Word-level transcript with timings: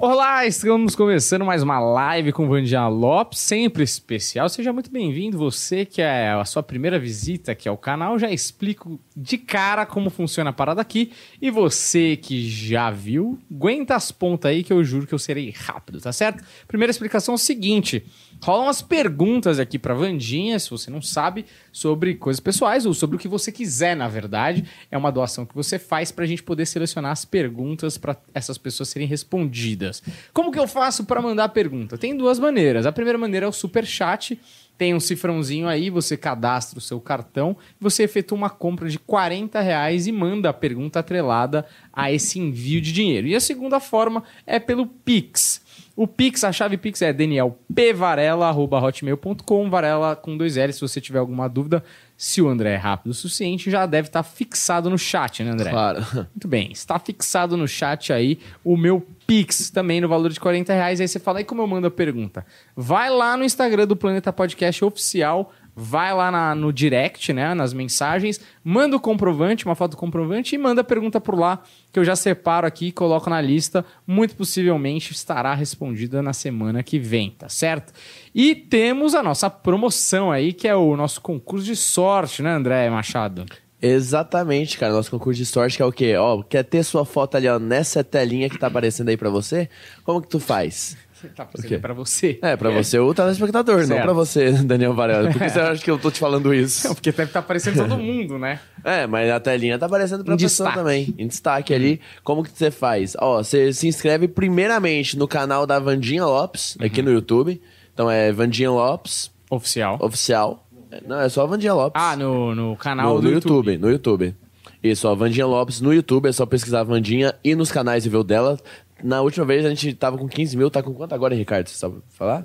Olá, 0.00 0.46
estamos 0.46 0.94
começando 0.94 1.44
mais 1.44 1.60
uma 1.60 1.80
live 1.80 2.30
com 2.30 2.46
Vandinha 2.46 2.86
Lopes, 2.86 3.40
sempre 3.40 3.82
especial. 3.82 4.48
Seja 4.48 4.72
muito 4.72 4.92
bem-vindo. 4.92 5.36
Você 5.36 5.84
que 5.84 6.00
é 6.00 6.30
a 6.30 6.44
sua 6.44 6.62
primeira 6.62 7.00
visita 7.00 7.50
aqui 7.50 7.68
ao 7.68 7.76
canal, 7.76 8.16
já 8.16 8.30
explico 8.30 9.00
de 9.16 9.36
cara 9.36 9.84
como 9.84 10.08
funciona 10.08 10.50
a 10.50 10.52
parada 10.52 10.80
aqui. 10.80 11.10
E 11.42 11.50
você 11.50 12.16
que 12.16 12.48
já 12.48 12.92
viu, 12.92 13.40
aguenta 13.50 13.96
as 13.96 14.12
pontas 14.12 14.52
aí 14.52 14.62
que 14.62 14.72
eu 14.72 14.84
juro 14.84 15.04
que 15.04 15.14
eu 15.14 15.18
serei 15.18 15.50
rápido, 15.50 16.00
tá 16.00 16.12
certo? 16.12 16.44
Primeira 16.68 16.92
explicação 16.92 17.34
é 17.34 17.34
o 17.34 17.38
seguinte: 17.38 18.06
rolam 18.40 18.66
umas 18.66 18.80
perguntas 18.80 19.58
aqui 19.58 19.80
pra 19.80 19.94
Vandinha, 19.94 20.60
se 20.60 20.70
você 20.70 20.92
não 20.92 21.02
sabe, 21.02 21.44
sobre 21.78 22.14
coisas 22.14 22.40
pessoais 22.40 22.84
ou 22.84 22.92
sobre 22.92 23.16
o 23.16 23.18
que 23.18 23.28
você 23.28 23.52
quiser, 23.52 23.94
na 23.94 24.08
verdade. 24.08 24.64
É 24.90 24.98
uma 24.98 25.12
doação 25.12 25.46
que 25.46 25.54
você 25.54 25.78
faz 25.78 26.10
pra 26.10 26.26
gente 26.26 26.42
poder 26.42 26.66
selecionar 26.66 27.12
as 27.12 27.24
perguntas 27.24 27.96
para 27.96 28.16
essas 28.34 28.58
pessoas 28.58 28.88
serem 28.88 29.06
respondidas. 29.06 30.02
Como 30.32 30.50
que 30.50 30.58
eu 30.58 30.66
faço 30.66 31.04
para 31.04 31.22
mandar 31.22 31.44
a 31.44 31.48
pergunta? 31.48 31.96
Tem 31.96 32.16
duas 32.16 32.38
maneiras. 32.38 32.84
A 32.84 32.92
primeira 32.92 33.18
maneira 33.18 33.46
é 33.46 33.48
o 33.48 33.52
super 33.52 33.86
chat. 33.86 34.38
Tem 34.76 34.94
um 34.94 35.00
cifrãozinho 35.00 35.66
aí, 35.66 35.90
você 35.90 36.16
cadastra 36.16 36.78
o 36.78 36.82
seu 36.82 37.00
cartão, 37.00 37.56
você 37.80 38.04
efetua 38.04 38.38
uma 38.38 38.50
compra 38.50 38.88
de 38.88 38.96
40 38.96 39.60
reais 39.60 40.06
e 40.06 40.12
manda 40.12 40.48
a 40.48 40.52
pergunta 40.52 41.00
atrelada 41.00 41.66
a 41.92 42.12
esse 42.12 42.38
envio 42.38 42.80
de 42.80 42.92
dinheiro. 42.92 43.26
E 43.26 43.34
a 43.34 43.40
segunda 43.40 43.80
forma 43.80 44.22
é 44.46 44.60
pelo 44.60 44.86
Pix. 44.86 45.60
O 45.98 46.06
Pix, 46.06 46.44
a 46.44 46.52
chave 46.52 46.76
Pix 46.76 47.02
é 47.02 47.12
danielpvarela.hotmail.com, 47.12 49.68
Varela 49.68 50.14
com 50.14 50.36
dois 50.36 50.56
L. 50.56 50.72
Se 50.72 50.80
você 50.80 51.00
tiver 51.00 51.18
alguma 51.18 51.48
dúvida, 51.48 51.82
se 52.16 52.40
o 52.40 52.46
André 52.46 52.74
é 52.74 52.76
rápido 52.76 53.10
o 53.10 53.14
suficiente, 53.14 53.68
já 53.68 53.84
deve 53.84 54.06
estar 54.06 54.22
fixado 54.22 54.88
no 54.88 54.96
chat, 54.96 55.42
né, 55.42 55.50
André? 55.50 55.70
Claro. 55.70 56.06
Muito 56.14 56.46
bem, 56.46 56.70
está 56.70 57.00
fixado 57.00 57.56
no 57.56 57.66
chat 57.66 58.12
aí 58.12 58.38
o 58.62 58.76
meu 58.76 59.04
Pix 59.26 59.70
também 59.70 60.00
no 60.00 60.06
valor 60.06 60.30
de 60.30 60.38
40 60.38 60.72
reais. 60.72 61.00
Aí 61.00 61.08
você 61.08 61.18
fala, 61.18 61.40
e 61.40 61.44
como 61.44 61.62
eu 61.62 61.66
mando 61.66 61.88
a 61.88 61.90
pergunta? 61.90 62.46
Vai 62.76 63.10
lá 63.10 63.36
no 63.36 63.42
Instagram 63.42 63.88
do 63.88 63.96
Planeta 63.96 64.32
Podcast 64.32 64.84
Oficial, 64.84 65.52
vai 65.80 66.12
lá 66.12 66.30
na- 66.30 66.54
no 66.54 66.72
direct, 66.72 67.32
né, 67.32 67.54
nas 67.54 67.72
mensagens, 67.72 68.40
manda 68.64 68.96
o 68.96 69.00
comprovante, 69.00 69.64
uma 69.64 69.74
foto 69.76 69.92
do 69.92 69.96
comprovante 69.96 70.54
e 70.54 70.58
manda 70.58 70.80
a 70.80 70.84
pergunta 70.84 71.20
por 71.20 71.38
lá, 71.38 71.62
que 71.92 71.98
eu 71.98 72.04
já 72.04 72.16
separo 72.16 72.66
aqui 72.66 72.86
e 72.88 72.92
coloco 72.92 73.30
na 73.30 73.40
lista. 73.40 73.84
Muito 74.06 74.34
possivelmente 74.34 75.12
estará 75.12 75.54
respondida 75.54 76.20
na 76.20 76.32
semana 76.32 76.82
que 76.82 76.98
vem, 76.98 77.30
tá 77.30 77.48
certo? 77.48 77.92
E 78.34 78.54
temos 78.54 79.14
a 79.14 79.22
nossa 79.22 79.48
promoção 79.48 80.32
aí, 80.32 80.52
que 80.52 80.66
é 80.66 80.74
o 80.74 80.96
nosso 80.96 81.20
concurso 81.20 81.64
de 81.66 81.76
sorte, 81.76 82.42
né, 82.42 82.50
André 82.52 82.90
Machado? 82.90 83.46
Exatamente, 83.80 84.76
cara. 84.76 84.92
Nosso 84.92 85.10
concurso 85.10 85.38
de 85.38 85.46
sorte 85.46 85.76
que 85.76 85.82
é 85.82 85.86
o 85.86 85.92
quê? 85.92 86.16
Ó, 86.16 86.42
quer 86.42 86.64
ter 86.64 86.82
sua 86.82 87.04
foto 87.04 87.36
ali, 87.36 87.48
ó, 87.48 87.58
nessa 87.60 88.02
telinha 88.02 88.50
que 88.50 88.58
tá 88.58 88.66
aparecendo 88.66 89.08
aí 89.08 89.16
pra 89.16 89.30
você? 89.30 89.68
Como 90.04 90.20
que 90.20 90.26
tu 90.28 90.40
faz? 90.40 90.96
Tá 91.34 91.48
O 91.54 91.62
quê? 91.62 91.78
pra 91.78 91.92
você. 91.94 92.38
É, 92.42 92.56
pra 92.56 92.70
você 92.70 92.98
o 92.98 93.12
telespectador, 93.14 93.78
não 93.80 93.86
Certo. 93.86 94.02
pra 94.04 94.12
você, 94.12 94.50
Daniel 94.62 94.94
Varela. 94.94 95.30
Por 95.30 95.40
que 95.40 95.48
você 95.48 95.58
acha 95.60 95.82
que 95.82 95.90
eu 95.90 95.98
tô 95.98 96.10
te 96.10 96.18
falando 96.18 96.52
isso? 96.54 96.86
Não, 96.86 96.94
porque 96.94 97.10
deve 97.10 97.24
estar 97.24 97.40
aparecendo 97.40 97.76
todo 97.76 97.96
mundo, 97.98 98.38
né? 98.38 98.60
É, 98.84 99.06
mas 99.06 99.30
a 99.30 99.40
telinha 99.40 99.78
tá 99.78 99.86
aparecendo 99.86 100.24
pra 100.24 100.34
Em 100.34 100.38
pessoa 100.38 100.68
destaque. 100.68 100.76
também. 100.86 101.14
Em 101.18 101.26
destaque 101.26 101.74
ali. 101.74 102.00
Como 102.22 102.42
que 102.44 102.50
você 102.50 102.70
faz? 102.70 103.16
Ó, 103.18 103.42
você 103.42 103.72
se 103.72 103.88
inscreve 103.88 104.28
primeiramente 104.28 105.16
no 105.18 105.26
canal 105.28 105.66
da 105.66 105.78
Vandinha 105.78 106.24
Lopes, 106.24 106.76
aqui 106.80 107.02
no 107.02 107.10
YouTube. 107.12 107.60
Então 107.94 108.10
é 108.10 108.30
Vandinha 108.32 108.70
Lopes, 108.70 109.30
Oficial. 109.50 109.98
oficial. 110.00 110.66
É, 110.90 111.02
Não, 111.06 111.20
é 111.20 111.28
só 111.28 111.46
Vandinha 111.46 111.74
Lopes. 111.74 112.00
Ah, 112.00 112.16
no, 112.16 112.54
no 112.54 112.76
canal 112.76 113.14
no, 113.14 113.20
do 113.20 113.28
no 113.28 113.34
YouTube. 113.34 113.72
YouTube. 113.72 113.78
no 113.78 113.90
YouTube. 113.90 114.36
Isso, 114.82 115.08
ó, 115.08 115.14
Vandinha 115.14 115.44
Lopes 115.44 115.80
no 115.80 115.92
YouTube, 115.92 116.28
é 116.28 116.32
só 116.32 116.46
pesquisar 116.46 116.84
Vandinha 116.84 117.34
e 117.42 117.54
nos 117.56 117.72
canais 117.72 118.06
e 118.06 118.08
ver 118.08 118.18
o 118.18 118.22
dela. 118.22 118.56
Na 119.02 119.20
última 119.20 119.44
vez 119.46 119.64
a 119.64 119.68
gente 119.68 119.92
tava 119.94 120.18
com 120.18 120.28
15 120.28 120.56
mil, 120.56 120.70
tá 120.70 120.82
com 120.82 120.92
quanto 120.92 121.14
agora, 121.14 121.34
Ricardo? 121.34 121.68
Você 121.68 121.76
sabe 121.76 121.96
falar? 122.10 122.44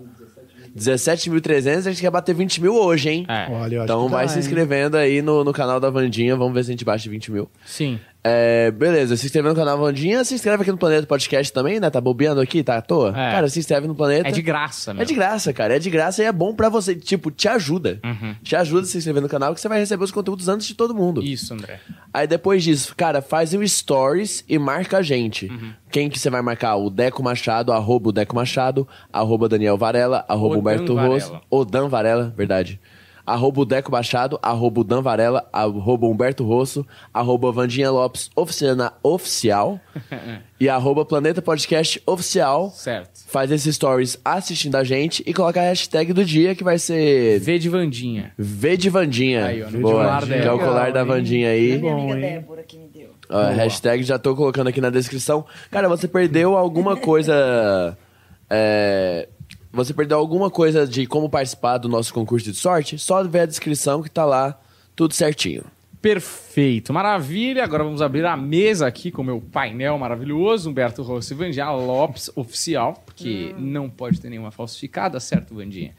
17.300, 0.75 1.77
a 1.77 1.91
gente 1.91 2.01
quer 2.01 2.09
bater 2.09 2.33
20 2.33 2.61
mil 2.61 2.75
hoje, 2.75 3.09
hein? 3.09 3.25
É, 3.27 3.47
Olha, 3.51 3.75
eu 3.75 3.81
acho 3.83 3.91
Então 3.91 4.05
que 4.05 4.11
vai 4.11 4.25
dá, 4.25 4.29
se 4.31 4.39
hein? 4.39 4.45
inscrevendo 4.45 4.97
aí 4.97 5.21
no, 5.21 5.43
no 5.43 5.53
canal 5.53 5.79
da 5.79 5.89
Vandinha, 5.89 6.35
vamos 6.35 6.53
ver 6.53 6.63
se 6.63 6.71
a 6.71 6.73
gente 6.73 6.85
bate 6.85 7.07
20 7.09 7.31
mil. 7.31 7.49
sim. 7.65 7.99
É, 8.25 8.71
beleza, 8.71 9.17
se 9.17 9.25
inscreve 9.25 9.49
no 9.49 9.55
canal 9.55 9.77
Vandinha, 9.77 10.23
se 10.23 10.33
inscreve 10.33 10.61
aqui 10.61 10.71
no 10.71 10.77
Planeta 10.77 11.05
Podcast 11.05 11.51
também, 11.51 11.77
né? 11.77 11.89
Tá 11.89 11.99
bobeando 11.99 12.39
aqui, 12.39 12.63
tá 12.63 12.77
à 12.77 12.81
toa? 12.81 13.09
É. 13.09 13.31
Cara, 13.31 13.49
se 13.49 13.59
inscreve 13.59 13.85
no 13.85 13.93
Planeta. 13.93 14.29
É 14.29 14.31
de 14.31 14.41
graça, 14.41 14.93
meu. 14.93 15.03
É 15.03 15.05
de 15.05 15.13
graça, 15.13 15.51
cara. 15.51 15.75
É 15.75 15.79
de 15.79 15.89
graça 15.89 16.23
e 16.23 16.25
é 16.25 16.31
bom 16.31 16.55
pra 16.55 16.69
você. 16.69 16.95
Tipo, 16.95 17.29
te 17.29 17.49
ajuda. 17.49 17.99
Uhum. 18.01 18.33
Te 18.41 18.55
ajuda 18.55 18.83
a 18.83 18.85
se 18.85 18.97
inscrever 18.97 19.21
no 19.21 19.27
canal 19.27 19.53
que 19.53 19.59
você 19.59 19.67
vai 19.67 19.77
receber 19.77 20.05
os 20.05 20.11
conteúdos 20.11 20.47
antes 20.47 20.65
de 20.65 20.73
todo 20.73 20.95
mundo. 20.95 21.21
Isso, 21.21 21.53
André. 21.53 21.81
Aí 22.13 22.25
depois 22.25 22.63
disso, 22.63 22.95
cara, 22.95 23.21
faz 23.21 23.53
o 23.53 23.67
stories 23.67 24.45
e 24.47 24.57
marca 24.57 24.99
a 24.99 25.01
gente. 25.01 25.47
Uhum. 25.47 25.73
Quem 25.91 26.09
que 26.09 26.17
você 26.17 26.29
vai 26.29 26.41
marcar? 26.41 26.77
O 26.77 26.89
Deco 26.89 27.21
Machado, 27.21 27.73
arroba 27.73 28.09
o 28.09 28.11
Deco 28.11 28.35
Machado, 28.35 28.87
arroba 29.11 29.49
Daniel 29.49 29.77
Varela, 29.77 30.23
arroba 30.29 30.55
Odan 30.55 30.59
Humberto 30.59 30.95
Varela. 30.95 31.13
Rosso, 31.13 31.41
Odan 31.49 31.87
Varela, 31.89 32.33
verdade. 32.35 32.79
Arroba 33.25 33.61
o 33.61 33.65
Deco 33.65 33.91
Machado, 33.91 34.37
arroba 34.41 34.81
o 34.81 34.83
Dan 34.83 35.01
Varela, 35.01 35.47
arroba 35.53 36.07
Humberto 36.07 36.43
Rosso, 36.43 36.85
arroba 37.13 37.51
Vandinha 37.51 37.89
Lopes 37.89 38.29
oficina, 38.35 38.91
oficial 39.01 39.79
e 40.59 40.67
arroba 40.67 41.05
Planeta 41.05 41.41
Podcast 41.41 42.01
oficial. 42.05 42.69
Certo. 42.71 43.21
Faz 43.27 43.49
esses 43.49 43.75
stories 43.75 44.19
assistindo 44.25 44.75
a 44.75 44.83
gente 44.83 45.23
e 45.25 45.33
coloca 45.33 45.61
a 45.61 45.63
hashtag 45.63 46.11
do 46.11 46.25
dia 46.25 46.53
que 46.53 46.63
vai 46.63 46.77
ser 46.77 47.39
V 47.39 47.59
de 47.59 47.69
Vandinha. 47.69 48.33
V 48.37 48.75
de 48.75 48.89
Vandinha. 48.89 49.45
Aí, 49.45 49.63
ó, 49.63 49.69
no 49.69 49.79
Boa, 49.79 49.93
colar 49.93 50.21
que 50.23 50.29
dela. 50.29 50.45
é 50.45 50.51
o 50.51 50.59
colar 50.59 50.91
da? 50.91 51.03
Vandinha 51.03 51.49
aí. 51.49 51.77
Bom, 51.77 51.95
Minha 51.95 52.13
amiga? 52.13 52.27
Débora 52.27 52.63
que 52.63 52.77
me 52.77 52.87
deu. 52.87 53.09
Hashtag 53.55 54.03
já 54.03 54.19
tô 54.19 54.35
colocando 54.35 54.67
aqui 54.67 54.81
na 54.81 54.89
descrição. 54.89 55.45
Cara, 55.71 55.87
você 55.87 56.07
perdeu 56.07 56.57
alguma 56.57 56.95
coisa. 56.97 57.97
é, 58.49 59.27
você 59.73 59.93
perdeu 59.93 60.19
alguma 60.19 60.51
coisa 60.51 60.85
de 60.85 61.07
como 61.07 61.27
participar 61.27 61.79
do 61.79 61.89
nosso 61.89 62.13
concurso 62.13 62.51
de 62.51 62.55
sorte? 62.57 62.99
Só 62.99 63.23
ver 63.23 63.39
a 63.39 63.45
descrição 63.47 64.03
que 64.03 64.09
tá 64.09 64.23
lá, 64.23 64.59
tudo 64.95 65.15
certinho. 65.15 65.63
Perfeito, 65.99 66.93
maravilha. 66.93 67.63
Agora 67.63 67.83
vamos 67.83 68.01
abrir 68.01 68.25
a 68.25 68.35
mesa 68.35 68.85
aqui 68.85 69.09
com 69.09 69.21
o 69.21 69.25
meu 69.25 69.41
painel 69.41 69.97
maravilhoso, 69.97 70.69
Humberto 70.69 71.01
Rossi 71.01 71.33
e 71.33 71.37
Vandinha 71.37 71.71
Lopes, 71.71 72.29
oficial, 72.35 73.01
porque 73.05 73.55
não 73.57 73.89
pode 73.89 74.19
ter 74.19 74.29
nenhuma 74.29 74.51
falsificada, 74.51 75.19
certo, 75.19 75.55
Vandinha? 75.55 75.93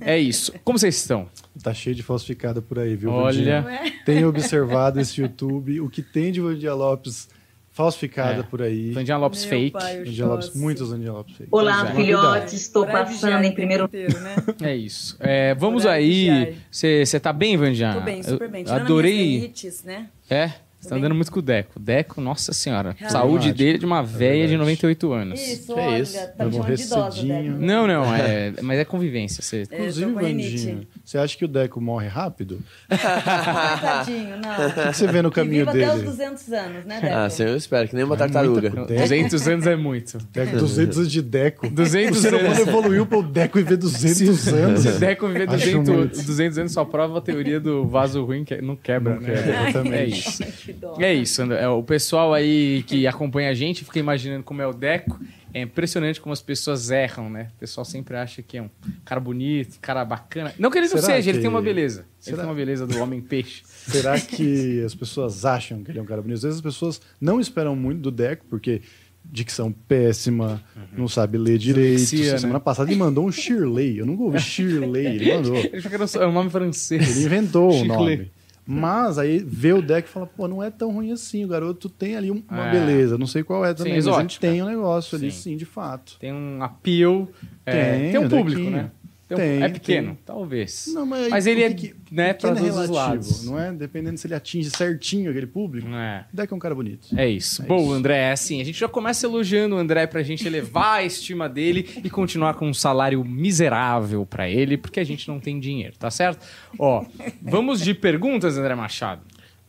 É 0.00 0.18
isso. 0.18 0.52
Como 0.64 0.78
vocês 0.78 0.96
estão? 0.96 1.28
Tá 1.62 1.74
cheio 1.74 1.94
de 1.94 2.02
falsificada 2.02 2.62
por 2.62 2.78
aí, 2.78 2.96
viu, 2.96 3.12
Olha. 3.12 3.60
Vandinha? 3.60 3.92
Tenho 4.06 4.28
observado 4.28 4.98
esse 4.98 5.20
YouTube, 5.20 5.80
o 5.82 5.88
que 5.90 6.02
tem 6.02 6.32
de 6.32 6.40
Vandinha 6.40 6.74
Lopes 6.74 7.28
falsificada 7.72 8.40
É. 8.40 8.42
por 8.42 8.62
aí. 8.62 8.90
Vandinha 8.92 9.16
Lopes 9.16 9.40
Meu 9.44 9.50
fake. 9.50 9.70
pai, 9.72 9.98
Vandinha 10.04 10.26
Lopes, 10.26 10.46
choço. 10.46 10.58
muitos 10.58 10.90
Vandinha 10.90 11.12
Lopes 11.12 11.36
fake. 11.36 11.48
Olá, 11.50 11.88
é. 11.90 11.94
filhotes. 11.94 12.52
Estou 12.54 12.86
passando 12.86 13.44
em 13.44 13.52
primeiro 13.52 13.84
inteiro, 13.84 14.20
né? 14.20 14.36
É 14.62 14.76
isso. 14.76 15.16
É, 15.20 15.54
vamos 15.54 15.82
de 15.82 15.88
aí. 15.88 16.56
Você 16.70 17.18
tá 17.20 17.32
bem, 17.32 17.56
Vandinha? 17.56 17.94
Tô 17.94 18.00
bem, 18.00 18.22
super 18.22 18.48
bem. 18.48 18.60
Eu 18.60 18.66
Tirando 18.66 18.82
adorei. 18.82 19.36
rinites, 19.38 19.82
né? 19.84 20.06
É, 20.28 20.52
você 20.78 20.88
tá 20.88 20.96
andando 20.96 21.14
muito 21.14 21.30
com 21.30 21.38
o 21.38 21.42
Deco. 21.42 21.78
Deco, 21.78 22.20
nossa 22.20 22.52
senhora. 22.52 22.96
Ah. 23.00 23.08
Saúde 23.08 23.46
Verdade. 23.46 23.64
dele 23.64 23.78
de 23.78 23.86
uma 23.86 24.02
véia 24.02 24.32
de 24.32 24.38
verdade. 24.56 24.58
98 24.58 25.12
anos. 25.12 25.40
Isso, 25.40 25.72
Que 25.74 25.80
olha, 25.80 25.98
isso? 25.98 26.18
tá 26.36 26.44
me 26.44 26.52
chamando 26.52 26.76
de 26.76 26.82
idosa. 26.82 27.22
Não, 27.58 27.86
não, 27.86 28.04
é, 28.14 28.52
mas 28.62 28.78
é 28.80 28.84
convivência. 28.84 29.42
Você... 29.42 29.64
É, 29.70 29.76
Inclusive. 29.78 30.10
Vandinha, 30.12 30.80
você 31.04 31.18
acha 31.18 31.36
que 31.36 31.44
o 31.44 31.48
Deco 31.48 31.80
morre 31.80 32.06
rápido? 32.08 32.60
Tadinho, 32.88 34.36
não. 34.38 34.66
O 34.68 34.72
que 34.72 34.92
você 34.94 35.06
vê 35.06 35.22
no 35.22 35.30
Que 35.30 35.36
caminho 35.36 35.66
viva 35.66 35.70
até 35.70 35.86
os 35.88 35.94
dele? 35.94 36.06
200 36.06 36.52
anos, 36.52 36.84
né, 36.84 37.00
Débora? 37.00 37.24
Ah, 37.24 37.30
sim, 37.30 37.42
eu 37.44 37.56
espero, 37.56 37.88
que 37.88 37.94
nem 37.94 38.04
uma 38.04 38.14
É 38.14 38.18
tartaruga. 38.18 38.70
Não, 38.70 38.86
Deco. 38.86 39.00
200 39.02 39.48
anos 39.48 39.66
é 39.66 39.76
muito. 39.76 40.18
Deco, 40.32 40.56
200 40.56 40.98
anos 40.98 41.10
de 41.12 41.22
Deco. 41.22 41.68
200 41.70 42.18
O 42.18 42.20
ser 42.22 42.34
humano 42.34 42.60
evoluiu 42.60 43.06
para 43.06 43.18
o 43.18 43.22
Deco 43.22 43.58
viver 43.58 43.76
200 43.76 44.48
anos. 44.48 44.80
Se 44.80 44.92
Deco 44.98 45.26
viver 45.28 45.48
Acho 45.48 45.58
200, 45.58 45.88
muito. 45.94 46.22
200 46.24 46.58
anos, 46.58 46.72
só 46.72 46.84
prova 46.84 47.18
a 47.18 47.20
teoria 47.20 47.58
do 47.60 47.86
vaso 47.86 48.24
ruim 48.24 48.44
que 48.44 48.60
não 48.62 48.76
quebra, 48.76 49.18
né? 49.18 49.34
quebra, 49.34 49.52
É 49.52 49.68
exatamente. 49.68 50.18
isso. 50.28 50.42
Que 50.62 50.72
dó. 50.72 50.96
É 50.98 51.12
isso, 51.12 51.42
André. 51.42 51.60
É, 51.62 51.68
O 51.68 51.82
pessoal 51.82 52.32
aí 52.32 52.84
que 52.86 53.06
acompanha 53.06 53.50
a 53.50 53.54
gente 53.54 53.84
fica 53.84 53.98
imaginando 53.98 54.44
como 54.44 54.62
é 54.62 54.66
o 54.66 54.72
Deco. 54.72 55.18
É 55.54 55.60
impressionante 55.62 56.20
como 56.20 56.32
as 56.32 56.40
pessoas 56.40 56.90
erram, 56.90 57.28
né? 57.28 57.50
O 57.56 57.60
pessoal 57.60 57.84
sempre 57.84 58.16
acha 58.16 58.42
que 58.42 58.56
é 58.56 58.62
um 58.62 58.70
cara 59.04 59.20
bonito, 59.20 59.78
cara 59.80 60.04
bacana. 60.04 60.54
Não 60.58 60.70
que 60.70 60.78
ele 60.78 60.86
não 60.88 60.96
Será 60.96 61.14
seja, 61.14 61.30
ele 61.30 61.38
que- 61.38 61.42
tem 61.42 61.50
uma 61.50 61.60
beleza. 61.60 62.00
Ele 62.00 62.06
Será? 62.20 62.36
tem 62.38 62.46
uma 62.46 62.54
beleza 62.54 62.86
do 62.86 62.98
homem-peixe. 62.98 63.62
Será 63.68 64.18
que 64.18 64.82
as 64.84 64.94
pessoas 64.94 65.44
acham 65.44 65.82
que 65.84 65.90
ele 65.90 65.98
é 65.98 66.02
um 66.02 66.06
cara 66.06 66.22
bonito? 66.22 66.36
Às 66.38 66.42
vezes 66.42 66.56
as 66.58 66.62
pessoas 66.62 67.00
não 67.20 67.38
esperam 67.40 67.76
muito 67.76 68.00
do 68.00 68.10
Deco, 68.10 68.44
porque 68.48 68.80
dicção 69.24 69.70
péssima, 69.70 70.62
não 70.96 71.06
sabe 71.06 71.38
ler 71.38 71.58
direito. 71.58 71.98
Dislexia, 71.98 72.32
né? 72.32 72.38
Semana 72.38 72.58
passada 72.60 72.90
ele 72.90 72.98
mandou 72.98 73.26
um 73.26 73.30
Shirley. 73.30 73.98
Eu 73.98 74.06
nunca 74.06 74.22
ouvi 74.24 74.38
Shirley, 74.42 75.06
ele 75.06 75.34
mandou. 75.36 75.56
Ele 75.56 75.76
achou 75.76 75.88
que 75.90 75.94
era 75.94 76.04
é 76.24 76.26
um 76.26 76.32
nome 76.32 76.50
francês. 76.50 77.16
Ele 77.16 77.26
inventou 77.26 77.68
o 77.68 77.72
Chiclé. 77.72 77.88
nome. 77.96 78.30
Mas 78.64 79.18
aí 79.18 79.38
vê 79.44 79.72
o 79.72 79.82
deck 79.82 80.08
e 80.08 80.10
fala, 80.10 80.26
pô, 80.26 80.46
não 80.46 80.62
é 80.62 80.70
tão 80.70 80.92
ruim 80.92 81.10
assim. 81.12 81.44
O 81.44 81.48
garoto 81.48 81.88
tem 81.88 82.16
ali 82.16 82.30
um- 82.30 82.42
uma 82.48 82.68
É. 82.68 82.70
beleza. 82.70 83.18
Não 83.18 83.26
sei 83.26 83.42
qual 83.42 83.64
é 83.64 83.74
também, 83.74 83.94
mas 83.94 84.06
ele 84.06 84.14
exótica. 84.14 84.40
tem 84.46 84.62
um 84.62 84.66
negócio 84.66 85.16
ali, 85.18 85.30
Sim. 85.32 85.50
sim, 85.50 85.56
de 85.56 85.64
fato. 85.64 86.16
Tem 86.20 86.32
um 86.32 86.62
appeal. 86.62 87.28
é, 87.66 87.72
Tem, 87.98 88.10
tem 88.12 88.20
um 88.20 88.28
público, 88.28 88.50
Dequinho. 88.60 88.70
né? 88.70 88.90
Um- 89.34 89.38
Tem, 89.38 89.62
é 89.62 89.68
pequeno, 89.68 90.08
tem. 90.08 90.18
talvez. 90.24 90.90
Não, 90.94 91.06
mas, 91.06 91.28
mas 91.28 91.46
ele 91.46 91.62
é, 91.62 91.68
que 91.72 91.88
que- 91.88 91.94
né, 92.10 92.32
pequeno 92.34 92.38
para 92.38 92.50
é 92.50 92.54
todos 92.54 92.60
os 92.62 92.88
relativo, 92.90 92.94
lados. 92.94 93.44
Não 93.44 93.58
é? 93.60 93.72
Dependendo 93.72 94.18
se 94.18 94.26
ele 94.26 94.34
atinge 94.34 94.70
certinho 94.70 95.30
aquele 95.30 95.46
público. 95.46 95.88
É. 95.88 96.24
O 96.32 96.36
Deck 96.36 96.52
é 96.52 96.56
um 96.56 96.58
cara 96.58 96.74
bonito. 96.74 97.08
É 97.16 97.28
isso. 97.28 97.62
É 97.62 97.66
Bom, 97.66 97.82
isso. 97.82 97.92
André, 97.92 98.16
é 98.18 98.32
assim, 98.32 98.60
a 98.60 98.64
gente 98.64 98.78
já 98.78 98.88
começa 98.88 99.26
elogiando 99.26 99.76
o 99.76 99.78
André 99.78 100.06
pra 100.06 100.22
gente 100.22 100.46
elevar 100.46 100.98
a 100.98 101.04
estima 101.04 101.48
dele 101.48 101.88
e 102.04 102.10
continuar 102.10 102.54
com 102.54 102.68
um 102.68 102.74
salário 102.74 103.24
miserável 103.24 104.24
pra 104.26 104.48
ele, 104.48 104.76
porque 104.76 105.00
a 105.00 105.04
gente 105.04 105.28
não 105.28 105.38
tem 105.40 105.58
dinheiro, 105.60 105.94
tá 105.98 106.10
certo? 106.10 106.44
Ó, 106.78 107.04
vamos 107.40 107.80
de 107.80 107.94
perguntas, 107.94 108.56
André 108.58 108.74
Machado. 108.74 109.22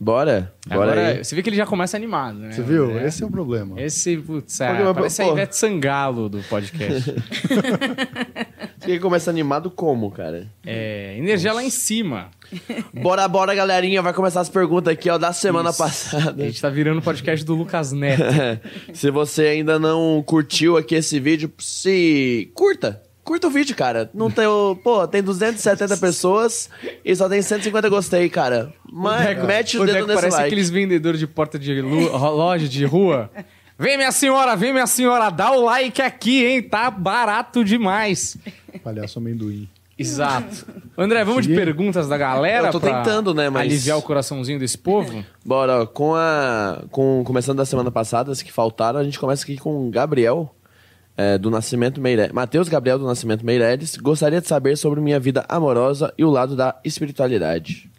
Bora? 0.04 0.52
Bora 0.68 0.92
Agora, 0.92 1.08
aí. 1.08 1.24
você 1.24 1.34
vê 1.34 1.42
que 1.42 1.50
ele 1.50 1.56
já 1.56 1.66
começa 1.66 1.96
animado, 1.96 2.38
né? 2.38 2.52
Você 2.52 2.62
viu? 2.62 2.92
André? 2.92 3.08
Esse 3.08 3.24
é 3.24 3.26
o 3.26 3.32
problema. 3.32 3.82
Esse, 3.82 4.18
putz, 4.18 4.60
é, 4.60 4.68
Porque, 4.68 4.94
parece 4.94 5.22
a 5.22 5.26
pô. 5.26 5.32
Ivete 5.32 5.56
Sangalo 5.56 6.28
do 6.28 6.40
podcast. 6.44 7.16
Você 8.80 9.00
começa 9.00 9.30
animado 9.30 9.72
como, 9.72 10.12
cara? 10.12 10.52
É, 10.66 11.16
energia 11.18 11.54
lá 11.54 11.64
em 11.64 11.70
cima. 11.70 12.32
Bora, 12.94 13.26
bora, 13.30 13.56
galerinha. 13.56 14.02
Vai 14.02 14.14
começar 14.14 14.42
as 14.42 14.50
perguntas 14.50 14.92
aqui, 14.92 15.10
ó, 15.10 15.18
da 15.18 15.32
semana 15.32 15.70
Isso. 15.70 15.78
passada. 15.78 16.44
A 16.44 16.46
gente 16.46 16.62
tá 16.62 16.70
virando 16.70 17.00
o 17.00 17.02
podcast 17.02 17.46
do 17.46 17.56
Lucas 17.56 17.94
Neto. 17.94 18.24
Se 18.94 19.10
você 19.10 19.44
ainda 19.44 19.80
não 19.80 20.22
curtiu 20.26 20.76
aqui 20.76 20.96
esse 20.96 21.18
vídeo, 21.18 21.50
se 21.60 22.52
curta. 22.54 23.02
Curta 23.24 23.48
o 23.48 23.50
vídeo, 23.50 23.76
cara. 23.76 24.10
Não 24.14 24.30
tem 24.30 24.46
o... 24.46 24.76
Pô, 24.76 25.08
tem 25.08 25.24
270 25.24 25.96
pessoas 25.98 26.70
e 27.06 27.16
só 27.16 27.30
tem 27.30 27.42
150 27.42 27.88
gostei, 27.90 28.30
cara. 28.30 28.74
Mas 28.92 29.28
Deco- 29.28 29.48
mete 29.48 29.78
o, 29.78 29.84
o 29.84 29.86
dedo 29.86 29.96
Deco 29.96 30.08
nesse 30.08 30.20
parece 30.20 30.38
like. 30.38 30.48
aqueles 30.48 30.70
vendedores 30.70 31.20
de 31.20 31.28
porta 31.28 31.58
de 31.58 31.82
loja 31.82 32.68
de 32.68 32.84
rua. 32.86 33.32
Vem, 33.80 33.98
minha 33.98 34.12
senhora, 34.12 34.56
vem, 34.56 34.72
minha 34.74 34.86
senhora, 34.88 35.30
dá 35.30 35.52
o 35.52 35.64
like 35.64 36.02
aqui, 36.02 36.46
hein? 36.46 36.62
Tá 36.62 36.92
barato 36.92 37.64
demais. 37.64 38.38
Palhaço 38.84 39.20
amendoim. 39.20 39.68
Exato. 39.98 40.66
André, 40.98 41.24
vamos 41.24 41.48
de 41.48 41.56
perguntas 41.56 42.08
da 42.08 42.18
galera 42.18 42.68
Eu 42.68 42.72
tô 42.72 42.80
pra 42.80 42.98
tentando, 43.04 43.34
né, 43.34 43.50
mas- 43.50 43.62
aliviar 43.72 43.98
o 43.98 44.02
coraçãozinho 44.02 44.60
desse 44.60 44.78
povo? 44.78 45.24
Bora, 45.46 45.82
ó, 45.84 45.86
com 45.86 46.14
a... 46.16 46.84
Com, 46.92 47.24
começando 47.24 47.58
da 47.58 47.66
semana 47.66 47.90
passada, 47.92 48.32
as 48.32 48.42
que 48.42 48.52
faltaram, 48.52 49.00
a 49.00 49.04
gente 49.04 49.18
começa 49.20 49.44
aqui 49.44 49.56
com 49.58 49.88
o 49.88 49.90
Gabriel, 49.90 50.54
é, 51.16 51.38
do 51.38 51.50
Nascimento 51.50 52.02
Meireles. 52.02 52.32
Matheus 52.32 52.68
Gabriel, 52.68 53.00
do 53.00 53.06
Nascimento 53.06 53.46
Meireles. 53.46 53.98
Gostaria 53.98 54.42
de 54.42 54.48
saber 54.48 54.78
sobre 54.78 55.00
minha 55.00 55.20
vida 55.20 55.46
amorosa 55.48 56.14
e 56.18 56.24
o 56.24 56.30
lado 56.30 56.56
da 56.56 56.80
espiritualidade. 56.84 57.90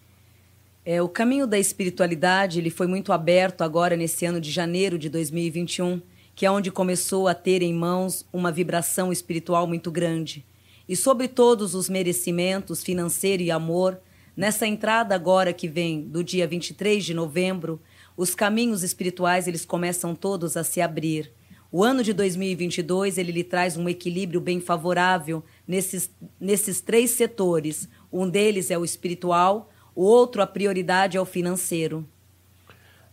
É, 0.85 1.01
o 1.01 1.09
caminho 1.09 1.47
da 1.47 1.59
espiritualidade 1.59 2.59
ele 2.59 2.69
foi 2.69 2.87
muito 2.87 3.13
aberto 3.13 3.63
agora 3.63 3.97
nesse 3.97 4.27
ano 4.27 4.41
de 4.41 4.51
janeiro 4.51 4.99
de 4.99 5.09
2021, 5.09 6.01
que 6.35 6.45
é 6.45 6.51
onde 6.51 6.71
começou 6.71 7.27
a 7.27 7.35
ter 7.35 7.63
em 7.63 7.73
mãos 7.73 8.27
uma 8.33 8.53
vibração 8.53 9.11
espiritual 9.11 9.67
muito 9.67 9.91
grande. 9.91 10.45
E 10.87 10.95
sobre 10.95 11.27
todos 11.27 11.75
os 11.75 11.89
merecimentos, 11.89 12.83
financeiro 12.83 13.43
e 13.43 13.51
amor, 13.51 13.99
nessa 14.37 14.67
entrada 14.67 15.15
agora 15.15 15.55
que 15.55 15.67
vem 15.67 16.03
do 16.03 16.23
dia 16.23 16.47
23 16.47 17.03
de 17.03 17.15
novembro, 17.15 17.81
os 18.15 18.35
caminhos 18.35 18.83
espirituais 18.83 19.49
eles 19.49 19.65
começam 19.65 20.15
todos 20.15 20.55
a 20.55 20.63
se 20.63 20.83
abrir. 20.83 21.33
O 21.77 21.83
ano 21.83 22.05
de 22.05 22.13
2022 22.13 23.19
ele 23.19 23.33
lhe 23.33 23.43
traz 23.43 23.77
um 23.77 23.89
equilíbrio 23.89 24.41
bem 24.41 24.61
favorável 24.61 25.43
nesses, 25.67 26.09
nesses 26.39 26.81
três 26.81 27.11
setores. 27.11 27.89
Um 28.13 28.29
deles 28.29 28.71
é 28.71 28.79
o 28.79 28.85
espiritual, 28.85 29.69
o 29.93 30.05
outro, 30.05 30.41
a 30.41 30.47
prioridade 30.47 31.17
é 31.17 31.21
o 31.21 31.25
financeiro. 31.25 32.07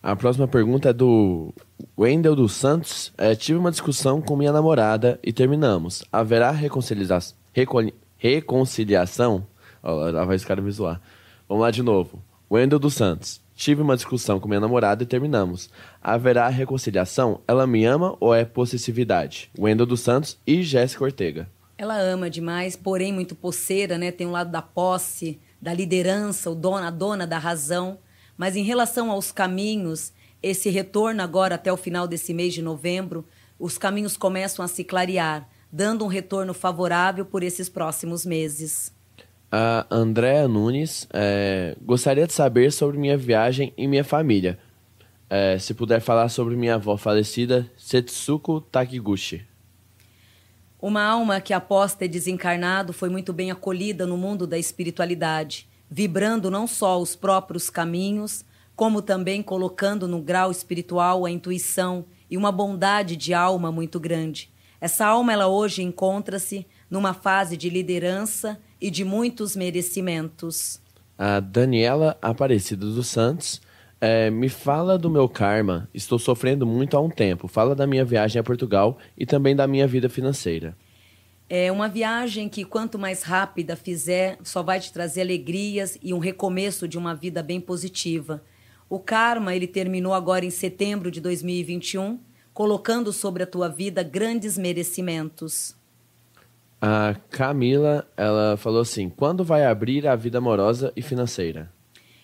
A 0.03 0.15
próxima 0.15 0.47
pergunta 0.47 0.89
é 0.89 0.93
do 0.93 1.51
Wendel 1.97 2.35
dos 2.35 2.51
Santos. 2.53 3.11
É, 3.17 3.33
tive 3.33 3.57
uma 3.57 3.71
discussão 3.71 4.21
com 4.21 4.35
minha 4.35 4.51
namorada 4.51 5.19
e 5.23 5.33
terminamos. 5.33 6.03
Haverá 6.11 6.51
reconcilia 6.51 7.17
recon- 7.51 7.91
reconciliação? 8.15 9.47
Ó, 9.81 9.91
lá 10.11 10.23
vai 10.23 10.35
esse 10.35 10.45
cara 10.45 10.61
me 10.61 10.69
zoar. 10.69 11.01
Vamos 11.49 11.63
lá 11.63 11.71
de 11.71 11.81
novo. 11.81 12.21
Wendel 12.51 12.77
dos 12.77 12.93
Santos. 12.93 13.40
Tive 13.61 13.83
uma 13.83 13.95
discussão 13.95 14.39
com 14.39 14.47
minha 14.47 14.59
namorada 14.59 15.03
e 15.03 15.05
terminamos. 15.05 15.69
Haverá 16.01 16.49
reconciliação? 16.49 17.41
Ela 17.47 17.67
me 17.67 17.85
ama 17.85 18.17
ou 18.19 18.33
é 18.33 18.43
possessividade? 18.43 19.51
Wendel 19.55 19.85
dos 19.85 19.99
Santos 19.99 20.39
e 20.47 20.63
Jéssica 20.63 21.03
Ortega. 21.03 21.47
Ela 21.77 21.95
ama 21.95 22.27
demais, 22.27 22.75
porém 22.75 23.13
muito 23.13 23.35
posseira, 23.35 23.99
né? 23.99 24.11
Tem 24.11 24.25
o 24.25 24.31
lado 24.31 24.49
da 24.49 24.63
posse, 24.63 25.39
da 25.61 25.75
liderança, 25.75 26.49
o 26.49 26.55
dono, 26.55 26.87
a 26.87 26.89
dona 26.89 27.27
da 27.27 27.37
razão. 27.37 27.99
Mas 28.35 28.55
em 28.55 28.63
relação 28.63 29.11
aos 29.11 29.31
caminhos, 29.31 30.11
esse 30.41 30.71
retorno 30.71 31.21
agora 31.21 31.53
até 31.53 31.71
o 31.71 31.77
final 31.77 32.07
desse 32.07 32.33
mês 32.33 32.55
de 32.55 32.63
novembro, 32.63 33.23
os 33.59 33.77
caminhos 33.77 34.17
começam 34.17 34.65
a 34.65 34.67
se 34.67 34.83
clarear, 34.83 35.47
dando 35.71 36.03
um 36.03 36.07
retorno 36.07 36.55
favorável 36.55 37.25
por 37.25 37.43
esses 37.43 37.69
próximos 37.69 38.25
meses. 38.25 38.91
A 39.53 39.85
Andréa 39.91 40.47
Nunes 40.47 41.05
é, 41.11 41.75
gostaria 41.81 42.25
de 42.25 42.31
saber 42.31 42.71
sobre 42.71 42.97
minha 42.97 43.17
viagem 43.17 43.73
e 43.77 43.85
minha 43.85 44.03
família. 44.03 44.57
É, 45.29 45.59
se 45.59 45.73
puder 45.73 45.99
falar 45.99 46.29
sobre 46.29 46.55
minha 46.55 46.75
avó 46.75 46.95
falecida, 46.95 47.69
Setsuko 47.77 48.61
Takiguchi. 48.61 49.45
Uma 50.81 51.03
alma 51.03 51.41
que 51.41 51.53
após 51.53 51.93
ter 51.93 52.07
desencarnado 52.07 52.93
foi 52.93 53.09
muito 53.09 53.33
bem 53.33 53.51
acolhida 53.51 54.05
no 54.07 54.15
mundo 54.15 54.47
da 54.47 54.57
espiritualidade, 54.57 55.67
vibrando 55.89 56.49
não 56.49 56.65
só 56.65 57.01
os 57.01 57.13
próprios 57.13 57.69
caminhos, 57.69 58.45
como 58.73 59.01
também 59.01 59.43
colocando 59.43 60.07
no 60.07 60.21
grau 60.21 60.49
espiritual 60.49 61.25
a 61.25 61.29
intuição 61.29 62.05
e 62.29 62.37
uma 62.37 62.53
bondade 62.53 63.17
de 63.17 63.33
alma 63.33 63.69
muito 63.69 63.99
grande. 63.99 64.49
Essa 64.79 65.05
alma 65.05 65.33
ela 65.33 65.47
hoje 65.47 65.83
encontra-se 65.83 66.65
numa 66.89 67.13
fase 67.13 67.57
de 67.57 67.69
liderança 67.69 68.57
e 68.81 68.89
de 68.89 69.05
muitos 69.05 69.55
merecimentos. 69.55 70.81
A 71.17 71.39
Daniela 71.39 72.17
Aparecida 72.21 72.85
dos 72.85 73.07
Santos 73.07 73.61
é, 74.01 74.31
me 74.31 74.49
fala 74.49 74.97
do 74.97 75.09
meu 75.09 75.29
karma. 75.29 75.87
Estou 75.93 76.17
sofrendo 76.17 76.65
muito 76.65 76.97
há 76.97 76.99
um 76.99 77.09
tempo. 77.09 77.47
Fala 77.47 77.75
da 77.75 77.85
minha 77.85 78.03
viagem 78.03 78.39
a 78.39 78.43
Portugal 78.43 78.97
e 79.15 79.25
também 79.25 79.55
da 79.55 79.67
minha 79.67 79.85
vida 79.85 80.09
financeira. 80.09 80.75
É 81.47 81.71
uma 81.71 81.87
viagem 81.87 82.49
que, 82.49 82.65
quanto 82.65 82.97
mais 82.97 83.23
rápida 83.23 83.75
fizer, 83.75 84.39
só 84.41 84.63
vai 84.63 84.79
te 84.79 84.91
trazer 84.91 85.21
alegrias 85.21 85.97
e 86.01 86.13
um 86.13 86.17
recomeço 86.17 86.87
de 86.87 86.97
uma 86.97 87.13
vida 87.13 87.43
bem 87.43 87.59
positiva. 87.61 88.41
O 88.89 88.99
karma, 88.99 89.55
ele 89.55 89.67
terminou 89.67 90.13
agora 90.13 90.45
em 90.45 90.49
setembro 90.49 91.11
de 91.11 91.21
2021, 91.21 92.19
colocando 92.53 93.13
sobre 93.13 93.43
a 93.43 93.47
tua 93.47 93.67
vida 93.67 94.01
grandes 94.01 94.57
merecimentos. 94.57 95.75
A 96.83 97.15
Camila, 97.29 98.11
ela 98.17 98.57
falou 98.57 98.81
assim: 98.81 99.07
quando 99.07 99.43
vai 99.43 99.63
abrir 99.63 100.07
a 100.07 100.15
vida 100.15 100.39
amorosa 100.39 100.91
e 100.95 101.01
financeira? 101.03 101.71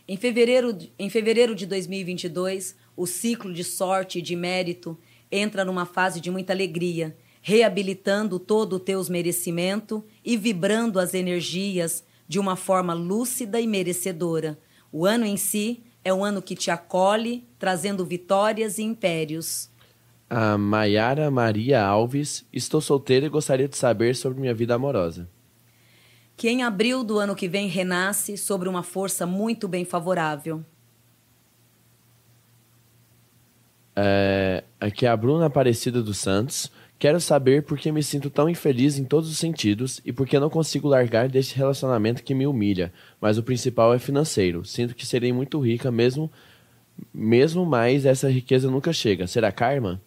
Em 0.07 0.17
fevereiro, 0.17 0.75
em 0.97 1.09
fevereiro 1.11 1.53
de 1.53 1.67
2022, 1.67 2.75
o 2.95 3.05
ciclo 3.05 3.53
de 3.53 3.63
sorte 3.63 4.17
e 4.17 4.21
de 4.21 4.35
mérito 4.35 4.97
entra 5.31 5.63
numa 5.63 5.85
fase 5.85 6.19
de 6.19 6.31
muita 6.31 6.53
alegria, 6.53 7.15
reabilitando 7.39 8.39
todo 8.39 8.77
o 8.77 8.79
teus 8.79 9.09
merecimento 9.09 10.03
e 10.25 10.35
vibrando 10.35 10.99
as 10.99 11.13
energias 11.13 12.03
de 12.27 12.39
uma 12.39 12.55
forma 12.55 12.95
lúcida 12.95 13.61
e 13.61 13.67
merecedora. 13.67 14.57
O 14.91 15.05
ano 15.05 15.25
em 15.25 15.37
si 15.37 15.83
é 16.03 16.11
um 16.11 16.25
ano 16.25 16.41
que 16.41 16.55
te 16.55 16.71
acolhe, 16.71 17.47
trazendo 17.59 18.03
vitórias 18.03 18.79
e 18.79 18.83
impérios. 18.83 19.69
A 20.29 20.57
Maiara 20.57 21.31
Maria 21.31 21.81
Alves, 21.81 22.45
estou 22.51 22.81
solteira 22.81 23.25
e 23.25 23.29
gostaria 23.29 23.67
de 23.67 23.77
saber 23.77 24.15
sobre 24.15 24.41
minha 24.41 24.53
vida 24.53 24.75
amorosa. 24.75 25.29
Que 26.35 26.49
em 26.49 26.63
abril 26.63 27.03
do 27.03 27.17
ano 27.17 27.35
que 27.35 27.47
vem 27.47 27.67
renasce 27.67 28.37
sobre 28.37 28.67
uma 28.67 28.83
força 28.83 29.25
muito 29.25 29.67
bem 29.67 29.85
favorável. 29.85 30.63
É, 33.95 34.63
aqui 34.79 35.05
é 35.05 35.09
a 35.09 35.17
Bruna 35.17 35.47
Aparecida 35.47 36.03
dos 36.03 36.17
Santos. 36.17 36.71
Quero 36.99 37.21
saber 37.21 37.63
por 37.63 37.77
que 37.77 37.91
me 37.91 38.03
sinto 38.03 38.29
tão 38.29 38.49
infeliz 38.49 38.99
em 38.99 39.05
todos 39.05 39.29
os 39.29 39.37
sentidos 39.37 40.01
e 40.03 40.11
por 40.11 40.27
que 40.27 40.39
não 40.39 40.49
consigo 40.49 40.87
largar 40.87 41.29
deste 41.29 41.55
relacionamento 41.55 42.21
que 42.21 42.35
me 42.35 42.45
humilha. 42.45 42.91
Mas 43.21 43.37
o 43.37 43.43
principal 43.43 43.93
é 43.93 43.99
financeiro. 43.99 44.65
Sinto 44.65 44.93
que 44.93 45.05
serei 45.05 45.31
muito 45.31 45.59
rica 45.59 45.89
mesmo, 45.89 46.29
mesmo 47.13 47.65
mais 47.65 48.05
essa 48.05 48.29
riqueza 48.29 48.69
nunca 48.69 48.91
chega. 48.91 49.25
Será 49.25 49.51
karma? 49.51 50.01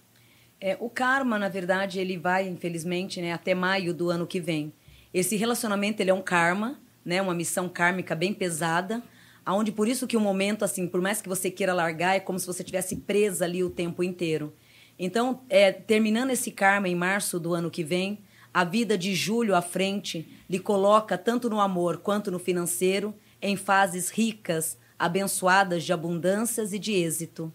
É, 0.60 0.76
o 0.78 0.90
karma, 0.90 1.38
na 1.38 1.48
verdade, 1.48 1.98
ele 1.98 2.18
vai, 2.18 2.46
infelizmente, 2.46 3.20
né, 3.20 3.32
até 3.32 3.54
maio 3.54 3.94
do 3.94 4.10
ano 4.10 4.26
que 4.26 4.38
vem. 4.38 4.72
Esse 5.12 5.34
relacionamento 5.34 6.02
ele 6.02 6.10
é 6.10 6.14
um 6.14 6.20
karma, 6.20 6.78
né, 7.02 7.22
uma 7.22 7.34
missão 7.34 7.66
kármica 7.66 8.14
bem 8.14 8.34
pesada, 8.34 9.02
aonde 9.44 9.72
por 9.72 9.88
isso 9.88 10.06
que 10.06 10.18
o 10.18 10.20
momento, 10.20 10.62
assim, 10.62 10.86
por 10.86 11.00
mais 11.00 11.22
que 11.22 11.28
você 11.28 11.50
queira 11.50 11.72
largar, 11.72 12.14
é 12.14 12.20
como 12.20 12.38
se 12.38 12.46
você 12.46 12.62
tivesse 12.62 12.96
presa 12.96 13.46
ali 13.46 13.64
o 13.64 13.70
tempo 13.70 14.02
inteiro. 14.02 14.52
Então, 14.98 15.40
é, 15.48 15.72
terminando 15.72 16.30
esse 16.30 16.50
karma 16.50 16.88
em 16.88 16.94
março 16.94 17.40
do 17.40 17.54
ano 17.54 17.70
que 17.70 17.82
vem, 17.82 18.18
a 18.52 18.62
vida 18.62 18.98
de 18.98 19.14
julho 19.14 19.54
à 19.54 19.62
frente 19.62 20.28
lhe 20.48 20.58
coloca, 20.58 21.16
tanto 21.16 21.48
no 21.48 21.58
amor 21.58 21.98
quanto 21.98 22.30
no 22.30 22.38
financeiro, 22.38 23.14
em 23.40 23.56
fases 23.56 24.10
ricas, 24.10 24.76
abençoadas 24.98 25.84
de 25.84 25.92
abundâncias 25.94 26.74
e 26.74 26.78
de 26.78 26.92
êxito. 26.92 27.50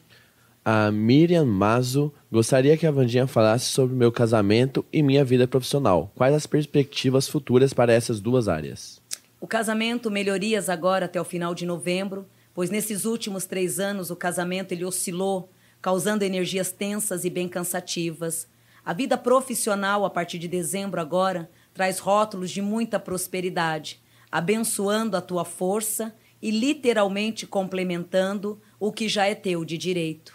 A 0.67 0.89
Miriam 0.89 1.45
Mazo 1.45 2.11
gostaria 2.31 2.75
que 2.75 2.87
a 2.87 2.91
Vandinha 2.91 3.27
falasse 3.27 3.65
sobre 3.65 3.95
meu 3.95 4.11
casamento 4.11 4.83
e 4.91 5.03
minha 5.03 5.23
vida 5.23 5.47
profissional. 5.47 6.11
Quais 6.15 6.33
as 6.33 6.47
perspectivas 6.47 7.27
futuras 7.27 7.71
para 7.71 7.93
essas 7.93 8.19
duas 8.19 8.47
áreas? 8.47 8.99
O 9.39 9.45
casamento, 9.45 10.09
melhorias 10.09 10.67
agora 10.67 11.05
até 11.05 11.21
o 11.21 11.23
final 11.23 11.53
de 11.53 11.67
novembro, 11.67 12.25
pois 12.51 12.71
nesses 12.71 13.05
últimos 13.05 13.45
três 13.45 13.79
anos 13.79 14.09
o 14.09 14.15
casamento 14.15 14.71
ele 14.71 14.83
oscilou, 14.83 15.51
causando 15.79 16.23
energias 16.23 16.71
tensas 16.71 17.25
e 17.25 17.29
bem 17.29 17.47
cansativas. 17.47 18.47
A 18.83 18.91
vida 18.91 19.19
profissional, 19.19 20.03
a 20.03 20.09
partir 20.09 20.39
de 20.39 20.47
dezembro 20.47 20.99
agora, 20.99 21.47
traz 21.75 21.99
rótulos 21.99 22.49
de 22.49 22.63
muita 22.63 22.99
prosperidade, 22.99 24.01
abençoando 24.31 25.15
a 25.15 25.21
tua 25.21 25.45
força 25.45 26.11
e 26.41 26.49
literalmente 26.49 27.45
complementando 27.45 28.59
o 28.79 28.91
que 28.91 29.07
já 29.07 29.27
é 29.27 29.35
teu 29.35 29.63
de 29.63 29.77
direito. 29.77 30.34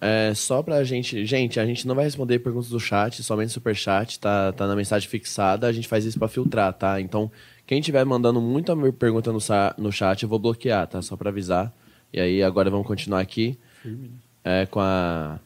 É, 0.00 0.32
só 0.34 0.62
pra 0.62 0.84
gente. 0.84 1.24
Gente, 1.24 1.58
a 1.58 1.66
gente 1.66 1.86
não 1.86 1.94
vai 1.94 2.04
responder 2.04 2.38
perguntas 2.38 2.68
do 2.68 2.78
chat, 2.78 3.22
somente 3.22 3.52
superchat, 3.52 4.20
tá, 4.20 4.52
tá 4.52 4.66
na 4.66 4.76
mensagem 4.76 5.08
fixada, 5.08 5.66
a 5.66 5.72
gente 5.72 5.88
faz 5.88 6.04
isso 6.04 6.18
pra 6.18 6.28
filtrar, 6.28 6.72
tá? 6.72 7.00
Então, 7.00 7.30
quem 7.66 7.80
tiver 7.80 8.04
mandando 8.04 8.40
muita 8.40 8.74
pergunta 8.92 9.32
no, 9.32 9.38
no 9.78 9.92
chat, 9.92 10.22
eu 10.22 10.28
vou 10.28 10.38
bloquear, 10.38 10.86
tá? 10.86 11.00
Só 11.00 11.16
pra 11.16 11.30
avisar. 11.30 11.72
E 12.12 12.20
aí, 12.20 12.42
agora 12.42 12.70
vamos 12.70 12.86
continuar 12.86 13.20
aqui 13.20 13.58
Firme, 13.82 14.08
né? 14.08 14.62
é, 14.62 14.66
com 14.66 14.80
a. 14.80 15.40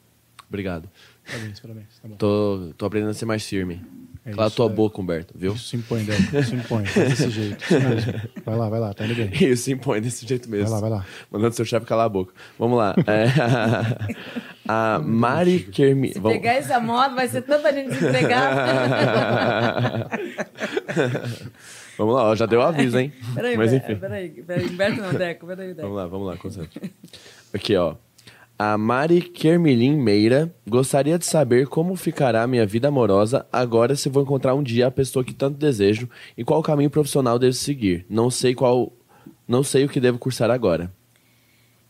Obrigado. 0.49 0.90
Parabéns, 1.25 1.61
parabéns. 1.61 2.00
Tá 2.02 2.09
bom. 2.09 2.16
Tô, 2.16 2.73
tô 2.76 2.87
aprendendo 2.87 3.11
a 3.11 3.14
ser 3.14 3.25
mais 3.25 3.47
firme. 3.47 3.80
É 4.30 4.34
Cala 4.34 4.46
a 4.46 4.50
tua 4.50 4.66
é... 4.66 4.68
boca, 4.68 5.00
Humberto, 5.00 5.34
viu? 5.37 5.54
Isso, 5.54 5.68
se 5.68 5.76
impõe, 5.76 6.04
Deco. 6.04 6.42
Se 6.42 6.54
impõe. 6.54 6.84
Faz 6.87 7.08
desse 7.08 7.30
jeito. 7.30 7.64
Vai 8.44 8.56
lá, 8.56 8.68
vai 8.68 8.80
lá, 8.80 8.94
tá 8.94 9.04
indo 9.04 9.14
bem. 9.14 9.30
Isso, 9.50 9.64
se 9.64 9.72
impõe 9.72 10.00
desse 10.00 10.26
jeito 10.26 10.49
mesmo. 10.49 10.70
Vai 10.70 10.75
lá, 10.75 10.80
vai 10.80 10.99
lá. 10.99 11.06
Mandando 11.30 11.54
seu 11.54 11.64
chefe 11.64 11.87
calar 11.87 12.06
a 12.06 12.08
boca. 12.08 12.32
Vamos 12.58 12.78
lá. 12.78 12.94
É, 13.06 13.26
a 14.68 15.00
Mari 15.00 15.64
Kermi... 15.64 16.12
Se 16.12 16.20
Vamos... 16.20 16.38
pegar 16.38 16.54
essa 16.54 16.80
moto, 16.80 17.14
vai 17.14 17.28
ser 17.28 17.42
tanta 17.42 17.72
gente 17.72 17.90
desempregada. 17.90 20.08
vamos 21.99 22.14
lá, 22.14 22.25
ó, 22.25 22.37
já 22.37 22.46
deu 22.46 22.62
aviso, 22.62 22.99
hein? 22.99 23.12
Peraí, 23.34 23.56
Mas 23.56 23.72
enfim. 23.72 23.96
Peraí, 23.96 24.30
peraí. 24.30 24.66
Humberto 24.66 25.02
não, 25.02 25.12
Deco. 25.12 25.46
Peraí, 25.46 25.75
Deco. 25.75 25.82
Vamos 25.82 25.96
lá, 25.96 26.06
vamos 26.06 26.26
lá, 26.28 26.37
concentra. 26.37 26.80
Aqui, 27.52 27.76
ó. 27.76 27.96
A 28.62 28.76
Mari 28.76 29.23
Kermilin 29.23 29.97
Meira 29.97 30.55
gostaria 30.69 31.19
de 31.19 31.25
saber 31.25 31.67
como 31.67 31.97
ficará 31.97 32.47
minha 32.47 32.67
vida 32.67 32.88
amorosa 32.88 33.47
agora 33.50 33.97
se 33.97 34.11
vou 34.11 34.23
encontrar 34.23 34.55
um 34.55 34.62
dia 34.62 34.87
a 34.87 34.90
pessoa 34.90 35.25
que 35.25 35.33
tanto 35.33 35.57
desejo 35.57 36.07
e 36.37 36.45
qual 36.45 36.62
caminho 36.62 36.90
profissional 36.90 37.38
devo 37.38 37.55
seguir. 37.55 38.05
Não 38.07 38.31
sei 38.31 38.55
qual, 38.55 38.93
não 39.49 39.62
sei 39.62 39.87
o 39.87 39.88
que 39.88 39.99
devo 39.99 40.19
cursar 40.19 40.50
agora. 40.50 40.93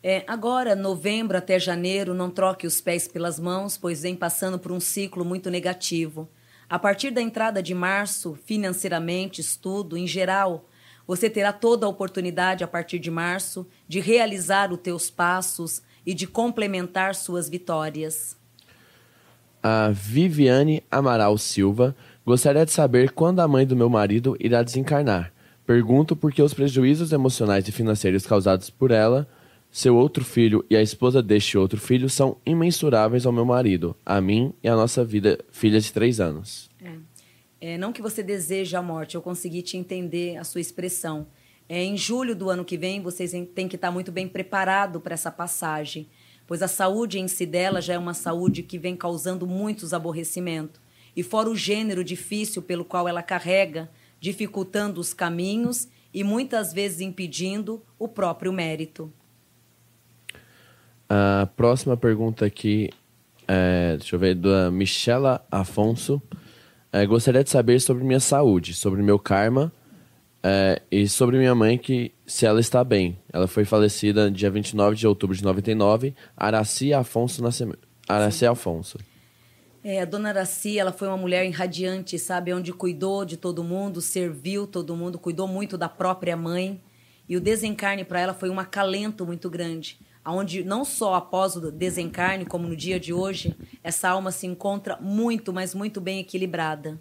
É, 0.00 0.22
agora, 0.28 0.76
novembro 0.76 1.36
até 1.36 1.58
janeiro, 1.58 2.14
não 2.14 2.30
troque 2.30 2.68
os 2.68 2.80
pés 2.80 3.08
pelas 3.08 3.40
mãos, 3.40 3.76
pois 3.76 4.02
vem 4.02 4.14
passando 4.14 4.56
por 4.56 4.70
um 4.70 4.78
ciclo 4.78 5.24
muito 5.24 5.50
negativo. 5.50 6.28
A 6.68 6.78
partir 6.78 7.10
da 7.10 7.20
entrada 7.20 7.60
de 7.60 7.74
março, 7.74 8.38
financeiramente, 8.46 9.40
estudo, 9.40 9.96
em 9.96 10.06
geral, 10.06 10.68
você 11.04 11.28
terá 11.28 11.52
toda 11.52 11.84
a 11.84 11.88
oportunidade 11.88 12.62
a 12.62 12.68
partir 12.68 13.00
de 13.00 13.10
março 13.10 13.66
de 13.88 13.98
realizar 13.98 14.72
os 14.72 14.78
teus 14.78 15.10
passos, 15.10 15.82
e 16.10 16.14
de 16.14 16.26
complementar 16.26 17.14
suas 17.14 17.48
vitórias. 17.48 18.36
A 19.62 19.90
Viviane 19.90 20.82
Amaral 20.90 21.38
Silva 21.38 21.94
gostaria 22.26 22.66
de 22.66 22.72
saber 22.72 23.12
quando 23.12 23.38
a 23.38 23.46
mãe 23.46 23.64
do 23.64 23.76
meu 23.76 23.88
marido 23.88 24.36
irá 24.40 24.60
desencarnar. 24.60 25.32
Pergunto 25.64 26.16
porque 26.16 26.42
os 26.42 26.52
prejuízos 26.52 27.12
emocionais 27.12 27.68
e 27.68 27.70
financeiros 27.70 28.26
causados 28.26 28.70
por 28.70 28.90
ela, 28.90 29.28
seu 29.70 29.94
outro 29.94 30.24
filho 30.24 30.64
e 30.68 30.74
a 30.74 30.82
esposa 30.82 31.22
deste 31.22 31.56
outro 31.56 31.78
filho 31.78 32.10
são 32.10 32.36
imensuráveis 32.44 33.24
ao 33.24 33.32
meu 33.32 33.44
marido, 33.44 33.94
a 34.04 34.20
mim 34.20 34.52
e 34.64 34.68
a 34.68 34.74
nossa 34.74 35.04
vida, 35.04 35.38
filha 35.52 35.78
de 35.78 35.92
três 35.92 36.18
anos. 36.18 36.68
É. 36.82 36.94
É, 37.60 37.78
não 37.78 37.92
que 37.92 38.02
você 38.02 38.20
deseje 38.20 38.74
a 38.74 38.82
morte, 38.82 39.14
eu 39.14 39.22
consegui 39.22 39.62
te 39.62 39.76
entender 39.76 40.38
a 40.38 40.42
sua 40.42 40.60
expressão. 40.60 41.28
É, 41.72 41.84
em 41.84 41.96
julho 41.96 42.34
do 42.34 42.50
ano 42.50 42.64
que 42.64 42.76
vem, 42.76 43.00
vocês 43.00 43.30
têm 43.54 43.68
que 43.68 43.76
estar 43.76 43.92
muito 43.92 44.10
bem 44.10 44.26
preparado 44.26 45.00
para 45.00 45.14
essa 45.14 45.30
passagem, 45.30 46.08
pois 46.44 46.62
a 46.62 46.66
saúde 46.66 47.20
em 47.20 47.28
si 47.28 47.46
dela 47.46 47.80
já 47.80 47.94
é 47.94 47.98
uma 47.98 48.12
saúde 48.12 48.64
que 48.64 48.76
vem 48.76 48.96
causando 48.96 49.46
muitos 49.46 49.94
aborrecimentos. 49.94 50.80
E 51.14 51.22
fora 51.22 51.48
o 51.48 51.54
gênero 51.54 52.02
difícil 52.02 52.60
pelo 52.60 52.84
qual 52.84 53.06
ela 53.06 53.22
carrega, 53.22 53.88
dificultando 54.18 55.00
os 55.00 55.14
caminhos 55.14 55.86
e 56.12 56.24
muitas 56.24 56.72
vezes 56.72 57.00
impedindo 57.00 57.80
o 57.96 58.08
próprio 58.08 58.52
mérito. 58.52 59.12
A 61.08 61.48
próxima 61.54 61.96
pergunta 61.96 62.44
aqui 62.44 62.90
é, 63.46 63.96
deixa 63.96 64.16
eu 64.16 64.18
ver, 64.18 64.34
da 64.34 64.72
Michela 64.72 65.46
Afonso. 65.48 66.20
É, 66.92 67.06
gostaria 67.06 67.44
de 67.44 67.50
saber 67.50 67.80
sobre 67.80 68.02
minha 68.02 68.18
saúde, 68.18 68.74
sobre 68.74 69.02
meu 69.02 69.20
karma 69.20 69.72
é, 70.42 70.80
e 70.90 71.06
sobre 71.06 71.36
minha 71.38 71.54
mãe, 71.54 71.76
que 71.76 72.12
se 72.26 72.46
ela 72.46 72.60
está 72.60 72.82
bem. 72.82 73.18
Ela 73.32 73.46
foi 73.46 73.64
falecida 73.64 74.30
dia 74.30 74.50
29 74.50 74.96
de 74.96 75.06
outubro 75.06 75.36
de 75.36 75.44
99, 75.44 76.14
Araci 76.36 76.92
Afonso 76.94 77.42
Nascimento. 77.42 77.86
Araci 78.08 78.46
Afonso. 78.46 78.98
É, 79.84 80.00
a 80.00 80.04
dona 80.04 80.30
Araci, 80.30 80.78
ela 80.78 80.92
foi 80.92 81.08
uma 81.08 81.16
mulher 81.16 81.46
irradiante, 81.46 82.18
sabe? 82.18 82.52
Onde 82.52 82.72
cuidou 82.72 83.24
de 83.24 83.36
todo 83.36 83.64
mundo, 83.64 84.00
serviu 84.00 84.66
todo 84.66 84.96
mundo, 84.96 85.18
cuidou 85.18 85.46
muito 85.46 85.76
da 85.76 85.88
própria 85.88 86.36
mãe. 86.36 86.80
E 87.28 87.36
o 87.36 87.40
desencarne 87.40 88.04
para 88.04 88.20
ela 88.20 88.34
foi 88.34 88.50
um 88.50 88.58
acalento 88.58 89.24
muito 89.24 89.48
grande. 89.48 89.98
Onde 90.26 90.62
não 90.62 90.84
só 90.84 91.14
após 91.14 91.56
o 91.56 91.70
desencarne, 91.70 92.44
como 92.44 92.68
no 92.68 92.76
dia 92.76 93.00
de 93.00 93.12
hoje, 93.12 93.56
essa 93.82 94.08
alma 94.08 94.30
se 94.30 94.46
encontra 94.46 94.98
muito, 95.00 95.52
mas 95.52 95.74
muito 95.74 96.00
bem 96.00 96.18
equilibrada. 96.18 97.00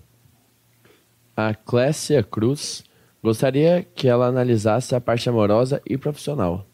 A 1.36 1.54
Clécia 1.54 2.24
Cruz 2.24 2.84
Gostaria 3.22 3.86
que 3.96 4.08
ela 4.08 4.28
analisasse 4.28 4.96
a 4.96 5.02
parte 5.02 5.28
amorosa 5.28 5.82
e 5.86 5.98
profissional. 5.98 6.66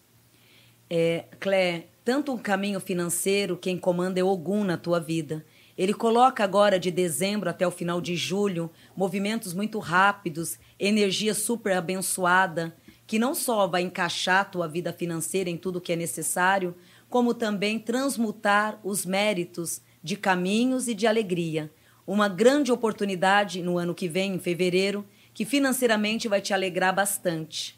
É, 0.90 1.26
Clé, 1.40 1.88
tanto 2.04 2.32
um 2.32 2.38
caminho 2.38 2.80
financeiro, 2.80 3.58
quem 3.58 3.78
comanda 3.78 4.20
é 4.20 4.24
Ogum 4.24 4.64
na 4.64 4.78
tua 4.78 5.00
vida. 5.00 5.44
Ele 5.78 5.94
coloca 5.94 6.44
agora 6.44 6.80
de 6.80 6.92
dezembro 6.92 7.50
até 7.50 7.68
o 7.68 7.72
final 7.72 8.00
de 8.00 8.16
julho 8.16 8.70
movimentos 8.96 9.54
muito 9.54 9.80
rápidos, 9.80 10.58
energia 10.80 11.34
super 11.34 11.76
abençoada, 11.76 12.76
que 13.08 13.20
não 13.20 13.34
só 13.34 13.68
vai 13.68 13.82
encaixar 13.82 14.42
a 14.42 14.46
tua 14.46 14.68
vida 14.68 14.94
financeira 14.94 15.50
em 15.50 15.58
tudo 15.58 15.82
que 15.82 15.92
é 15.92 15.96
necessário, 15.96 16.76
como 17.10 17.34
também 17.34 17.80
transmutar 17.80 18.80
os 18.84 19.06
méritos 19.06 19.82
de 20.02 20.16
caminhos 20.16 20.88
e 20.88 20.94
de 20.94 21.08
alegria. 21.08 21.72
Uma 22.06 22.30
grande 22.30 22.72
oportunidade 22.72 23.62
no 23.62 23.78
ano 23.78 23.96
que 23.96 24.08
vem, 24.08 24.36
em 24.36 24.40
fevereiro, 24.40 25.06
que 25.36 25.44
financeiramente 25.44 26.30
vai 26.30 26.40
te 26.40 26.54
alegrar 26.54 26.96
bastante. 26.96 27.78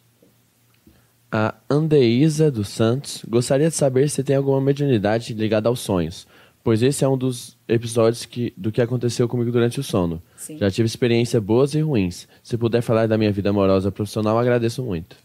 A 1.30 1.56
Andeísa 1.70 2.52
dos 2.52 2.70
Santos 2.70 3.26
gostaria 3.28 3.68
de 3.68 3.76
saber 3.76 4.10
se 4.10 4.24
tem 4.24 4.36
alguma 4.36 4.62
mediunidade 4.62 5.34
ligada 5.34 5.68
aos 5.68 5.80
sonhos, 5.80 6.28
pois 6.64 6.84
esse 6.84 7.04
é 7.04 7.08
um 7.08 7.18
dos 7.18 7.58
episódios 7.68 8.26
que, 8.26 8.54
do 8.56 8.72
que 8.72 8.80
aconteceu 8.80 9.28
comigo 9.28 9.52
durante 9.52 9.80
o 9.80 9.84
sono. 9.84 10.22
Sim. 10.38 10.60
Já 10.60 10.70
tive 10.70 10.86
experiências 10.86 11.44
boas 11.44 11.74
e 11.74 11.82
ruins. 11.82 12.28
Se 12.44 12.56
puder 12.58 12.82
falar 12.82 13.08
da 13.08 13.18
minha 13.18 13.32
vida 13.32 13.50
amorosa 13.50 13.92
profissional, 13.92 14.38
agradeço 14.38 14.84
muito. 14.84 15.18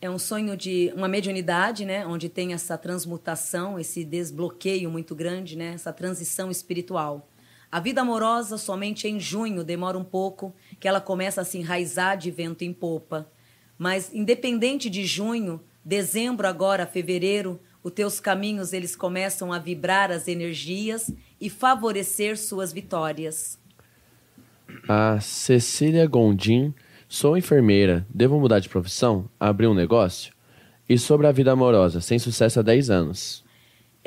É 0.00 0.08
um 0.08 0.18
sonho 0.18 0.56
de 0.56 0.90
uma 0.96 1.08
mediunidade, 1.08 1.84
né, 1.84 2.06
onde 2.06 2.28
tem 2.30 2.54
essa 2.54 2.78
transmutação, 2.78 3.78
esse 3.78 4.02
desbloqueio 4.02 4.90
muito 4.90 5.14
grande, 5.14 5.56
né, 5.56 5.74
essa 5.74 5.92
transição 5.92 6.50
espiritual. 6.50 7.28
A 7.76 7.78
vida 7.78 8.00
amorosa 8.00 8.56
somente 8.56 9.06
em 9.06 9.20
junho 9.20 9.62
demora 9.62 9.98
um 9.98 10.02
pouco, 10.02 10.54
que 10.80 10.88
ela 10.88 10.98
começa 10.98 11.42
a 11.42 11.44
se 11.44 11.58
enraizar 11.58 12.16
de 12.16 12.30
vento 12.30 12.64
em 12.64 12.72
popa. 12.72 13.30
Mas 13.76 14.10
independente 14.14 14.88
de 14.88 15.04
junho, 15.04 15.60
dezembro 15.84 16.48
agora, 16.48 16.86
fevereiro, 16.86 17.60
os 17.84 17.92
teus 17.92 18.18
caminhos 18.18 18.72
eles 18.72 18.96
começam 18.96 19.52
a 19.52 19.58
vibrar 19.58 20.10
as 20.10 20.26
energias 20.26 21.12
e 21.38 21.50
favorecer 21.50 22.38
suas 22.38 22.72
vitórias. 22.72 23.58
A 24.88 25.20
Cecília 25.20 26.06
Gondim, 26.06 26.72
sou 27.06 27.36
enfermeira, 27.36 28.06
devo 28.08 28.40
mudar 28.40 28.58
de 28.58 28.70
profissão? 28.70 29.28
Abrir 29.38 29.66
um 29.66 29.74
negócio? 29.74 30.32
E 30.88 30.96
sobre 30.96 31.26
a 31.26 31.32
vida 31.32 31.52
amorosa, 31.52 32.00
sem 32.00 32.18
sucesso 32.18 32.58
há 32.58 32.62
10 32.62 32.88
anos 32.88 33.44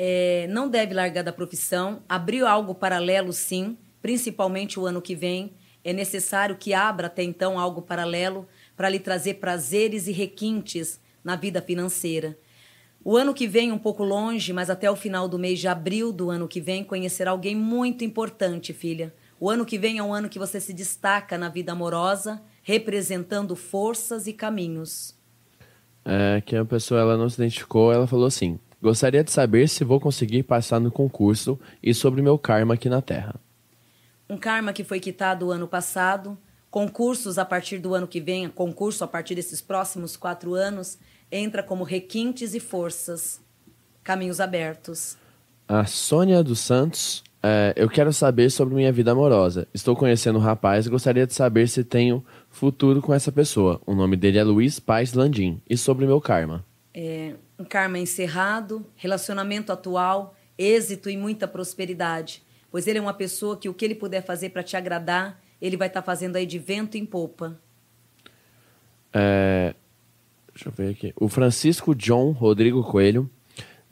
é, 0.02 0.46
não 0.48 0.66
deve 0.66 0.94
largar 0.94 1.22
da 1.22 1.30
profissão, 1.30 2.02
abrir 2.08 2.42
algo 2.42 2.74
paralelo 2.74 3.34
sim, 3.34 3.76
principalmente 4.00 4.80
o 4.80 4.86
ano 4.86 5.02
que 5.02 5.14
vem. 5.14 5.52
É 5.84 5.92
necessário 5.92 6.56
que 6.56 6.72
abra 6.72 7.08
até 7.08 7.22
então 7.22 7.58
algo 7.58 7.82
paralelo 7.82 8.48
para 8.74 8.88
lhe 8.88 8.98
trazer 8.98 9.34
prazeres 9.34 10.06
e 10.06 10.12
requintes 10.12 10.98
na 11.22 11.36
vida 11.36 11.60
financeira. 11.60 12.38
O 13.04 13.14
ano 13.14 13.34
que 13.34 13.46
vem, 13.46 13.72
um 13.72 13.78
pouco 13.78 14.02
longe, 14.02 14.54
mas 14.54 14.70
até 14.70 14.90
o 14.90 14.96
final 14.96 15.28
do 15.28 15.38
mês 15.38 15.58
de 15.58 15.68
abril 15.68 16.12
do 16.12 16.30
ano 16.30 16.48
que 16.48 16.62
vem, 16.62 16.82
conhecerá 16.82 17.32
alguém 17.32 17.54
muito 17.54 18.02
importante, 18.02 18.72
filha. 18.72 19.12
O 19.38 19.50
ano 19.50 19.66
que 19.66 19.76
vem 19.76 19.98
é 19.98 20.02
um 20.02 20.14
ano 20.14 20.30
que 20.30 20.38
você 20.38 20.62
se 20.62 20.72
destaca 20.72 21.36
na 21.36 21.50
vida 21.50 21.72
amorosa, 21.72 22.40
representando 22.62 23.54
forças 23.54 24.26
e 24.26 24.32
caminhos. 24.32 25.14
É, 26.06 26.40
que 26.40 26.56
a 26.56 26.64
pessoa 26.64 27.02
ela 27.02 27.18
não 27.18 27.28
se 27.28 27.34
identificou, 27.34 27.92
ela 27.92 28.06
falou 28.06 28.26
assim: 28.26 28.58
Gostaria 28.82 29.22
de 29.22 29.30
saber 29.30 29.68
se 29.68 29.84
vou 29.84 30.00
conseguir 30.00 30.42
passar 30.42 30.80
no 30.80 30.90
concurso 30.90 31.58
e 31.82 31.92
sobre 31.92 32.22
meu 32.22 32.38
karma 32.38 32.74
aqui 32.74 32.88
na 32.88 33.02
Terra. 33.02 33.34
Um 34.28 34.38
karma 34.38 34.72
que 34.72 34.84
foi 34.84 35.00
quitado 35.00 35.46
o 35.46 35.50
ano 35.50 35.68
passado, 35.68 36.38
concursos 36.70 37.36
a 37.36 37.44
partir 37.44 37.78
do 37.78 37.94
ano 37.94 38.06
que 38.06 38.20
vem, 38.20 38.48
concurso 38.48 39.04
a 39.04 39.08
partir 39.08 39.34
desses 39.34 39.60
próximos 39.60 40.16
quatro 40.16 40.54
anos, 40.54 40.98
entra 41.30 41.62
como 41.62 41.84
requintes 41.84 42.54
e 42.54 42.60
forças, 42.60 43.40
caminhos 44.02 44.40
abertos. 44.40 45.18
A 45.68 45.84
Sônia 45.84 46.42
dos 46.42 46.60
Santos, 46.60 47.22
é, 47.42 47.72
eu 47.76 47.88
quero 47.88 48.12
saber 48.12 48.50
sobre 48.50 48.74
minha 48.74 48.92
vida 48.92 49.12
amorosa. 49.12 49.66
Estou 49.72 49.96
conhecendo 49.96 50.38
um 50.38 50.42
rapaz 50.42 50.86
e 50.86 50.90
gostaria 50.90 51.26
de 51.26 51.34
saber 51.34 51.68
se 51.68 51.84
tenho 51.84 52.24
futuro 52.48 53.00
com 53.00 53.14
essa 53.14 53.32
pessoa. 53.32 53.80
O 53.86 53.94
nome 53.94 54.16
dele 54.16 54.38
é 54.38 54.44
Luiz 54.44 54.78
Paz 54.78 55.12
Landim. 55.12 55.60
E 55.68 55.76
sobre 55.76 56.06
meu 56.06 56.20
karma. 56.20 56.64
É, 56.92 57.34
karma 57.64 57.98
encerrado, 57.98 58.86
relacionamento 58.96 59.72
atual, 59.72 60.34
êxito 60.56 61.08
e 61.10 61.16
muita 61.16 61.48
prosperidade. 61.48 62.42
Pois 62.70 62.86
ele 62.86 62.98
é 62.98 63.02
uma 63.02 63.14
pessoa 63.14 63.56
que 63.56 63.68
o 63.68 63.74
que 63.74 63.84
ele 63.84 63.94
puder 63.94 64.22
fazer 64.22 64.50
para 64.50 64.62
te 64.62 64.76
agradar, 64.76 65.40
ele 65.60 65.76
vai 65.76 65.88
estar 65.88 66.02
tá 66.02 66.06
fazendo 66.06 66.36
aí 66.36 66.46
de 66.46 66.58
vento 66.58 66.96
em 66.96 67.04
popa. 67.04 67.58
É, 69.12 69.74
deixa 70.54 70.68
eu 70.68 70.72
ver 70.72 70.90
aqui. 70.92 71.12
O 71.16 71.28
Francisco 71.28 71.94
John 71.94 72.30
Rodrigo 72.30 72.82
Coelho. 72.84 73.28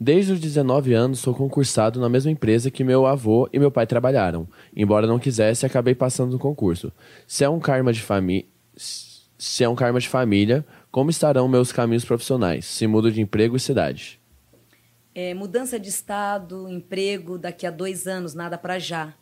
Desde 0.01 0.31
os 0.31 0.39
19 0.39 0.93
anos 0.93 1.19
sou 1.19 1.33
concursado 1.35 1.99
na 1.99 2.07
mesma 2.07 2.31
empresa 2.31 2.71
que 2.71 2.85
meu 2.85 3.05
avô 3.05 3.49
e 3.51 3.59
meu 3.59 3.69
pai 3.69 3.85
trabalharam. 3.85 4.47
Embora 4.73 5.05
não 5.05 5.19
quisesse, 5.19 5.65
acabei 5.65 5.93
passando 5.93 6.31
no 6.31 6.39
concurso. 6.39 6.89
Se 7.27 7.43
é 7.43 7.49
um 7.49 7.59
karma 7.59 7.91
de 7.91 8.01
família, 8.01 8.45
se 8.77 9.61
é 9.61 9.67
um 9.67 9.75
karma 9.75 9.99
de 9.99 10.07
família, 10.07 10.65
como 10.91 11.09
estarão 11.09 11.47
meus 11.47 11.71
caminhos 11.71 12.05
profissionais? 12.05 12.65
Se 12.65 12.87
mudo 12.87 13.11
de 13.11 13.21
emprego 13.21 13.55
e 13.55 13.59
cidade. 13.59 14.19
É, 15.13 15.33
mudança 15.33 15.79
de 15.79 15.89
estado, 15.89 16.69
emprego, 16.69 17.37
daqui 17.37 17.65
a 17.65 17.71
dois 17.71 18.07
anos, 18.07 18.33
nada 18.33 18.57
para 18.57 18.79
já. 18.79 19.13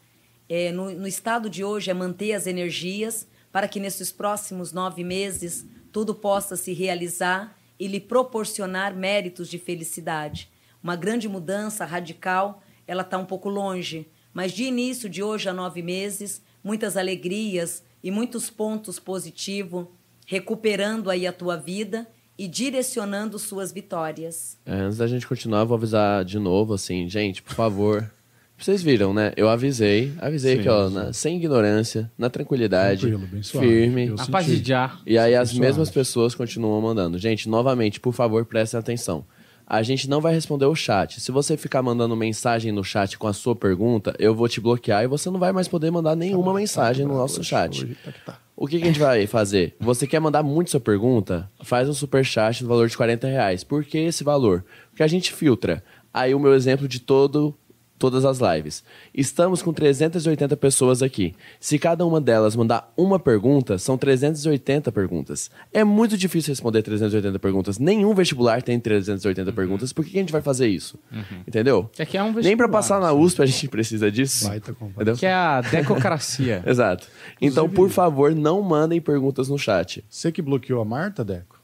É, 0.49 0.71
no, 0.71 0.91
no 0.91 1.07
estado 1.07 1.49
de 1.49 1.63
hoje 1.63 1.89
é 1.91 1.93
manter 1.93 2.33
as 2.33 2.47
energias 2.47 3.27
para 3.51 3.67
que 3.67 3.79
nesses 3.79 4.11
próximos 4.11 4.71
nove 4.71 5.03
meses 5.03 5.65
tudo 5.91 6.13
possa 6.13 6.55
se 6.55 6.73
realizar 6.73 7.57
e 7.79 7.87
lhe 7.87 7.99
proporcionar 7.99 8.95
méritos 8.95 9.49
de 9.49 9.57
felicidade 9.57 10.51
uma 10.81 10.95
grande 10.95 11.27
mudança 11.27 11.85
radical, 11.85 12.61
ela 12.87 13.01
está 13.01 13.17
um 13.17 13.25
pouco 13.25 13.49
longe. 13.49 14.09
Mas 14.33 14.51
de 14.51 14.63
início, 14.63 15.09
de 15.09 15.23
hoje 15.23 15.49
a 15.49 15.53
nove 15.53 15.81
meses, 15.81 16.41
muitas 16.63 16.95
alegrias 16.95 17.83
e 18.03 18.11
muitos 18.11 18.49
pontos 18.49 18.99
positivos, 18.99 19.87
recuperando 20.27 21.09
aí 21.09 21.25
a 21.25 21.31
tua 21.31 21.55
vida 21.55 22.05
e 22.37 22.47
direcionando 22.47 23.39
suas 23.39 23.71
vitórias. 23.71 24.57
É, 24.65 24.73
antes 24.73 24.97
da 24.97 25.07
gente 25.07 25.25
continuar, 25.25 25.63
vou 25.63 25.75
avisar 25.75 26.23
de 26.23 26.37
novo, 26.37 26.73
assim, 26.73 27.09
gente, 27.09 27.41
por 27.41 27.55
favor. 27.55 28.11
Vocês 28.59 28.81
viram, 28.81 29.13
né? 29.13 29.33
Eu 29.37 29.47
avisei, 29.47 30.11
avisei 30.17 30.55
sim, 30.55 30.59
aqui, 30.61 30.69
ó, 30.69 30.89
na, 30.89 31.13
sem 31.13 31.37
ignorância, 31.37 32.11
na 32.17 32.29
tranquilidade, 32.29 33.07
firme. 33.43 34.07
Na 34.07 34.25
paz 34.25 34.47
de 34.47 34.67
já. 34.67 34.99
E 35.05 35.17
aí 35.17 35.35
as 35.35 35.53
mesmas 35.53 35.91
pessoas 35.91 36.35
continuam 36.35 36.81
mandando. 36.81 37.19
Gente, 37.19 37.47
novamente, 37.47 37.99
por 37.99 38.13
favor, 38.13 38.43
prestem 38.45 38.79
atenção 38.79 39.25
a 39.69 39.83
gente 39.83 40.09
não 40.09 40.21
vai 40.21 40.33
responder 40.33 40.65
o 40.65 40.73
chat. 40.73 41.19
Se 41.19 41.29
você 41.29 41.57
ficar 41.57 41.81
mandando 41.81 42.15
mensagem 42.15 42.71
no 42.71 42.85
chat 42.85 43.17
com 43.17 43.27
a 43.27 43.33
sua 43.33 43.53
pergunta, 43.53 44.15
eu 44.17 44.33
vou 44.33 44.47
te 44.47 44.61
bloquear 44.61 45.03
e 45.03 45.07
você 45.07 45.29
não 45.29 45.37
vai 45.37 45.51
mais 45.51 45.67
poder 45.67 45.91
mandar 45.91 46.15
nenhuma 46.15 46.53
tá 46.53 46.59
mensagem 46.59 47.05
tá, 47.05 47.11
no 47.11 47.17
nosso 47.19 47.41
hoje, 47.41 47.49
chat. 47.49 47.83
Hoje, 47.83 47.97
tá 48.01 48.13
tá. 48.25 48.46
O 48.59 48.65
que, 48.65 48.79
que, 48.79 48.85
a 48.85 48.87
gente 48.87 48.99
vai 48.99 49.27
fazer? 49.27 49.75
Você 49.79 50.07
quer 50.07 50.19
mandar 50.19 50.41
muito 50.41 50.71
sua 50.71 50.79
pergunta? 50.79 51.47
Faz 51.61 51.87
um 51.87 51.93
super 51.93 52.25
chat 52.25 52.63
no 52.63 52.67
valor 52.67 52.89
de 52.89 52.97
40 52.97 53.27
reais. 53.27 53.63
Por 53.63 53.85
que 53.85 53.99
esse 53.99 54.23
valor? 54.23 54.65
Porque 54.89 55.03
a 55.03 55.07
gente 55.07 55.31
filtra. 55.31 55.83
Aí 56.11 56.33
o 56.33 56.39
meu 56.39 56.55
exemplo 56.55 56.87
de 56.87 56.99
todo 56.99 57.55
todas 57.97 58.25
as 58.25 58.39
lives. 58.39 58.83
Estamos 59.13 59.61
com 59.61 59.73
380 59.73 60.55
pessoas 60.57 61.01
aqui. 61.01 61.33
Se 61.59 61.79
cada 61.79 62.05
uma 62.05 62.21
delas 62.21 62.55
mandar 62.55 62.91
uma 62.95 63.19
pergunta, 63.19 63.77
são 63.77 63.97
380 63.97 64.91
perguntas. 64.91 65.49
É 65.73 65.83
muito 65.83 66.17
difícil 66.17 66.51
responder 66.51 66.81
380 66.81 67.39
perguntas. 67.39 67.79
Nenhum 67.79 68.13
vestibular 68.13 68.61
tem 68.61 68.79
380 68.79 69.49
uhum. 69.49 69.55
perguntas. 69.55 69.91
Por 69.93 70.05
que 70.05 70.17
a 70.17 70.21
gente 70.21 70.31
vai 70.31 70.41
fazer 70.41 70.67
isso? 70.67 70.99
Uhum. 71.11 71.41
Entendeu? 71.47 71.89
É 71.97 72.05
que 72.05 72.17
é 72.17 72.23
um 72.23 72.31
Nem 72.33 72.55
para 72.55 72.69
passar 72.69 72.99
na 72.99 73.11
USP 73.13 73.41
a 73.41 73.45
gente 73.45 73.67
precisa 73.69 74.11
disso. 74.11 74.47
Vai, 74.47 74.59
tá 74.59 74.73
Que 75.17 75.25
é 75.25 75.33
a 75.33 75.61
decocracia. 75.61 76.63
Exato. 76.67 77.07
Então, 77.41 77.65
Inclusive, 77.65 77.75
por 77.75 77.89
favor, 77.89 78.35
não 78.35 78.61
mandem 78.61 79.01
perguntas 79.01 79.49
no 79.49 79.57
chat. 79.57 80.03
Você 80.09 80.31
que 80.31 80.41
bloqueou 80.41 80.81
a 80.81 80.85
Marta, 80.85 81.23
Deco? 81.23 81.57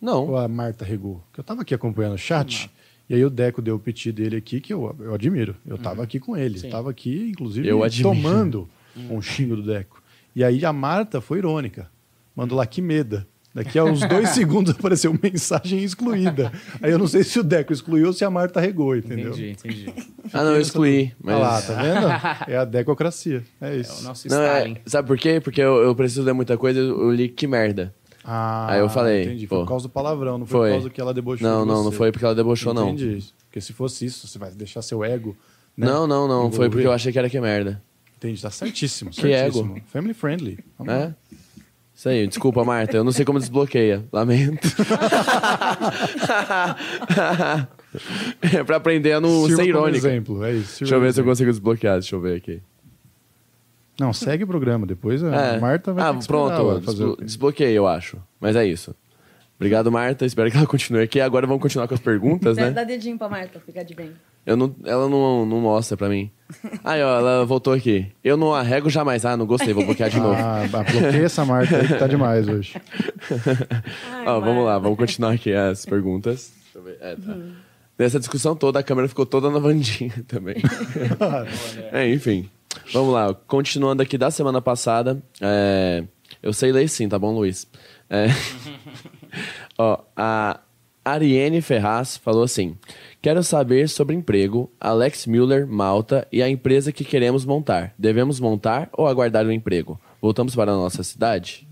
Não. 0.00 0.28
Ou 0.28 0.36
a 0.36 0.48
Marta 0.48 0.84
regou? 0.84 1.22
Que 1.32 1.40
eu 1.40 1.44
tava 1.44 1.62
aqui 1.62 1.74
acompanhando 1.74 2.14
o 2.14 2.18
chat. 2.18 2.64
Não. 2.64 2.81
E 3.12 3.16
aí 3.16 3.24
o 3.26 3.28
Deco 3.28 3.60
deu 3.60 3.76
o 3.76 3.78
piti 3.78 4.10
dele 4.10 4.36
aqui, 4.36 4.58
que 4.58 4.72
eu, 4.72 4.96
eu 4.98 5.12
admiro. 5.12 5.54
Eu 5.66 5.76
estava 5.76 5.98
uhum. 5.98 6.02
aqui 6.02 6.18
com 6.18 6.34
ele. 6.34 6.56
Estava 6.56 6.88
aqui, 6.90 7.28
inclusive, 7.30 7.68
eu 7.68 7.82
tomando 8.00 8.66
um 9.10 9.20
xingo 9.20 9.54
do 9.54 9.62
Deco. 9.62 10.02
E 10.34 10.42
aí 10.42 10.64
a 10.64 10.72
Marta 10.72 11.20
foi 11.20 11.36
irônica. 11.36 11.90
Mandou 12.34 12.56
lá 12.56 12.64
que 12.64 12.80
meda. 12.80 13.28
Daqui 13.54 13.78
a 13.78 13.84
uns 13.84 14.00
dois 14.00 14.30
segundos 14.32 14.74
apareceu 14.74 15.14
mensagem 15.22 15.84
excluída. 15.84 16.50
Aí 16.80 16.90
eu 16.90 16.98
não 16.98 17.06
sei 17.06 17.22
se 17.22 17.38
o 17.38 17.42
Deco 17.42 17.70
excluiu 17.70 18.06
ou 18.06 18.12
se 18.14 18.24
a 18.24 18.30
Marta 18.30 18.58
regou, 18.58 18.96
entendeu? 18.96 19.32
Entendi, 19.32 19.50
entendi. 19.50 19.92
Ah, 20.32 20.42
não, 20.42 20.54
eu 20.54 20.60
excluí. 20.62 21.12
Mas... 21.22 21.34
Ah 21.34 21.38
lá, 21.38 21.60
tá 21.60 21.82
vendo? 21.82 22.50
É 22.50 22.56
a 22.56 22.64
decocracia. 22.64 23.42
É 23.60 23.76
isso. 23.76 23.92
É 23.92 24.00
o 24.00 24.04
nosso 24.04 24.26
não, 24.26 24.40
é, 24.40 24.74
sabe 24.86 25.06
por 25.06 25.18
quê? 25.18 25.38
Porque 25.38 25.60
eu, 25.60 25.82
eu 25.82 25.94
preciso 25.94 26.22
ler 26.22 26.32
muita 26.32 26.56
coisa, 26.56 26.80
eu 26.80 27.12
li 27.12 27.28
que 27.28 27.46
merda. 27.46 27.94
Ah, 28.24 28.72
Aí 28.72 28.80
eu 28.80 28.88
falei. 28.88 29.24
Entendi. 29.24 29.46
Foi 29.46 29.60
por 29.60 29.68
causa 29.68 29.88
do 29.88 29.92
palavrão, 29.92 30.38
não 30.38 30.46
foi, 30.46 30.58
foi, 30.58 30.68
por 30.68 30.74
causa 30.74 30.90
que 30.90 31.00
ela 31.00 31.14
debochou. 31.14 31.48
Não, 31.48 31.64
não, 31.64 31.84
não 31.84 31.92
foi 31.92 32.12
porque 32.12 32.24
ela 32.24 32.34
debochou, 32.34 32.72
entendi. 32.72 33.04
não. 33.04 33.10
Entendi. 33.10 33.34
Porque 33.48 33.60
se 33.60 33.72
fosse 33.72 34.04
isso, 34.04 34.26
você 34.26 34.38
vai 34.38 34.50
deixar 34.52 34.82
seu 34.82 35.04
ego. 35.04 35.36
Né? 35.76 35.86
Não, 35.86 36.06
não, 36.06 36.28
não. 36.28 36.38
Envolver. 36.46 36.56
Foi 36.56 36.70
porque 36.70 36.86
eu 36.86 36.92
achei 36.92 37.12
que 37.12 37.18
era 37.18 37.28
que 37.28 37.40
merda. 37.40 37.82
Entendi, 38.16 38.40
tá 38.40 38.50
certíssimo. 38.50 39.10
Que 39.10 39.22
certíssimo. 39.22 39.76
ego. 39.76 39.86
Family 39.86 40.14
friendly. 40.14 40.58
Vamos 40.78 40.94
é? 40.94 41.14
Isso 41.94 42.08
aí, 42.08 42.26
desculpa, 42.26 42.64
Marta. 42.64 42.96
Eu 42.96 43.04
não 43.04 43.12
sei 43.12 43.24
como 43.24 43.38
desbloqueia. 43.38 44.04
Lamento. 44.12 44.66
é 48.54 48.64
pra 48.64 48.76
aprender 48.76 49.12
a 49.12 49.20
não 49.20 49.46
Sirva 49.46 49.62
ser 49.62 49.68
irônico. 49.68 50.06
exemplo, 50.06 50.44
é 50.44 50.52
isso. 50.54 50.80
Deixa 50.80 50.94
eu 50.94 51.00
ver 51.00 51.12
se 51.12 51.20
eu 51.20 51.24
consigo 51.24 51.50
desbloquear. 51.50 51.98
Deixa 51.98 52.14
eu 52.16 52.20
ver 52.20 52.36
aqui. 52.36 52.60
Não, 54.00 54.12
segue 54.12 54.44
o 54.44 54.46
programa. 54.46 54.86
Depois 54.86 55.22
a 55.22 55.28
é. 55.34 55.60
Marta 55.60 55.92
vai 55.92 56.04
Ah, 56.04 56.14
pronto. 56.26 56.80
Desblo 56.80 57.16
desbloqueei, 57.16 57.76
eu 57.76 57.86
acho. 57.86 58.18
Mas 58.40 58.56
é 58.56 58.66
isso. 58.66 58.94
Obrigado, 59.56 59.92
Marta. 59.92 60.26
Espero 60.26 60.50
que 60.50 60.56
ela 60.56 60.66
continue 60.68 61.02
aqui. 61.02 61.20
Agora 61.20 61.46
vamos 61.46 61.62
continuar 61.62 61.86
com 61.86 61.94
as 61.94 62.00
perguntas, 62.00 62.56
né? 62.56 62.70
Dá 62.70 62.82
dedinho 62.82 63.16
pra 63.16 63.28
Marta, 63.28 63.60
fica 63.64 63.84
de 63.84 63.94
bem. 63.94 64.10
Eu 64.44 64.56
não, 64.56 64.74
ela 64.84 65.08
não, 65.08 65.46
não 65.46 65.60
mostra 65.60 65.96
pra 65.96 66.08
mim. 66.08 66.28
Aí, 66.82 67.00
ó, 67.00 67.18
ela 67.20 67.44
voltou 67.46 67.72
aqui. 67.72 68.10
Eu 68.24 68.36
não 68.36 68.52
arrego 68.52 68.90
jamais. 68.90 69.24
Ah, 69.24 69.36
não 69.36 69.46
gostei, 69.46 69.72
vou 69.72 69.84
bloquear 69.84 70.10
de 70.10 70.18
novo. 70.20 70.34
Ah, 70.36 70.62
bloqueia 70.68 71.24
essa 71.26 71.44
Marta 71.44 71.76
aí 71.76 71.86
que 71.86 71.94
tá 71.94 72.08
demais 72.08 72.48
hoje. 72.48 72.74
Ai, 74.10 74.24
ó, 74.26 74.40
vamos 74.40 74.64
lá, 74.64 74.78
vamos 74.80 74.98
continuar 74.98 75.32
aqui 75.34 75.52
as 75.54 75.86
perguntas. 75.86 76.52
Deixa 76.64 76.78
eu 76.78 76.82
ver. 76.82 76.98
É, 77.00 77.14
tá. 77.14 77.32
Uhum. 77.32 77.52
Nessa 77.96 78.18
discussão 78.18 78.56
toda, 78.56 78.80
a 78.80 78.82
câmera 78.82 79.06
ficou 79.06 79.24
toda 79.24 79.48
na 79.48 79.60
Vandinha 79.60 80.24
também. 80.26 80.56
é, 81.92 82.08
enfim. 82.12 82.48
Vamos 82.92 83.12
lá, 83.14 83.34
continuando 83.46 84.02
aqui 84.02 84.16
da 84.18 84.30
semana 84.30 84.60
passada. 84.60 85.22
É... 85.40 86.04
Eu 86.42 86.52
sei 86.52 86.72
ler 86.72 86.88
sim, 86.88 87.08
tá 87.08 87.18
bom, 87.18 87.34
Luiz? 87.34 87.66
É... 88.08 88.26
Ó, 89.78 89.98
a 90.16 90.60
Ariane 91.04 91.60
Ferraz 91.60 92.16
falou 92.16 92.44
assim: 92.44 92.76
Quero 93.20 93.42
saber 93.42 93.88
sobre 93.88 94.14
emprego, 94.14 94.70
Alex 94.80 95.26
Müller, 95.26 95.66
Malta 95.66 96.26
e 96.30 96.42
a 96.42 96.48
empresa 96.48 96.92
que 96.92 97.04
queremos 97.04 97.44
montar. 97.44 97.94
Devemos 97.98 98.38
montar 98.38 98.88
ou 98.92 99.06
aguardar 99.06 99.46
o 99.46 99.52
emprego? 99.52 100.00
Voltamos 100.20 100.54
para 100.54 100.72
a 100.72 100.76
nossa 100.76 101.02
cidade? 101.02 101.66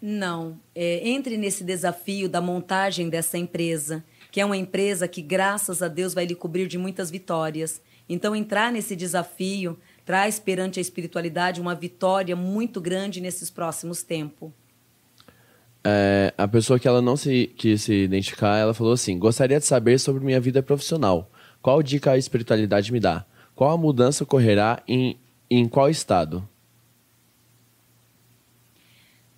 Não. 0.00 0.58
É, 0.74 1.08
entre 1.08 1.36
nesse 1.36 1.62
desafio 1.62 2.28
da 2.28 2.40
montagem 2.40 3.08
dessa 3.08 3.38
empresa, 3.38 4.04
que 4.32 4.40
é 4.40 4.44
uma 4.44 4.56
empresa 4.56 5.06
que, 5.06 5.22
graças 5.22 5.80
a 5.82 5.88
Deus, 5.88 6.12
vai 6.12 6.24
lhe 6.24 6.34
cobrir 6.34 6.66
de 6.66 6.76
muitas 6.76 7.10
vitórias. 7.10 7.80
Então, 8.08 8.34
entrar 8.34 8.72
nesse 8.72 8.96
desafio 8.96 9.78
traz 10.04 10.38
perante 10.38 10.78
a 10.78 10.82
espiritualidade 10.82 11.60
uma 11.60 11.74
vitória 11.74 12.34
muito 12.34 12.80
grande 12.80 13.20
nesses 13.20 13.50
próximos 13.50 14.02
tempos. 14.02 14.50
É, 15.84 16.32
a 16.38 16.46
pessoa 16.46 16.78
que 16.78 16.86
ela 16.86 17.02
não 17.02 17.16
se 17.16 17.52
quis 17.56 17.82
se 17.82 18.04
identificar, 18.04 18.56
ela 18.56 18.74
falou 18.74 18.92
assim: 18.92 19.18
gostaria 19.18 19.58
de 19.58 19.66
saber 19.66 19.98
sobre 19.98 20.24
minha 20.24 20.40
vida 20.40 20.62
profissional. 20.62 21.30
Qual 21.60 21.82
dica 21.82 22.12
a 22.12 22.18
espiritualidade 22.18 22.92
me 22.92 23.00
dá? 23.00 23.24
Qual 23.54 23.70
a 23.70 23.76
mudança 23.76 24.24
ocorrerá 24.24 24.82
em, 24.86 25.18
em 25.50 25.68
qual 25.68 25.88
estado? 25.88 26.48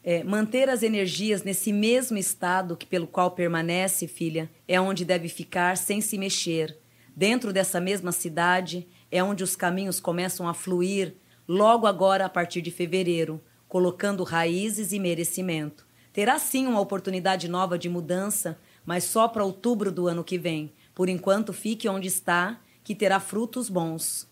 É, 0.02 0.22
manter 0.22 0.68
as 0.68 0.82
energias 0.82 1.42
nesse 1.42 1.72
mesmo 1.72 2.18
estado 2.18 2.76
que 2.76 2.84
pelo 2.84 3.06
qual 3.06 3.30
permanece, 3.30 4.06
filha, 4.06 4.50
é 4.68 4.78
onde 4.78 5.02
deve 5.02 5.30
ficar 5.30 5.78
sem 5.78 6.02
se 6.02 6.18
mexer. 6.18 6.76
Dentro 7.16 7.54
dessa 7.54 7.80
mesma 7.80 8.12
cidade 8.12 8.86
é 9.14 9.22
onde 9.22 9.44
os 9.44 9.54
caminhos 9.54 10.00
começam 10.00 10.48
a 10.48 10.52
fluir 10.52 11.14
logo 11.46 11.86
agora 11.86 12.24
a 12.24 12.28
partir 12.28 12.60
de 12.60 12.72
fevereiro, 12.72 13.40
colocando 13.68 14.24
raízes 14.24 14.90
e 14.90 14.98
merecimento. 14.98 15.86
Terá 16.12 16.36
sim 16.36 16.66
uma 16.66 16.80
oportunidade 16.80 17.48
nova 17.48 17.78
de 17.78 17.88
mudança, 17.88 18.58
mas 18.84 19.04
só 19.04 19.28
para 19.28 19.44
outubro 19.44 19.92
do 19.92 20.08
ano 20.08 20.24
que 20.24 20.36
vem, 20.36 20.72
Por 20.94 21.08
enquanto, 21.08 21.52
fique 21.52 21.88
onde 21.88 22.06
está, 22.06 22.60
que 22.84 22.94
terá 22.94 23.18
frutos 23.18 23.68
bons. 23.68 24.28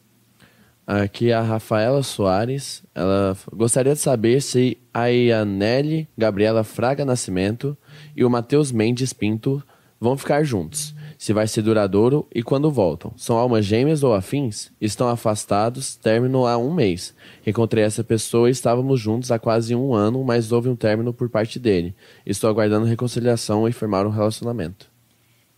Aqui 0.86 1.32
a 1.32 1.40
Rafaela 1.40 2.02
Soares, 2.02 2.84
ela 2.94 3.36
gostaria 3.52 3.94
de 3.94 4.00
saber 4.00 4.42
se 4.42 4.78
a 4.92 5.06
Ianelli 5.06 6.08
Gabriela 6.16 6.62
Fraga 6.62 7.04
Nascimento 7.04 7.76
e 8.16 8.24
o 8.24 8.30
Matheus 8.30 8.70
Mendes 8.70 9.12
Pinto 9.12 9.62
vão 10.00 10.16
ficar 10.16 10.44
juntos. 10.44 10.94
Se 11.22 11.32
vai 11.32 11.46
ser 11.46 11.62
duradouro 11.62 12.26
e 12.34 12.42
quando 12.42 12.68
voltam. 12.68 13.12
São 13.16 13.38
almas 13.38 13.64
gêmeas 13.64 14.02
ou 14.02 14.12
afins? 14.12 14.72
Estão 14.80 15.08
afastados, 15.08 15.94
término 15.94 16.48
há 16.48 16.58
um 16.58 16.74
mês. 16.74 17.14
Encontrei 17.46 17.84
essa 17.84 18.02
pessoa 18.02 18.48
e 18.48 18.50
estávamos 18.50 18.98
juntos 18.98 19.30
há 19.30 19.38
quase 19.38 19.72
um 19.72 19.94
ano, 19.94 20.24
mas 20.24 20.50
houve 20.50 20.68
um 20.68 20.74
término 20.74 21.14
por 21.14 21.28
parte 21.28 21.60
dele. 21.60 21.94
Estou 22.26 22.50
aguardando 22.50 22.86
reconciliação 22.86 23.68
e 23.68 23.72
firmar 23.72 24.04
um 24.04 24.10
relacionamento. 24.10 24.90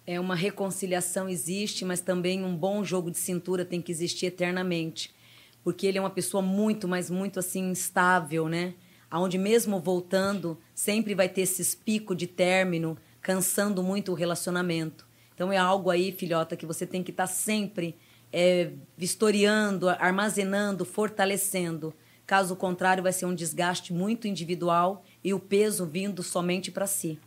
É 0.07 0.21
uma 0.21 0.35
reconciliação 0.35 1.31
existe, 1.31 1.83
mas 1.83 2.03
também 2.03 2.45
um 2.45 2.55
bom 2.55 2.85
jogo 2.85 3.11
de 3.11 3.17
cintura 3.17 3.65
tem 3.65 3.81
que 3.81 3.91
existir 3.91 4.27
eternamente, 4.27 5.15
porque 5.63 5.87
ele 5.87 5.97
é 5.97 6.01
uma 6.03 6.11
pessoa 6.11 6.43
muito, 6.43 6.87
mas 6.87 7.09
muito 7.09 7.39
assim 7.39 7.71
instável, 7.71 8.51
né? 8.51 8.75
Aonde 9.11 9.39
mesmo 9.39 9.81
voltando 9.81 10.59
sempre 10.75 11.15
vai 11.15 11.31
ter 11.31 11.41
esses 11.41 11.75
picos 11.75 12.19
de 12.19 12.27
término, 12.27 12.99
cansando 13.23 13.83
muito 13.83 14.13
o 14.13 14.15
relacionamento. 14.15 15.07
Então 15.35 15.53
é 15.53 15.57
algo 15.57 15.91
aí, 15.91 16.13
filhota, 16.13 16.57
que 16.57 16.67
você 16.67 16.87
tem 16.87 17.03
que 17.03 17.11
estar 17.11 17.27
sempre 17.27 17.97
é, 18.33 18.71
vistoriando, 18.97 19.89
armazenando, 19.89 20.85
fortalecendo. 20.85 21.95
Caso 22.27 22.57
contrário, 22.57 23.03
vai 23.03 23.13
ser 23.13 23.27
um 23.27 23.35
desgaste 23.35 23.93
muito 23.93 24.27
individual 24.27 25.05
e 25.23 25.35
o 25.35 25.39
peso 25.39 25.85
vindo 25.87 26.23
somente 26.23 26.71
para 26.71 26.87
si. 26.87 27.19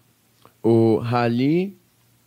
O 0.63 0.97
Rali, 0.97 1.77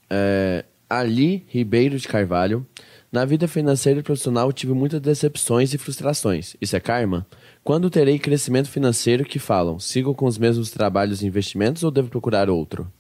é, 0.09 0.65
Ali 0.89 1.45
Ribeiro 1.49 1.99
de 1.99 2.07
Carvalho. 2.07 2.67
Na 3.11 3.25
vida 3.25 3.49
financeira 3.49 3.99
e 3.99 4.03
profissional 4.05 4.53
tive 4.53 4.73
muitas 4.73 5.01
decepções 5.01 5.75
e 5.75 5.79
frustrações. 5.79 6.57
Isso 6.61 6.77
é 6.77 6.81
karma? 6.81 7.27
Quando 7.65 7.91
terei 7.91 8.19
crescimento 8.21 8.71
financeiro 8.71 9.25
que 9.25 9.41
falam? 9.41 9.81
Sigo 9.81 10.15
com 10.15 10.27
os 10.27 10.39
mesmos 10.39 10.71
trabalhos 10.71 11.21
e 11.21 11.27
investimentos 11.27 11.83
ou 11.83 11.91
devo 11.91 12.09
procurar 12.09 12.49
outro? 12.49 12.91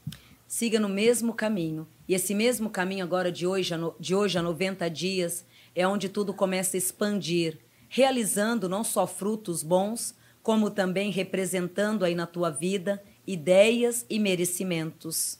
siga 0.50 0.80
no 0.80 0.88
mesmo 0.88 1.32
caminho. 1.32 1.86
E 2.10 2.14
esse 2.14 2.34
mesmo 2.34 2.68
caminho 2.68 3.04
agora 3.04 3.30
de 3.30 3.46
hoje 3.46 3.72
a, 3.72 3.78
de 4.00 4.16
hoje 4.16 4.36
a 4.36 4.42
90 4.42 4.90
dias 4.90 5.46
é 5.76 5.86
onde 5.86 6.08
tudo 6.08 6.34
começa 6.34 6.76
a 6.76 6.78
expandir, 6.78 7.56
realizando 7.88 8.68
não 8.68 8.82
só 8.82 9.06
frutos 9.06 9.62
bons, 9.62 10.12
como 10.42 10.70
também 10.70 11.12
representando 11.12 12.04
aí 12.04 12.16
na 12.16 12.26
tua 12.26 12.50
vida 12.50 13.00
ideias 13.24 14.04
e 14.10 14.18
merecimentos. 14.18 15.38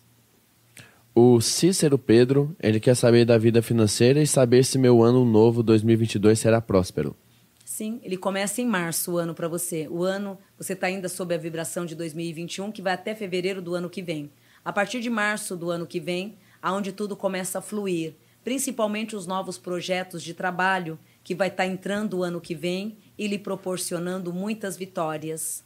O 1.12 1.40
Cícero 1.40 1.98
Pedro, 1.98 2.54
ele 2.62 2.78
quer 2.78 2.94
saber 2.94 3.24
da 3.24 3.36
vida 3.36 3.60
financeira 3.62 4.22
e 4.22 4.26
saber 4.26 4.64
se 4.64 4.78
meu 4.78 5.02
ano 5.02 5.24
novo 5.24 5.64
2022 5.64 6.38
será 6.38 6.60
próspero. 6.60 7.16
Sim, 7.64 7.98
ele 8.04 8.16
começa 8.16 8.62
em 8.62 8.66
março 8.66 9.14
o 9.14 9.18
ano 9.18 9.34
para 9.34 9.48
você. 9.48 9.88
O 9.90 10.04
ano, 10.04 10.38
você 10.56 10.74
está 10.74 10.86
ainda 10.86 11.08
sob 11.08 11.34
a 11.34 11.38
vibração 11.38 11.84
de 11.84 11.96
2021, 11.96 12.70
que 12.70 12.80
vai 12.80 12.92
até 12.92 13.12
fevereiro 13.12 13.60
do 13.60 13.74
ano 13.74 13.90
que 13.90 14.02
vem. 14.02 14.30
A 14.64 14.72
partir 14.72 15.00
de 15.00 15.10
março 15.10 15.56
do 15.56 15.68
ano 15.68 15.84
que 15.84 15.98
vem, 15.98 16.36
aonde 16.62 16.92
tudo 16.92 17.16
começa 17.16 17.58
a 17.58 17.62
fluir, 17.62 18.14
principalmente 18.44 19.16
os 19.16 19.26
novos 19.26 19.58
projetos 19.58 20.22
de 20.22 20.34
trabalho 20.34 20.98
que 21.22 21.34
vai 21.34 21.48
estar 21.48 21.66
entrando 21.66 22.18
o 22.18 22.22
ano 22.22 22.40
que 22.40 22.54
vem 22.54 22.96
e 23.18 23.26
lhe 23.26 23.38
proporcionando 23.38 24.32
muitas 24.32 24.76
vitórias. 24.76 25.64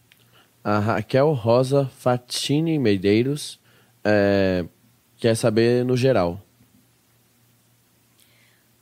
A 0.63 0.79
Raquel 0.79 1.33
Rosa 1.33 1.87
Fatini 1.87 2.79
Medeiros 2.79 3.61
é, 4.03 4.65
quer 5.17 5.37
saber 5.37 5.85
no 5.85 5.97
geral. 5.97 6.41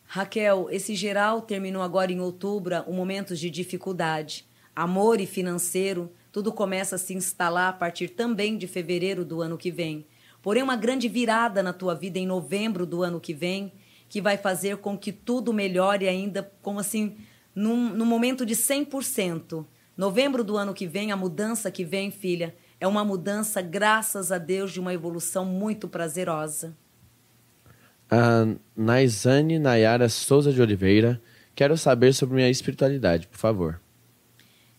Raquel, 0.06 0.68
esse 0.70 0.94
geral 0.94 1.40
terminou 1.40 1.82
agora 1.82 2.12
em 2.12 2.20
outubro, 2.20 2.84
um 2.86 2.92
momento 2.92 3.34
de 3.34 3.48
dificuldade. 3.48 4.46
Amor 4.76 5.20
e 5.20 5.26
financeiro, 5.26 6.12
tudo 6.30 6.52
começa 6.52 6.96
a 6.96 6.98
se 6.98 7.14
instalar 7.14 7.70
a 7.70 7.72
partir 7.72 8.08
também 8.08 8.56
de 8.56 8.66
fevereiro 8.66 9.24
do 9.24 9.40
ano 9.40 9.56
que 9.56 9.70
vem. 9.70 10.06
Porém, 10.42 10.62
uma 10.62 10.76
grande 10.76 11.08
virada 11.08 11.62
na 11.62 11.72
tua 11.72 11.94
vida 11.94 12.18
em 12.18 12.26
novembro 12.26 12.84
do 12.84 13.02
ano 13.02 13.20
que 13.20 13.32
vem, 13.32 13.72
que 14.08 14.20
vai 14.20 14.36
fazer 14.36 14.78
com 14.78 14.98
que 14.98 15.12
tudo 15.12 15.52
melhore 15.52 16.08
ainda, 16.08 16.52
como 16.60 16.80
assim, 16.80 17.16
num, 17.54 17.94
num 17.94 18.04
momento 18.04 18.44
de 18.44 18.54
100%. 18.54 19.64
Novembro 19.96 20.42
do 20.42 20.56
ano 20.56 20.74
que 20.74 20.86
vem, 20.86 21.12
a 21.12 21.16
mudança 21.16 21.70
que 21.70 21.84
vem, 21.84 22.10
filha, 22.10 22.54
é 22.80 22.86
uma 22.86 23.04
mudança, 23.04 23.62
graças 23.62 24.32
a 24.32 24.38
Deus, 24.38 24.72
de 24.72 24.80
uma 24.80 24.92
evolução 24.92 25.44
muito 25.44 25.86
prazerosa. 25.86 26.76
A 28.10 28.46
Naizane 28.76 29.58
Nayara 29.58 30.08
Souza 30.08 30.52
de 30.52 30.60
Oliveira. 30.60 31.22
Quero 31.54 31.78
saber 31.78 32.12
sobre 32.12 32.34
minha 32.34 32.50
espiritualidade, 32.50 33.26
por 33.26 33.38
favor. 33.38 33.80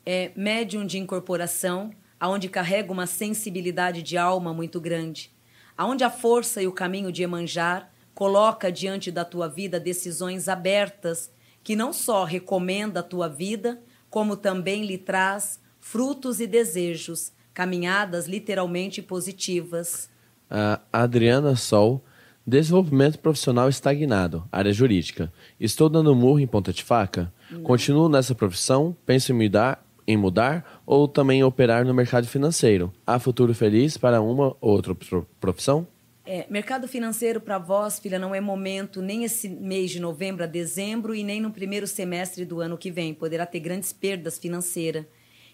É 0.05 0.31
médium 0.35 0.85
de 0.85 0.99
incorporação, 0.99 1.91
aonde 2.19 2.49
carrega 2.49 2.91
uma 2.91 3.07
sensibilidade 3.07 4.03
de 4.03 4.17
alma 4.17 4.53
muito 4.53 4.79
grande, 4.79 5.32
aonde 5.77 6.03
a 6.03 6.09
força 6.09 6.61
e 6.61 6.67
o 6.67 6.71
caminho 6.71 7.11
de 7.11 7.23
Emanjar 7.23 7.91
coloca 8.13 8.71
diante 8.71 9.11
da 9.11 9.25
tua 9.25 9.47
vida 9.47 9.79
decisões 9.79 10.47
abertas 10.47 11.31
que 11.63 11.75
não 11.75 11.93
só 11.93 12.23
recomenda 12.23 12.99
a 12.99 13.03
tua 13.03 13.27
vida, 13.27 13.81
como 14.09 14.35
também 14.35 14.85
lhe 14.85 14.97
traz 14.97 15.59
frutos 15.79 16.39
e 16.39 16.47
desejos, 16.47 17.31
caminhadas 17.53 18.27
literalmente 18.27 19.01
positivas. 19.01 20.09
A 20.49 20.79
Adriana 20.91 21.55
Sol. 21.55 22.03
Desenvolvimento 22.45 23.19
profissional 23.19 23.69
estagnado, 23.69 24.45
área 24.51 24.73
jurídica. 24.73 25.31
Estou 25.57 25.87
dando 25.87 26.13
murro 26.13 26.41
em 26.41 26.47
ponta 26.47 26.73
de 26.73 26.83
faca? 26.83 27.31
Continuo 27.63 28.09
nessa 28.09 28.35
profissão? 28.35 28.95
Penso 29.05 29.31
em 29.31 29.35
mudar, 29.35 29.82
em 30.07 30.17
mudar 30.17 30.81
ou 30.85 31.07
também 31.07 31.43
operar 31.43 31.85
no 31.85 31.93
mercado 31.93 32.27
financeiro? 32.27 32.93
Há 33.05 33.19
futuro 33.19 33.53
feliz 33.53 33.97
para 33.97 34.21
uma 34.21 34.55
ou 34.59 34.71
outra 34.71 34.93
pro- 34.95 35.27
profissão? 35.39 35.87
É, 36.25 36.45
mercado 36.49 36.87
financeiro 36.87 37.41
para 37.41 37.57
vós, 37.57 37.99
filha, 37.99 38.17
não 38.17 38.33
é 38.33 38.39
momento 38.39 39.01
nem 39.01 39.25
esse 39.25 39.49
mês 39.49 39.91
de 39.91 39.99
novembro 39.99 40.43
a 40.43 40.47
dezembro 40.47 41.13
e 41.13 41.23
nem 41.23 41.41
no 41.41 41.51
primeiro 41.51 41.85
semestre 41.85 42.45
do 42.45 42.61
ano 42.61 42.77
que 42.77 42.89
vem. 42.89 43.13
Poderá 43.13 43.45
ter 43.45 43.59
grandes 43.59 43.91
perdas 43.91 44.37
financeiras. 44.39 45.05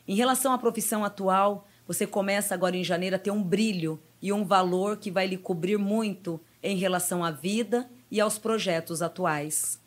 Em 0.08 0.16
relação 0.16 0.54
à 0.54 0.58
profissão 0.58 1.04
atual, 1.04 1.68
você 1.88 2.06
começa 2.06 2.54
agora 2.54 2.78
em 2.78 2.84
janeiro 2.84 3.16
a 3.16 3.20
ter 3.20 3.32
um 3.32 3.42
brilho 3.42 4.00
e 4.22 4.32
um 4.32 4.46
valor 4.46 4.98
que 4.98 5.10
vai 5.10 5.26
lhe 5.26 5.38
cobrir 5.38 5.78
muito 5.78 6.40
em 6.62 6.78
relação 6.78 7.24
à 7.24 7.32
vida 7.32 7.90
e 8.12 8.20
aos 8.22 8.38
projetos 8.38 9.02
atuais. 9.02 9.80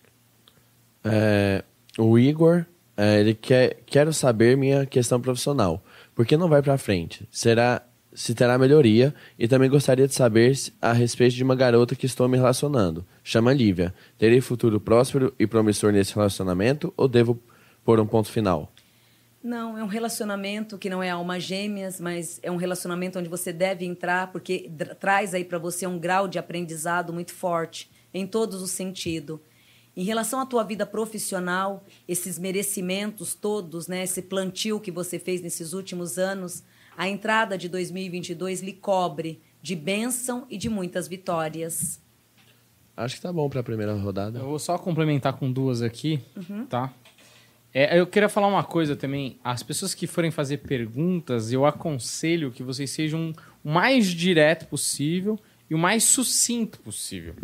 É, 1.04 1.64
o 1.98 2.18
Igor, 2.18 2.66
é, 2.96 3.20
ele 3.20 3.34
quer 3.34 3.78
quero 3.86 4.12
saber 4.12 4.56
minha 4.56 4.86
questão 4.86 5.20
profissional. 5.20 5.82
Por 6.14 6.26
que 6.26 6.36
não 6.36 6.48
vai 6.48 6.62
para 6.62 6.76
frente? 6.78 7.26
Será 7.30 7.82
se 8.14 8.34
terá 8.34 8.58
melhoria 8.58 9.14
e 9.38 9.48
também 9.48 9.70
gostaria 9.70 10.06
de 10.06 10.14
saber 10.14 10.54
a 10.80 10.92
respeito 10.92 11.34
de 11.34 11.42
uma 11.42 11.56
garota 11.56 11.96
que 11.96 12.06
estou 12.06 12.28
me 12.28 12.36
relacionando. 12.36 13.06
Chama 13.24 13.52
Lívia. 13.52 13.94
Terei 14.18 14.40
futuro 14.40 14.78
próspero 14.78 15.34
e 15.38 15.46
promissor 15.46 15.92
nesse 15.92 16.14
relacionamento 16.14 16.92
ou 16.96 17.08
devo 17.08 17.40
pôr 17.84 17.98
um 18.00 18.06
ponto 18.06 18.30
final? 18.30 18.70
Não, 19.42 19.76
é 19.76 19.82
um 19.82 19.88
relacionamento 19.88 20.78
que 20.78 20.88
não 20.88 21.02
é 21.02 21.10
alma 21.10 21.40
gêmeas, 21.40 22.00
mas 22.00 22.38
é 22.44 22.50
um 22.50 22.56
relacionamento 22.56 23.18
onde 23.18 23.28
você 23.28 23.52
deve 23.52 23.84
entrar, 23.84 24.30
porque 24.30 24.70
traz 25.00 25.34
aí 25.34 25.44
para 25.44 25.58
você 25.58 25.84
um 25.84 25.98
grau 25.98 26.28
de 26.28 26.38
aprendizado 26.38 27.12
muito 27.12 27.34
forte, 27.34 27.90
em 28.14 28.24
todos 28.24 28.62
os 28.62 28.70
sentidos. 28.70 29.40
Em 29.96 30.04
relação 30.04 30.40
à 30.40 30.46
tua 30.46 30.64
vida 30.64 30.86
profissional, 30.86 31.84
esses 32.08 32.38
merecimentos 32.38 33.34
todos, 33.34 33.86
né, 33.86 34.04
esse 34.04 34.22
plantio 34.22 34.80
que 34.80 34.90
você 34.90 35.18
fez 35.18 35.42
nesses 35.42 35.74
últimos 35.74 36.18
anos, 36.18 36.62
a 36.96 37.08
entrada 37.08 37.58
de 37.58 37.68
2022 37.68 38.62
lhe 38.62 38.72
cobre 38.72 39.40
de 39.60 39.76
bênção 39.76 40.46
e 40.48 40.56
de 40.56 40.68
muitas 40.68 41.06
vitórias. 41.06 42.00
Acho 42.96 43.16
que 43.16 43.22
tá 43.22 43.32
bom 43.32 43.48
para 43.48 43.60
a 43.60 43.62
primeira 43.62 43.94
rodada. 43.94 44.38
Eu 44.38 44.46
vou 44.46 44.58
só 44.58 44.78
complementar 44.78 45.34
com 45.34 45.50
duas 45.50 45.82
aqui, 45.82 46.20
tá? 46.68 46.92
É, 47.74 47.98
eu 47.98 48.06
queria 48.06 48.28
falar 48.28 48.48
uma 48.48 48.64
coisa 48.64 48.94
também. 48.94 49.38
As 49.42 49.62
pessoas 49.62 49.94
que 49.94 50.06
forem 50.06 50.30
fazer 50.30 50.58
perguntas, 50.58 51.52
eu 51.52 51.64
aconselho 51.64 52.50
que 52.50 52.62
vocês 52.62 52.90
sejam 52.90 53.32
o 53.64 53.70
mais 53.70 54.08
direto 54.08 54.66
possível 54.66 55.38
e 55.70 55.74
o 55.74 55.78
mais 55.78 56.04
sucinto 56.04 56.78
possível. 56.80 57.34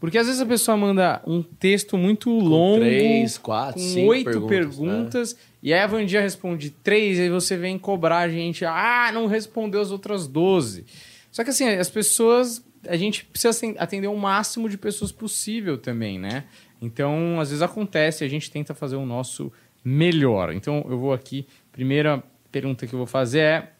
Porque 0.00 0.16
às 0.16 0.26
vezes 0.26 0.40
a 0.40 0.46
pessoa 0.46 0.76
manda 0.76 1.20
um 1.26 1.42
texto 1.42 1.98
muito 1.98 2.30
longo, 2.30 2.80
três, 2.80 3.36
quatro, 3.36 3.80
com 3.80 3.88
cinco 3.88 4.10
oito 4.10 4.24
perguntas, 4.46 4.76
perguntas, 4.76 5.36
e 5.60 5.72
aí 5.72 5.80
a 5.80 5.86
Vandia 5.86 6.20
responde 6.20 6.70
três, 6.70 7.18
aí 7.18 7.28
você 7.28 7.56
vem 7.56 7.76
cobrar 7.76 8.18
a 8.18 8.28
gente, 8.28 8.64
ah, 8.64 9.10
não 9.12 9.26
respondeu 9.26 9.80
as 9.80 9.90
outras 9.90 10.28
doze. 10.28 10.86
Só 11.32 11.42
que 11.42 11.50
assim, 11.50 11.68
as 11.68 11.90
pessoas, 11.90 12.64
a 12.86 12.96
gente 12.96 13.24
precisa 13.24 13.74
atender 13.76 14.06
o 14.06 14.16
máximo 14.16 14.68
de 14.68 14.78
pessoas 14.78 15.10
possível 15.10 15.76
também, 15.76 16.18
né? 16.18 16.44
Então, 16.80 17.40
às 17.40 17.48
vezes 17.48 17.62
acontece, 17.62 18.22
a 18.22 18.28
gente 18.28 18.50
tenta 18.52 18.74
fazer 18.74 18.94
o 18.94 19.04
nosso 19.04 19.52
melhor. 19.84 20.52
Então, 20.52 20.86
eu 20.88 20.96
vou 20.96 21.12
aqui, 21.12 21.44
primeira 21.72 22.22
pergunta 22.52 22.86
que 22.86 22.94
eu 22.94 22.98
vou 22.98 23.06
fazer 23.06 23.40
é 23.40 23.72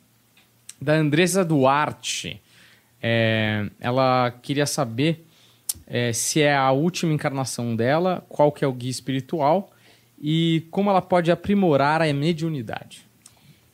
da 0.83 0.95
Andressa 0.95 1.45
Duarte. 1.45 2.43
É, 3.01 3.67
ela 3.79 4.33
queria 4.43 4.67
saber 4.67 5.28
é, 5.89 6.13
se 6.13 6.43
é 6.43 6.55
a 6.55 6.71
última 6.71 7.13
encarnação 7.13 7.75
dela, 7.75 8.25
qual 8.29 8.53
que 8.53 8.63
é 8.63 8.69
o 8.69 8.73
guia 8.73 8.91
espiritual 8.91 9.73
e 10.21 10.67
como 10.71 10.91
ela 10.91 11.01
pode 11.01 11.31
aprimorar 11.31 12.03
a 12.03 12.13
mediunidade. 12.13 13.09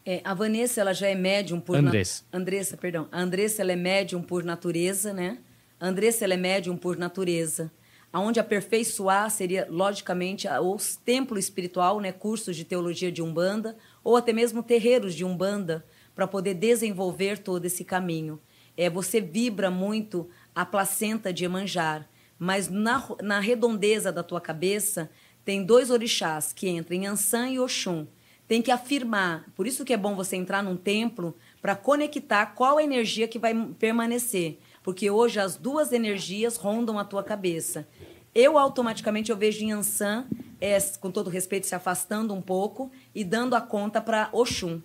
É, 0.07 0.21
a 0.23 0.33
Vanessa, 0.33 0.81
ela 0.81 0.93
já 0.93 1.09
é 1.09 1.15
médium 1.15 1.59
por... 1.59 1.77
Andressa. 1.77 2.23
Na... 2.31 2.39
Andressa, 2.39 2.77
perdão. 2.77 3.09
A 3.11 3.21
Andressa, 3.21 3.63
ela 3.63 3.73
é 3.73 3.77
médium 3.77 4.23
por 4.23 4.45
natureza, 4.45 5.13
né? 5.13 5.39
A 5.81 5.89
Andressa, 5.89 6.25
ela 6.25 6.35
é 6.35 6.37
médium 6.37 6.77
por 6.77 6.97
natureza. 6.97 7.73
Aonde 8.13 8.39
aperfeiçoar 8.39 9.29
seria, 9.31 9.67
logicamente, 9.69 10.47
o 10.47 10.77
templo 11.05 11.39
espiritual, 11.39 12.01
né? 12.01 12.13
Cursos 12.13 12.55
de 12.55 12.65
teologia 12.65 13.11
de 13.11 13.23
Umbanda, 13.23 13.77
ou 14.05 14.17
até 14.17 14.33
mesmo 14.33 14.63
terreiros 14.63 15.15
de 15.15 15.25
Umbanda, 15.25 15.85
para 16.15 16.29
poder 16.29 16.55
desenvolver 16.55 17.39
todo 17.39 17.65
esse 17.65 17.83
caminho. 17.83 18.39
É, 18.77 18.91
você 18.91 19.21
vibra 19.21 19.71
muito 19.71 20.29
a 20.55 20.65
placenta 20.65 21.33
de 21.33 21.45
Emanjar, 21.45 22.09
mas 22.39 22.69
na, 22.69 23.07
na 23.23 23.41
redondeza 23.41 24.13
da 24.13 24.23
tua 24.23 24.41
cabeça 24.41 25.11
tem 25.45 25.65
dois 25.65 25.91
orixás 25.91 26.53
que 26.53 26.69
entram, 26.69 27.05
Ansan 27.05 27.51
e 27.51 27.59
Oxum 27.59 28.07
tem 28.47 28.61
que 28.61 28.71
afirmar. 28.71 29.47
Por 29.55 29.67
isso 29.67 29.85
que 29.85 29.93
é 29.93 29.97
bom 29.97 30.15
você 30.15 30.37
entrar 30.37 30.63
num 30.63 30.77
templo 30.77 31.35
para 31.61 31.75
conectar 31.75 32.47
qual 32.47 32.79
a 32.79 32.85
energia 32.85 33.27
que 33.27 33.39
vai 33.39 33.55
permanecer. 33.79 34.59
Porque 34.83 35.11
hoje 35.11 35.41
as 35.41 35.57
duas 35.57 35.93
energias 35.93 36.57
rondam 36.57 36.99
a 36.99 37.05
tua 37.05 37.23
cabeça. 37.23 37.89
Eu 38.35 38.59
automaticamente 38.59 39.31
eu 39.31 39.37
vejo 39.37 39.65
Yansan, 39.65 40.27
é, 40.61 40.79
com 41.01 41.11
todo 41.11 41.31
respeito, 41.31 41.67
se 41.67 41.75
afastando 41.75 42.35
um 42.35 42.43
pouco 42.43 42.91
e 43.15 43.25
dando 43.25 43.55
a 43.55 43.61
conta 43.61 44.01
para 44.01 44.29
Oxum. 44.33 44.83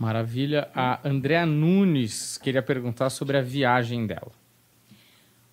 Maravilha. 0.00 0.70
A 0.74 1.06
Andrea 1.06 1.44
Nunes 1.44 2.38
queria 2.38 2.62
perguntar 2.62 3.10
sobre 3.10 3.36
a 3.36 3.42
viagem 3.42 4.06
dela. 4.06 4.32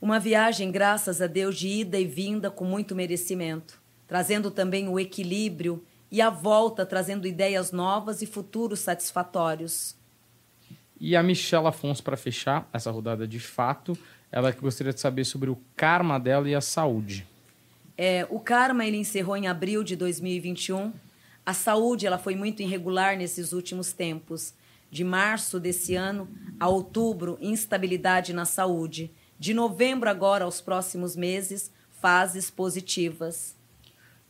Uma 0.02 0.22
viagem, 0.22 0.72
graças 0.72 1.22
a 1.22 1.28
Deus, 1.28 1.58
de 1.58 1.68
ida 1.68 2.00
e 2.00 2.06
vinda 2.06 2.50
com 2.50 2.64
muito 2.64 2.96
merecimento, 2.96 3.78
trazendo 4.08 4.50
também 4.50 4.88
o 4.88 4.98
equilíbrio 4.98 5.84
e 6.10 6.22
a 6.22 6.30
volta 6.30 6.86
trazendo 6.86 7.28
ideias 7.28 7.74
novas 7.74 8.22
e 8.22 8.26
futuros 8.26 8.80
satisfatórios. 8.80 9.98
E 10.98 11.14
a 11.14 11.22
Michelle 11.22 11.68
Afonso, 11.68 12.02
para 12.02 12.16
fechar 12.16 12.70
essa 12.72 12.90
rodada 12.90 13.28
de 13.28 13.42
fato, 13.42 13.98
ela 14.32 14.54
que 14.54 14.62
gostaria 14.62 14.94
de 14.94 15.02
saber 15.02 15.26
sobre 15.26 15.50
o 15.50 15.58
karma 15.76 16.18
dela 16.18 16.48
e 16.48 16.56
a 16.56 16.62
saúde. 16.62 17.28
É, 17.98 18.26
o 18.30 18.40
karma 18.40 18.86
ele 18.86 18.96
encerrou 18.96 19.36
em 19.36 19.48
abril 19.48 19.84
de 19.84 19.98
2021. 19.98 20.94
A 21.48 21.54
saúde 21.54 22.06
ela 22.06 22.18
foi 22.18 22.36
muito 22.36 22.62
irregular 22.62 23.16
nesses 23.16 23.54
últimos 23.54 23.94
tempos. 23.94 24.54
De 24.92 25.02
março 25.02 25.62
desse 25.62 25.96
ano 25.96 26.28
a 26.60 26.68
outubro, 26.68 27.38
instabilidade 27.40 28.34
na 28.34 28.44
saúde. 28.44 29.10
De 29.40 29.54
novembro 29.54 30.10
agora 30.10 30.44
aos 30.44 30.60
próximos 30.60 31.16
meses, 31.16 31.72
fases 32.02 32.50
positivas. 32.52 33.56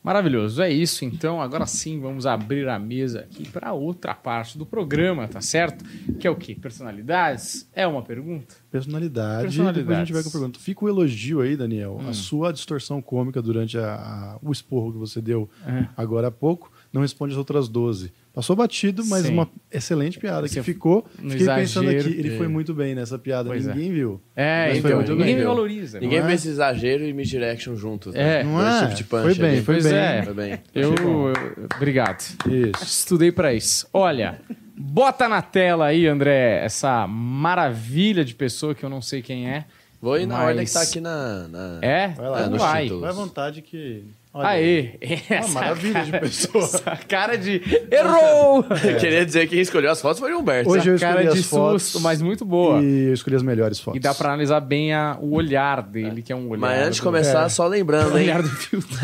Maravilhoso, 0.03 0.61
é 0.61 0.71
isso 0.71 1.03
então. 1.03 1.41
Agora 1.41 1.65
sim, 1.65 1.99
vamos 1.99 2.27
abrir 2.27 2.69
a 2.69 2.77
mesa 2.77 3.21
aqui 3.21 3.49
para 3.49 3.73
outra 3.73 4.13
parte 4.13 4.55
do 4.55 4.65
programa, 4.65 5.27
tá 5.27 5.41
certo? 5.41 5.83
Que 6.19 6.27
é 6.27 6.29
o 6.29 6.35
quê? 6.35 6.53
Personalidades? 6.53 7.67
É 7.73 7.87
uma 7.87 8.03
pergunta? 8.03 8.55
Personalidade. 8.69 9.45
Personalidade. 9.45 9.79
Depois 9.79 9.97
a 9.97 9.99
gente 10.01 10.13
vai 10.13 10.21
com 10.21 10.29
a 10.29 10.31
pergunta. 10.31 10.59
Fica 10.59 10.85
o 10.85 10.87
elogio 10.87 11.41
aí, 11.41 11.57
Daniel. 11.57 11.97
Hum. 11.99 12.09
A 12.09 12.13
sua 12.13 12.53
distorção 12.53 13.01
cômica 13.01 13.41
durante 13.41 13.75
a, 13.75 13.95
a, 13.95 14.39
o 14.41 14.51
esporro 14.51 14.91
que 14.93 14.99
você 14.99 15.19
deu 15.19 15.49
é. 15.65 15.87
agora 15.97 16.27
há 16.27 16.31
pouco 16.31 16.71
não 16.97 17.03
responde 17.03 17.33
as 17.33 17.37
outras 17.37 17.69
12. 17.69 18.11
Passou 18.33 18.55
batido, 18.55 19.05
mas 19.05 19.27
Sim. 19.27 19.33
uma 19.33 19.49
excelente 19.71 20.17
piada 20.17 20.49
que 20.49 20.61
ficou. 20.63 21.05
Fiquei 21.15 21.37
exagero, 21.37 21.61
pensando 21.61 21.89
aqui, 21.89 22.19
ele 22.19 22.33
é. 22.33 22.37
foi 22.37 22.47
muito 22.47 22.73
bem 22.73 22.95
nessa 22.95 23.19
piada, 23.19 23.49
pois 23.49 23.67
é. 23.67 23.73
ninguém 23.73 23.89
é. 23.89 23.93
viu. 23.93 24.21
É, 24.35 24.77
então, 24.77 25.01
ninguém 25.01 25.35
me 25.35 25.43
valoriza. 25.43 25.99
Ninguém 25.99 26.21
vê 26.21 26.31
é? 26.31 26.35
esse 26.35 26.49
exagero 26.49 27.03
e 27.05 27.13
misdirection 27.13 27.75
juntos. 27.75 28.15
Né? 28.15 28.41
É, 28.41 28.43
não 28.43 28.59
é? 28.59 28.93
Tipo 28.95 29.21
foi 29.21 29.35
bem, 29.35 29.61
foi 29.61 29.81
bem. 29.81 29.93
É. 29.93 30.23
foi 30.23 30.33
bem. 30.33 30.59
Eu, 30.73 30.95
eu, 30.95 31.33
obrigado. 31.75 32.23
Isso. 32.47 32.83
Estudei 32.83 33.31
para 33.31 33.53
isso. 33.53 33.87
Olha, 33.93 34.41
bota 34.75 35.29
na 35.29 35.41
tela 35.41 35.85
aí, 35.85 36.07
André, 36.07 36.63
essa 36.65 37.07
maravilha 37.07 38.25
de 38.25 38.33
pessoa 38.33 38.73
que 38.73 38.83
eu 38.83 38.89
não 38.89 39.03
sei 39.03 39.21
quem 39.21 39.47
é. 39.47 39.65
Vou 40.01 40.17
ir 40.17 40.25
na 40.25 40.37
mas... 40.37 40.47
ordem 40.47 40.65
que 40.65 40.73
tá 40.73 40.81
aqui 40.81 40.99
na. 40.99 41.47
na... 41.47 41.79
É? 41.81 42.07
Vai 42.09 42.29
lá, 42.29 42.41
é, 42.41 42.49
vai. 42.49 42.89
Vai 42.89 43.09
à 43.09 43.13
vontade 43.13 43.61
que. 43.61 44.03
Olha 44.37 44.49
Aê! 44.49 44.91
Essa 45.01 45.47
uma 45.47 45.61
maravilha 45.61 45.93
cara, 45.93 46.05
de 46.05 46.19
pessoa. 46.19 46.63
Essa 46.63 46.95
cara 47.07 47.37
de. 47.37 47.59
Errou! 47.89 48.63
É. 48.69 48.93
Queria 49.01 49.25
dizer 49.25 49.47
que 49.47 49.55
quem 49.55 49.61
escolheu 49.61 49.89
as 49.89 49.99
fotos 49.99 50.19
foi 50.19 50.31
o 50.31 50.39
Humberto. 50.39 50.69
Hoje 50.69 50.91
eu 50.91 50.95
escolhi 50.95 51.13
cara 51.15 51.29
as 51.29 51.33
de 51.33 51.41
fotos, 51.41 51.83
susto, 51.83 52.01
mas 52.01 52.21
muito 52.21 52.45
boa. 52.45 52.79
E 52.79 53.07
eu 53.07 53.13
escolhi 53.15 53.35
as 53.35 53.41
melhores 53.41 53.79
fotos. 53.79 53.97
E 53.97 53.99
dá 53.99 54.13
pra 54.13 54.29
analisar 54.29 54.59
bem 54.59 54.93
a, 54.93 55.17
o 55.19 55.33
olhar 55.33 55.81
dele, 55.81 56.21
que 56.21 56.31
é 56.31 56.35
um 56.35 56.49
olhar. 56.49 56.61
Mas 56.61 56.81
antes 56.83 56.95
de 56.97 57.01
começar, 57.01 57.45
é. 57.45 57.49
só 57.49 57.65
lembrando, 57.65 58.15
hein? 58.15 58.25
O 58.25 58.29
olhar 58.29 58.43
do 58.43 58.49
filtro. 58.49 58.95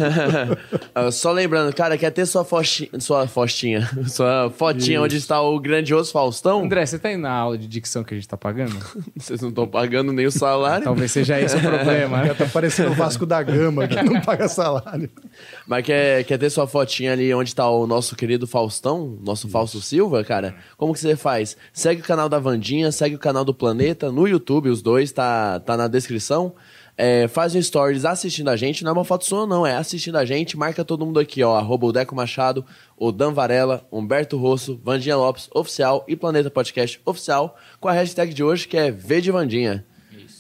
só 1.12 1.32
lembrando, 1.32 1.74
cara, 1.74 1.98
quer 1.98 2.12
ter 2.12 2.28
sua 2.28 2.46
fostinha. 2.46 2.90
Sua 3.00 3.26
fostinha. 3.26 3.90
Sua 4.08 4.52
fotinha 4.56 4.98
Isso. 4.98 5.04
onde 5.04 5.18
está 5.18 5.42
o 5.42 5.60
grandioso 5.60 6.12
Faustão? 6.12 6.64
André, 6.64 6.86
você 6.86 7.00
tá 7.00 7.12
indo 7.12 7.22
na 7.22 7.32
aula 7.32 7.58
de 7.58 7.68
dicção 7.68 8.04
que 8.04 8.14
a 8.14 8.18
gente 8.18 8.28
tá 8.28 8.38
pagando? 8.38 8.78
Vocês 9.16 9.42
não 9.42 9.50
estão 9.50 9.68
pagando 9.68 10.14
nem 10.14 10.28
o 10.28 10.32
salário. 10.32 10.84
Talvez 10.84 11.12
seja 11.12 11.42
esse 11.42 11.58
o 11.58 11.60
problema. 11.60 12.24
Já 12.24 12.36
tá 12.36 12.46
parecendo 12.46 12.92
o 12.92 12.94
Vasco 12.94 13.26
da 13.26 13.42
Gama, 13.42 13.88
que 13.88 14.00
não 14.04 14.22
paga 14.22 14.48
salário. 14.48 15.10
Mas 15.68 15.86
quer 15.86 16.24
quer, 16.24 16.38
ter 16.38 16.50
sua 16.50 16.68
fotinha 16.68 17.14
ali 17.14 17.34
onde 17.34 17.54
tá 17.56 17.70
o 17.70 17.88
nosso 17.88 18.16
querido 18.16 18.46
Faustão, 18.46 19.18
nosso. 19.22 19.48
Fausto 19.48 19.82
Silva, 19.82 20.24
cara? 20.24 20.56
Como 20.78 20.94
que 20.94 21.00
você 21.00 21.16
faz? 21.16 21.56
Segue 21.72 22.02
o 22.02 22.04
canal 22.04 22.28
da 22.28 22.40
Vandinha, 22.40 22.92
segue 22.92 23.16
o 23.16 23.20
canal 23.20 23.46
do 23.46 23.54
Planeta 23.54 24.12
no 24.12 24.28
YouTube, 24.28 24.70
os 24.70 24.82
dois, 24.82 25.12
tá, 25.12 25.60
tá 25.60 25.78
na 25.78 25.88
descrição. 25.88 26.54
É, 26.96 27.28
faz 27.28 27.56
um 27.56 27.62
stories 27.62 28.06
assistindo 28.06 28.50
a 28.50 28.56
gente, 28.56 28.84
não 28.84 28.92
é 28.92 28.94
uma 28.94 29.04
foto 29.04 29.26
sua 29.26 29.48
não, 29.48 29.66
é 29.66 29.76
assistindo 29.76 30.16
a 30.16 30.26
gente, 30.26 30.56
marca 30.56 30.86
todo 30.86 31.04
mundo 31.04 31.20
aqui, 31.20 31.42
ó, 31.42 31.56
arroba 31.56 31.88
o 31.88 31.92
Deco 31.92 32.16
Machado, 32.16 32.64
o 32.96 33.12
Dan 33.12 33.34
Varela, 33.34 33.84
Humberto 33.92 34.38
Rosso, 34.38 34.80
Vandinha 34.84 35.18
Lopes 35.18 35.50
Oficial 35.56 36.06
e 36.08 36.16
Planeta 36.16 36.52
Podcast 36.52 37.02
Oficial, 37.04 37.58
com 37.80 37.88
a 37.88 37.94
hashtag 37.94 38.32
de 38.32 38.44
hoje 38.44 38.68
que 38.68 38.78
é 38.78 38.92
V 38.92 39.22
de 39.22 39.32
Vandinha. 39.32 39.86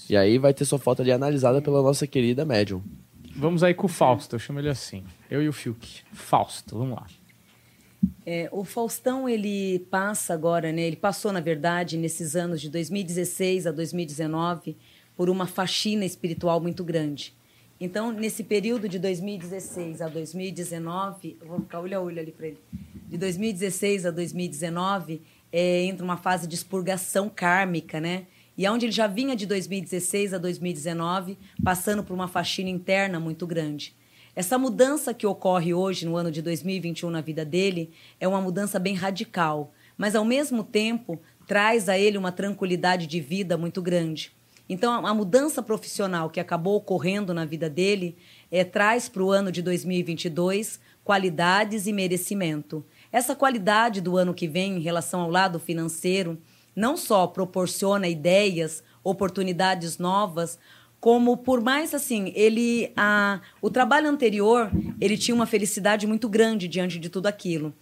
E 0.10 0.16
aí 0.16 0.38
vai 0.38 0.54
ter 0.54 0.66
sua 0.66 0.78
foto 0.78 1.02
ali 1.02 1.12
analisada 1.12 1.62
pela 1.62 1.82
nossa 1.82 2.06
querida 2.06 2.46
Medium. 2.46 2.84
Vamos 3.36 3.64
aí 3.64 3.74
com 3.74 3.88
o 3.88 3.90
Fausto, 3.90 4.36
eu 4.36 4.40
chamo 4.40 4.60
ele 4.60 4.70
assim. 4.70 5.04
Eu 5.30 5.42
e 5.42 5.50
o 5.50 5.54
Fiuk. 5.54 6.04
Fausto, 6.14 6.78
vamos 6.78 6.96
lá. 6.96 7.08
É, 8.26 8.48
o 8.52 8.64
Faustão, 8.64 9.28
ele 9.28 9.80
passa 9.90 10.34
agora, 10.34 10.72
né? 10.72 10.84
Ele 10.84 10.96
passou, 10.96 11.32
na 11.32 11.40
verdade, 11.40 11.98
nesses 11.98 12.36
anos 12.36 12.62
de 12.62 12.70
2016 12.70 13.66
a 13.66 13.72
2019, 13.72 14.78
por 15.16 15.30
uma 15.30 15.48
faxina 15.48 16.06
espiritual 16.06 16.62
muito 16.62 16.84
grande. 16.84 17.36
Então, 17.80 18.12
nesse 18.12 18.44
período 18.44 18.88
de 18.88 19.00
2016 19.00 20.02
a 20.02 20.08
2019, 20.08 21.38
eu 21.42 21.48
vou 21.48 21.60
ficar 21.62 21.80
olho 21.80 21.98
a 21.98 22.02
olho 22.02 22.20
ali 22.20 22.32
para 22.32 22.48
ele. 22.48 22.60
De 23.08 23.18
2016 23.18 24.06
a 24.06 24.12
2019, 24.12 25.22
é, 25.52 25.84
entra 25.84 26.04
uma 26.04 26.18
fase 26.18 26.48
de 26.48 26.56
expurgação 26.56 27.30
kármica, 27.30 28.00
né? 28.00 28.28
E 28.58 28.68
onde 28.68 28.86
ele 28.86 28.92
já 28.92 29.08
vinha 29.08 29.36
de 29.36 29.46
2016 29.46 30.34
a 30.34 30.38
2019, 30.38 31.38
passando 31.64 32.04
por 32.04 32.14
uma 32.14 32.28
faxina 32.28 32.70
interna 32.70 33.20
muito 33.20 33.48
grande. 33.48 33.96
Essa 34.36 34.58
mudança 34.58 35.14
que 35.14 35.28
ocorre 35.28 35.74
hoje, 35.74 36.06
no 36.06 36.16
ano 36.16 36.32
de 36.32 36.42
2021, 36.42 37.10
na 37.10 37.22
vida 37.22 37.46
dele, 37.46 37.92
é 38.20 38.28
uma 38.28 38.42
mudança 38.42 38.80
bem 38.80 38.96
radical, 38.96 39.72
mas 39.98 40.16
ao 40.16 40.26
mesmo 40.26 40.64
tempo 40.64 41.20
traz 41.48 41.88
a 41.88 41.98
ele 41.98 42.18
uma 42.18 42.32
tranquilidade 42.32 43.06
de 43.06 43.20
vida 43.20 43.58
muito 43.58 43.82
grande. 43.82 44.32
Então, 44.68 45.06
a 45.06 45.14
mudança 45.14 45.62
profissional 45.62 46.30
que 46.30 46.40
acabou 46.40 46.78
ocorrendo 46.78 47.34
na 47.34 47.46
vida 47.46 47.70
dele 47.70 48.16
é, 48.50 48.64
traz 48.64 49.10
para 49.10 49.22
o 49.22 49.30
ano 49.30 49.52
de 49.52 49.62
2022 49.62 50.80
qualidades 51.04 51.86
e 51.86 51.94
merecimento. 51.94 52.84
Essa 53.12 53.36
qualidade 53.36 54.00
do 54.00 54.18
ano 54.18 54.34
que 54.34 54.48
vem 54.48 54.78
em 54.78 54.82
relação 54.82 55.22
ao 55.22 55.30
lado 55.30 55.60
financeiro 55.60 56.40
não 56.76 56.98
só 56.98 57.28
proporciona 57.28 58.08
ideias, 58.08 58.84
oportunidades 59.04 59.98
novas, 59.98 60.58
como 61.00 61.36
por 61.36 61.60
mais 61.60 61.94
assim, 61.94 62.32
ele 62.34 62.94
a, 62.96 63.42
o 63.62 63.70
trabalho 63.70 64.10
anterior, 64.10 64.72
ele 65.02 65.18
tinha 65.18 65.36
uma 65.36 65.46
felicidade 65.46 66.08
muito 66.08 66.30
grande 66.30 66.68
diante 66.68 66.98
de 66.98 67.10
tudo 67.10 67.28
aquilo. 67.28 67.74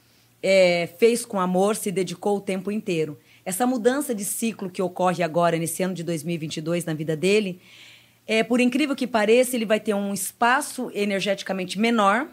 É, 0.41 0.89
fez 0.97 1.23
com 1.23 1.39
amor, 1.39 1.75
se 1.75 1.91
dedicou 1.91 2.37
o 2.37 2.41
tempo 2.41 2.71
inteiro. 2.71 3.19
Essa 3.45 3.67
mudança 3.67 4.15
de 4.15 4.25
ciclo 4.25 4.71
que 4.71 4.81
ocorre 4.81 5.23
agora 5.23 5.55
nesse 5.57 5.83
ano 5.83 5.93
de 5.93 6.03
2022 6.03 6.83
na 6.83 6.95
vida 6.95 7.15
dele, 7.15 7.61
é, 8.25 8.43
por 8.43 8.59
incrível 8.59 8.95
que 8.95 9.05
pareça, 9.05 9.55
ele 9.55 9.65
vai 9.65 9.79
ter 9.79 9.93
um 9.93 10.13
espaço 10.13 10.89
energeticamente 10.93 11.77
menor, 11.77 12.27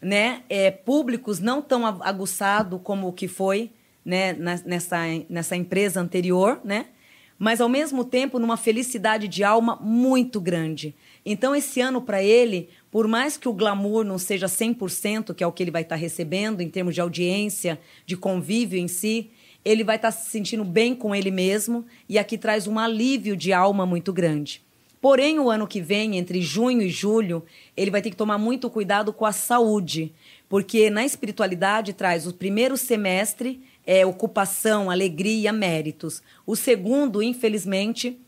né? 0.00 0.42
É, 0.48 0.70
públicos 0.70 1.38
não 1.38 1.60
tão 1.60 1.84
aguçado 1.84 2.78
como 2.78 3.08
o 3.08 3.12
que 3.12 3.28
foi 3.28 3.70
né, 4.04 4.32
nessa, 4.32 4.98
nessa 5.28 5.56
empresa 5.56 6.00
anterior, 6.00 6.60
né? 6.64 6.86
mas 7.40 7.58
ao 7.58 7.70
mesmo 7.70 8.04
tempo 8.04 8.38
numa 8.38 8.58
felicidade 8.58 9.26
de 9.26 9.42
alma 9.42 9.78
muito 9.80 10.38
grande. 10.38 10.94
Então, 11.24 11.56
esse 11.56 11.80
ano 11.80 12.02
para 12.02 12.22
ele, 12.22 12.68
por 12.90 13.08
mais 13.08 13.38
que 13.38 13.48
o 13.48 13.52
glamour 13.54 14.04
não 14.04 14.18
seja 14.18 14.46
100%, 14.46 15.34
que 15.34 15.42
é 15.42 15.46
o 15.46 15.52
que 15.52 15.62
ele 15.62 15.70
vai 15.70 15.80
estar 15.80 15.96
tá 15.96 16.00
recebendo 16.00 16.60
em 16.60 16.68
termos 16.68 16.94
de 16.94 17.00
audiência, 17.00 17.80
de 18.04 18.14
convívio 18.14 18.78
em 18.78 18.86
si, 18.86 19.30
ele 19.64 19.82
vai 19.82 19.96
estar 19.96 20.12
tá 20.12 20.18
se 20.18 20.28
sentindo 20.28 20.64
bem 20.64 20.94
com 20.94 21.14
ele 21.14 21.30
mesmo 21.30 21.86
e 22.06 22.18
aqui 22.18 22.36
traz 22.36 22.66
um 22.66 22.78
alívio 22.78 23.34
de 23.34 23.54
alma 23.54 23.86
muito 23.86 24.12
grande. 24.12 24.62
Porém, 25.00 25.38
o 25.38 25.48
ano 25.48 25.66
que 25.66 25.80
vem, 25.80 26.18
entre 26.18 26.42
junho 26.42 26.82
e 26.82 26.90
julho, 26.90 27.42
ele 27.74 27.90
vai 27.90 28.02
ter 28.02 28.10
que 28.10 28.16
tomar 28.16 28.36
muito 28.36 28.68
cuidado 28.68 29.14
com 29.14 29.24
a 29.24 29.32
saúde, 29.32 30.12
porque 30.46 30.90
na 30.90 31.06
espiritualidade 31.06 31.94
traz 31.94 32.26
o 32.26 32.34
primeiro 32.34 32.76
semestre 32.76 33.62
é 33.86 34.04
ocupação, 34.04 34.90
alegria, 34.90 35.52
méritos. 35.52 36.22
O 36.46 36.54
segundo, 36.54 37.22
infelizmente, 37.22 38.20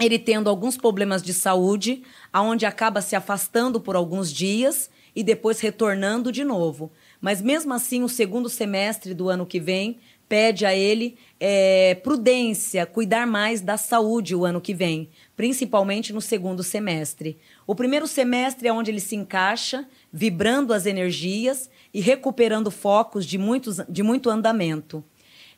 ele 0.00 0.18
tendo 0.18 0.48
alguns 0.48 0.76
problemas 0.76 1.22
de 1.22 1.34
saúde, 1.34 2.02
aonde 2.32 2.66
acaba 2.66 3.00
se 3.00 3.14
afastando 3.14 3.80
por 3.80 3.96
alguns 3.96 4.32
dias 4.32 4.90
e 5.14 5.22
depois 5.22 5.60
retornando 5.60 6.32
de 6.32 6.44
novo. 6.44 6.90
Mas 7.20 7.40
mesmo 7.42 7.72
assim, 7.72 8.02
o 8.02 8.08
segundo 8.08 8.48
semestre 8.48 9.14
do 9.14 9.28
ano 9.28 9.46
que 9.46 9.60
vem 9.60 9.98
pede 10.28 10.64
a 10.64 10.74
ele 10.74 11.18
é, 11.38 11.94
prudência, 11.96 12.86
cuidar 12.86 13.26
mais 13.26 13.60
da 13.60 13.76
saúde 13.76 14.34
o 14.34 14.46
ano 14.46 14.62
que 14.62 14.72
vem, 14.72 15.10
principalmente 15.36 16.10
no 16.10 16.22
segundo 16.22 16.62
semestre. 16.62 17.38
O 17.66 17.74
primeiro 17.74 18.06
semestre 18.06 18.66
é 18.66 18.72
onde 18.72 18.90
ele 18.90 18.98
se 18.98 19.14
encaixa, 19.14 19.86
vibrando 20.10 20.72
as 20.72 20.86
energias 20.86 21.68
e 21.92 22.00
recuperando 22.00 22.70
focos 22.70 23.26
de, 23.26 23.38
muitos, 23.38 23.80
de 23.88 24.02
muito 24.02 24.30
andamento. 24.30 25.04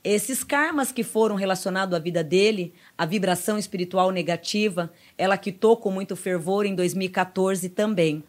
Esses 0.04 0.44
karmas 0.44 0.92
que 0.92 1.02
foram 1.02 1.34
relacionados 1.34 1.94
à 1.94 1.98
vida 1.98 2.22
dele, 2.22 2.74
a 2.96 3.06
vibração 3.06 3.58
espiritual 3.58 4.10
negativa, 4.10 4.92
ela 5.16 5.38
quitou 5.38 5.78
com 5.78 5.90
muito 5.90 6.14
fervor 6.14 6.66
em 6.66 6.74
2014 6.74 7.70
também. 7.70 8.22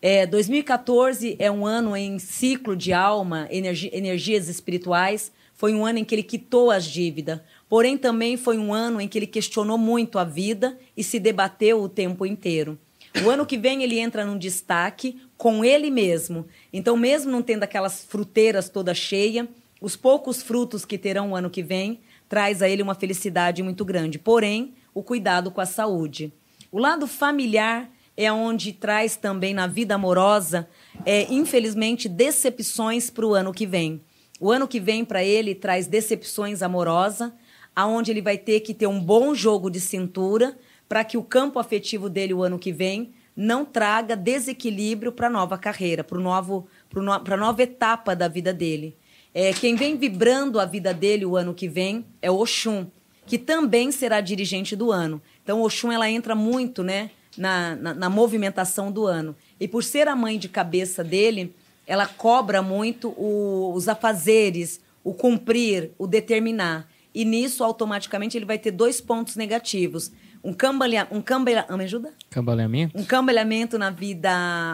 É, 0.00 0.24
2014 0.26 1.34
é 1.40 1.50
um 1.50 1.66
ano 1.66 1.96
em 1.96 2.20
ciclo 2.20 2.76
de 2.76 2.92
alma, 2.92 3.48
energi 3.50 3.90
energias 3.92 4.48
espirituais. 4.48 5.32
Foi 5.54 5.74
um 5.74 5.84
ano 5.84 5.98
em 5.98 6.04
que 6.04 6.14
ele 6.14 6.22
quitou 6.22 6.70
as 6.70 6.84
dívidas. 6.84 7.40
Porém, 7.68 7.98
também 7.98 8.36
foi 8.36 8.56
um 8.56 8.72
ano 8.72 9.00
em 9.00 9.08
que 9.08 9.18
ele 9.18 9.26
questionou 9.26 9.76
muito 9.76 10.20
a 10.20 10.24
vida 10.24 10.78
e 10.96 11.02
se 11.02 11.18
debateu 11.18 11.82
o 11.82 11.88
tempo 11.88 12.24
inteiro. 12.24 12.78
O 13.24 13.30
ano 13.30 13.46
que 13.46 13.56
vem 13.56 13.82
ele 13.82 13.98
entra 13.98 14.24
num 14.24 14.38
destaque 14.38 15.20
com 15.36 15.64
ele 15.64 15.90
mesmo. 15.90 16.46
Então, 16.72 16.96
mesmo 16.96 17.30
não 17.30 17.42
tendo 17.42 17.62
aquelas 17.62 18.04
fruteiras 18.04 18.68
toda 18.68 18.94
cheia, 18.94 19.48
os 19.80 19.96
poucos 19.96 20.42
frutos 20.42 20.84
que 20.84 20.98
terão 20.98 21.30
o 21.30 21.36
ano 21.36 21.50
que 21.50 21.62
vem 21.62 22.00
traz 22.28 22.60
a 22.62 22.68
ele 22.68 22.82
uma 22.82 22.94
felicidade 22.94 23.62
muito 23.62 23.84
grande. 23.84 24.18
Porém, 24.18 24.74
o 24.92 25.02
cuidado 25.02 25.50
com 25.50 25.60
a 25.60 25.66
saúde. 25.66 26.32
O 26.70 26.78
lado 26.78 27.06
familiar 27.06 27.90
é 28.16 28.30
onde 28.30 28.72
traz 28.72 29.16
também 29.16 29.54
na 29.54 29.66
vida 29.66 29.94
amorosa, 29.94 30.68
é, 31.06 31.32
infelizmente, 31.32 32.08
decepções 32.08 33.08
para 33.08 33.24
o 33.24 33.32
ano 33.32 33.54
que 33.54 33.64
vem. 33.64 34.02
O 34.40 34.50
ano 34.50 34.68
que 34.68 34.80
vem 34.80 35.04
para 35.04 35.24
ele 35.24 35.54
traz 35.54 35.86
decepções 35.86 36.60
amorosas, 36.60 37.32
aonde 37.74 38.10
ele 38.10 38.20
vai 38.20 38.36
ter 38.36 38.60
que 38.60 38.74
ter 38.74 38.88
um 38.88 39.00
bom 39.00 39.34
jogo 39.34 39.70
de 39.70 39.80
cintura 39.80 40.58
para 40.88 41.04
que 41.04 41.16
o 41.16 41.22
campo 41.22 41.58
afetivo 41.58 42.08
dele 42.08 42.32
o 42.32 42.42
ano 42.42 42.58
que 42.58 42.72
vem 42.72 43.12
não 43.36 43.64
traga 43.64 44.16
desequilíbrio 44.16 45.12
para 45.12 45.28
a 45.28 45.30
nova 45.30 45.56
carreira, 45.56 46.02
para 46.02 46.18
novo, 46.18 46.66
a 46.94 47.36
nova 47.36 47.62
etapa 47.62 48.16
da 48.16 48.26
vida 48.26 48.52
dele. 48.52 48.96
É, 49.32 49.52
quem 49.52 49.76
vem 49.76 49.96
vibrando 49.96 50.58
a 50.58 50.64
vida 50.64 50.92
dele 50.92 51.24
o 51.24 51.36
ano 51.36 51.54
que 51.54 51.68
vem 51.68 52.04
é 52.20 52.30
Oxum, 52.30 52.86
que 53.26 53.38
também 53.38 53.92
será 53.92 54.20
dirigente 54.20 54.74
do 54.74 54.90
ano. 54.90 55.22
Então, 55.44 55.62
Oxum 55.62 55.92
ela 55.92 56.10
entra 56.10 56.34
muito 56.34 56.82
né, 56.82 57.10
na, 57.36 57.76
na, 57.76 57.94
na 57.94 58.10
movimentação 58.10 58.90
do 58.90 59.06
ano. 59.06 59.36
E 59.60 59.68
por 59.68 59.84
ser 59.84 60.08
a 60.08 60.16
mãe 60.16 60.38
de 60.38 60.48
cabeça 60.48 61.04
dele, 61.04 61.54
ela 61.86 62.06
cobra 62.06 62.60
muito 62.60 63.10
o, 63.10 63.72
os 63.74 63.88
afazeres, 63.88 64.80
o 65.04 65.14
cumprir, 65.14 65.92
o 65.96 66.06
determinar. 66.06 66.88
E 67.14 67.24
nisso, 67.24 67.62
automaticamente, 67.62 68.36
ele 68.36 68.44
vai 68.44 68.58
ter 68.58 68.70
dois 68.70 69.00
pontos 69.00 69.36
negativos. 69.36 70.10
Um, 70.42 70.52
cambalha, 70.52 71.06
um 71.10 71.20
cambale, 71.20 71.56
me 71.76 71.84
ajuda? 71.84 72.12
Cambaleamento? 72.30 72.96
Um 72.96 73.04
cambaleamento 73.04 73.78
na 73.78 73.90
vida 73.90 74.30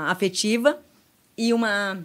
afetiva 0.07 0.79
e 1.37 1.53
uma 1.53 2.03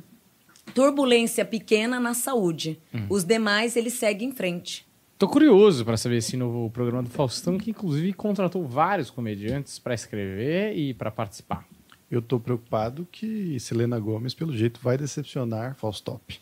turbulência 0.73 1.43
pequena 1.43 1.99
na 1.99 2.13
saúde. 2.13 2.79
Uhum. 2.93 3.07
Os 3.09 3.23
demais, 3.23 3.75
ele 3.75 3.89
segue 3.89 4.25
em 4.25 4.31
frente. 4.31 4.87
Tô 5.17 5.27
curioso 5.27 5.83
para 5.83 5.97
saber 5.97 6.17
esse 6.17 6.37
novo 6.37 6.69
programa 6.69 7.03
do 7.03 7.09
Faustão, 7.09 7.57
que 7.57 7.71
inclusive 7.71 8.13
contratou 8.13 8.65
vários 8.65 9.09
comediantes 9.09 9.77
para 9.77 9.93
escrever 9.93 10.73
e 10.77 10.93
para 10.93 11.11
participar. 11.11 11.65
Eu 12.09 12.21
tô 12.21 12.39
preocupado 12.39 13.07
que 13.11 13.59
Selena 13.59 13.99
Gomes, 13.99 14.33
pelo 14.33 14.55
jeito, 14.55 14.79
vai 14.81 14.97
decepcionar 14.97 15.75
Faustop. 15.75 16.39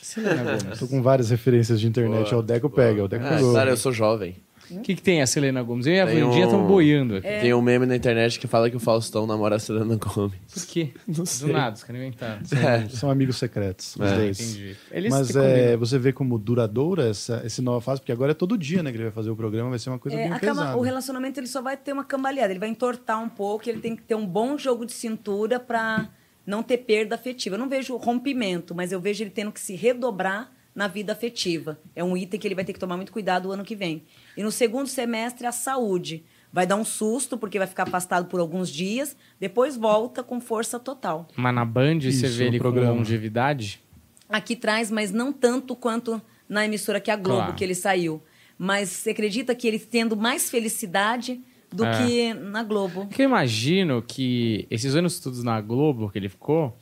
Selena 0.00 0.58
Gomes. 0.58 0.78
tô 0.78 0.88
com 0.88 1.02
várias 1.02 1.30
referências 1.30 1.78
de 1.78 1.86
internet. 1.86 2.30
Boa, 2.30 2.40
o 2.40 2.42
Deco 2.42 2.68
boa. 2.68 2.82
pega, 2.82 3.04
o 3.04 3.08
Deco 3.08 3.24
ah, 3.24 3.38
Claro, 3.38 3.70
eu 3.70 3.76
sou 3.76 3.92
jovem. 3.92 4.36
O 4.70 4.80
que, 4.80 4.94
que 4.94 5.02
tem 5.02 5.22
a 5.22 5.26
Selena 5.26 5.62
Gomes? 5.62 5.86
Eu 5.86 5.94
e 5.94 6.00
a 6.00 6.06
Vandinha 6.06 6.44
estão 6.44 6.64
um... 6.64 6.66
boiando 6.66 7.16
aqui. 7.16 7.26
É. 7.26 7.40
Tem 7.40 7.54
um 7.54 7.62
meme 7.62 7.86
na 7.86 7.94
internet 7.94 8.38
que 8.38 8.46
fala 8.46 8.68
que 8.68 8.76
o 8.76 8.80
Faustão 8.80 9.26
namora 9.26 9.56
a 9.56 9.58
Selena 9.58 9.96
Gomes. 9.96 10.38
Por 10.52 10.66
quê? 10.66 10.92
Não 11.06 11.24
sei. 11.24 11.48
Do 11.48 11.52
nada, 11.52 11.76
os 11.76 11.84
caras 11.84 12.02
inventaram. 12.02 12.42
É. 12.52 12.88
São 12.88 13.10
amigos 13.10 13.36
secretos. 13.36 13.96
É. 14.00 14.28
Entendi. 14.28 14.76
Eles 14.90 15.10
Mas 15.10 15.34
é, 15.36 15.76
você 15.76 15.98
vê 15.98 16.12
como 16.12 16.38
duradoura 16.38 17.08
essa, 17.08 17.42
essa 17.44 17.62
nova 17.62 17.80
fase, 17.80 18.00
porque 18.00 18.12
agora 18.12 18.32
é 18.32 18.34
todo 18.34 18.56
dia 18.58 18.82
né, 18.82 18.90
que 18.90 18.96
ele 18.96 19.04
vai 19.04 19.12
fazer 19.12 19.30
o 19.30 19.36
programa, 19.36 19.70
vai 19.70 19.78
ser 19.78 19.90
uma 19.90 19.98
coisa 19.98 20.18
é, 20.18 20.28
bem 20.28 20.38
pesada. 20.38 20.76
O 20.76 20.80
relacionamento 20.80 21.38
ele 21.38 21.46
só 21.46 21.62
vai 21.62 21.76
ter 21.76 21.92
uma 21.92 22.04
cambaleada, 22.04 22.52
ele 22.52 22.60
vai 22.60 22.68
entortar 22.68 23.22
um 23.22 23.28
pouco, 23.28 23.68
ele 23.68 23.80
tem 23.80 23.94
que 23.94 24.02
ter 24.02 24.14
um 24.14 24.26
bom 24.26 24.58
jogo 24.58 24.84
de 24.84 24.92
cintura 24.92 25.60
para 25.60 26.08
não 26.46 26.62
ter 26.62 26.78
perda 26.78 27.14
afetiva. 27.14 27.56
Eu 27.56 27.60
não 27.60 27.68
vejo 27.68 27.96
rompimento, 27.96 28.74
mas 28.74 28.92
eu 28.92 29.00
vejo 29.00 29.22
ele 29.22 29.30
tendo 29.30 29.50
que 29.50 29.60
se 29.60 29.74
redobrar 29.74 30.52
na 30.74 30.86
vida 30.86 31.12
afetiva. 31.12 31.78
É 31.94 32.04
um 32.04 32.16
item 32.16 32.38
que 32.38 32.46
ele 32.46 32.54
vai 32.54 32.64
ter 32.64 32.74
que 32.74 32.78
tomar 32.78 32.96
muito 32.96 33.10
cuidado 33.10 33.48
o 33.48 33.52
ano 33.52 33.64
que 33.64 33.74
vem. 33.74 34.04
E 34.36 34.42
no 34.42 34.50
segundo 34.50 34.86
semestre, 34.86 35.46
a 35.46 35.52
saúde. 35.52 36.24
Vai 36.52 36.66
dar 36.66 36.76
um 36.76 36.84
susto, 36.84 37.36
porque 37.36 37.58
vai 37.58 37.66
ficar 37.66 37.82
afastado 37.82 38.26
por 38.26 38.40
alguns 38.40 38.70
dias, 38.70 39.16
depois 39.38 39.76
volta 39.76 40.22
com 40.22 40.40
força 40.40 40.78
total. 40.78 41.28
Mas 41.36 41.54
na 41.54 41.64
Band 41.64 41.98
Isso, 41.98 42.20
você 42.20 42.28
vê 42.28 42.46
ele 42.46 42.58
programa. 42.58 42.92
com 42.92 42.98
longevidade? 42.98 43.80
Aqui 44.28 44.56
traz, 44.56 44.90
mas 44.90 45.12
não 45.12 45.32
tanto 45.32 45.76
quanto 45.76 46.20
na 46.48 46.64
emissora 46.64 47.00
que 47.00 47.10
é 47.10 47.14
a 47.14 47.16
Globo, 47.16 47.40
claro. 47.40 47.54
que 47.54 47.64
ele 47.64 47.74
saiu. 47.74 48.22
Mas 48.58 48.88
você 48.88 49.10
acredita 49.10 49.54
que 49.54 49.68
ele 49.68 49.78
tendo 49.78 50.16
mais 50.16 50.48
felicidade 50.48 51.40
do 51.70 51.84
é. 51.84 52.06
que 52.06 52.34
na 52.34 52.62
Globo? 52.62 53.06
Porque 53.06 53.22
eu 53.22 53.26
imagino 53.26 54.02
que 54.02 54.66
esses 54.70 54.94
anos 54.94 55.20
todos 55.20 55.42
na 55.42 55.60
Globo 55.60 56.10
que 56.10 56.18
ele 56.18 56.28
ficou, 56.28 56.76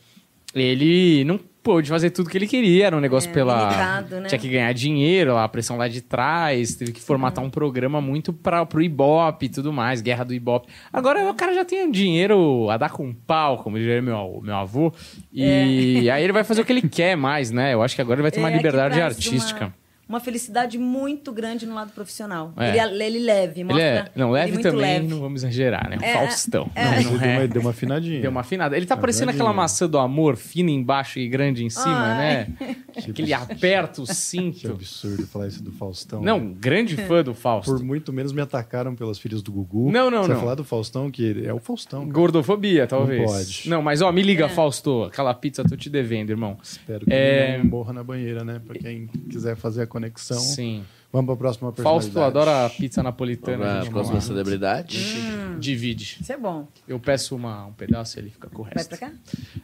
ele 0.55 1.25
não 1.25 1.40
pôde 1.64 1.88
fazer 1.88 2.11
tudo 2.11 2.29
que 2.29 2.37
ele 2.37 2.46
queria. 2.46 2.87
Era 2.87 2.96
um 2.96 3.00
negócio 3.00 3.31
é, 3.31 3.33
pela. 3.33 3.62
Limitado, 3.64 4.20
né? 4.20 4.29
Tinha 4.29 4.38
que 4.38 4.48
ganhar 4.48 4.72
dinheiro, 4.74 5.37
a 5.37 5.48
pressão 5.48 5.77
lá 5.77 5.88
de 5.88 6.03
trás, 6.03 6.74
teve 6.74 6.92
que 6.92 7.00
formatar 7.00 7.42
uhum. 7.42 7.48
um 7.48 7.50
programa 7.50 8.00
muito 8.00 8.33
para 8.33 8.64
pro 8.66 8.83
Ibope 8.83 9.46
e 9.46 9.48
tudo 9.48 9.72
mais, 9.72 10.03
guerra 10.03 10.24
do 10.24 10.35
Ibope. 10.35 10.68
Agora 10.92 11.29
o 11.29 11.35
cara 11.35 11.55
já 11.55 11.64
tem 11.64 11.90
dinheiro 11.90 12.68
a 12.70 12.77
dar 12.77 12.90
com 12.90 13.12
pau, 13.12 13.59
como 13.59 13.79
diria 13.79 14.03
meu, 14.03 14.40
meu 14.44 14.55
avô. 14.55 14.92
E 15.33 16.07
é. 16.07 16.12
aí 16.12 16.22
ele 16.22 16.33
vai 16.33 16.44
fazer 16.44 16.61
o 16.61 16.64
que 16.64 16.72
ele 16.72 16.87
quer 16.87 17.16
mais, 17.16 17.50
né? 17.50 17.72
Eu 17.72 17.83
acho 17.83 17.96
que 17.96 18.03
agora 18.03 18.16
ele 18.16 18.22
vai 18.22 18.31
ter 18.31 18.38
uma 18.44 18.50
é, 18.50 18.57
liberdade 18.57 19.00
artística. 19.00 19.64
Uma 19.66 19.84
uma 20.09 20.21
felicidade 20.21 20.79
muito 20.79 21.33
grande 21.33 21.67
no 21.67 21.75
lado 21.75 21.93
profissional. 21.93 22.53
É. 22.57 22.79
Ele, 22.79 23.05
ele 23.05 23.19
leve, 23.21 23.64
mostra. 23.64 23.83
Ele 23.83 23.99
é, 23.99 24.11
não, 24.14 24.31
leve 24.31 24.53
ele 24.53 24.62
também, 24.62 24.81
leve. 24.81 25.09
não 25.09 25.21
vamos 25.21 25.43
exagerar, 25.43 25.88
né? 25.88 25.99
É, 26.03 26.12
Faustão. 26.14 26.71
É. 26.75 27.01
Não, 27.03 27.12
não 27.12 27.23
é. 27.23 27.47
Deu 27.47 27.61
uma 27.62 27.71
afinadinha. 27.71 28.21
Deu 28.21 28.31
uma 28.31 28.40
afinada. 28.40 28.77
Ele 28.77 28.87
tá 28.87 28.97
parecendo 28.97 29.31
aquela 29.31 29.53
maçã 29.53 29.88
do 29.88 29.99
amor, 29.99 30.37
fina 30.37 30.71
embaixo 30.71 31.19
e 31.19 31.29
grande 31.29 31.64
em 31.64 31.71
cima, 31.71 31.97
Ai. 31.97 32.19
né? 32.19 32.77
Tipo, 33.01 33.21
ele 33.21 33.33
aperta 33.33 34.03
o 34.03 34.07
cinto. 34.07 34.59
Que 34.59 34.67
absurdo 34.69 35.27
falar 35.27 35.49
isso 35.49 35.62
do 35.62 35.73
Faustão. 35.73 36.23
Não, 36.23 36.38
né? 36.38 36.55
grande 36.59 36.97
fã 36.97 37.23
do 37.23 37.35
Fausto. 37.35 37.73
Por 37.73 37.83
muito 37.83 38.12
menos 38.12 38.33
me 38.33 38.40
atacaram 38.40 38.95
pelas 38.95 39.19
filhas 39.19 39.43
do 39.43 39.51
Gugu. 39.51 39.90
Não, 39.90 40.11
não, 40.11 40.23
Você 40.23 40.29
não. 40.29 40.35
Você 40.37 40.40
falar 40.40 40.55
do 40.55 40.64
Faustão, 40.64 41.11
que 41.11 41.45
é 41.45 41.53
o 41.53 41.59
Faustão. 41.59 42.01
Cara. 42.03 42.12
Gordofobia, 42.12 42.87
talvez. 42.87 43.21
Não 43.21 43.27
pode. 43.27 43.71
Não, 43.71 43.83
mas 43.83 44.01
ó, 44.01 44.12
me 44.12 44.23
liga, 44.23 44.47
é. 44.47 44.49
Fausto. 44.49 45.05
Aquela 45.05 45.35
pizza 45.35 45.64
tô 45.64 45.77
te 45.77 45.90
devendo, 45.90 46.31
irmão. 46.31 46.57
Espero 46.62 47.05
que 47.05 47.12
é... 47.12 47.59
não 47.59 47.64
morra 47.64 47.93
na 47.93 48.05
banheira, 48.05 48.45
né? 48.45 48.61
Pra 48.64 48.79
quem 48.79 49.07
quiser 49.29 49.57
fazer 49.57 49.83
a 49.83 49.87
conexão. 49.94 50.38
Sim. 50.40 50.85
Vamos 51.12 51.26
para 51.26 51.35
a 51.35 51.38
próxima 51.38 51.72
personalidade. 51.72 52.12
Fausto 52.12 52.20
adora 52.20 52.68
pizza 52.70 53.00
napolitana. 53.00 53.83
a 53.83 53.87
próxima 53.87 54.20
celebridade. 54.20 54.98
Hum. 54.98 55.59
Divide. 55.61 56.18
Isso 56.20 56.33
é 56.33 56.37
bom. 56.37 56.66
Eu 56.88 56.98
peço 56.98 57.37
uma, 57.37 57.66
um 57.66 57.72
pedaço 57.72 58.18
e 58.18 58.22
ele 58.22 58.30
fica 58.30 58.50
com 58.50 58.62
o 58.62 58.64
resto. 58.64 58.90
Vai 58.90 58.98
pra 58.98 59.11
cá? 59.11 59.14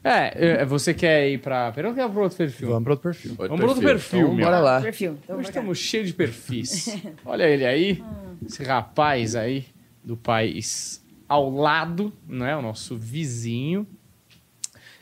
É, 0.05 0.63
é 0.63 0.65
você 0.65 0.95
quer 0.95 1.29
ir 1.29 1.39
para... 1.39 1.73
Pera, 1.73 1.93
quer 1.93 2.09
para 2.09 2.21
outro 2.21 2.39
perfil? 2.39 2.69
Vamos 2.69 2.85
para 2.85 2.93
outro 2.93 3.03
perfil. 3.03 3.31
Outro 3.33 3.49
Vamos 3.49 3.61
para 3.61 3.69
outro 3.69 3.83
perfil, 3.83 4.33
então, 4.33 4.45
Bora 4.45 4.61
lá. 4.61 4.81
Perfil. 4.81 5.19
Então, 5.25 5.39
Hoje 5.39 5.49
estamos 5.49 5.79
cheios 5.79 6.07
de 6.07 6.15
perfis. 6.15 6.97
Olha 7.27 7.43
ele 7.43 7.67
aí. 7.67 8.05
Esse 8.47 8.63
rapaz 8.63 9.35
aí 9.35 9.67
do 10.05 10.17
país 10.17 11.05
ao 11.29 11.51
lado, 11.51 12.13
não 12.29 12.47
é? 12.47 12.57
O 12.57 12.63
nosso 12.63 12.97
vizinho. 12.97 13.85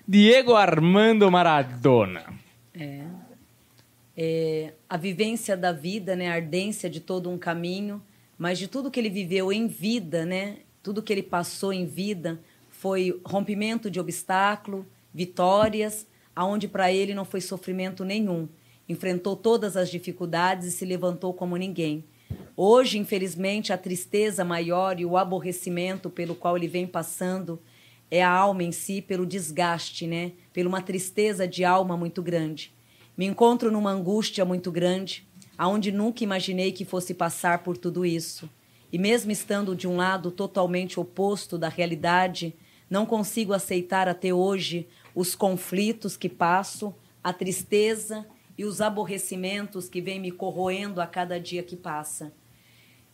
Diego 0.06 0.54
Armando 0.54 1.30
Maradona. 1.30 2.24
É 2.72 3.07
é, 4.20 4.72
a 4.88 4.96
vivência 4.96 5.56
da 5.56 5.70
vida, 5.70 6.16
né, 6.16 6.28
a 6.28 6.34
ardência 6.34 6.90
de 6.90 6.98
todo 6.98 7.30
um 7.30 7.38
caminho, 7.38 8.02
mas 8.36 8.58
de 8.58 8.66
tudo 8.66 8.90
que 8.90 8.98
ele 8.98 9.08
viveu 9.08 9.52
em 9.52 9.68
vida, 9.68 10.26
né, 10.26 10.56
tudo 10.82 11.04
que 11.04 11.12
ele 11.12 11.22
passou 11.22 11.72
em 11.72 11.86
vida 11.86 12.40
foi 12.68 13.20
rompimento 13.24 13.88
de 13.88 14.00
obstáculo, 14.00 14.84
vitórias, 15.14 16.04
aonde 16.34 16.66
para 16.66 16.92
ele 16.92 17.14
não 17.14 17.24
foi 17.24 17.40
sofrimento 17.40 18.04
nenhum. 18.04 18.48
Enfrentou 18.88 19.36
todas 19.36 19.76
as 19.76 19.88
dificuldades 19.88 20.66
e 20.66 20.72
se 20.72 20.84
levantou 20.84 21.32
como 21.32 21.56
ninguém. 21.56 22.04
Hoje, 22.56 22.98
infelizmente, 22.98 23.72
a 23.72 23.78
tristeza 23.78 24.44
maior 24.44 24.98
e 24.98 25.04
o 25.04 25.16
aborrecimento 25.16 26.10
pelo 26.10 26.34
qual 26.34 26.56
ele 26.56 26.66
vem 26.66 26.88
passando 26.88 27.60
é 28.10 28.22
a 28.22 28.30
alma 28.30 28.64
em 28.64 28.72
si, 28.72 29.00
pelo 29.00 29.24
desgaste, 29.24 30.08
né? 30.08 30.32
Pela 30.52 30.68
uma 30.68 30.82
tristeza 30.82 31.46
de 31.46 31.64
alma 31.64 31.96
muito 31.96 32.20
grande. 32.20 32.72
Me 33.18 33.26
encontro 33.26 33.72
numa 33.72 33.90
angústia 33.90 34.44
muito 34.44 34.70
grande, 34.70 35.26
aonde 35.58 35.90
nunca 35.90 36.22
imaginei 36.22 36.70
que 36.70 36.84
fosse 36.84 37.12
passar 37.12 37.64
por 37.64 37.76
tudo 37.76 38.06
isso. 38.06 38.48
E 38.92 38.96
mesmo 38.96 39.32
estando 39.32 39.74
de 39.74 39.88
um 39.88 39.96
lado 39.96 40.30
totalmente 40.30 41.00
oposto 41.00 41.58
da 41.58 41.68
realidade, 41.68 42.54
não 42.88 43.04
consigo 43.04 43.52
aceitar 43.52 44.06
até 44.06 44.32
hoje 44.32 44.86
os 45.16 45.34
conflitos 45.34 46.16
que 46.16 46.28
passo, 46.28 46.94
a 47.22 47.32
tristeza 47.32 48.24
e 48.56 48.64
os 48.64 48.80
aborrecimentos 48.80 49.88
que 49.88 50.00
vêm 50.00 50.20
me 50.20 50.30
corroendo 50.30 51.00
a 51.00 51.06
cada 51.06 51.40
dia 51.40 51.64
que 51.64 51.74
passa. 51.74 52.32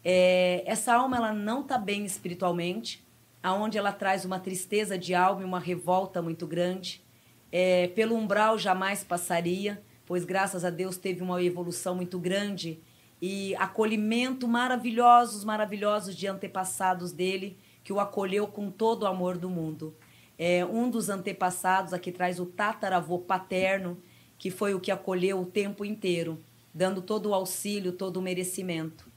É, 0.05 0.63
essa 0.67 0.93
alma 0.93 1.17
ela 1.17 1.33
não 1.33 1.63
está 1.63 1.79
bem 1.79 2.05
espiritualmente, 2.05 3.03
aonde 3.43 3.79
ela 3.79 3.91
traz 3.91 4.27
uma 4.27 4.39
tristeza 4.39 4.99
de 4.99 5.15
alma 5.15 5.41
e 5.41 5.47
uma 5.47 5.59
revolta 5.59 6.21
muito 6.21 6.47
grande. 6.47 7.03
É, 7.51 7.89
pelo 7.89 8.15
umbral 8.15 8.59
jamais 8.59 9.03
passaria, 9.03 9.83
pois 10.07 10.25
graças 10.25 10.65
a 10.65 10.71
Deus 10.71 10.97
teve 10.97 11.23
uma 11.23 11.43
evolução 11.43 11.95
muito 11.95 12.19
grande 12.19 12.81
e 13.21 13.55
acolhimento 13.57 14.47
maravilhosos, 14.47 15.45
maravilhosos 15.45 16.15
de 16.15 16.27
antepassados 16.27 17.13
dele, 17.13 17.57
que 17.83 17.93
o 17.93 18.01
acolheu 18.01 18.47
com 18.47 18.71
todo 18.71 19.05
o 19.05 19.07
amor 19.07 19.39
do 19.39 19.49
mundo. 19.49 19.95
É, 20.39 20.65
um 20.65 20.91
dos 20.91 21.09
antepassados 21.09 21.93
aqui 21.93 22.11
traz 22.11 22.41
o 22.41 22.47
tataravô 22.47 23.19
paterno, 23.19 23.97
que 24.37 24.51
foi 24.51 24.75
o 24.75 24.81
que 24.81 24.91
acolheu 24.91 25.41
o 25.41 25.47
tempo 25.47 25.85
inteiro, 25.85 26.43
dando 26.73 27.01
todo 27.01 27.31
o 27.31 27.35
auxílio, 27.35 27.93
todo 27.93 28.19
o 28.19 28.23
merecimento. 28.23 29.11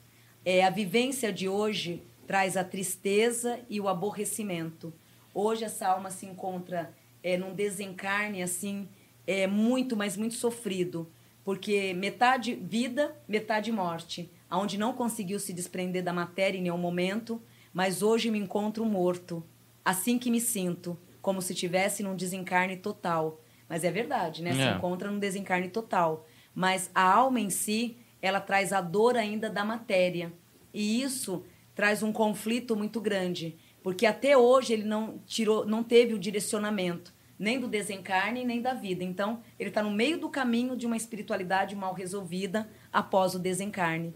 É, 0.46 0.64
a 0.64 0.70
vivência 0.70 1.34
de 1.34 1.50
hoje 1.50 2.04
traz 2.26 2.56
a 2.56 2.64
tristeza 2.64 3.60
e 3.70 3.82
o 3.82 3.88
aborrecimento. 3.88 4.94
Hoje 5.34 5.64
essa 5.66 5.88
alma 5.88 6.12
se 6.12 6.26
encontra 6.26 6.94
é, 7.24 7.36
num 7.38 7.54
desencarne 7.54 8.44
assim, 8.44 8.88
é 9.28 9.46
muito, 9.46 9.96
mas 9.98 10.16
muito 10.16 10.36
sofrido, 10.36 11.12
porque 11.44 11.94
metade 11.94 12.56
vida, 12.56 13.14
metade 13.28 13.72
morte, 13.72 14.32
aonde 14.50 14.78
não 14.78 14.94
conseguiu 14.94 15.40
se 15.40 15.52
desprender 15.54 16.02
da 16.04 16.14
matéria 16.14 16.58
em 16.58 16.62
nenhum 16.62 16.78
momento, 16.78 17.42
mas 17.74 18.02
hoje 18.02 18.32
me 18.32 18.40
encontro 18.40 18.86
morto, 18.86 19.44
assim 19.84 20.18
que 20.18 20.32
me 20.32 20.40
sinto, 20.40 20.98
como 21.22 21.42
se 21.42 21.54
tivesse 21.54 22.02
num 22.02 22.16
desencarne 22.16 22.78
total. 22.78 23.42
Mas 23.68 23.84
é 23.84 23.92
verdade, 23.92 24.42
né? 24.42 24.54
Se 24.54 24.62
É. 24.62 24.72
encontra 24.78 25.12
num 25.12 25.20
desencarne 25.20 25.68
total. 25.68 26.26
Mas 26.56 26.90
a 26.96 27.02
alma 27.02 27.42
em 27.42 27.50
si, 27.50 27.98
ela 28.22 28.40
traz 28.40 28.72
a 28.72 28.80
dor 28.80 29.18
ainda 29.18 29.50
da 29.50 29.66
matéria. 29.66 30.32
E 30.74 31.02
isso 31.02 31.44
traz 31.76 32.02
um 32.02 32.14
conflito 32.14 32.76
muito 32.78 33.02
grande, 33.02 33.58
porque 33.84 34.06
até 34.06 34.38
hoje 34.38 34.72
ele 34.74 34.84
não 34.86 35.20
tirou, 35.26 35.66
não 35.66 35.84
teve 35.84 36.14
o 36.14 36.20
direcionamento 36.20 37.14
nem 37.38 37.60
do 37.60 37.68
desencarne 37.68 38.44
nem 38.44 38.62
da 38.62 38.74
vida. 38.74 39.04
Então, 39.04 39.42
ele 39.60 39.70
está 39.70 39.84
no 39.84 39.92
meio 39.92 40.20
do 40.20 40.30
caminho 40.30 40.76
de 40.76 40.86
uma 40.86 40.98
espiritualidade 40.98 41.76
mal 41.76 41.94
resolvida 41.94 42.70
após 42.92 43.36
o 43.36 43.40
desencarne. 43.40 44.14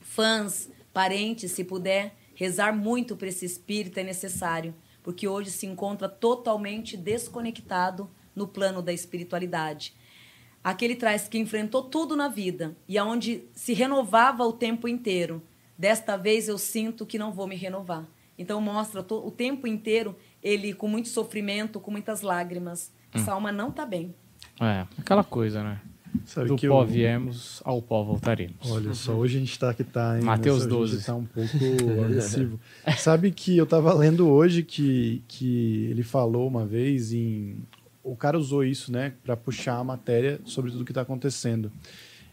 Fãs, 0.00 0.70
parentes, 0.92 1.52
se 1.52 1.64
puder, 1.64 2.14
rezar 2.34 2.72
muito 2.72 3.16
para 3.16 3.28
esse 3.28 3.44
espírito 3.44 3.98
é 3.98 4.04
necessário, 4.04 4.74
porque 5.02 5.26
hoje 5.26 5.50
se 5.50 5.66
encontra 5.66 6.08
totalmente 6.08 6.96
desconectado 6.96 8.08
no 8.34 8.46
plano 8.46 8.82
da 8.82 8.92
espiritualidade. 8.92 9.94
Aquele 10.62 10.96
traz 10.96 11.28
que 11.28 11.38
enfrentou 11.38 11.82
tudo 11.82 12.16
na 12.16 12.28
vida 12.28 12.76
e 12.88 12.98
aonde 12.98 13.44
se 13.54 13.72
renovava 13.72 14.44
o 14.44 14.52
tempo 14.52 14.88
inteiro. 14.88 15.42
Desta 15.78 16.16
vez 16.16 16.48
eu 16.48 16.58
sinto 16.58 17.06
que 17.06 17.18
não 17.18 17.32
vou 17.32 17.46
me 17.46 17.56
renovar. 17.56 18.06
Então 18.38 18.60
mostra 18.60 19.00
o 19.00 19.30
tempo 19.30 19.66
inteiro 19.66 20.16
ele 20.46 20.72
com 20.72 20.86
muito 20.88 21.08
sofrimento, 21.08 21.80
com 21.80 21.90
muitas 21.90 22.20
lágrimas. 22.22 22.92
Essa 23.12 23.32
alma 23.32 23.50
não 23.50 23.68
está 23.70 23.84
bem. 23.84 24.14
É, 24.60 24.86
aquela 24.98 25.24
coisa, 25.24 25.62
né? 25.62 25.80
Sabe 26.24 26.48
Do 26.48 26.56
que 26.56 26.66
pó 26.68 26.82
eu- 26.82 26.86
viemos, 26.86 27.60
ao 27.64 27.82
pó 27.82 28.02
voltaremos. 28.02 28.56
Olha 28.70 28.94
só, 28.94 29.12
hoje 29.12 29.36
a 29.36 29.40
gente 29.40 29.58
tá 29.58 29.74
que 29.74 29.84
tá, 29.84 30.16
hein? 30.16 30.24
Mateus 30.24 30.58
Nessa- 30.64 30.66
a 30.66 30.70
12. 30.70 30.96
gente 30.96 31.06
tá 31.06 31.14
um 31.14 31.24
pouco 31.24 31.50
agressivo. 32.04 32.60
Sabe 32.96 33.30
que 33.32 33.56
eu 33.56 33.66
tava 33.66 33.92
lendo 33.92 34.28
hoje 34.28 34.62
que, 34.62 35.22
que 35.28 35.86
ele 35.90 36.02
falou 36.02 36.46
uma 36.48 36.64
vez 36.64 37.12
em. 37.12 37.56
O 38.02 38.14
cara 38.16 38.38
usou 38.38 38.62
isso, 38.64 38.92
né, 38.92 39.12
para 39.24 39.36
puxar 39.36 39.78
a 39.78 39.84
matéria 39.84 40.40
sobre 40.44 40.70
tudo 40.70 40.84
que 40.84 40.92
tá 40.92 41.00
acontecendo. 41.02 41.70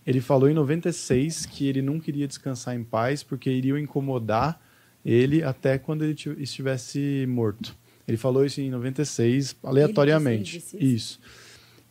Ele 0.06 0.22
falou 0.22 0.48
em 0.50 0.54
96 0.54 1.46
que 1.48 1.66
ele 1.68 1.82
não 1.82 2.00
queria 2.00 2.28
descansar 2.28 2.76
em 2.76 2.84
paz 2.84 3.24
porque 3.24 3.50
iriam 3.50 3.78
incomodar 3.78 4.62
ele 5.04 5.42
até 5.44 5.78
quando 5.80 6.04
ele 6.04 6.14
ti- 6.14 6.36
estivesse 6.38 7.26
morto. 7.28 7.76
Ele 8.08 8.18
falou 8.18 8.46
isso 8.46 8.60
em 8.62 8.70
96, 8.70 9.56
aleatoriamente. 9.64 10.60
disse 10.60 10.78
isso? 10.78 10.86
isso. 10.86 11.20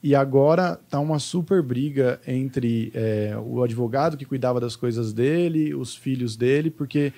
E 0.03 0.15
agora 0.17 0.81
tá 0.91 0.99
uma 0.99 1.19
super 1.21 1.63
briga 1.63 2.21
entre 2.27 2.91
é, 2.93 3.37
o 3.41 3.63
advogado 3.63 4.17
que 4.17 4.25
cuidava 4.25 4.61
das 4.61 4.75
coisas 4.75 5.13
dele, 5.13 5.75
os 5.75 5.95
filhos 5.95 6.37
dele, 6.37 6.71
porque 6.71 7.13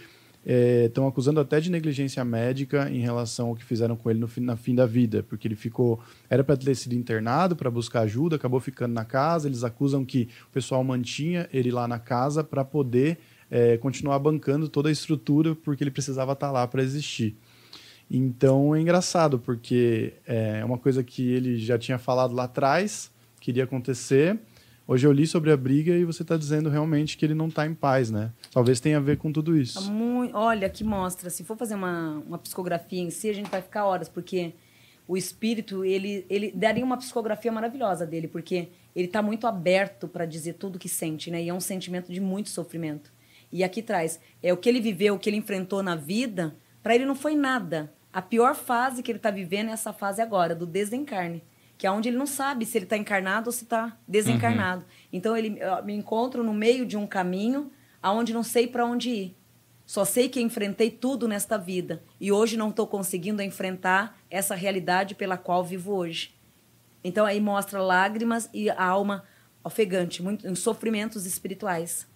estão 0.85 1.07
acusando 1.07 1.41
até 1.41 1.59
de 1.59 1.71
negligência 1.71 2.23
médica 2.23 2.91
em 2.91 3.01
relação 3.01 3.49
ao 3.49 3.57
que 3.57 3.65
fizeram 3.65 3.97
com 3.97 4.11
ele 4.11 4.21
no 4.21 4.29
fim, 4.29 4.43
na 4.43 4.57
fim 4.57 4.75
da 4.75 4.85
vida, 4.85 5.23
porque 5.23 5.49
ele 5.49 5.57
ficou 5.57 5.99
era 6.29 6.45
para 6.45 6.57
ter 6.57 6.75
sido 6.75 6.95
internado 6.95 7.57
para 7.57 7.71
buscar 7.71 8.01
ajuda, 8.01 8.37
acabou 8.37 8.61
ficando 8.61 8.93
na 8.93 9.05
casa. 9.05 9.49
Eles 9.49 9.65
acusam 9.65 10.05
que 10.05 10.29
o 10.49 10.53
pessoal 10.53 10.85
mantinha 10.85 11.49
ele 11.53 11.71
lá 11.71 11.89
na 11.89 11.99
casa 11.99 12.45
para 12.45 12.63
poder 12.63 13.19
é, 13.51 13.77
continuar 13.79 14.19
bancando 14.19 14.69
toda 14.69 14.89
a 14.89 14.93
estrutura, 14.93 15.55
porque 15.55 15.83
ele 15.83 15.91
precisava 15.91 16.33
estar 16.33 16.51
lá 16.51 16.67
para 16.67 16.83
existir. 16.83 17.35
Então 18.17 18.75
é 18.77 18.81
engraçado, 18.81 19.39
porque 19.41 20.15
é 20.27 20.65
uma 20.65 20.79
coisa 20.79 21.03
que 21.03 21.29
ele 21.33 21.57
já 21.59 21.77
tinha 21.77 21.99
falado 21.99 22.33
lá 22.35 22.45
atrás, 22.45 23.11
queria 23.41 23.65
acontecer. 23.65 24.39
Hoje 24.87 25.07
eu 25.07 25.13
li 25.13 25.27
sobre 25.27 25.51
a 25.51 25.57
briga 25.57 25.93
e 25.97 26.05
você 26.05 26.23
está 26.23 26.37
dizendo 26.37 26.69
realmente 26.69 27.17
que 27.17 27.25
ele 27.25 27.35
não 27.35 27.49
está 27.49 27.67
em 27.67 27.75
paz, 27.75 28.11
né? 28.11 28.31
Talvez 28.53 28.79
tenha 28.81 28.99
a 28.99 29.01
ver 29.01 29.17
com 29.17 29.33
tudo 29.33 29.53
Tá 29.53 29.59
isso. 29.59 29.91
mui- 29.91 30.31
Olha, 30.33 30.69
que 30.69 30.85
mostra. 30.85 31.29
Se 31.31 31.43
for 31.43 31.57
fazer 31.57 31.75
uma, 31.75 32.23
uma 32.27 32.39
psicografia 32.39 33.01
em 33.01 33.11
si, 33.11 33.29
a 33.31 33.33
gente 33.33 33.51
vai 33.51 33.63
ficar 33.63 33.87
horas, 33.87 34.09
porque 34.09 34.53
o 35.09 35.17
espírito, 35.17 35.85
ele, 35.85 36.25
ele 36.31 36.53
daria 36.55 36.85
uma 36.85 36.99
psicografia 36.99 37.51
maravilhosa 37.51 38.07
dele, 38.07 38.29
porque 38.29 38.69
ele 38.95 39.07
está 39.07 39.21
muito 39.23 39.47
aberto 39.47 40.07
para 40.07 40.25
dizer 40.27 40.53
tudo 40.55 40.79
que 40.79 40.89
sente, 40.89 41.31
né? 41.31 41.43
E 41.43 41.49
é 41.49 41.55
um 41.55 41.61
sentimento 41.61 42.13
de 42.13 42.21
muito 42.21 42.51
sofrimento. 42.51 43.11
E 43.51 43.65
aqui 43.65 43.83
traz, 43.83 44.21
é 44.43 44.53
o 44.53 44.57
que 44.57 44.69
ele 44.69 44.81
viveu, 44.81 45.15
o 45.15 45.19
que 45.19 45.31
ele 45.31 45.37
enfrentou 45.39 45.83
na 45.83 45.97
vida, 45.97 46.55
para 46.83 46.95
ele 46.95 47.07
não 47.07 47.15
foi 47.17 47.35
nada. 47.35 47.91
A 48.15 48.23
pior 48.23 48.55
fase 48.55 49.03
que 49.03 49.11
ele 49.11 49.19
está 49.19 49.33
vivendo 49.33 49.71
é 49.71 49.73
essa 49.73 49.93
fase 49.93 50.23
agora, 50.23 50.55
do 50.55 50.67
desencarne. 50.67 51.43
Que 51.77 51.85
é 51.85 51.91
onde 51.91 52.09
ele 52.09 52.17
não 52.17 52.27
sabe 52.27 52.65
se 52.65 52.79
ele 52.79 52.85
está 52.85 52.97
encarnado 52.97 53.49
ou 53.49 53.53
se 53.53 53.65
está 53.65 53.99
desencarnado. 54.07 54.85
Então, 55.13 55.37
ele, 55.37 55.59
eu 55.59 55.85
me 55.85 55.93
encontro 55.93 56.45
no 56.45 56.55
meio 56.55 56.87
de 56.87 56.97
um 56.97 57.09
caminho 57.09 57.73
aonde 58.01 58.33
não 58.33 58.45
sei 58.45 58.69
para 58.69 58.87
onde 58.87 59.11
ir. 59.11 59.37
Só 59.85 60.05
sei 60.05 60.29
que 60.29 60.41
enfrentei 60.41 60.93
tudo 60.93 61.27
nesta 61.27 61.59
vida 61.59 62.05
e 62.21 62.31
hoje 62.31 62.57
não 62.57 62.71
estou 62.71 62.87
conseguindo 62.87 63.43
enfrentar 63.43 64.17
essa 64.31 64.55
realidade 64.55 65.17
pela 65.17 65.37
qual 65.37 65.65
vivo 65.65 65.93
hoje. 65.93 66.35
Então 67.03 67.27
aí 67.27 67.41
mostra 67.41 67.83
lágrimas 67.83 68.49
e 68.55 68.71
a 68.71 68.83
alma 68.83 69.25
ofegante, 69.65 70.23
muito, 70.23 70.47
em 70.47 70.55
sofrimentos 70.55 71.27
espirituais. 71.27 72.07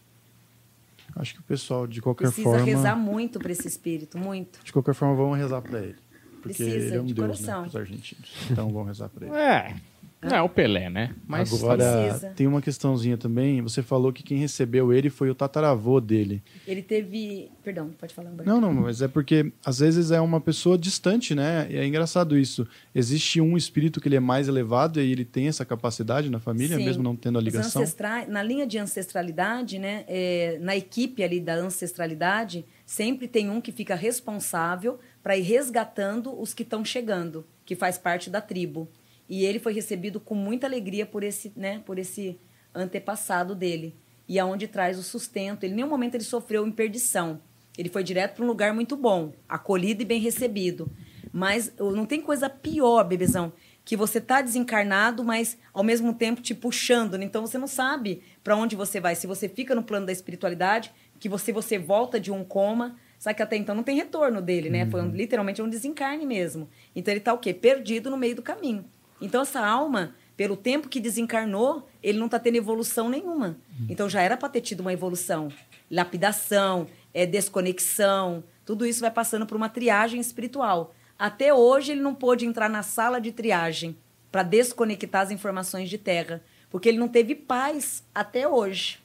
Acho 1.16 1.34
que 1.34 1.40
o 1.40 1.42
pessoal, 1.44 1.86
de 1.86 2.00
qualquer 2.00 2.26
Precisa 2.26 2.48
forma. 2.50 2.64
rezar 2.64 2.96
muito 2.96 3.38
para 3.38 3.50
esse 3.52 3.66
espírito, 3.66 4.16
muito. 4.18 4.60
De 4.62 4.72
qualquer 4.72 4.94
forma, 4.94 5.14
vamos 5.16 5.36
rezar 5.38 5.60
para 5.62 5.80
ele. 5.80 5.96
Porque 6.40 6.62
Precisa, 6.64 6.76
ele 6.76 6.94
é 6.96 7.00
um 7.00 7.04
de 7.04 7.14
deus, 7.14 7.26
coração. 7.26 7.62
né? 7.62 7.68
Para 7.68 7.68
os 7.68 7.76
argentinos. 7.76 8.30
Então 8.50 8.68
vamos 8.70 8.88
rezar 8.88 9.08
para 9.08 9.26
ele. 9.26 9.34
É. 9.36 9.76
Não 10.20 10.36
é 10.36 10.42
o 10.42 10.48
Pelé, 10.48 10.90
né? 10.90 11.14
Mas 11.26 11.52
Agora, 11.54 12.08
precisa. 12.08 12.30
tem 12.30 12.46
uma 12.48 12.60
questãozinha 12.60 13.16
também. 13.16 13.62
Você 13.62 13.82
falou 13.82 14.12
que 14.12 14.22
quem 14.24 14.36
recebeu 14.38 14.92
ele 14.92 15.10
foi 15.10 15.30
o 15.30 15.34
tataravô 15.34 16.00
dele. 16.00 16.42
Ele 16.66 16.82
teve. 16.82 17.50
Perdão, 17.62 17.90
pode 17.96 18.12
falar, 18.12 18.30
Humberto. 18.30 18.50
Não, 18.50 18.60
não, 18.60 18.72
mas 18.72 19.00
é 19.00 19.06
porque 19.06 19.52
às 19.64 19.78
vezes 19.78 20.10
é 20.10 20.20
uma 20.20 20.40
pessoa 20.40 20.76
distante, 20.76 21.36
né? 21.36 21.68
E 21.70 21.76
é 21.76 21.86
engraçado 21.86 22.36
isso. 22.36 22.66
Existe 22.92 23.40
um 23.40 23.56
espírito 23.56 24.00
que 24.00 24.08
ele 24.08 24.16
é 24.16 24.20
mais 24.20 24.48
elevado 24.48 25.00
e 25.00 25.12
ele 25.12 25.24
tem 25.24 25.46
essa 25.46 25.64
capacidade 25.64 26.28
na 26.28 26.40
família, 26.40 26.76
Sim. 26.76 26.84
mesmo 26.84 27.02
não 27.02 27.14
tendo 27.14 27.38
a 27.38 27.40
ligação. 27.40 27.80
ancestrais- 27.80 28.28
na 28.28 28.42
linha 28.42 28.66
de 28.66 28.76
ancestralidade, 28.76 29.78
né, 29.78 30.04
é, 30.08 30.58
na 30.60 30.76
equipe 30.76 31.22
ali 31.22 31.38
da 31.40 31.54
ancestralidade, 31.54 32.64
sempre 32.84 33.28
tem 33.28 33.48
um 33.50 33.60
que 33.60 33.70
fica 33.70 33.94
responsável 33.94 34.98
para 35.22 35.36
ir 35.36 35.42
resgatando 35.42 36.38
os 36.40 36.52
que 36.54 36.62
estão 36.62 36.84
chegando, 36.84 37.44
que 37.64 37.76
faz 37.76 37.96
parte 37.98 38.28
da 38.30 38.40
tribo. 38.40 38.88
E 39.28 39.44
ele 39.44 39.58
foi 39.58 39.72
recebido 39.72 40.18
com 40.18 40.34
muita 40.34 40.66
alegria 40.66 41.04
por 41.04 41.22
esse, 41.22 41.52
né, 41.54 41.82
por 41.84 41.98
esse 41.98 42.38
antepassado 42.74 43.54
dele. 43.54 43.94
E 44.28 44.38
aonde 44.38 44.66
traz 44.66 44.98
o 44.98 45.02
sustento. 45.02 45.64
Ele 45.64 45.72
em 45.72 45.76
nenhum 45.76 45.88
momento 45.88 46.14
ele 46.14 46.24
sofreu 46.24 46.66
em 46.66 46.72
perdição. 46.72 47.40
Ele 47.76 47.88
foi 47.88 48.02
direto 48.02 48.34
para 48.34 48.44
um 48.44 48.48
lugar 48.48 48.74
muito 48.74 48.96
bom, 48.96 49.32
acolhido 49.48 50.02
e 50.02 50.04
bem 50.04 50.20
recebido. 50.20 50.90
Mas 51.32 51.72
não 51.78 52.04
tem 52.04 52.20
coisa 52.20 52.50
pior, 52.50 53.04
bebezão, 53.04 53.52
que 53.84 53.96
você 53.96 54.20
tá 54.20 54.42
desencarnado, 54.42 55.22
mas 55.22 55.56
ao 55.72 55.84
mesmo 55.84 56.12
tempo 56.12 56.42
te 56.42 56.54
puxando. 56.54 57.16
né? 57.16 57.24
Então 57.24 57.46
você 57.46 57.56
não 57.56 57.66
sabe 57.66 58.22
para 58.42 58.56
onde 58.56 58.74
você 58.74 59.00
vai. 59.00 59.14
Se 59.14 59.26
você 59.26 59.48
fica 59.48 59.74
no 59.74 59.82
plano 59.82 60.06
da 60.06 60.12
espiritualidade, 60.12 60.92
que 61.18 61.28
você 61.28 61.52
você 61.52 61.78
volta 61.78 62.18
de 62.18 62.32
um 62.32 62.44
coma, 62.44 62.96
só 63.18 63.32
que 63.32 63.42
até 63.42 63.56
então 63.56 63.74
não 63.74 63.82
tem 63.82 63.96
retorno 63.96 64.42
dele, 64.42 64.70
né? 64.70 64.86
Foi 64.90 65.00
um, 65.02 65.10
literalmente 65.10 65.62
um 65.62 65.68
desencarne 65.68 66.26
mesmo. 66.26 66.68
Então 66.94 67.12
ele 67.12 67.20
tá 67.20 67.32
o 67.32 67.38
quê? 67.38 67.54
Perdido 67.54 68.10
no 68.10 68.16
meio 68.16 68.36
do 68.36 68.42
caminho. 68.42 68.84
Então 69.20 69.42
essa 69.42 69.64
alma, 69.64 70.14
pelo 70.36 70.56
tempo 70.56 70.88
que 70.88 71.00
desencarnou, 71.00 71.88
ele 72.02 72.18
não 72.18 72.28
tá 72.28 72.38
tendo 72.38 72.56
evolução 72.56 73.08
nenhuma. 73.08 73.56
Então 73.88 74.08
já 74.08 74.22
era 74.22 74.36
para 74.36 74.48
ter 74.48 74.60
tido 74.60 74.80
uma 74.80 74.92
evolução, 74.92 75.52
lapidação, 75.90 76.86
é, 77.12 77.26
desconexão, 77.26 78.44
tudo 78.64 78.84
isso 78.86 79.00
vai 79.00 79.10
passando 79.10 79.46
por 79.46 79.56
uma 79.56 79.68
triagem 79.68 80.20
espiritual. 80.20 80.94
Até 81.18 81.52
hoje 81.52 81.92
ele 81.92 82.00
não 82.00 82.14
pôde 82.14 82.46
entrar 82.46 82.68
na 82.68 82.82
sala 82.82 83.20
de 83.20 83.32
triagem 83.32 83.96
para 84.30 84.42
desconectar 84.42 85.22
as 85.22 85.30
informações 85.30 85.88
de 85.88 85.98
terra, 85.98 86.42
porque 86.70 86.88
ele 86.88 86.98
não 86.98 87.08
teve 87.08 87.34
paz 87.34 88.04
até 88.14 88.46
hoje. 88.46 89.00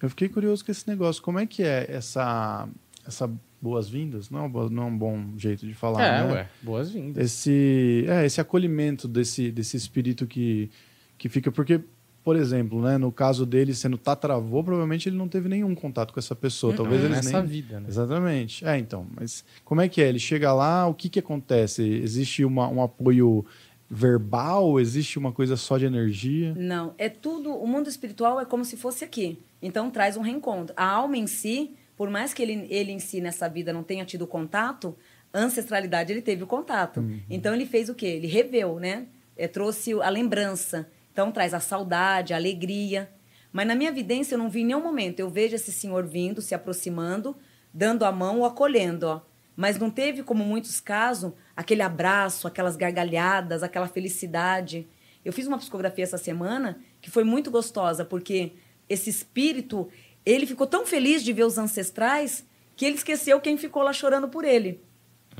Eu 0.00 0.08
fiquei 0.08 0.28
curioso 0.28 0.64
com 0.64 0.72
esse 0.72 0.88
negócio. 0.88 1.22
Como 1.22 1.38
é 1.38 1.46
que 1.46 1.62
é 1.62 1.86
essa, 1.90 2.68
essa 3.06 3.30
boas-vindas? 3.60 4.30
Não, 4.30 4.46
é 4.46 4.70
não 4.70 4.82
é 4.84 4.86
um 4.86 4.96
bom 4.98 5.24
jeito 5.36 5.66
de 5.66 5.74
falar, 5.74 6.02
É, 6.02 6.24
né? 6.24 6.32
ué, 6.32 6.48
boas-vindas. 6.62 7.24
Esse, 7.24 8.04
é, 8.08 8.24
esse 8.24 8.40
acolhimento 8.40 9.06
desse, 9.06 9.50
desse 9.50 9.76
espírito 9.76 10.26
que, 10.26 10.70
que 11.18 11.28
fica... 11.28 11.52
Porque, 11.52 11.80
por 12.22 12.36
exemplo, 12.36 12.82
né, 12.82 12.98
no 12.98 13.10
caso 13.10 13.44
dele 13.46 13.74
sendo 13.74 13.96
tataravô, 13.96 14.62
provavelmente 14.62 15.08
ele 15.08 15.16
não 15.16 15.28
teve 15.28 15.48
nenhum 15.48 15.74
contato 15.74 16.12
com 16.12 16.20
essa 16.20 16.36
pessoa. 16.36 16.74
Talvez 16.74 17.02
eles 17.02 17.16
nessa 17.16 17.38
nem... 17.40 17.46
vida, 17.46 17.80
né? 17.80 17.86
Exatamente. 17.88 18.64
É, 18.64 18.78
então, 18.78 19.06
mas 19.18 19.44
como 19.64 19.80
é 19.80 19.88
que 19.88 20.02
é? 20.02 20.08
Ele 20.08 20.18
chega 20.18 20.52
lá, 20.52 20.86
o 20.86 20.94
que 20.94 21.08
que 21.08 21.18
acontece? 21.18 21.82
Existe 21.82 22.44
uma, 22.44 22.68
um 22.68 22.82
apoio 22.82 23.44
verbal? 23.88 24.78
Existe 24.78 25.18
uma 25.18 25.32
coisa 25.32 25.56
só 25.56 25.76
de 25.76 25.86
energia? 25.86 26.54
Não, 26.56 26.94
é 26.96 27.08
tudo. 27.08 27.50
O 27.52 27.66
mundo 27.66 27.88
espiritual 27.88 28.38
é 28.38 28.44
como 28.44 28.64
se 28.64 28.76
fosse 28.76 29.04
aqui. 29.04 29.38
Então 29.60 29.90
traz 29.90 30.16
um 30.16 30.22
reencontro. 30.22 30.74
A 30.76 30.86
alma 30.86 31.16
em 31.16 31.26
si, 31.26 31.72
por 32.00 32.08
mais 32.08 32.32
que 32.32 32.40
ele, 32.42 32.66
ele 32.70 32.92
em 32.92 32.98
si 32.98 33.20
nessa 33.20 33.46
vida 33.46 33.74
não 33.74 33.82
tenha 33.82 34.06
tido 34.06 34.26
contato, 34.26 34.96
a 35.30 35.38
ancestralidade 35.38 36.10
ele 36.10 36.22
teve 36.22 36.42
o 36.42 36.46
contato. 36.46 37.04
Então 37.28 37.54
ele 37.54 37.66
fez 37.66 37.90
o 37.90 37.94
quê? 37.94 38.06
Ele 38.06 38.26
reveu, 38.26 38.80
né? 38.80 39.06
É, 39.36 39.46
trouxe 39.46 39.92
a 40.00 40.08
lembrança. 40.08 40.88
Então 41.12 41.30
traz 41.30 41.52
a 41.52 41.60
saudade, 41.60 42.32
a 42.32 42.38
alegria. 42.38 43.10
Mas 43.52 43.66
na 43.66 43.74
minha 43.74 43.92
vidência 43.92 44.34
eu 44.34 44.38
não 44.38 44.48
vi 44.48 44.62
em 44.62 44.64
nenhum 44.64 44.82
momento. 44.82 45.20
Eu 45.20 45.28
vejo 45.28 45.56
esse 45.56 45.70
senhor 45.70 46.06
vindo, 46.06 46.40
se 46.40 46.54
aproximando, 46.54 47.36
dando 47.70 48.06
a 48.06 48.10
mão 48.10 48.38
ou 48.38 48.46
acolhendo, 48.46 49.06
ó. 49.06 49.20
Mas 49.54 49.78
não 49.78 49.90
teve, 49.90 50.22
como 50.22 50.42
muitos 50.42 50.80
casos, 50.80 51.34
aquele 51.54 51.82
abraço, 51.82 52.48
aquelas 52.48 52.76
gargalhadas, 52.76 53.62
aquela 53.62 53.86
felicidade. 53.86 54.88
Eu 55.22 55.34
fiz 55.34 55.46
uma 55.46 55.58
psicografia 55.58 56.04
essa 56.04 56.16
semana 56.16 56.80
que 56.98 57.10
foi 57.10 57.24
muito 57.24 57.50
gostosa, 57.50 58.06
porque 58.06 58.54
esse 58.90 59.08
espírito, 59.08 59.88
ele 60.24 60.46
ficou 60.46 60.66
tão 60.66 60.86
feliz 60.86 61.22
de 61.22 61.32
ver 61.32 61.44
os 61.44 61.58
ancestrais 61.58 62.44
que 62.76 62.84
ele 62.84 62.96
esqueceu 62.96 63.40
quem 63.40 63.56
ficou 63.56 63.82
lá 63.82 63.92
chorando 63.92 64.28
por 64.28 64.44
ele. 64.44 64.80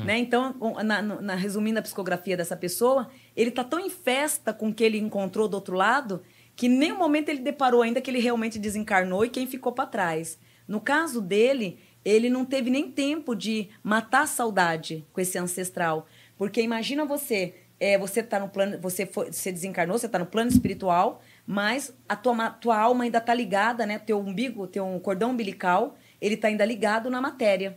Né? 0.05 0.19
Então, 0.19 0.55
na, 0.85 1.03
na- 1.03 1.35
resumindo 1.35 1.79
a 1.79 1.83
psicografia 1.83 2.37
dessa 2.37 2.57
pessoa, 2.57 3.11
ele 3.37 3.51
está 3.51 3.63
tão 3.63 3.79
em 3.79 3.91
festa 3.91 4.53
com 4.53 4.69
o 4.69 4.75
que 4.75 4.83
ele 4.85 4.99
encontrou 4.99 5.47
do 5.49 5.55
outro 5.55 5.77
lado 5.77 6.23
que 6.57 6.67
em 6.67 6.71
nenhum 6.71 6.99
momento 6.99 7.29
ele 7.31 7.41
deparou 7.41 7.81
ainda 7.83 8.01
que 8.01 8.11
ele 8.11 8.19
realmente 8.19 8.59
desencarnou 8.59 9.25
e 9.25 9.31
quem 9.31 9.47
ficou 9.47 9.73
para 9.73 9.87
trás. 9.87 10.39
No 10.69 10.81
caso 10.81 11.21
dele, 11.21 11.79
ele 12.05 12.29
não 12.29 12.45
teve 12.45 12.71
nem 12.71 12.91
tempo 12.91 13.35
de 13.35 13.69
matar 13.83 14.23
a 14.23 14.27
saudade 14.27 15.07
com 15.13 15.21
esse 15.21 15.39
ancestral. 15.39 16.07
Porque 16.37 16.61
imagina 16.61 17.05
você, 17.05 17.55
é, 17.79 17.99
você 17.99 18.23
tá 18.23 18.39
no 18.39 18.49
plano, 18.49 18.79
você, 18.79 19.07
foi, 19.07 19.33
você 19.33 19.51
desencarnou, 19.51 19.99
você 19.99 20.07
está 20.07 20.19
no 20.19 20.27
plano 20.27 20.51
espiritual, 20.51 21.23
mas 21.53 21.93
a 22.09 22.15
tua, 22.15 22.49
tua 22.51 22.79
alma 22.79 23.03
ainda 23.03 23.19
está 23.19 23.35
ligada, 23.35 23.85
né? 23.85 23.99
Teu 23.99 24.21
umbigo, 24.21 24.69
teu 24.69 24.87
cordão 25.01 25.33
umbilical, 25.33 25.97
ele 26.21 26.37
está 26.37 26.47
ainda 26.47 26.65
ligado 26.65 27.11
na 27.11 27.21
matéria. 27.21 27.77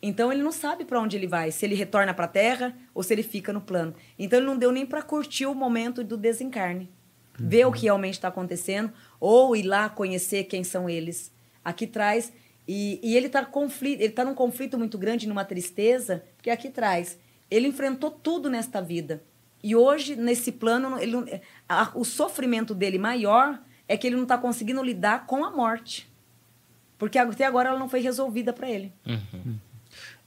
Então 0.00 0.32
ele 0.32 0.42
não 0.42 0.50
sabe 0.50 0.82
para 0.86 0.98
onde 0.98 1.14
ele 1.14 1.26
vai, 1.26 1.52
se 1.52 1.66
ele 1.66 1.74
retorna 1.74 2.14
para 2.14 2.24
a 2.24 2.28
Terra 2.28 2.74
ou 2.94 3.02
se 3.02 3.12
ele 3.12 3.22
fica 3.22 3.52
no 3.52 3.60
plano. 3.60 3.94
Então 4.18 4.38
ele 4.38 4.46
não 4.46 4.56
deu 4.56 4.72
nem 4.72 4.86
para 4.86 5.02
curtir 5.02 5.44
o 5.44 5.54
momento 5.54 6.02
do 6.02 6.16
desencarne, 6.16 6.90
ver 7.38 7.66
o 7.66 7.72
que 7.72 7.82
realmente 7.82 8.14
está 8.14 8.28
acontecendo 8.28 8.90
ou 9.20 9.54
ir 9.54 9.64
lá 9.64 9.90
conhecer 9.90 10.44
quem 10.44 10.64
são 10.64 10.88
eles. 10.88 11.30
Aqui 11.62 11.86
traz 11.86 12.32
e, 12.66 12.98
e 13.02 13.14
ele 13.14 13.26
está 13.26 13.44
conflito, 13.44 14.00
ele 14.00 14.14
tá 14.14 14.24
num 14.24 14.34
conflito 14.34 14.78
muito 14.78 14.96
grande, 14.96 15.28
numa 15.28 15.44
tristeza, 15.44 16.24
porque 16.38 16.48
aqui 16.48 16.70
traz 16.70 17.18
ele 17.50 17.68
enfrentou 17.68 18.10
tudo 18.10 18.48
nesta 18.48 18.80
vida 18.80 19.22
e 19.64 19.74
hoje 19.74 20.14
nesse 20.14 20.52
plano 20.52 20.98
ele 20.98 21.40
a- 21.68 21.90
o 21.94 22.04
sofrimento 22.04 22.74
dele 22.74 22.98
maior 22.98 23.58
é 23.88 23.96
que 23.96 24.06
ele 24.06 24.16
não 24.16 24.22
está 24.24 24.36
conseguindo 24.38 24.82
lidar 24.82 25.26
com 25.26 25.44
a 25.44 25.50
morte, 25.50 26.08
porque 26.98 27.18
até 27.18 27.44
agora 27.46 27.70
ela 27.70 27.78
não 27.78 27.88
foi 27.88 28.00
resolvida 28.00 28.52
para 28.52 28.68
ele. 28.70 28.92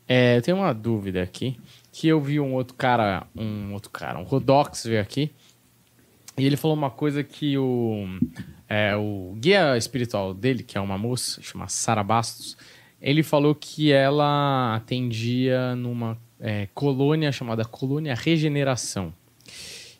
É, 0.07 0.37
eu 0.37 0.41
tenho 0.41 0.57
uma 0.57 0.73
dúvida 0.73 1.21
aqui, 1.21 1.59
que 1.91 2.07
eu 2.07 2.19
vi 2.21 2.39
um 2.39 2.53
outro 2.53 2.75
cara, 2.75 3.27
um 3.35 3.73
outro 3.73 3.89
cara, 3.91 4.17
um 4.17 4.23
Rodox 4.23 4.85
veio 4.85 5.01
aqui, 5.01 5.31
e 6.37 6.45
ele 6.45 6.55
falou 6.55 6.77
uma 6.77 6.89
coisa 6.89 7.23
que 7.23 7.57
o, 7.57 8.05
é, 8.69 8.95
o 8.95 9.35
guia 9.37 9.75
espiritual 9.77 10.33
dele, 10.33 10.63
que 10.63 10.77
é 10.77 10.81
uma 10.81 10.97
moça, 10.97 11.41
chama 11.41 11.67
Sara 11.67 12.03
Bastos, 12.03 12.57
ele 13.01 13.21
falou 13.21 13.53
que 13.53 13.91
ela 13.91 14.75
atendia 14.75 15.75
numa 15.75 16.17
é, 16.39 16.67
colônia 16.73 17.31
chamada 17.31 17.65
Colônia 17.65 18.15
Regeneração. 18.15 19.13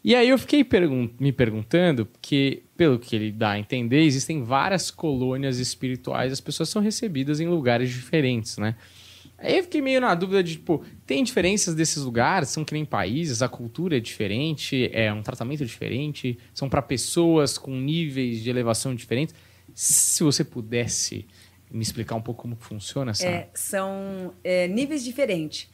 E 0.03 0.15
aí 0.15 0.29
eu 0.29 0.37
fiquei 0.37 0.63
pergun- 0.63 1.09
me 1.19 1.31
perguntando, 1.31 2.05
porque, 2.05 2.63
pelo 2.77 2.97
que 2.97 3.15
ele 3.15 3.31
dá 3.31 3.51
a 3.51 3.59
entender, 3.59 4.01
existem 4.01 4.43
várias 4.43 4.89
colônias 4.89 5.59
espirituais, 5.59 6.31
as 6.31 6.39
pessoas 6.39 6.69
são 6.69 6.81
recebidas 6.81 7.39
em 7.39 7.47
lugares 7.47 7.89
diferentes, 7.89 8.57
né? 8.57 8.75
Aí 9.37 9.57
eu 9.57 9.63
fiquei 9.63 9.81
meio 9.81 10.01
na 10.01 10.15
dúvida 10.15 10.41
de, 10.41 10.53
tipo, 10.53 10.83
tem 11.05 11.23
diferenças 11.23 11.75
desses 11.75 12.01
lugares? 12.01 12.49
São 12.49 12.65
que 12.65 12.73
nem 12.73 12.83
países? 12.83 13.43
A 13.43 13.47
cultura 13.47 13.97
é 13.97 13.99
diferente? 13.99 14.89
É 14.91 15.13
um 15.13 15.21
tratamento 15.21 15.63
diferente? 15.63 16.39
São 16.53 16.67
para 16.67 16.81
pessoas 16.81 17.55
com 17.57 17.79
níveis 17.79 18.41
de 18.41 18.49
elevação 18.49 18.95
diferentes? 18.95 19.35
Se 19.75 20.23
você 20.23 20.43
pudesse 20.43 21.27
me 21.69 21.83
explicar 21.83 22.15
um 22.15 22.21
pouco 22.21 22.41
como 22.41 22.55
funciona 22.55 23.11
essa... 23.11 23.27
É, 23.27 23.49
são 23.53 24.33
é, 24.43 24.67
níveis 24.67 25.03
diferentes. 25.03 25.69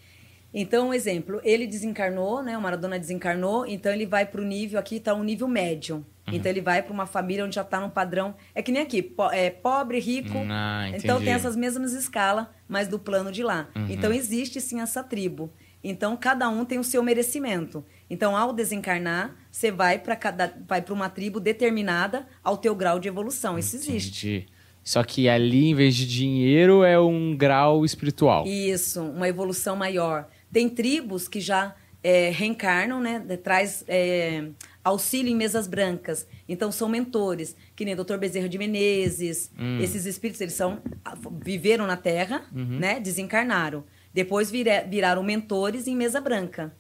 Então, 0.54 0.90
um 0.90 0.94
exemplo, 0.94 1.42
ele 1.44 1.66
desencarnou, 1.66 2.44
né? 2.44 2.58
O 2.58 2.62
Maradona 2.62 3.00
desencarnou, 3.00 3.66
então 3.66 3.92
ele 3.92 4.06
vai 4.06 4.26
para 4.26 4.40
o 4.40 4.44
nível, 4.46 4.80
aqui 4.80 4.98
está 4.98 5.14
um 5.16 5.24
nível 5.24 5.48
médium. 5.48 5.98
Uhum. 6.28 6.34
Então 6.36 6.50
ele 6.52 6.62
vai 6.62 6.82
para 6.82 6.94
uma 6.94 7.06
família 7.06 7.44
onde 7.44 7.56
já 7.56 7.64
está 7.64 7.80
num 7.80 7.90
padrão. 7.90 8.36
É 8.56 8.62
que 8.62 8.72
nem 8.72 8.82
aqui, 8.82 9.02
po- 9.02 9.32
é, 9.32 9.50
pobre, 9.50 10.00
rico. 10.00 10.38
Ah, 10.50 10.88
então 10.94 11.20
tem 11.20 11.34
essas 11.34 11.56
mesmas 11.56 11.94
escalas, 11.94 12.46
mas 12.68 12.88
do 12.88 12.98
plano 13.00 13.32
de 13.32 13.44
lá. 13.44 13.68
Uhum. 13.76 13.88
Então 13.90 14.14
existe 14.14 14.62
sim 14.62 14.80
essa 14.80 15.04
tribo. 15.04 15.52
Então 15.84 16.16
cada 16.16 16.48
um 16.48 16.64
tem 16.64 16.80
o 16.80 16.84
seu 16.84 17.04
merecimento. 17.04 17.84
Então 18.10 18.38
ao 18.38 18.54
desencarnar, 18.54 19.36
você 19.52 19.70
vai 19.70 20.00
para 20.00 20.16
cada 20.16 20.54
vai 20.66 20.82
para 20.82 20.94
uma 20.94 21.10
tribo 21.10 21.42
determinada 21.42 22.26
ao 22.42 22.56
teu 22.56 22.74
grau 22.74 23.00
de 23.00 23.10
evolução. 23.10 23.60
Isso 23.60 23.76
existe. 23.76 24.28
Entendi. 24.28 24.48
Só 24.82 25.02
que 25.04 25.28
ali, 25.30 25.70
em 25.70 25.76
vez 25.76 25.96
de 25.96 26.06
dinheiro, 26.06 26.84
é 26.84 27.00
um 27.00 27.36
grau 27.38 27.86
espiritual. 27.86 28.46
Isso, 28.46 29.02
uma 29.02 29.28
evolução 29.30 29.76
maior. 29.78 30.28
Tem 30.54 30.70
tribos 30.70 31.28
que 31.28 31.42
já 31.42 31.76
é, 32.04 32.30
reencarnam, 32.30 33.02
né? 33.02 33.20
Traz 33.44 33.84
é, 33.88 34.50
auxílio 34.84 35.32
em 35.32 35.36
mesas 35.36 35.68
brancas. 35.68 36.28
Então 36.48 36.72
são 36.72 36.88
mentores, 36.88 37.56
que 37.76 37.84
nem 37.84 37.96
Dr. 37.96 38.18
Bezerra 38.18 38.48
de 38.48 38.58
Menezes. 38.58 39.52
Esses 39.82 40.06
espíritos, 40.06 40.40
eles 40.42 40.54
são 40.54 40.80
viveram 41.44 41.88
na 41.88 41.98
Terra, 41.98 42.46
né? 42.80 43.00
Desencarnaram. 43.00 43.84
Depois 44.14 44.52
vira- 44.52 44.86
viraram 44.88 45.24
mentores 45.24 45.88
em 45.88 45.96
mesa 45.96 46.22
branca. 46.22 46.74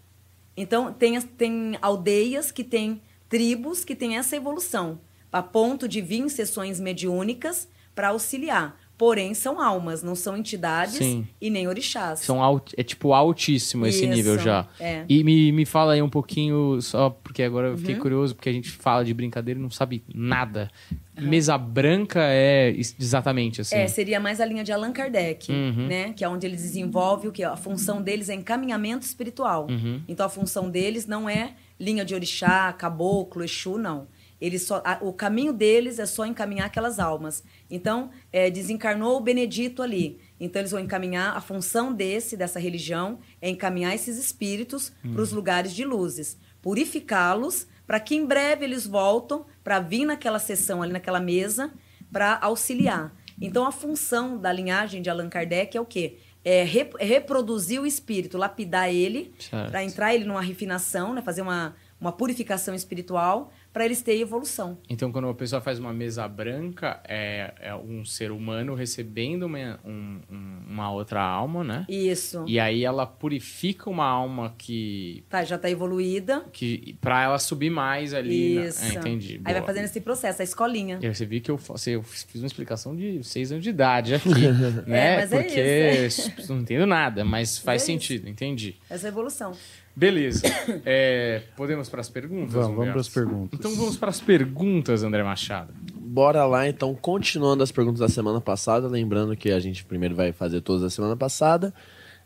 Então 0.55 0.93
tem, 0.93 1.19
tem 1.21 1.77
aldeias 1.81 2.51
que 2.51 2.63
têm 2.63 3.01
tribos 3.27 3.83
que 3.83 3.95
têm 3.95 4.17
essa 4.17 4.35
evolução, 4.35 5.01
a 5.31 5.41
ponto 5.41 5.87
de 5.87 5.99
vir 5.99 6.19
em 6.19 6.29
sessões 6.29 6.79
mediúnicas 6.79 7.67
para 7.95 8.09
auxiliar. 8.09 8.79
Porém, 9.03 9.33
são 9.33 9.59
almas, 9.59 10.01
não 10.01 10.15
são 10.15 10.37
entidades 10.37 10.95
Sim. 10.95 11.27
e 11.41 11.49
nem 11.49 11.67
orixás. 11.67 12.19
São 12.19 12.41
alt... 12.41 12.71
É 12.77 12.83
tipo 12.83 13.11
altíssimo 13.11 13.85
esse 13.85 14.05
Isso, 14.05 14.13
nível 14.15 14.39
já. 14.39 14.65
é. 14.79 15.03
E 15.09 15.25
me, 15.25 15.51
me 15.51 15.65
fala 15.65 15.91
aí 15.91 16.01
um 16.01 16.07
pouquinho, 16.09 16.81
só 16.81 17.09
porque 17.09 17.43
agora 17.43 17.67
eu 17.67 17.71
Uhum. 17.71 17.77
fiquei 17.79 17.95
curioso, 17.95 18.33
porque 18.33 18.47
a 18.47 18.53
gente 18.53 18.69
fala 18.71 19.03
de 19.03 19.13
brincadeira 19.13 19.59
e 19.59 19.61
não 19.61 19.69
sabe 19.69 20.01
nada. 20.15 20.71
Mesa 21.19 21.57
branca 21.57 22.21
é 22.23 22.69
exatamente 22.77 23.59
assim. 23.59 23.75
É, 23.75 23.87
seria 23.87 24.21
mais 24.21 24.39
a 24.39 24.45
linha 24.45 24.63
de 24.63 24.71
Allan 24.71 24.93
Kardec, 24.93 25.51
Uhum. 25.51 25.87
né? 25.87 26.13
Que 26.13 26.23
é 26.23 26.29
onde 26.29 26.47
ele 26.47 26.55
desenvolve 26.55 27.27
o 27.27 27.31
que 27.33 27.43
a 27.43 27.57
função 27.57 28.01
deles 28.01 28.29
é 28.29 28.33
encaminhamento 28.35 29.05
espiritual. 29.05 29.67
Uhum. 29.69 30.01
Então 30.07 30.25
a 30.25 30.29
função 30.29 30.69
deles 30.69 31.05
não 31.05 31.29
é 31.29 31.55
linha 31.77 32.05
de 32.05 32.15
orixá, 32.15 32.71
caboclo, 32.71 33.43
exu, 33.43 33.77
não. 33.77 34.07
Eles 34.45 34.63
só, 34.63 34.81
a- 34.83 34.97
o 35.01 35.13
caminho 35.13 35.53
deles 35.53 35.99
é 35.99 36.05
só 36.05 36.25
encaminhar 36.25 36.65
aquelas 36.67 36.99
almas. 36.99 37.43
Então, 37.71 38.09
é, 38.31 38.49
desencarnou 38.51 39.15
o 39.15 39.21
Benedito 39.21 39.81
ali. 39.81 40.19
Então, 40.37 40.59
eles 40.61 40.71
vão 40.71 40.81
encaminhar, 40.81 41.37
a 41.37 41.39
função 41.39 41.93
desse, 41.93 42.35
dessa 42.35 42.59
religião, 42.59 43.19
é 43.41 43.49
encaminhar 43.49 43.95
esses 43.95 44.17
espíritos 44.17 44.91
para 45.13 45.21
os 45.21 45.31
lugares 45.31 45.71
de 45.73 45.85
luzes. 45.85 46.37
Purificá-los, 46.61 47.65
para 47.87 47.99
que 47.99 48.15
em 48.15 48.25
breve 48.25 48.65
eles 48.65 48.85
voltam 48.85 49.45
para 49.63 49.79
vir 49.79 50.05
naquela 50.05 50.39
sessão 50.39 50.81
ali, 50.81 50.91
naquela 50.91 51.19
mesa, 51.19 51.71
para 52.11 52.37
auxiliar. 52.41 53.15
Então, 53.39 53.65
a 53.65 53.71
função 53.71 54.37
da 54.37 54.51
linhagem 54.51 55.01
de 55.01 55.09
Allan 55.09 55.29
Kardec 55.29 55.77
é 55.77 55.79
o 55.81 55.85
quê? 55.85 56.17
É 56.43 56.63
rep- 56.63 56.95
é 56.99 57.05
reproduzir 57.05 57.79
o 57.81 57.85
espírito, 57.85 58.37
lapidar 58.37 58.93
ele, 58.93 59.33
para 59.71 59.83
entrar 59.83 60.13
ele 60.13 60.25
numa 60.25 60.41
refinação, 60.41 61.13
né? 61.13 61.21
fazer 61.21 61.41
uma, 61.41 61.73
uma 62.01 62.11
purificação 62.11 62.75
espiritual, 62.75 63.51
para 63.73 63.85
eles 63.85 64.01
terem 64.03 64.21
evolução. 64.21 64.77
Então, 64.87 65.11
quando 65.11 65.25
uma 65.25 65.33
pessoa 65.33 65.59
faz 65.59 65.79
uma 65.79 65.91
mesa 65.91 66.27
branca, 66.27 67.01
é, 67.07 67.53
é 67.59 67.75
um 67.75 68.05
ser 68.05 68.31
humano 68.31 68.75
recebendo 68.75 69.43
uma, 69.47 69.79
um- 69.83 70.19
um- 70.31 70.59
uma 70.69 70.91
outra 70.91 71.21
alma, 71.21 71.63
né? 71.63 71.85
Isso. 71.89 72.45
E 72.47 72.59
aí 72.59 72.85
ela 72.85 73.05
purifica 73.07 73.89
uma 73.89 74.05
alma 74.05 74.53
que, 74.57 75.23
Tá, 75.27 75.43
já 75.43 75.55
está 75.55 75.69
evoluída. 75.69 76.45
que 76.53 76.95
para 77.01 77.23
ela 77.23 77.39
subir 77.39 77.71
mais 77.71 78.13
ali. 78.13 78.55
na- 78.55 78.65
Isso. 78.65 78.83
É, 78.85 78.93
entendi. 78.95 79.35
Aí 79.43 79.53
vai 79.53 79.61
Boa. 79.61 79.65
fazendo 79.65 79.85
esse 79.85 79.99
processo, 80.01 80.41
a 80.41 80.45
escolinha. 80.45 80.99
E 81.01 81.11
você 81.13 81.25
viu 81.25 81.41
que 81.41 81.49
eu, 81.49 81.57
você- 81.57 81.95
eu 81.95 82.03
fiz 82.03 82.35
uma 82.41 82.47
explicação 82.47 82.95
de 82.95 83.23
seis 83.23 83.51
anos 83.51 83.63
de 83.63 83.71
idade 83.71 84.13
aqui, 84.13 84.29
né? 84.87 85.15
É, 85.15 85.15
mas 85.17 85.33
é 85.33 85.41
Porque 85.41 86.07
não 86.53 86.59
entendo 86.59 86.85
nada, 86.85 87.25
mas 87.25 87.57
faz 87.57 87.81
É 87.81 87.83
isso. 87.83 87.85
sentido, 87.87 88.29
entendi. 88.29 88.75
Essa 88.89 89.07
é 89.07 89.09
a 89.09 89.11
evolução. 89.11 89.51
Beleza. 89.95 90.43
É, 90.85 91.43
podemos 91.55 91.87
para 91.89 92.01
as 92.01 92.09
perguntas? 92.09 92.53
Vamos, 92.53 92.67
vamos 92.67 92.79
Humberto? 92.79 92.93
pras 92.93 93.09
perguntas. 93.09 93.59
Então 93.59 93.75
vamos 93.75 93.97
para 93.97 94.09
as 94.09 94.19
perguntas, 94.19 95.03
André 95.03 95.23
Machado. 95.23 95.73
Bora 95.95 96.45
lá, 96.45 96.67
então, 96.67 96.95
continuando 96.95 97.63
as 97.63 97.71
perguntas 97.71 97.99
da 97.99 98.09
semana 98.09 98.41
passada. 98.41 98.87
Lembrando 98.87 99.35
que 99.35 99.51
a 99.51 99.59
gente 99.59 99.85
primeiro 99.85 100.15
vai 100.15 100.31
fazer 100.31 100.61
todas 100.61 100.81
da 100.81 100.89
semana 100.89 101.15
passada. 101.15 101.73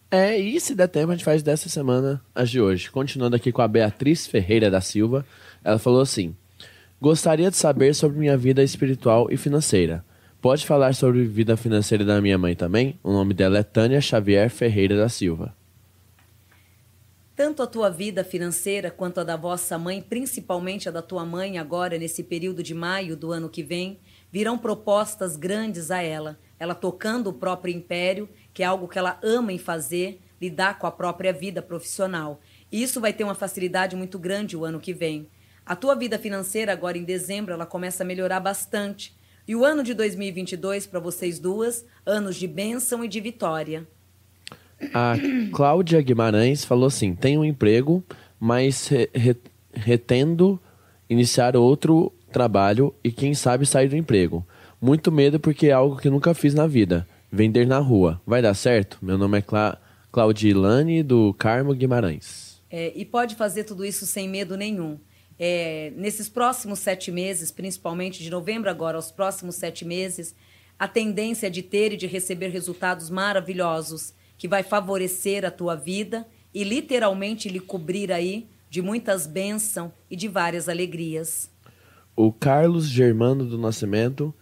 É, 0.10 0.38
e 0.38 0.60
se 0.60 0.74
der 0.74 0.88
tempo, 0.88 1.12
a 1.12 1.16
gente 1.16 1.26
faz 1.26 1.44
dessa 1.44 1.68
semana 1.68 2.22
as 2.34 2.50
de 2.50 2.62
hoje. 2.62 2.90
Continuando 2.90 3.36
aqui 3.36 3.52
com 3.52 3.62
a 3.62 3.68
Beatriz 3.68 4.26
Ferreira 4.26 4.72
da 4.72 4.82
Silva. 4.82 5.26
Ela 5.64 5.78
falou 5.78 6.02
assim: 6.02 6.36
Gostaria 7.02 7.52
de 7.52 7.58
saber 7.58 7.94
sobre 7.94 8.18
minha 8.18 8.38
vida 8.38 8.64
espiritual 8.64 9.28
e 9.30 9.38
financeira. 9.38 10.04
Pode 10.42 10.66
falar 10.66 10.96
sobre 10.96 11.24
a 11.24 11.28
vida 11.28 11.58
financeira 11.58 12.06
da 12.06 12.22
minha 12.22 12.38
mãe 12.38 12.56
também? 12.56 12.98
O 13.04 13.12
nome 13.12 13.34
dela 13.34 13.58
é 13.58 13.64
Tânia 13.64 14.00
Xavier 14.00 14.50
Ferreira 14.50 14.96
da 14.96 15.10
Silva. 15.10 15.57
Tanto 17.38 17.62
a 17.62 17.68
tua 17.68 17.92
vida 17.92 18.24
financeira 18.24 18.90
quanto 18.90 19.20
a 19.20 19.24
da 19.24 19.38
vossa 19.38 19.78
mãe, 19.78 20.02
principalmente 20.02 20.90
a 20.90 20.92
da 20.92 21.04
tua 21.04 21.24
mãe, 21.24 21.60
agora 21.60 21.96
nesse 21.96 22.24
período 22.24 22.64
de 22.64 22.74
maio 22.74 23.16
do 23.16 23.32
ano 23.32 23.48
que 23.48 23.62
vem, 23.62 24.00
virão 24.32 24.58
propostas 24.58 25.36
grandes 25.36 25.92
a 25.92 26.02
ela. 26.02 26.40
Ela 26.58 26.74
tocando 26.74 27.28
o 27.28 27.34
próprio 27.34 27.72
império, 27.72 28.28
que 28.56 28.64
é 28.64 28.66
algo 28.66 28.88
que 28.88 28.98
ela 28.98 29.20
ama 29.22 29.54
em 29.54 29.60
fazer, 29.60 30.20
lidar 30.42 30.80
com 30.80 30.88
a 30.88 30.92
própria 30.92 31.32
vida 31.32 31.62
profissional. 31.62 32.42
E 32.72 32.82
isso 32.82 33.00
vai 33.00 33.14
ter 33.14 33.24
uma 33.24 33.36
facilidade 33.36 33.96
muito 33.96 34.18
grande 34.18 34.58
o 34.58 34.66
ano 34.66 34.80
que 34.80 34.92
vem. 34.92 35.30
A 35.64 35.76
tua 35.76 35.94
vida 35.94 36.18
financeira, 36.18 36.74
agora 36.74 36.98
em 36.98 37.04
dezembro, 37.04 37.54
ela 37.54 37.68
começa 37.68 38.02
a 38.02 38.08
melhorar 38.08 38.40
bastante. 38.40 39.16
E 39.48 39.56
o 39.56 39.64
ano 39.64 39.84
de 39.84 39.94
2022, 39.94 40.88
para 40.88 41.00
vocês 41.00 41.38
duas, 41.38 41.86
anos 42.04 42.36
de 42.36 42.48
bênção 42.48 43.06
e 43.06 43.08
de 43.08 43.22
vitória. 43.22 43.88
A 44.94 45.16
Cláudia 45.52 46.02
Guimarães 46.02 46.64
falou 46.64 46.88
assim: 46.88 47.16
tenho 47.16 47.42
um 47.42 47.46
emprego, 47.46 48.04
mas 48.40 48.88
re- 48.88 49.10
re- 49.14 49.36
retendo 49.74 50.60
iniciar 51.10 51.56
outro 51.56 52.14
trabalho 52.32 52.94
e 53.04 53.12
quem 53.12 53.34
sabe 53.34 53.66
sair 53.66 53.88
do 53.88 53.96
emprego. 53.96 54.46
Muito 54.82 55.12
medo 55.12 55.40
porque 55.40 55.68
é 55.68 55.72
algo 55.72 55.98
que 55.98 56.10
nunca 56.10 56.34
fiz 56.34 56.54
na 56.54 56.68
vida. 56.68 57.08
Vender 57.32 57.66
na 57.66 57.80
rua. 57.80 58.22
Vai 58.26 58.42
dar 58.42 58.54
certo? 58.54 59.00
Meu 59.02 59.18
nome 59.18 59.40
é 59.40 59.42
Cla 59.42 59.78
Claudilane 60.12 61.04
do 61.04 61.34
Carmo 61.34 61.74
Guimarães. 61.74 62.62
É, 62.70 62.92
e 62.96 63.04
pode 63.06 63.36
fazer 63.36 63.64
tudo 63.64 63.86
isso 63.86 64.06
sem 64.06 64.28
medo 64.30 64.56
nenhum. 64.56 64.98
É, 65.40 65.92
nesses 65.96 66.30
próximos 66.30 66.80
sete 66.80 67.12
meses, 67.12 67.52
principalmente 67.52 68.24
de 68.24 68.30
novembro 68.30 68.70
agora 68.70 68.98
aos 68.98 69.12
próximos 69.12 69.56
sete 69.56 69.86
meses, 69.86 70.36
a 70.80 70.88
tendência 70.88 71.48
é 71.48 71.50
de 71.50 71.62
ter 71.62 71.94
e 71.94 71.98
de 71.98 72.08
receber 72.08 72.50
resultados 72.50 73.10
maravilhosos 73.10 74.14
que 74.38 74.48
vai 74.48 74.64
favorecer 74.64 75.46
a 75.46 75.52
tua 75.52 75.76
vida 75.76 76.28
e 76.54 76.64
literalmente 76.64 77.50
lhe 77.50 77.60
cobrir 77.60 78.12
aí 78.12 78.48
de 78.70 78.82
muitas 78.82 79.26
bênçãos 79.26 79.92
e 80.10 80.16
de 80.16 80.28
várias 80.28 80.68
alegrias. 80.68 81.52
O 82.16 82.32
Carlos 82.32 82.88
Germano 82.88 83.46
do 83.46 83.58
Nascimento. 83.58 84.34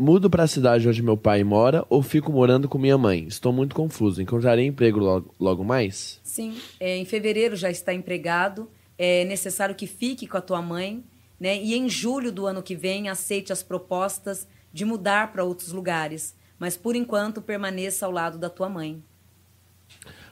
Mudo 0.00 0.30
para 0.30 0.44
a 0.44 0.46
cidade 0.46 0.88
onde 0.88 1.02
meu 1.02 1.16
pai 1.16 1.42
mora 1.42 1.84
ou 1.90 2.00
fico 2.02 2.30
morando 2.30 2.68
com 2.68 2.78
minha 2.78 2.96
mãe? 2.96 3.24
Estou 3.24 3.52
muito 3.52 3.74
confuso. 3.74 4.22
Encontrarei 4.22 4.64
emprego 4.64 5.00
logo, 5.00 5.34
logo 5.40 5.64
mais? 5.64 6.20
Sim, 6.22 6.56
é, 6.78 6.96
em 6.96 7.04
fevereiro 7.04 7.56
já 7.56 7.68
está 7.68 7.92
empregado. 7.92 8.70
É 8.96 9.24
necessário 9.24 9.74
que 9.74 9.88
fique 9.88 10.28
com 10.28 10.36
a 10.36 10.40
tua 10.40 10.62
mãe, 10.62 11.02
né? 11.40 11.60
E 11.60 11.74
em 11.74 11.88
julho 11.88 12.30
do 12.30 12.46
ano 12.46 12.62
que 12.62 12.76
vem 12.76 13.08
aceite 13.08 13.52
as 13.52 13.60
propostas 13.60 14.46
de 14.72 14.84
mudar 14.84 15.32
para 15.32 15.42
outros 15.42 15.72
lugares, 15.72 16.36
mas 16.60 16.76
por 16.76 16.94
enquanto 16.94 17.42
permaneça 17.42 18.06
ao 18.06 18.12
lado 18.12 18.38
da 18.38 18.48
tua 18.48 18.68
mãe. 18.68 19.02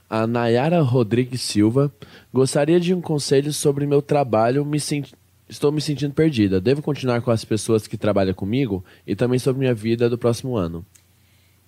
A 0.08 0.26
Nayara 0.26 0.80
Rodrigues 0.82 1.40
Silva. 1.40 1.92
Gostaria 2.32 2.78
de 2.78 2.94
um 2.94 3.00
conselho 3.00 3.52
sobre 3.52 3.86
meu 3.86 4.00
trabalho. 4.00 4.64
Me 4.64 4.78
senti- 4.78 5.14
Estou 5.48 5.70
me 5.70 5.80
sentindo 5.80 6.12
perdida. 6.12 6.60
Devo 6.60 6.82
continuar 6.82 7.20
com 7.22 7.30
as 7.30 7.44
pessoas 7.44 7.86
que 7.86 7.96
trabalham 7.96 8.34
comigo? 8.34 8.84
E 9.06 9.14
também 9.14 9.38
sobre 9.38 9.60
minha 9.60 9.74
vida 9.74 10.10
do 10.10 10.18
próximo 10.18 10.56
ano. 10.56 10.84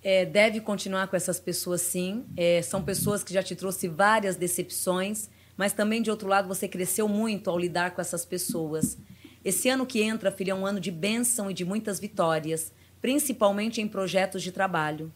É, 0.03 0.25
deve 0.25 0.59
continuar 0.61 1.07
com 1.07 1.15
essas 1.15 1.39
pessoas, 1.39 1.81
sim. 1.81 2.25
É, 2.35 2.61
são 2.61 2.81
pessoas 2.81 3.23
que 3.23 3.33
já 3.33 3.41
te 3.43 3.55
trouxe 3.55 3.87
várias 3.87 4.35
decepções, 4.35 5.29
mas 5.57 5.71
também, 5.73 6.01
de 6.01 6.09
outro 6.09 6.27
lado, 6.27 6.47
você 6.47 6.67
cresceu 6.67 7.07
muito 7.07 7.49
ao 7.49 7.57
lidar 7.57 7.91
com 7.91 8.01
essas 8.01 8.25
pessoas. 8.25 8.97
Esse 9.45 9.69
ano 9.69 9.85
que 9.85 10.01
entra, 10.01 10.29
filho, 10.31 10.51
é 10.51 10.55
um 10.55 10.65
ano 10.65 10.79
de 10.79 10.91
bênção 10.91 11.49
e 11.49 11.53
de 11.53 11.63
muitas 11.63 11.99
vitórias, 12.01 12.73
principalmente 13.01 13.81
em 13.81 13.87
projetos 13.87 14.43
de 14.43 14.51
trabalho. 14.51 15.11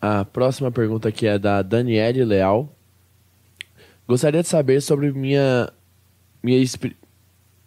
A 0.00 0.24
próxima 0.24 0.70
pergunta 0.70 1.08
aqui 1.08 1.26
é 1.26 1.38
da 1.38 1.60
Daniele 1.60 2.24
Leal. 2.24 2.74
Gostaria 4.08 4.42
de 4.42 4.48
saber 4.48 4.80
sobre 4.80 5.12
minha, 5.12 5.70
minha 6.42 6.58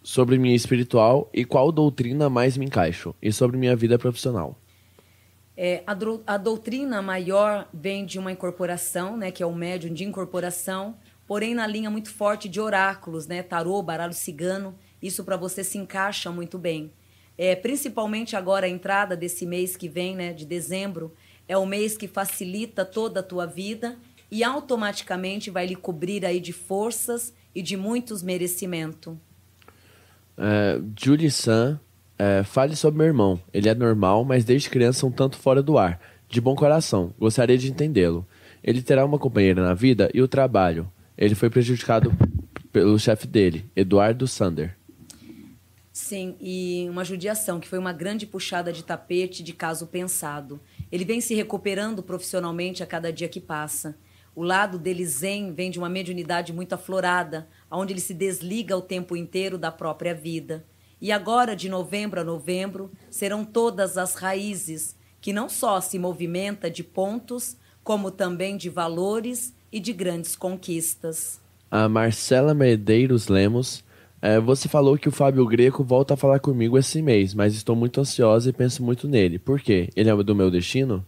sobre 0.02 0.36
minha 0.36 0.54
espiritual 0.54 1.30
e 1.32 1.44
qual 1.44 1.70
doutrina 1.70 2.28
mais 2.28 2.56
me 2.56 2.66
encaixo 2.66 3.14
e 3.22 3.32
sobre 3.32 3.56
minha 3.56 3.76
vida 3.76 3.98
profissional. 3.98 4.58
É, 5.56 5.84
a, 5.86 5.94
dro- 5.94 6.22
a 6.26 6.36
doutrina 6.36 7.00
maior 7.00 7.68
vem 7.72 8.04
de 8.04 8.18
uma 8.18 8.32
incorporação, 8.32 9.16
né, 9.16 9.30
que 9.30 9.42
é 9.42 9.46
o 9.46 9.54
médium 9.54 9.94
de 9.94 10.02
incorporação, 10.02 10.96
porém 11.28 11.54
na 11.54 11.66
linha 11.66 11.88
muito 11.88 12.10
forte 12.12 12.48
de 12.48 12.60
oráculos, 12.60 13.28
né, 13.28 13.42
tarô, 13.42 13.80
baralho 13.80 14.12
cigano, 14.12 14.74
isso 15.00 15.22
para 15.22 15.36
você 15.36 15.62
se 15.62 15.78
encaixa 15.78 16.32
muito 16.32 16.58
bem. 16.58 16.92
É, 17.38 17.54
principalmente 17.54 18.34
agora 18.36 18.66
a 18.66 18.68
entrada 18.68 19.16
desse 19.16 19.46
mês 19.46 19.76
que 19.76 19.88
vem, 19.88 20.16
né, 20.16 20.32
de 20.32 20.44
dezembro, 20.44 21.14
é 21.48 21.56
o 21.56 21.66
mês 21.66 21.96
que 21.96 22.08
facilita 22.08 22.84
toda 22.84 23.20
a 23.20 23.22
tua 23.22 23.46
vida 23.46 23.96
e 24.30 24.42
automaticamente 24.42 25.50
vai 25.50 25.66
lhe 25.66 25.76
cobrir 25.76 26.24
aí 26.24 26.40
de 26.40 26.52
forças 26.52 27.32
e 27.54 27.62
de 27.62 27.76
muitos 27.76 28.22
merecimento. 28.22 29.18
É, 30.36 30.80
Julie 30.98 31.30
San, 31.30 31.78
é, 32.18 32.42
fale 32.42 32.74
sobre 32.74 32.98
meu 32.98 33.06
irmão. 33.06 33.40
Ele 33.52 33.68
é 33.68 33.74
normal, 33.74 34.24
mas 34.24 34.44
desde 34.44 34.70
criança 34.70 35.06
um 35.06 35.10
tanto 35.10 35.36
fora 35.36 35.62
do 35.62 35.78
ar. 35.78 36.00
De 36.28 36.40
bom 36.40 36.54
coração, 36.54 37.14
gostaria 37.18 37.56
de 37.56 37.70
entendê-lo. 37.70 38.26
Ele 38.62 38.82
terá 38.82 39.04
uma 39.04 39.18
companheira 39.18 39.62
na 39.62 39.74
vida 39.74 40.10
e 40.12 40.22
o 40.22 40.28
trabalho. 40.28 40.90
Ele 41.16 41.34
foi 41.34 41.50
prejudicado 41.50 42.12
pelo 42.72 42.98
chefe 42.98 43.26
dele, 43.26 43.70
Eduardo 43.76 44.26
Sander. 44.26 44.76
Sim, 45.92 46.34
e 46.40 46.88
uma 46.90 47.04
judiação, 47.04 47.60
que 47.60 47.68
foi 47.68 47.78
uma 47.78 47.92
grande 47.92 48.26
puxada 48.26 48.72
de 48.72 48.82
tapete 48.82 49.44
de 49.44 49.52
caso 49.52 49.86
pensado. 49.86 50.60
Ele 50.90 51.04
vem 51.04 51.20
se 51.20 51.34
recuperando 51.34 52.02
profissionalmente 52.02 52.82
a 52.82 52.86
cada 52.86 53.12
dia 53.12 53.28
que 53.28 53.40
passa. 53.40 53.96
O 54.34 54.42
lado 54.42 54.78
dele 54.78 55.06
zen 55.06 55.52
vem 55.52 55.70
de 55.70 55.78
uma 55.78 55.88
mediunidade 55.88 56.52
muito 56.52 56.74
aflorada, 56.74 57.48
onde 57.70 57.92
ele 57.92 58.00
se 58.00 58.12
desliga 58.12 58.76
o 58.76 58.82
tempo 58.82 59.16
inteiro 59.16 59.56
da 59.56 59.70
própria 59.70 60.14
vida. 60.14 60.64
E 61.00 61.12
agora, 61.12 61.54
de 61.54 61.68
novembro 61.68 62.20
a 62.20 62.24
novembro, 62.24 62.90
serão 63.10 63.44
todas 63.44 63.96
as 63.98 64.14
raízes, 64.14 64.96
que 65.20 65.32
não 65.32 65.48
só 65.48 65.80
se 65.80 65.98
movimenta 65.98 66.70
de 66.70 66.82
pontos, 66.82 67.56
como 67.82 68.10
também 68.10 68.56
de 68.56 68.70
valores 68.70 69.54
e 69.70 69.78
de 69.78 69.92
grandes 69.92 70.34
conquistas. 70.34 71.40
A 71.70 71.88
Marcela 71.88 72.54
Medeiros 72.54 73.28
Lemos. 73.28 73.84
É, 74.24 74.40
você 74.40 74.68
falou 74.68 74.96
que 74.96 75.08
o 75.08 75.12
Fábio 75.12 75.46
Greco 75.46 75.84
volta 75.84 76.14
a 76.14 76.16
falar 76.16 76.40
comigo 76.40 76.78
esse 76.78 77.02
mês, 77.02 77.34
mas 77.34 77.54
estou 77.54 77.76
muito 77.76 78.00
ansiosa 78.00 78.50
e 78.50 78.52
penso 78.52 78.82
muito 78.82 79.06
nele. 79.06 79.38
Por 79.38 79.60
quê? 79.60 79.90
Ele 79.94 80.08
é 80.08 80.16
do 80.16 80.34
meu 80.34 80.50
destino? 80.50 81.04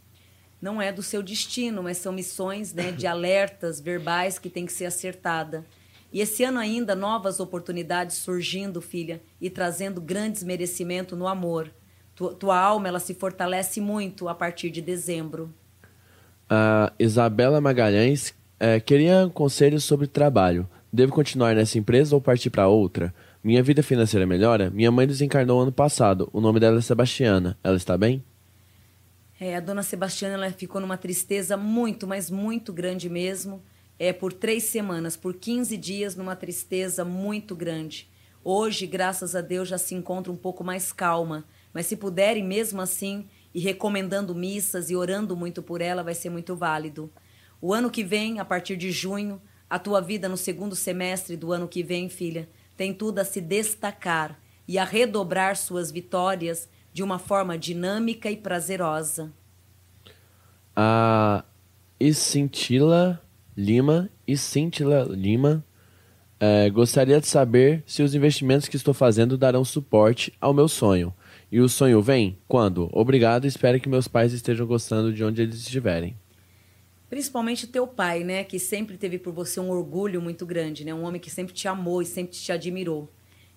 não 0.61 0.81
é 0.81 0.91
do 0.91 1.03
seu 1.03 1.23
destino, 1.23 1.83
mas 1.83 1.99
são 1.99 2.13
missões 2.13 2.73
né, 2.73 2.91
de 2.91 3.07
alertas 3.07 3.81
verbais 3.81 4.39
que 4.39 4.49
tem 4.49 4.67
que 4.67 4.73
ser 4.73 4.87
acertada. 4.87 5.65
E 6.13 6.21
esse 6.21 6.45
ano 6.45 6.59
ainda 6.59 6.95
novas 6.95 7.41
oportunidades 7.41 8.17
surgindo, 8.17 8.81
filha, 8.81 9.21
e 9.41 9.51
trazendo 9.51 10.01
grandes 10.01 10.43
merecimento 10.43 11.15
no 11.15 11.29
amor. 11.29 11.71
Tua, 12.15 12.35
tua 12.35 12.59
alma 12.59 12.89
ela 12.89 12.99
se 12.99 13.15
fortalece 13.15 13.81
muito 13.81 14.29
a 14.29 14.35
partir 14.35 14.71
de 14.71 14.81
dezembro. 14.81 15.53
A 16.49 16.93
Isabela 16.99 17.61
Magalhães 17.61 18.35
é, 18.59 18.81
queria 18.81 19.31
conselhos 19.33 19.85
sobre 19.85 20.07
trabalho. 20.07 20.69
Devo 20.93 21.13
continuar 21.13 21.55
nessa 21.55 21.79
empresa 21.79 22.15
ou 22.15 22.21
partir 22.21 22.49
para 22.49 22.69
outra? 22.69 23.15
Minha 23.43 23.63
vida 23.63 23.83
financeira 23.83 24.27
melhora? 24.27 24.71
Minha 24.71 24.91
mãe 24.91 25.07
desencarnou 25.07 25.61
ano 25.61 25.73
passado. 25.73 26.29
O 26.33 26.41
nome 26.41 26.61
dela 26.61 26.79
é 26.79 26.81
Sebastiana. 26.81 27.59
Ela 27.63 27.77
está 27.77 27.99
bem? 27.99 28.25
É, 29.39 29.57
a 29.57 29.61
dona 29.61 29.83
Sebastiana 29.83 30.35
ela 30.35 30.51
ficou 30.51 30.81
numa 30.81 30.97
tristeza 30.97 31.57
muito, 31.57 32.07
mas 32.07 32.31
muito 32.31 32.73
grande 32.73 33.11
mesmo. 33.11 33.63
É 33.99 34.13
por 34.13 34.33
três 34.33 34.65
semanas, 34.65 35.17
por 35.17 35.35
15 35.35 35.77
dias, 35.77 36.17
numa 36.17 36.35
tristeza 36.35 37.05
muito 37.05 37.55
grande. 37.55 38.09
Hoje, 38.43 38.87
graças 38.87 39.35
a 39.35 39.41
Deus, 39.41 39.69
já 39.69 39.77
se 39.77 39.95
encontra 39.95 40.33
um 40.33 40.37
pouco 40.37 40.63
mais 40.63 40.93
calma. 40.93 41.45
Mas 41.75 41.87
se 41.87 41.97
puderem, 41.97 42.45
mesmo 42.45 42.81
assim, 42.81 43.27
e 43.53 43.61
recomendando 43.61 44.35
missas 44.35 44.89
e 44.89 44.97
orando 44.97 45.37
muito 45.37 45.63
por 45.63 45.81
ela, 45.81 46.03
vai 46.03 46.15
ser 46.15 46.31
muito 46.31 46.55
válido. 46.55 47.11
O 47.61 47.75
ano 47.75 47.91
que 47.91 48.05
vem, 48.05 48.39
a 48.39 48.45
partir 48.45 48.77
de 48.77 48.91
junho, 48.91 49.41
a 49.69 49.79
tua 49.79 50.01
vida 50.01 50.29
no 50.29 50.37
segundo 50.37 50.77
semestre 50.77 51.37
do 51.37 51.53
ano 51.53 51.69
que 51.69 51.83
vem, 51.83 52.09
filha, 52.09 52.49
tem 52.77 52.95
tudo 52.95 53.19
a 53.19 53.25
se 53.25 53.41
destacar 53.41 54.39
e 54.69 54.79
a 54.79 54.85
redobrar 54.85 55.57
suas 55.57 55.91
vitórias 55.91 56.69
de 56.93 57.03
uma 57.03 57.19
forma 57.19 57.59
dinâmica 57.59 58.31
e 58.31 58.37
prazerosa. 58.37 59.33
A 60.75 61.45
Iscintila 61.99 63.23
Lima, 63.57 64.11
Iscintila 64.27 65.05
Lima, 65.11 65.65
é, 66.39 66.69
gostaria 66.69 67.21
de 67.21 67.27
saber 67.27 67.83
se 67.87 68.03
os 68.03 68.15
investimentos 68.15 68.69
que 68.69 68.77
estou 68.77 68.93
fazendo 68.93 69.39
darão 69.39 69.65
suporte 69.65 70.33
ao 70.41 70.53
meu 70.53 70.69
sonho. 70.69 71.13
E 71.51 71.61
o 71.61 71.69
sonho 71.69 72.03
vem? 72.03 72.39
Quando? 72.47 72.91
Obrigado, 72.93 73.47
espero 73.47 73.81
que 73.81 73.89
meus 73.89 74.07
pais 74.07 74.33
estejam 74.33 74.67
gostando 74.67 75.13
de 75.13 75.25
onde 75.25 75.43
eles 75.43 75.57
estiverem. 75.57 76.17
Principalmente 77.09 77.67
teu 77.67 77.87
pai, 77.87 78.25
né, 78.25 78.43
que 78.43 78.59
sempre 78.59 78.97
teve 78.97 79.19
por 79.19 79.33
você 79.33 79.61
um 79.61 79.71
orgulho 79.71 80.21
muito 80.21 80.45
grande, 80.45 80.85
né, 80.85 80.93
um 80.93 81.05
homem 81.05 81.21
que 81.21 81.31
sempre 81.31 81.55
te 81.55 81.69
amou 81.69 82.03
e 82.03 82.07
sempre 82.07 82.37
te 82.37 82.51
admirou. 82.51 83.09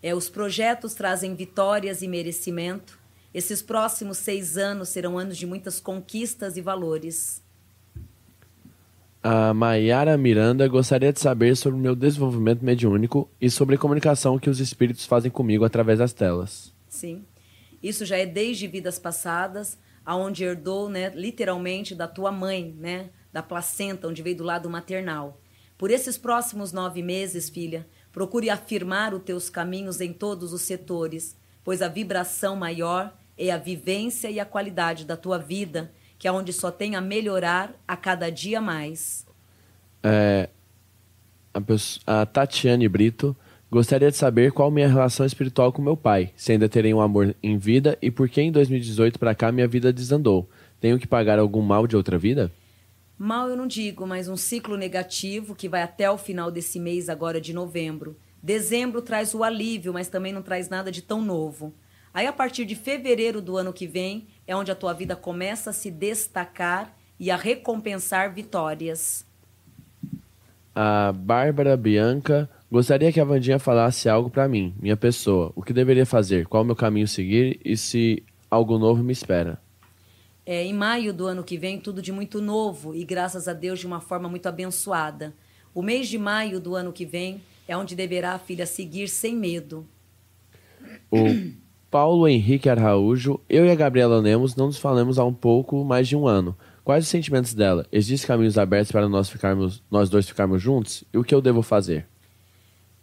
É, 0.01 0.13
os 0.13 0.29
projetos 0.29 0.93
trazem 0.93 1.35
vitórias 1.35 2.01
e 2.01 2.07
merecimento. 2.07 2.99
Esses 3.33 3.61
próximos 3.61 4.17
seis 4.17 4.57
anos 4.57 4.89
serão 4.89 5.17
anos 5.17 5.37
de 5.37 5.45
muitas 5.45 5.79
conquistas 5.79 6.57
e 6.57 6.61
valores. 6.61 7.43
A 9.21 9.53
Maiara 9.53 10.17
Miranda 10.17 10.65
gostaria 10.67 11.11
de 11.11 11.19
saber 11.19 11.57
sobre 11.57 11.77
o 11.77 11.81
meu 11.81 11.95
desenvolvimento 11.95 12.63
mediúnico 12.63 13.29
e 13.41 13.49
sobre 13.49 13.75
a 13.75 13.77
comunicação 13.77 14.39
que 14.39 14.49
os 14.49 14.61
espíritos 14.61 15.05
fazem 15.05 15.29
comigo 15.29 15.65
através 15.65 15.99
das 15.99 16.13
telas. 16.13 16.73
Sim. 16.87 17.25
Isso 17.83 18.05
já 18.05 18.17
é 18.17 18.25
desde 18.25 18.67
vidas 18.67 18.97
passadas, 18.97 19.77
aonde 20.05 20.45
herdou, 20.45 20.89
né, 20.89 21.11
literalmente 21.13 21.93
da 21.93 22.07
tua 22.07 22.31
mãe, 22.31 22.73
né, 22.79 23.09
da 23.31 23.43
placenta, 23.43 24.07
onde 24.07 24.21
veio 24.21 24.37
do 24.37 24.43
lado 24.43 24.69
maternal. 24.69 25.39
Por 25.77 25.91
esses 25.91 26.17
próximos 26.17 26.73
nove 26.73 27.01
meses, 27.01 27.49
filha, 27.49 27.87
procure 28.11 28.49
afirmar 28.49 29.13
os 29.13 29.23
teus 29.23 29.49
caminhos 29.49 30.01
em 30.01 30.11
todos 30.11 30.51
os 30.51 30.61
setores, 30.61 31.37
pois 31.63 31.81
a 31.81 31.87
vibração 31.87 32.55
maior 32.55 33.13
é 33.37 33.51
a 33.51 33.57
vivência 33.57 34.29
e 34.29 34.39
a 34.39 34.45
qualidade 34.45 35.05
da 35.05 35.15
tua 35.15 35.37
vida, 35.37 35.91
que 36.17 36.27
é 36.27 36.31
onde 36.31 36.51
só 36.51 36.69
tem 36.69 36.95
a 36.95 37.01
melhorar 37.01 37.73
a 37.87 37.95
cada 37.95 38.29
dia 38.29 38.59
mais. 38.59 39.25
É, 40.03 40.49
a, 41.53 42.21
a 42.21 42.25
Tatiane 42.25 42.89
Brito 42.89 43.35
gostaria 43.71 44.11
de 44.11 44.17
saber 44.17 44.51
qual 44.51 44.69
minha 44.69 44.87
relação 44.87 45.25
espiritual 45.25 45.71
com 45.71 45.81
meu 45.81 45.95
pai, 45.95 46.31
se 46.35 46.51
ainda 46.51 46.67
terei 46.67 46.93
um 46.93 46.99
amor 46.99 47.35
em 47.41 47.57
vida 47.57 47.97
e 48.01 48.11
por 48.11 48.27
que 48.27 48.41
em 48.41 48.51
2018 48.51 49.17
para 49.17 49.35
cá 49.35 49.51
minha 49.51 49.67
vida 49.67 49.93
desandou. 49.93 50.49
Tenho 50.81 50.99
que 50.99 51.07
pagar 51.07 51.39
algum 51.39 51.61
mal 51.61 51.87
de 51.87 51.95
outra 51.95 52.17
vida? 52.17 52.51
Mal 53.21 53.49
eu 53.49 53.57
não 53.57 53.67
digo, 53.67 54.07
mas 54.07 54.29
um 54.29 54.37
ciclo 54.37 54.77
negativo 54.77 55.53
que 55.53 55.67
vai 55.67 55.81
até 55.81 56.09
o 56.09 56.17
final 56.17 56.49
desse 56.49 56.79
mês, 56.79 57.09
agora 57.09 57.41
de 57.41 57.51
novembro. 57.51 58.15
Dezembro 58.41 59.01
traz 59.01 59.33
o 59.35 59.43
alívio, 59.43 59.91
mas 59.91 60.07
também 60.07 60.31
não 60.31 60.41
traz 60.41 60.69
nada 60.69 60.89
de 60.89 61.01
tão 61.01 61.21
novo. 61.21 61.73
Aí, 62.13 62.25
a 62.25 62.31
partir 62.31 62.63
de 62.63 62.75
fevereiro 62.75 63.41
do 63.41 63.57
ano 63.57 63.73
que 63.73 63.85
vem, 63.85 64.27
é 64.47 64.55
onde 64.55 64.71
a 64.71 64.75
tua 64.75 64.93
vida 64.93 65.17
começa 65.17 65.71
a 65.71 65.73
se 65.73 65.91
destacar 65.91 66.95
e 67.19 67.29
a 67.29 67.35
recompensar 67.35 68.33
vitórias. 68.33 69.25
A 70.73 71.11
Bárbara 71.11 71.75
Bianca 71.75 72.49
gostaria 72.71 73.11
que 73.11 73.19
a 73.19 73.25
Vandinha 73.25 73.59
falasse 73.59 74.07
algo 74.07 74.29
para 74.29 74.47
mim, 74.47 74.73
minha 74.79 74.95
pessoa. 74.95 75.51
O 75.57 75.61
que 75.61 75.73
deveria 75.73 76.05
fazer? 76.05 76.47
Qual 76.47 76.63
o 76.63 76.65
meu 76.65 76.75
caminho 76.75 77.05
seguir? 77.05 77.59
E 77.65 77.75
se 77.75 78.23
algo 78.49 78.79
novo 78.79 79.03
me 79.03 79.11
espera? 79.11 79.59
É, 80.51 80.63
em 80.63 80.73
maio 80.73 81.13
do 81.13 81.27
ano 81.27 81.43
que 81.43 81.59
vem, 81.59 81.79
tudo 81.79 82.01
de 82.01 82.11
muito 82.11 82.41
novo 82.41 82.95
e, 82.95 83.05
graças 83.05 83.47
a 83.47 83.53
Deus, 83.53 83.77
de 83.77 83.85
uma 83.85 84.01
forma 84.01 84.27
muito 84.27 84.47
abençoada. 84.47 85.31
O 85.75 85.83
mês 85.83 86.07
de 86.07 86.17
maio 86.17 86.59
do 86.59 86.73
ano 86.73 86.91
que 86.91 87.05
vem 87.05 87.39
é 87.67 87.77
onde 87.77 87.95
deverá 87.95 88.33
a 88.33 88.39
filha 88.39 88.65
seguir 88.65 89.09
sem 89.09 89.35
medo. 89.35 89.85
O 91.11 91.19
Paulo 91.91 92.27
Henrique 92.27 92.67
Araújo, 92.67 93.39
eu 93.47 93.63
e 93.63 93.69
a 93.69 93.75
Gabriela 93.75 94.19
Lemos 94.19 94.55
não 94.55 94.65
nos 94.65 94.79
falamos 94.79 95.19
há 95.19 95.23
um 95.23 95.35
pouco 95.35 95.85
mais 95.85 96.07
de 96.07 96.15
um 96.15 96.25
ano. 96.25 96.57
Quais 96.83 97.03
os 97.03 97.11
sentimentos 97.11 97.53
dela? 97.53 97.85
Existem 97.91 98.27
caminhos 98.27 98.57
abertos 98.57 98.91
para 98.91 99.07
nós, 99.07 99.29
ficarmos, 99.29 99.83
nós 99.91 100.09
dois 100.09 100.27
ficarmos 100.27 100.59
juntos? 100.59 101.03
E 101.13 101.19
o 101.19 101.23
que 101.23 101.35
eu 101.35 101.41
devo 101.41 101.61
fazer? 101.61 102.07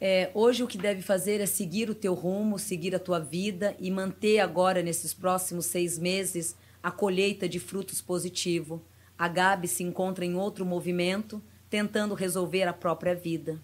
É, 0.00 0.32
hoje 0.34 0.64
o 0.64 0.66
que 0.66 0.76
deve 0.76 1.00
fazer 1.00 1.40
é 1.40 1.46
seguir 1.46 1.88
o 1.90 1.94
teu 1.94 2.12
rumo, 2.12 2.58
seguir 2.58 2.92
a 2.92 2.98
tua 2.98 3.20
vida 3.20 3.76
e 3.78 3.88
manter 3.88 4.40
agora, 4.40 4.82
nesses 4.82 5.14
próximos 5.14 5.66
seis 5.66 5.96
meses, 5.96 6.56
a 6.86 6.90
colheita 6.92 7.48
de 7.48 7.58
frutos 7.58 8.00
positivo. 8.00 8.80
A 9.18 9.26
Gabi 9.26 9.66
se 9.66 9.82
encontra 9.82 10.24
em 10.24 10.36
outro 10.36 10.64
movimento, 10.64 11.42
tentando 11.68 12.14
resolver 12.14 12.62
a 12.62 12.72
própria 12.72 13.12
vida. 13.12 13.60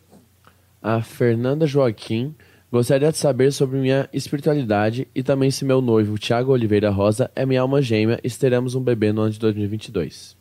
A 0.83 1.01
Fernanda 1.03 1.65
Joaquim 1.65 2.35
gostaria 2.69 3.13
de 3.13 3.19
saber 3.19 3.53
sobre 3.53 3.79
minha 3.79 4.09
espiritualidade 4.13 5.07
e 5.15 5.23
também 5.23 5.53
se 5.53 5.65
meu 5.65 5.81
noivo, 5.81 6.19
Tiago 6.19 6.51
Oliveira 6.51 6.91
Rosa, 6.91 7.31
é 7.37 7.47
minha 7.47 7.61
alma 7.61 7.81
gêmea 7.81 8.19
e 8.25 8.31
teremos 8.31 8.75
um 8.75 8.83
bebê 8.83 9.13
no 9.13 9.21
ano 9.21 9.31
de 9.31 9.39
2022. 9.39 10.37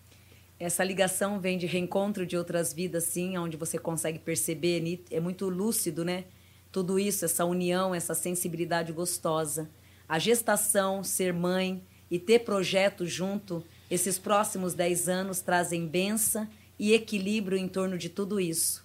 Essa 0.59 0.83
ligação 0.83 1.39
vem 1.39 1.59
de 1.59 1.67
reencontro 1.67 2.25
de 2.25 2.35
outras 2.35 2.73
vidas, 2.73 3.03
sim, 3.03 3.37
onde 3.37 3.57
você 3.57 3.77
consegue 3.77 4.17
perceber, 4.17 5.03
é 5.11 5.19
muito 5.19 5.47
lúcido, 5.47 6.03
né? 6.03 6.23
Tudo 6.71 6.97
isso, 6.97 7.25
essa 7.25 7.45
união, 7.45 7.93
essa 7.93 8.15
sensibilidade 8.15 8.91
gostosa. 8.91 9.69
A 10.09 10.17
gestação, 10.17 11.03
ser 11.03 11.31
mãe, 11.31 11.83
e 12.11 12.19
ter 12.19 12.39
projetos 12.39 13.09
junto, 13.09 13.63
esses 13.89 14.19
próximos 14.19 14.73
10 14.73 15.07
anos 15.07 15.39
trazem 15.39 15.87
benção 15.87 16.45
e 16.77 16.93
equilíbrio 16.93 17.57
em 17.57 17.69
torno 17.69 17.97
de 17.97 18.09
tudo 18.09 18.39
isso. 18.39 18.83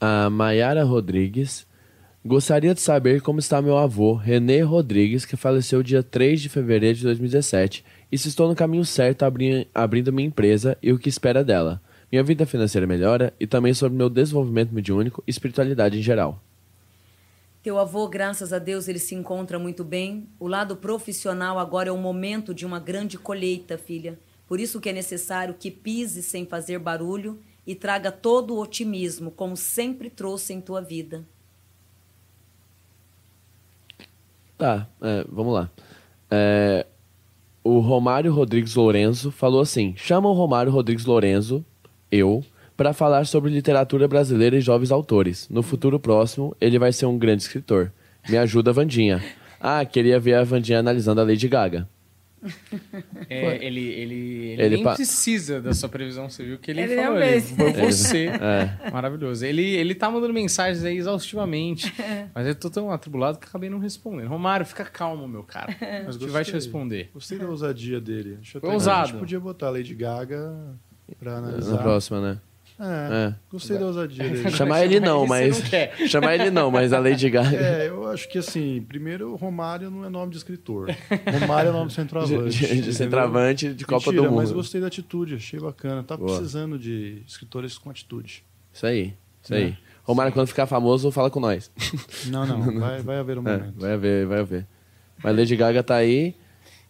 A 0.00 0.28
Maiara 0.28 0.82
Rodrigues 0.82 1.66
gostaria 2.24 2.74
de 2.74 2.80
saber 2.80 3.22
como 3.22 3.38
está 3.38 3.62
meu 3.62 3.78
avô, 3.78 4.14
Renê 4.14 4.60
Rodrigues, 4.62 5.24
que 5.24 5.36
faleceu 5.36 5.82
dia 5.82 6.02
3 6.02 6.40
de 6.40 6.48
fevereiro 6.48 6.98
de 6.98 7.04
2017, 7.04 7.84
e 8.10 8.18
se 8.18 8.28
estou 8.28 8.48
no 8.48 8.56
caminho 8.56 8.84
certo 8.84 9.22
abri 9.22 9.68
abrindo 9.74 10.12
minha 10.12 10.26
empresa 10.26 10.76
e 10.82 10.92
o 10.92 10.98
que 10.98 11.08
espera 11.08 11.44
dela. 11.44 11.80
Minha 12.10 12.24
vida 12.24 12.46
financeira 12.46 12.86
melhora 12.86 13.32
e 13.38 13.46
também 13.46 13.74
sobre 13.74 13.96
meu 13.96 14.08
desenvolvimento 14.08 14.74
mediúnico 14.74 15.22
e 15.26 15.30
espiritualidade 15.30 15.98
em 15.98 16.02
geral. 16.02 16.42
Teu 17.62 17.78
avô, 17.78 18.08
graças 18.08 18.52
a 18.52 18.58
Deus, 18.58 18.86
ele 18.86 18.98
se 18.98 19.14
encontra 19.14 19.58
muito 19.58 19.84
bem. 19.84 20.28
O 20.38 20.46
lado 20.46 20.76
profissional 20.76 21.58
agora 21.58 21.88
é 21.88 21.92
o 21.92 21.98
momento 21.98 22.54
de 22.54 22.64
uma 22.64 22.78
grande 22.78 23.18
colheita, 23.18 23.76
filha. 23.76 24.18
Por 24.46 24.60
isso 24.60 24.80
que 24.80 24.88
é 24.88 24.92
necessário 24.92 25.54
que 25.54 25.70
pise 25.70 26.22
sem 26.22 26.46
fazer 26.46 26.78
barulho 26.78 27.38
e 27.66 27.74
traga 27.74 28.10
todo 28.10 28.54
o 28.54 28.62
otimismo, 28.62 29.30
como 29.30 29.56
sempre 29.56 30.08
trouxe 30.08 30.54
em 30.54 30.60
tua 30.60 30.80
vida. 30.80 31.24
Tá, 34.56 34.88
é, 35.02 35.24
vamos 35.28 35.52
lá. 35.52 35.70
É, 36.30 36.86
o 37.62 37.80
Romário 37.80 38.32
Rodrigues 38.32 38.74
Lourenço 38.74 39.30
falou 39.30 39.60
assim: 39.60 39.94
chama 39.96 40.28
o 40.28 40.32
Romário 40.32 40.72
Rodrigues 40.72 41.04
Lourenço, 41.04 41.64
eu, 42.10 42.42
para 42.78 42.92
falar 42.92 43.26
sobre 43.26 43.50
literatura 43.50 44.06
brasileira 44.06 44.56
e 44.56 44.60
jovens 44.60 44.92
autores. 44.92 45.48
No 45.50 45.64
futuro 45.64 45.98
próximo, 45.98 46.56
ele 46.60 46.78
vai 46.78 46.92
ser 46.92 47.06
um 47.06 47.18
grande 47.18 47.42
escritor. 47.42 47.90
Me 48.28 48.38
ajuda, 48.38 48.72
Vandinha. 48.72 49.20
Ah, 49.60 49.84
queria 49.84 50.20
ver 50.20 50.34
a 50.34 50.44
Vandinha 50.44 50.78
analisando 50.78 51.20
a 51.20 51.24
Lady 51.24 51.48
Gaga. 51.48 51.88
É, 53.28 53.56
ele, 53.66 53.80
ele, 53.80 53.84
ele, 53.84 54.62
ele 54.62 54.76
nem 54.76 54.84
pa... 54.84 54.94
precisa 54.94 55.60
da 55.60 55.74
sua 55.74 55.88
previsão, 55.88 56.30
você 56.30 56.44
viu 56.44 56.56
que 56.56 56.70
ele, 56.70 56.82
ele 56.82 56.94
falou, 56.94 57.20
ele, 57.20 57.42
por 57.42 57.72
você. 57.72 58.26
É. 58.28 58.90
Maravilhoso. 58.92 59.44
Ele, 59.44 59.64
ele 59.64 59.92
tá 59.92 60.08
mandando 60.08 60.32
mensagens 60.32 60.84
aí 60.84 60.96
exaustivamente, 60.96 61.92
mas 62.32 62.46
eu 62.46 62.54
tô 62.54 62.70
tão 62.70 62.92
atribulado 62.92 63.40
que 63.40 63.48
acabei 63.48 63.68
não 63.68 63.80
respondendo. 63.80 64.28
Romário, 64.28 64.64
fica 64.64 64.84
calmo, 64.84 65.26
meu 65.26 65.42
cara. 65.42 65.76
Mas 66.06 66.14
a 66.14 66.18
gente 66.20 66.30
vai 66.30 66.44
te 66.44 66.52
responder. 66.52 67.10
Gostei 67.12 67.38
da 67.38 67.48
ousadia 67.48 68.00
dele. 68.00 68.38
Acho 68.40 68.60
Foi 68.60 68.70
ousado. 68.70 69.02
A 69.02 69.06
gente 69.06 69.18
podia 69.18 69.40
botar 69.40 69.66
a 69.66 69.70
Lady 69.70 69.96
Gaga 69.96 70.54
pra 71.18 71.38
analisar. 71.38 71.72
Na 71.72 71.78
próxima, 71.78 72.20
né? 72.20 72.38
É, 72.80 73.30
é. 73.30 73.34
gostei 73.50 73.76
da 73.76 73.86
ousadia 73.86 74.22
dele. 74.28 74.50
Chamar 74.54 74.84
ele 74.84 75.00
não, 75.00 75.26
mas. 75.26 75.60
Não 75.60 76.06
chamar 76.06 76.34
ele 76.36 76.50
não, 76.50 76.70
mas 76.70 76.92
a 76.92 77.00
Lady 77.00 77.28
Gaga. 77.28 77.56
É, 77.56 77.88
eu 77.88 78.08
acho 78.08 78.28
que 78.28 78.38
assim, 78.38 78.80
primeiro, 78.88 79.34
Romário 79.34 79.90
não 79.90 80.04
é 80.04 80.08
nome 80.08 80.30
de 80.30 80.38
escritor. 80.38 80.88
Romário 81.40 81.70
é 81.70 81.72
nome 81.72 81.88
de 81.88 81.94
centroavante. 81.94 82.66
De, 82.66 82.80
de 82.82 82.94
centroavante 82.94 83.74
de 83.74 83.84
Copa 83.84 84.10
Mentira, 84.10 84.22
do 84.22 84.30
Mundo. 84.30 84.40
Mas 84.40 84.52
gostei 84.52 84.80
da 84.80 84.86
atitude, 84.86 85.34
achei 85.34 85.58
bacana. 85.58 86.04
Tá 86.04 86.16
Boa. 86.16 86.28
precisando 86.28 86.78
de 86.78 87.22
escritores 87.26 87.76
com 87.76 87.90
atitude. 87.90 88.44
Isso 88.72 88.86
aí, 88.86 89.14
isso 89.42 89.54
é. 89.54 89.56
aí. 89.56 89.78
Romário, 90.04 90.32
quando 90.32 90.46
ficar 90.46 90.66
famoso, 90.66 91.10
fala 91.10 91.30
com 91.30 91.40
nós. 91.40 91.70
Não, 92.26 92.46
não, 92.46 92.62
vai, 92.78 93.02
vai 93.02 93.18
haver 93.18 93.38
um 93.38 93.46
É, 93.48 93.58
momento. 93.58 93.74
vai 93.76 93.92
haver, 93.92 94.26
vai 94.26 94.38
haver. 94.38 94.66
Mas 95.22 95.36
Lady 95.36 95.56
Gaga 95.56 95.82
tá 95.82 95.96
aí. 95.96 96.34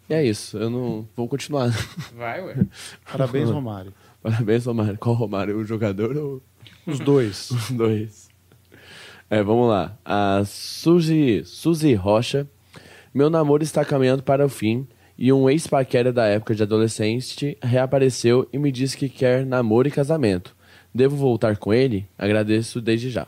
E 0.09 0.15
é 0.15 0.25
isso. 0.25 0.57
Eu 0.57 0.71
não 0.71 1.09
vou 1.17 1.29
continuar. 1.29 1.69
Vai, 2.17 2.43
ué. 2.43 2.57
Parabéns, 3.11 3.51
Romário. 3.51 3.93
Parabéns, 4.23 4.67
Romário. 4.67 4.99
Qual 4.99 5.15
Romário? 5.15 5.57
O 5.57 5.65
jogador 5.65 6.17
ou 6.17 6.43
Os 6.87 6.99
dois. 6.99 7.51
os 7.53 7.71
dois? 7.71 8.29
É, 9.31 9.43
vamos 9.43 9.69
lá. 9.69 9.97
A 10.05 10.43
Suzy, 10.45 11.43
Suzy 11.45 11.95
Rocha. 11.95 12.49
Meu 13.15 13.31
namoro 13.31 13.63
está 13.63 13.85
caminhando 13.85 14.23
para 14.23 14.45
o 14.45 14.49
fim 14.49 14.87
e 15.17 15.33
um 15.33 15.51
ex-paquera 15.51 16.13
da 16.13 16.27
época 16.27 16.55
de 16.55 16.63
adolescente 16.63 17.59
reapareceu 17.63 18.49
e 18.53 18.59
me 18.59 18.71
disse 18.71 18.97
que 18.97 19.09
quer 19.09 19.45
namoro 19.45 19.89
e 19.89 19.91
casamento. 19.91 20.55
Devo 20.95 21.17
voltar 21.17 21.57
com 21.57 21.75
ele? 21.75 22.07
Agradeço 22.17 22.81
desde 22.81 23.11
já. 23.11 23.27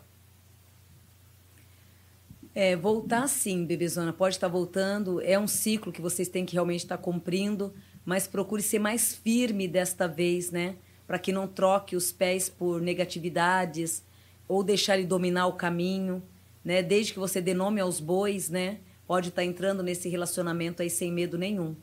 É, 2.54 2.76
voltar 2.76 3.28
sim, 3.28 3.64
bebezona, 3.64 4.12
pode 4.12 4.34
estar 4.34 4.48
voltando. 4.48 5.20
É 5.20 5.38
um 5.38 5.46
ciclo 5.46 5.92
que 5.92 6.00
vocês 6.00 6.28
têm 6.28 6.44
que 6.44 6.54
realmente 6.54 6.80
estar 6.80 6.98
cumprindo, 6.98 7.72
mas 8.04 8.26
procure 8.26 8.62
ser 8.62 8.78
mais 8.78 9.14
firme 9.14 9.68
desta 9.68 10.06
vez, 10.06 10.50
né? 10.50 10.76
Para 11.06 11.18
que 11.18 11.32
não 11.32 11.46
troque 11.46 11.96
os 11.96 12.12
pés 12.12 12.48
por 12.48 12.80
negatividades 12.80 14.02
ou 14.48 14.62
deixar 14.62 14.98
ele 14.98 15.06
dominar 15.06 15.46
o 15.46 15.54
caminho, 15.54 16.22
né? 16.64 16.82
Desde 16.82 17.12
que 17.12 17.18
você 17.18 17.40
dê 17.40 17.54
nome 17.54 17.80
aos 17.80 18.00
bois, 18.00 18.48
né? 18.48 18.78
Pode 19.06 19.28
estar 19.28 19.44
entrando 19.44 19.82
nesse 19.82 20.08
relacionamento 20.08 20.82
aí 20.82 20.90
sem 20.90 21.12
medo 21.12 21.36
nenhum. 21.36 21.74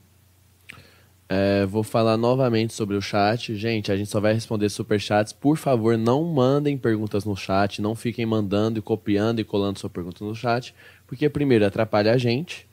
É, 1.30 1.65
vou 1.65 1.84
falar 1.84 2.15
novamente 2.15 2.74
sobre 2.74 2.95
o 2.95 3.01
chat. 3.01 3.53
Gente, 3.55 3.91
a 3.91 3.97
gente 3.97 4.09
só 4.09 4.20
vai 4.20 4.34
responder 4.34 4.70
superchats. 4.70 5.34
Por 5.34 5.57
favor, 5.57 5.97
não 5.97 6.24
mandem 6.24 6.78
perguntas 6.78 7.26
no 7.26 7.36
chat. 7.36 7.82
Não 7.82 7.95
fiquem 7.95 8.26
mandando 8.26 8.80
e 8.80 8.82
copiando 8.82 9.39
e 9.39 9.43
colando 9.43 9.78
sua 9.78 9.89
pergunta 9.89 10.24
no 10.24 10.34
chat. 10.34 10.74
Porque, 11.05 11.28
primeiro, 11.30 11.65
atrapalha 11.65 12.13
a 12.13 12.18
gente. 12.18 12.65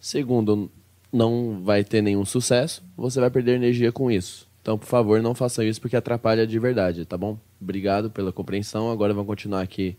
Segundo, 0.00 0.70
não 1.12 1.60
vai 1.62 1.84
ter 1.84 2.02
nenhum 2.02 2.24
sucesso. 2.24 2.82
Você 2.96 3.20
vai 3.20 3.30
perder 3.30 3.56
energia 3.56 3.90
com 3.92 4.10
isso. 4.10 4.48
Então, 4.60 4.76
por 4.76 4.86
favor, 4.86 5.22
não 5.22 5.34
façam 5.34 5.64
isso 5.64 5.80
porque 5.80 5.96
atrapalha 5.96 6.46
de 6.46 6.58
verdade, 6.58 7.04
tá 7.04 7.16
bom? 7.16 7.38
Obrigado 7.60 8.10
pela 8.10 8.32
compreensão. 8.32 8.90
Agora 8.90 9.14
vamos 9.14 9.28
continuar 9.28 9.62
aqui 9.62 9.96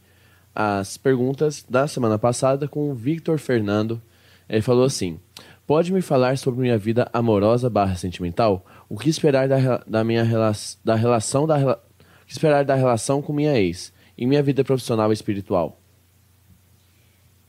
as 0.53 0.97
perguntas 0.97 1.66
da 1.68 1.88
semana 1.88 2.20
passada 2.20 2.68
com 2.68 2.91
o 2.91 2.93
Victor 2.93 3.39
Fernando. 3.39 4.01
Ele 4.47 4.62
falou 4.62 4.86
assim: 4.86 5.20
Pode 5.66 5.93
me 5.93 6.01
falar 6.01 6.38
sobre 6.38 6.62
minha 6.62 6.78
vida 6.78 7.07
amorosa 7.14 7.70
barra 7.70 7.95
sentimental? 7.95 8.66
O 8.88 8.97
que 8.97 9.10
esperar 9.10 9.47
da, 9.47 9.78
da 9.88 10.03
minha 10.03 10.24
rela 10.24 10.51
da 10.84 10.95
relação 10.95 11.45
da 11.45 11.57
rela 11.57 11.84
o 12.24 12.26
que 12.26 12.32
esperar 12.32 12.64
da 12.64 12.76
relação 12.76 13.22
com 13.22 13.34
minha 13.34 13.55
ex? 13.60 13.93
E 14.18 14.26
minha 14.26 14.43
vida 14.43 14.64
profissional 14.64 15.12
e 15.12 15.14
espiritual? 15.14 15.78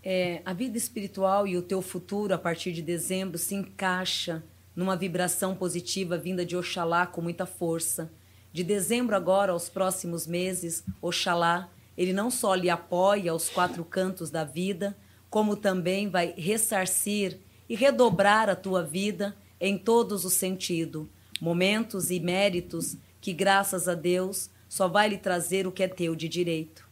É, 0.03 0.41
a 0.45 0.53
vida 0.53 0.79
espiritual 0.79 1.47
e 1.47 1.57
o 1.57 1.63
teu 1.63 1.83
futuro 1.83 2.33
a 2.33 2.39
partir 2.39 2.73
de 2.73 2.81
dezembro 2.81 3.37
se 3.37 3.55
encaixa 3.55 4.43
numa 4.75 4.97
vibração 4.97 5.55
positiva 5.55 6.17
vinda 6.17 6.45
de 6.45 6.57
Oxalá 6.57 7.07
com 7.07 7.21
muita 7.21 7.45
força. 7.45 8.11
De 8.53 8.65
dezembro 8.65 9.15
agora 9.15 9.53
aos 9.53 9.69
próximos 9.69 10.27
meses, 10.27 10.83
Oxalá, 11.03 11.69
ele 11.97 12.13
não 12.13 12.31
só 12.31 12.55
lhe 12.55 12.71
apoia 12.71 13.31
aos 13.31 13.51
quatro 13.51 13.85
cantos 13.85 14.31
da 14.31 14.43
vida, 14.43 14.97
como 15.29 15.55
também 15.55 16.09
vai 16.09 16.35
ressarcir 16.37 17.39
e 17.69 17.77
redobrar 17.77 18.49
a 18.49 18.57
tua 18.57 18.83
vida 18.83 19.37
em 19.61 19.77
todos 19.77 20.25
os 20.25 20.33
sentidos, 20.33 21.07
momentos 21.41 22.11
e 22.11 22.19
méritos 22.19 22.97
que 23.21 23.33
graças 23.33 23.87
a 23.87 23.95
Deus 23.95 24.49
só 24.69 24.89
vai 24.89 25.11
lhe 25.11 25.19
trazer 25.19 25.67
o 25.67 25.73
que 25.73 25.83
é 25.83 25.89
teu 25.89 26.17
de 26.17 26.29
direito. 26.29 26.89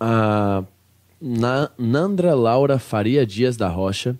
A 0.00 0.64
Na- 1.24 1.70
Nandra 1.78 2.34
Laura 2.34 2.80
Faria 2.80 3.24
Dias 3.24 3.56
da 3.56 3.68
Rocha. 3.68 4.18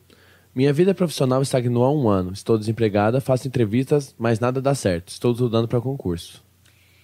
Minha 0.54 0.72
vida 0.72 0.94
profissional 0.94 1.42
estagnou 1.42 1.82
há 1.82 1.92
um 1.92 2.08
ano. 2.08 2.32
Estou 2.32 2.56
desempregada, 2.56 3.20
faço 3.20 3.48
entrevistas, 3.48 4.14
mas 4.16 4.38
nada 4.38 4.62
dá 4.62 4.72
certo. 4.72 5.08
Estou 5.08 5.32
estudando 5.32 5.66
para 5.66 5.80
concurso. 5.80 6.44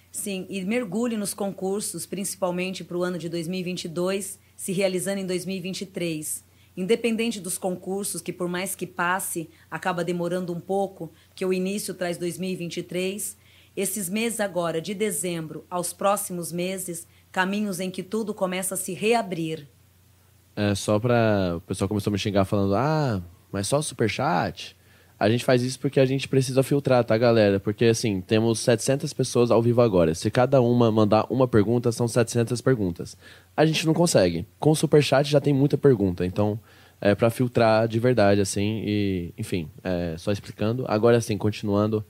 Sim, 0.09 0.45
e 0.49 0.63
mergulhe 0.63 1.17
nos 1.17 1.33
concursos, 1.33 2.05
principalmente 2.05 2.81
para 2.81 2.97
o 2.97 3.03
ano 3.03 3.17
de 3.17 3.27
2022, 3.27 4.39
se 4.55 4.71
realizando 4.71 5.19
em 5.19 5.25
2023. 5.25 6.45
Independente 6.77 7.41
dos 7.41 7.57
concursos, 7.57 8.21
que 8.21 8.31
por 8.31 8.47
mais 8.47 8.75
que 8.75 8.87
passe, 8.87 9.49
acaba 9.69 10.01
demorando 10.01 10.53
um 10.53 10.61
pouco, 10.61 11.11
que 11.35 11.43
o 11.45 11.51
início 11.51 11.93
traz 11.93 12.17
2023, 12.17 13.35
esses 13.75 14.07
meses 14.07 14.39
agora, 14.39 14.79
de 14.79 14.93
dezembro 14.93 15.65
aos 15.69 15.91
próximos 15.91 16.53
meses, 16.53 17.05
caminhos 17.33 17.81
em 17.81 17.91
que 17.91 18.01
tudo 18.01 18.33
começa 18.33 18.75
a 18.75 18.77
se 18.77 18.93
reabrir. 18.93 19.67
É 20.55 20.75
só 20.75 20.99
pra. 20.99 21.55
O 21.57 21.61
pessoal 21.61 21.87
começou 21.87 22.11
a 22.11 22.13
me 22.13 22.19
xingar 22.19 22.45
falando: 22.45 22.75
ah, 22.75 23.21
mas 23.51 23.67
só 23.67 23.81
superchat? 23.81 24.75
A 25.19 25.29
gente 25.29 25.43
faz 25.43 25.61
isso 25.61 25.77
porque 25.79 25.99
a 25.99 26.05
gente 26.05 26.29
precisa 26.29 26.63
filtrar, 26.63 27.03
tá, 27.03 27.17
galera? 27.17 27.59
Porque, 27.59 27.85
assim, 27.85 28.21
temos 28.21 28.59
700 28.59 29.11
pessoas 29.11 29.51
ao 29.51 29.61
vivo 29.61 29.81
agora. 29.81 30.15
Se 30.15 30.31
cada 30.31 30.61
uma 30.61 30.89
mandar 30.89 31.25
uma 31.29 31.45
pergunta, 31.45 31.91
são 31.91 32.07
700 32.07 32.61
perguntas. 32.61 33.17
A 33.55 33.65
gente 33.65 33.85
não 33.85 33.93
consegue. 33.93 34.47
Com 34.57 34.71
o 34.71 34.75
superchat 34.75 35.29
já 35.29 35.41
tem 35.41 35.53
muita 35.53 35.77
pergunta. 35.77 36.25
Então, 36.25 36.57
é 37.01 37.13
pra 37.13 37.29
filtrar 37.29 37.85
de 37.85 37.99
verdade, 37.99 38.39
assim. 38.39 38.81
E, 38.85 39.33
enfim, 39.37 39.69
é, 39.83 40.15
só 40.17 40.31
explicando. 40.31 40.85
Agora, 40.87 41.19
sim, 41.19 41.37
continuando 41.37 42.01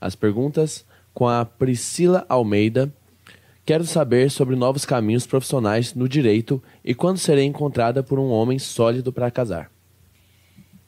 as 0.00 0.16
perguntas 0.16 0.84
com 1.14 1.28
a 1.28 1.44
Priscila 1.44 2.26
Almeida. 2.28 2.92
Quero 3.70 3.84
saber 3.84 4.32
sobre 4.32 4.56
novos 4.56 4.84
caminhos 4.84 5.28
profissionais 5.28 5.94
no 5.94 6.08
direito 6.08 6.60
e 6.84 6.92
quando 6.92 7.18
serei 7.18 7.44
encontrada 7.44 8.02
por 8.02 8.18
um 8.18 8.28
homem 8.28 8.58
sólido 8.58 9.12
para 9.12 9.30
casar. 9.30 9.70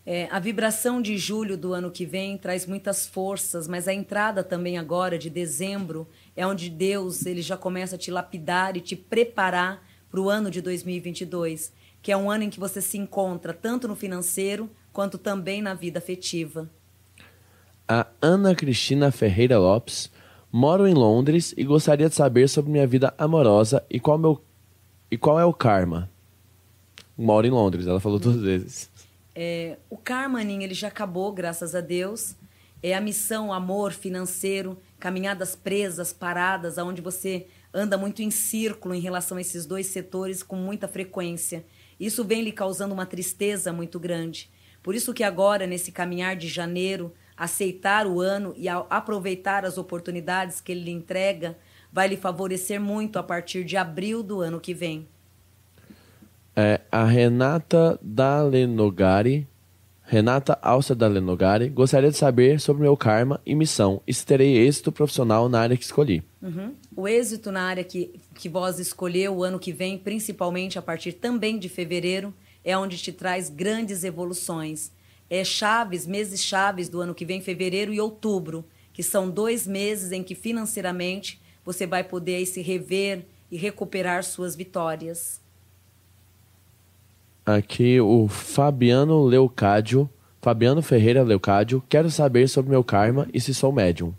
É, 0.04 0.26
a 0.32 0.40
vibração 0.40 1.00
de 1.00 1.16
julho 1.16 1.56
do 1.56 1.72
ano 1.72 1.92
que 1.92 2.04
vem 2.04 2.36
traz 2.36 2.66
muitas 2.66 3.06
forças, 3.06 3.68
mas 3.68 3.86
a 3.86 3.94
entrada 3.94 4.42
também 4.42 4.78
agora 4.78 5.16
de 5.16 5.30
dezembro 5.30 6.08
é 6.34 6.44
onde 6.44 6.68
Deus 6.68 7.24
ele 7.24 7.40
já 7.40 7.56
começa 7.56 7.94
a 7.94 7.98
te 7.98 8.10
lapidar 8.10 8.76
e 8.76 8.80
te 8.80 8.96
preparar 8.96 9.80
para 10.10 10.20
o 10.20 10.28
ano 10.28 10.50
de 10.50 10.60
2022, 10.60 11.72
que 12.02 12.10
é 12.10 12.16
um 12.16 12.28
ano 12.28 12.42
em 12.42 12.50
que 12.50 12.58
você 12.58 12.82
se 12.82 12.98
encontra 12.98 13.54
tanto 13.54 13.86
no 13.86 13.94
financeiro 13.94 14.68
quanto 14.92 15.18
também 15.18 15.62
na 15.62 15.72
vida 15.72 16.00
afetiva. 16.00 16.68
A 17.86 18.08
Ana 18.20 18.56
Cristina 18.56 19.12
Ferreira 19.12 19.56
Lopes. 19.56 20.10
Moro 20.54 20.86
em 20.86 20.92
Londres 20.92 21.54
e 21.56 21.64
gostaria 21.64 22.10
de 22.10 22.14
saber 22.14 22.46
sobre 22.46 22.70
minha 22.70 22.86
vida 22.86 23.14
amorosa 23.16 23.82
e 23.88 23.98
qual, 23.98 24.18
meu, 24.18 24.44
e 25.10 25.16
qual 25.16 25.40
é 25.40 25.44
o 25.46 25.54
karma. 25.54 26.10
Moro 27.16 27.46
em 27.46 27.50
Londres, 27.50 27.86
ela 27.86 27.98
falou 27.98 28.18
duas 28.18 28.36
vezes. 28.36 28.90
É, 29.34 29.78
o 29.88 29.96
karma, 29.96 30.40
Aninha, 30.40 30.64
ele 30.64 30.74
já 30.74 30.88
acabou, 30.88 31.32
graças 31.32 31.74
a 31.74 31.80
Deus. 31.80 32.36
É 32.82 32.94
a 32.94 33.00
missão, 33.00 33.50
amor 33.50 33.92
financeiro, 33.92 34.76
caminhadas 34.98 35.56
presas, 35.56 36.12
paradas, 36.12 36.76
aonde 36.76 37.00
você 37.00 37.46
anda 37.72 37.96
muito 37.96 38.20
em 38.20 38.30
círculo 38.30 38.94
em 38.94 39.00
relação 39.00 39.38
a 39.38 39.40
esses 39.40 39.64
dois 39.64 39.86
setores 39.86 40.42
com 40.42 40.56
muita 40.56 40.86
frequência. 40.86 41.64
Isso 41.98 42.22
vem 42.24 42.42
lhe 42.42 42.52
causando 42.52 42.92
uma 42.92 43.06
tristeza 43.06 43.72
muito 43.72 43.98
grande. 43.98 44.50
Por 44.82 44.94
isso 44.94 45.14
que 45.14 45.24
agora, 45.24 45.66
nesse 45.66 45.90
caminhar 45.90 46.36
de 46.36 46.48
janeiro, 46.48 47.14
aceitar 47.42 48.06
o 48.06 48.20
ano 48.20 48.54
e 48.56 48.68
a- 48.68 48.86
aproveitar 48.88 49.64
as 49.64 49.76
oportunidades 49.76 50.60
que 50.60 50.70
ele 50.70 50.84
lhe 50.84 50.90
entrega, 50.92 51.58
vai 51.92 52.06
lhe 52.06 52.16
favorecer 52.16 52.80
muito 52.80 53.18
a 53.18 53.22
partir 53.22 53.64
de 53.64 53.76
abril 53.76 54.22
do 54.22 54.40
ano 54.40 54.60
que 54.60 54.72
vem. 54.72 55.08
É, 56.54 56.80
a 56.90 57.04
Renata 57.04 57.98
Dalenogari. 58.00 59.48
Renata 60.04 60.56
Alça 60.62 60.94
Dalenogari. 60.94 61.68
Gostaria 61.68 62.10
de 62.10 62.16
saber 62.16 62.60
sobre 62.60 62.82
meu 62.82 62.96
karma 62.96 63.40
e 63.44 63.56
missão 63.56 64.00
e 64.06 64.14
se 64.14 64.24
terei 64.24 64.58
êxito 64.58 64.92
profissional 64.92 65.48
na 65.48 65.60
área 65.60 65.76
que 65.76 65.84
escolhi. 65.84 66.22
Uhum. 66.40 66.74
O 66.94 67.08
êxito 67.08 67.50
na 67.50 67.62
área 67.62 67.82
que, 67.82 68.20
que 68.34 68.48
vós 68.48 68.78
escolheu 68.78 69.34
o 69.36 69.42
ano 69.42 69.58
que 69.58 69.72
vem, 69.72 69.98
principalmente 69.98 70.78
a 70.78 70.82
partir 70.82 71.12
também 71.14 71.58
de 71.58 71.68
fevereiro, 71.68 72.32
é 72.64 72.78
onde 72.78 72.98
te 72.98 73.10
traz 73.10 73.48
grandes 73.48 74.04
evoluções. 74.04 74.92
É 75.34 75.44
chaves, 75.44 76.06
meses 76.06 76.42
chaves 76.44 76.90
do 76.90 77.00
ano 77.00 77.14
que 77.14 77.24
vem, 77.24 77.40
fevereiro 77.40 77.90
e 77.90 77.98
outubro, 77.98 78.66
que 78.92 79.02
são 79.02 79.30
dois 79.30 79.66
meses 79.66 80.12
em 80.12 80.22
que 80.22 80.34
financeiramente 80.34 81.40
você 81.64 81.86
vai 81.86 82.04
poder 82.04 82.34
aí 82.34 82.44
se 82.44 82.60
rever 82.60 83.24
e 83.50 83.56
recuperar 83.56 84.22
suas 84.24 84.54
vitórias. 84.54 85.40
Aqui 87.46 87.98
o 87.98 88.28
Fabiano 88.28 89.24
Leucádio. 89.24 90.06
Fabiano 90.42 90.82
Ferreira 90.82 91.22
Leucádio. 91.22 91.82
Quero 91.88 92.10
saber 92.10 92.46
sobre 92.46 92.70
meu 92.70 92.84
karma 92.84 93.26
e 93.32 93.40
se 93.40 93.54
sou 93.54 93.72
médium. 93.72 94.14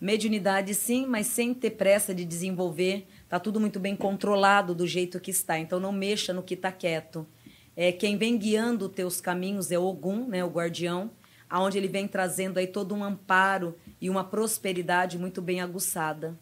Mediunidade 0.00 0.72
sim, 0.72 1.04
mas 1.04 1.26
sem 1.26 1.52
ter 1.52 1.70
pressa 1.70 2.14
de 2.14 2.24
desenvolver. 2.24 3.08
Tá 3.28 3.40
tudo 3.40 3.58
muito 3.58 3.80
bem 3.80 3.96
controlado 3.96 4.72
do 4.72 4.86
jeito 4.86 5.18
que 5.18 5.32
está. 5.32 5.58
Então 5.58 5.80
não 5.80 5.90
mexa 5.90 6.32
no 6.32 6.44
que 6.44 6.54
está 6.54 6.70
quieto. 6.70 7.26
É, 7.80 7.92
quem 7.92 8.16
vem 8.16 8.36
guiando 8.36 8.86
os 8.86 8.92
teus 8.92 9.20
caminhos 9.20 9.70
é 9.70 9.78
Ogum, 9.78 10.26
né, 10.26 10.44
o 10.44 10.48
guardião, 10.48 11.12
aonde 11.48 11.78
ele 11.78 11.86
vem 11.86 12.08
trazendo 12.08 12.58
aí 12.58 12.66
todo 12.66 12.92
um 12.92 13.04
amparo 13.04 13.72
e 14.00 14.10
uma 14.10 14.24
prosperidade 14.24 15.16
muito 15.16 15.40
bem 15.40 15.60
aguçada. 15.60 16.36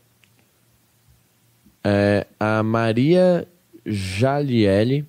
É, 1.85 2.27
a 2.41 2.63
Maria 2.63 3.47
Jaliele, 3.85 5.07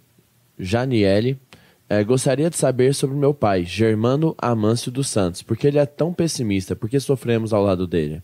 Janiele, 0.59 1.39
é, 1.87 2.03
gostaria 2.03 2.49
de 2.49 2.57
saber 2.57 2.93
sobre 2.93 3.15
meu 3.15 3.33
pai, 3.33 3.63
Germano 3.63 4.35
Amâncio 4.37 4.91
dos 4.91 5.07
Santos. 5.07 5.41
Por 5.41 5.55
que 5.55 5.65
ele 5.65 5.79
é 5.79 5.85
tão 5.85 6.13
pessimista? 6.13 6.75
Por 6.75 6.89
que 6.89 6.99
sofremos 6.99 7.53
ao 7.53 7.63
lado 7.63 7.87
dele? 7.87 8.21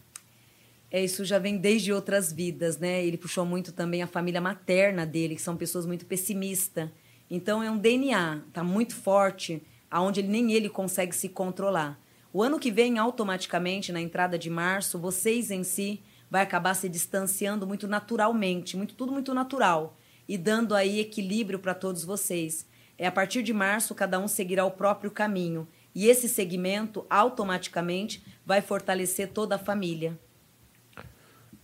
É, 0.91 1.01
isso 1.01 1.23
já 1.23 1.39
vem 1.39 1.57
desde 1.57 1.93
outras 1.93 2.33
vidas, 2.33 2.77
né? 2.77 3.01
Ele 3.05 3.15
puxou 3.15 3.45
muito 3.45 3.71
também 3.71 4.03
a 4.03 4.07
família 4.07 4.41
materna 4.41 5.05
dele, 5.05 5.35
que 5.35 5.41
são 5.41 5.55
pessoas 5.55 5.85
muito 5.85 6.05
pessimistas. 6.05 6.89
Então 7.35 7.63
é 7.63 7.71
um 7.71 7.79
DNA, 7.79 8.41
tá 8.53 8.63
muito 8.63 8.93
forte, 8.93 9.59
aonde 9.89 10.19
ele, 10.19 10.27
nem 10.27 10.51
ele 10.51 10.69
consegue 10.69 11.15
se 11.15 11.27
controlar. 11.27 11.99
O 12.31 12.43
ano 12.43 12.59
que 12.59 12.69
vem, 12.69 12.99
automaticamente, 12.99 13.91
na 13.91 13.99
entrada 13.99 14.37
de 14.37 14.51
março, 14.51 14.99
vocês 14.99 15.49
em 15.49 15.63
si 15.63 15.99
vai 16.29 16.43
acabar 16.43 16.75
se 16.75 16.87
distanciando 16.87 17.65
muito 17.65 17.87
naturalmente, 17.87 18.77
muito 18.77 18.93
tudo 18.93 19.11
muito 19.11 19.33
natural 19.33 19.97
e 20.29 20.37
dando 20.37 20.75
aí 20.75 20.99
equilíbrio 20.99 21.57
para 21.57 21.73
todos 21.73 22.03
vocês. 22.03 22.67
É 22.99 23.07
a 23.07 23.11
partir 23.11 23.41
de 23.41 23.51
março 23.51 23.95
cada 23.95 24.19
um 24.19 24.27
seguirá 24.27 24.63
o 24.63 24.69
próprio 24.69 25.09
caminho 25.09 25.67
e 25.95 26.05
esse 26.05 26.29
segmento 26.29 27.03
automaticamente 27.09 28.23
vai 28.45 28.61
fortalecer 28.61 29.29
toda 29.29 29.55
a 29.55 29.59
família. 29.59 30.19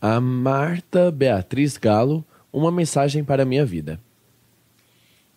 A 0.02 0.20
Marta 0.20 1.12
Beatriz 1.12 1.78
Galo, 1.78 2.26
uma 2.52 2.72
mensagem 2.72 3.24
para 3.24 3.44
a 3.44 3.46
minha 3.46 3.68
vida. 3.68 4.00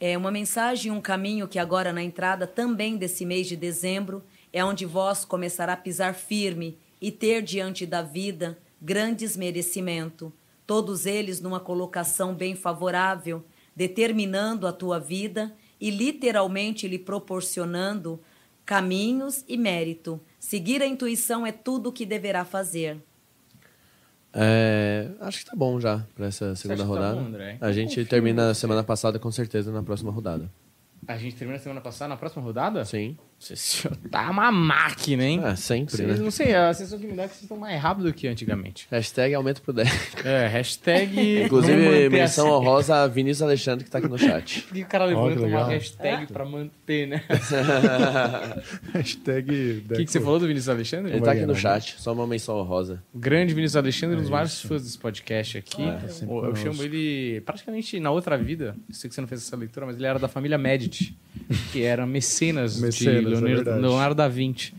É 0.05 0.19
uma 0.19 0.33
mensagem, 0.33 0.91
um 0.91 1.01
caminho 1.01 1.47
que 1.47 1.61
agora 1.61 1.93
na 1.93 2.03
entrada 2.03 2.45
também 2.45 2.97
desse 2.97 3.25
mês 3.25 3.47
de 3.47 3.55
dezembro 3.55 4.21
é 4.53 4.65
onde 4.65 4.85
vós 4.85 5.25
começará 5.25 5.75
a 5.75 5.77
pisar 5.77 6.13
firme 6.13 6.77
e 7.01 7.13
ter 7.13 7.41
diante 7.41 7.87
da 7.87 8.03
vida 8.03 8.59
grandes 8.81 9.37
merecimento, 9.37 10.33
todos 10.67 11.07
eles 11.07 11.41
numa 11.41 11.61
colocação 11.61 12.35
bem 12.35 12.57
favorável, 12.57 13.45
determinando 13.77 14.67
a 14.67 14.73
tua 14.73 14.99
vida 14.99 15.55
e 15.81 15.89
literalmente 15.89 16.89
lhe 16.89 16.99
proporcionando 16.99 18.21
caminhos 18.67 19.45
e 19.47 19.57
mérito. 19.57 20.21
Seguir 20.37 20.83
a 20.83 20.87
intuição 20.89 21.47
é 21.47 21.53
tudo 21.53 21.91
o 21.91 21.93
que 21.93 22.05
deverá 22.05 22.45
fazer. 22.45 23.01
É, 24.35 25.09
acho 25.21 25.41
que 25.41 25.51
tá 25.51 25.57
bom 25.57 25.79
já 25.79 26.05
para 26.15 26.27
essa 26.27 26.55
segunda 26.57 26.83
tá 26.83 26.89
rodada. 26.89 27.21
bom, 27.21 27.27
André? 27.27 27.59
a 27.61 27.71
gente 27.73 27.89
Confio 27.91 28.07
termina 28.07 28.51
a 28.51 28.55
você. 28.55 28.61
semana 28.61 28.83
passada 28.83 29.19
com 29.19 29.31
certeza 29.31 29.71
na 29.71 29.83
próxima 29.83 30.11
rodada. 30.11 30.51
A 31.07 31.17
gente 31.17 31.37
termina 31.37 31.59
semana 31.59 31.81
passada, 31.81 32.09
na 32.11 32.17
próxima 32.17 32.43
rodada? 32.43 32.85
Sim. 32.85 33.17
Senhor 33.43 33.97
tá 34.11 34.31
uma 34.31 34.51
máquina, 34.53 35.25
hein? 35.25 35.41
Ah, 35.43 35.57
sempre, 35.57 35.97
Vocês, 35.97 36.19
né? 36.19 36.25
Não 36.25 36.31
sei, 36.31 36.55
a 36.55 36.73
sensação 36.73 36.99
que 36.99 37.07
me 37.07 37.15
dá 37.15 37.25
é 37.25 37.27
que 37.29 37.33
vocês 37.35 37.43
estão 37.43 37.57
mais 37.57 37.81
rápido 37.81 38.13
que 38.13 38.29
antigamente. 38.29 38.87
Hashtag 38.91 39.35
aumento 39.35 39.61
pro 39.63 39.73
10. 39.73 39.89
É, 40.25 40.47
hashtag... 40.49 41.43
Inclusive, 41.45 42.09
menção 42.09 42.47
assim. 42.47 42.55
honrosa 42.57 42.97
a 43.03 43.07
Vinícius 43.09 43.43
Alexandre 43.43 43.85
que 43.85 43.91
tá 43.91 43.99
aqui 43.99 44.09
no 44.09 44.19
chat. 44.19 44.63
Por 44.69 44.75
que 44.75 44.83
o 44.83 44.87
cara 44.87 45.05
levanta 45.07 45.39
uma 45.41 45.47
legal. 45.47 45.69
hashtag 45.69 46.27
pra 46.33 46.45
manter, 46.45 47.07
né? 47.09 47.23
Hashtag. 48.93 49.85
O 49.91 49.95
que, 49.95 50.05
que 50.05 50.11
você 50.13 50.21
falou 50.21 50.39
do 50.39 50.47
Vinícius 50.47 50.69
Alexandre? 50.69 51.13
Ele 51.13 51.21
tá 51.21 51.33
aqui 51.33 51.47
no 51.47 51.55
chat, 51.55 51.97
só 51.99 52.13
uma 52.13 52.27
menção 52.27 52.57
honrosa. 52.59 53.03
O 53.13 53.19
grande 53.19 53.55
Vinícius 53.55 53.77
Alexandre, 53.77 54.17
um 54.17 54.21
dos 54.21 54.29
É 54.29 54.33
maiores 54.33 54.61
fãs 54.63 54.83
desse 54.83 54.99
podcast 54.99 55.59
aqui. 55.59 55.83
sempre 56.09 56.25
eu 56.35 56.41
conosco. 56.41 56.57
chamo 56.57 56.83
ele 56.83 57.41
praticamente 57.43 57.99
na 58.01 58.11
outra 58.11 58.37
vida. 58.37 58.75
Eu 58.89 58.95
sei 58.95 59.09
que 59.09 59.15
você 59.15 59.21
não 59.21 59.29
fez 59.29 59.43
essa 59.43 59.57
leitura, 59.57 59.87
mas 59.87 59.97
ele 59.97 60.07
era 60.07 60.19
da 60.19 60.29
família 60.29 60.59
Medici, 60.59 61.17
que 61.73 61.83
era 61.83 62.07
mecenas, 62.07 62.79
Mecenas, 62.81 63.25
de 63.25 63.32
é 63.32 63.32
Leonardo, 63.41 63.57
verdade. 63.65 63.81
Leonardo 63.81 64.15
da 64.15 64.29
Vinci. 64.29 64.75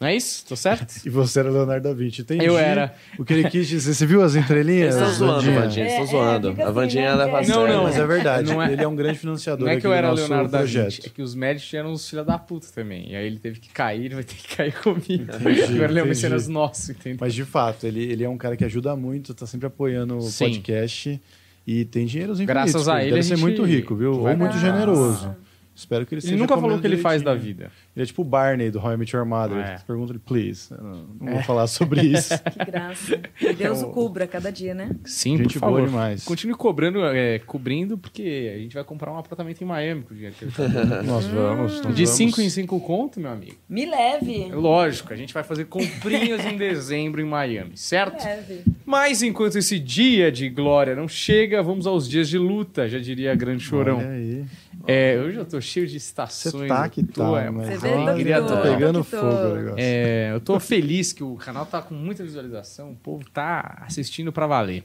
Não 0.00 0.06
é 0.06 0.14
isso? 0.14 0.46
Tô 0.46 0.54
certo? 0.54 0.94
E 1.04 1.10
você 1.10 1.40
era 1.40 1.50
Leonardo 1.50 1.88
da 1.88 1.92
Vinci. 1.92 2.20
Entendi 2.22 2.44
Eu 2.44 2.56
era. 2.56 2.94
O 3.18 3.24
que 3.24 3.32
ele 3.32 3.50
quis 3.50 3.66
dizer. 3.66 3.92
Você 3.94 4.06
viu 4.06 4.22
as 4.22 4.36
entrelinhas? 4.36 4.94
Eles 4.94 5.08
estão 5.10 5.26
zoando, 5.26 5.50
Vandinha? 5.52 5.86
Eles 5.86 5.92
estão 5.92 6.04
É, 6.04 6.06
zoando. 6.06 6.48
é, 6.48 6.50
fica 6.52 6.62
a 6.62 6.66
assim, 6.66 6.74
Vandinha 6.74 7.02
né? 7.02 7.24
leva 7.24 7.38
a 7.38 7.40
Não, 7.40 7.46
sério. 7.48 7.66
não. 7.74 7.82
Mas 7.82 7.98
é 7.98 8.06
verdade. 8.06 8.48
Não 8.52 8.62
é- 8.62 8.72
Ele 8.72 8.82
é 8.84 8.86
um 8.86 8.94
grande 8.94 9.18
financiador 9.18 9.66
Não 9.66 9.72
é 9.72 9.80
que 9.80 9.84
eu 9.84 9.92
era 9.92 10.06
nosso 10.10 10.20
Leonardo 10.22 10.52
da 10.52 10.58
projeto. 10.58 10.84
Vinci, 10.84 11.02
é 11.04 11.10
que 11.10 11.20
os 11.20 11.34
Medici 11.34 11.76
eram 11.76 11.90
uns 11.90 12.08
filha 12.08 12.22
da 12.22 12.38
puta 12.38 12.68
também. 12.72 13.10
E 13.10 13.16
aí 13.16 13.26
ele 13.26 13.40
teve 13.40 13.58
que 13.58 13.70
cair, 13.70 14.04
ele 14.04 14.14
vai 14.14 14.22
ter 14.22 14.36
que 14.36 14.56
cair 14.56 14.72
comigo. 14.80 15.32
Agora 15.32 15.50
ele 15.50 15.60
é 15.62 15.84
um 15.84 15.88
entendi. 15.88 16.08
mecenas 16.10 16.46
nosso, 16.46 16.92
entendeu? 16.92 17.18
Mas 17.20 17.34
de 17.34 17.44
fato, 17.44 17.84
ele, 17.84 18.04
ele 18.04 18.22
é 18.22 18.28
um 18.28 18.38
cara 18.38 18.56
que 18.56 18.64
ajuda 18.64 18.94
muito, 18.94 19.34
tá 19.34 19.46
sempre 19.46 19.66
apoiando 19.66 20.16
o 20.18 20.22
Sim. 20.22 20.44
podcast 20.44 21.20
e 21.66 21.84
tem 21.86 22.06
dinheiros 22.06 22.38
infinitos. 22.38 22.70
Graças 22.72 22.88
a 22.88 23.00
ele, 23.02 23.10
Deve 23.16 23.20
a 23.20 23.22
ser 23.24 23.36
muito 23.36 23.64
rico, 23.64 23.96
viu? 23.96 24.12
Ou 24.12 24.36
muito 24.36 24.56
generoso. 24.58 25.34
Espero 25.78 26.04
que 26.04 26.12
ele 26.12 26.18
Ele 26.18 26.26
esteja 26.26 26.36
nunca 26.42 26.56
falou 26.60 26.76
o 26.76 26.80
que 26.80 26.86
ele 26.88 26.96
faz 26.96 27.22
da 27.22 27.36
vida. 27.36 27.70
Ele 27.94 28.02
é 28.02 28.06
tipo 28.06 28.22
o 28.22 28.24
Barney 28.24 28.68
do 28.68 28.80
How 28.80 28.94
I 28.94 28.96
Met 28.96 29.14
Your 29.14 29.24
Mother. 29.24 29.58
É. 29.58 29.76
Você 29.76 29.84
pergunta 29.84 30.12
ele, 30.12 30.18
please. 30.18 30.72
Eu 30.72 30.82
não, 30.82 31.06
não 31.20 31.32
vou 31.34 31.42
falar 31.44 31.68
sobre 31.68 32.00
isso. 32.04 32.34
Que 32.36 32.64
graça. 32.64 33.20
Que 33.38 33.52
Deus 33.52 33.82
o 33.82 33.90
cubra 33.90 34.26
cada 34.26 34.50
dia, 34.50 34.74
né? 34.74 34.90
Sim, 35.04 35.36
Gente 35.36 35.54
por 35.54 35.60
favor. 35.60 35.76
boa 35.76 35.88
demais. 35.88 36.24
Continue 36.24 36.56
cobrando, 36.56 37.04
é, 37.04 37.38
cobrindo, 37.38 37.96
porque 37.96 38.52
a 38.56 38.58
gente 38.58 38.74
vai 38.74 38.82
comprar 38.82 39.12
um 39.12 39.18
apartamento 39.18 39.62
em 39.62 39.64
Miami 39.64 40.02
com 40.02 40.12
o 40.12 40.16
dinheiro 40.16 40.34
que 40.36 40.46
ele 40.46 40.50
tá. 40.50 40.66
Nós 41.06 41.26
vamos. 41.26 41.80
nós 41.80 41.94
De 41.94 42.04
vamos. 42.04 42.16
5 42.16 42.40
em 42.40 42.50
5 42.50 42.80
conto, 42.80 43.20
meu 43.20 43.30
amigo. 43.30 43.54
Me 43.68 43.86
leve. 43.86 44.48
Lógico, 44.52 45.12
a 45.12 45.16
gente 45.16 45.32
vai 45.32 45.44
fazer 45.44 45.66
comprinhas 45.66 46.44
em 46.44 46.56
dezembro 46.56 47.20
em 47.20 47.24
Miami, 47.24 47.76
certo? 47.76 48.24
Leve. 48.24 48.64
Mas 48.84 49.22
enquanto 49.22 49.56
esse 49.56 49.78
dia 49.78 50.32
de 50.32 50.48
glória 50.48 50.96
não 50.96 51.06
chega, 51.06 51.62
vamos 51.62 51.86
aos 51.86 52.08
dias 52.08 52.28
de 52.28 52.36
luta, 52.38 52.88
já 52.88 52.98
diria 52.98 53.30
a 53.30 53.34
grande 53.36 53.62
chorão. 53.62 53.98
Olha 53.98 54.08
aí. 54.10 54.44
É, 54.90 55.20
hoje 55.20 55.36
eu 55.36 55.44
tô 55.44 55.60
cheio 55.60 55.86
de 55.86 55.98
estações. 55.98 56.54
Você 56.54 56.66
tá 56.66 56.88
que 56.88 57.02
tô, 57.04 57.32
tá, 57.34 57.42
é, 57.42 57.50
mas 57.50 57.66
Você 57.78 57.88
tá 57.90 58.40
total. 58.40 58.62
pegando 58.62 58.92
Doutor. 58.94 59.20
fogo 59.20 59.52
o 59.52 59.54
negócio. 59.54 59.76
É, 59.78 60.30
eu 60.32 60.40
tô 60.40 60.58
feliz 60.58 61.12
que 61.12 61.22
o 61.22 61.34
canal 61.36 61.66
tá 61.66 61.82
com 61.82 61.94
muita 61.94 62.24
visualização, 62.24 62.92
o 62.92 62.96
povo 62.96 63.22
tá 63.30 63.82
assistindo 63.86 64.32
pra 64.32 64.46
valer. 64.46 64.84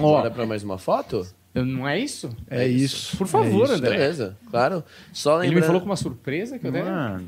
Bora 0.00 0.28
Ó, 0.28 0.30
pra 0.30 0.46
mais 0.46 0.62
uma 0.64 0.78
foto? 0.78 1.26
Eu- 1.54 1.64
não 1.66 1.86
é 1.88 1.98
isso? 1.98 2.30
É 2.50 2.66
isso. 2.66 3.16
Por 3.16 3.26
favor, 3.26 3.62
é 3.62 3.64
isso. 3.64 3.74
André. 3.74 3.90
Beleza, 3.90 4.36
claro. 4.50 4.82
Só 5.12 5.38
Ele 5.38 5.48
lembrando... 5.48 5.60
me 5.60 5.66
falou 5.66 5.80
com 5.80 5.86
uma 5.86 5.96
surpresa 5.96 6.58
que 6.58 6.66
eu 6.66 6.72
dei. 6.72 6.82
Mano, 6.82 7.24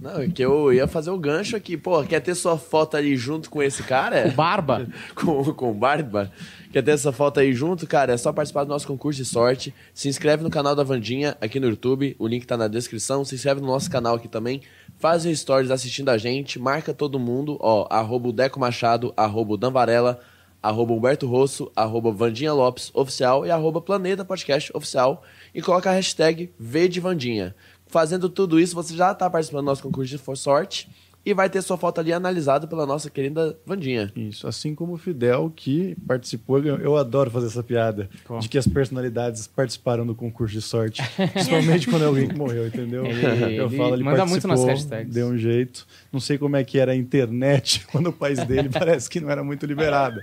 Não, 0.00 0.20
é 0.20 0.28
que 0.28 0.42
eu 0.42 0.72
ia 0.72 0.86
fazer 0.86 1.10
o 1.10 1.18
gancho 1.18 1.56
aqui. 1.56 1.76
Pô, 1.76 2.02
quer 2.04 2.20
ter 2.20 2.34
sua 2.34 2.56
foto 2.56 2.96
ali 2.96 3.16
junto 3.16 3.50
com 3.50 3.62
esse 3.62 3.82
cara? 3.82 4.28
Barba. 4.34 4.86
com, 5.14 5.44
com 5.52 5.70
o 5.70 5.74
Barba. 5.74 6.30
Quer 6.72 6.82
ter 6.82 6.90
essa 6.90 7.10
foto 7.10 7.40
aí 7.40 7.52
junto, 7.54 7.86
cara? 7.86 8.12
É 8.12 8.16
só 8.16 8.32
participar 8.32 8.64
do 8.64 8.68
nosso 8.68 8.86
concurso 8.86 9.16
de 9.22 9.24
sorte. 9.24 9.72
Se 9.94 10.08
inscreve 10.08 10.42
no 10.42 10.50
canal 10.50 10.74
da 10.76 10.82
Vandinha 10.82 11.36
aqui 11.40 11.58
no 11.58 11.68
YouTube. 11.68 12.14
O 12.18 12.26
link 12.26 12.46
tá 12.46 12.56
na 12.56 12.68
descrição. 12.68 13.24
Se 13.24 13.34
inscreve 13.34 13.60
no 13.60 13.66
nosso 13.66 13.90
canal 13.90 14.16
aqui 14.16 14.28
também. 14.28 14.60
Faz 14.98 15.22
stories 15.24 15.70
assistindo 15.70 16.10
a 16.10 16.18
gente. 16.18 16.58
Marca 16.58 16.92
todo 16.92 17.18
mundo. 17.18 17.56
Ó, 17.60 17.86
arroba 17.90 18.28
o 18.28 18.32
Deco 18.32 18.60
Machado, 18.60 19.12
arroba 19.16 19.54
o 19.54 19.56
Dan 19.56 19.70
Varela, 19.70 20.20
arroba 20.68 20.92
Humberto 20.92 21.26
Rosso, 21.26 21.70
arroba 21.76 22.10
Vandinha 22.10 22.52
Lopes 22.52 22.90
Oficial 22.92 23.46
e 23.46 23.50
arroba 23.50 23.80
Planeta 23.80 24.24
Podcast 24.24 24.70
Oficial. 24.74 25.22
E 25.54 25.62
coloca 25.62 25.90
a 25.90 25.92
hashtag 25.92 26.52
V 26.58 26.88
de 26.88 27.00
Vandinha. 27.00 27.54
Fazendo 27.86 28.28
tudo 28.28 28.58
isso, 28.58 28.74
você 28.74 28.94
já 28.94 29.14
tá 29.14 29.30
participando 29.30 29.62
do 29.62 29.66
nosso 29.66 29.82
concurso 29.82 30.10
de 30.10 30.18
for 30.18 30.36
sorte. 30.36 30.88
E 31.26 31.34
vai 31.34 31.50
ter 31.50 31.60
sua 31.60 31.76
foto 31.76 31.98
ali 32.00 32.12
analisada 32.12 32.68
pela 32.68 32.86
nossa 32.86 33.10
querida 33.10 33.58
Vandinha. 33.66 34.12
Isso, 34.14 34.46
assim 34.46 34.76
como 34.76 34.92
o 34.92 34.96
Fidel, 34.96 35.52
que 35.56 35.96
participou. 36.06 36.62
Eu, 36.64 36.76
eu 36.78 36.96
adoro 36.96 37.28
fazer 37.32 37.48
essa 37.48 37.64
piada 37.64 38.08
Qual? 38.24 38.38
de 38.38 38.48
que 38.48 38.56
as 38.56 38.68
personalidades 38.68 39.48
participaram 39.48 40.06
do 40.06 40.14
concurso 40.14 40.54
de 40.54 40.62
sorte. 40.62 41.02
Principalmente 41.34 41.88
quando 41.88 42.02
é 42.02 42.06
alguém 42.06 42.28
que 42.28 42.36
morreu, 42.36 42.68
entendeu? 42.68 43.04
Ele- 43.04 43.58
eu 43.58 43.66
ele 43.66 43.76
falo, 43.76 43.94
ele 43.96 44.04
manda 44.04 44.18
participou, 44.18 44.28
muito 44.28 44.46
nas 44.46 44.64
hashtags. 44.64 45.12
Deu 45.12 45.26
um 45.26 45.36
jeito. 45.36 45.84
Não 46.12 46.20
sei 46.20 46.38
como 46.38 46.54
é 46.54 46.62
que 46.62 46.78
era 46.78 46.92
a 46.92 46.96
internet 46.96 47.84
quando 47.90 48.06
o 48.10 48.12
país 48.12 48.38
dele 48.44 48.68
parece 48.68 49.10
que 49.10 49.18
não 49.18 49.28
era 49.28 49.42
muito 49.42 49.66
liberada. 49.66 50.22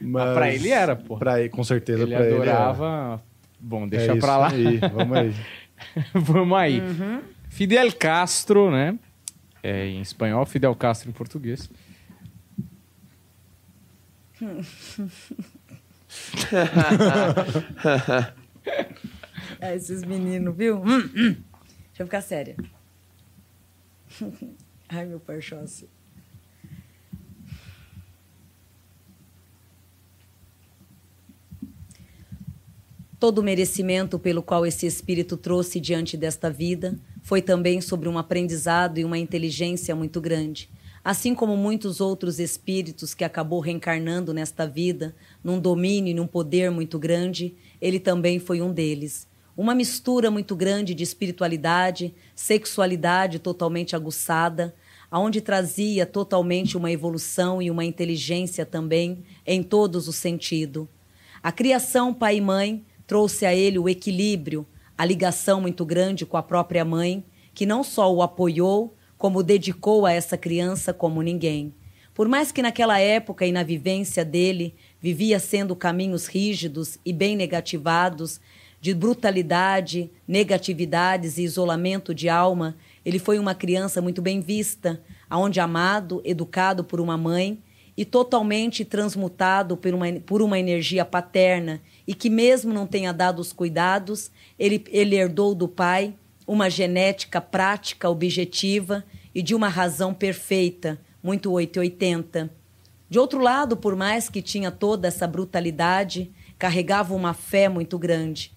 Mas 0.00 0.30
Ah, 0.30 0.34
pra 0.34 0.52
ele 0.52 0.70
era, 0.70 0.96
pô. 0.96 1.16
Pra 1.16 1.38
ele, 1.38 1.48
com 1.48 1.62
certeza, 1.62 2.02
Ele 2.02 2.12
pra 2.12 2.24
ele 2.26 2.34
era. 2.34 2.70
adorava. 2.70 3.22
Bom, 3.60 3.84
É 3.84 3.86
deixa 3.86 4.12
isso 4.12 4.20
pra 4.20 4.36
lá. 4.36 4.48
Aí, 4.50 4.78
vamos 4.92 5.16
aí. 5.16 5.32
Vamos 6.12 6.58
aí. 6.58 6.82
Fidel 7.48 7.90
Castro, 7.92 8.70
né? 8.70 8.98
É, 9.62 9.86
em 9.86 10.00
espanhol, 10.00 10.46
Fidel 10.46 10.74
Castro 10.74 11.10
em 11.10 11.12
português. 11.12 11.68
É, 19.60 19.76
esses 19.76 20.02
meninos, 20.02 20.56
viu? 20.56 20.78
Hum, 20.78 21.10
hum. 21.14 21.36
Deixa 21.88 22.00
eu 22.00 22.06
ficar 22.06 22.22
séria. 22.22 22.56
Ai, 24.88 25.04
meu 25.04 25.20
parchosse. 25.20 25.88
Todo 33.18 33.38
o 33.38 33.42
merecimento 33.42 34.18
pelo 34.18 34.42
qual 34.42 34.64
esse 34.64 34.86
espírito 34.86 35.36
trouxe 35.36 35.78
diante 35.78 36.16
desta 36.16 36.50
vida 36.50 36.98
foi 37.30 37.40
também 37.40 37.80
sobre 37.80 38.08
um 38.08 38.18
aprendizado 38.18 38.98
e 38.98 39.04
uma 39.04 39.16
inteligência 39.16 39.94
muito 39.94 40.20
grande. 40.20 40.68
Assim 41.04 41.32
como 41.32 41.56
muitos 41.56 42.00
outros 42.00 42.40
espíritos 42.40 43.14
que 43.14 43.22
acabou 43.22 43.60
reencarnando 43.60 44.34
nesta 44.34 44.66
vida, 44.66 45.14
num 45.44 45.60
domínio 45.60 46.10
e 46.10 46.14
num 46.14 46.26
poder 46.26 46.72
muito 46.72 46.98
grande, 46.98 47.54
ele 47.80 48.00
também 48.00 48.40
foi 48.40 48.60
um 48.60 48.72
deles. 48.72 49.28
Uma 49.56 49.76
mistura 49.76 50.28
muito 50.28 50.56
grande 50.56 50.92
de 50.92 51.04
espiritualidade, 51.04 52.12
sexualidade 52.34 53.38
totalmente 53.38 53.94
aguçada, 53.94 54.74
aonde 55.08 55.40
trazia 55.40 56.04
totalmente 56.06 56.76
uma 56.76 56.90
evolução 56.90 57.62
e 57.62 57.70
uma 57.70 57.84
inteligência 57.84 58.66
também 58.66 59.22
em 59.46 59.62
todos 59.62 60.08
os 60.08 60.16
sentidos. 60.16 60.88
A 61.40 61.52
criação 61.52 62.12
pai 62.12 62.38
e 62.38 62.40
mãe 62.40 62.84
trouxe 63.06 63.46
a 63.46 63.54
ele 63.54 63.78
o 63.78 63.88
equilíbrio, 63.88 64.66
a 65.00 65.04
ligação 65.06 65.62
muito 65.62 65.82
grande 65.82 66.26
com 66.26 66.36
a 66.36 66.42
própria 66.42 66.84
mãe, 66.84 67.24
que 67.54 67.64
não 67.64 67.82
só 67.82 68.12
o 68.14 68.20
apoiou, 68.20 68.94
como 69.16 69.42
dedicou 69.42 70.04
a 70.04 70.12
essa 70.12 70.36
criança 70.36 70.92
como 70.92 71.22
ninguém. 71.22 71.72
Por 72.12 72.28
mais 72.28 72.52
que 72.52 72.60
naquela 72.60 72.98
época 72.98 73.46
e 73.46 73.50
na 73.50 73.62
vivência 73.62 74.26
dele 74.26 74.74
vivia 75.00 75.38
sendo 75.38 75.74
caminhos 75.74 76.26
rígidos 76.26 76.98
e 77.02 77.14
bem 77.14 77.34
negativados, 77.34 78.42
de 78.78 78.92
brutalidade, 78.92 80.10
negatividades 80.28 81.38
e 81.38 81.44
isolamento 81.44 82.14
de 82.14 82.28
alma, 82.28 82.76
ele 83.02 83.18
foi 83.18 83.38
uma 83.38 83.54
criança 83.54 84.02
muito 84.02 84.20
bem 84.20 84.42
vista, 84.42 85.02
aonde 85.30 85.60
amado, 85.60 86.20
educado 86.26 86.84
por 86.84 87.00
uma 87.00 87.16
mãe 87.16 87.58
e 88.00 88.04
totalmente 88.06 88.82
transmutado 88.82 89.76
por 89.76 89.92
uma, 89.92 90.10
por 90.24 90.40
uma 90.40 90.58
energia 90.58 91.04
paterna 91.04 91.82
e 92.06 92.14
que 92.14 92.30
mesmo 92.30 92.72
não 92.72 92.86
tenha 92.86 93.12
dado 93.12 93.40
os 93.40 93.52
cuidados, 93.52 94.30
ele, 94.58 94.82
ele 94.88 95.16
herdou 95.16 95.54
do 95.54 95.68
pai 95.68 96.14
uma 96.46 96.70
genética 96.70 97.42
prática, 97.42 98.08
objetiva 98.08 99.04
e 99.34 99.42
de 99.42 99.54
uma 99.54 99.68
razão 99.68 100.14
perfeita, 100.14 100.98
muito 101.22 101.52
880. 101.52 102.50
De 103.10 103.18
outro 103.18 103.38
lado, 103.38 103.76
por 103.76 103.94
mais 103.94 104.30
que 104.30 104.40
tinha 104.40 104.70
toda 104.70 105.06
essa 105.06 105.26
brutalidade, 105.26 106.30
carregava 106.58 107.14
uma 107.14 107.34
fé 107.34 107.68
muito 107.68 107.98
grande. 107.98 108.50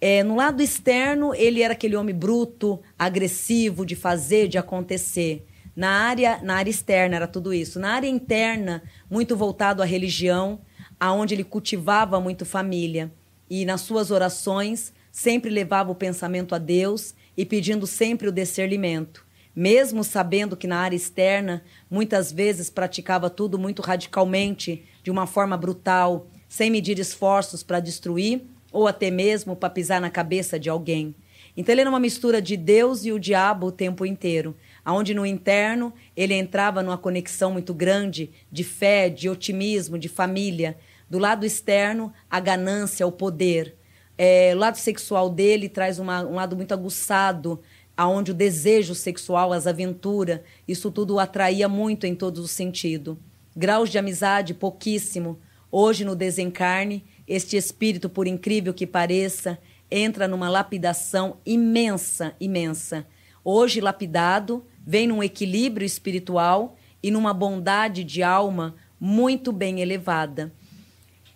É, 0.00 0.22
no 0.22 0.34
lado 0.34 0.62
externo, 0.62 1.34
ele 1.34 1.60
era 1.60 1.74
aquele 1.74 1.94
homem 1.94 2.14
bruto, 2.14 2.80
agressivo, 2.98 3.84
de 3.84 3.94
fazer, 3.94 4.48
de 4.48 4.56
acontecer. 4.56 5.46
Na 5.78 5.90
área, 5.90 6.40
na 6.42 6.56
área 6.56 6.72
externa 6.72 7.14
era 7.14 7.28
tudo 7.28 7.54
isso. 7.54 7.78
Na 7.78 7.92
área 7.92 8.08
interna, 8.08 8.82
muito 9.08 9.36
voltado 9.36 9.80
à 9.80 9.84
religião, 9.84 10.58
aonde 10.98 11.36
ele 11.36 11.44
cultivava 11.44 12.18
muito 12.18 12.44
família. 12.44 13.12
E 13.48 13.64
nas 13.64 13.82
suas 13.82 14.10
orações, 14.10 14.92
sempre 15.12 15.48
levava 15.48 15.92
o 15.92 15.94
pensamento 15.94 16.52
a 16.52 16.58
Deus 16.58 17.14
e 17.36 17.46
pedindo 17.46 17.86
sempre 17.86 18.26
o 18.26 18.32
discernimento. 18.32 19.24
Mesmo 19.54 20.02
sabendo 20.02 20.56
que 20.56 20.66
na 20.66 20.78
área 20.78 20.96
externa, 20.96 21.62
muitas 21.88 22.32
vezes 22.32 22.68
praticava 22.68 23.30
tudo 23.30 23.56
muito 23.56 23.80
radicalmente, 23.80 24.84
de 25.04 25.12
uma 25.12 25.28
forma 25.28 25.56
brutal, 25.56 26.26
sem 26.48 26.72
medir 26.72 26.98
esforços 26.98 27.62
para 27.62 27.78
destruir 27.78 28.42
ou 28.72 28.88
até 28.88 29.12
mesmo 29.12 29.54
para 29.54 29.70
pisar 29.70 30.00
na 30.00 30.10
cabeça 30.10 30.58
de 30.58 30.68
alguém. 30.68 31.14
Então 31.56 31.72
ele 31.72 31.80
era 31.80 31.90
uma 31.90 32.00
mistura 32.00 32.40
de 32.40 32.56
Deus 32.56 33.04
e 33.04 33.10
o 33.12 33.18
diabo 33.18 33.66
o 33.66 33.72
tempo 33.72 34.06
inteiro, 34.06 34.56
aonde 34.88 35.12
no 35.12 35.26
interno 35.26 35.92
ele 36.16 36.32
entrava 36.32 36.82
numa 36.82 36.96
conexão 36.96 37.52
muito 37.52 37.74
grande 37.74 38.30
de 38.50 38.64
fé, 38.64 39.10
de 39.10 39.28
otimismo, 39.28 39.98
de 39.98 40.08
família. 40.08 40.78
Do 41.10 41.18
lado 41.18 41.44
externo, 41.44 42.10
a 42.30 42.40
ganância, 42.40 43.06
o 43.06 43.12
poder. 43.12 43.76
É, 44.16 44.52
o 44.54 44.58
lado 44.58 44.76
sexual 44.76 45.28
dele 45.28 45.68
traz 45.68 45.98
uma, 45.98 46.22
um 46.24 46.36
lado 46.36 46.56
muito 46.56 46.72
aguçado, 46.72 47.60
aonde 47.94 48.30
o 48.30 48.34
desejo 48.34 48.94
sexual, 48.94 49.52
as 49.52 49.66
aventuras, 49.66 50.40
isso 50.66 50.90
tudo 50.90 51.16
o 51.16 51.20
atraía 51.20 51.68
muito 51.68 52.06
em 52.06 52.14
todos 52.14 52.42
os 52.42 52.50
sentidos. 52.50 53.18
Graus 53.54 53.90
de 53.90 53.98
amizade, 53.98 54.54
pouquíssimo. 54.54 55.38
Hoje, 55.70 56.02
no 56.02 56.16
desencarne, 56.16 57.04
este 57.26 57.58
espírito, 57.58 58.08
por 58.08 58.26
incrível 58.26 58.72
que 58.72 58.86
pareça, 58.86 59.58
entra 59.90 60.26
numa 60.26 60.48
lapidação 60.48 61.36
imensa, 61.44 62.34
imensa. 62.40 63.06
Hoje, 63.44 63.82
lapidado, 63.82 64.64
vem 64.88 65.06
num 65.06 65.22
equilíbrio 65.22 65.84
espiritual 65.84 66.78
e 67.02 67.10
numa 67.10 67.34
bondade 67.34 68.02
de 68.02 68.22
alma 68.22 68.74
muito 68.98 69.52
bem 69.52 69.82
elevada. 69.82 70.50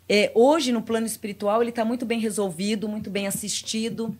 É, 0.08 0.32
hoje, 0.34 0.72
no 0.72 0.80
plano 0.80 1.06
espiritual, 1.06 1.60
ele 1.60 1.68
está 1.68 1.84
muito 1.84 2.06
bem 2.06 2.18
resolvido, 2.18 2.88
muito 2.88 3.10
bem 3.10 3.26
assistido. 3.26 4.16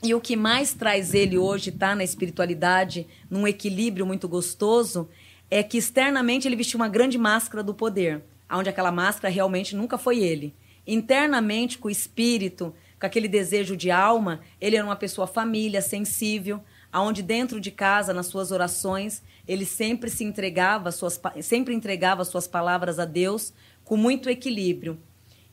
E 0.00 0.14
o 0.14 0.20
que 0.20 0.36
mais 0.36 0.72
traz 0.72 1.12
ele 1.12 1.36
hoje, 1.36 1.70
está 1.70 1.96
na 1.96 2.04
espiritualidade, 2.04 3.08
num 3.28 3.48
equilíbrio 3.48 4.06
muito 4.06 4.28
gostoso, 4.28 5.08
é 5.50 5.60
que 5.64 5.76
externamente 5.76 6.46
ele 6.46 6.54
vestiu 6.54 6.78
uma 6.78 6.88
grande 6.88 7.18
máscara 7.18 7.64
do 7.64 7.74
poder, 7.74 8.22
onde 8.48 8.68
aquela 8.68 8.92
máscara 8.92 9.34
realmente 9.34 9.74
nunca 9.74 9.98
foi 9.98 10.20
ele 10.20 10.54
internamente 10.86 11.78
com 11.78 11.88
o 11.88 11.90
espírito, 11.90 12.74
com 12.98 13.06
aquele 13.06 13.28
desejo 13.28 13.76
de 13.76 13.90
alma, 13.90 14.40
ele 14.60 14.76
era 14.76 14.84
uma 14.84 14.96
pessoa 14.96 15.26
família, 15.26 15.80
sensível, 15.80 16.62
aonde 16.92 17.22
dentro 17.22 17.60
de 17.60 17.70
casa, 17.70 18.12
nas 18.12 18.26
suas 18.26 18.52
orações, 18.52 19.22
ele 19.48 19.64
sempre 19.64 20.10
se 20.10 20.22
entregava, 20.22 20.92
suas, 20.92 21.20
sempre 21.40 21.74
entregava 21.74 22.24
suas 22.24 22.46
palavras 22.46 22.98
a 22.98 23.04
Deus 23.04 23.52
com 23.84 23.96
muito 23.96 24.28
equilíbrio. 24.28 24.98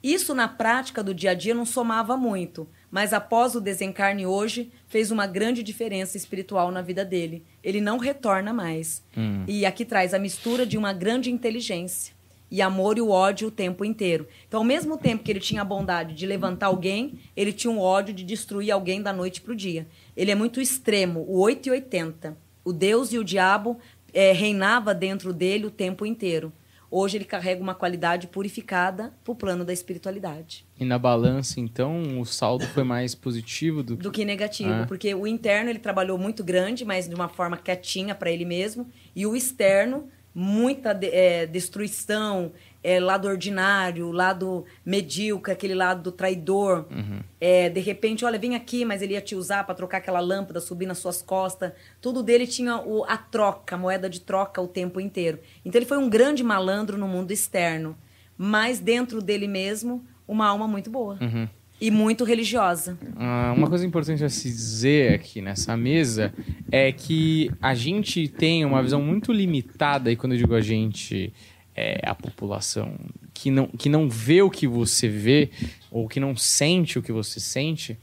Isso 0.03 0.33
na 0.33 0.47
prática 0.47 1.03
do 1.03 1.13
dia 1.13 1.31
a 1.31 1.33
dia 1.33 1.53
não 1.53 1.65
somava 1.65 2.15
muito, 2.15 2.67
mas 2.89 3.11
após 3.13 3.55
o 3.55 3.61
desencarne 3.61 4.25
hoje, 4.25 4.71
fez 4.87 5.11
uma 5.11 5.27
grande 5.27 5.61
diferença 5.61 6.15
espiritual 6.15 6.71
na 6.71 6.81
vida 6.81 7.03
dele. 7.03 7.43
Ele 7.63 7.81
não 7.81 7.97
retorna 7.97 8.53
mais. 8.53 9.03
Hum. 9.17 9.43
E 9.47 9.65
aqui 9.65 9.83
traz 9.83 10.13
a 10.13 10.19
mistura 10.19 10.65
de 10.65 10.77
uma 10.77 10.93
grande 10.93 11.31
inteligência 11.31 12.18
e 12.51 12.61
amor 12.61 12.97
e 12.97 13.01
o 13.01 13.09
ódio 13.09 13.47
o 13.47 13.51
tempo 13.51 13.85
inteiro. 13.85 14.27
Então, 14.47 14.61
ao 14.61 14.65
mesmo 14.65 14.97
tempo 14.97 15.23
que 15.23 15.31
ele 15.31 15.39
tinha 15.39 15.61
a 15.61 15.65
bondade 15.65 16.15
de 16.15 16.25
levantar 16.25 16.67
alguém, 16.67 17.19
ele 17.35 17.53
tinha 17.53 17.71
um 17.71 17.79
ódio 17.79 18.13
de 18.13 18.23
destruir 18.23 18.71
alguém 18.71 19.01
da 19.01 19.13
noite 19.13 19.41
para 19.41 19.53
o 19.53 19.55
dia. 19.55 19.87
Ele 20.15 20.31
é 20.31 20.35
muito 20.35 20.59
extremo, 20.59 21.25
o 21.27 21.39
8 21.39 21.67
e 21.67 21.71
80. 21.71 22.37
O 22.63 22.73
Deus 22.73 23.13
e 23.13 23.17
o 23.17 23.23
diabo 23.23 23.77
é, 24.13 24.31
reinava 24.31 24.93
dentro 24.93 25.33
dele 25.33 25.65
o 25.65 25.71
tempo 25.71 26.05
inteiro. 26.05 26.51
Hoje 26.91 27.17
ele 27.17 27.25
carrega 27.25 27.61
uma 27.61 27.75
qualidade 27.75 28.25
purificada 28.27 29.13
para 29.23 29.31
o 29.31 29.35
plano 29.35 29.63
da 29.63 29.71
espiritualidade. 29.71 30.65
E 30.79 30.83
na 30.83 30.97
balança, 30.97 31.59
então, 31.59 32.19
o 32.19 32.25
saldo 32.25 32.65
foi 32.65 32.83
mais 32.83 33.13
positivo 33.13 33.83
do 33.83 33.95
que, 33.95 34.03
do 34.03 34.11
que 34.11 34.25
negativo, 34.25 34.71
ah. 34.71 34.85
porque 34.87 35.13
o 35.13 35.27
interno 35.27 35.69
ele 35.69 35.77
trabalhou 35.77 36.17
muito 36.17 36.43
grande, 36.43 36.83
mas 36.83 37.07
de 37.07 37.13
uma 37.13 37.27
forma 37.27 37.57
quietinha 37.57 38.15
para 38.15 38.31
ele 38.31 38.43
mesmo, 38.43 38.89
e 39.15 39.27
o 39.27 39.35
externo 39.35 40.07
muita 40.39 40.97
é, 41.03 41.45
destruição, 41.45 42.53
é, 42.81 42.97
lado 42.97 43.27
ordinário, 43.27 44.09
lado 44.09 44.63
medíocre, 44.85 45.51
aquele 45.51 45.75
lado 45.75 46.01
do 46.01 46.13
traidor. 46.13 46.85
Uhum. 46.89 47.19
É, 47.41 47.69
de 47.69 47.81
repente, 47.81 48.23
olha, 48.23 48.39
vem 48.39 48.55
aqui, 48.55 48.85
mas 48.85 49.01
ele 49.01 49.15
ia 49.15 49.21
te 49.21 49.35
usar 49.35 49.65
para 49.65 49.75
trocar 49.75 49.97
aquela 49.97 50.21
lâmpada, 50.21 50.61
subir 50.61 50.85
nas 50.85 50.97
suas 50.97 51.21
costas. 51.21 51.73
Tudo 51.99 52.23
dele 52.23 52.47
tinha 52.47 52.77
o, 52.77 53.03
a 53.03 53.17
troca, 53.17 53.75
a 53.75 53.77
moeda 53.77 54.09
de 54.09 54.21
troca 54.21 54.61
o 54.61 54.67
tempo 54.67 55.01
inteiro. 55.01 55.39
Então 55.65 55.77
ele 55.77 55.85
foi 55.85 55.97
um 55.97 56.09
grande 56.09 56.41
malandro 56.41 56.97
no 56.97 57.07
mundo 57.07 57.31
externo, 57.31 57.97
mas 58.37 58.79
dentro 58.79 59.21
dele 59.21 59.47
mesmo, 59.47 60.05
uma 60.25 60.47
alma 60.47 60.69
muito 60.69 60.89
boa. 60.89 61.17
Uhum. 61.19 61.49
E 61.81 61.89
muito 61.89 62.23
religiosa. 62.23 62.97
Ah, 63.15 63.53
uma 63.55 63.69
coisa 63.69 63.85
importante 63.85 64.23
a 64.23 64.29
se 64.29 64.49
dizer 64.49 65.13
aqui 65.13 65.41
nessa 65.41 65.77
mesa 65.77 66.33
é 66.69 66.91
que 66.91 67.49
a 67.61 67.73
gente 67.73 68.27
tem 68.27 68.65
uma 68.65 68.83
visão 68.83 69.01
muito 69.01 69.31
limitada, 69.31 70.11
e 70.11 70.15
quando 70.15 70.33
eu 70.33 70.37
digo 70.37 70.53
a 70.55 70.61
gente, 70.61 71.31
é 71.75 72.01
a 72.03 72.13
população 72.13 72.93
que 73.33 73.49
não, 73.49 73.67
que 73.67 73.87
não 73.87 74.09
vê 74.09 74.41
o 74.41 74.49
que 74.49 74.67
você 74.67 75.07
vê, 75.07 75.49
ou 75.89 76.09
que 76.09 76.19
não 76.19 76.35
sente 76.35 76.99
o 76.99 77.01
que 77.01 77.11
você 77.11 77.39
sente, 77.39 77.97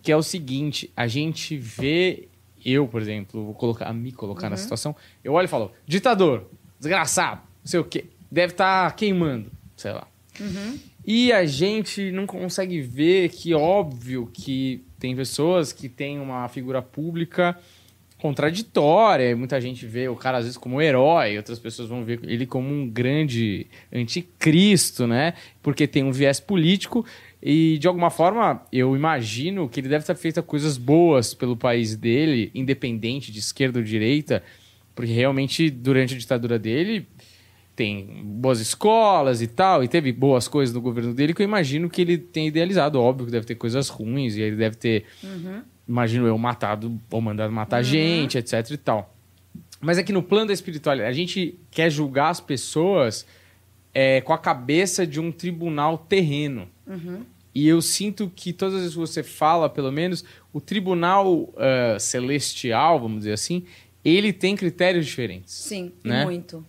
que 0.00 0.12
é 0.12 0.16
o 0.16 0.22
seguinte: 0.22 0.88
a 0.96 1.08
gente 1.08 1.56
vê, 1.56 2.28
eu, 2.64 2.86
por 2.86 3.02
exemplo, 3.02 3.44
vou 3.44 3.54
colocar, 3.54 3.92
me 3.92 4.12
colocar 4.12 4.44
uhum. 4.44 4.50
na 4.50 4.56
situação, 4.56 4.94
eu 5.24 5.32
olho 5.32 5.46
e 5.46 5.48
falo, 5.48 5.72
ditador, 5.84 6.48
desgraçado, 6.78 7.40
não 7.40 7.70
sei 7.70 7.80
o 7.80 7.84
quê, 7.84 8.04
deve 8.30 8.52
estar 8.52 8.90
tá 8.90 8.96
queimando, 8.96 9.50
sei 9.76 9.90
lá. 9.90 10.06
Uhum. 10.38 10.78
E 11.06 11.32
a 11.32 11.46
gente 11.46 12.10
não 12.10 12.26
consegue 12.26 12.80
ver 12.80 13.28
que, 13.28 13.54
óbvio, 13.54 14.28
que 14.32 14.82
tem 14.98 15.14
pessoas 15.14 15.72
que 15.72 15.88
têm 15.88 16.18
uma 16.18 16.48
figura 16.48 16.82
pública 16.82 17.56
contraditória. 18.18 19.36
Muita 19.36 19.60
gente 19.60 19.86
vê 19.86 20.08
o 20.08 20.16
cara 20.16 20.38
às 20.38 20.44
vezes 20.44 20.58
como 20.58 20.82
herói, 20.82 21.36
outras 21.36 21.60
pessoas 21.60 21.88
vão 21.88 22.04
ver 22.04 22.18
ele 22.24 22.44
como 22.44 22.68
um 22.68 22.88
grande 22.88 23.68
anticristo, 23.92 25.06
né? 25.06 25.34
Porque 25.62 25.86
tem 25.86 26.02
um 26.02 26.10
viés 26.10 26.40
político 26.40 27.06
e 27.40 27.78
de 27.78 27.86
alguma 27.86 28.10
forma 28.10 28.62
eu 28.72 28.96
imagino 28.96 29.68
que 29.68 29.78
ele 29.78 29.88
deve 29.88 30.04
ter 30.04 30.16
feito 30.16 30.42
coisas 30.42 30.76
boas 30.76 31.34
pelo 31.34 31.56
país 31.56 31.94
dele, 31.94 32.50
independente 32.52 33.30
de 33.30 33.38
esquerda 33.38 33.78
ou 33.78 33.84
direita, 33.84 34.42
porque 34.94 35.12
realmente 35.12 35.70
durante 35.70 36.14
a 36.14 36.18
ditadura 36.18 36.58
dele 36.58 37.06
tem 37.76 38.22
boas 38.24 38.58
escolas 38.58 39.42
e 39.42 39.46
tal, 39.46 39.84
e 39.84 39.88
teve 39.88 40.10
boas 40.10 40.48
coisas 40.48 40.74
no 40.74 40.80
governo 40.80 41.12
dele 41.12 41.34
que 41.34 41.42
eu 41.42 41.44
imagino 41.44 41.90
que 41.90 42.00
ele 42.00 42.16
tem 42.16 42.48
idealizado. 42.48 42.98
Óbvio 42.98 43.26
que 43.26 43.32
deve 43.32 43.46
ter 43.46 43.54
coisas 43.54 43.90
ruins, 43.90 44.34
e 44.34 44.40
ele 44.40 44.56
deve 44.56 44.76
ter, 44.76 45.04
uhum. 45.22 45.60
imagino 45.86 46.26
eu, 46.26 46.38
matado 46.38 46.98
ou 47.10 47.20
mandado 47.20 47.52
matar 47.52 47.78
uhum. 47.78 47.84
gente, 47.84 48.38
etc 48.38 48.70
e 48.70 48.76
tal. 48.78 49.14
Mas 49.78 49.98
aqui 49.98 50.10
no 50.10 50.22
plano 50.22 50.46
da 50.46 50.54
espiritualidade, 50.54 51.10
a 51.10 51.14
gente 51.14 51.60
quer 51.70 51.90
julgar 51.90 52.30
as 52.30 52.40
pessoas 52.40 53.26
é, 53.92 54.22
com 54.22 54.32
a 54.32 54.38
cabeça 54.38 55.06
de 55.06 55.20
um 55.20 55.30
tribunal 55.30 55.98
terreno. 55.98 56.68
Uhum. 56.86 57.24
E 57.54 57.68
eu 57.68 57.80
sinto 57.80 58.30
que 58.34 58.52
todas 58.52 58.74
as 58.74 58.80
vezes 58.80 58.94
que 58.94 59.00
você 59.00 59.22
fala, 59.22 59.68
pelo 59.68 59.90
menos, 59.90 60.24
o 60.52 60.60
tribunal 60.60 61.34
uh, 61.34 61.98
celestial, 61.98 63.00
vamos 63.00 63.20
dizer 63.20 63.32
assim, 63.32 63.64
ele 64.04 64.32
tem 64.32 64.54
critérios 64.54 65.06
diferentes. 65.06 65.54
Sim, 65.54 65.92
né? 66.04 66.24
muito. 66.24 66.64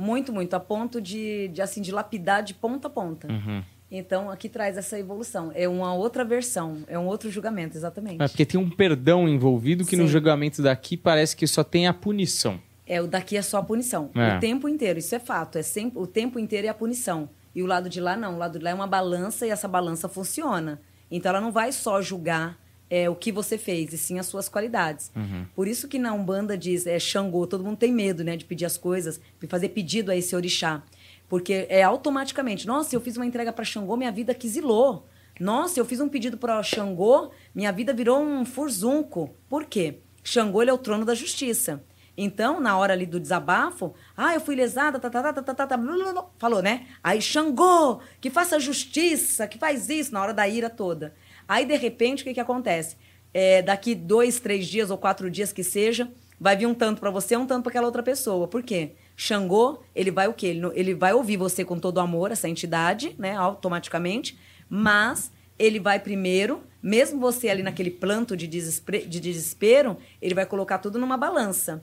Muito, 0.00 0.32
muito. 0.32 0.54
A 0.54 0.60
ponto 0.60 1.00
de, 1.00 1.48
de, 1.48 1.60
assim, 1.60 1.82
de 1.82 1.92
lapidar 1.92 2.42
de 2.42 2.54
ponta 2.54 2.88
a 2.88 2.90
ponta. 2.90 3.30
Uhum. 3.30 3.62
Então, 3.90 4.30
aqui 4.30 4.48
traz 4.48 4.78
essa 4.78 4.98
evolução. 4.98 5.50
É 5.54 5.68
uma 5.68 5.92
outra 5.92 6.24
versão, 6.24 6.78
é 6.86 6.98
um 6.98 7.06
outro 7.06 7.30
julgamento, 7.30 7.76
exatamente. 7.76 8.22
É 8.22 8.28
porque 8.28 8.46
tem 8.46 8.58
um 8.58 8.70
perdão 8.70 9.28
envolvido 9.28 9.84
que 9.84 9.96
no 9.96 10.04
Sim. 10.04 10.08
julgamento 10.08 10.62
daqui 10.62 10.96
parece 10.96 11.36
que 11.36 11.46
só 11.46 11.64
tem 11.64 11.88
a 11.88 11.92
punição. 11.92 12.58
É, 12.86 13.02
o 13.02 13.06
daqui 13.06 13.36
é 13.36 13.42
só 13.42 13.58
a 13.58 13.62
punição. 13.62 14.10
É. 14.14 14.36
O 14.36 14.40
tempo 14.40 14.68
inteiro, 14.68 14.98
isso 14.98 15.14
é 15.14 15.18
fato. 15.18 15.58
É 15.58 15.62
sempre, 15.62 15.98
o 15.98 16.06
tempo 16.06 16.38
inteiro 16.38 16.66
é 16.66 16.70
a 16.70 16.74
punição. 16.74 17.28
E 17.54 17.62
o 17.62 17.66
lado 17.66 17.88
de 17.88 18.00
lá 18.00 18.16
não. 18.16 18.34
O 18.34 18.38
lado 18.38 18.58
de 18.58 18.64
lá 18.64 18.70
é 18.70 18.74
uma 18.74 18.86
balança 18.86 19.46
e 19.46 19.50
essa 19.50 19.68
balança 19.68 20.08
funciona. 20.08 20.80
Então 21.10 21.30
ela 21.30 21.40
não 21.40 21.50
vai 21.50 21.72
só 21.72 22.00
julgar 22.00 22.58
é, 22.90 23.08
o 23.08 23.14
que 23.14 23.30
você 23.30 23.56
fez, 23.56 23.92
e 23.92 23.98
sim 23.98 24.18
as 24.18 24.26
suas 24.26 24.48
qualidades. 24.48 25.12
Por 25.54 25.68
isso 25.68 25.86
que 25.86 25.98
na 25.98 26.12
Umbanda 26.12 26.58
diz 26.58 26.86
é 26.86 26.98
Xangô, 26.98 27.46
todo 27.46 27.62
mundo 27.62 27.76
tem 27.76 27.92
medo 27.92 28.24
né, 28.24 28.36
de 28.36 28.44
pedir 28.44 28.66
as 28.66 28.76
coisas, 28.76 29.20
de 29.40 29.46
fazer 29.46 29.68
pedido 29.68 30.10
a 30.10 30.16
esse 30.16 30.34
orixá. 30.34 30.82
Porque 31.28 31.66
é 31.68 31.84
automaticamente, 31.84 32.66
nossa, 32.66 32.94
eu 32.96 33.00
fiz 33.00 33.16
uma 33.16 33.24
entrega 33.24 33.52
para 33.52 33.64
Xangô, 33.64 33.96
minha 33.96 34.10
vida 34.10 34.34
quisilou. 34.34 35.06
Nossa, 35.38 35.78
eu 35.78 35.84
fiz 35.84 36.00
um 36.00 36.08
pedido 36.08 36.36
para 36.36 36.60
Xangô, 36.62 37.30
minha 37.54 37.70
vida 37.70 37.94
virou 37.94 38.20
um 38.20 38.44
furzunco. 38.44 39.30
Por 39.48 39.64
quê? 39.64 39.98
Xangô 40.24 40.60
ele 40.60 40.70
é 40.70 40.74
o 40.74 40.78
trono 40.78 41.04
da 41.04 41.14
justiça. 41.14 41.82
Então, 42.16 42.60
na 42.60 42.76
hora 42.76 42.92
ali 42.92 43.06
do 43.06 43.18
desabafo, 43.18 43.94
ah, 44.14 44.34
eu 44.34 44.40
fui 44.40 44.54
lesada, 44.54 44.98
tá, 44.98 45.08
tá, 45.08 45.22
tá, 45.22 45.32
tá, 45.32 45.42
tá, 45.42 45.54
tá, 45.54 45.66
tá, 45.68 45.76
blá, 45.76 45.94
blá, 45.94 46.12
blá, 46.12 46.26
falou, 46.38 46.60
né? 46.60 46.86
Aí, 47.02 47.22
Xangô, 47.22 48.00
que 48.20 48.28
faça 48.28 48.60
justiça, 48.60 49.46
que 49.46 49.56
faz 49.56 49.88
isso, 49.88 50.12
na 50.12 50.20
hora 50.20 50.34
da 50.34 50.46
ira 50.46 50.68
toda. 50.68 51.14
Aí, 51.50 51.66
de 51.66 51.76
repente, 51.76 52.20
o 52.22 52.24
que, 52.24 52.34
que 52.34 52.38
acontece? 52.38 52.94
É, 53.34 53.60
daqui 53.60 53.92
dois, 53.92 54.38
três 54.38 54.68
dias 54.68 54.88
ou 54.88 54.96
quatro 54.96 55.28
dias 55.28 55.52
que 55.52 55.64
seja, 55.64 56.08
vai 56.38 56.56
vir 56.56 56.66
um 56.66 56.74
tanto 56.74 57.00
para 57.00 57.10
você, 57.10 57.36
um 57.36 57.44
tanto 57.44 57.64
para 57.64 57.70
aquela 57.70 57.86
outra 57.86 58.04
pessoa. 58.04 58.46
Por 58.46 58.62
quê? 58.62 58.92
Xangô, 59.16 59.80
ele 59.92 60.12
vai 60.12 60.28
o 60.28 60.32
quê? 60.32 60.46
Ele, 60.46 60.70
ele 60.74 60.94
vai 60.94 61.12
ouvir 61.12 61.36
você 61.36 61.64
com 61.64 61.76
todo 61.76 61.98
amor, 61.98 62.30
essa 62.30 62.48
entidade, 62.48 63.16
né, 63.18 63.34
automaticamente, 63.34 64.38
mas 64.68 65.32
ele 65.58 65.80
vai 65.80 65.98
primeiro, 65.98 66.62
mesmo 66.80 67.18
você 67.18 67.48
ali 67.48 67.64
naquele 67.64 67.90
planto 67.90 68.36
de, 68.36 68.46
desespre- 68.46 69.04
de 69.04 69.18
desespero, 69.18 69.96
ele 70.22 70.36
vai 70.36 70.46
colocar 70.46 70.78
tudo 70.78 71.00
numa 71.00 71.16
balança. 71.16 71.82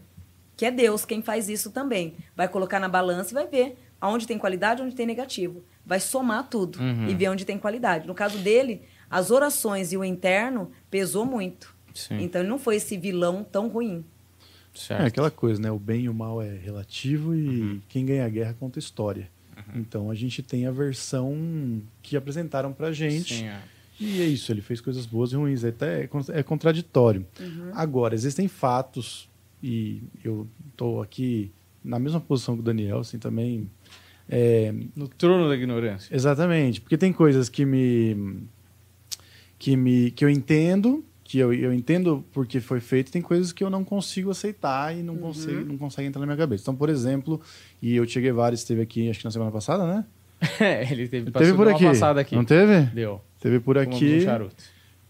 Que 0.56 0.66
é 0.66 0.72
Deus 0.72 1.04
quem 1.06 1.22
faz 1.22 1.50
isso 1.50 1.72
também. 1.72 2.16
Vai 2.36 2.48
colocar 2.48 2.80
na 2.80 2.88
balança 2.88 3.32
e 3.32 3.34
vai 3.34 3.46
ver 3.48 3.78
aonde 4.00 4.26
tem 4.26 4.38
qualidade, 4.40 4.82
onde 4.82 4.96
tem 4.96 5.06
negativo. 5.06 5.62
Vai 5.86 6.00
somar 6.00 6.48
tudo 6.50 6.80
e 7.08 7.14
ver 7.14 7.30
onde 7.30 7.46
tem 7.46 7.60
qualidade. 7.60 8.08
No 8.08 8.16
caso 8.16 8.38
dele, 8.40 8.82
as 9.10 9.32
orações 9.32 9.92
e 9.92 9.98
o 9.98 10.04
interno 10.04 10.72
pesou 10.90 11.26
muito. 11.26 11.76
Sim. 11.94 12.20
Então 12.22 12.42
ele 12.42 12.50
não 12.50 12.60
foi 12.60 12.76
esse 12.76 12.98
vilão 12.98 13.44
tão 13.44 13.68
ruim. 13.68 14.04
Certo. 14.74 15.02
É 15.02 15.06
aquela 15.08 15.32
coisa, 15.32 15.60
né? 15.62 15.72
O 15.72 15.80
bem 15.80 16.02
e 16.04 16.10
o 16.10 16.14
mal 16.14 16.42
é 16.42 16.56
relativo 16.56 17.34
e 17.36 17.82
quem 17.90 18.06
ganha 18.06 18.26
a 18.26 18.30
guerra 18.30 18.56
conta 18.60 18.78
história. 18.78 19.30
Então 19.76 20.12
a 20.12 20.16
gente 20.16 20.44
tem 20.44 20.68
a 20.68 20.72
versão 20.72 21.82
que 22.04 22.16
apresentaram 22.16 22.72
pra 22.72 22.92
gente. 22.92 23.34
Sim, 23.36 23.48
é. 23.48 23.60
E 24.00 24.22
é 24.22 24.26
isso, 24.26 24.52
ele 24.52 24.62
fez 24.62 24.80
coisas 24.80 25.08
boas 25.08 25.32
e 25.32 25.36
ruins, 25.36 25.64
é 25.64 25.70
até 25.70 26.04
é 26.04 26.08
con- 26.08 26.22
é 26.30 26.44
contraditório. 26.44 27.26
Agora, 27.74 28.14
existem 28.14 28.48
fatos, 28.48 29.28
e 29.64 30.04
eu 30.24 30.48
estou 30.70 31.02
aqui 31.02 31.52
na 31.84 31.98
mesma 31.98 32.20
posição 32.22 32.54
que 32.54 32.60
o 32.60 32.64
Daniel, 32.64 33.00
assim, 33.00 33.18
também. 33.18 33.68
é, 34.30 34.72
No 34.96 35.08
trono 35.08 35.50
da 35.50 35.56
ignorância. 35.56 36.16
exatamente, 36.16 36.80
porque 36.80 36.96
tem 36.96 37.12
coisas 37.12 37.50
que 37.50 37.66
me. 37.66 38.16
Que, 39.60 39.76
me, 39.76 40.12
que 40.12 40.24
eu 40.24 40.30
entendo, 40.30 41.04
que 41.24 41.40
eu, 41.40 41.54
eu 41.54 41.74
entendo 41.74 42.24
porque 42.32 42.60
foi 42.60 42.80
feito, 42.80 43.12
tem 43.12 43.22
coisas 43.22 43.52
que 43.52 43.64
eu 43.64 43.70
não 43.70 43.84
consigo 43.84 44.32
aceitar 44.32 44.96
e 44.96 45.02
não, 45.04 45.18
consigo, 45.18 45.66
não 45.66 45.78
consegue 45.78 46.08
entrar 46.08 46.20
na 46.20 46.26
minha 46.26 46.38
cabeça. 46.38 46.64
Então, 46.64 46.76
por 46.76 46.90
exemplo, 46.90 47.42
e 47.82 48.00
o 48.00 48.08
Che 48.08 48.22
Guevara 48.22 48.56
esteve 48.56 48.82
aqui, 48.82 49.10
acho 49.10 49.20
que 49.20 49.26
na 49.26 49.32
semana 49.32 49.52
passada, 49.52 49.86
né? 49.86 50.06
É, 50.60 50.84
ele 50.92 51.08
teve, 51.08 51.32
teve 51.32 51.54
por 51.54 51.68
aqui. 51.68 51.86
aqui. 51.88 52.36
Não 52.36 52.46
teve? 52.46 52.82
Deu. 52.94 53.20
Teve 53.42 53.60
por 53.60 53.76
Fumamos 53.76 53.96
aqui. 53.96 54.18
um 54.18 54.22
charuto. 54.22 54.56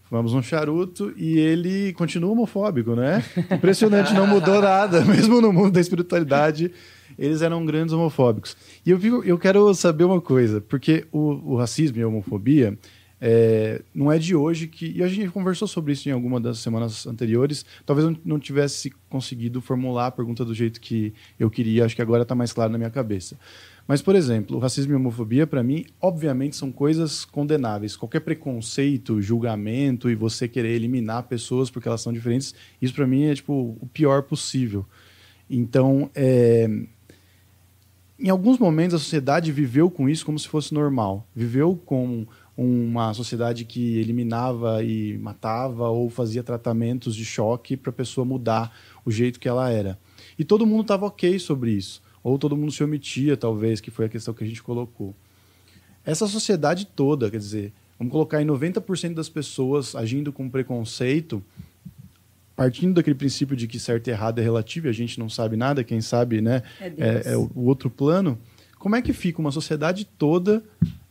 Fumamos 0.04 0.32
um 0.32 0.42
charuto 0.42 1.12
e 1.18 1.38
ele 1.38 1.92
continua 1.92 2.30
homofóbico, 2.32 2.94
né? 2.94 3.22
Impressionante, 3.52 4.14
não 4.14 4.26
mudou 4.26 4.60
nada. 4.62 5.04
Mesmo 5.06 5.38
no 5.40 5.52
mundo 5.52 5.70
da 5.72 5.80
espiritualidade, 5.82 6.72
eles 7.18 7.42
eram 7.42 7.64
grandes 7.66 7.92
homofóbicos. 7.92 8.56
E 8.86 8.90
eu, 8.90 8.98
fico- 8.98 9.22
eu 9.22 9.36
quero 9.38 9.72
saber 9.74 10.04
uma 10.04 10.18
coisa, 10.20 10.62
porque 10.62 11.06
o, 11.12 11.52
o 11.52 11.56
racismo 11.56 11.98
e 11.98 12.02
a 12.02 12.08
homofobia 12.08 12.78
é, 13.20 13.82
não 13.94 14.10
é 14.10 14.18
de 14.18 14.34
hoje 14.34 14.66
que. 14.66 14.92
E 14.96 15.02
a 15.02 15.08
gente 15.08 15.30
conversou 15.30 15.66
sobre 15.66 15.92
isso 15.92 16.08
em 16.08 16.12
alguma 16.12 16.40
das 16.40 16.58
semanas 16.58 17.06
anteriores. 17.06 17.64
Talvez 17.84 18.08
eu 18.08 18.16
não 18.24 18.38
tivesse 18.38 18.92
conseguido 19.08 19.60
formular 19.60 20.06
a 20.06 20.10
pergunta 20.10 20.44
do 20.44 20.54
jeito 20.54 20.80
que 20.80 21.12
eu 21.38 21.50
queria, 21.50 21.84
acho 21.84 21.96
que 21.96 22.02
agora 22.02 22.22
está 22.22 22.34
mais 22.34 22.52
claro 22.52 22.70
na 22.70 22.78
minha 22.78 22.90
cabeça. 22.90 23.36
Mas, 23.88 24.02
por 24.02 24.14
exemplo, 24.14 24.58
racismo 24.58 24.92
e 24.92 24.96
homofobia, 24.96 25.46
para 25.46 25.62
mim, 25.62 25.86
obviamente 25.98 26.54
são 26.54 26.70
coisas 26.70 27.24
condenáveis. 27.24 27.96
Qualquer 27.96 28.20
preconceito, 28.20 29.22
julgamento 29.22 30.10
e 30.10 30.14
você 30.14 30.46
querer 30.46 30.74
eliminar 30.74 31.22
pessoas 31.22 31.70
porque 31.70 31.88
elas 31.88 32.02
são 32.02 32.12
diferentes, 32.12 32.54
isso 32.82 32.94
para 32.94 33.06
mim 33.06 33.24
é 33.24 33.34
tipo 33.34 33.78
o 33.80 33.88
pior 33.90 34.24
possível. 34.24 34.84
Então, 35.48 36.10
é, 36.14 36.68
em 38.20 38.28
alguns 38.28 38.58
momentos 38.58 38.94
a 38.94 38.98
sociedade 38.98 39.50
viveu 39.50 39.90
com 39.90 40.06
isso 40.06 40.26
como 40.26 40.38
se 40.38 40.46
fosse 40.46 40.74
normal. 40.74 41.26
Viveu 41.34 41.80
com 41.86 42.26
uma 42.60 43.14
sociedade 43.14 43.64
que 43.64 43.98
eliminava 43.98 44.82
e 44.82 45.16
matava 45.18 45.90
ou 45.90 46.10
fazia 46.10 46.42
tratamentos 46.42 47.14
de 47.14 47.24
choque 47.24 47.76
para 47.76 47.90
a 47.90 47.92
pessoa 47.92 48.24
mudar 48.24 48.76
o 49.04 49.12
jeito 49.12 49.38
que 49.38 49.48
ela 49.48 49.70
era. 49.70 49.96
E 50.36 50.42
todo 50.42 50.66
mundo 50.66 50.82
estava 50.82 51.06
ok 51.06 51.38
sobre 51.38 51.70
isso. 51.70 52.02
Ou 52.20 52.36
todo 52.36 52.56
mundo 52.56 52.72
se 52.72 52.82
omitia, 52.82 53.36
talvez, 53.36 53.80
que 53.80 53.92
foi 53.92 54.06
a 54.06 54.08
questão 54.08 54.34
que 54.34 54.42
a 54.42 54.46
gente 54.46 54.60
colocou. 54.60 55.14
Essa 56.04 56.26
sociedade 56.26 56.84
toda, 56.84 57.30
quer 57.30 57.38
dizer, 57.38 57.72
vamos 57.96 58.10
colocar 58.10 58.42
em 58.42 58.46
90% 58.46 59.14
das 59.14 59.28
pessoas 59.28 59.94
agindo 59.94 60.32
com 60.32 60.50
preconceito, 60.50 61.40
partindo 62.56 62.94
daquele 62.94 63.14
princípio 63.14 63.54
de 63.54 63.68
que 63.68 63.78
certo 63.78 64.08
e 64.08 64.10
errado 64.10 64.40
é 64.40 64.42
relativo, 64.42 64.88
e 64.88 64.90
a 64.90 64.92
gente 64.92 65.20
não 65.20 65.28
sabe 65.28 65.56
nada, 65.56 65.84
quem 65.84 66.00
sabe, 66.00 66.40
né, 66.40 66.64
É 66.80 66.86
é, 66.98 67.32
é 67.34 67.36
o 67.36 67.50
outro 67.54 67.88
plano. 67.88 68.36
Como 68.80 68.96
é 68.96 69.02
que 69.02 69.12
fica 69.12 69.40
uma 69.40 69.52
sociedade 69.52 70.04
toda 70.04 70.64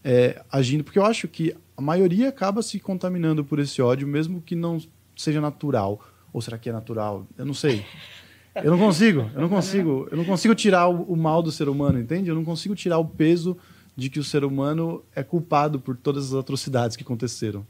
é, 0.10 0.42
agindo? 0.50 0.84
Porque 0.86 0.98
eu 0.98 1.06
acho 1.06 1.28
que 1.28 1.54
a 1.76 1.82
maioria 1.82 2.30
acaba 2.30 2.62
se 2.62 2.80
contaminando 2.80 3.44
por 3.44 3.60
esse 3.60 3.82
ódio, 3.82 4.08
mesmo 4.08 4.42
que 4.42 4.56
não 4.56 4.82
seja 5.16 5.42
natural. 5.42 6.00
Ou 6.32 6.42
será 6.42 6.58
que 6.58 6.70
é 6.70 6.72
natural? 6.72 7.28
Eu 7.38 7.46
não 7.46 7.54
sei. 7.54 7.84
Eu 8.56 8.72
não 8.72 8.80
consigo, 8.80 9.30
eu 9.36 9.42
não 9.42 9.50
consigo, 9.50 10.08
eu 10.10 10.18
não 10.18 10.26
consigo 10.26 10.56
tirar 10.56 10.88
o, 10.88 11.04
o 11.04 11.16
mal 11.18 11.44
do 11.44 11.52
ser 11.52 11.68
humano, 11.70 12.00
entende? 12.00 12.30
Eu 12.30 12.36
não 12.36 12.46
consigo 12.46 12.74
tirar 12.74 12.98
o 12.98 13.06
peso 13.06 13.58
de 13.96 14.10
que 14.10 14.20
o 14.20 14.24
ser 14.24 14.44
humano 14.46 15.04
é 15.16 15.24
culpado 15.24 15.80
por 15.80 15.96
todas 15.98 16.28
as 16.28 16.34
atrocidades 16.40 16.96
que 16.96 17.04
aconteceram. 17.04 17.66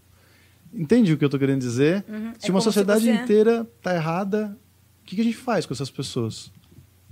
Entende 0.74 1.12
o 1.14 1.18
que 1.18 1.24
eu 1.24 1.28
estou 1.28 1.40
querendo 1.40 1.60
dizer? 1.60 2.04
Se 2.06 2.12
É 2.12 2.14
uma 2.16 2.32
como 2.48 2.60
se 2.62 2.64
sociedade 2.66 3.04
você- 3.06 3.12
inteira 3.12 3.66
tá 3.82 3.96
errada, 3.96 4.58
o 5.02 5.06
que, 5.06 5.16
que 5.16 5.22
a 5.22 5.24
gente 5.26 5.38
faz 5.38 5.66
com 5.66 5.74
essas 5.74 5.90
pessoas? 5.90 6.52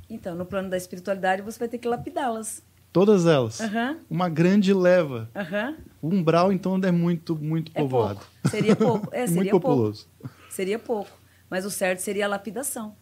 Então, 0.09 0.35
no 0.35 0.45
plano 0.45 0.69
da 0.69 0.77
espiritualidade, 0.77 1.41
você 1.41 1.57
vai 1.57 1.67
ter 1.67 1.77
que 1.77 1.87
lapidá-las. 1.87 2.61
Todas 2.95 3.25
elas. 3.25 3.59
Aham, 3.59 3.97
Uma 4.09 4.29
grande 4.29 4.73
leva. 4.73 5.29
aham. 5.35 5.75
O 6.01 6.07
umbral, 6.07 6.53
então, 6.53 6.79
é 6.81 6.91
muito, 6.93 7.35
muito 7.35 7.69
É 7.75 7.81
povoado. 7.81 8.19
pouco. 8.21 8.49
Seria 8.49 8.73
pouco. 8.77 9.09
É, 9.11 9.19
muito 9.19 9.33
seria 9.33 9.51
pouco. 9.51 9.67
populoso. 9.67 10.07
Seria 10.49 10.79
pouco. 10.79 11.11
Mas 11.49 11.65
o 11.65 11.69
certo 11.69 11.99
seria 11.99 12.23
a 12.23 12.27
lapidação. 12.29 12.95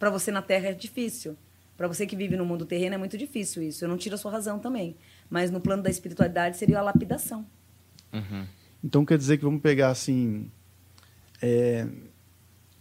Para 0.00 0.10
você 0.10 0.32
na 0.32 0.42
Terra 0.42 0.70
é 0.70 0.72
difícil. 0.72 1.36
Para 1.76 1.86
você 1.86 2.04
que 2.06 2.16
vive 2.16 2.36
no 2.36 2.44
mundo 2.44 2.66
terreno 2.66 2.96
é 2.96 2.98
muito 2.98 3.16
difícil 3.16 3.62
isso. 3.62 3.84
Eu 3.84 3.88
não 3.88 3.96
tiro 3.96 4.16
a 4.16 4.18
sua 4.18 4.32
razão 4.32 4.58
também. 4.58 4.96
Mas 5.30 5.48
no 5.48 5.60
plano 5.60 5.80
da 5.80 5.88
espiritualidade 5.88 6.56
seria 6.56 6.80
a 6.80 6.82
lapidação. 6.82 7.46
Então 8.82 9.04
quer 9.04 9.16
dizer 9.16 9.38
que 9.38 9.44
vamos 9.44 9.62
pegar 9.62 9.90
assim. 9.90 10.50
é, 11.40 11.86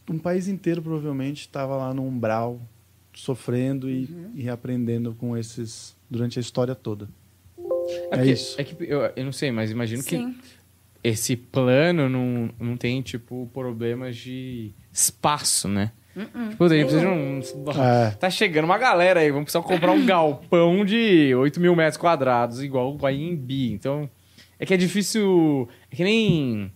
um 0.10 0.18
país 0.18 0.48
inteiro 0.48 0.82
provavelmente 0.82 1.42
estava 1.42 1.78
lá 1.78 1.94
no 1.94 2.04
umbral, 2.08 2.60
sofrendo 3.14 3.90
e, 3.90 4.06
Uhum. 4.06 4.32
e 4.36 4.42
reaprendendo 4.42 5.14
com 5.16 5.36
esses 5.38 5.96
durante 6.10 6.40
a 6.40 6.42
história 6.42 6.74
toda. 6.76 7.08
É, 8.12 8.18
porque- 8.18 8.32
isso. 8.32 8.60
É 8.60 8.64
que 8.64 8.76
eu, 8.84 9.02
eu 9.16 9.26
não 9.26 9.32
sei, 9.32 9.52
mas 9.52 9.72
imagino 9.72 10.02
Sim. 10.02 10.34
que 10.34 10.40
esse 11.04 11.36
plano 11.36 12.08
não, 12.08 12.50
não 12.60 12.78
tem, 12.78 13.02
tipo, 13.02 13.50
problemas 13.54 14.16
de 14.18 14.72
espaço, 14.92 15.68
né? 15.68 15.92
Tipo, 16.50 16.68
daí 16.68 16.82
precisa 16.84 17.02
de 17.02 17.08
um... 17.08 17.40
É. 17.82 18.12
Tá 18.12 18.30
chegando 18.30 18.66
uma 18.66 18.78
galera 18.78 19.22
aí, 19.22 19.32
vamos 19.32 19.46
precisar 19.46 19.64
comprar 19.64 19.92
um 19.94 20.06
galpão 20.06 20.84
de 20.84 21.34
8 21.34 21.60
mil 21.60 21.74
metros 21.76 21.96
quadrados, 21.98 22.62
igual 22.62 22.96
o 23.00 23.06
Airbnb. 23.06 23.72
Então, 23.72 24.10
é 24.60 24.66
que 24.66 24.74
é 24.74 24.78
difícil... 24.78 25.70
É 25.90 25.96
que 25.96 26.04
nem... 26.04 26.72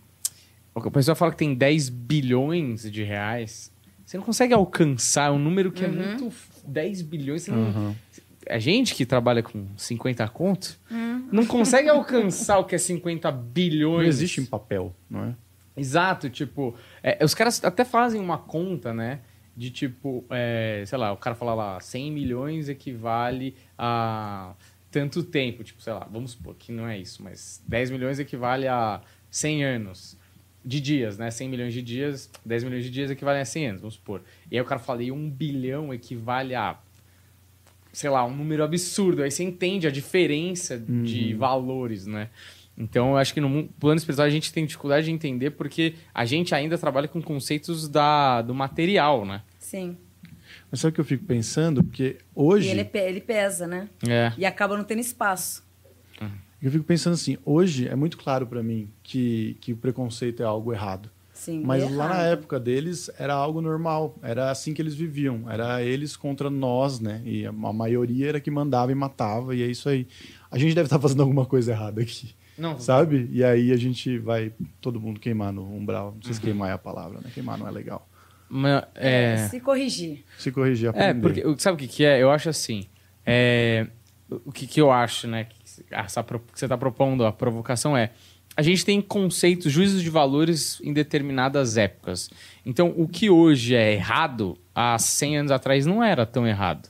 O 0.74 0.90
pessoal 0.90 1.14
fala 1.16 1.30
que 1.32 1.36
tem 1.38 1.54
10 1.54 1.88
bilhões 1.90 2.90
de 2.90 3.02
reais. 3.02 3.70
Você 4.06 4.16
não 4.16 4.24
consegue 4.24 4.54
alcançar 4.54 5.32
um 5.32 5.38
número 5.38 5.72
que 5.72 5.84
é 5.84 5.88
muito... 5.88 6.32
10 6.64 7.02
bilhões, 7.02 7.42
você 7.42 7.50
não... 7.50 7.94
A 8.48 8.60
gente 8.60 8.94
que 8.94 9.04
trabalha 9.04 9.42
com 9.42 9.66
50 9.76 10.28
conto, 10.28 10.78
não 11.32 11.44
consegue 11.44 11.88
alcançar 11.88 12.58
o 12.58 12.64
que 12.64 12.76
é 12.76 12.78
50 12.78 13.30
bilhões. 13.32 14.02
Não 14.02 14.08
existe 14.08 14.40
em 14.40 14.46
papel, 14.46 14.94
não 15.10 15.24
é? 15.24 15.34
Exato, 15.76 16.30
tipo, 16.30 16.74
é, 17.02 17.22
os 17.24 17.34
caras 17.34 17.62
até 17.64 17.84
fazem 17.84 18.20
uma 18.20 18.38
conta, 18.38 18.94
né? 18.94 19.20
De 19.56 19.70
tipo, 19.70 20.24
é, 20.30 20.84
sei 20.86 20.96
lá, 20.96 21.12
o 21.12 21.16
cara 21.16 21.34
fala 21.34 21.54
lá, 21.54 21.80
100 21.80 22.12
milhões 22.12 22.68
equivale 22.68 23.56
a 23.76 24.54
tanto 24.90 25.22
tempo, 25.24 25.64
tipo, 25.64 25.82
sei 25.82 25.92
lá, 25.92 26.06
vamos 26.10 26.30
supor 26.30 26.54
que 26.54 26.70
não 26.70 26.86
é 26.86 26.96
isso, 26.96 27.22
mas 27.22 27.60
10 27.66 27.90
milhões 27.90 28.18
equivale 28.18 28.68
a 28.68 29.00
100 29.30 29.64
anos 29.64 30.15
de 30.66 30.80
dias, 30.80 31.16
né? 31.16 31.30
100 31.30 31.48
milhões 31.48 31.72
de 31.72 31.80
dias, 31.80 32.28
10 32.44 32.64
milhões 32.64 32.84
de 32.84 32.90
dias 32.90 33.08
equivalem 33.08 33.40
a 33.40 33.44
100 33.44 33.68
anos, 33.68 33.80
vamos 33.80 33.94
supor. 33.94 34.22
E 34.50 34.56
aí 34.56 34.60
o 34.60 34.64
cara 34.64 34.80
fala, 34.80 35.00
e 35.02 35.12
um 35.12 35.30
bilhão 35.30 35.94
equivale 35.94 36.56
a, 36.56 36.76
sei 37.92 38.10
lá, 38.10 38.24
um 38.24 38.34
número 38.34 38.64
absurdo. 38.64 39.22
Aí 39.22 39.30
você 39.30 39.44
entende 39.44 39.86
a 39.86 39.90
diferença 39.90 40.76
de 40.76 41.34
valores, 41.34 42.06
né? 42.06 42.30
Então, 42.76 43.12
eu 43.12 43.16
acho 43.16 43.32
que 43.32 43.40
no 43.40 43.68
plano 43.80 43.96
espiritual 43.96 44.26
a 44.26 44.30
gente 44.30 44.52
tem 44.52 44.66
dificuldade 44.66 45.06
de 45.06 45.12
entender 45.12 45.52
porque 45.52 45.94
a 46.12 46.24
gente 46.26 46.54
ainda 46.54 46.76
trabalha 46.76 47.08
com 47.08 47.22
conceitos 47.22 47.88
da, 47.88 48.42
do 48.42 48.54
material, 48.54 49.24
né? 49.24 49.42
Sim. 49.58 49.96
Mas 50.70 50.80
sabe 50.80 50.90
o 50.90 50.94
que 50.94 51.00
eu 51.00 51.04
fico 51.04 51.24
pensando? 51.24 51.82
Porque 51.82 52.18
hoje. 52.34 52.68
E 52.68 52.70
ele, 52.70 52.90
ele 52.92 53.20
pesa, 53.20 53.66
né? 53.66 53.88
É. 54.06 54.32
E 54.36 54.44
acaba 54.44 54.76
não 54.76 54.84
tendo 54.84 55.00
espaço. 55.00 55.65
Eu 56.62 56.70
fico 56.70 56.84
pensando 56.84 57.14
assim, 57.14 57.36
hoje 57.44 57.86
é 57.88 57.94
muito 57.94 58.16
claro 58.16 58.46
pra 58.46 58.62
mim 58.62 58.88
que, 59.02 59.56
que 59.60 59.72
o 59.72 59.76
preconceito 59.76 60.42
é 60.42 60.46
algo 60.46 60.72
errado. 60.72 61.10
Sim. 61.32 61.62
Mas 61.62 61.82
e 61.84 61.88
lá 61.92 62.08
na 62.08 62.14
errado. 62.14 62.32
época 62.32 62.58
deles 62.58 63.10
era 63.18 63.34
algo 63.34 63.60
normal, 63.60 64.16
era 64.22 64.50
assim 64.50 64.72
que 64.72 64.80
eles 64.80 64.94
viviam, 64.94 65.50
era 65.50 65.82
eles 65.82 66.16
contra 66.16 66.48
nós, 66.48 66.98
né? 66.98 67.20
E 67.26 67.44
a 67.44 67.52
maioria 67.52 68.28
era 68.30 68.40
que 68.40 68.50
mandava 68.50 68.90
e 68.90 68.94
matava, 68.94 69.54
e 69.54 69.62
é 69.62 69.66
isso 69.66 69.86
aí. 69.88 70.08
A 70.50 70.56
gente 70.58 70.74
deve 70.74 70.86
estar 70.86 70.98
fazendo 70.98 71.20
alguma 71.20 71.44
coisa 71.44 71.72
errada 71.72 72.00
aqui, 72.00 72.34
Não, 72.56 72.80
sabe? 72.80 73.28
E 73.30 73.44
aí 73.44 73.70
a 73.70 73.76
gente 73.76 74.16
vai 74.18 74.50
todo 74.80 74.98
mundo 74.98 75.20
queimar 75.20 75.52
no 75.52 75.62
umbral. 75.76 76.12
Não 76.14 76.22
sei 76.22 76.32
se 76.32 76.40
queimar 76.40 76.70
é 76.70 76.72
a 76.72 76.78
palavra, 76.78 77.20
né? 77.20 77.30
Queimar 77.34 77.58
não 77.58 77.68
é 77.68 77.70
legal. 77.70 78.08
mas, 78.48 78.82
é... 78.94 79.48
Se 79.50 79.60
corrigir. 79.60 80.24
Se 80.38 80.50
corrigir, 80.50 80.86
É, 80.86 80.88
aprender. 81.10 81.20
porque 81.20 81.46
o- 81.46 81.58
sabe 81.58 81.74
o 81.74 81.78
que, 81.78 81.86
que 81.86 82.02
é? 82.02 82.22
Eu 82.22 82.30
acho 82.30 82.48
assim. 82.48 82.86
é, 83.26 83.86
o 84.30 84.50
que, 84.50 84.66
que 84.66 84.80
eu 84.80 84.90
acho, 84.90 85.28
né? 85.28 85.44
Essa, 85.90 86.22
que 86.22 86.38
você 86.54 86.64
está 86.66 86.76
propondo, 86.76 87.24
a 87.24 87.32
provocação 87.32 87.96
é. 87.96 88.10
A 88.56 88.62
gente 88.62 88.86
tem 88.86 89.02
conceitos, 89.02 89.70
juízos 89.70 90.02
de 90.02 90.08
valores 90.08 90.80
em 90.82 90.90
determinadas 90.92 91.76
épocas. 91.76 92.30
Então, 92.64 92.94
o 92.96 93.06
que 93.06 93.28
hoje 93.28 93.74
é 93.74 93.92
errado, 93.92 94.56
há 94.74 94.98
100 94.98 95.38
anos 95.38 95.52
atrás 95.52 95.84
não 95.84 96.02
era 96.02 96.24
tão 96.24 96.46
errado. 96.46 96.88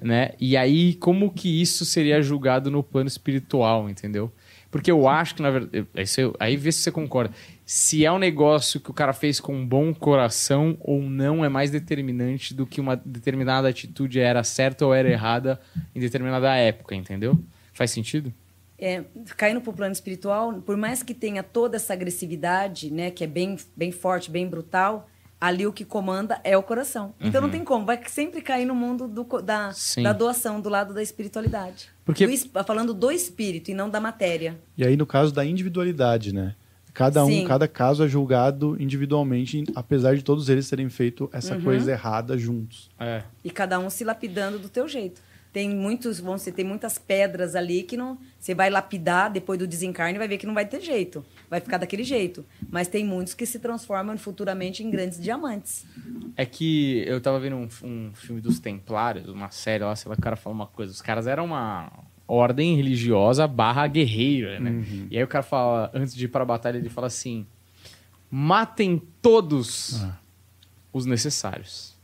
Né? 0.00 0.30
E 0.40 0.56
aí, 0.56 0.94
como 0.94 1.30
que 1.30 1.60
isso 1.60 1.84
seria 1.84 2.22
julgado 2.22 2.70
no 2.70 2.82
plano 2.82 3.08
espiritual, 3.08 3.90
entendeu? 3.90 4.32
Porque 4.70 4.90
eu 4.90 5.06
acho 5.06 5.34
que, 5.34 5.42
na 5.42 5.50
verdade. 5.50 5.86
Aí, 5.94 6.06
você- 6.06 6.32
aí 6.40 6.56
vê 6.56 6.72
se 6.72 6.78
você 6.78 6.90
concorda. 6.90 7.34
Se 7.66 8.06
é 8.06 8.10
um 8.10 8.18
negócio 8.18 8.80
que 8.80 8.90
o 8.90 8.94
cara 8.94 9.12
fez 9.12 9.38
com 9.38 9.54
um 9.54 9.66
bom 9.66 9.92
coração 9.92 10.78
ou 10.80 11.02
não 11.02 11.44
é 11.44 11.48
mais 11.50 11.70
determinante 11.70 12.54
do 12.54 12.64
que 12.66 12.80
uma 12.80 12.96
determinada 12.96 13.68
atitude 13.68 14.18
era 14.18 14.42
certa 14.42 14.86
ou 14.86 14.94
era 14.94 15.10
errada 15.10 15.60
em 15.94 16.00
determinada 16.00 16.54
época, 16.56 16.94
entendeu? 16.94 17.38
Faz 17.72 17.90
sentido? 17.90 18.32
É, 18.78 19.04
caindo 19.36 19.60
para 19.60 19.70
o 19.70 19.72
plano 19.72 19.92
espiritual, 19.92 20.52
por 20.54 20.76
mais 20.76 21.02
que 21.02 21.14
tenha 21.14 21.42
toda 21.42 21.76
essa 21.76 21.92
agressividade, 21.92 22.90
né, 22.90 23.10
que 23.10 23.22
é 23.22 23.26
bem, 23.26 23.56
bem 23.76 23.92
forte, 23.92 24.30
bem 24.30 24.46
brutal, 24.48 25.08
ali 25.40 25.66
o 25.66 25.72
que 25.72 25.84
comanda 25.84 26.40
é 26.44 26.56
o 26.56 26.62
coração. 26.62 27.14
Então 27.20 27.40
não 27.40 27.50
tem 27.50 27.62
como, 27.64 27.84
vai 27.86 28.00
sempre 28.08 28.40
cair 28.40 28.64
no 28.64 28.74
mundo 28.74 29.06
do 29.08 29.24
da, 29.42 29.72
Uhum. 29.96 30.02
Da 30.02 30.12
doação, 30.12 30.60
do 30.60 30.68
lado 30.68 30.92
da 30.94 31.02
espiritualidade. 31.02 31.90
Porque- 32.04 32.26
Do 32.26 32.64
falando 32.64 32.92
do 32.94 33.10
espírito 33.10 33.70
e 33.70 33.74
não 33.74 33.88
da 33.88 34.00
matéria. 34.00 34.58
E 34.76 34.84
aí, 34.84 34.96
no 34.96 35.06
caso 35.06 35.32
da 35.32 35.44
individualidade, 35.44 36.32
né? 36.34 36.54
Cada 36.94 37.24
um, 37.24 37.28
Sim. 37.28 37.46
cada 37.46 37.66
caso 37.66 38.04
é 38.04 38.08
julgado 38.08 38.76
individualmente, 38.80 39.64
apesar 39.74 40.14
de 40.14 40.22
todos 40.22 40.48
eles 40.48 40.68
terem 40.68 40.88
feito 40.90 41.28
essa 41.32 41.54
Uhum. 41.54 41.62
coisa 41.62 41.90
errada 41.90 42.36
juntos. 42.36 42.90
É. 43.00 43.22
E 43.42 43.50
cada 43.50 43.78
um 43.78 43.88
se 43.88 44.04
lapidando 44.04 44.58
do 44.58 44.68
teu 44.68 44.86
jeito. 44.86 45.20
Tem 45.52 45.68
muitos, 45.68 46.18
vão 46.18 46.38
ser, 46.38 46.52
tem 46.52 46.64
muitas 46.64 46.96
pedras 46.96 47.54
ali 47.54 47.82
que 47.82 47.94
não, 47.94 48.16
você 48.38 48.54
vai 48.54 48.70
lapidar 48.70 49.30
depois 49.30 49.58
do 49.58 49.66
desencarne 49.66 50.14
e 50.14 50.18
vai 50.18 50.26
ver 50.26 50.38
que 50.38 50.46
não 50.46 50.54
vai 50.54 50.64
ter 50.64 50.80
jeito. 50.80 51.22
Vai 51.50 51.60
ficar 51.60 51.76
daquele 51.76 52.04
jeito. 52.04 52.42
Mas 52.70 52.88
tem 52.88 53.04
muitos 53.04 53.34
que 53.34 53.44
se 53.44 53.58
transformam 53.58 54.16
futuramente 54.16 54.82
em 54.82 54.90
grandes 54.90 55.20
diamantes. 55.20 55.84
É 56.36 56.46
que 56.46 57.04
eu 57.06 57.20
tava 57.20 57.38
vendo 57.38 57.56
um, 57.56 57.68
um 57.84 58.12
filme 58.14 58.40
dos 58.40 58.58
Templários, 58.58 59.28
uma 59.28 59.50
série 59.50 59.84
lá, 59.84 59.94
sei 59.94 60.08
lá, 60.08 60.16
o 60.18 60.22
cara 60.22 60.36
fala 60.36 60.54
uma 60.54 60.66
coisa. 60.66 60.90
Os 60.90 61.02
caras 61.02 61.26
eram 61.26 61.44
uma 61.44 61.92
ordem 62.26 62.74
religiosa 62.74 63.46
barra 63.46 63.86
guerreira, 63.86 64.58
né? 64.58 64.82
E 65.10 65.18
aí 65.18 65.22
o 65.22 65.28
cara 65.28 65.42
fala, 65.42 65.90
antes 65.92 66.14
de 66.14 66.24
ir 66.24 66.28
pra 66.28 66.46
batalha, 66.46 66.78
ele 66.78 66.88
fala 66.88 67.08
assim: 67.08 67.46
matem 68.30 69.02
todos 69.20 70.02
os 70.90 71.04
necessários. 71.04 71.94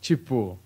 Tipo, 0.00 0.56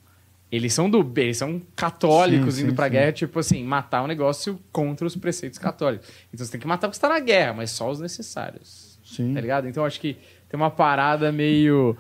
eles 0.55 0.73
são 0.73 0.89
do 0.91 1.03
bem, 1.03 1.25
eles 1.27 1.37
são 1.39 1.61
católicos 1.77 2.55
Sim, 2.55 2.63
indo 2.63 2.71
sim, 2.71 2.77
pra 2.77 2.87
sim. 2.87 2.93
guerra, 2.93 3.13
tipo 3.13 3.39
assim, 3.39 3.65
matar 3.65 4.03
um 4.03 4.07
negócio 4.07 4.59
contra 4.73 5.07
os 5.07 5.17
preceitos 5.17 5.59
católicos. 5.59 6.09
Então 6.33 6.45
você 6.45 6.53
tem 6.53 6.61
que 6.61 6.67
matar 6.67 6.89
porque 6.89 6.97
você 6.97 7.01
tá 7.01 7.09
na 7.09 7.21
guerra, 7.21 7.53
mas 7.55 7.71
só 7.71 7.91
os 7.91 8.01
necessários. 8.01 8.99
Sim. 9.05 9.35
Tá 9.35 9.41
ligado? 9.41 9.69
Então 9.69 9.85
acho 9.85 10.01
que 10.01 10.17
tem 10.49 10.59
uma 10.59 10.71
parada 10.71 11.31
meio. 11.33 11.97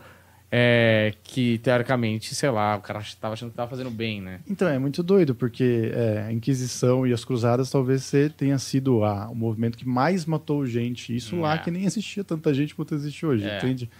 é, 0.56 1.12
que 1.24 1.58
teoricamente, 1.58 2.32
sei 2.32 2.48
lá, 2.48 2.76
o 2.76 2.80
cara 2.80 3.00
tava 3.20 3.34
achando 3.34 3.50
que 3.50 3.56
tava 3.56 3.68
fazendo 3.68 3.90
bem, 3.90 4.20
né? 4.20 4.38
Então, 4.48 4.68
é 4.68 4.78
muito 4.78 5.02
doido, 5.02 5.34
porque 5.34 5.90
é, 5.92 6.26
a 6.28 6.32
Inquisição 6.32 7.04
e 7.04 7.12
as 7.12 7.24
Cruzadas 7.24 7.68
talvez 7.72 8.08
tenha 8.36 8.56
sido 8.58 9.02
a- 9.02 9.28
o 9.28 9.34
movimento 9.34 9.76
que 9.76 9.88
mais 9.88 10.24
matou 10.24 10.64
gente. 10.64 11.12
Isso 11.16 11.34
lá 11.40 11.56
É. 11.56 11.58
que 11.58 11.72
nem 11.72 11.84
existia 11.84 12.22
tanta 12.22 12.54
gente 12.54 12.72
quanto 12.72 12.94
existe 12.94 13.26
hoje, 13.26 13.44
É. 13.44 13.56
entende? 13.58 13.90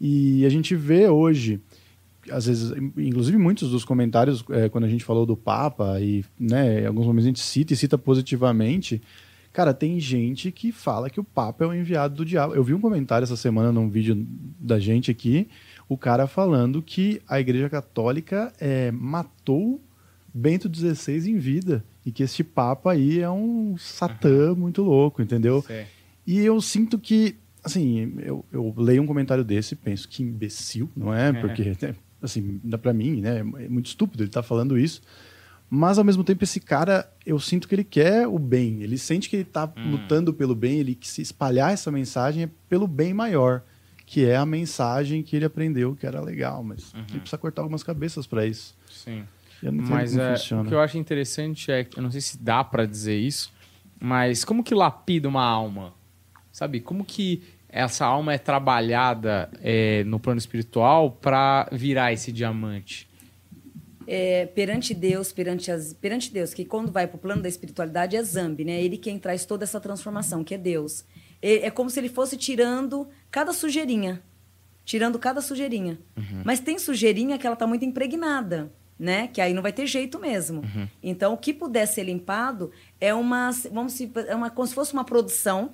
E 0.00 0.44
a 0.44 0.48
gente 0.48 0.74
vê 0.74 1.06
hoje, 1.08 1.60
às 2.30 2.46
vezes, 2.46 2.72
inclusive 2.96 3.36
muitos 3.38 3.70
dos 3.70 3.84
comentários, 3.84 4.44
é, 4.50 4.68
quando 4.68 4.84
a 4.84 4.88
gente 4.88 5.04
falou 5.04 5.26
do 5.26 5.36
Papa, 5.36 6.00
e 6.00 6.24
né, 6.38 6.82
em 6.82 6.86
alguns 6.86 7.06
momentos 7.06 7.24
a 7.24 7.28
gente 7.28 7.40
cita 7.40 7.72
e 7.72 7.76
cita 7.76 7.98
positivamente. 7.98 9.00
Cara, 9.52 9.74
tem 9.74 10.00
gente 10.00 10.50
que 10.50 10.72
fala 10.72 11.10
que 11.10 11.20
o 11.20 11.24
Papa 11.24 11.64
é 11.64 11.66
o 11.66 11.74
enviado 11.74 12.14
do 12.14 12.24
diabo. 12.24 12.54
Eu 12.54 12.64
vi 12.64 12.72
um 12.72 12.80
comentário 12.80 13.24
essa 13.24 13.36
semana 13.36 13.70
num 13.70 13.88
vídeo 13.88 14.26
da 14.58 14.78
gente 14.78 15.10
aqui, 15.10 15.48
o 15.88 15.96
cara 15.96 16.26
falando 16.26 16.80
que 16.80 17.20
a 17.28 17.38
Igreja 17.38 17.68
Católica 17.68 18.52
é, 18.58 18.90
matou 18.90 19.80
Bento 20.32 20.70
XVI 20.74 21.30
em 21.30 21.36
vida 21.36 21.84
e 22.04 22.10
que 22.10 22.22
este 22.22 22.42
Papa 22.42 22.92
aí 22.92 23.20
é 23.20 23.30
um 23.30 23.76
satã 23.76 24.54
muito 24.54 24.82
louco, 24.82 25.20
entendeu? 25.20 25.62
E 26.26 26.38
eu 26.40 26.60
sinto 26.60 26.98
que, 26.98 27.36
assim, 27.62 28.14
eu, 28.20 28.44
eu 28.50 28.74
leio 28.76 29.02
um 29.02 29.06
comentário 29.06 29.44
desse 29.44 29.74
e 29.74 29.76
penso 29.76 30.08
que 30.08 30.22
imbecil, 30.22 30.88
não 30.96 31.12
é? 31.12 31.30
Porque, 31.32 31.76
né, 31.82 31.94
assim, 32.22 32.60
dá 32.64 32.78
pra 32.78 32.92
mim, 32.92 33.20
né? 33.20 33.38
É 33.40 33.68
muito 33.68 33.86
estúpido 33.86 34.22
ele 34.22 34.30
tá 34.30 34.42
falando 34.42 34.78
isso. 34.78 35.02
Mas, 35.74 35.96
ao 35.98 36.04
mesmo 36.04 36.22
tempo, 36.22 36.44
esse 36.44 36.60
cara, 36.60 37.10
eu 37.24 37.38
sinto 37.40 37.66
que 37.66 37.74
ele 37.74 37.84
quer 37.84 38.26
o 38.28 38.38
bem. 38.38 38.82
Ele 38.82 38.98
sente 38.98 39.28
que 39.28 39.36
ele 39.36 39.44
tá 39.44 39.72
lutando 39.86 40.32
pelo 40.34 40.54
bem, 40.54 40.78
ele 40.78 40.94
que 40.94 41.08
se 41.08 41.22
espalhar 41.22 41.72
essa 41.72 41.90
mensagem 41.90 42.42
é 42.44 42.50
pelo 42.68 42.86
bem 42.86 43.14
maior, 43.14 43.62
que 44.04 44.22
é 44.26 44.36
a 44.36 44.44
mensagem 44.44 45.22
que 45.22 45.34
ele 45.34 45.46
aprendeu 45.46 45.96
que 45.96 46.06
era 46.06 46.20
legal. 46.20 46.62
Mas 46.62 46.92
ele 47.08 47.20
precisa 47.20 47.38
cortar 47.38 47.62
algumas 47.62 47.82
cabeças 47.82 48.26
para 48.26 48.46
isso. 48.46 48.76
Sim. 48.90 49.24
Eu 49.62 49.72
não 49.72 49.84
Mas 49.86 50.14
é, 50.14 50.32
funciona. 50.36 50.62
o 50.62 50.66
que 50.66 50.74
eu 50.74 50.80
acho 50.80 50.98
interessante 50.98 51.70
é, 51.72 51.84
que- 51.84 51.98
eu 51.98 52.02
não 52.02 52.10
sei 52.10 52.20
se 52.20 52.36
dá 52.36 52.62
pra 52.62 52.84
dizer 52.84 53.16
isso, 53.16 53.50
mas 53.98 54.44
como 54.44 54.62
que 54.62 54.74
lapida 54.74 55.26
uma 55.26 55.42
alma? 55.44 55.94
Sabe? 56.52 56.80
Como 56.80 57.02
que 57.02 57.42
essa 57.72 58.04
alma 58.04 58.34
é 58.34 58.38
trabalhada 58.38 59.50
é, 59.62 60.04
no 60.04 60.20
plano 60.20 60.38
espiritual 60.38 61.12
pra 61.12 61.66
virar 61.72 62.12
esse 62.12 62.30
diamante? 62.30 63.08
É, 64.06 64.46
perante 64.46 64.92
Deus, 64.92 65.32
perante, 65.32 65.70
as, 65.70 65.94
perante 65.94 66.30
Deus, 66.30 66.52
que 66.52 66.66
quando 66.66 66.92
vai 66.92 67.06
para 67.06 67.16
o 67.16 67.18
plano 67.18 67.40
da 67.40 67.48
espiritualidade 67.48 68.14
é 68.14 68.22
Zambi, 68.22 68.64
né? 68.64 68.82
Ele 68.82 68.98
quem 68.98 69.18
traz 69.18 69.46
toda 69.46 69.64
essa 69.64 69.80
transformação, 69.80 70.44
que 70.44 70.54
é 70.54 70.58
Deus. 70.58 71.04
É, 71.40 71.66
é 71.66 71.70
como 71.70 71.88
se 71.88 71.98
ele 71.98 72.10
fosse 72.10 72.36
tirando 72.36 73.08
cada 73.30 73.54
sujeirinha. 73.54 74.22
Tirando 74.84 75.18
cada 75.18 75.40
sujeirinha. 75.40 75.98
Mas 76.44 76.60
tem 76.60 76.78
sujeirinha 76.78 77.38
que 77.38 77.46
ela 77.46 77.54
está 77.54 77.66
muito 77.66 77.84
impregnada, 77.84 78.70
né? 78.98 79.28
Que 79.28 79.40
aí 79.40 79.54
não 79.54 79.62
vai 79.62 79.72
ter 79.72 79.86
jeito 79.86 80.18
mesmo. 80.18 80.62
Então, 81.02 81.32
o 81.32 81.38
que 81.38 81.54
puder 81.54 81.86
ser 81.86 82.02
limpado 82.02 82.70
é 83.00 83.14
uma, 83.14 83.50
vamos 83.72 83.92
se, 83.92 84.10
é 84.26 84.34
uma, 84.34 84.50
como 84.50 84.66
se 84.66 84.74
fosse 84.74 84.92
uma 84.92 85.04
produção. 85.04 85.70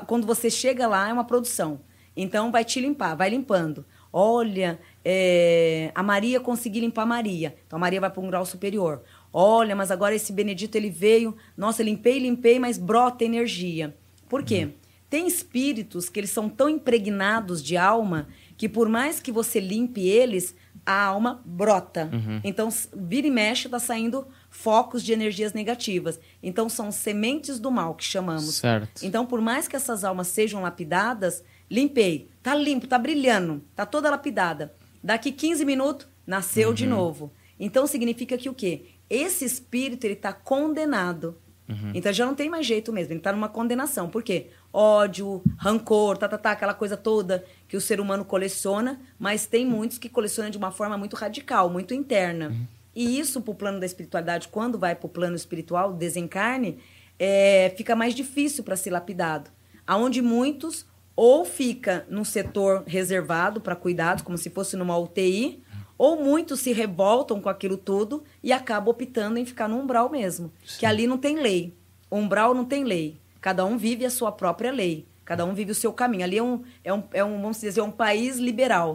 Quando 0.00 0.26
você 0.26 0.50
chega 0.50 0.86
lá, 0.86 1.08
é 1.08 1.12
uma 1.12 1.24
produção. 1.24 1.80
Então, 2.16 2.50
vai 2.50 2.64
te 2.64 2.80
limpar, 2.80 3.14
vai 3.14 3.28
limpando. 3.30 3.84
Olha, 4.12 4.78
é, 5.04 5.92
a 5.94 6.02
Maria 6.02 6.40
consegui 6.40 6.80
limpar 6.80 7.02
a 7.02 7.06
Maria. 7.06 7.54
Então, 7.66 7.76
a 7.76 7.80
Maria 7.80 8.00
vai 8.00 8.08
para 8.10 8.22
um 8.22 8.28
grau 8.28 8.46
superior. 8.46 9.02
Olha, 9.32 9.76
mas 9.76 9.90
agora 9.90 10.14
esse 10.14 10.32
Benedito, 10.32 10.74
ele 10.76 10.88
veio. 10.88 11.36
Nossa, 11.56 11.82
limpei, 11.82 12.18
limpei, 12.18 12.58
mas 12.58 12.78
brota 12.78 13.24
energia. 13.24 13.94
Por 14.28 14.42
quê? 14.42 14.68
Tem 15.10 15.26
espíritos 15.26 16.08
que 16.08 16.18
eles 16.18 16.30
são 16.30 16.48
tão 16.48 16.68
impregnados 16.68 17.62
de 17.62 17.76
alma 17.76 18.26
que 18.56 18.68
por 18.68 18.88
mais 18.88 19.20
que 19.20 19.30
você 19.30 19.60
limpe 19.60 20.00
eles, 20.08 20.54
a 20.84 21.04
alma 21.04 21.42
brota. 21.44 22.08
Então, 22.42 22.68
s- 22.68 22.88
vira 22.94 23.26
e 23.26 23.30
mexe, 23.30 23.66
está 23.68 23.78
saindo 23.78 24.26
focos 24.56 25.02
de 25.02 25.12
energias 25.12 25.52
negativas. 25.52 26.18
Então, 26.42 26.68
são 26.68 26.90
sementes 26.90 27.58
do 27.58 27.70
mal 27.70 27.94
que 27.94 28.04
chamamos. 28.04 28.56
Certo. 28.56 29.04
Então, 29.04 29.24
por 29.26 29.40
mais 29.40 29.68
que 29.68 29.76
essas 29.76 30.04
almas 30.04 30.28
sejam 30.28 30.62
lapidadas, 30.62 31.42
limpei. 31.70 32.28
Tá 32.42 32.54
limpo, 32.54 32.86
tá 32.86 32.98
brilhando, 32.98 33.62
tá 33.74 33.86
toda 33.86 34.10
lapidada. 34.10 34.74
Daqui 35.02 35.30
15 35.30 35.64
minutos, 35.64 36.08
nasceu 36.26 36.72
de 36.72 36.86
novo. 36.86 37.32
Então, 37.58 37.86
significa 37.86 38.36
que 38.36 38.48
o 38.48 38.54
quê? 38.54 38.96
esse 39.08 39.44
espírito 39.44 40.04
ele 40.04 40.14
está 40.14 40.32
condenado. 40.32 41.36
Então 41.94 42.12
já 42.12 42.24
não 42.24 42.34
tem 42.36 42.48
mais 42.48 42.64
jeito 42.64 42.92
mesmo, 42.92 43.12
ele 43.12 43.18
está 43.18 43.32
numa 43.32 43.48
condenação. 43.48 44.08
Por 44.08 44.22
quê? 44.22 44.50
Ódio, 44.72 45.42
rancor, 45.58 46.16
tá, 46.16 46.28
tá, 46.28 46.38
tá, 46.38 46.52
aquela 46.52 46.74
coisa 46.74 46.96
toda 46.96 47.44
que 47.66 47.76
o 47.76 47.80
ser 47.80 48.00
humano 48.00 48.24
coleciona, 48.24 49.00
mas 49.18 49.46
tem 49.46 49.66
muitos 49.66 49.98
que 49.98 50.08
colecionam 50.08 50.48
de 50.48 50.56
uma 50.56 50.70
forma 50.70 50.96
muito 50.96 51.16
radical, 51.16 51.68
muito 51.68 51.92
interna. 51.92 52.54
E 52.96 53.20
isso, 53.20 53.42
para 53.42 53.52
o 53.52 53.54
plano 53.54 53.78
da 53.78 53.84
espiritualidade, 53.84 54.48
quando 54.48 54.78
vai 54.78 54.94
para 54.94 55.06
o 55.06 55.10
plano 55.10 55.36
espiritual, 55.36 55.92
desencarne, 55.92 56.78
é, 57.18 57.74
fica 57.76 57.94
mais 57.94 58.14
difícil 58.14 58.64
para 58.64 58.74
ser 58.74 58.90
lapidado. 58.90 59.50
Aonde 59.86 60.22
muitos 60.22 60.86
ou 61.14 61.44
fica 61.44 62.06
num 62.08 62.24
setor 62.24 62.84
reservado 62.86 63.60
para 63.60 63.76
cuidados, 63.76 64.22
como 64.22 64.38
se 64.38 64.48
fosse 64.48 64.76
numa 64.78 64.96
UTI, 64.96 65.62
ou 65.98 66.22
muitos 66.24 66.60
se 66.60 66.72
revoltam 66.72 67.38
com 67.38 67.50
aquilo 67.50 67.76
tudo 67.76 68.24
e 68.42 68.50
acabam 68.50 68.88
optando 68.88 69.38
em 69.38 69.44
ficar 69.44 69.68
no 69.68 69.78
umbral 69.78 70.08
mesmo. 70.10 70.50
Que 70.78 70.86
ali 70.86 71.06
não 71.06 71.18
tem 71.18 71.36
lei. 71.36 71.76
O 72.10 72.16
umbral 72.16 72.54
não 72.54 72.64
tem 72.64 72.82
lei. 72.82 73.18
Cada 73.42 73.64
um 73.66 73.76
vive 73.76 74.06
a 74.06 74.10
sua 74.10 74.32
própria 74.32 74.72
lei. 74.72 75.06
Cada 75.22 75.44
um 75.44 75.52
vive 75.52 75.72
o 75.72 75.74
seu 75.74 75.92
caminho. 75.92 76.24
Ali 76.24 76.38
é 76.38 76.42
um, 76.42 76.62
é 76.82 76.94
um, 76.94 77.02
é 77.12 77.24
um 77.24 77.40
vamos 77.42 77.60
dizer, 77.60 77.80
é 77.80 77.82
um 77.82 77.90
país 77.90 78.38
liberal. 78.38 78.94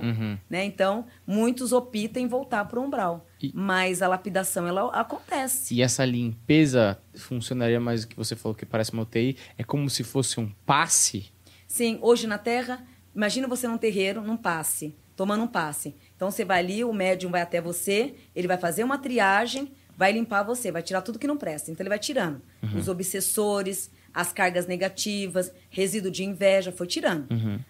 Né? 0.49 0.65
Então, 0.65 1.06
muitos 1.26 1.72
optam 1.72 2.23
em 2.23 2.28
voltar 2.28 2.65
para 2.65 2.80
o 2.80 2.84
umbral. 2.84 3.28
E- 3.47 3.51
Mas 3.53 4.01
a 4.01 4.07
lapidação, 4.07 4.68
ela 4.68 4.89
acontece. 4.91 5.73
E 5.76 5.81
essa 5.81 6.03
limpeza 6.05 6.97
funcionaria 7.15 7.80
mais 7.80 8.01
do 8.01 8.07
que 8.09 8.15
você 8.18 8.35
falou 8.35 8.55
que 8.55 8.65
parece 8.65 8.93
uma 8.93 9.03
UTI? 9.03 9.38
É 9.57 9.63
como 9.63 9.89
se 9.89 10.03
fosse 10.03 10.39
um 10.39 10.49
passe? 10.65 11.31
Sim, 11.68 11.97
hoje 12.01 12.27
na 12.27 12.38
Terra, 12.38 12.85
imagina 13.15 13.47
você 13.47 13.68
num 13.68 13.77
terreiro, 13.77 14.22
num 14.22 14.38
passe, 14.38 14.95
tomando 15.15 15.43
um 15.43 15.47
passe. 15.47 15.95
Então 16.15 16.30
você 16.30 16.43
vai 16.43 16.59
ali, 16.59 16.84
o 16.84 16.91
médium 16.93 17.31
vai 17.31 17.41
até 17.41 17.61
você, 17.61 18.15
ele 18.35 18.47
vai 18.47 18.57
fazer 18.57 18.84
uma 18.84 18.97
triagem, 18.97 19.72
vai 19.97 20.11
limpar 20.11 20.43
você, 20.43 20.72
vai 20.72 20.81
tirar 20.81 21.01
tudo 21.01 21.19
que 21.19 21.27
não 21.27 21.38
presta. 21.38 21.72
Então 21.72 21.81
ele 21.84 21.89
vai 21.89 21.99
tirando 21.99 22.41
os 22.76 22.88
obsessores, 22.88 23.89
as 24.14 24.34
cargas 24.34 24.68
negativas, 24.68 25.52
resíduo 25.70 26.12
de 26.12 26.24
inveja, 26.24 26.72
foi 26.72 26.88
tirando. 26.88 27.28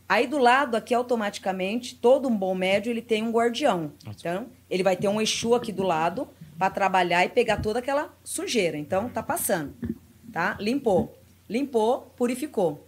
Aí 0.08 0.28
do 0.28 0.38
lado 0.38 0.76
aqui 0.76 0.94
automaticamente, 0.94 1.96
todo 1.96 2.28
um 2.28 2.36
bom 2.36 2.56
médium, 2.56 2.92
ele 2.92 3.02
tem 3.02 3.24
um 3.24 3.32
guardião. 3.32 3.92
Então, 4.08 4.48
ele 4.70 4.84
vai 4.84 4.96
ter 4.96 5.08
um 5.08 5.22
Exu 5.22 5.54
aqui 5.54 5.72
do 5.72 5.84
lado 5.84 6.28
para 6.58 6.70
trabalhar 6.70 7.26
e 7.26 7.30
pegar 7.30 7.58
toda 7.58 7.80
aquela 7.80 8.14
sujeira. 8.24 8.78
Então 8.78 9.10
tá 9.10 9.24
passando, 9.24 9.74
tá? 10.32 10.58
Limpou. 10.60 11.18
Limpou, 11.50 12.14
purificou. 12.16 12.88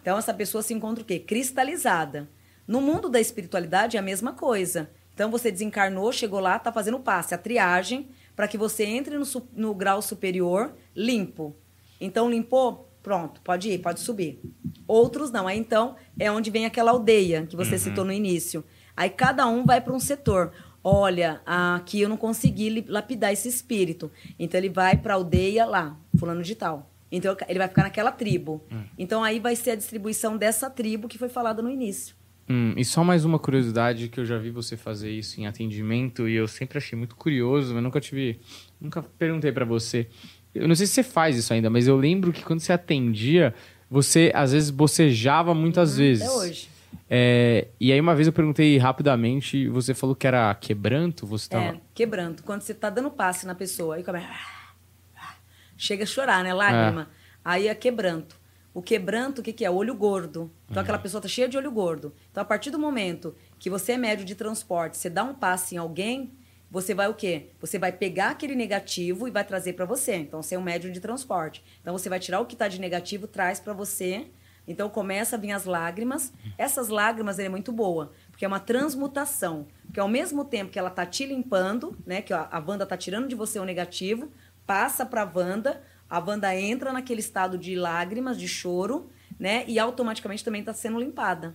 Então, 0.00 0.18
essa 0.18 0.34
pessoa 0.34 0.62
se 0.62 0.74
encontra 0.74 1.02
o 1.02 1.06
quê? 1.06 1.18
Cristalizada. 1.18 2.28
No 2.68 2.80
mundo 2.80 3.08
da 3.08 3.18
espiritualidade 3.18 3.96
é 3.96 4.00
a 4.00 4.02
mesma 4.02 4.34
coisa. 4.34 4.90
Então, 5.14 5.30
você 5.30 5.50
desencarnou, 5.50 6.12
chegou 6.12 6.40
lá, 6.40 6.56
está 6.56 6.70
fazendo 6.70 6.98
o 6.98 7.00
passe, 7.00 7.34
a 7.34 7.38
triagem, 7.38 8.08
para 8.36 8.46
que 8.46 8.58
você 8.58 8.84
entre 8.84 9.16
no, 9.16 9.24
no 9.54 9.74
grau 9.74 10.02
superior 10.02 10.74
limpo. 10.94 11.56
Então, 12.00 12.28
limpou? 12.28 12.83
Pronto, 13.04 13.38
pode 13.42 13.68
ir, 13.68 13.78
pode 13.80 14.00
subir. 14.00 14.40
Outros 14.88 15.30
não. 15.30 15.46
Aí, 15.46 15.58
então, 15.58 15.94
é 16.18 16.32
onde 16.32 16.50
vem 16.50 16.64
aquela 16.64 16.90
aldeia 16.90 17.44
que 17.46 17.54
você 17.54 17.78
citou 17.78 18.02
no 18.02 18.10
início. 18.10 18.64
Aí, 18.96 19.10
cada 19.10 19.46
um 19.46 19.62
vai 19.62 19.78
para 19.78 19.92
um 19.92 20.00
setor. 20.00 20.52
Olha, 20.82 21.42
aqui 21.44 22.00
eu 22.00 22.08
não 22.08 22.16
consegui 22.16 22.82
lapidar 22.88 23.30
esse 23.30 23.46
espírito. 23.46 24.10
Então, 24.38 24.58
ele 24.58 24.70
vai 24.70 24.96
para 24.96 25.12
a 25.12 25.16
aldeia 25.16 25.66
lá, 25.66 25.98
fulano 26.18 26.42
de 26.42 26.54
tal. 26.54 26.90
Então, 27.12 27.36
ele 27.46 27.58
vai 27.58 27.68
ficar 27.68 27.82
naquela 27.82 28.10
tribo. 28.10 28.64
Então, 28.98 29.22
aí 29.22 29.38
vai 29.38 29.54
ser 29.54 29.72
a 29.72 29.76
distribuição 29.76 30.38
dessa 30.38 30.70
tribo 30.70 31.06
que 31.06 31.18
foi 31.18 31.28
falada 31.28 31.60
no 31.60 31.68
início. 31.68 32.16
Hum, 32.48 32.74
e 32.76 32.84
só 32.84 33.02
mais 33.02 33.24
uma 33.24 33.38
curiosidade 33.38 34.08
que 34.08 34.20
eu 34.20 34.26
já 34.26 34.36
vi 34.36 34.50
você 34.50 34.76
fazer 34.76 35.10
isso 35.10 35.40
em 35.40 35.46
atendimento 35.46 36.28
e 36.28 36.34
eu 36.34 36.46
sempre 36.46 36.76
achei 36.76 36.98
muito 36.98 37.16
curioso, 37.16 37.72
mas 37.72 37.82
nunca 37.82 37.98
tive, 38.00 38.38
nunca 38.78 39.02
perguntei 39.02 39.50
pra 39.50 39.64
você. 39.64 40.08
Eu 40.54 40.68
não 40.68 40.74
sei 40.74 40.86
se 40.86 40.92
você 40.92 41.02
faz 41.02 41.36
isso 41.36 41.52
ainda, 41.52 41.68
mas 41.68 41.88
eu 41.88 41.96
lembro 41.96 42.32
que 42.32 42.44
quando 42.44 42.60
você 42.60 42.72
atendia, 42.72 43.54
você 43.90 44.30
às 44.34 44.52
vezes 44.52 44.70
bocejava 44.70 45.54
muitas 45.54 45.96
vezes. 45.96 46.22
Até 46.22 46.32
hoje. 46.32 46.68
É, 47.10 47.68
e 47.80 47.92
aí 47.92 48.00
uma 48.00 48.14
vez 48.14 48.26
eu 48.26 48.32
perguntei 48.32 48.78
rapidamente, 48.78 49.68
você 49.68 49.92
falou 49.94 50.14
que 50.14 50.26
era 50.26 50.54
quebranto, 50.54 51.26
você 51.26 51.48
tava 51.48 51.64
É, 51.64 51.80
quebrando. 51.92 52.42
Quando 52.42 52.62
você 52.62 52.72
tá 52.72 52.88
dando 52.88 53.10
passe 53.10 53.46
na 53.46 53.54
pessoa, 53.54 53.96
aí 53.96 54.04
começa. 54.04 54.28
Chega 55.76 56.04
a 56.04 56.06
chorar, 56.06 56.42
né? 56.44 56.54
Lágrima. 56.54 57.08
Aí 57.44 57.68
é 57.68 57.74
quebranto. 57.74 58.36
O 58.72 58.82
quebranto, 58.82 59.40
o 59.40 59.44
que, 59.44 59.52
que 59.52 59.64
é? 59.64 59.70
Olho 59.70 59.94
gordo. 59.94 60.50
Então 60.70 60.82
aquela 60.82 60.98
pessoa 60.98 61.20
tá 61.20 61.28
cheia 61.28 61.48
de 61.48 61.56
olho 61.56 61.70
gordo. 61.70 62.12
Então, 62.30 62.42
a 62.42 62.44
partir 62.44 62.70
do 62.70 62.78
momento 62.78 63.34
que 63.58 63.70
você 63.70 63.92
é 63.92 63.96
médio 63.96 64.24
de 64.24 64.34
transporte, 64.34 64.96
você 64.96 65.10
dá 65.10 65.22
um 65.22 65.34
passe 65.34 65.74
em 65.74 65.78
alguém, 65.78 66.32
você 66.74 66.92
vai 66.92 67.06
o 67.06 67.14
quê? 67.14 67.50
Você 67.60 67.78
vai 67.78 67.92
pegar 67.92 68.30
aquele 68.30 68.56
negativo 68.56 69.28
e 69.28 69.30
vai 69.30 69.44
trazer 69.44 69.74
para 69.74 69.84
você. 69.84 70.16
Então, 70.16 70.42
você 70.42 70.56
é 70.56 70.58
um 70.58 70.62
médio 70.62 70.90
de 70.90 70.98
transporte. 70.98 71.62
Então, 71.80 71.96
você 71.96 72.08
vai 72.08 72.18
tirar 72.18 72.40
o 72.40 72.46
que 72.46 72.54
está 72.54 72.66
de 72.66 72.80
negativo, 72.80 73.28
traz 73.28 73.60
para 73.60 73.72
você. 73.72 74.26
Então, 74.66 74.90
começa 74.90 75.36
a 75.36 75.38
vir 75.38 75.52
as 75.52 75.66
lágrimas. 75.66 76.32
Essas 76.58 76.88
lágrimas 76.88 77.38
ela 77.38 77.46
é 77.46 77.48
muito 77.48 77.70
boa, 77.70 78.10
porque 78.28 78.44
é 78.44 78.48
uma 78.48 78.58
transmutação. 78.58 79.68
Porque 79.84 80.00
ao 80.00 80.08
mesmo 80.08 80.44
tempo 80.44 80.72
que 80.72 80.78
ela 80.78 80.90
tá 80.90 81.06
te 81.06 81.24
limpando, 81.24 81.96
né? 82.04 82.20
Que 82.20 82.32
a, 82.32 82.48
a 82.50 82.58
Wanda 82.58 82.84
tá 82.84 82.96
tirando 82.96 83.28
de 83.28 83.36
você 83.36 83.60
o 83.60 83.64
negativo, 83.64 84.32
passa 84.66 85.06
para 85.06 85.22
a 85.22 85.30
Wanda, 85.32 85.80
a 86.10 86.18
Wanda 86.18 86.52
entra 86.56 86.92
naquele 86.92 87.20
estado 87.20 87.56
de 87.56 87.76
lágrimas, 87.76 88.36
de 88.36 88.48
choro, 88.48 89.08
né? 89.38 89.64
E 89.68 89.78
automaticamente 89.78 90.42
também 90.42 90.58
está 90.58 90.74
sendo 90.74 90.98
limpada. 90.98 91.54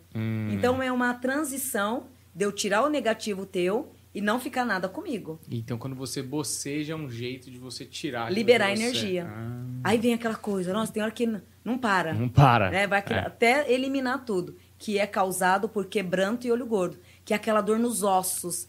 Então 0.54 0.82
é 0.82 0.90
uma 0.90 1.14
transição 1.14 2.06
de 2.34 2.46
eu 2.46 2.54
tirar 2.54 2.84
o 2.84 2.90
negativo 2.90 3.46
teu 3.46 3.92
e 4.14 4.22
não 4.22 4.40
ficar 4.40 4.66
nada 4.66 4.90
comigo. 4.90 5.40
Então 5.50 5.78
quando 5.78 5.96
você 5.96 6.22
boceja 6.24 6.94
é 6.94 6.96
um 6.96 7.10
jeito 7.10 7.50
de 7.52 7.58
você 7.58 7.86
tirar 7.86 8.32
Liberar 8.32 8.72
energia. 8.72 9.28
Ah, 9.30 9.64
Aí 9.84 9.98
vem 9.98 10.14
aquela 10.14 10.36
coisa, 10.36 10.74
nossa, 10.74 10.92
tem 10.92 11.02
hora 11.04 11.12
que 11.12 11.28
não 11.64 11.78
para. 11.78 12.14
não 12.14 12.28
para. 12.30 12.70
né? 12.72 12.88
Vai 12.88 13.04
É. 13.10 13.20
até 13.20 13.72
eliminar 13.72 14.26
tudo, 14.26 14.56
que 14.78 14.98
é 14.98 15.06
causado 15.06 15.70
por 15.70 15.86
quebranto 15.86 16.48
e 16.48 16.52
olho 16.52 16.66
gordo, 16.66 16.98
que 17.24 17.34
é 17.34 17.36
aquela 17.36 17.62
dor 17.62 17.78
nos 17.78 18.02
ossos. 18.04 18.68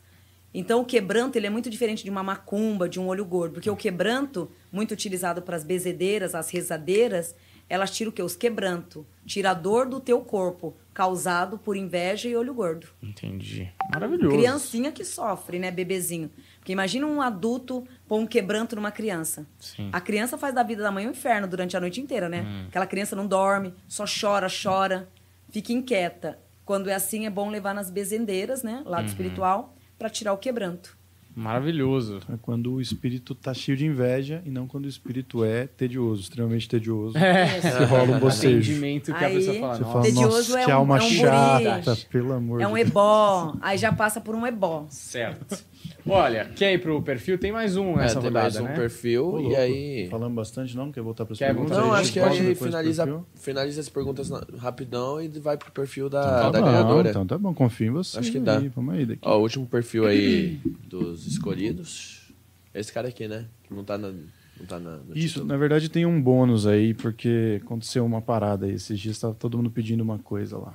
Então, 0.53 0.81
o 0.81 0.85
quebranto 0.85 1.39
ele 1.39 1.47
é 1.47 1.51
muito 1.51 1.71
diferente 1.71 2.03
de 2.03 2.11
uma 2.11 2.25
macumba, 2.25 2.89
de 2.89 2.99
um 2.99 3.07
olho 3.07 3.25
gordo, 3.25 3.55
porque 3.55 3.71
o 3.71 3.77
quebranto, 3.77 4.51
muito 4.73 4.91
utilizado 4.93 5.41
para 5.43 5.57
as 5.57 5.63
bezedeiras, 5.63 6.35
as 6.35 6.51
rezadeiras, 6.51 7.37
elas 7.71 7.93
tiram 7.93 8.11
o 8.11 8.13
quê? 8.13 8.21
Os 8.21 8.35
quebranto. 8.35 9.07
Tira 9.25 9.53
a 9.53 9.55
dor 9.55 9.89
do 9.89 10.01
teu 10.01 10.21
corpo, 10.21 10.77
causado 10.93 11.57
por 11.57 11.77
inveja 11.77 12.29
e 12.29 12.35
olho 12.35 12.53
gordo. 12.53 12.89
Entendi. 13.01 13.73
Maravilhoso. 13.93 14.37
Criancinha 14.37 14.91
que 14.91 15.05
sofre, 15.05 15.61
né, 15.61 15.71
bebezinho. 15.71 16.31
Porque 16.59 16.73
imagina 16.73 17.07
um 17.07 17.23
adulto 17.23 17.87
pôr 18.09 18.19
um 18.19 18.27
quebranto 18.27 18.75
numa 18.75 18.91
criança. 18.91 19.47
Sim. 19.59 19.89
A 19.93 20.01
criança 20.01 20.37
faz 20.37 20.53
da 20.53 20.65
vida 20.65 20.83
da 20.83 20.91
mãe 20.91 21.07
um 21.07 21.13
inferno 21.13 21.47
durante 21.47 21.77
a 21.77 21.81
noite 21.81 22.01
inteira, 22.01 22.29
né? 22.29 22.67
Aquela 22.69 22.87
criança 22.87 23.15
não 23.15 23.27
dorme, 23.27 23.73
só 23.87 24.05
chora, 24.05 24.49
chora, 24.51 25.09
fica 25.51 25.73
inquieta. 25.73 26.39
Quando 26.65 26.91
é 26.91 26.95
assim, 26.95 27.25
é 27.25 27.31
bom 27.31 27.51
levar 27.51 27.73
nas 27.73 27.89
bezendeiras, 27.89 28.63
né, 28.63 28.83
lado 28.85 29.07
espiritual, 29.07 29.75
para 29.99 30.11
tirar 30.11 30.33
o 30.33 30.39
quebranto. 30.39 30.99
Maravilhoso. 31.35 32.21
É 32.33 32.37
quando 32.41 32.73
o 32.75 32.81
espírito 32.81 33.35
tá 33.35 33.55
cheio 33.55 33.77
de 33.77 33.87
inveja 33.87 34.43
e 34.45 34.51
não 34.51 34.67
quando 34.67 34.85
o 34.85 34.89
espírito 34.89 35.45
é 35.45 35.67
tedioso, 35.67 36.23
extremamente 36.23 36.69
tedioso. 36.69 37.17
É. 37.17 37.61
Que 37.61 37.85
rola 37.85 38.17
um 38.17 38.19
bocejo. 38.21 38.59
Atendimento 38.59 39.07
que 39.15 39.25
a 39.25 39.27
Aí- 39.29 39.35
pessoa 39.37 39.59
fala, 39.61 39.75
Você 39.77 39.85
fala, 39.85 40.03
Tedioso 40.03 40.37
nossa, 40.53 40.61
é 40.61 40.65
que 40.65 40.71
um- 40.71 40.75
alma 40.75 40.97
é 40.99 41.01
um 41.01 41.03
guri. 41.09 41.19
chata, 41.21 41.97
pelo 42.11 42.33
amor 42.33 42.61
É 42.61 42.67
um 42.67 42.75
de 42.75 42.81
ebó, 42.81 43.55
aí 43.61 43.79
já 43.79 43.93
passa 43.93 44.21
por 44.21 44.35
um 44.35 44.47
ebó. 44.47 44.87
certo. 44.91 45.59
Olha, 46.07 46.47
quer 46.57 46.73
ir 46.73 46.79
pro 46.79 47.01
perfil? 47.03 47.39
Tem 47.39 47.53
mais 47.53 47.77
um 47.77 47.93
É, 47.93 47.97
nessa 47.99 48.15
tem 48.21 48.25
rodada, 48.29 48.43
mais 48.45 48.57
um 48.57 48.65
né? 48.65 48.75
perfil 48.75 49.27
Ô, 49.35 49.51
e 49.51 49.57
aí... 49.57 50.09
Falamos 50.11 50.35
bastante, 50.35 50.75
não? 50.77 50.91
Quer 50.91 51.03
voltar 51.03 51.25
para 51.25 51.35
as 51.35 51.39
Quer 51.39 51.47
perguntas? 51.55 51.77
Não, 51.77 51.93
Aí 51.93 52.01
acho 52.01 52.13
que 52.13 52.21
a 52.21 52.29
gente 52.31 52.55
finaliza, 52.55 53.25
finaliza 53.35 53.81
as 53.81 53.89
perguntas 53.89 54.31
rapidão 54.59 55.21
e 55.23 55.29
vai 55.29 55.57
pro 55.57 55.71
perfil 55.71 56.09
da, 56.09 56.23
Tá 56.23 56.51
da 56.51 56.61
bom, 56.61 56.67
ganhadora. 56.67 57.11
Então 57.11 57.27
tá 57.27 57.37
bom, 57.39 57.53
confio 57.55 57.89
em 57.89 57.91
você. 57.91 58.19
Acho 58.19 58.31
que 58.33 58.39
aí, 58.39 58.45
dá. 58.45 58.59
Vamos 58.75 58.95
aí 58.95 59.07
daqui. 59.07 59.21
Ó, 59.23 59.39
o 59.39 59.43
último 59.43 59.67
perfil 59.67 60.07
aí 60.07 60.59
dos 60.89 61.27
escolhidos. 61.27 62.33
Esse 62.75 62.93
cara 62.93 63.09
aqui, 63.09 63.29
né? 63.29 63.47
Que 63.65 63.75
não 63.75 63.85
tá 63.85 63.99
na. 63.99 64.09
Não 64.09 64.67
tá 64.67 64.79
na 64.79 64.97
no 64.99 65.17
Isso, 65.17 65.35
título. 65.35 65.47
na 65.47 65.57
verdade 65.57 65.89
tem 65.89 66.05
um 66.07 66.21
bônus 66.21 66.67
aí, 66.67 66.93
porque 66.95 67.61
aconteceu 67.65 68.05
uma 68.05 68.21
parada 68.23 68.67
aí. 68.67 68.73
Esses 68.75 68.99
dias 68.99 69.19
tava 69.19 69.35
todo 69.35 69.57
mundo 69.57 69.71
pedindo 69.71 70.03
uma 70.03 70.19
coisa 70.19 70.57
lá. 70.59 70.75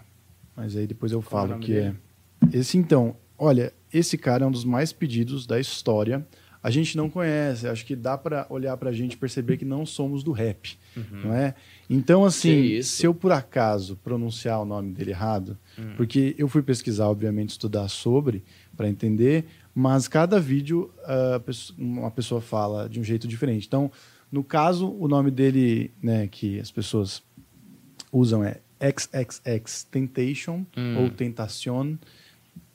Mas 0.56 0.76
aí 0.76 0.88
depois 0.88 1.12
eu 1.12 1.22
Qual 1.22 1.46
é 1.46 1.48
falo 1.50 1.60
que 1.60 1.74
dele? 1.74 1.96
é. 2.54 2.58
Esse 2.58 2.78
então, 2.78 3.16
olha, 3.38 3.74
esse 3.94 4.18
cara 4.18 4.44
é 4.44 4.48
um 4.48 4.52
dos 4.52 4.66
mais 4.66 4.92
pedidos 4.94 5.46
da 5.46 5.60
história. 5.60 6.26
A 6.64 6.72
gente 6.72 6.98
não 6.98 7.10
conhece, 7.12 7.68
acho 7.68 7.86
que 7.86 7.96
dá 7.96 8.18
pra 8.18 8.48
olhar 8.50 8.76
pra 8.78 8.92
gente 8.92 9.14
e 9.14 9.18
perceber 9.18 9.56
que 9.58 9.66
não 9.66 9.86
somos 9.86 10.24
do 10.24 10.32
rap, 10.32 10.76
não 11.24 11.32
é? 11.34 11.54
Então, 11.88 12.26
assim, 12.26 12.50
se 12.82 13.06
eu 13.06 13.14
por 13.14 13.32
acaso 13.32 13.96
pronunciar 13.98 14.60
o 14.62 14.66
nome 14.66 14.92
dele 14.92 15.12
errado, 15.12 15.56
porque 15.96 16.34
eu 16.40 16.48
fui 16.48 16.64
pesquisar, 16.64 17.08
obviamente, 17.08 17.50
estudar 17.52 17.88
sobre, 17.88 18.44
para 18.76 18.90
entender, 18.90 19.46
mas 19.76 20.08
cada 20.08 20.40
vídeo 20.40 20.92
pesso- 21.46 21.76
uma 21.78 22.10
pessoa 22.10 22.42
fala 22.42 22.90
de 22.90 23.00
um 23.00 23.04
jeito 23.04 23.28
diferente. 23.28 23.68
Então, 23.68 23.92
no 24.32 24.44
caso, 24.44 24.90
o 24.90 25.08
nome 25.08 25.30
dele, 25.30 25.92
né, 26.02 26.28
que 26.28 26.60
as 26.60 26.72
pessoas 26.72 27.22
usam 28.12 28.44
é 28.44 28.60
XXX 28.82 29.84
Temptation 29.84 30.66
ou 30.98 31.10
Tentacion. 31.12 31.96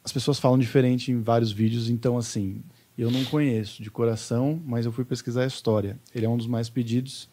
As 0.04 0.12
pessoas 0.12 0.38
falam 0.38 0.58
diferente 0.58 1.12
em 1.12 1.20
vários 1.20 1.52
vídeos, 1.52 1.88
então 1.90 2.16
assim, 2.16 2.62
Eu 2.98 3.10
não 3.10 3.24
conheço 3.24 3.82
de 3.82 3.90
coração, 3.90 4.60
mas 4.66 4.84
eu 4.84 4.92
fui 4.92 5.04
pesquisar 5.06 5.44
a 5.44 5.46
história. 5.46 5.98
Ele 6.14 6.26
é 6.26 6.28
um 6.28 6.36
dos 6.36 6.46
mais 6.46 6.68
pedidos 6.68 7.30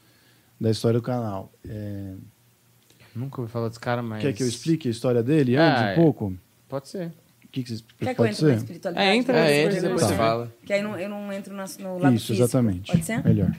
da 0.59 0.69
história 0.71 0.97
do 0.99 1.03
canal. 1.03 1.51
É... 1.67 2.13
Nunca 3.13 3.41
ouvi 3.41 3.51
falar 3.51 3.67
desse 3.67 3.79
cara, 3.79 4.01
mas. 4.01 4.21
Quer 4.21 4.31
que 4.31 4.43
eu 4.43 4.47
explique 4.47 4.87
a 4.87 4.91
história 4.91 5.21
dele 5.21 5.57
Ah, 5.57 5.71
antes 5.71 5.83
é. 5.83 5.91
um 5.99 6.03
pouco? 6.03 6.33
Pode 6.69 6.87
ser. 6.87 7.07
O 7.43 7.47
que, 7.49 7.63
que 7.63 7.69
vocês 7.69 7.81
Quer 7.81 8.05
que 8.05 8.11
eu 8.11 8.15
pode 8.15 8.29
entre 8.31 8.45
na 8.45 8.51
ser? 8.51 8.57
espiritualidade? 8.57 9.07
É, 9.09 9.15
entra 9.15 9.37
É, 9.39 9.57
depois 9.57 9.75
entra 9.75 9.89
depois 9.89 10.01
você 10.07 10.15
falo. 10.15 10.29
fala. 10.45 10.53
Que 10.65 10.73
aí 10.73 10.81
não- 10.81 10.99
eu 10.99 11.09
não 11.09 11.33
entro 11.33 11.53
na- 11.55 11.65
no 11.79 11.97
lado 11.97 12.15
Isso, 12.15 12.27
físico. 12.27 12.43
exatamente. 12.45 12.91
Pode 12.91 13.03
ser? 13.05 13.23
Melhor. 13.25 13.51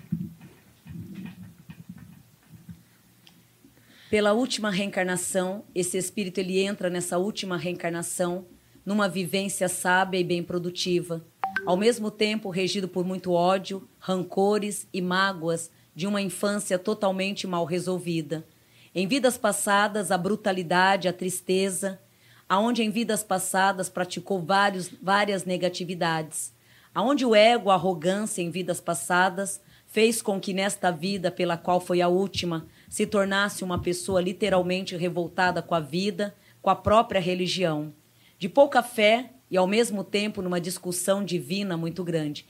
Pela 4.11 4.33
última 4.33 4.71
reencarnação, 4.71 5.65
esse 5.75 5.99
espírito 5.99 6.39
ele 6.39 6.61
entra 6.61 6.89
nessa 6.89 7.19
última 7.19 7.57
reencarnação 7.59 8.47
numa 8.89 9.07
vivência 9.07 9.69
sábia 9.69 10.19
e 10.19 10.25
bem 10.25 10.43
produtiva, 10.43 11.23
ao 11.67 11.77
mesmo 11.77 12.11
tempo 12.11 12.49
regido 12.49 12.89
por 12.89 13.05
muito 13.05 13.33
ódio, 13.33 13.87
rancores 13.99 14.89
e 14.91 15.03
mágoas 15.03 15.71
de 15.95 16.07
uma 16.07 16.23
infância 16.23 16.79
totalmente 16.79 17.47
mal 17.47 17.67
resolvida. 17.67 18.47
Em 18.95 19.07
vidas 19.07 19.37
passadas, 19.37 20.11
a 20.11 20.17
brutalidade, 20.17 21.07
a 21.07 21.13
tristeza, 21.13 22.01
aonde 22.49 22.83
em 22.83 22.89
vidas 22.89 23.23
passadas 23.23 23.91
praticou 23.91 24.41
vários, 24.41 24.89
várias 25.03 25.45
negatividades, 25.45 26.55
aonde 26.95 27.27
o 27.27 27.35
ego, 27.35 27.69
a 27.69 27.75
arrogância 27.75 28.41
em 28.41 28.51
vidas 28.51 28.81
passadas 28.81 29.61
fez 29.87 30.23
com 30.23 30.41
que 30.41 30.55
nesta 30.55 30.91
vida, 30.91 31.31
pela 31.31 31.59
qual 31.59 31.79
foi 31.79 32.01
a 32.01 32.09
última, 32.09 32.67
se 32.89 33.05
tornasse 33.05 33.63
uma 33.63 33.83
pessoa 33.83 34.23
literalmente 34.23 34.97
revoltada 34.97 35.61
com 35.61 35.75
a 35.75 35.81
vida, 35.81 36.35
com 36.63 36.71
a 36.71 36.75
própria 36.75 37.21
religião, 37.21 37.93
de 38.39 38.49
pouca 38.49 38.83
fé 38.83 39.31
e 39.51 39.57
ao 39.57 39.67
mesmo 39.67 40.05
tempo 40.05 40.41
numa 40.43 40.61
discussão 40.61 41.25
divina 41.25 41.77
muito 41.77 42.05
grande. 42.05 42.47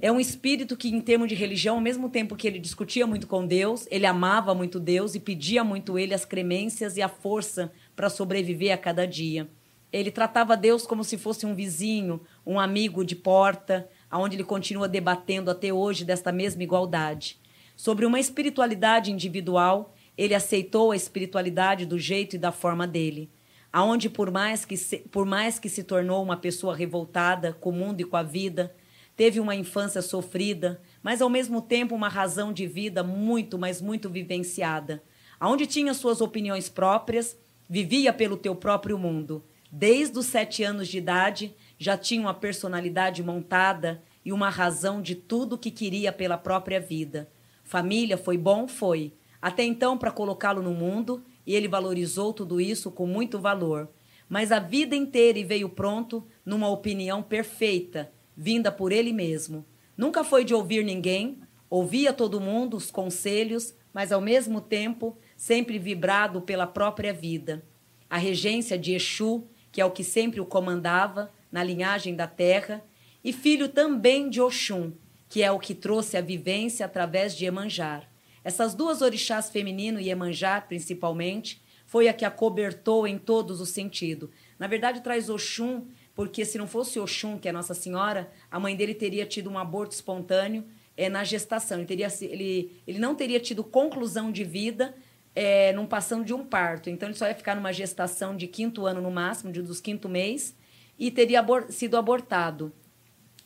É 0.00 0.10
um 0.10 0.18
espírito 0.18 0.76
que, 0.76 0.88
em 0.88 1.00
termos 1.00 1.28
de 1.28 1.36
religião, 1.36 1.76
ao 1.76 1.80
mesmo 1.80 2.08
tempo 2.08 2.34
que 2.34 2.48
ele 2.48 2.58
discutia 2.58 3.06
muito 3.06 3.28
com 3.28 3.46
Deus, 3.46 3.86
ele 3.88 4.04
amava 4.04 4.52
muito 4.52 4.80
Deus 4.80 5.14
e 5.14 5.20
pedia 5.20 5.62
muito 5.62 5.96
ele 5.96 6.12
as 6.12 6.24
cremências 6.24 6.96
e 6.96 7.02
a 7.02 7.08
força 7.08 7.70
para 7.94 8.10
sobreviver 8.10 8.74
a 8.74 8.76
cada 8.76 9.06
dia. 9.06 9.48
Ele 9.92 10.10
tratava 10.10 10.56
Deus 10.56 10.86
como 10.86 11.04
se 11.04 11.16
fosse 11.16 11.46
um 11.46 11.54
vizinho, 11.54 12.20
um 12.44 12.58
amigo 12.58 13.04
de 13.04 13.14
porta, 13.14 13.88
aonde 14.10 14.34
ele 14.34 14.42
continua 14.42 14.88
debatendo 14.88 15.52
até 15.52 15.72
hoje 15.72 16.04
desta 16.04 16.32
mesma 16.32 16.64
igualdade. 16.64 17.38
Sobre 17.76 18.04
uma 18.04 18.18
espiritualidade 18.18 19.12
individual, 19.12 19.94
ele 20.18 20.34
aceitou 20.34 20.90
a 20.90 20.96
espiritualidade 20.96 21.86
do 21.86 21.98
jeito 21.98 22.34
e 22.34 22.38
da 22.38 22.50
forma 22.50 22.88
dele. 22.88 23.30
Aonde 23.72 24.10
por 24.10 24.30
mais 24.30 24.64
que 24.64 24.76
se, 24.76 24.98
por 24.98 25.24
mais 25.24 25.58
que 25.58 25.68
se 25.68 25.82
tornou 25.82 26.22
uma 26.22 26.36
pessoa 26.36 26.76
revoltada 26.76 27.54
com 27.54 27.70
o 27.70 27.72
mundo 27.72 28.00
e 28.00 28.04
com 28.04 28.16
a 28.16 28.22
vida, 28.22 28.74
teve 29.16 29.40
uma 29.40 29.54
infância 29.54 30.02
sofrida, 30.02 30.80
mas 31.02 31.22
ao 31.22 31.30
mesmo 31.30 31.62
tempo 31.62 31.94
uma 31.94 32.08
razão 32.08 32.52
de 32.52 32.66
vida 32.66 33.02
muito, 33.02 33.58
mas 33.58 33.80
muito 33.80 34.10
vivenciada. 34.10 35.02
Aonde 35.40 35.66
tinha 35.66 35.94
suas 35.94 36.20
opiniões 36.20 36.68
próprias, 36.68 37.36
vivia 37.68 38.12
pelo 38.12 38.36
teu 38.36 38.54
próprio 38.54 38.98
mundo. 38.98 39.42
Desde 39.70 40.18
os 40.18 40.26
sete 40.26 40.62
anos 40.62 40.86
de 40.86 40.98
idade, 40.98 41.54
já 41.78 41.96
tinha 41.96 42.20
uma 42.20 42.34
personalidade 42.34 43.22
montada 43.22 44.02
e 44.22 44.32
uma 44.32 44.50
razão 44.50 45.00
de 45.00 45.14
tudo 45.14 45.56
que 45.56 45.70
queria 45.70 46.12
pela 46.12 46.36
própria 46.36 46.78
vida. 46.78 47.30
Família 47.64 48.18
foi 48.18 48.36
bom? 48.36 48.68
Foi. 48.68 49.14
Até 49.40 49.64
então, 49.64 49.96
para 49.96 50.10
colocá-lo 50.10 50.62
no 50.62 50.72
mundo, 50.72 51.24
e 51.46 51.54
ele 51.54 51.68
valorizou 51.68 52.32
tudo 52.32 52.60
isso 52.60 52.90
com 52.90 53.06
muito 53.06 53.38
valor. 53.38 53.88
Mas 54.28 54.50
a 54.50 54.58
vida 54.58 54.96
inteira 54.96 55.38
e 55.38 55.44
veio 55.44 55.68
pronto 55.68 56.26
numa 56.44 56.68
opinião 56.68 57.22
perfeita, 57.22 58.12
vinda 58.36 58.72
por 58.72 58.92
ele 58.92 59.12
mesmo. 59.12 59.64
Nunca 59.96 60.24
foi 60.24 60.44
de 60.44 60.54
ouvir 60.54 60.84
ninguém, 60.84 61.40
ouvia 61.68 62.12
todo 62.12 62.40
mundo, 62.40 62.76
os 62.76 62.90
conselhos, 62.90 63.74
mas 63.92 64.10
ao 64.10 64.20
mesmo 64.20 64.60
tempo 64.60 65.16
sempre 65.36 65.78
vibrado 65.78 66.40
pela 66.40 66.66
própria 66.66 67.12
vida. 67.12 67.62
A 68.08 68.16
regência 68.16 68.78
de 68.78 68.94
Exu, 68.94 69.44
que 69.70 69.80
é 69.80 69.84
o 69.84 69.90
que 69.90 70.04
sempre 70.04 70.40
o 70.40 70.46
comandava 70.46 71.30
na 71.50 71.62
linhagem 71.62 72.14
da 72.14 72.26
terra, 72.26 72.82
e 73.24 73.32
filho 73.32 73.68
também 73.68 74.28
de 74.28 74.40
Oxum, 74.40 74.92
que 75.28 75.42
é 75.42 75.50
o 75.50 75.58
que 75.58 75.74
trouxe 75.74 76.16
a 76.16 76.20
vivência 76.20 76.84
através 76.84 77.36
de 77.36 77.44
Emanjar. 77.44 78.11
Essas 78.44 78.74
duas 78.74 79.02
orixás 79.02 79.50
feminino 79.50 80.00
e 80.00 80.10
Emanjar, 80.10 80.66
principalmente, 80.66 81.62
foi 81.86 82.08
a 82.08 82.12
que 82.12 82.24
acobertou 82.24 83.06
em 83.06 83.18
todos 83.18 83.60
os 83.60 83.68
sentidos. 83.68 84.30
Na 84.58 84.66
verdade, 84.66 85.02
traz 85.02 85.28
Oxum, 85.28 85.86
porque 86.14 86.44
se 86.44 86.58
não 86.58 86.66
fosse 86.66 86.98
Oxum, 86.98 87.38
que 87.38 87.48
é 87.48 87.52
Nossa 87.52 87.74
Senhora, 87.74 88.30
a 88.50 88.58
mãe 88.58 88.74
dele 88.74 88.94
teria 88.94 89.26
tido 89.26 89.50
um 89.50 89.58
aborto 89.58 89.94
espontâneo 89.94 90.64
é, 90.96 91.08
na 91.08 91.22
gestação. 91.24 91.78
Ele, 91.78 91.86
teria, 91.86 92.08
ele, 92.22 92.82
ele 92.86 92.98
não 92.98 93.14
teria 93.14 93.38
tido 93.40 93.62
conclusão 93.62 94.32
de 94.32 94.42
vida 94.44 94.94
é, 95.34 95.72
passando 95.88 96.24
de 96.24 96.34
um 96.34 96.44
parto. 96.44 96.90
Então, 96.90 97.08
ele 97.08 97.16
só 97.16 97.26
ia 97.26 97.34
ficar 97.34 97.54
numa 97.54 97.72
gestação 97.72 98.36
de 98.36 98.46
quinto 98.46 98.86
ano 98.86 99.00
no 99.00 99.10
máximo, 99.10 99.52
de, 99.52 99.62
dos 99.62 99.80
quinto 99.80 100.08
mês, 100.08 100.54
e 100.98 101.10
teria 101.10 101.40
abor- 101.40 101.70
sido 101.70 101.96
abortado. 101.96 102.72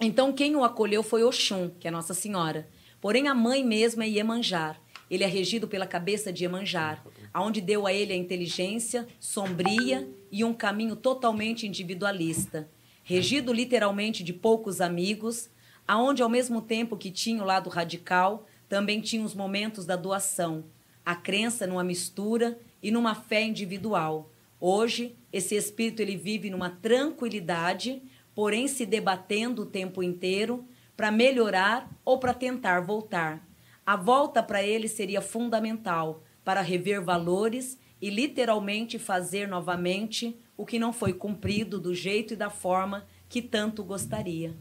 Então, 0.01 0.32
quem 0.32 0.55
o 0.56 0.64
acolheu 0.64 1.02
foi 1.02 1.24
Oxum, 1.24 1.70
que 1.81 1.89
é 1.89 1.90
Nossa 1.90 2.14
Senhora. 2.14 2.68
Porém, 3.01 3.28
a 3.28 3.35
mãe 3.35 3.64
mesmo 3.64 4.02
é 4.02 4.09
Iemanjar. 4.09 4.81
Ele 5.10 5.24
é 5.24 5.26
regido 5.26 5.68
pela 5.68 5.86
cabeça 5.86 6.32
de 6.32 6.44
Iemanjar, 6.44 7.04
aonde 7.32 7.60
deu 7.60 7.86
a 7.86 7.92
ele 7.92 8.12
a 8.12 8.16
inteligência 8.16 9.06
sombria 9.20 10.08
e 10.32 10.42
um 10.42 10.52
caminho 10.52 10.96
totalmente 10.96 11.66
individualista. 11.66 12.68
Regido 13.02 13.52
literalmente 13.52 14.24
de 14.24 14.32
poucos 14.32 14.80
amigos, 14.80 15.48
aonde 15.86 16.22
ao 16.22 16.28
mesmo 16.28 16.60
tempo 16.60 16.96
que 16.96 17.10
tinha 17.10 17.40
o 17.42 17.46
lado 17.46 17.70
radical, 17.70 18.46
também 18.68 19.00
tinha 19.00 19.24
os 19.24 19.34
momentos 19.34 19.86
da 19.86 19.94
doação, 19.94 20.64
a 21.04 21.14
crença 21.14 21.66
numa 21.68 21.84
mistura 21.84 22.58
e 22.82 22.90
numa 22.90 23.14
fé 23.14 23.44
individual. 23.44 24.28
Hoje, 24.58 25.14
esse 25.32 25.54
espírito 25.54 26.00
ele 26.00 26.16
vive 26.16 26.50
numa 26.50 26.70
tranquilidade, 26.70 28.02
porém 28.34 28.66
se 28.66 28.84
debatendo 28.84 29.62
o 29.62 29.66
tempo 29.66 30.02
inteiro 30.02 30.66
para 30.96 31.12
melhorar 31.12 31.88
ou 32.04 32.18
para 32.18 32.34
tentar 32.34 32.80
voltar. 32.80 33.45
A 33.86 33.94
volta 33.94 34.42
para 34.42 34.64
ele 34.64 34.88
seria 34.88 35.20
fundamental 35.20 36.24
para 36.44 36.60
rever 36.60 37.00
valores 37.00 37.78
e 38.02 38.10
literalmente 38.10 38.98
fazer 38.98 39.46
novamente 39.46 40.36
o 40.56 40.66
que 40.66 40.76
não 40.76 40.92
foi 40.92 41.12
cumprido 41.12 41.78
do 41.78 41.94
jeito 41.94 42.34
e 42.34 42.36
da 42.36 42.50
forma 42.50 43.06
que 43.28 43.40
tanto 43.40 43.84
gostaria. 43.84 44.56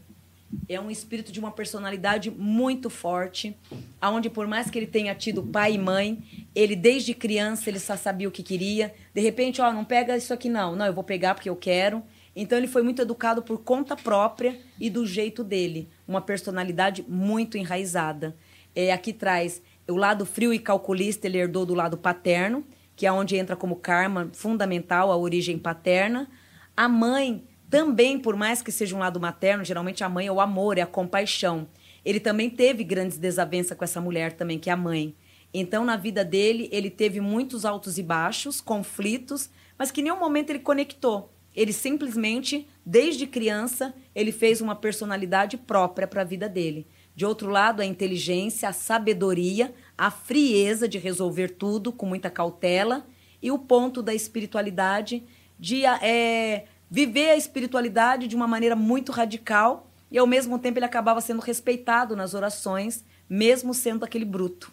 É 0.68 0.80
um 0.80 0.92
espírito 0.92 1.32
de 1.32 1.40
uma 1.40 1.50
personalidade 1.50 2.30
muito 2.30 2.88
forte, 2.88 3.56
aonde 4.00 4.30
por 4.30 4.46
mais 4.46 4.70
que 4.70 4.78
ele 4.78 4.86
tenha 4.86 5.12
tido 5.12 5.42
pai 5.42 5.74
e 5.74 5.78
mãe, 5.78 6.22
ele 6.54 6.76
desde 6.76 7.12
criança 7.12 7.68
ele 7.68 7.80
só 7.80 7.96
sabia 7.96 8.28
o 8.28 8.32
que 8.32 8.44
queria. 8.44 8.94
De 9.12 9.20
repente, 9.20 9.60
ó, 9.60 9.72
não 9.72 9.84
pega 9.84 10.16
isso 10.16 10.32
aqui 10.32 10.48
não. 10.48 10.76
Não, 10.76 10.86
eu 10.86 10.94
vou 10.94 11.02
pegar 11.02 11.34
porque 11.34 11.50
eu 11.50 11.56
quero. 11.56 12.00
Então 12.34 12.56
ele 12.56 12.68
foi 12.68 12.82
muito 12.82 13.02
educado 13.02 13.42
por 13.42 13.58
conta 13.58 13.96
própria 13.96 14.56
e 14.78 14.88
do 14.88 15.04
jeito 15.04 15.42
dele, 15.42 15.88
uma 16.06 16.20
personalidade 16.20 17.04
muito 17.08 17.58
enraizada. 17.58 18.36
É, 18.76 18.92
aqui 18.92 19.14
traz 19.14 19.62
o 19.88 19.96
lado 19.96 20.26
frio 20.26 20.52
e 20.52 20.58
calculista, 20.58 21.26
ele 21.26 21.38
herdou 21.38 21.64
do 21.64 21.74
lado 21.74 21.96
paterno, 21.96 22.62
que 22.94 23.06
é 23.06 23.12
onde 23.12 23.34
entra 23.34 23.56
como 23.56 23.76
karma 23.76 24.28
fundamental 24.34 25.10
a 25.10 25.16
origem 25.16 25.58
paterna. 25.58 26.28
A 26.76 26.86
mãe 26.86 27.42
também, 27.70 28.18
por 28.18 28.36
mais 28.36 28.60
que 28.60 28.70
seja 28.70 28.94
um 28.94 28.98
lado 28.98 29.18
materno, 29.18 29.64
geralmente 29.64 30.04
a 30.04 30.08
mãe 30.10 30.26
é 30.26 30.32
o 30.32 30.40
amor, 30.40 30.76
é 30.76 30.82
a 30.82 30.86
compaixão. 30.86 31.66
Ele 32.04 32.20
também 32.20 32.50
teve 32.50 32.84
grandes 32.84 33.16
desavenças 33.16 33.76
com 33.76 33.82
essa 33.82 34.00
mulher 34.00 34.32
também, 34.32 34.58
que 34.58 34.68
é 34.68 34.72
a 34.74 34.76
mãe. 34.76 35.16
Então, 35.54 35.82
na 35.82 35.96
vida 35.96 36.22
dele, 36.22 36.68
ele 36.70 36.90
teve 36.90 37.18
muitos 37.18 37.64
altos 37.64 37.96
e 37.96 38.02
baixos, 38.02 38.60
conflitos, 38.60 39.48
mas 39.78 39.90
que 39.90 40.02
em 40.02 40.04
nenhum 40.04 40.20
momento 40.20 40.50
ele 40.50 40.58
conectou. 40.58 41.32
Ele 41.54 41.72
simplesmente, 41.72 42.68
desde 42.84 43.26
criança, 43.26 43.94
ele 44.14 44.30
fez 44.30 44.60
uma 44.60 44.76
personalidade 44.76 45.56
própria 45.56 46.06
para 46.06 46.20
a 46.20 46.24
vida 46.24 46.46
dele. 46.46 46.86
De 47.16 47.24
outro 47.24 47.48
lado, 47.48 47.80
a 47.80 47.86
inteligência, 47.86 48.68
a 48.68 48.74
sabedoria, 48.74 49.74
a 49.96 50.10
frieza 50.10 50.86
de 50.86 50.98
resolver 50.98 51.48
tudo 51.48 51.90
com 51.90 52.04
muita 52.04 52.28
cautela 52.28 53.06
e 53.42 53.50
o 53.50 53.58
ponto 53.58 54.02
da 54.02 54.12
espiritualidade 54.12 55.24
de 55.58 55.86
é, 55.86 56.66
viver 56.90 57.30
a 57.30 57.36
espiritualidade 57.36 58.28
de 58.28 58.36
uma 58.36 58.46
maneira 58.46 58.76
muito 58.76 59.12
radical 59.12 59.90
e 60.10 60.18
ao 60.18 60.26
mesmo 60.26 60.58
tempo 60.58 60.78
ele 60.78 60.84
acabava 60.84 61.22
sendo 61.22 61.40
respeitado 61.40 62.14
nas 62.14 62.34
orações, 62.34 63.02
mesmo 63.28 63.72
sendo 63.72 64.04
aquele 64.04 64.26
bruto. 64.26 64.70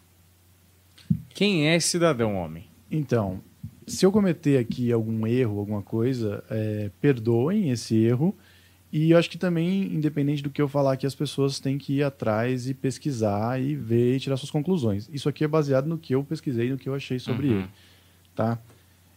Quem 1.30 1.70
é 1.70 1.78
esse 1.78 1.88
cidadão 1.88 2.36
homem? 2.36 2.68
Então, 2.92 3.42
se 3.88 4.06
eu 4.06 4.12
cometer 4.12 4.58
aqui 4.58 4.92
algum 4.92 5.26
erro, 5.26 5.60
alguma 5.60 5.82
coisa, 5.82 6.44
é, 6.50 6.92
perdoem 7.00 7.70
esse 7.70 7.96
erro. 7.96 8.36
E 8.96 9.10
eu 9.10 9.18
acho 9.18 9.28
que 9.28 9.40
também, 9.40 9.86
independente 9.92 10.44
do 10.44 10.52
que 10.52 10.62
eu 10.62 10.68
falar 10.68 10.94
aqui, 10.94 11.08
as 11.08 11.16
pessoas 11.16 11.60
têm 11.60 11.80
que 11.80 11.94
ir 11.94 12.04
atrás 12.04 12.70
e 12.70 12.76
pesquisar 12.76 13.60
e 13.60 13.76
ver 13.76 14.18
e 14.18 14.20
tirar 14.20 14.38
suas 14.38 14.52
conclusões. 14.52 15.10
Isso 15.12 15.28
aqui 15.28 15.44
é 15.44 15.48
baseado 15.48 15.88
no 15.88 15.98
que 15.98 16.14
eu 16.14 16.24
pesquisei, 16.24 16.70
no 16.70 16.78
que 16.78 16.88
eu 16.88 16.94
achei 16.94 17.18
sobre 17.18 17.48
Uhum. 17.48 17.58
ele. 17.62 17.70
Tá? 18.36 18.60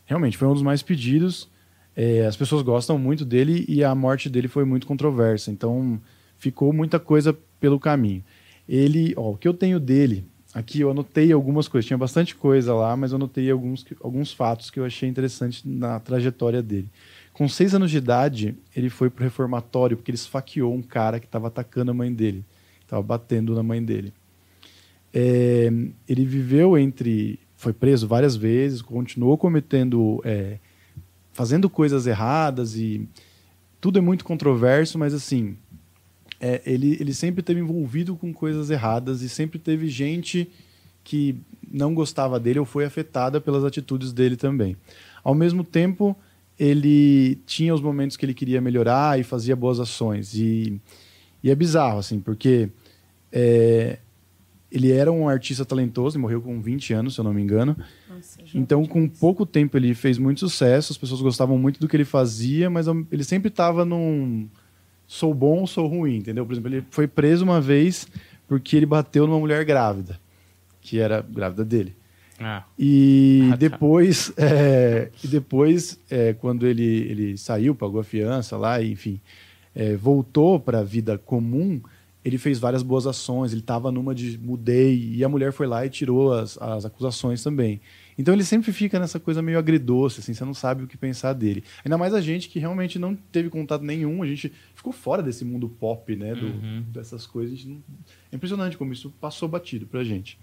Realmente, 0.06 0.38
foi 0.38 0.48
um 0.48 0.54
dos 0.54 0.62
mais 0.62 0.80
pedidos. 0.80 1.46
É, 1.94 2.24
as 2.24 2.34
pessoas 2.34 2.62
gostam 2.62 2.98
muito 2.98 3.22
dele 3.22 3.66
e 3.68 3.84
a 3.84 3.94
morte 3.94 4.30
dele 4.30 4.48
foi 4.48 4.64
muito 4.64 4.86
controversa. 4.86 5.50
Então, 5.50 6.00
ficou 6.38 6.72
muita 6.72 6.98
coisa 6.98 7.36
pelo 7.60 7.78
caminho. 7.78 8.24
Ele, 8.66 9.12
ó, 9.14 9.32
o 9.32 9.36
que 9.36 9.46
eu 9.46 9.52
tenho 9.52 9.78
dele, 9.78 10.24
aqui 10.54 10.80
eu 10.80 10.90
anotei 10.90 11.30
algumas 11.32 11.68
coisas, 11.68 11.86
tinha 11.86 11.98
bastante 11.98 12.34
coisa 12.34 12.72
lá, 12.74 12.96
mas 12.96 13.12
eu 13.12 13.16
anotei 13.16 13.50
alguns, 13.50 13.84
alguns 14.02 14.32
fatos 14.32 14.70
que 14.70 14.80
eu 14.80 14.86
achei 14.86 15.06
interessante 15.06 15.68
na 15.68 16.00
trajetória 16.00 16.62
dele. 16.62 16.88
Com 17.36 17.50
seis 17.50 17.74
anos 17.74 17.90
de 17.90 17.98
idade, 17.98 18.56
ele 18.74 18.88
foi 18.88 19.10
pro 19.10 19.22
reformatório 19.22 19.94
porque 19.94 20.10
ele 20.10 20.16
esfaqueou 20.16 20.72
um 20.72 20.80
cara 20.80 21.20
que 21.20 21.26
estava 21.26 21.48
atacando 21.48 21.90
a 21.90 21.94
mãe 21.94 22.10
dele, 22.10 22.42
estava 22.80 23.02
batendo 23.02 23.54
na 23.54 23.62
mãe 23.62 23.84
dele. 23.84 24.10
É, 25.12 25.70
ele 26.08 26.24
viveu 26.24 26.78
entre, 26.78 27.38
foi 27.54 27.74
preso 27.74 28.08
várias 28.08 28.34
vezes, 28.36 28.80
continuou 28.80 29.36
cometendo, 29.36 30.18
é, 30.24 30.58
fazendo 31.30 31.68
coisas 31.68 32.06
erradas 32.06 32.74
e 32.74 33.06
tudo 33.82 33.98
é 33.98 34.00
muito 34.00 34.24
controverso, 34.24 34.98
mas 34.98 35.12
assim, 35.12 35.58
é, 36.40 36.62
ele, 36.64 36.96
ele 36.98 37.12
sempre 37.12 37.42
teve 37.42 37.60
envolvido 37.60 38.16
com 38.16 38.32
coisas 38.32 38.70
erradas 38.70 39.20
e 39.20 39.28
sempre 39.28 39.58
teve 39.58 39.88
gente 39.88 40.50
que 41.04 41.36
não 41.70 41.92
gostava 41.92 42.40
dele 42.40 42.60
ou 42.60 42.64
foi 42.64 42.86
afetada 42.86 43.42
pelas 43.42 43.62
atitudes 43.62 44.10
dele 44.10 44.36
também. 44.36 44.74
Ao 45.22 45.34
mesmo 45.34 45.62
tempo, 45.62 46.16
ele 46.58 47.36
tinha 47.46 47.74
os 47.74 47.80
momentos 47.80 48.16
que 48.16 48.24
ele 48.24 48.34
queria 48.34 48.60
melhorar 48.60 49.18
e 49.18 49.22
fazia 49.22 49.54
boas 49.54 49.78
ações. 49.78 50.34
E, 50.34 50.80
e 51.42 51.50
é 51.50 51.54
bizarro, 51.54 51.98
assim, 51.98 52.20
porque 52.20 52.70
é, 53.30 53.98
ele 54.70 54.90
era 54.90 55.12
um 55.12 55.28
artista 55.28 55.64
talentoso, 55.64 56.16
ele 56.16 56.22
morreu 56.22 56.40
com 56.40 56.60
20 56.60 56.92
anos, 56.94 57.14
se 57.14 57.20
eu 57.20 57.24
não 57.24 57.32
me 57.32 57.42
engano. 57.42 57.76
Nossa, 58.08 58.40
então, 58.54 58.84
com 58.86 59.08
pouco 59.08 59.44
tempo, 59.44 59.76
ele 59.76 59.94
fez 59.94 60.18
muito 60.18 60.40
sucesso, 60.40 60.92
as 60.92 60.98
pessoas 60.98 61.20
gostavam 61.20 61.58
muito 61.58 61.78
do 61.78 61.86
que 61.86 61.96
ele 61.96 62.04
fazia, 62.04 62.70
mas 62.70 62.86
ele 63.10 63.24
sempre 63.24 63.48
estava 63.48 63.84
num 63.84 64.48
sou 65.06 65.32
bom 65.32 65.60
ou 65.60 65.66
sou 65.66 65.86
ruim, 65.86 66.16
entendeu? 66.16 66.44
Por 66.44 66.52
exemplo, 66.52 66.74
ele 66.74 66.84
foi 66.90 67.06
preso 67.06 67.44
uma 67.44 67.60
vez 67.60 68.08
porque 68.48 68.76
ele 68.76 68.86
bateu 68.86 69.26
numa 69.26 69.38
mulher 69.38 69.64
grávida, 69.64 70.18
que 70.80 70.98
era 70.98 71.20
grávida 71.20 71.64
dele. 71.64 71.94
Ah. 72.40 72.64
E, 72.78 73.42
ah, 73.46 73.50
tá. 73.50 73.56
depois, 73.56 74.32
é, 74.36 75.10
e 75.24 75.28
depois, 75.28 75.98
é, 76.10 76.34
quando 76.34 76.66
ele, 76.66 76.84
ele 76.84 77.36
saiu, 77.36 77.74
pagou 77.74 78.00
a 78.00 78.04
fiança 78.04 78.56
lá, 78.56 78.82
enfim, 78.82 79.20
é, 79.74 79.96
voltou 79.96 80.60
para 80.60 80.80
a 80.80 80.84
vida 80.84 81.16
comum, 81.18 81.80
ele 82.24 82.38
fez 82.38 82.58
várias 82.58 82.82
boas 82.82 83.06
ações, 83.06 83.52
ele 83.52 83.60
estava 83.60 83.92
numa 83.92 84.14
de 84.14 84.36
mudei, 84.38 85.12
e 85.14 85.24
a 85.24 85.28
mulher 85.28 85.52
foi 85.52 85.66
lá 85.66 85.86
e 85.86 85.90
tirou 85.90 86.32
as, 86.32 86.58
as 86.58 86.84
acusações 86.84 87.42
também. 87.42 87.80
Então 88.18 88.34
ele 88.34 88.44
sempre 88.44 88.72
fica 88.72 88.98
nessa 88.98 89.20
coisa 89.20 89.40
meio 89.40 89.58
agridoce, 89.58 90.20
assim, 90.20 90.34
você 90.34 90.44
não 90.44 90.54
sabe 90.54 90.82
o 90.82 90.86
que 90.86 90.96
pensar 90.96 91.34
dele. 91.34 91.62
Ainda 91.84 91.96
mais 91.96 92.14
a 92.14 92.20
gente 92.20 92.48
que 92.48 92.58
realmente 92.58 92.98
não 92.98 93.14
teve 93.14 93.48
contato 93.48 93.82
nenhum, 93.82 94.22
a 94.22 94.26
gente 94.26 94.52
ficou 94.74 94.92
fora 94.92 95.22
desse 95.22 95.44
mundo 95.44 95.68
pop, 95.68 96.16
né, 96.16 96.34
do, 96.34 96.46
uhum. 96.46 96.84
dessas 96.88 97.26
coisas. 97.26 97.64
Não... 97.64 97.82
É 98.32 98.36
impressionante 98.36 98.76
como 98.76 98.92
isso 98.92 99.10
passou 99.20 99.48
batido 99.48 99.86
pra 99.86 100.02
gente. 100.02 100.38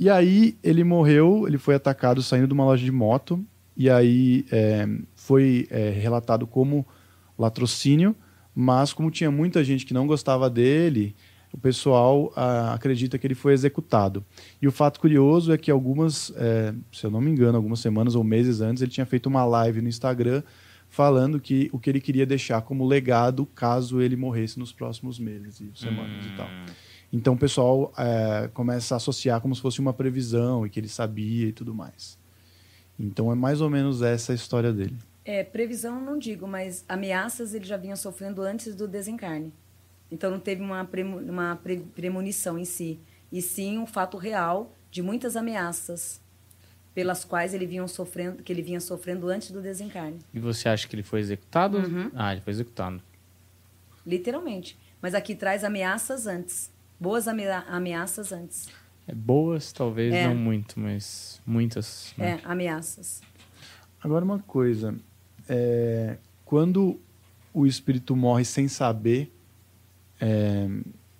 E 0.00 0.08
aí 0.08 0.56
ele 0.62 0.82
morreu, 0.82 1.46
ele 1.46 1.58
foi 1.58 1.74
atacado 1.74 2.22
saindo 2.22 2.46
de 2.46 2.54
uma 2.54 2.64
loja 2.64 2.82
de 2.82 2.90
moto, 2.90 3.44
e 3.76 3.90
aí 3.90 4.46
é, 4.50 4.88
foi 5.14 5.68
é, 5.68 5.90
relatado 5.90 6.46
como 6.46 6.86
latrocínio, 7.38 8.16
mas 8.54 8.94
como 8.94 9.10
tinha 9.10 9.30
muita 9.30 9.62
gente 9.62 9.84
que 9.84 9.92
não 9.92 10.06
gostava 10.06 10.48
dele, 10.48 11.14
o 11.52 11.58
pessoal 11.58 12.32
ah, 12.34 12.72
acredita 12.72 13.18
que 13.18 13.26
ele 13.26 13.34
foi 13.34 13.52
executado. 13.52 14.24
E 14.62 14.66
o 14.66 14.72
fato 14.72 14.98
curioso 14.98 15.52
é 15.52 15.58
que 15.58 15.70
algumas, 15.70 16.32
é, 16.34 16.72
se 16.90 17.04
eu 17.04 17.10
não 17.10 17.20
me 17.20 17.30
engano, 17.30 17.58
algumas 17.58 17.80
semanas 17.80 18.14
ou 18.14 18.24
meses 18.24 18.62
antes, 18.62 18.82
ele 18.82 18.90
tinha 18.90 19.04
feito 19.04 19.26
uma 19.26 19.44
live 19.44 19.82
no 19.82 19.88
Instagram 19.88 20.42
falando 20.88 21.38
que 21.38 21.68
o 21.72 21.78
que 21.78 21.90
ele 21.90 22.00
queria 22.00 22.24
deixar 22.24 22.62
como 22.62 22.86
legado 22.86 23.44
caso 23.54 24.00
ele 24.00 24.16
morresse 24.16 24.58
nos 24.58 24.72
próximos 24.72 25.18
meses 25.18 25.60
e 25.60 25.70
semanas 25.78 26.24
hum. 26.24 26.30
e 26.32 26.36
tal. 26.38 26.48
Então 27.12 27.34
o 27.34 27.38
pessoal 27.38 27.92
é, 27.98 28.48
começa 28.54 28.94
a 28.94 28.96
associar 28.96 29.40
como 29.40 29.54
se 29.54 29.60
fosse 29.60 29.80
uma 29.80 29.92
previsão 29.92 30.64
e 30.64 30.70
que 30.70 30.78
ele 30.78 30.88
sabia 30.88 31.48
e 31.48 31.52
tudo 31.52 31.74
mais. 31.74 32.18
Então 32.98 33.32
é 33.32 33.34
mais 33.34 33.60
ou 33.60 33.68
menos 33.68 34.02
essa 34.02 34.32
a 34.32 34.34
história 34.34 34.72
dele. 34.72 34.96
É, 35.24 35.42
previsão 35.42 36.00
não 36.00 36.18
digo, 36.18 36.46
mas 36.46 36.84
ameaças 36.88 37.54
ele 37.54 37.64
já 37.64 37.76
vinha 37.76 37.96
sofrendo 37.96 38.42
antes 38.42 38.74
do 38.74 38.86
desencarne. 38.86 39.52
Então 40.10 40.30
não 40.30 40.40
teve 40.40 40.62
uma, 40.62 40.88
uma 41.28 41.60
premonição 41.94 42.58
em 42.58 42.64
si, 42.64 42.98
e 43.30 43.40
sim 43.40 43.78
um 43.78 43.86
fato 43.86 44.16
real 44.16 44.74
de 44.90 45.02
muitas 45.02 45.36
ameaças 45.36 46.20
pelas 46.92 47.24
quais 47.24 47.54
ele 47.54 47.66
vinha 47.66 47.86
sofrendo, 47.86 48.42
que 48.42 48.52
ele 48.52 48.62
vinha 48.62 48.80
sofrendo 48.80 49.28
antes 49.28 49.50
do 49.50 49.62
desencarne. 49.62 50.18
E 50.34 50.40
você 50.40 50.68
acha 50.68 50.88
que 50.88 50.94
ele 50.94 51.02
foi 51.02 51.20
executado? 51.20 51.78
Uhum. 51.78 52.10
Ah, 52.14 52.32
ele 52.32 52.40
foi 52.40 52.52
executado. 52.52 53.00
Literalmente. 54.04 54.76
Mas 55.00 55.14
aqui 55.14 55.34
traz 55.34 55.62
ameaças 55.62 56.26
antes. 56.26 56.69
Boas 57.00 57.26
ameaças 57.26 58.30
antes. 58.30 58.68
É, 59.08 59.14
boas, 59.14 59.72
talvez 59.72 60.12
é. 60.12 60.26
não 60.26 60.34
muito, 60.34 60.78
mas 60.78 61.40
muitas. 61.46 62.12
Né? 62.18 62.40
É, 62.44 62.46
ameaças. 62.46 63.22
Agora 64.02 64.22
uma 64.22 64.38
coisa. 64.40 64.94
É, 65.48 66.18
quando 66.44 67.00
o 67.54 67.66
espírito 67.66 68.14
morre 68.14 68.44
sem 68.44 68.68
saber, 68.68 69.32
é, 70.20 70.68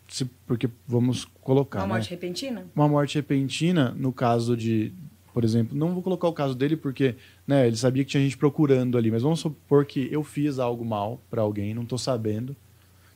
se, 0.07 0.27
porque 0.47 0.69
vamos 0.87 1.25
colocar. 1.41 1.79
Uma 1.81 1.95
morte 1.95 2.11
né? 2.11 2.11
repentina? 2.11 2.67
Uma 2.77 2.87
morte 2.89 3.15
repentina, 3.15 3.95
no 3.97 4.13
caso 4.13 4.57
de, 4.57 4.93
por 5.33 5.45
exemplo, 5.45 5.77
não 5.77 5.95
vou 5.95 6.03
colocar 6.03 6.29
o 6.29 6.33
caso 6.35 6.55
dele 6.55 6.77
porque 6.77 7.17
né, 7.47 7.67
ele 7.67 7.77
sabia 7.77 8.05
que 8.05 8.11
tinha 8.11 8.23
gente 8.23 8.37
procurando 8.37 8.99
ali, 8.99 9.11
mas 9.11 9.23
vamos 9.23 9.41
supor 9.41 9.87
que 9.87 10.09
eu 10.13 10.23
fiz 10.23 10.59
algo 10.59 10.85
mal 10.85 11.21
para 11.31 11.41
alguém, 11.41 11.73
não 11.73 11.85
estou 11.85 11.99
sabendo. 11.99 12.55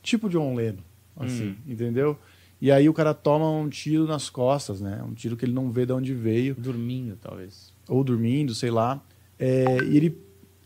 Tipo 0.01 0.29
John 0.29 0.55
Lennon, 0.55 0.81
assim, 1.17 1.49
hum. 1.49 1.55
entendeu? 1.67 2.17
E 2.65 2.71
aí 2.71 2.89
o 2.89 2.93
cara 2.95 3.13
toma 3.13 3.47
um 3.47 3.69
tiro 3.69 4.07
nas 4.07 4.27
costas, 4.27 4.81
né? 4.81 4.99
Um 5.07 5.13
tiro 5.13 5.37
que 5.37 5.45
ele 5.45 5.53
não 5.53 5.69
vê 5.69 5.85
de 5.85 5.93
onde 5.93 6.15
veio. 6.15 6.55
Dormindo, 6.55 7.15
talvez. 7.15 7.71
Ou 7.87 8.03
dormindo, 8.03 8.55
sei 8.55 8.71
lá. 8.71 8.99
É, 9.37 9.83
e 9.83 9.95
ele... 9.95 10.17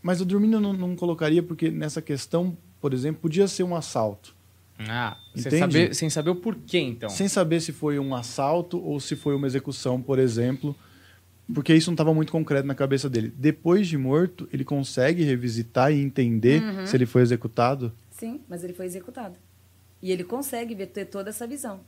Mas 0.02 0.22
o 0.22 0.26
dormindo 0.26 0.56
eu 0.56 0.62
não, 0.62 0.72
não 0.72 0.96
colocaria 0.96 1.44
porque 1.44 1.70
nessa 1.70 2.02
questão, 2.02 2.58
por 2.80 2.94
exemplo, 2.94 3.22
podia 3.22 3.50
ser 3.50 3.64
um 3.64 3.76
assalto. 3.76 4.34
Ah, 4.88 5.18
sem 5.36 5.60
saber, 5.60 5.94
sem 5.94 6.10
saber 6.10 6.30
o 6.30 6.38
porquê, 6.38 6.80
então. 6.80 7.10
Sem 7.10 7.28
saber 7.28 7.60
se 7.60 7.74
foi 7.74 8.00
um 8.00 8.16
assalto 8.16 8.82
ou 8.82 8.98
se 9.02 9.18
foi 9.18 9.36
uma 9.36 9.46
execução, 9.46 10.02
por 10.02 10.20
exemplo. 10.20 10.74
Porque 11.54 11.76
isso 11.76 11.92
não 11.92 11.96
estava 11.96 12.14
muito 12.14 12.32
concreto 12.32 12.66
na 12.66 12.76
cabeça 12.76 13.10
dele. 13.10 13.30
Depois 13.38 13.90
de 13.90 13.98
morto, 13.98 14.48
ele 14.54 14.64
consegue 14.64 15.26
revisitar 15.26 15.92
e 15.92 16.00
entender 16.00 16.64
uhum. 16.64 16.88
se 16.88 16.96
ele 16.96 17.06
foi 17.06 17.24
executado? 17.24 17.92
Sim, 18.10 18.40
mas 18.48 18.64
ele 18.64 18.72
foi 18.72 18.86
executado. 18.86 19.38
E 20.02 20.12
ele 20.12 20.24
consegue 20.24 20.76
ver, 20.76 20.88
ter 20.88 21.06
toda 21.06 21.30
essa 21.30 21.46
visão. 21.46 21.82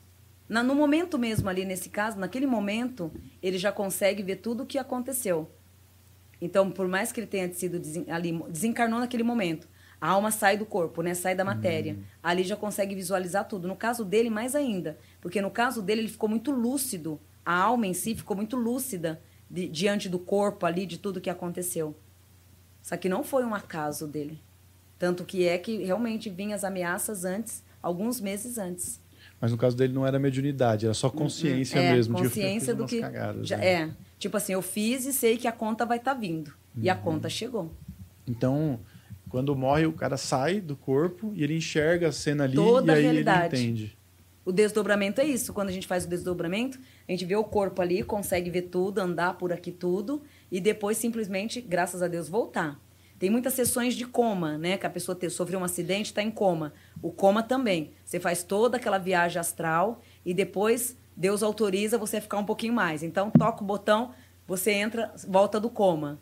Na, 0.48 0.62
no 0.62 0.76
momento 0.76 1.18
mesmo 1.18 1.48
ali, 1.48 1.64
nesse 1.64 1.90
caso, 1.90 2.20
naquele 2.20 2.46
momento, 2.46 3.12
ele 3.42 3.58
já 3.58 3.72
consegue 3.72 4.22
ver 4.22 4.38
tudo 4.38 4.64
o 4.64 4.66
que 4.66 4.78
aconteceu. 4.78 5.50
Então, 6.42 6.72
por 6.72 6.88
mais 6.88 7.12
que 7.12 7.20
ele 7.20 7.28
tenha 7.28 7.52
sido 7.54 7.82
ali, 8.10 8.38
desencarnou 8.50 9.00
naquele 9.00 9.24
momento, 9.24 9.70
a 10.02 10.10
alma 10.10 10.32
sai 10.32 10.58
do 10.58 10.66
corpo, 10.66 11.04
né? 11.04 11.14
Sai 11.14 11.36
da 11.36 11.46
matéria. 11.46 11.94
Hum. 11.94 12.04
Ali 12.24 12.44
já 12.44 12.56
consegue 12.56 12.96
visualizar 12.96 13.48
tudo. 13.48 13.68
No 13.68 13.76
caso 13.76 14.04
dele, 14.04 14.32
mais 14.32 14.56
ainda. 14.56 14.98
Porque 15.22 15.40
no 15.40 15.52
caso 15.52 15.80
dele, 15.80 16.02
ele 16.02 16.10
ficou 16.10 16.28
muito 16.28 16.50
lúcido. 16.50 17.20
A 17.46 17.56
alma 17.56 17.86
em 17.86 17.94
si 17.94 18.16
ficou 18.16 18.36
muito 18.36 18.56
lúcida 18.56 19.22
de, 19.48 19.68
diante 19.68 20.10
do 20.10 20.18
corpo 20.18 20.66
ali, 20.66 20.88
de 20.88 20.98
tudo 20.98 21.22
que 21.22 21.30
aconteceu. 21.30 21.96
Só 22.82 22.98
que 22.98 23.08
não 23.08 23.24
foi 23.24 23.46
um 23.46 23.54
acaso 23.54 24.08
dele. 24.08 24.42
Tanto 24.98 25.24
que 25.24 25.48
é 25.48 25.58
que 25.60 25.84
realmente 25.84 26.32
vinham 26.32 26.56
as 26.56 26.64
ameaças 26.64 27.24
antes, 27.24 27.64
alguns 27.82 28.20
meses 28.20 28.58
antes. 28.58 29.00
Mas 29.40 29.52
no 29.52 29.58
caso 29.58 29.76
dele 29.76 29.94
não 29.94 30.06
era 30.06 30.20
mediunidade, 30.20 30.86
era 30.86 30.94
só 30.94 31.10
consciência 31.10 31.80
é, 31.80 31.94
mesmo. 31.94 32.18
Consciência 32.18 32.76
do 32.76 32.86
que. 32.86 33.02
Cagadas, 33.02 33.48
já, 33.48 33.58
né? 33.58 33.66
É. 33.66 33.90
Tipo 34.20 34.38
assim, 34.38 34.54
eu 34.54 34.62
fiz 34.62 35.06
e 35.06 35.14
sei 35.14 35.38
que 35.38 35.48
a 35.48 35.52
conta 35.52 35.86
vai 35.86 35.98
estar 35.98 36.14
tá 36.14 36.20
vindo. 36.20 36.50
Uhum. 36.76 36.84
E 36.84 36.90
a 36.90 36.96
uhum. 36.96 37.02
conta 37.02 37.28
chegou. 37.28 37.72
Então, 38.28 38.80
quando 39.30 39.56
morre, 39.56 39.86
o 39.86 39.94
cara 39.94 40.16
sai 40.16 40.62
do 40.62 40.76
corpo 40.76 41.32
e 41.36 41.44
ele 41.44 41.58
enxerga 41.58 42.10
a 42.10 42.12
cena 42.12 42.44
ali 42.44 42.56
Toda 42.56 42.94
e 42.94 42.96
aí 42.98 43.02
realidade. 43.04 43.56
ele 43.56 43.64
entende. 43.64 43.98
O 44.44 44.52
desdobramento 44.52 45.22
é 45.22 45.26
isso. 45.26 45.54
Quando 45.54 45.70
a 45.70 45.72
gente 45.72 45.88
faz 45.88 46.06
o 46.06 46.08
desdobramento, 46.08 46.80
a 47.08 47.12
gente 47.12 47.26
vê 47.26 47.36
o 47.36 47.44
corpo 47.44 47.82
ali, 47.82 48.04
consegue 48.04 48.50
ver 48.50 48.64
tudo, 48.64 49.00
andar 49.00 49.38
por 49.38 49.52
aqui 49.54 49.72
tudo, 49.72 50.22
e 50.52 50.60
depois 50.60 50.98
simplesmente, 50.98 51.62
graças 51.62 52.02
a 52.02 52.08
Deus, 52.08 52.28
voltar. 52.28 52.80
Tem 53.22 53.30
muitas 53.30 53.54
sessões 53.54 53.94
de 53.94 54.04
coma, 54.04 54.58
né? 54.58 54.80
Que 54.80 54.88
a 54.88 54.90
pessoa 54.90 55.16
te, 55.16 55.30
sofreu 55.30 55.60
um 55.60 55.64
acidente, 55.64 56.08
está 56.08 56.24
em 56.24 56.32
coma. 56.32 56.74
O 57.04 57.12
coma 57.12 57.44
também. 57.44 57.92
Você 58.04 58.20
faz 58.20 58.42
toda 58.42 58.78
aquela 58.78 58.98
viagem 58.98 59.40
astral 59.40 60.02
e 60.26 60.34
depois 60.34 60.98
Deus 61.16 61.44
autoriza 61.44 62.00
você 62.00 62.18
a 62.18 62.22
ficar 62.22 62.40
um 62.40 62.44
pouquinho 62.44 62.74
mais. 62.74 63.04
Então, 63.04 63.30
toca 63.30 63.62
o 63.62 63.68
botão, 63.68 64.10
você 64.48 64.72
entra, 64.72 65.14
volta 65.28 65.60
do 65.60 65.70
coma. 65.70 66.18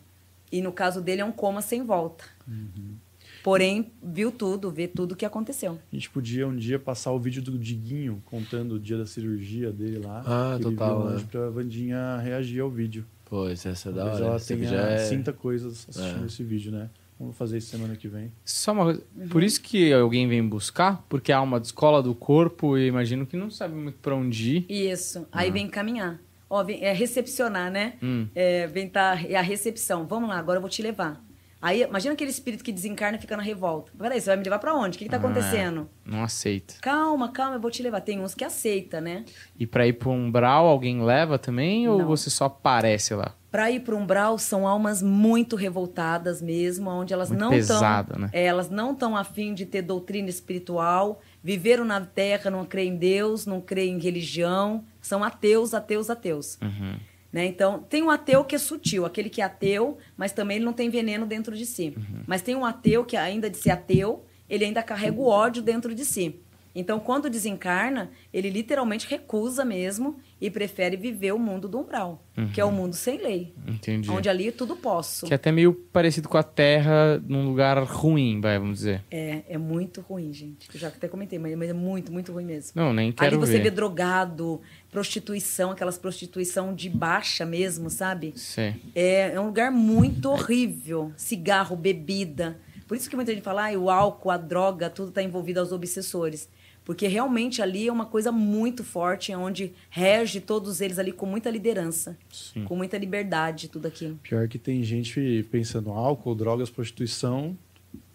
E 0.52 0.60
no 0.60 0.72
caso 0.72 1.00
dele 1.00 1.22
é 1.22 1.24
um 1.24 1.32
coma 1.32 1.62
sem 1.62 1.82
volta. 1.82 2.22
Uhum. 2.46 2.96
Porém, 3.42 3.90
viu 4.02 4.30
tudo, 4.30 4.70
vê 4.70 4.86
tudo 4.86 5.12
o 5.12 5.16
que 5.16 5.24
aconteceu. 5.24 5.78
A 5.90 5.96
gente 5.96 6.10
podia 6.10 6.46
um 6.46 6.54
dia 6.54 6.78
passar 6.78 7.12
o 7.12 7.18
vídeo 7.18 7.40
do 7.40 7.58
Diguinho 7.58 8.22
contando 8.26 8.72
o 8.72 8.78
dia 8.78 8.98
da 8.98 9.06
cirurgia 9.06 9.72
dele 9.72 10.00
lá. 10.04 10.22
Ah, 10.26 10.58
total. 10.60 11.12
Ele 11.12 11.20
né? 11.20 11.28
pra 11.30 11.48
Vandinha 11.48 12.18
reagir 12.18 12.60
ao 12.60 12.68
vídeo. 12.68 13.06
Pois, 13.30 13.64
essa 13.64 13.90
é 13.90 13.92
da 13.92 14.06
hora. 14.06 14.24
ela 14.24 14.40
tenha, 14.40 14.74
é... 14.74 14.98
sinta 14.98 15.32
coisas 15.32 15.86
assistindo 15.88 16.24
é. 16.24 16.26
esse 16.26 16.42
vídeo, 16.42 16.72
né? 16.72 16.90
Vamos 17.18 17.36
fazer 17.36 17.58
isso 17.58 17.70
semana 17.70 17.94
que 17.94 18.08
vem. 18.08 18.32
Só 18.44 18.72
uma 18.72 18.84
coisa. 18.84 19.02
Por 19.30 19.42
isso 19.42 19.60
que 19.60 19.92
alguém 19.92 20.26
vem 20.26 20.46
buscar? 20.46 21.04
Porque 21.08 21.30
há 21.30 21.40
uma 21.40 21.58
escola 21.58 22.02
do 22.02 22.14
corpo 22.14 22.76
e 22.76 22.86
imagino 22.88 23.26
que 23.26 23.36
não 23.36 23.50
sabe 23.50 23.74
muito 23.74 23.98
pra 23.98 24.16
onde 24.16 24.56
ir. 24.56 24.66
Isso. 24.68 25.28
Aí 25.30 25.50
vem 25.50 25.68
caminhar. 25.68 26.18
Ó, 26.48 26.64
vem, 26.64 26.82
é 26.82 26.92
recepcionar, 26.92 27.70
né? 27.70 27.94
Hum. 28.02 28.26
É, 28.34 28.66
vem 28.66 28.88
tá, 28.88 29.20
é 29.28 29.36
a 29.36 29.42
recepção. 29.42 30.06
Vamos 30.06 30.28
lá, 30.28 30.38
agora 30.38 30.56
eu 30.56 30.60
vou 30.60 30.70
te 30.70 30.82
levar. 30.82 31.22
Aí, 31.62 31.82
imagina 31.82 32.14
aquele 32.14 32.30
espírito 32.30 32.64
que 32.64 32.72
desencarna 32.72 33.18
e 33.18 33.20
fica 33.20 33.36
na 33.36 33.42
revolta. 33.42 33.92
Peraí, 33.98 34.18
você 34.20 34.26
vai 34.30 34.36
me 34.38 34.44
levar 34.44 34.58
pra 34.58 34.74
onde? 34.74 34.96
O 34.96 34.98
que, 34.98 35.04
que 35.04 35.10
tá 35.10 35.18
Ah, 35.18 35.20
acontecendo? 35.20 35.90
Não 36.06 36.22
aceita. 36.24 36.74
Calma, 36.80 37.30
calma, 37.30 37.56
eu 37.56 37.60
vou 37.60 37.70
te 37.70 37.82
levar. 37.82 38.00
Tem 38.00 38.18
uns 38.18 38.34
que 38.34 38.44
aceita, 38.44 38.98
né? 39.00 39.24
E 39.58 39.66
pra 39.66 39.86
ir 39.86 39.92
pro 39.94 40.10
umbral, 40.10 40.66
alguém 40.66 41.02
leva 41.02 41.38
também? 41.38 41.86
Ou 41.86 41.98
Não. 41.98 42.06
você 42.06 42.30
só 42.30 42.46
aparece 42.46 43.14
lá? 43.14 43.34
Para 43.50 43.68
ir 43.70 43.80
para 43.80 43.96
um 43.96 44.02
umbral 44.02 44.38
são 44.38 44.66
almas 44.66 45.02
muito 45.02 45.56
revoltadas 45.56 46.40
mesmo, 46.40 46.88
onde 46.88 47.12
elas 47.12 47.30
Muito 47.30 47.40
não 47.40 47.52
estão, 47.52 47.80
né? 48.16 48.30
elas 48.32 48.70
não 48.70 48.92
estão 48.92 49.16
afim 49.16 49.52
de 49.52 49.66
ter 49.66 49.82
doutrina 49.82 50.28
espiritual, 50.30 51.20
viveram 51.42 51.84
na 51.84 52.00
Terra, 52.00 52.48
não 52.48 52.64
creem 52.64 52.92
em 52.92 52.96
Deus, 52.96 53.46
não 53.46 53.60
creem 53.60 53.96
em 53.96 54.00
religião, 54.00 54.84
são 55.00 55.24
ateus, 55.24 55.74
ateus, 55.74 56.08
ateus. 56.08 56.58
Uhum. 56.62 56.96
Né? 57.32 57.46
Então, 57.46 57.82
tem 57.88 58.02
um 58.02 58.10
ateu 58.10 58.44
que 58.44 58.54
é 58.54 58.58
sutil, 58.58 59.04
aquele 59.04 59.30
que 59.30 59.40
é 59.40 59.44
ateu, 59.44 59.98
mas 60.16 60.32
também 60.32 60.56
ele 60.56 60.64
não 60.64 60.72
tem 60.72 60.90
veneno 60.90 61.26
dentro 61.26 61.56
de 61.56 61.64
si. 61.64 61.94
Uhum. 61.96 62.22
Mas 62.26 62.42
tem 62.42 62.56
um 62.56 62.64
ateu 62.64 63.04
que, 63.04 63.16
ainda 63.16 63.48
de 63.48 63.56
ser 63.56 63.70
ateu, 63.70 64.24
ele 64.48 64.64
ainda 64.64 64.82
carrega 64.82 65.20
o 65.20 65.26
ódio 65.26 65.62
dentro 65.62 65.94
de 65.94 66.04
si. 66.04 66.40
Então, 66.74 67.00
quando 67.00 67.30
desencarna, 67.30 68.10
ele 68.32 68.50
literalmente 68.50 69.06
recusa 69.08 69.64
mesmo 69.64 70.18
e 70.40 70.50
prefere 70.50 70.96
viver 70.96 71.32
o 71.32 71.38
mundo 71.38 71.68
do 71.68 71.78
umbral, 71.78 72.24
que 72.54 72.60
é 72.60 72.64
o 72.64 72.72
mundo 72.72 72.94
sem 72.94 73.18
lei, 73.18 73.52
Entendi. 73.68 74.10
onde 74.10 74.28
ali 74.28 74.50
tudo 74.50 74.74
posso. 74.74 75.26
Que 75.26 75.34
é 75.34 75.36
até 75.36 75.52
meio 75.52 75.74
parecido 75.74 76.28
com 76.28 76.38
a 76.38 76.42
Terra 76.42 77.22
num 77.28 77.46
lugar 77.46 77.82
ruim, 77.82 78.40
vai, 78.40 78.58
vamos 78.58 78.78
dizer. 78.78 79.04
É, 79.10 79.42
é 79.46 79.58
muito 79.58 80.00
ruim, 80.00 80.32
gente. 80.32 80.68
Eu 80.72 80.80
já 80.80 80.88
até 80.88 81.08
comentei, 81.08 81.38
mas 81.38 81.68
é 81.68 81.74
muito, 81.74 82.10
muito 82.10 82.32
ruim 82.32 82.46
mesmo. 82.46 82.72
Não, 82.74 82.92
nem 82.92 83.08
Ali 83.08 83.12
quero 83.12 83.38
você 83.38 83.58
ver. 83.58 83.64
vê 83.64 83.70
drogado, 83.70 84.62
prostituição, 84.90 85.70
aquelas 85.70 85.98
prostituição 85.98 86.74
de 86.74 86.88
baixa 86.88 87.44
mesmo, 87.44 87.90
sabe? 87.90 88.32
Sei. 88.36 88.76
É, 88.94 89.32
é 89.34 89.40
um 89.40 89.46
lugar 89.46 89.70
muito 89.70 90.30
horrível. 90.30 91.12
Cigarro, 91.16 91.76
bebida. 91.76 92.58
Por 92.88 92.96
isso 92.96 93.08
que 93.08 93.14
muita 93.14 93.32
gente 93.32 93.44
fala, 93.44 93.68
ah, 93.70 93.78
o 93.78 93.90
álcool, 93.90 94.30
a 94.30 94.36
droga, 94.36 94.88
tudo 94.90 95.10
está 95.10 95.22
envolvido 95.22 95.60
aos 95.60 95.70
obsessores. 95.70 96.48
Porque 96.90 97.06
realmente 97.06 97.62
ali 97.62 97.86
é 97.86 97.92
uma 97.92 98.04
coisa 98.04 98.32
muito 98.32 98.82
forte, 98.82 99.32
onde 99.32 99.72
rege 99.88 100.40
todos 100.40 100.80
eles 100.80 100.98
ali 100.98 101.12
com 101.12 101.24
muita 101.24 101.48
liderança, 101.48 102.18
Sim. 102.28 102.64
com 102.64 102.74
muita 102.74 102.98
liberdade, 102.98 103.68
tudo 103.68 103.86
aquilo. 103.86 104.18
Pior 104.24 104.48
que 104.48 104.58
tem 104.58 104.82
gente 104.82 105.46
pensando 105.52 105.90
álcool, 105.92 106.34
drogas, 106.34 106.68
prostituição. 106.68 107.56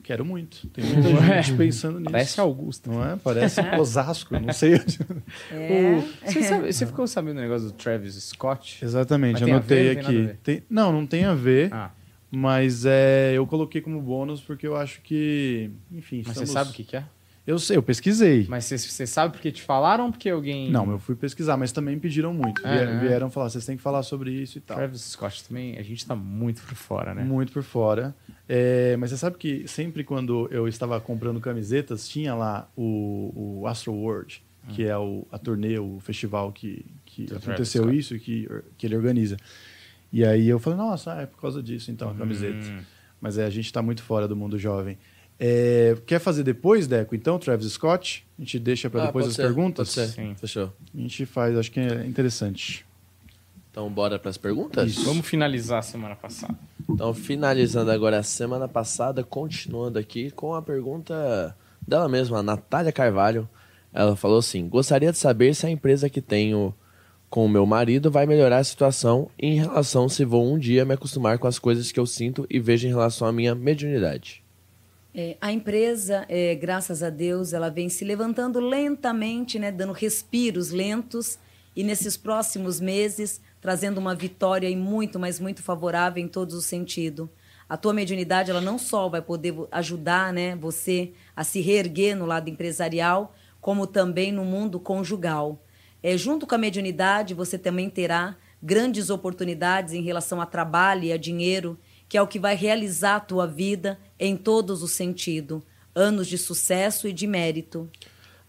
Quero 0.03 0.25
muito. 0.25 0.67
Tem 0.67 0.83
muita 0.91 1.07
Ué, 1.07 1.41
gente 1.41 1.55
pensando 1.57 1.99
nisso. 2.01 2.11
Parece 2.11 2.41
Augusto. 2.41 2.91
Não 2.91 3.01
é? 3.01 3.15
Parece 3.15 3.61
Osasco, 3.79 4.37
não 4.37 4.51
sei. 4.51 4.73
É. 4.73 5.95
O- 5.97 6.29
Você, 6.29 6.43
sabe- 6.43 6.73
você 6.73 6.85
ficou 6.85 7.07
sabendo 7.07 7.37
o 7.37 7.41
negócio 7.41 7.67
do 7.69 7.73
Travis 7.73 8.15
Scott? 8.15 8.83
Exatamente, 8.83 9.39
Mas 9.41 9.49
anotei 9.49 9.91
aqui. 9.91 10.31
Tem- 10.43 10.63
não, 10.69 10.91
não 10.91 11.07
tem 11.07 11.23
a 11.23 11.33
ver, 11.33 11.73
Ah, 11.73 11.91
mas 12.29 12.83
é, 12.85 13.31
eu 13.35 13.47
coloquei 13.47 13.79
como 13.79 14.01
bônus 14.01 14.41
porque 14.41 14.67
eu 14.67 14.75
acho 14.75 14.99
que, 15.01 15.71
enfim, 15.93 16.17
mas 16.17 16.31
estamos- 16.31 16.49
você 16.49 16.53
sabe 16.53 16.71
o 16.71 16.73
que, 16.73 16.83
que 16.83 16.97
é? 16.97 17.05
Eu 17.47 17.59
sei, 17.59 17.77
eu 17.77 17.83
pesquisei. 17.83 18.47
Mas 18.49 18.65
você, 18.65 19.05
sabe 19.05 19.33
porque 19.33 19.51
te 19.51 19.61
falaram 19.61 20.11
porque 20.11 20.29
alguém. 20.29 20.71
Não, 20.71 20.89
eu 20.89 20.97
fui 20.97 21.15
pesquisar, 21.15 21.55
mas 21.57 21.71
também 21.71 21.99
pediram 21.99 22.33
muito. 22.33 22.65
É, 22.65 22.71
Vier- 22.75 22.87
né? 22.87 22.99
Vieram 23.07 23.29
falar, 23.29 23.49
vocês 23.49 23.65
têm 23.65 23.77
que 23.77 23.83
falar 23.83 24.01
sobre 24.01 24.31
isso 24.31 24.57
e 24.57 24.61
tal. 24.61 24.77
Travis 24.77 25.01
Scott 25.01 25.43
também, 25.47 25.77
a 25.77 25.83
gente 25.83 26.03
tá 26.05 26.15
muito 26.15 26.63
por 26.63 26.73
fora, 26.73 27.13
né? 27.13 27.23
Muito 27.23 27.51
por 27.51 27.61
fora. 27.61 28.15
É, 28.49 28.97
mas 28.97 29.11
você 29.11 29.17
sabe 29.17 29.37
que 29.37 29.67
sempre 29.67 30.03
quando 30.03 30.47
eu 30.51 30.67
estava 30.67 30.99
comprando 30.99 31.39
camisetas, 31.39 32.09
tinha 32.09 32.33
lá 32.33 32.67
o, 32.75 33.59
o 33.61 33.67
Astro 33.67 33.93
World, 33.93 34.43
que 34.69 34.83
é 34.83 34.97
o, 34.97 35.27
a 35.31 35.37
turnê, 35.37 35.77
o 35.77 35.99
festival 35.99 36.51
que, 36.51 36.83
que 37.05 37.25
Do 37.25 37.37
aconteceu 37.37 37.91
isso 37.93 38.15
e 38.15 38.19
que, 38.19 38.49
que 38.75 38.87
ele 38.87 38.95
organiza. 38.95 39.37
E 40.11 40.25
aí 40.25 40.47
eu 40.47 40.57
falei, 40.57 40.79
nossa, 40.79 41.13
é 41.21 41.27
por 41.27 41.39
causa 41.39 41.61
disso 41.61 41.91
então 41.91 42.09
a 42.09 42.15
camiseta. 42.15 42.57
Hum. 42.65 42.79
Mas 43.21 43.37
é, 43.37 43.45
a 43.45 43.49
gente 43.49 43.65
está 43.65 43.81
muito 43.81 44.01
fora 44.01 44.27
do 44.27 44.35
mundo 44.35 44.57
jovem. 44.57 44.97
É, 45.39 45.97
quer 46.05 46.19
fazer 46.19 46.43
depois, 46.43 46.87
Deco, 46.87 47.13
então, 47.13 47.37
Travis 47.37 47.71
Scott? 47.73 48.25
A 48.37 48.41
gente 48.41 48.57
deixa 48.59 48.89
para 48.89 49.03
Ah, 49.03 49.05
depois 49.07 49.25
pode 49.25 49.31
as 49.31 49.35
ser, 49.35 49.41
perguntas? 49.43 49.93
Pode 49.95 50.07
ser. 50.07 50.13
Sim. 50.13 50.35
Fechou. 50.35 50.73
A 50.93 50.97
gente 50.97 51.25
faz, 51.25 51.57
acho 51.57 51.71
que 51.71 51.79
é 51.79 52.05
interessante. 52.05 52.85
Então, 53.69 53.89
bora 53.89 54.17
para 54.17 54.29
as 54.29 54.37
perguntas? 54.37 54.95
Vamos 55.03 55.27
finalizar 55.27 55.79
a 55.79 55.81
semana 55.81 56.15
passada. 56.15 56.55
Então, 56.89 57.13
finalizando 57.13 57.91
agora 57.91 58.19
a 58.19 58.23
semana 58.23 58.69
passada, 58.69 59.21
continuando 59.21 59.99
aqui 59.99 60.31
com 60.31 60.53
a 60.53 60.61
pergunta 60.61 61.53
dela 61.85 62.07
mesma, 62.07 62.39
a 62.39 62.43
Natália 62.43 62.93
Carvalho. 62.93 63.49
Ela 63.91 64.15
falou 64.15 64.37
assim: 64.37 64.69
Gostaria 64.69 65.11
de 65.11 65.17
saber 65.17 65.53
se 65.53 65.65
a 65.65 65.69
empresa 65.69 66.09
que 66.09 66.21
tenho 66.21 66.73
com 67.29 67.45
o 67.45 67.49
meu 67.49 67.65
marido 67.65 68.09
vai 68.09 68.25
melhorar 68.25 68.59
a 68.59 68.63
situação 68.63 69.29
em 69.37 69.55
relação 69.55 70.07
se 70.07 70.23
vou 70.23 70.49
um 70.49 70.57
dia 70.57 70.85
me 70.85 70.93
acostumar 70.93 71.37
com 71.37 71.47
as 71.47 71.59
coisas 71.59 71.91
que 71.91 71.99
eu 71.99 72.05
sinto 72.05 72.47
e 72.49 72.61
vejo 72.61 72.87
em 72.87 72.91
relação 72.91 73.27
à 73.27 73.31
minha 73.33 73.53
mediunidade. 73.53 74.44
É, 75.17 75.37
a 75.39 75.49
empresa, 75.49 76.25
é, 76.27 76.53
graças 76.55 77.01
a 77.01 77.09
Deus, 77.09 77.53
ela 77.53 77.69
vem 77.69 77.87
se 77.87 78.03
levantando 78.03 78.59
lentamente, 78.59 79.57
né, 79.57 79.71
dando 79.71 79.93
respiros 79.93 80.71
lentos 80.71 81.39
e 81.73 81.85
nesses 81.85 82.17
próximos 82.17 82.81
meses 82.81 83.39
trazendo 83.61 83.97
uma 83.97 84.13
vitória 84.13 84.67
aí 84.67 84.75
muito, 84.75 85.17
mas 85.17 85.39
muito 85.39 85.63
favorável 85.63 86.21
em 86.21 86.27
todos 86.27 86.53
os 86.53 86.65
sentidos. 86.65 87.29
A 87.69 87.77
tua 87.77 87.93
mediunidade, 87.93 88.51
ela 88.51 88.59
não 88.59 88.77
só 88.77 89.07
vai 89.07 89.21
poder 89.21 89.55
ajudar, 89.71 90.33
né, 90.33 90.53
você 90.57 91.13
a 91.33 91.45
se 91.45 91.61
reerguer 91.61 92.13
no 92.13 92.25
lado 92.25 92.49
empresarial, 92.49 93.33
como 93.61 93.87
também 93.87 94.33
no 94.33 94.43
mundo 94.43 94.81
conjugal. 94.81 95.63
É, 96.03 96.17
junto 96.17 96.45
com 96.45 96.55
a 96.55 96.57
mediunidade, 96.57 97.33
você 97.33 97.57
também 97.57 97.89
terá 97.89 98.35
grandes 98.61 99.09
oportunidades 99.09 99.93
em 99.93 100.01
relação 100.01 100.41
a 100.41 100.45
trabalho 100.45 101.05
e 101.05 101.13
a 101.13 101.17
dinheiro, 101.17 101.79
que 102.09 102.17
é 102.17 102.21
o 102.21 102.27
que 102.27 102.37
vai 102.37 102.53
realizar 102.53 103.15
a 103.15 103.19
tua 103.21 103.47
vida 103.47 103.97
em 104.19 104.35
todos 104.35 104.83
os 104.83 104.91
sentidos. 104.91 105.61
Anos 105.93 106.27
de 106.27 106.37
sucesso 106.37 107.07
e 107.07 107.13
de 107.13 107.25
mérito. 107.25 107.89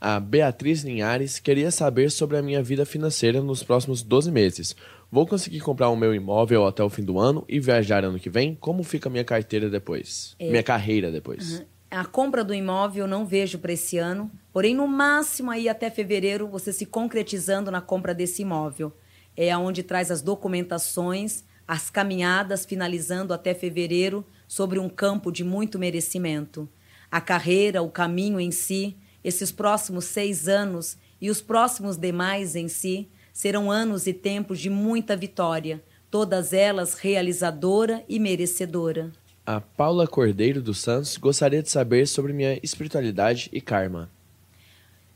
A 0.00 0.20
Beatriz 0.20 0.82
Linhares 0.82 1.38
queria 1.38 1.70
saber 1.70 2.10
sobre 2.10 2.36
a 2.36 2.42
minha 2.42 2.62
vida 2.62 2.84
financeira 2.84 3.40
nos 3.40 3.62
próximos 3.62 4.02
12 4.02 4.30
meses. 4.30 4.76
Vou 5.10 5.26
conseguir 5.26 5.60
comprar 5.60 5.88
o 5.88 5.96
meu 5.96 6.14
imóvel 6.14 6.66
até 6.66 6.82
o 6.82 6.90
fim 6.90 7.02
do 7.02 7.18
ano 7.18 7.44
e 7.48 7.58
viajar 7.60 8.04
ano 8.04 8.18
que 8.18 8.28
vem? 8.28 8.54
Como 8.54 8.82
fica 8.82 9.08
a 9.08 9.12
minha 9.12 9.24
carteira 9.24 9.70
depois? 9.70 10.36
Minha 10.38 10.62
carreira 10.62 11.10
depois? 11.10 11.64
A 11.90 12.04
compra 12.04 12.44
do 12.44 12.52
imóvel 12.52 13.04
eu 13.04 13.08
não 13.08 13.24
vejo 13.24 13.58
para 13.58 13.72
esse 13.72 13.96
ano, 13.96 14.30
porém 14.52 14.74
no 14.74 14.88
máximo 14.88 15.50
aí 15.50 15.68
até 15.68 15.88
fevereiro 15.88 16.48
você 16.48 16.72
se 16.72 16.84
concretizando 16.84 17.70
na 17.70 17.80
compra 17.80 18.12
desse 18.12 18.42
imóvel. 18.42 18.92
É 19.36 19.56
onde 19.56 19.82
traz 19.82 20.10
as 20.10 20.20
documentações, 20.20 21.44
as 21.66 21.90
caminhadas 21.90 22.64
finalizando 22.64 23.34
até 23.34 23.54
fevereiro 23.54 24.24
sobre 24.46 24.78
um 24.78 24.88
campo 24.88 25.32
de 25.32 25.42
muito 25.42 25.78
merecimento. 25.78 26.68
A 27.10 27.20
carreira, 27.20 27.82
o 27.82 27.90
caminho 27.90 28.38
em 28.40 28.50
si, 28.50 28.96
esses 29.24 29.50
próximos 29.50 30.04
seis 30.04 30.48
anos 30.48 30.96
e 31.20 31.30
os 31.30 31.40
próximos 31.40 31.96
demais 31.96 32.54
em 32.54 32.68
si 32.68 33.08
serão 33.32 33.70
anos 33.70 34.06
e 34.06 34.12
tempos 34.12 34.60
de 34.60 34.70
muita 34.70 35.16
vitória, 35.16 35.82
todas 36.10 36.52
elas 36.52 36.94
realizadora 36.94 38.04
e 38.08 38.18
merecedora. 38.18 39.12
A 39.44 39.60
Paula 39.60 40.06
Cordeiro 40.06 40.62
dos 40.62 40.78
Santos 40.78 41.16
gostaria 41.16 41.62
de 41.62 41.70
saber 41.70 42.06
sobre 42.06 42.32
minha 42.32 42.58
espiritualidade 42.62 43.48
e 43.52 43.60
karma. 43.60 44.10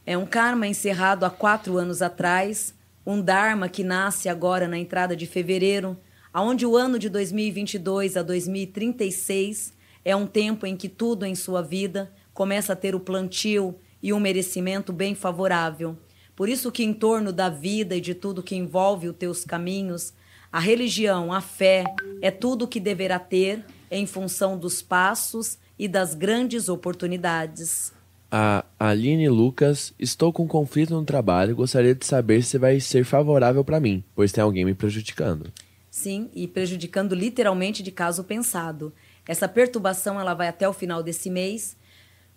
É 0.05 0.17
um 0.17 0.27
karma 0.27 0.67
encerrado 0.67 1.25
há 1.25 1.31
quatro 1.31 1.77
anos 1.79 2.03
atrás, 2.03 2.75
um 3.07 3.21
dharma 3.21 3.69
que 3.69 3.83
nasce 3.83 4.29
agora 4.29 4.69
na 4.69 4.79
entrada 4.79 5.17
de 5.17 5.27
fevereiro, 5.27 5.97
aonde 6.33 6.65
o 6.65 6.77
ano 6.77 6.99
de 6.99 7.09
2022 7.09 8.17
a 8.17 8.23
2036 8.23 9.73
é 10.05 10.15
um 10.15 10.27
tempo 10.27 10.67
em 10.67 10.77
que 10.77 10.89
tudo 10.89 11.25
em 11.25 11.35
sua 11.35 11.63
vida 11.63 12.13
começa 12.33 12.73
a 12.73 12.77
ter 12.77 12.95
o 12.95 13.01
plantio 13.01 13.75
e 14.03 14.13
um 14.13 14.21
merecimento 14.21 14.93
bem 14.93 15.15
favorável. 15.15 15.97
Por 16.35 16.49
isso 16.49 16.73
que 16.73 16.83
em 16.83 16.95
torno 16.95 17.33
da 17.33 17.51
vida 17.51 17.95
e 17.95 18.01
de 18.01 18.15
tudo 18.15 18.43
que 18.43 18.57
envolve 18.57 19.09
os 19.09 19.17
teus 19.17 19.45
caminhos, 19.45 20.15
a 20.51 20.59
religião, 20.59 21.33
a 21.33 21.41
fé, 21.41 21.85
é 22.23 22.31
tudo 22.31 22.65
o 22.65 22.69
que 22.69 22.81
deverá 22.81 23.19
ter 23.19 23.65
em 23.91 24.07
função 24.07 24.57
dos 24.59 24.81
passos 24.81 25.59
e 25.79 25.87
das 25.87 26.15
grandes 26.15 26.69
oportunidades. 26.69 27.93
A 28.31 28.65
Aline 28.79 29.29
Lucas, 29.29 29.93
estou 29.99 30.33
com 30.33 30.47
conflito 30.47 30.95
no 30.95 31.05
trabalho, 31.05 31.57
gostaria 31.57 31.95
de 31.95 32.07
saber 32.07 32.43
se 32.43 32.59
vai 32.59 32.79
ser 32.79 33.05
favorável 33.05 33.65
para 33.65 33.81
mim, 33.81 34.05
pois 34.15 34.31
tem 34.31 34.43
alguém 34.43 34.65
me 34.65 34.73
prejudicando. 34.73 35.53
Sim, 36.01 36.31
e 36.35 36.49
prejudicando 36.49 37.15
literalmente 37.15 37.83
de 37.83 37.91
caso 37.91 38.25
pensado. 38.25 38.91
Essa 39.29 39.47
perturbação 39.47 40.19
ela 40.19 40.33
vai 40.33 40.49
até 40.49 40.67
o 40.67 40.73
final 40.73 41.03
desse 41.03 41.29
mês. 41.29 41.77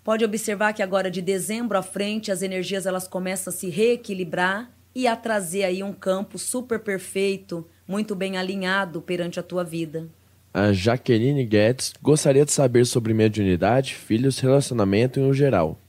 Pode 0.04 0.26
observar 0.26 0.74
que 0.74 0.84
agora 0.84 1.10
de 1.10 1.22
dezembro 1.22 1.78
à 1.78 1.82
frente 1.82 2.30
as 2.30 2.42
energias 2.42 2.86
elas 2.86 3.08
começam 3.08 3.54
a 3.54 3.56
se 3.56 3.70
reequilibrar 3.70 4.70
e 4.94 5.08
a 5.08 5.16
trazer 5.16 5.64
aí 5.64 5.82
um 5.82 5.94
campo 5.94 6.38
super 6.38 6.78
perfeito, 6.78 7.66
muito 7.88 8.14
bem 8.16 8.36
alinhado 8.36 9.02
perante 9.02 9.40
a 9.40 9.44
tua 9.44 9.64
vida. 9.64 10.10
A 10.54 10.74
Jaqueline 10.74 11.46
Guedes 11.46 11.94
gostaria 12.02 12.44
de 12.44 12.52
saber 12.52 12.86
sobre 12.86 13.14
mediunidade, 13.14 13.96
filhos, 13.96 14.40
relacionamento 14.40 15.22
em 15.22 15.34
geral. 15.34 15.80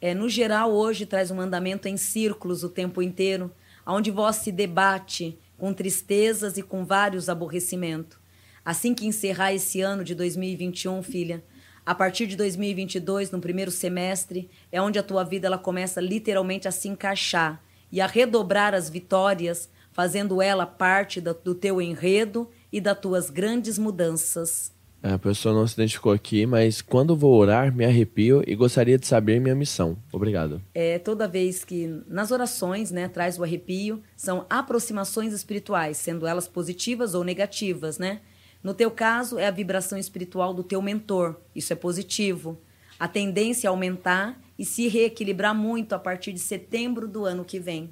É, 0.00 0.12
no 0.12 0.28
geral, 0.28 0.72
hoje 0.72 1.06
traz 1.06 1.30
um 1.30 1.40
andamento 1.40 1.86
em 1.86 1.96
círculos 1.96 2.64
o 2.64 2.68
tempo 2.68 3.00
inteiro, 3.00 3.48
onde 3.86 4.10
vós 4.10 4.36
se 4.36 4.50
debate 4.50 5.38
com 5.60 5.74
tristezas 5.74 6.56
e 6.56 6.62
com 6.62 6.86
vários 6.86 7.28
aborrecimentos. 7.28 8.18
Assim 8.64 8.94
que 8.94 9.06
encerrar 9.06 9.52
esse 9.52 9.82
ano 9.82 10.02
de 10.02 10.14
2021, 10.14 11.02
filha, 11.02 11.44
a 11.84 11.94
partir 11.94 12.26
de 12.26 12.34
2022, 12.34 13.30
no 13.30 13.40
primeiro 13.40 13.70
semestre, 13.70 14.50
é 14.72 14.80
onde 14.80 14.98
a 14.98 15.02
tua 15.02 15.22
vida 15.22 15.46
ela 15.46 15.58
começa 15.58 16.00
literalmente 16.00 16.66
a 16.66 16.70
se 16.70 16.88
encaixar 16.88 17.62
e 17.92 18.00
a 18.00 18.06
redobrar 18.06 18.74
as 18.74 18.88
vitórias, 18.88 19.68
fazendo 19.92 20.40
ela 20.40 20.66
parte 20.66 21.20
do 21.20 21.54
teu 21.54 21.80
enredo 21.80 22.48
e 22.72 22.80
das 22.80 22.98
tuas 22.98 23.28
grandes 23.28 23.78
mudanças. 23.78 24.72
A 25.02 25.18
pessoa 25.18 25.54
não 25.54 25.66
se 25.66 25.74
identificou 25.74 26.12
aqui, 26.12 26.44
mas 26.44 26.82
quando 26.82 27.16
vou 27.16 27.34
orar, 27.34 27.74
me 27.74 27.86
arrepio 27.86 28.42
e 28.46 28.54
gostaria 28.54 28.98
de 28.98 29.06
saber 29.06 29.40
minha 29.40 29.54
missão. 29.54 29.96
Obrigado. 30.12 30.60
É, 30.74 30.98
toda 30.98 31.26
vez 31.26 31.64
que 31.64 31.86
nas 32.06 32.30
orações, 32.30 32.90
né, 32.90 33.08
traz 33.08 33.38
o 33.38 33.42
arrepio, 33.42 34.02
são 34.14 34.44
aproximações 34.50 35.32
espirituais, 35.32 35.96
sendo 35.96 36.26
elas 36.26 36.46
positivas 36.46 37.14
ou 37.14 37.24
negativas, 37.24 37.98
né? 37.98 38.20
No 38.62 38.74
teu 38.74 38.90
caso, 38.90 39.38
é 39.38 39.46
a 39.46 39.50
vibração 39.50 39.96
espiritual 39.96 40.52
do 40.52 40.62
teu 40.62 40.82
mentor. 40.82 41.40
Isso 41.56 41.72
é 41.72 41.76
positivo. 41.76 42.60
A 42.98 43.08
tendência 43.08 43.68
é 43.68 43.70
aumentar 43.70 44.38
e 44.58 44.66
se 44.66 44.86
reequilibrar 44.86 45.54
muito 45.54 45.94
a 45.94 45.98
partir 45.98 46.34
de 46.34 46.40
setembro 46.40 47.08
do 47.08 47.24
ano 47.24 47.42
que 47.42 47.58
vem. 47.58 47.90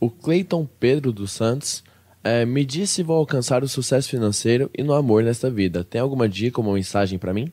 O 0.00 0.10
Cleiton 0.10 0.66
Pedro 0.66 1.12
dos 1.12 1.30
Santos 1.30 1.84
é, 2.26 2.44
me 2.44 2.64
disse 2.64 2.94
se 2.94 3.02
vou 3.02 3.16
alcançar 3.16 3.62
o 3.62 3.68
sucesso 3.68 4.08
financeiro 4.08 4.68
e 4.76 4.82
no 4.82 4.92
amor 4.92 5.22
nesta 5.22 5.48
vida. 5.48 5.84
Tem 5.84 6.00
alguma 6.00 6.28
dica 6.28 6.60
ou 6.60 6.72
mensagem 6.72 7.18
para 7.18 7.32
mim? 7.32 7.52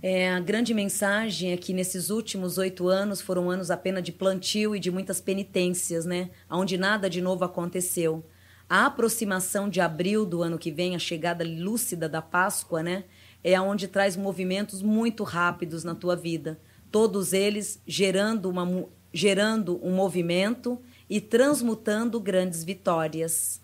É, 0.00 0.30
a 0.30 0.38
grande 0.38 0.72
mensagem 0.72 1.52
é 1.52 1.56
que 1.56 1.72
nesses 1.72 2.10
últimos 2.10 2.58
oito 2.58 2.86
anos 2.86 3.20
foram 3.20 3.50
anos 3.50 3.70
apenas 3.70 4.04
de 4.04 4.12
plantio 4.12 4.76
e 4.76 4.78
de 4.78 4.90
muitas 4.90 5.20
penitências, 5.20 6.04
né? 6.04 6.30
Onde 6.48 6.76
nada 6.76 7.10
de 7.10 7.20
novo 7.20 7.44
aconteceu. 7.44 8.24
A 8.68 8.86
aproximação 8.86 9.68
de 9.68 9.80
abril 9.80 10.24
do 10.24 10.42
ano 10.42 10.58
que 10.58 10.70
vem, 10.70 10.94
a 10.94 10.98
chegada 10.98 11.44
lúcida 11.44 12.08
da 12.08 12.22
Páscoa, 12.22 12.82
né? 12.82 13.04
É 13.42 13.60
onde 13.60 13.88
traz 13.88 14.16
movimentos 14.16 14.80
muito 14.80 15.24
rápidos 15.24 15.82
na 15.82 15.94
tua 15.94 16.14
vida. 16.14 16.60
Todos 16.90 17.32
eles 17.32 17.82
gerando, 17.86 18.48
uma, 18.48 18.86
gerando 19.12 19.80
um 19.82 19.92
movimento 19.92 20.80
e 21.08 21.20
transmutando 21.20 22.20
grandes 22.20 22.64
vitórias. 22.64 23.60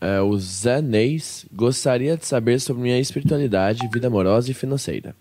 É, 0.00 0.20
o 0.20 0.36
Zé 0.36 0.82
Neis 0.82 1.46
gostaria 1.52 2.16
de 2.16 2.26
saber 2.26 2.60
sobre 2.60 2.82
minha 2.82 2.98
espiritualidade, 2.98 3.88
vida 3.88 4.08
amorosa 4.08 4.50
e 4.50 4.54
financeira. 4.54 5.14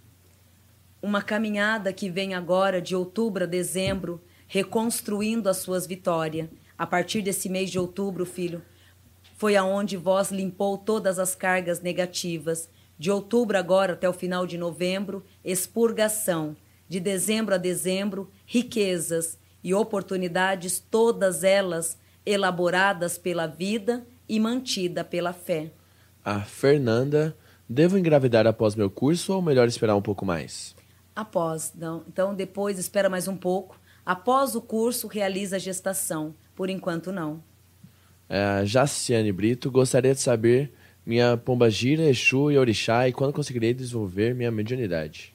Uma 1.01 1.21
caminhada 1.21 1.93
que 1.93 2.09
vem 2.09 2.33
agora 2.33 2.81
de 2.81 2.95
outubro 2.95 3.43
a 3.43 3.47
dezembro, 3.47 4.21
reconstruindo 4.47 5.47
as 5.49 5.57
suas 5.57 5.87
vitórias. 5.87 6.49
A 6.77 6.85
partir 6.87 7.21
desse 7.21 7.47
mês 7.47 7.69
de 7.69 7.77
outubro, 7.77 8.25
filho, 8.25 8.61
foi 9.37 9.55
aonde 9.55 9.97
vós 9.97 10.31
limpou 10.31 10.77
todas 10.77 11.19
as 11.19 11.35
cargas 11.35 11.79
negativas. 11.79 12.69
De 12.97 13.09
outubro 13.09 13.57
agora 13.57 13.93
até 13.93 14.09
o 14.09 14.13
final 14.13 14.45
de 14.45 14.57
novembro, 14.57 15.23
expurgação. 15.43 16.55
De 16.89 16.99
dezembro 16.99 17.55
a 17.55 17.57
dezembro, 17.57 18.29
riquezas 18.45 19.37
e 19.63 19.73
oportunidades, 19.73 20.79
todas 20.79 21.43
elas 21.43 21.97
elaboradas 22.25 23.17
pela 23.17 23.47
vida 23.47 24.05
e 24.27 24.39
mantida 24.39 25.03
pela 25.03 25.33
fé. 25.33 25.71
A 26.23 26.41
Fernanda, 26.41 27.35
devo 27.67 27.97
engravidar 27.97 28.45
após 28.45 28.75
meu 28.75 28.89
curso 28.89 29.33
ou 29.33 29.41
melhor 29.41 29.67
esperar 29.67 29.95
um 29.95 30.01
pouco 30.01 30.25
mais? 30.25 30.75
Após, 31.15 31.73
não. 31.75 32.03
Então 32.07 32.33
depois 32.33 32.77
espera 32.77 33.09
mais 33.09 33.27
um 33.27 33.35
pouco. 33.35 33.79
Após 34.05 34.55
o 34.55 34.61
curso, 34.61 35.07
realiza 35.07 35.57
a 35.57 35.59
gestação. 35.59 36.33
Por 36.55 36.69
enquanto, 36.69 37.11
não. 37.11 37.43
É, 38.29 38.43
a 38.43 38.65
Jaciane 38.65 39.31
Brito, 39.31 39.69
gostaria 39.69 40.13
de 40.13 40.21
saber 40.21 40.73
minha 41.05 41.35
pomba 41.35 41.69
gira, 41.69 42.03
Exu 42.03 42.51
e 42.51 42.57
Orixá 42.57 43.07
e 43.07 43.13
quando 43.13 43.33
conseguirei 43.33 43.73
desenvolver 43.73 44.33
minha 44.35 44.51
mediunidade. 44.51 45.30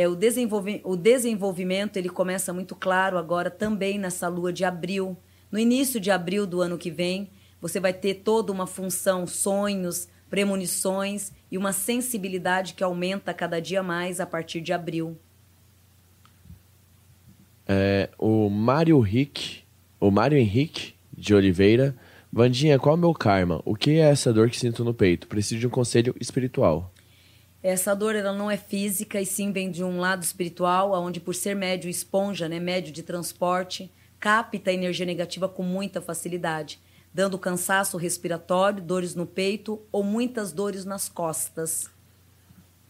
É, 0.00 0.08
o, 0.08 0.16
desenvolvi 0.16 0.80
o 0.82 0.96
desenvolvimento 0.96 1.98
ele 1.98 2.08
começa 2.08 2.54
muito 2.54 2.74
claro 2.74 3.18
agora 3.18 3.50
também 3.50 3.98
nessa 3.98 4.28
lua 4.28 4.50
de 4.50 4.64
abril. 4.64 5.14
No 5.52 5.58
início 5.58 6.00
de 6.00 6.10
abril 6.10 6.46
do 6.46 6.62
ano 6.62 6.78
que 6.78 6.90
vem, 6.90 7.28
você 7.60 7.78
vai 7.78 7.92
ter 7.92 8.14
toda 8.14 8.50
uma 8.50 8.66
função, 8.66 9.26
sonhos, 9.26 10.08
premonições 10.30 11.32
e 11.52 11.58
uma 11.58 11.74
sensibilidade 11.74 12.72
que 12.72 12.82
aumenta 12.82 13.34
cada 13.34 13.60
dia 13.60 13.82
mais 13.82 14.20
a 14.20 14.26
partir 14.26 14.62
de 14.62 14.72
abril. 14.72 15.18
É, 17.68 18.08
o 18.18 18.48
Mário 18.48 18.98
Rick, 19.00 19.64
o 20.00 20.10
Mário 20.10 20.38
Henrique 20.38 20.94
de 21.12 21.34
Oliveira. 21.34 21.94
Vandinha, 22.32 22.78
qual 22.78 22.94
é 22.94 22.98
o 22.98 23.00
meu 23.00 23.12
karma? 23.12 23.60
O 23.66 23.74
que 23.74 23.90
é 23.98 24.08
essa 24.08 24.32
dor 24.32 24.48
que 24.48 24.58
sinto 24.58 24.82
no 24.82 24.94
peito? 24.94 25.28
Preciso 25.28 25.60
de 25.60 25.66
um 25.66 25.70
conselho 25.70 26.14
espiritual. 26.18 26.90
Essa 27.62 27.94
dor 27.94 28.16
ela 28.16 28.32
não 28.32 28.50
é 28.50 28.56
física 28.56 29.20
e 29.20 29.26
sim 29.26 29.52
vem 29.52 29.70
de 29.70 29.84
um 29.84 30.00
lado 30.00 30.22
espiritual, 30.22 30.92
onde 30.92 31.20
por 31.20 31.34
ser 31.34 31.54
médio 31.54 31.90
esponja, 31.90 32.48
né, 32.48 32.58
médio 32.58 32.92
de 32.92 33.02
transporte, 33.02 33.92
capta 34.18 34.70
a 34.70 34.72
energia 34.72 35.04
negativa 35.04 35.48
com 35.48 35.62
muita 35.62 36.00
facilidade, 36.00 36.80
dando 37.12 37.38
cansaço 37.38 37.98
respiratório, 37.98 38.82
dores 38.82 39.14
no 39.14 39.26
peito 39.26 39.80
ou 39.92 40.02
muitas 40.02 40.52
dores 40.52 40.84
nas 40.84 41.08
costas. 41.08 41.90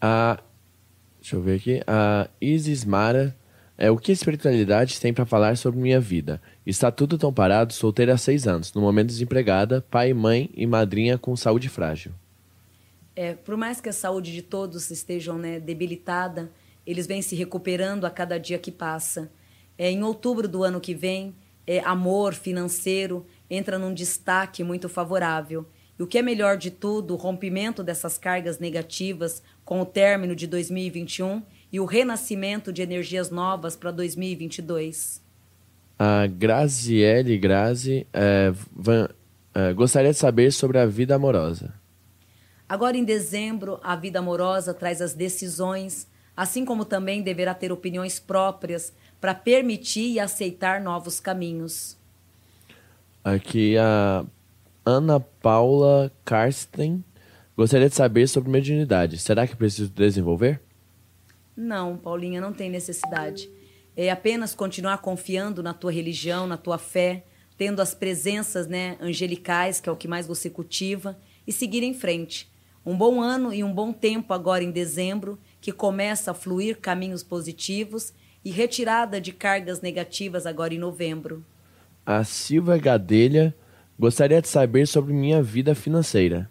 A 0.01 0.39
deixa 1.21 1.37
eu 1.37 1.43
ver 1.43 1.57
aqui, 1.57 1.83
a 1.87 2.29
Isis 2.41 2.85
Mara 2.85 3.37
é 3.77 3.91
o 3.91 3.97
que 3.97 4.13
a 4.13 4.15
espiritualidade 4.15 5.01
tem 5.01 5.13
para 5.13 5.27
falar 5.27 5.57
sobre 5.57 5.81
minha 5.81 6.01
vida. 6.01 6.41
Está 6.65 6.91
tudo 6.91 7.19
tão 7.19 7.33
parado, 7.33 7.73
solteira 7.73 8.15
há 8.15 8.19
seis 8.19 8.47
anos, 8.47 8.73
no 8.73 8.81
momento 8.81 9.09
desempregada, 9.09 9.85
pai, 9.91 10.13
mãe 10.15 10.51
e 10.55 10.67
madrinha 10.67 11.19
com 11.19 11.35
saúde 11.35 11.69
frágil. 11.69 12.13
É, 13.21 13.35
por 13.35 13.55
mais 13.55 13.83
que 13.83 13.89
a 13.91 13.93
saúde 13.93 14.33
de 14.33 14.41
todos 14.41 14.91
estejam 14.91 15.37
né, 15.37 15.61
debilitada, 15.61 16.51
eles 16.87 17.07
vêm 17.07 17.21
se 17.21 17.37
recuperando 17.37 18.07
a 18.07 18.11
cada 18.11 18.39
dia 18.39 18.59
que 18.59 18.73
passa. 18.73 19.31
É, 19.77 19.91
em 19.91 20.03
outubro 20.03 20.49
do 20.49 20.65
ano 20.65 20.81
que 20.81 20.95
vem, 20.95 21.35
é, 21.67 21.81
amor 21.81 22.33
financeiro 22.33 23.27
entra 23.51 23.79
num 23.79 23.93
destaque 23.93 24.65
muito 24.65 24.89
favorável. 24.89 25.67
E 25.99 26.03
o 26.03 26.07
que 26.07 26.17
é 26.17 26.23
melhor 26.23 26.57
de 26.57 26.71
tudo, 26.71 27.13
o 27.13 27.19
rompimento 27.19 27.85
dessas 27.85 28.17
cargas 28.17 28.59
negativas 28.59 29.43
com 29.67 29.83
o 29.83 29.85
término 29.85 30.35
de 30.35 30.47
2021 30.47 31.43
e 31.71 31.79
o 31.79 31.85
renascimento 31.85 32.73
de 32.73 32.81
energias 32.81 33.29
novas 33.29 33.77
para 33.77 33.91
2022. 33.91 35.23
A 35.99 36.27
Graziele 36.27 37.37
Grazi 37.37 38.07
é, 38.15 38.51
van, 38.75 39.11
é, 39.55 39.75
gostaria 39.75 40.11
de 40.11 40.17
saber 40.17 40.51
sobre 40.53 40.79
a 40.79 40.87
vida 40.87 41.17
amorosa. 41.17 41.80
Agora, 42.71 42.97
em 42.97 43.03
dezembro, 43.03 43.81
a 43.83 43.97
vida 43.97 44.21
amorosa 44.21 44.73
traz 44.73 45.03
as 45.03 45.13
decisões, 45.13 46.07
assim 46.37 46.65
como 46.65 46.85
também 46.85 47.21
deverá 47.21 47.53
ter 47.53 47.73
opiniões 47.73 48.21
próprias 48.21 48.93
para 49.21 49.35
permitir 49.35 50.13
e 50.13 50.21
aceitar 50.21 50.81
novos 50.81 51.19
caminhos. 51.19 51.99
Aqui 53.25 53.77
a 53.77 54.25
Ana 54.87 55.19
Paula 55.19 56.13
Karsten 56.25 57.05
gostaria 57.57 57.89
de 57.89 57.97
saber 57.97 58.29
sobre 58.29 58.49
mediunidade. 58.49 59.19
Será 59.19 59.49
que 59.49 59.57
preciso 59.57 59.91
desenvolver? 59.91 60.61
Não, 61.57 61.97
Paulinha, 61.97 62.41
não 62.41 62.53
tem 62.53 62.71
necessidade. 62.71 63.51
É 63.97 64.13
apenas 64.13 64.55
continuar 64.55 64.99
confiando 64.99 65.61
na 65.61 65.75
tua 65.75 65.91
religião, 65.91 66.47
na 66.47 66.57
tua 66.57 66.79
fé, 66.79 67.25
tendo 67.59 67.83
as 67.83 67.95
presenças 67.95 68.69
né, 68.69 68.97
angelicais, 69.01 69.81
que 69.81 69.89
é 69.89 69.93
o 69.93 69.97
que 69.97 70.07
mais 70.07 70.25
você 70.25 70.49
cultiva, 70.49 71.19
e 71.45 71.51
seguir 71.51 71.83
em 71.83 71.93
frente. 71.93 72.49
Um 72.85 72.97
bom 72.97 73.21
ano 73.21 73.53
e 73.53 73.63
um 73.63 73.73
bom 73.73 73.93
tempo 73.93 74.33
agora 74.33 74.65
em 74.65 74.71
dezembro, 74.71 75.39
que 75.61 75.71
começa 75.71 76.31
a 76.31 76.35
fluir 76.35 76.79
caminhos 76.79 77.23
positivos 77.23 78.13
e 78.45 78.51
retirada 78.51 79.21
de 79.21 79.33
cargas 79.33 79.81
negativas 79.81 80.47
agora 80.47 80.73
em 80.73 80.79
novembro. 80.79 81.45
A 82.07 82.25
Silva 82.25 82.79
Gadelha 82.79 83.55
gostaria 83.99 84.41
de 84.41 84.49
saber 84.49 84.87
sobre 84.87 85.13
minha 85.13 85.43
vida 85.43 85.75
financeira. 85.75 86.51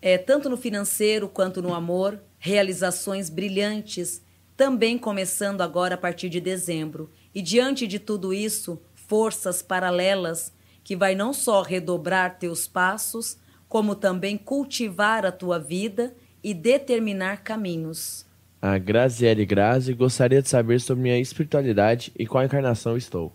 É, 0.00 0.16
tanto 0.16 0.48
no 0.48 0.56
financeiro 0.56 1.28
quanto 1.28 1.60
no 1.60 1.74
amor, 1.74 2.20
realizações 2.38 3.28
brilhantes, 3.28 4.22
também 4.56 4.96
começando 4.96 5.62
agora 5.62 5.96
a 5.96 5.98
partir 5.98 6.28
de 6.28 6.40
dezembro. 6.40 7.10
E 7.34 7.42
diante 7.42 7.86
de 7.86 7.98
tudo 7.98 8.32
isso, 8.32 8.80
forças 8.94 9.60
paralelas 9.60 10.52
que 10.84 10.94
vai 10.94 11.14
não 11.14 11.32
só 11.32 11.62
redobrar 11.62 12.38
teus 12.38 12.68
passos, 12.68 13.38
como 13.74 13.96
também 13.96 14.38
cultivar 14.38 15.26
a 15.26 15.32
tua 15.32 15.58
vida 15.58 16.14
e 16.44 16.54
determinar 16.54 17.42
caminhos. 17.42 18.24
A 18.62 18.78
Graziele 18.78 19.44
Grazi 19.44 19.92
gostaria 19.94 20.40
de 20.40 20.48
saber 20.48 20.80
sobre 20.80 21.02
minha 21.02 21.18
espiritualidade 21.18 22.12
e 22.16 22.24
qual 22.24 22.44
encarnação 22.44 22.96
estou. 22.96 23.32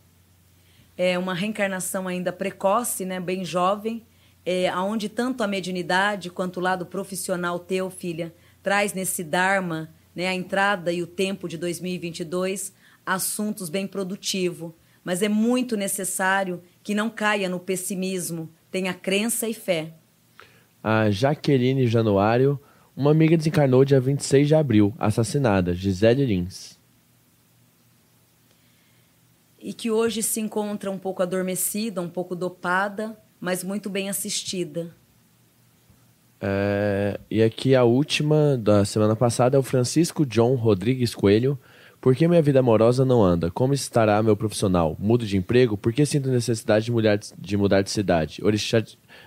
É 0.96 1.20
uma 1.20 1.34
reencarnação 1.34 2.08
ainda 2.08 2.32
precoce, 2.32 3.04
né, 3.04 3.20
bem 3.20 3.44
jovem, 3.44 4.06
é, 4.46 4.70
aonde 4.70 5.10
tanto 5.10 5.44
a 5.44 5.48
mediunidade 5.48 6.30
quanto 6.30 6.62
o 6.62 6.64
lado 6.64 6.86
profissional 6.86 7.60
teu, 7.60 7.90
filha, 7.90 8.34
traz 8.64 8.94
nesse 8.94 9.26
Dharma, 9.26 9.94
né, 10.16 10.30
a 10.30 10.34
entrada 10.34 10.90
e 10.90 11.04
o 11.04 11.08
tempo 11.08 11.50
de 11.50 11.58
2022, 11.58 12.72
assuntos 13.06 13.68
bem 13.68 13.86
produtivos. 13.86 14.72
Mas 15.04 15.22
é 15.22 15.28
muito 15.28 15.76
necessário 15.76 16.64
que 16.82 16.96
não 16.96 17.10
caia 17.10 17.50
no 17.50 17.60
pessimismo, 17.60 18.50
tenha 18.72 18.94
crença 18.94 19.46
e 19.46 19.54
fé. 19.54 19.99
A 20.84 21.10
Jaqueline 21.10 21.88
Januário, 21.88 22.60
uma 22.96 23.12
amiga 23.12 23.38
desencarnou 23.38 23.86
dia 23.86 24.00
26 24.00 24.48
de 24.48 24.56
abril, 24.56 24.94
assassinada, 24.98 25.74
Gisele 25.74 26.26
Lins. 26.26 26.80
E 29.60 29.74
que 29.74 29.92
hoje 29.92 30.24
se 30.24 30.40
encontra 30.40 30.90
um 30.90 30.98
pouco 30.98 31.22
adormecida, 31.22 32.02
um 32.02 32.10
pouco 32.10 32.36
dopada, 32.36 33.18
mas 33.40 33.64
muito 33.64 33.90
bem 33.90 34.10
assistida. 34.10 34.96
É, 36.42 37.20
e 37.30 37.44
aqui 37.44 37.76
a 37.76 37.84
última 37.84 38.58
da 38.58 38.86
semana 38.86 39.16
passada 39.16 39.58
é 39.58 39.60
o 39.60 39.64
Francisco 39.64 40.26
John 40.26 40.56
Rodrigues 40.56 41.14
Coelho. 41.14 41.60
Por 42.00 42.16
que 42.16 42.28
minha 42.30 42.42
vida 42.42 42.60
amorosa 42.60 43.04
não 43.04 43.22
anda? 43.22 43.52
Como 43.52 43.74
estará 43.74 44.24
meu 44.24 44.38
profissional? 44.38 44.96
Mudo 44.98 45.26
de 45.26 45.36
emprego? 45.36 45.78
Por 45.78 45.92
que 45.92 46.06
sinto 46.06 46.30
necessidade 46.30 46.86
de 46.86 46.92
mudar 46.94 47.18
de, 47.18 47.34
de, 47.38 47.58
mudar 47.58 47.82
de 47.82 47.92
cidade? 47.92 48.40
Orixá... 48.42 48.82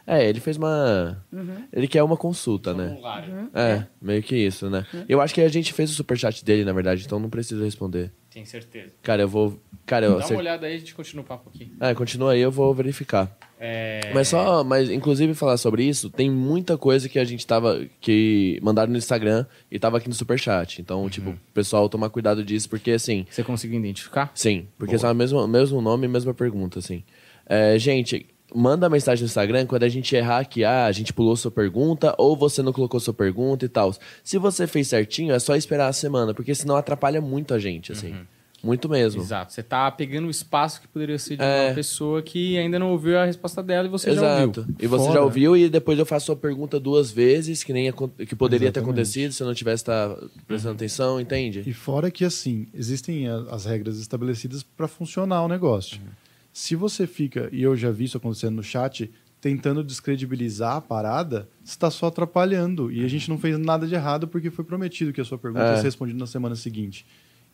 É, 0.07 0.29
ele 0.29 0.41
fez 0.41 0.57
uma... 0.57 1.25
Uhum. 1.33 1.65
Ele 1.73 1.87
quer 1.87 2.03
uma 2.03 2.17
consulta, 2.17 2.75
né? 2.75 2.99
Uhum. 3.01 3.51
É, 3.55 3.87
meio 4.01 4.23
que 4.23 4.37
isso, 4.37 4.69
né? 4.69 4.85
Uhum. 4.93 5.05
Eu 5.09 5.21
acho 5.21 5.33
que 5.33 5.41
a 5.41 5.49
gente 5.49 5.73
fez 5.73 5.91
o 5.91 5.95
superchat 5.95 6.45
dele, 6.45 6.65
na 6.65 6.73
verdade, 6.73 7.05
então 7.05 7.21
não 7.21 7.31
precisa 7.31 7.65
responder. 7.65 8.11
Tem 8.31 8.45
certeza. 8.45 8.93
Cara, 9.03 9.23
eu 9.23 9.29
vou... 9.29 9.61
Cara, 9.87 10.07
eu... 10.07 10.19
Dá 10.19 10.27
uma 10.27 10.39
olhada 10.39 10.67
aí 10.67 10.73
e 10.73 10.77
a 10.77 10.79
gente 10.79 10.95
continua 10.95 11.23
o 11.23 11.27
papo 11.27 11.51
aqui. 11.51 11.73
É, 11.79 11.95
continua 11.95 12.33
aí, 12.33 12.41
eu 12.41 12.51
vou 12.51 12.75
verificar. 12.75 13.37
É... 13.61 14.11
Mas 14.13 14.27
só, 14.29 14.65
mas 14.65 14.91
inclusive 14.91 15.35
falar 15.35 15.57
sobre 15.57 15.85
isso, 15.85 16.11
tem 16.11 16.29
muita 16.29 16.77
coisa 16.77 17.09
que 17.09 17.19
a 17.19 17.25
gente 17.25 17.47
tava, 17.47 17.87
que 18.01 18.59
mandaram 18.61 18.91
no 18.91 18.99
Instagram 18.99 19.47
e 19.71 19.79
tava 19.79 19.99
aqui 19.99 20.09
no 20.09 20.15
Superchat. 20.15 20.81
Então, 20.81 21.03
uhum. 21.03 21.09
tipo, 21.09 21.39
pessoal 21.55 21.89
tomar 21.89 22.11
cuidado 22.11 22.45
disso, 22.45 22.69
porque 22.69 22.91
assim... 22.91 23.25
Você 23.31 23.45
conseguiu 23.45 23.79
identificar? 23.79 24.33
Sim, 24.35 24.67
porque 24.77 24.95
Boa. 24.95 25.01
são 25.01 25.13
o 25.13 25.15
mesmo, 25.15 25.47
mesmo 25.47 25.81
nome 25.81 26.07
e 26.07 26.09
mesma 26.09 26.35
pergunta, 26.35 26.81
assim. 26.81 27.05
É, 27.47 27.79
gente, 27.79 28.27
manda 28.55 28.89
mensagem 28.89 29.23
no 29.23 29.27
Instagram 29.27 29.67
quando 29.67 29.85
a 29.85 29.89
gente 29.89 30.15
errar 30.15 30.45
que 30.45 30.65
ah, 30.65 30.87
a 30.87 30.93
gente 30.93 31.13
pulou 31.13 31.37
sua 31.37 31.51
pergunta 31.51 32.15
ou 32.19 32.37
você 32.37 32.63
não 32.63 32.73
colocou 32.73 33.01
sua 33.01 33.15
pergunta 33.15 33.65
e 33.65 33.69
tal. 33.69 33.95
Se 34.23 34.39
você 34.39 34.67
fez 34.67 34.89
certinho, 34.89 35.33
é 35.33 35.39
só 35.39 35.57
esperar 35.57 35.89
a 35.89 35.93
semana, 35.93 36.35
porque 36.35 36.55
senão 36.55 36.77
atrapalha 36.77 37.21
muito 37.21 37.55
a 37.55 37.59
gente, 37.59 37.93
assim. 37.93 38.13
Uhum. 38.13 38.27
Muito 38.63 38.89
mesmo. 38.89 39.21
Exato. 39.21 39.53
Você 39.53 39.61
está 39.61 39.91
pegando 39.91 40.29
o 40.29 40.31
espaço 40.31 40.81
que 40.81 40.87
poderia 40.87 41.19
ser 41.19 41.37
de 41.37 41.43
é. 41.43 41.67
uma 41.67 41.75
pessoa 41.75 42.23
que 42.23 42.57
ainda 42.57 42.79
não 42.79 42.93
ouviu 42.93 43.19
a 43.19 43.25
resposta 43.25 43.61
dela 43.61 43.89
e 43.89 43.91
você 43.91 44.11
Exato. 44.11 44.25
já 44.25 44.61
ouviu. 44.61 44.77
E 44.79 44.87
você 44.87 45.05
Fora. 45.05 45.15
já 45.19 45.25
ouviu 45.25 45.57
e 45.57 45.69
depois 45.69 45.99
eu 45.99 46.07
faço 46.07 46.31
a 46.31 46.37
pergunta 46.37 46.79
duas 46.79 47.11
vezes, 47.11 47.65
que 47.65 47.73
nem 47.73 47.91
que 47.91 48.37
poderia 48.37 48.67
Exatamente. 48.67 48.73
ter 48.73 48.81
acontecido 48.81 49.33
se 49.33 49.43
eu 49.43 49.49
não 49.49 49.55
tivesse 49.55 49.85
tá 49.85 50.17
prestando 50.47 50.71
uhum. 50.71 50.77
atenção, 50.77 51.21
entende? 51.21 51.65
E 51.67 51.73
fora 51.73 52.09
que 52.09 52.25
assim, 52.25 52.69
existem 52.73 53.27
as 53.27 53.65
regras 53.65 53.99
estabelecidas 53.99 54.63
para 54.63 54.87
funcionar 54.87 55.43
o 55.43 55.49
negócio. 55.49 55.99
Uhum. 55.99 56.22
Se 56.53 56.77
você 56.77 57.07
fica, 57.07 57.49
e 57.53 57.63
eu 57.63 57.77
já 57.77 57.91
vi 57.91 58.05
isso 58.05 58.17
acontecendo 58.17 58.57
no 58.57 58.63
chat, 58.63 59.11
tentando 59.41 59.83
descredibilizar 59.83 60.77
a 60.77 60.81
parada, 60.81 61.49
está 61.65 61.91
só 61.91 62.07
atrapalhando. 62.07 62.93
E 62.93 63.05
a 63.05 63.09
gente 63.09 63.29
não 63.29 63.39
fez 63.39 63.59
nada 63.59 63.87
de 63.87 63.95
errado 63.95 64.29
porque 64.29 64.51
foi 64.51 64.65
prometido 64.65 65.13
que 65.13 65.21
a 65.21 65.25
sua 65.25 65.39
pergunta 65.39 65.65
é. 65.65 65.71
ia 65.71 65.77
ser 65.79 65.85
respondida 65.85 66.19
na 66.19 66.27
semana 66.27 66.55
seguinte. 66.55 67.05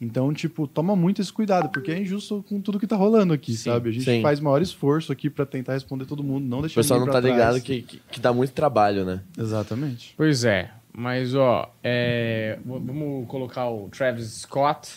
Então, 0.01 0.33
tipo, 0.33 0.69
toma 0.69 0.95
muito 0.95 1.21
esse 1.21 1.33
cuidado, 1.33 1.71
porque 1.71 1.91
é 1.91 2.01
injusto 2.01 2.45
com 2.49 2.61
tudo 2.61 2.79
que 2.79 2.87
tá 2.87 2.95
rolando 2.95 3.33
aqui, 3.33 3.57
sim, 3.57 3.71
sabe? 3.71 3.89
A 3.89 3.93
gente 3.93 4.05
sim. 4.05 4.23
faz 4.23 4.39
maior 4.39 4.63
esforço 4.63 5.11
aqui 5.11 5.29
para 5.29 5.45
tentar 5.45 5.73
responder 5.73 6.05
todo 6.05 6.23
mundo, 6.23 6.47
não 6.47 6.61
deixar 6.61 6.81
O 6.81 6.83
pessoal 6.83 7.01
não 7.01 7.07
tá 7.07 7.21
trás. 7.21 7.25
ligado 7.25 7.61
que, 7.61 7.83
que, 7.83 8.01
que, 8.09 8.21
dá 8.21 8.33
muito 8.33 8.53
trabalho, 8.53 9.05
né? 9.05 9.23
Exatamente. 9.37 10.15
Pois 10.17 10.45
é, 10.45 10.71
mas 10.93 11.35
ó, 11.35 11.73
é, 11.83 12.59
vamos 12.65 13.27
colocar 13.27 13.69
o 13.69 13.89
Travis 13.89 14.43
Scott. 14.43 14.89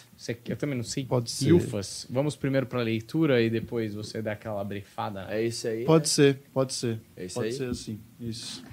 Eu 0.47 0.55
também 0.55 0.77
não 0.77 0.83
sei. 0.83 1.03
Pode 1.03 1.31
ser. 1.31 1.51
Ufas. 1.51 2.05
Vamos 2.09 2.35
primeiro 2.35 2.67
para 2.67 2.81
leitura 2.81 3.41
e 3.41 3.49
depois 3.49 3.95
você 3.95 4.21
dá 4.21 4.33
aquela 4.33 4.63
brefada. 4.63 5.25
É 5.29 5.43
esse 5.43 5.67
aí? 5.67 5.83
Pode 5.83 6.03
né? 6.03 6.07
ser, 6.07 6.39
pode 6.53 6.73
ser. 6.73 6.99
É 7.15 7.25
esse 7.25 7.33
pode 7.33 7.47
aí? 7.47 7.53
ser 7.53 7.69
assim, 7.69 7.99
isso. 8.19 8.63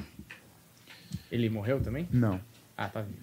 Ele 1.32 1.48
morreu 1.48 1.80
também? 1.80 2.06
Não. 2.12 2.38
Ah, 2.76 2.88
tá 2.88 3.00
vivo. 3.00 3.18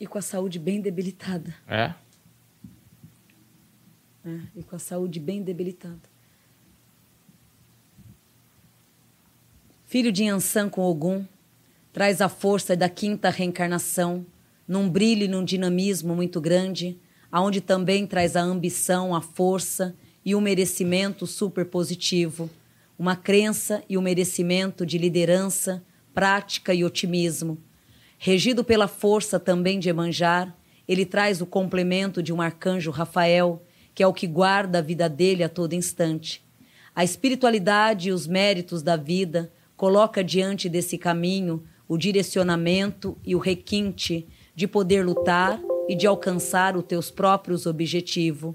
E 0.00 0.06
com 0.06 0.18
a 0.18 0.22
saúde 0.22 0.58
bem 0.58 0.80
debilitada. 0.80 1.54
É? 1.68 1.94
é 4.24 4.40
e 4.56 4.64
com 4.64 4.74
a 4.74 4.80
saúde 4.80 5.20
bem 5.20 5.44
debilitada. 5.44 6.10
Filho 9.86 10.10
de 10.10 10.24
Yansan 10.24 10.68
com 10.68 10.80
Ogum, 10.80 11.24
traz 11.92 12.20
a 12.20 12.28
força 12.28 12.76
da 12.76 12.88
quinta 12.88 13.30
reencarnação, 13.30 14.24
num 14.66 14.88
brilho 14.88 15.24
e 15.24 15.28
num 15.28 15.44
dinamismo 15.44 16.14
muito 16.14 16.40
grande, 16.40 16.98
aonde 17.30 17.60
também 17.60 18.06
traz 18.06 18.36
a 18.36 18.40
ambição, 18.40 19.14
a 19.14 19.20
força 19.20 19.94
e 20.24 20.34
o 20.34 20.40
merecimento 20.40 21.26
super 21.26 21.66
positivo, 21.66 22.48
uma 22.98 23.16
crença 23.16 23.82
e 23.88 23.98
o 23.98 24.02
merecimento 24.02 24.86
de 24.86 24.96
liderança, 24.98 25.82
prática 26.14 26.72
e 26.72 26.84
otimismo 26.84 27.58
Regido 28.24 28.62
pela 28.62 28.86
força 28.86 29.40
também 29.40 29.80
de 29.80 29.88
Emanjar, 29.88 30.56
ele 30.86 31.04
traz 31.04 31.40
o 31.40 31.46
complemento 31.46 32.22
de 32.22 32.32
um 32.32 32.40
arcanjo 32.40 32.92
Rafael, 32.92 33.60
que 33.92 34.00
é 34.00 34.06
o 34.06 34.12
que 34.12 34.28
guarda 34.28 34.78
a 34.78 34.80
vida 34.80 35.08
dele 35.08 35.42
a 35.42 35.48
todo 35.48 35.72
instante. 35.72 36.40
A 36.94 37.02
espiritualidade 37.02 38.10
e 38.10 38.12
os 38.12 38.28
méritos 38.28 38.80
da 38.80 38.96
vida 38.96 39.50
coloca 39.76 40.22
diante 40.22 40.68
desse 40.68 40.96
caminho 40.96 41.64
o 41.92 41.98
direcionamento 41.98 43.18
e 43.22 43.34
o 43.36 43.38
requinte 43.38 44.26
de 44.54 44.66
poder 44.66 45.04
lutar 45.04 45.60
e 45.86 45.94
de 45.94 46.06
alcançar 46.06 46.74
os 46.74 46.84
teus 46.84 47.10
próprios 47.10 47.66
objetivos. 47.66 48.54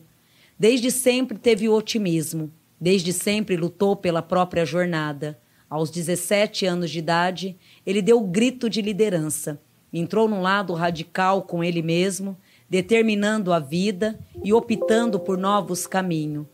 Desde 0.58 0.90
sempre 0.90 1.38
teve 1.38 1.70
o 1.70 1.76
otimismo, 1.76 2.52
desde 2.82 3.14
sempre 3.14 3.56
lutou 3.56 3.96
pela 3.96 4.24
própria 4.24 4.66
jornada. 4.66 5.40
Aos 5.70 5.92
17 5.92 6.66
anos 6.66 6.90
de 6.90 6.98
idade, 6.98 7.56
ele 7.86 8.02
deu 8.02 8.18
o 8.18 8.26
grito 8.26 8.68
de 8.68 8.82
liderança. 8.82 9.62
Entrou 9.94 10.28
num 10.28 10.42
lado 10.42 10.74
radical 10.74 11.44
com 11.44 11.64
ele 11.64 11.84
mesmo, 11.84 12.36
determinando 12.68 13.54
a 13.54 13.60
vida 13.60 14.18
e 14.44 14.52
optando 14.52 15.20
por 15.20 15.38
novos 15.38 15.86
caminhos. 15.86 16.48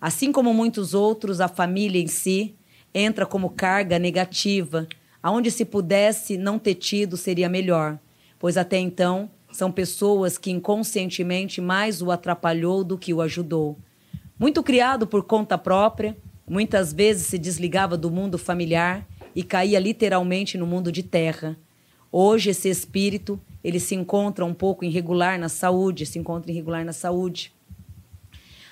Assim 0.00 0.32
como 0.32 0.52
muitos 0.52 0.94
outros, 0.94 1.40
a 1.40 1.46
família 1.46 2.02
em 2.02 2.08
si 2.08 2.56
entra 2.92 3.24
como 3.24 3.50
carga 3.50 4.00
negativa, 4.00 4.88
aonde 5.24 5.50
se 5.50 5.64
pudesse 5.64 6.36
não 6.36 6.56
ter 6.58 6.76
tido 6.76 7.16
seria 7.16 7.48
melhor, 7.48 7.98
pois 8.38 8.56
até 8.56 8.78
então 8.78 9.28
são 9.50 9.72
pessoas 9.72 10.38
que 10.38 10.52
inconscientemente 10.52 11.60
mais 11.60 12.00
o 12.00 12.12
atrapalhou 12.12 12.84
do 12.84 12.96
que 12.96 13.12
o 13.12 13.20
ajudou. 13.20 13.76
Muito 14.38 14.62
criado 14.62 15.06
por 15.06 15.24
conta 15.24 15.58
própria, 15.58 16.16
Muitas 16.46 16.92
vezes 16.92 17.26
se 17.26 17.38
desligava 17.38 17.96
do 17.96 18.10
mundo 18.10 18.36
familiar 18.36 19.06
e 19.34 19.42
caía 19.42 19.80
literalmente 19.80 20.58
no 20.58 20.66
mundo 20.66 20.92
de 20.92 21.02
terra. 21.02 21.56
Hoje 22.12 22.50
esse 22.50 22.68
espírito, 22.68 23.40
ele 23.62 23.80
se 23.80 23.94
encontra 23.94 24.44
um 24.44 24.52
pouco 24.52 24.84
irregular 24.84 25.38
na 25.38 25.48
saúde, 25.48 26.04
se 26.04 26.18
encontra 26.18 26.52
irregular 26.52 26.84
na 26.84 26.92
saúde. 26.92 27.52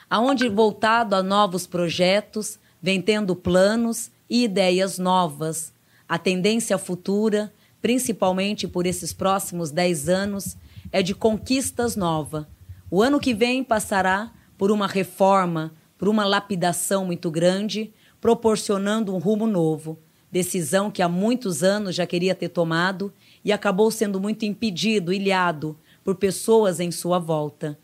Aonde 0.08 0.48
voltado 0.50 1.16
a 1.16 1.22
novos 1.22 1.66
projetos, 1.66 2.58
vem 2.80 3.00
tendo 3.00 3.34
planos 3.34 4.10
e 4.28 4.44
ideias 4.44 4.98
novas. 4.98 5.72
A 6.12 6.18
tendência 6.18 6.76
futura, 6.76 7.50
principalmente 7.80 8.68
por 8.68 8.84
esses 8.84 9.14
próximos 9.14 9.70
dez 9.70 10.10
anos, 10.10 10.58
é 10.92 11.02
de 11.02 11.14
conquistas 11.14 11.96
novas. 11.96 12.44
O 12.90 13.00
ano 13.00 13.18
que 13.18 13.32
vem 13.32 13.64
passará 13.64 14.30
por 14.58 14.70
uma 14.70 14.86
reforma, 14.86 15.72
por 15.96 16.08
uma 16.08 16.26
lapidação 16.26 17.06
muito 17.06 17.30
grande, 17.30 17.94
proporcionando 18.20 19.14
um 19.14 19.18
rumo 19.18 19.46
novo, 19.46 19.98
decisão 20.30 20.90
que 20.90 21.00
há 21.00 21.08
muitos 21.08 21.62
anos 21.62 21.94
já 21.94 22.06
queria 22.06 22.34
ter 22.34 22.50
tomado 22.50 23.10
e 23.42 23.50
acabou 23.50 23.90
sendo 23.90 24.20
muito 24.20 24.44
impedido, 24.44 25.14
ilhado 25.14 25.78
por 26.04 26.16
pessoas 26.16 26.78
em 26.78 26.90
sua 26.90 27.18
volta. 27.18 27.78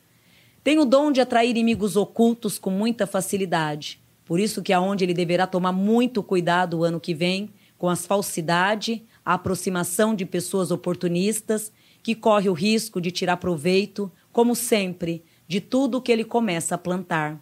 Tem 0.63 0.79
o 0.79 0.85
dom 0.85 1.11
de 1.11 1.23
atrair 1.23 1.49
inimigos 1.49 1.97
ocultos 1.97 2.59
com 2.59 2.69
muita 2.69 3.07
facilidade. 3.07 3.99
Por 4.27 4.39
isso 4.39 4.61
que 4.61 4.75
aonde 4.75 5.03
ele 5.03 5.15
deverá 5.15 5.47
tomar 5.47 5.73
muito 5.73 6.23
cuidado 6.23 6.81
o 6.81 6.85
ano 6.85 7.01
que 7.01 7.15
vem 7.15 7.49
com 7.79 7.89
as 7.89 8.05
falsidades, 8.05 9.01
a 9.25 9.35
aproximação 9.35 10.15
de 10.15 10.27
pessoas 10.27 10.71
oportunistas 10.71 11.73
que 12.03 12.15
corre 12.15 12.49
o 12.49 12.53
risco 12.53 13.01
de 13.01 13.11
tirar 13.11 13.39
proveito, 13.39 14.11
como 14.33 14.55
sempre, 14.55 15.25
de 15.47 15.61
tudo 15.61 16.03
que 16.03 16.13
ele 16.13 16.25
começa 16.25 16.75
a 16.75 16.79
plantar 16.79 17.41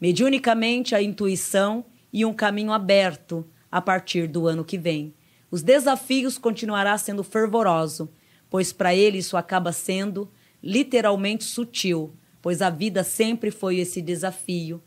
mediunicamente 0.00 0.94
a 0.94 1.02
intuição 1.02 1.84
e 2.12 2.24
um 2.24 2.32
caminho 2.32 2.72
aberto 2.72 3.46
a 3.70 3.80
partir 3.80 4.26
do 4.26 4.46
ano 4.46 4.64
que 4.64 4.78
vem. 4.78 5.14
Os 5.50 5.62
desafios 5.62 6.38
continuará 6.38 6.96
sendo 6.98 7.22
fervoroso, 7.22 8.10
pois 8.50 8.72
para 8.72 8.94
ele 8.94 9.18
isso 9.18 9.36
acaba 9.36 9.72
sendo 9.72 10.30
literalmente 10.62 11.44
sutil, 11.44 12.14
pois 12.42 12.62
a 12.62 12.70
vida 12.70 13.02
sempre 13.04 13.50
foi 13.50 13.78
esse 13.78 14.00
desafio. 14.02 14.82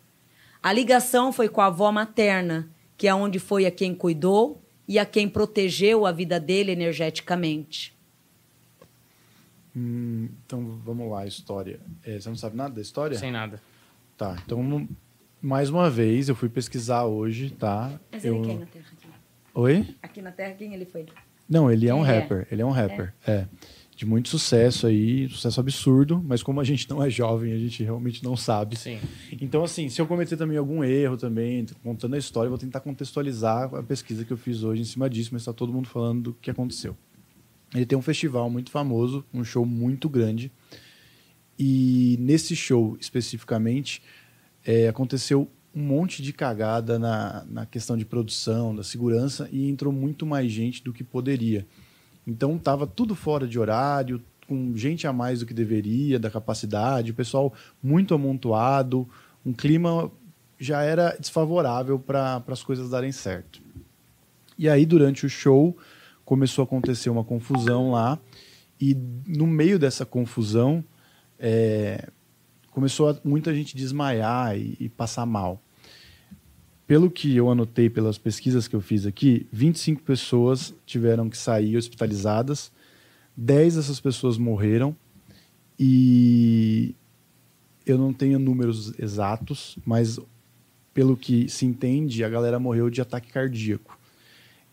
A 0.61 0.71
ligação 0.73 1.31
foi 1.31 1.47
com 1.47 1.61
a 1.61 1.67
avó 1.67 1.91
materna, 1.91 2.69
que 2.97 3.07
é 3.07 3.13
onde 3.13 3.39
foi 3.39 3.65
a 3.65 3.71
quem 3.71 3.95
cuidou 3.95 4.61
e 4.89 4.97
a 4.97 5.05
quem 5.05 5.29
protegeu 5.29 6.03
a 6.07 6.11
vida 6.11 6.39
dele 6.39 6.71
energeticamente. 6.71 7.95
Hum, 9.77 10.29
então 10.43 10.81
vamos 10.83 11.11
lá, 11.11 11.27
história. 11.27 11.79
É, 12.03 12.19
você 12.19 12.27
não 12.27 12.35
sabe 12.35 12.57
nada 12.57 12.73
da 12.73 12.81
história? 12.81 13.15
Sem 13.15 13.31
nada. 13.31 13.61
Tá, 14.17 14.35
então 14.43 14.89
mais 15.39 15.69
uma 15.69 15.91
vez 15.91 16.27
eu 16.27 16.35
fui 16.35 16.49
pesquisar 16.49 17.05
hoje, 17.05 17.51
tá? 17.51 17.99
Mas 18.11 18.25
eu... 18.25 18.37
ele 18.37 18.47
quem 18.47 18.57
na 18.57 18.65
Terra? 18.65 18.85
Aqui? 18.91 19.07
Oi? 19.53 19.95
aqui 20.01 20.21
na 20.23 20.31
Terra, 20.31 20.53
quem 20.55 20.73
ele 20.73 20.85
foi? 20.85 21.05
Não, 21.47 21.71
ele 21.71 21.87
é 21.87 21.93
um 21.93 22.03
é? 22.03 22.19
rapper. 22.19 22.47
Ele 22.51 22.63
é 22.63 22.65
um 22.65 22.71
rapper. 22.71 23.13
É. 23.27 23.45
De 23.99 24.05
muito 24.05 24.29
sucesso 24.29 24.87
aí, 24.87 25.27
sucesso 25.27 25.59
absurdo, 25.59 26.23
mas 26.25 26.41
como 26.41 26.61
a 26.61 26.63
gente 26.63 26.89
não 26.89 27.03
é 27.03 27.09
jovem, 27.09 27.51
a 27.51 27.57
gente 27.57 27.83
realmente 27.83 28.23
não 28.23 28.37
sabe. 28.37 28.77
Sim. 28.77 28.97
Então, 29.41 29.61
assim, 29.61 29.89
se 29.89 29.99
eu 29.99 30.07
cometer 30.07 30.37
também 30.37 30.57
algum 30.57 30.81
erro 30.85 31.17
também, 31.17 31.65
contando 31.83 32.13
a 32.15 32.17
história, 32.17 32.47
eu 32.47 32.51
vou 32.51 32.57
tentar 32.57 32.79
contextualizar 32.79 33.75
a 33.75 33.83
pesquisa 33.83 34.23
que 34.23 34.31
eu 34.31 34.37
fiz 34.37 34.63
hoje 34.63 34.83
em 34.83 34.85
cima 34.85 35.09
disso, 35.09 35.31
mas 35.33 35.41
está 35.41 35.51
todo 35.51 35.73
mundo 35.73 35.89
falando 35.89 36.21
do 36.21 36.33
que 36.33 36.49
aconteceu. 36.49 36.95
Ele 37.75 37.85
tem 37.85 37.97
um 37.97 38.01
festival 38.01 38.49
muito 38.49 38.71
famoso, 38.71 39.25
um 39.33 39.43
show 39.43 39.65
muito 39.65 40.07
grande, 40.07 40.49
e 41.59 42.15
nesse 42.21 42.55
show 42.55 42.95
especificamente 43.01 44.01
é, 44.65 44.87
aconteceu 44.87 45.51
um 45.75 45.83
monte 45.83 46.23
de 46.23 46.31
cagada 46.31 46.97
na, 46.97 47.45
na 47.49 47.65
questão 47.65 47.97
de 47.97 48.05
produção, 48.05 48.73
da 48.73 48.81
segurança, 48.81 49.49
e 49.51 49.69
entrou 49.69 49.91
muito 49.91 50.25
mais 50.25 50.49
gente 50.49 50.81
do 50.81 50.93
que 50.93 51.03
poderia. 51.03 51.67
Então 52.29 52.55
estava 52.55 52.85
tudo 52.85 53.15
fora 53.15 53.47
de 53.47 53.57
horário, 53.57 54.21
com 54.47 54.75
gente 54.75 55.07
a 55.07 55.13
mais 55.13 55.39
do 55.39 55.47
que 55.47 55.53
deveria, 55.53 56.19
da 56.19 56.29
capacidade, 56.29 57.11
o 57.11 57.15
pessoal 57.15 57.51
muito 57.81 58.13
amontoado, 58.13 59.09
um 59.43 59.51
clima 59.51 60.11
já 60.59 60.83
era 60.83 61.17
desfavorável 61.19 61.97
para 61.97 62.43
as 62.47 62.61
coisas 62.61 62.89
darem 62.89 63.11
certo. 63.11 63.61
E 64.57 64.69
aí, 64.69 64.85
durante 64.85 65.25
o 65.25 65.29
show, 65.29 65.75
começou 66.23 66.63
a 66.63 66.65
acontecer 66.65 67.09
uma 67.09 67.23
confusão 67.23 67.91
lá, 67.91 68.19
e 68.79 68.95
no 69.25 69.47
meio 69.47 69.79
dessa 69.79 70.05
confusão, 70.05 70.83
é, 71.39 72.09
começou 72.69 73.09
a, 73.09 73.17
muita 73.23 73.53
gente 73.55 73.75
desmaiar 73.75 74.55
e, 74.55 74.77
e 74.79 74.89
passar 74.89 75.25
mal. 75.25 75.61
Pelo 76.89 77.11
que 77.11 77.35
eu 77.35 77.51
anotei 77.51 77.87
pelas 77.87 78.17
pesquisas 78.17 78.67
que 78.67 78.75
eu 78.75 78.81
fiz 78.81 79.05
aqui, 79.05 79.45
25 79.51 80.01
pessoas 80.01 80.73
tiveram 80.87 81.29
que 81.29 81.37
sair 81.37 81.77
hospitalizadas, 81.77 82.71
10 83.37 83.75
dessas 83.75 83.99
pessoas 83.99 84.39
morreram 84.39 84.95
e 85.77 86.95
eu 87.85 87.95
não 87.95 88.11
tenho 88.11 88.39
números 88.39 88.91
exatos, 88.97 89.77
mas 89.85 90.19
pelo 90.91 91.15
que 91.15 91.47
se 91.47 91.63
entende, 91.63 92.23
a 92.23 92.29
galera 92.29 92.57
morreu 92.57 92.89
de 92.89 93.01
ataque 93.01 93.31
cardíaco. 93.31 93.95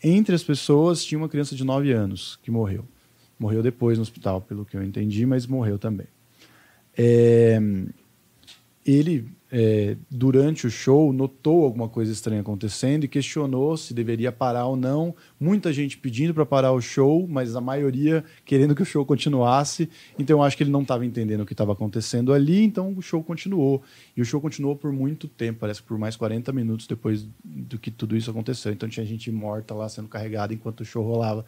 Entre 0.03 0.35
as 0.35 0.43
pessoas 0.43 1.05
tinha 1.05 1.19
uma 1.19 1.29
criança 1.29 1.55
de 1.55 1.65
9 1.65 1.93
anos 1.93 2.39
que 2.43 2.51
morreu. 2.51 2.87
Morreu 3.39 3.63
depois 3.63 3.99
no 3.99 4.03
hospital, 4.03 4.41
pelo 4.41 4.65
que 4.65 4.75
eu 4.75 4.83
entendi, 4.83 5.27
mas 5.27 5.47
morreu 5.47 5.79
também. 5.79 6.07
É, 6.97 7.61
ele, 8.87 9.29
é, 9.51 9.97
durante 10.11 10.67
o 10.67 10.71
show, 10.71 11.13
notou 11.13 11.65
alguma 11.65 11.89
coisa 11.89 12.13
estranha 12.13 12.41
acontecendo 12.41 13.05
e 13.05 13.09
questionou 13.09 13.77
se 13.77 13.95
deveria 13.95 14.33
parar 14.33 14.67
ou 14.67 14.77
não. 14.77 15.15
Muita 15.39 15.73
gente 15.73 15.97
pedindo 15.97 16.35
para 16.35 16.45
parar 16.45 16.73
o 16.73 16.81
show, 16.81 17.27
mas 17.29 17.55
a 17.55 17.61
maioria 17.61 18.25
querendo 18.45 18.75
que 18.75 18.83
o 18.83 18.85
show 18.85 19.05
continuasse. 19.07 19.89
Então 20.19 20.43
acho 20.43 20.57
que 20.57 20.63
ele 20.63 20.71
não 20.71 20.83
estava 20.83 21.07
entendendo 21.07 21.43
o 21.43 21.47
que 21.47 21.53
estava 21.53 21.73
acontecendo 21.73 22.33
ali, 22.33 22.63
então 22.63 22.93
o 22.97 23.03
show 23.03 23.23
continuou. 23.23 23.83
E 24.17 24.21
o 24.21 24.25
show 24.25 24.41
continuou 24.41 24.75
por 24.75 24.93
muito 24.93 25.29
tempo, 25.29 25.61
parece 25.61 25.81
que 25.81 25.89
por 25.89 25.99
mais 25.99 26.17
40 26.17 26.53
minutos 26.53 26.87
depois 26.87 27.27
do 27.45 27.79
que 27.79 27.91
tudo 27.91 28.17
isso 28.17 28.31
aconteceu. 28.31 28.73
Então 28.73 28.89
tinha 28.89 29.07
gente 29.07 29.31
morta 29.31 29.75
lá 29.75 29.89
sendo 29.89 30.09
carregada 30.09 30.53
enquanto 30.53 30.81
o 30.81 30.85
show 30.85 31.05
rolava. 31.05 31.45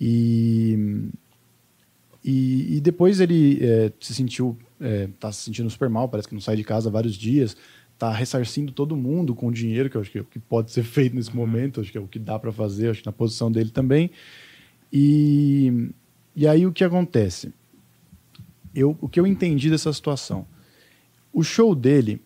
E 0.00 1.10
e, 2.24 2.76
e 2.76 2.80
depois 2.80 3.20
ele 3.20 3.58
é, 3.62 3.92
se 4.00 4.14
sentiu, 4.14 4.56
é, 4.80 5.08
tá 5.18 5.30
se 5.30 5.42
sentindo 5.42 5.70
super 5.70 5.88
mal, 5.88 6.08
parece 6.08 6.28
que 6.28 6.34
não 6.34 6.40
sai 6.40 6.56
de 6.56 6.64
casa 6.64 6.88
há 6.88 6.92
vários 6.92 7.14
dias, 7.14 7.56
tá 7.98 8.12
ressarcindo 8.12 8.72
todo 8.72 8.96
mundo 8.96 9.34
com 9.34 9.50
dinheiro, 9.50 9.90
que 9.90 9.96
eu 9.96 10.00
acho 10.00 10.10
que 10.10 10.18
é 10.18 10.20
o 10.20 10.24
que 10.24 10.38
pode 10.38 10.70
ser 10.70 10.82
feito 10.84 11.16
nesse 11.16 11.34
momento, 11.34 11.80
acho 11.80 11.90
que 11.90 11.98
é 11.98 12.00
o 12.00 12.06
que 12.06 12.18
dá 12.18 12.38
para 12.38 12.52
fazer, 12.52 12.90
acho 12.90 13.00
que 13.00 13.06
na 13.06 13.12
posição 13.12 13.50
dele 13.50 13.70
também. 13.70 14.10
E, 14.92 15.90
e 16.34 16.46
aí 16.46 16.66
o 16.66 16.72
que 16.72 16.84
acontece? 16.84 17.52
Eu, 18.74 18.96
o 19.00 19.08
que 19.08 19.18
eu 19.18 19.26
entendi 19.26 19.70
dessa 19.70 19.92
situação? 19.92 20.46
O 21.32 21.42
show 21.42 21.74
dele, 21.74 22.22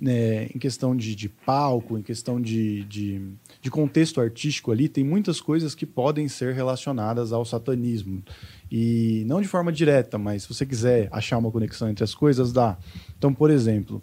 né, 0.00 0.44
em 0.46 0.58
questão 0.58 0.96
de, 0.96 1.14
de 1.14 1.28
palco, 1.28 1.98
em 1.98 2.02
questão 2.02 2.40
de, 2.40 2.84
de, 2.84 3.20
de 3.60 3.70
contexto 3.70 4.20
artístico 4.20 4.70
ali, 4.70 4.88
tem 4.88 5.02
muitas 5.02 5.40
coisas 5.40 5.74
que 5.74 5.84
podem 5.84 6.28
ser 6.28 6.54
relacionadas 6.54 7.32
ao 7.32 7.44
satanismo. 7.44 8.22
E 8.70 9.24
não 9.26 9.40
de 9.40 9.48
forma 9.48 9.72
direta, 9.72 10.18
mas 10.18 10.42
se 10.42 10.48
você 10.54 10.66
quiser 10.66 11.08
achar 11.10 11.38
uma 11.38 11.50
conexão 11.50 11.88
entre 11.88 12.04
as 12.04 12.14
coisas, 12.14 12.52
dá. 12.52 12.76
Então, 13.16 13.32
por 13.32 13.50
exemplo, 13.50 14.02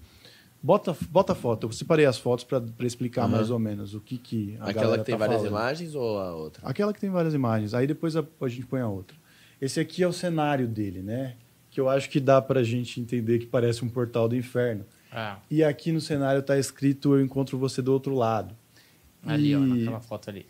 bota, 0.61 0.95
bota 1.09 1.33
a 1.33 1.35
foto. 1.35 1.67
Eu 1.67 1.71
separei 1.71 2.05
as 2.05 2.17
fotos 2.17 2.43
para 2.43 2.63
explicar 2.79 3.25
Uhum. 3.25 3.31
mais 3.31 3.51
ou 3.51 3.59
menos 3.59 3.93
o 3.93 3.99
que, 4.01 4.17
que 4.17 4.57
a 4.59 4.69
Aquela 4.69 4.73
galera 4.85 4.99
que 5.01 5.05
tem 5.05 5.13
tá 5.13 5.19
várias 5.19 5.37
falando. 5.41 5.51
imagens 5.51 5.95
ou 5.95 6.19
a 6.19 6.33
outra? 6.35 6.67
Aquela 6.67 6.93
que 6.93 6.99
tem 6.99 7.09
várias 7.09 7.33
imagens. 7.33 7.73
Aí 7.73 7.85
depois 7.85 8.15
a, 8.15 8.25
a 8.41 8.47
gente 8.47 8.65
põe 8.65 8.81
a 8.81 8.87
outra. 8.87 9.15
Esse 9.61 9.79
aqui 9.79 10.01
é 10.03 10.07
o 10.07 10.13
cenário 10.13 10.67
dele, 10.67 11.01
né? 11.01 11.35
Que 11.69 11.79
eu 11.79 11.87
acho 11.89 12.09
que 12.09 12.19
dá 12.19 12.41
pra 12.41 12.63
gente 12.63 12.99
entender 12.99 13.39
que 13.39 13.45
parece 13.45 13.83
um 13.85 13.89
portal 13.89 14.27
do 14.27 14.35
inferno. 14.35 14.83
Ah, 15.11 15.37
E 15.49 15.63
aqui 15.63 15.91
no 15.91 16.01
cenário 16.01 16.41
tá 16.41 16.57
escrito 16.57 17.15
Eu 17.15 17.21
encontro 17.23 17.57
você 17.57 17.81
do 17.81 17.93
outro 17.93 18.15
lado. 18.15 18.55
ali, 19.25 19.51
E- 19.51 19.55
ó, 19.55 19.59
naquela 19.59 19.99
foto 20.01 20.29
ali. 20.29 20.45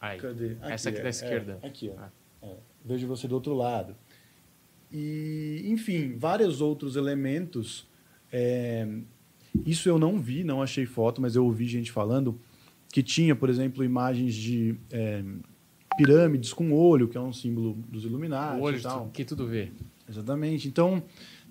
Aí. 0.00 0.18
Cadê? 0.18 0.56
Essa 0.62 0.88
aqui 0.88 0.98
é, 0.98 1.02
da 1.02 1.08
é, 1.08 1.10
esquerda. 1.10 1.58
aqui, 1.62 1.90
ó. 1.94 2.00
Ah. 2.00 2.08
Vejo 2.84 3.06
você 3.06 3.28
do 3.28 3.34
outro 3.34 3.54
lado. 3.54 3.94
E, 4.92 5.62
enfim, 5.66 6.16
vários 6.16 6.60
outros 6.60 6.96
elementos. 6.96 7.86
é, 8.32 8.88
isso 9.66 9.88
eu 9.88 9.98
não 9.98 10.18
vi, 10.18 10.44
não 10.44 10.62
achei 10.62 10.86
foto, 10.86 11.20
mas 11.20 11.34
eu 11.36 11.44
ouvi 11.44 11.66
gente 11.66 11.90
falando 11.90 12.38
que 12.92 13.02
tinha, 13.02 13.34
por 13.34 13.48
exemplo, 13.48 13.84
imagens 13.84 14.34
de 14.34 14.76
é, 14.90 15.22
pirâmides 15.96 16.52
com 16.52 16.72
olho, 16.72 17.08
que 17.08 17.16
é 17.16 17.20
um 17.20 17.32
símbolo 17.32 17.76
dos 17.88 18.04
Illuminati 18.04 18.58
o 18.58 18.62
olho 18.62 18.78
e 18.78 18.82
tal. 18.82 19.10
que 19.12 19.24
tudo 19.24 19.46
vê. 19.46 19.70
Exatamente. 20.08 20.66
Então, 20.66 21.02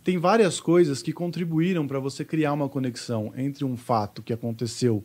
tem 0.04 0.18
várias 0.18 0.60
coisas 0.60 1.02
que 1.02 1.14
contribuíram 1.14 1.88
para 1.88 2.00
você 2.00 2.26
criar 2.26 2.54
uma 2.54 2.68
conexão 2.68 3.34
entre 3.38 3.64
um 3.64 3.78
fato 3.78 4.22
que 4.22 4.34
aconteceu. 4.34 5.04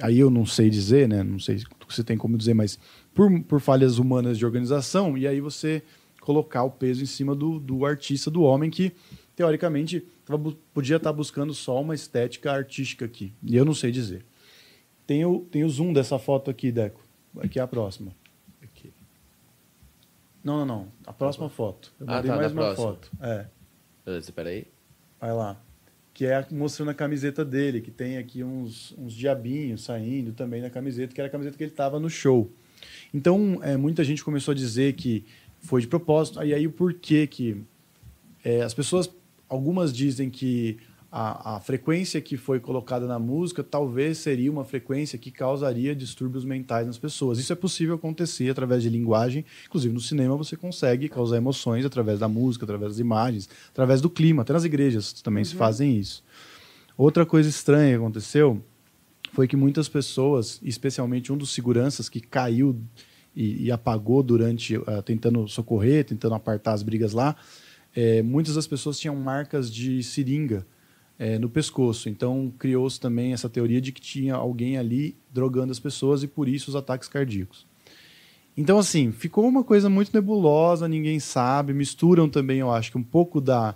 Aí 0.00 0.18
eu 0.18 0.30
não 0.30 0.46
sei 0.46 0.70
dizer, 0.70 1.08
né? 1.08 1.22
Não 1.22 1.38
sei 1.38 1.58
se 1.58 1.64
você 1.88 2.04
tem 2.04 2.16
como 2.16 2.38
dizer, 2.38 2.54
mas 2.54 2.78
por, 3.14 3.42
por 3.42 3.60
falhas 3.60 3.98
humanas 3.98 4.38
de 4.38 4.46
organização, 4.46 5.16
e 5.16 5.26
aí 5.26 5.40
você 5.40 5.82
colocar 6.20 6.64
o 6.64 6.70
peso 6.70 7.02
em 7.02 7.06
cima 7.06 7.34
do, 7.34 7.58
do 7.58 7.84
artista, 7.84 8.30
do 8.30 8.42
homem 8.42 8.70
que, 8.70 8.92
teoricamente, 9.34 10.06
tava 10.24 10.52
podia 10.72 10.96
estar 10.96 11.12
buscando 11.12 11.52
só 11.54 11.80
uma 11.80 11.94
estética 11.94 12.52
artística 12.52 13.04
aqui. 13.04 13.32
E 13.42 13.56
eu 13.56 13.64
não 13.64 13.74
sei 13.74 13.90
dizer. 13.90 14.24
Tem 15.06 15.24
o, 15.24 15.40
tem 15.40 15.64
o 15.64 15.68
zoom 15.68 15.92
dessa 15.92 16.18
foto 16.18 16.50
aqui, 16.50 16.70
Deco. 16.70 17.04
Aqui 17.38 17.58
é 17.58 17.62
a 17.62 17.66
próxima. 17.66 18.12
Aqui. 18.62 18.92
Não, 20.44 20.58
não, 20.58 20.66
não. 20.66 20.88
A 21.06 21.12
próxima 21.12 21.48
foto. 21.48 21.92
Eu 21.98 22.06
Ah, 22.08 22.22
tá, 22.22 22.36
mais 22.36 22.52
uma 22.52 22.62
próxima. 22.62 22.86
foto. 22.86 23.10
É. 23.20 23.46
Beleza, 24.04 24.32
peraí. 24.32 24.66
Vai 25.20 25.32
lá. 25.32 25.60
Que 26.14 26.26
é 26.26 26.46
mostrando 26.50 26.90
a 26.90 26.94
camiseta 26.94 27.44
dele, 27.44 27.80
que 27.80 27.90
tem 27.90 28.18
aqui 28.18 28.44
uns, 28.44 28.94
uns 28.98 29.12
diabinhos 29.12 29.82
saindo 29.84 30.32
também 30.32 30.60
na 30.60 30.70
camiseta, 30.70 31.14
que 31.14 31.20
era 31.20 31.28
a 31.28 31.30
camiseta 31.30 31.56
que 31.56 31.64
ele 31.64 31.70
estava 31.70 31.98
no 31.98 32.10
show. 32.10 32.50
Então, 33.12 33.60
é, 33.62 33.76
muita 33.76 34.04
gente 34.04 34.24
começou 34.24 34.52
a 34.52 34.54
dizer 34.54 34.94
que 34.94 35.24
foi 35.60 35.80
de 35.80 35.86
propósito. 35.86 36.42
E 36.42 36.54
aí, 36.54 36.66
o 36.66 36.72
porquê 36.72 37.26
que... 37.26 37.56
é, 38.44 38.62
as 38.62 38.74
pessoas, 38.74 39.10
algumas 39.48 39.92
dizem 39.92 40.30
que 40.30 40.78
a, 41.12 41.56
a 41.56 41.60
frequência 41.60 42.20
que 42.20 42.36
foi 42.36 42.60
colocada 42.60 43.06
na 43.06 43.18
música 43.18 43.64
talvez 43.64 44.18
seria 44.18 44.50
uma 44.50 44.64
frequência 44.64 45.18
que 45.18 45.30
causaria 45.30 45.94
distúrbios 45.94 46.44
mentais 46.44 46.86
nas 46.86 46.98
pessoas. 46.98 47.38
Isso 47.38 47.52
é 47.52 47.56
possível 47.56 47.96
acontecer 47.96 48.48
através 48.48 48.82
de 48.82 48.88
linguagem. 48.88 49.44
Inclusive, 49.66 49.92
no 49.92 50.00
cinema, 50.00 50.36
você 50.36 50.56
consegue 50.56 51.08
causar 51.08 51.36
emoções 51.36 51.84
através 51.84 52.20
da 52.20 52.28
música, 52.28 52.64
através 52.64 52.92
das 52.92 53.00
imagens, 53.00 53.48
através 53.70 54.00
do 54.00 54.08
clima. 54.08 54.42
Até 54.42 54.52
nas 54.52 54.64
igrejas 54.64 55.12
também 55.20 55.44
se 55.44 55.56
fazem 55.56 55.98
isso. 55.98 56.22
Outra 56.96 57.26
coisa 57.26 57.48
estranha 57.48 57.90
que 57.90 57.96
aconteceu 57.96 58.62
foi 59.32 59.46
que 59.46 59.56
muitas 59.56 59.88
pessoas, 59.88 60.60
especialmente 60.62 61.32
um 61.32 61.36
dos 61.36 61.50
seguranças 61.50 62.08
que 62.08 62.20
caiu 62.20 62.80
e, 63.34 63.66
e 63.66 63.72
apagou 63.72 64.22
durante 64.22 64.76
ah, 64.86 65.02
tentando 65.02 65.46
socorrer, 65.48 66.04
tentando 66.04 66.34
apartar 66.34 66.72
as 66.72 66.82
brigas 66.82 67.12
lá, 67.12 67.36
eh, 67.94 68.22
muitas 68.22 68.54
das 68.54 68.66
pessoas 68.66 68.98
tinham 68.98 69.14
marcas 69.16 69.72
de 69.72 70.02
seringa 70.02 70.66
eh, 71.18 71.38
no 71.38 71.48
pescoço. 71.48 72.08
Então 72.08 72.52
criou-se 72.58 72.98
também 72.98 73.32
essa 73.32 73.48
teoria 73.48 73.80
de 73.80 73.92
que 73.92 74.00
tinha 74.00 74.34
alguém 74.34 74.76
ali 74.76 75.16
drogando 75.32 75.72
as 75.72 75.78
pessoas 75.78 76.22
e 76.22 76.26
por 76.26 76.48
isso 76.48 76.70
os 76.70 76.76
ataques 76.76 77.08
cardíacos. 77.08 77.66
Então, 78.56 78.78
assim, 78.78 79.12
ficou 79.12 79.46
uma 79.46 79.62
coisa 79.64 79.88
muito 79.88 80.12
nebulosa, 80.12 80.88
ninguém 80.88 81.18
sabe. 81.20 81.72
Misturam 81.72 82.28
também, 82.28 82.58
eu 82.58 82.70
acho, 82.70 82.90
que 82.90 82.98
um 82.98 83.02
pouco 83.02 83.40
da, 83.40 83.74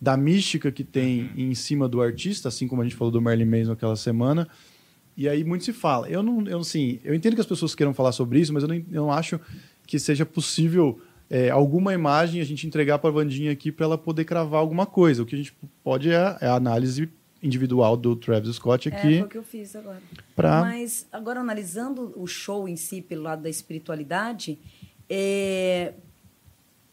da 0.00 0.16
mística 0.16 0.70
que 0.70 0.84
tem 0.84 1.30
em 1.36 1.54
cima 1.54 1.88
do 1.88 2.02
artista, 2.02 2.48
assim 2.48 2.66
como 2.68 2.82
a 2.82 2.84
gente 2.84 2.96
falou 2.96 3.10
do 3.10 3.20
Merlin 3.20 3.46
Manson 3.46 3.72
aquela 3.72 3.96
semana. 3.96 4.48
E 5.16 5.28
aí 5.28 5.42
muito 5.44 5.64
se 5.64 5.72
fala. 5.72 6.08
Eu 6.08 6.22
não, 6.22 6.46
eu 6.46 6.58
assim, 6.58 7.00
eu 7.02 7.14
entendo 7.14 7.34
que 7.34 7.40
as 7.40 7.46
pessoas 7.46 7.74
queiram 7.74 7.94
falar 7.94 8.12
sobre 8.12 8.38
isso, 8.38 8.52
mas 8.52 8.62
eu 8.62 8.68
não, 8.68 8.76
eu 8.76 9.02
não 9.02 9.12
acho 9.12 9.40
que 9.86 9.98
seja 9.98 10.26
possível 10.26 11.00
é, 11.30 11.50
alguma 11.50 11.94
imagem 11.94 12.40
a 12.40 12.44
gente 12.44 12.66
entregar 12.66 12.98
para 12.98 13.10
a 13.10 13.12
Vandinha 13.12 13.50
aqui 13.50 13.72
para 13.72 13.86
ela 13.86 13.98
poder 13.98 14.24
cravar 14.24 14.60
alguma 14.60 14.86
coisa. 14.86 15.22
O 15.22 15.26
que 15.26 15.34
a 15.34 15.38
gente 15.38 15.56
pode 15.82 16.10
é, 16.10 16.36
é 16.40 16.46
a 16.46 16.54
análise 16.54 17.08
individual 17.42 17.96
do 17.96 18.16
Travis 18.16 18.56
Scott 18.56 18.88
aqui. 18.88 19.18
É, 19.18 19.22
o 19.22 19.28
que 19.28 19.38
eu 19.38 19.42
fiz 19.42 19.74
agora. 19.74 20.02
Pra... 20.34 20.60
Mas 20.60 21.06
agora 21.12 21.40
analisando 21.40 22.12
o 22.16 22.26
show 22.26 22.68
em 22.68 22.76
si 22.76 23.00
pelo 23.00 23.22
lado 23.22 23.42
da 23.42 23.48
espiritualidade, 23.48 24.58
é... 25.08 25.94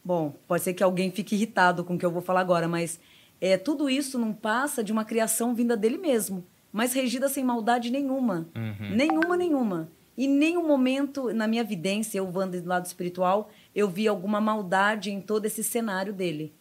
bom, 0.04 0.34
pode 0.46 0.62
ser 0.62 0.74
que 0.74 0.82
alguém 0.82 1.10
fique 1.10 1.34
irritado 1.34 1.84
com 1.84 1.94
o 1.94 1.98
que 1.98 2.06
eu 2.06 2.10
vou 2.10 2.22
falar 2.22 2.40
agora, 2.40 2.68
mas 2.68 3.00
é, 3.40 3.56
tudo 3.56 3.88
isso 3.90 4.18
não 4.18 4.32
passa 4.32 4.82
de 4.82 4.92
uma 4.92 5.04
criação 5.04 5.54
vinda 5.54 5.76
dele 5.76 5.98
mesmo, 5.98 6.44
mas 6.74 6.92
regida 6.92 7.28
sem 7.28 7.44
maldade 7.44 7.88
nenhuma. 7.88 8.48
Nenhuma, 8.96 9.36
nenhuma. 9.36 9.92
E 10.18 10.26
nenhum 10.26 10.66
momento 10.66 11.32
na 11.32 11.46
minha 11.46 11.62
vidência, 11.62 12.18
eu 12.18 12.28
vando 12.28 12.60
do 12.60 12.68
lado 12.68 12.84
espiritual, 12.84 13.48
eu 13.72 13.88
vi 13.88 14.08
alguma 14.08 14.40
maldade 14.40 15.12
em 15.12 15.20
todo 15.20 15.46
esse 15.46 15.62
cenário 15.62 16.12
dele. 16.12 16.52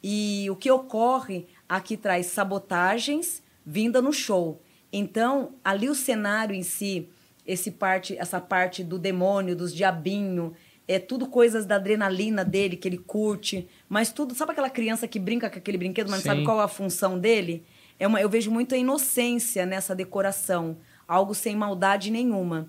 E 0.00 0.46
o 0.48 0.54
que 0.54 0.70
ocorre 0.70 1.48
aqui 1.68 1.96
traz 1.96 2.26
sabotagens 2.26 3.42
vinda 3.66 4.00
no 4.00 4.12
show. 4.12 4.62
Então, 4.92 5.54
ali 5.64 5.88
o 5.88 5.94
cenário 5.94 6.54
em 6.54 6.62
si, 6.62 7.08
esse 7.44 7.72
parte, 7.72 8.16
essa 8.16 8.40
parte 8.40 8.84
do 8.84 8.96
demônio, 8.96 9.56
dos 9.56 9.74
diabinho, 9.74 10.54
é 10.86 11.00
tudo 11.00 11.26
coisas 11.26 11.66
da 11.66 11.74
adrenalina 11.74 12.44
dele 12.44 12.76
que 12.76 12.86
ele 12.86 12.98
curte, 12.98 13.68
mas 13.88 14.12
tudo, 14.12 14.36
sabe 14.36 14.52
aquela 14.52 14.70
criança 14.70 15.08
que 15.08 15.18
brinca 15.18 15.50
com 15.50 15.58
aquele 15.58 15.78
brinquedo, 15.78 16.10
mas 16.10 16.24
não 16.24 16.32
sabe 16.32 16.44
qual 16.44 16.60
é 16.60 16.64
a 16.64 16.68
função 16.68 17.18
dele? 17.18 17.64
É 17.98 18.06
uma, 18.06 18.20
eu 18.20 18.28
vejo 18.28 18.50
muita 18.50 18.76
inocência 18.76 19.66
nessa 19.66 19.94
decoração, 19.94 20.76
algo 21.06 21.34
sem 21.34 21.56
maldade 21.56 22.10
nenhuma. 22.10 22.68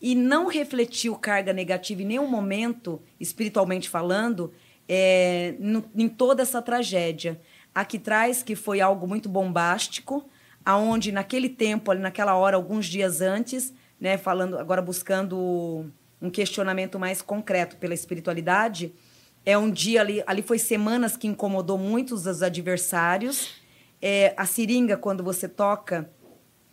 E 0.00 0.14
não 0.14 0.46
refletiu 0.46 1.16
carga 1.16 1.52
negativa 1.52 2.02
em 2.02 2.06
nenhum 2.06 2.28
momento, 2.28 3.00
espiritualmente 3.18 3.88
falando, 3.88 4.52
é, 4.88 5.54
no- 5.58 5.84
em 5.96 6.08
toda 6.08 6.42
essa 6.42 6.62
tragédia. 6.62 7.40
Aqui 7.74 7.98
traz 7.98 8.42
que 8.42 8.54
foi 8.54 8.80
algo 8.80 9.06
muito 9.06 9.28
bombástico, 9.28 10.28
aonde 10.64 11.10
naquele 11.10 11.48
tempo, 11.48 11.90
ali 11.90 12.00
naquela 12.00 12.36
hora, 12.36 12.56
alguns 12.56 12.86
dias 12.86 13.20
antes, 13.20 13.72
né, 14.00 14.16
falando 14.16 14.56
agora 14.58 14.80
buscando 14.80 15.90
um 16.22 16.30
questionamento 16.30 16.98
mais 16.98 17.20
concreto 17.20 17.76
pela 17.76 17.94
espiritualidade, 17.94 18.92
é 19.44 19.56
um 19.56 19.70
dia 19.70 20.00
ali, 20.00 20.22
ali 20.26 20.42
foi 20.42 20.58
semanas 20.58 21.16
que 21.16 21.26
incomodou 21.26 21.78
muitos 21.78 22.24
dos 22.24 22.42
adversários. 22.42 23.54
É, 24.00 24.34
a 24.36 24.46
seringa, 24.46 24.96
quando 24.96 25.24
você 25.24 25.48
toca, 25.48 26.10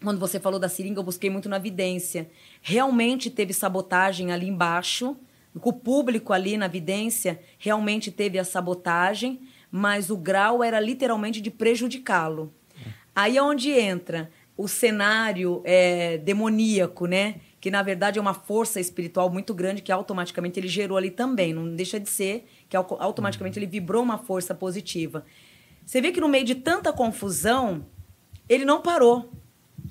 quando 0.03 0.19
você 0.19 0.39
falou 0.39 0.59
da 0.59 0.69
seringa, 0.69 0.99
eu 0.99 1.03
busquei 1.03 1.29
muito 1.29 1.49
na 1.49 1.57
evidência. 1.57 2.29
Realmente 2.61 3.29
teve 3.29 3.53
sabotagem 3.53 4.31
ali 4.31 4.47
embaixo. 4.47 5.17
O 5.53 5.73
público 5.73 6.33
ali 6.33 6.57
na 6.57 6.65
evidência 6.65 7.39
realmente 7.57 8.11
teve 8.11 8.37
a 8.37 8.43
sabotagem, 8.43 9.41
mas 9.71 10.09
o 10.09 10.17
grau 10.17 10.63
era 10.63 10.79
literalmente 10.79 11.41
de 11.41 11.49
prejudicá-lo. 11.49 12.53
Aí 13.15 13.37
é 13.37 13.41
onde 13.41 13.71
entra 13.71 14.29
o 14.57 14.67
cenário 14.67 15.61
é, 15.65 16.17
demoníaco, 16.17 17.05
né? 17.07 17.35
Que 17.59 17.71
na 17.71 17.81
verdade 17.81 18.19
é 18.19 18.21
uma 18.21 18.33
força 18.33 18.79
espiritual 18.79 19.29
muito 19.29 19.53
grande 19.53 19.81
que 19.81 19.91
automaticamente 19.91 20.59
ele 20.59 20.67
gerou 20.67 20.97
ali 20.97 21.09
também. 21.09 21.53
Não 21.53 21.73
deixa 21.73 21.99
de 21.99 22.09
ser 22.09 22.45
que 22.69 22.75
au- 22.77 22.97
automaticamente 22.99 23.57
ele 23.57 23.65
vibrou 23.65 24.03
uma 24.03 24.17
força 24.17 24.53
positiva. 24.53 25.25
Você 25.85 26.01
vê 26.01 26.11
que 26.11 26.19
no 26.19 26.27
meio 26.27 26.43
de 26.43 26.55
tanta 26.55 26.91
confusão, 26.91 27.85
ele 28.49 28.65
não 28.65 28.81
parou. 28.81 29.29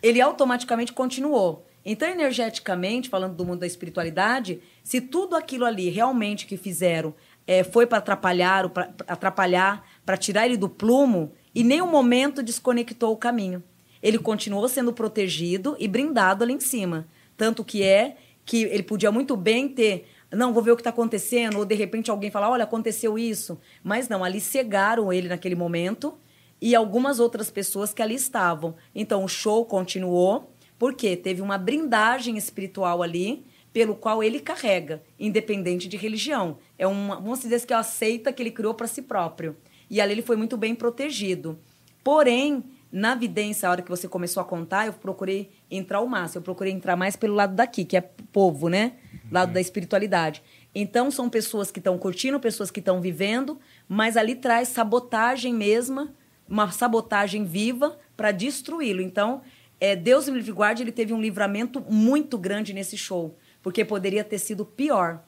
Ele 0.03 0.21
automaticamente 0.21 0.93
continuou. 0.93 1.65
Então, 1.85 2.09
energeticamente, 2.09 3.09
falando 3.09 3.37
do 3.37 3.45
mundo 3.45 3.61
da 3.61 3.67
espiritualidade, 3.67 4.61
se 4.83 5.01
tudo 5.01 5.37
aquilo 5.37 5.65
ali 5.65 5.91
realmente 5.91 6.47
que 6.47 6.57
fizeram 6.57 7.15
eh, 7.47 7.63
foi 7.63 7.87
para 7.87 7.99
atrapalhar, 7.99 8.69
para 8.71 8.95
atrapalhar, 9.07 9.87
para 10.05 10.17
tirar 10.17 10.47
ele 10.47 10.57
do 10.57 10.69
plumo, 10.69 11.33
em 11.55 11.63
nenhum 11.63 11.91
momento 11.91 12.43
desconectou 12.43 13.13
o 13.13 13.17
caminho. 13.17 13.63
Ele 14.03 14.19
continuou 14.19 14.69
sendo 14.69 14.93
protegido 14.93 15.77
e 15.79 15.87
brindado 15.87 16.43
ali 16.43 16.55
em 16.55 16.61
cima. 16.61 17.07
Tanto 17.37 17.65
que 17.65 17.83
é 17.83 18.17
que 18.45 18.65
ele 18.65 18.83
podia 18.83 19.11
muito 19.13 19.37
bem 19.37 19.69
ter 19.69 20.07
não, 20.35 20.53
vou 20.53 20.63
ver 20.63 20.73
o 20.73 20.77
que 20.77 20.81
está 20.81 20.91
acontecendo, 20.91 21.59
ou 21.59 21.65
de 21.65 21.75
repente 21.75 22.11
alguém 22.11 22.31
falar, 22.31 22.51
olha, 22.51 22.65
aconteceu 22.65 23.19
isso. 23.19 23.59
Mas 23.83 24.09
não, 24.09 24.25
ali 24.25 24.41
cegaram 24.41 25.13
ele 25.13 25.29
naquele 25.29 25.55
momento 25.55 26.15
e 26.61 26.75
algumas 26.75 27.21
outras 27.21 27.51
pessoas 27.51 27.93
que 27.93 28.03
ali 28.03 28.15
estavam. 28.15 28.75
Então 28.95 29.25
o 29.25 29.29
show 29.29 29.65
continuou, 29.65 30.51
porque 30.79 31.17
teve 31.17 31.43
uma 31.43 31.59
brindagem 31.59 32.37
espiritual 32.37 33.03
ali, 33.03 33.45
pelo 33.73 33.95
qual 33.97 34.23
ele 34.23 34.39
carrega, 34.39 35.03
independente 35.19 35.89
de 35.89 35.97
religião. 35.97 36.59
É 36.79 36.87
uma, 36.87 37.17
vamos 37.17 37.41
dizer 37.41 37.65
que 37.67 37.73
é 37.73 37.77
uma 37.77 37.83
seita 37.83 38.33
que 38.33 38.43
ele 38.43 38.53
criou 38.53 38.73
para 38.73 38.87
si 38.87 39.03
próprio. 39.03 39.57
E 39.91 40.01
ali 40.01 40.13
ele 40.13 40.23
foi 40.23 40.37
muito 40.37 40.57
bem 40.57 40.75
protegido. 40.75 41.59
Porém, 42.03 42.63
na 42.91 43.15
vidência, 43.15 43.69
a 43.69 43.73
hora 43.73 43.83
que 43.83 43.91
você 43.91 44.07
começou 44.07 44.41
a 44.41 44.45
contar, 44.45 44.87
eu 44.87 44.93
procurei 44.93 45.51
entrar 45.69 46.01
o 46.01 46.07
máximo. 46.07 46.39
Eu 46.39 46.45
procurei 46.45 46.73
entrar 46.73 46.95
mais 46.95 47.17
pelo 47.17 47.35
lado 47.35 47.55
daqui, 47.55 47.85
que 47.85 47.97
é 47.97 48.01
povo, 48.01 48.69
né? 48.69 48.93
Lado 49.31 49.53
da 49.53 49.61
espiritualidade. 49.61 50.43
Então, 50.75 51.11
são 51.11 51.31
pessoas 51.31 51.71
que 51.71 51.79
estão 51.79 51.97
curtindo, 51.99 52.39
pessoas 52.39 52.71
que 52.71 52.81
estão 52.81 53.01
vivendo, 53.01 53.59
mas 53.89 54.17
ali 54.17 54.35
traz 54.35 54.69
sabotagem 54.69 55.55
mesma, 55.55 56.13
uma 56.49 56.71
sabotagem 56.71 57.45
viva 57.45 57.99
para 58.17 58.33
destruí-lo. 58.33 59.01
Então, 59.01 59.41
é, 59.81 59.97
Deus 59.97 60.29
me 60.29 60.37
livre 60.37 60.53
guarde, 60.53 60.83
ele 60.83 60.93
teve 60.93 61.13
um 61.13 61.21
livramento 61.21 61.81
muito 61.89 62.37
grande 62.37 62.73
nesse 62.73 62.97
show, 62.99 63.37
porque 63.63 63.85
poderia 63.85 64.23
ter 64.25 64.39
sido 64.39 64.65
pior. 64.65 65.23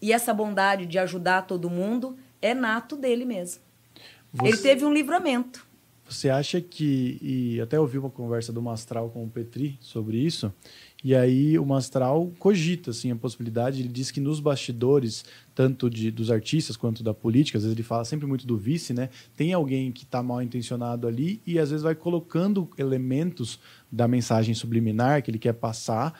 E 0.00 0.12
essa 0.12 0.32
bondade 0.32 0.86
de 0.86 0.98
ajudar 0.98 1.42
todo 1.42 1.68
mundo 1.68 2.16
é 2.40 2.54
nato 2.54 2.94
dele 2.96 3.24
mesmo. 3.24 3.62
Ele 4.42 4.56
Você- 4.56 4.62
teve 4.62 4.84
um 4.84 4.92
livramento. 4.92 5.66
Você 6.08 6.30
acha 6.30 6.58
que. 6.60 7.18
E 7.20 7.60
até 7.60 7.78
ouvi 7.78 7.98
uma 7.98 8.08
conversa 8.08 8.50
do 8.50 8.62
Mastral 8.62 9.10
com 9.10 9.24
o 9.24 9.28
Petri 9.28 9.76
sobre 9.80 10.16
isso. 10.16 10.50
E 11.02 11.14
aí 11.14 11.56
o 11.58 11.64
Mastral 11.64 12.32
cogita 12.38 12.90
assim, 12.90 13.10
a 13.12 13.16
possibilidade. 13.16 13.80
Ele 13.80 13.88
diz 13.88 14.10
que 14.10 14.20
nos 14.20 14.40
bastidores, 14.40 15.24
tanto 15.54 15.88
de, 15.88 16.10
dos 16.10 16.30
artistas 16.30 16.76
quanto 16.76 17.04
da 17.04 17.14
política, 17.14 17.56
às 17.56 17.62
vezes 17.62 17.76
ele 17.76 17.84
fala 17.84 18.04
sempre 18.04 18.26
muito 18.26 18.46
do 18.46 18.56
vice, 18.56 18.92
né? 18.92 19.08
Tem 19.36 19.52
alguém 19.52 19.92
que 19.92 20.02
está 20.02 20.22
mal 20.22 20.42
intencionado 20.42 21.06
ali 21.06 21.40
e 21.46 21.58
às 21.58 21.70
vezes 21.70 21.84
vai 21.84 21.94
colocando 21.94 22.68
elementos 22.76 23.60
da 23.90 24.08
mensagem 24.08 24.54
subliminar 24.54 25.22
que 25.22 25.30
ele 25.30 25.38
quer 25.38 25.54
passar 25.54 26.18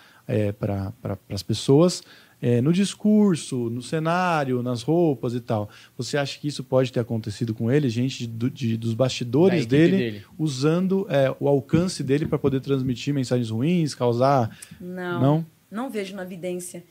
para 0.59 0.93
pra, 1.03 1.19
as 1.31 1.43
pessoas 1.43 2.03
é, 2.41 2.61
no 2.61 2.73
discurso, 2.73 3.69
no 3.71 3.83
cenário, 3.83 4.63
nas 4.63 4.83
roupas 4.83 5.35
e 5.35 5.41
tal. 5.41 5.69
Você 5.97 6.17
acha 6.17 6.39
que 6.39 6.47
isso 6.49 6.63
pode 6.63 6.93
ter 6.93 7.01
acontecido 7.01 7.53
com 7.55 7.71
ele, 7.71 7.89
gente 7.89 8.27
de- 8.27 8.51
de- 8.51 8.77
dos 8.77 8.95
bastidores 8.95 9.67
dele, 9.67 9.97
dele. 9.97 10.25
usando 10.39 11.07
é, 11.11 11.35
o 11.41 11.49
alcance 11.49 12.03
dele 12.03 12.27
para 12.27 12.39
poder 12.39 12.61
transmitir 12.61 13.13
mensagens 13.13 13.51
ruins, 13.51 13.95
causar. 13.95 14.57
Não, 14.81 15.21
Não? 15.21 15.47
não, 15.71 15.91
vejo 15.91 16.15
na 16.15 16.23
evidência. 16.23 16.85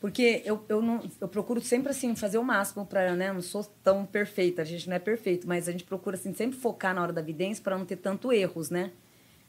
Porque 0.00 0.42
eu, 0.44 0.62
eu, 0.68 0.82
não, 0.82 1.02
eu 1.18 1.26
procuro 1.26 1.62
sempre 1.62 1.90
assim 1.90 2.14
fazer 2.14 2.36
o 2.36 2.44
máximo 2.44 2.84
para, 2.84 3.14
né, 3.16 3.32
não 3.32 3.40
sou 3.40 3.64
tão 3.82 4.04
perfeita, 4.04 4.60
a 4.60 4.64
gente 4.64 4.86
não 4.86 4.94
é 4.96 4.98
perfeito, 4.98 5.48
mas 5.48 5.66
a 5.66 5.72
gente 5.72 5.84
procura 5.84 6.14
assim 6.16 6.34
sempre 6.34 6.58
focar 6.58 6.94
na 6.94 7.00
hora 7.00 7.12
da 7.12 7.22
evidência 7.22 7.64
para 7.64 7.78
não 7.78 7.86
ter 7.86 7.96
tanto 7.96 8.30
erros, 8.30 8.68
né? 8.68 8.90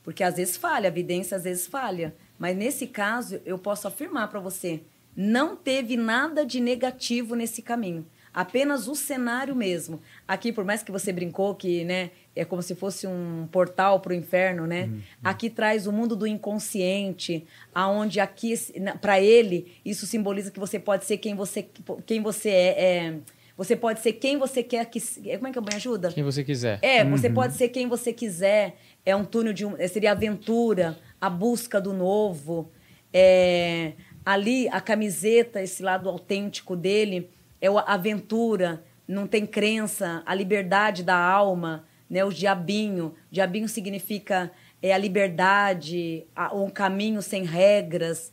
Porque 0.01 0.23
às 0.23 0.37
vezes 0.37 0.55
falha, 0.55 0.87
a 0.87 0.91
evidência 0.91 1.35
às 1.35 1.43
vezes 1.43 1.67
falha, 1.67 2.15
mas 2.39 2.55
nesse 2.55 2.87
caso 2.87 3.41
eu 3.45 3.57
posso 3.59 3.85
afirmar 3.87 4.29
para 4.29 4.39
você, 4.39 4.81
não 5.15 5.55
teve 5.55 5.95
nada 5.95 6.45
de 6.45 6.59
negativo 6.59 7.35
nesse 7.35 7.61
caminho. 7.61 8.05
Apenas 8.33 8.89
o 8.89 8.95
cenário 8.95 9.55
mesmo. 9.55 10.01
Aqui, 10.27 10.51
por 10.51 10.65
mais 10.65 10.83
que 10.83 10.91
você 10.91 11.13
brincou 11.13 11.55
que, 11.55 11.85
né, 11.85 12.11
é 12.35 12.43
como 12.43 12.61
se 12.61 12.75
fosse 12.75 13.07
um 13.07 13.47
portal 13.49 14.01
para 14.01 14.11
o 14.11 14.13
inferno, 14.13 14.67
né? 14.67 14.89
Aqui 15.23 15.49
traz 15.49 15.87
o 15.87 15.91
mundo 15.93 16.17
do 16.17 16.27
inconsciente, 16.27 17.45
aonde 17.73 18.19
aqui 18.19 18.53
para 18.99 19.21
ele 19.21 19.71
isso 19.85 20.05
simboliza 20.05 20.51
que 20.51 20.59
você 20.59 20.77
pode 20.77 21.05
ser 21.05 21.17
quem 21.17 21.33
você 21.33 21.65
quem 22.05 22.21
você 22.21 22.49
é, 22.49 22.83
é- 23.07 23.19
você 23.57 23.73
pode 23.73 24.01
ser 24.01 24.11
quem 24.11 24.37
você 24.37 24.61
quer 24.61 24.83
que 24.87 24.99
como 25.37 25.47
é 25.47 25.51
que 25.53 25.57
eu 25.57 25.63
me 25.63 25.73
ajuda? 25.73 26.11
Quem 26.11 26.23
você 26.23 26.43
quiser. 26.43 26.77
É, 26.81 27.05
você 27.05 27.29
pode 27.29 27.53
ser 27.53 27.69
quem 27.69 27.87
você 27.87 28.11
quiser. 28.11 28.75
É 29.05 29.15
um 29.15 29.23
túnel 29.23 29.53
de 29.53 29.65
um, 29.65 29.77
seria 29.87 30.11
aventura, 30.11 30.97
a 31.21 31.29
busca 31.29 31.79
do 31.79 31.93
novo. 31.93 32.69
É, 33.13 33.93
ali 34.25 34.67
a 34.69 34.81
camiseta, 34.81 35.61
esse 35.61 35.83
lado 35.83 36.09
autêntico 36.09 36.75
dele 36.75 37.29
é 37.61 37.67
a 37.67 37.93
aventura, 37.93 38.83
não 39.07 39.27
tem 39.27 39.45
crença, 39.45 40.23
a 40.25 40.33
liberdade 40.33 41.03
da 41.03 41.15
alma, 41.15 41.85
né? 42.09 42.23
O 42.25 42.31
diabinho, 42.31 43.13
diabinho 43.31 43.67
significa 43.69 44.51
é 44.81 44.93
a 44.93 44.97
liberdade, 44.97 46.25
a- 46.35 46.53
um 46.55 46.69
caminho 46.69 47.21
sem 47.21 47.43
regras. 47.43 48.31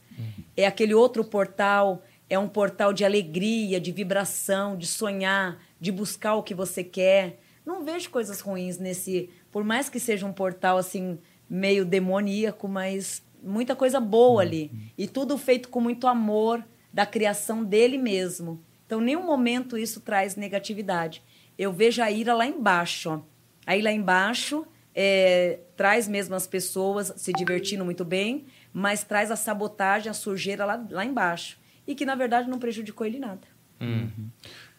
É 0.56 0.66
aquele 0.66 0.92
outro 0.94 1.24
portal, 1.24 2.02
é 2.28 2.38
um 2.38 2.48
portal 2.48 2.92
de 2.92 3.04
alegria, 3.04 3.80
de 3.80 3.90
vibração, 3.92 4.76
de 4.76 4.86
sonhar, 4.86 5.58
de 5.80 5.90
buscar 5.90 6.34
o 6.34 6.42
que 6.42 6.54
você 6.54 6.84
quer. 6.84 7.38
Não 7.64 7.84
vejo 7.84 8.10
coisas 8.10 8.40
ruins 8.40 8.76
nesse. 8.78 9.30
Por 9.50 9.64
mais 9.64 9.88
que 9.88 9.98
seja 10.00 10.26
um 10.26 10.32
portal 10.32 10.76
assim, 10.76 11.18
meio 11.48 11.84
demoníaco, 11.84 12.68
mas 12.68 13.22
muita 13.42 13.74
coisa 13.74 14.00
boa 14.00 14.42
ali. 14.42 14.70
E 14.96 15.06
tudo 15.06 15.36
feito 15.36 15.68
com 15.68 15.80
muito 15.80 16.06
amor 16.06 16.64
da 16.92 17.04
criação 17.06 17.64
dele 17.64 17.98
mesmo. 17.98 18.62
Então, 18.86 19.00
em 19.00 19.06
nenhum 19.06 19.24
momento 19.24 19.78
isso 19.78 20.00
traz 20.00 20.36
negatividade. 20.36 21.22
Eu 21.58 21.72
vejo 21.72 22.02
a 22.02 22.10
ira 22.10 22.34
lá 22.34 22.46
embaixo. 22.46 23.10
Ó. 23.10 23.20
Aí 23.66 23.80
lá 23.80 23.90
embaixo 23.90 24.66
é, 24.94 25.60
traz 25.76 26.06
mesmo 26.06 26.34
as 26.34 26.46
pessoas 26.46 27.12
se 27.16 27.32
divertindo 27.32 27.84
muito 27.84 28.04
bem, 28.04 28.46
mas 28.72 29.04
traz 29.04 29.30
a 29.30 29.36
sabotagem, 29.36 30.10
a 30.10 30.14
sujeira 30.14 30.64
lá, 30.64 30.86
lá 30.90 31.04
embaixo. 31.04 31.58
E 31.86 31.94
que, 31.94 32.04
na 32.04 32.14
verdade, 32.14 32.48
não 32.48 32.58
prejudicou 32.58 33.06
ele 33.06 33.18
nada. 33.18 33.46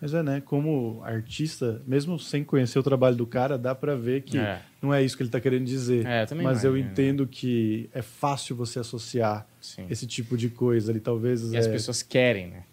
Mas 0.03 0.13
é, 0.13 0.21
né? 0.21 0.41
Como 0.43 1.01
artista, 1.05 1.81
mesmo 1.87 2.19
sem 2.19 2.43
conhecer 2.43 2.77
o 2.77 2.83
trabalho 2.83 3.15
do 3.15 3.25
cara, 3.25 3.57
dá 3.57 3.73
pra 3.73 3.95
ver 3.95 4.23
que 4.23 4.37
É. 4.37 4.59
não 4.81 4.93
é 4.93 5.01
isso 5.01 5.15
que 5.15 5.23
ele 5.23 5.29
tá 5.29 5.39
querendo 5.39 5.63
dizer. 5.63 6.05
É, 6.05 6.23
eu 6.23 6.27
também 6.27 6.43
Mas 6.43 6.65
eu 6.65 6.77
entendo 6.77 7.25
que 7.25 7.89
é 7.93 8.01
fácil 8.01 8.53
você 8.53 8.79
associar 8.79 9.47
Sim. 9.61 9.85
esse 9.89 10.05
tipo 10.05 10.35
de 10.35 10.49
coisa 10.49 10.91
ali, 10.91 10.99
talvez. 10.99 11.53
E 11.53 11.55
é... 11.55 11.59
as 11.59 11.67
pessoas 11.67 12.03
querem, 12.03 12.47
né? 12.47 12.63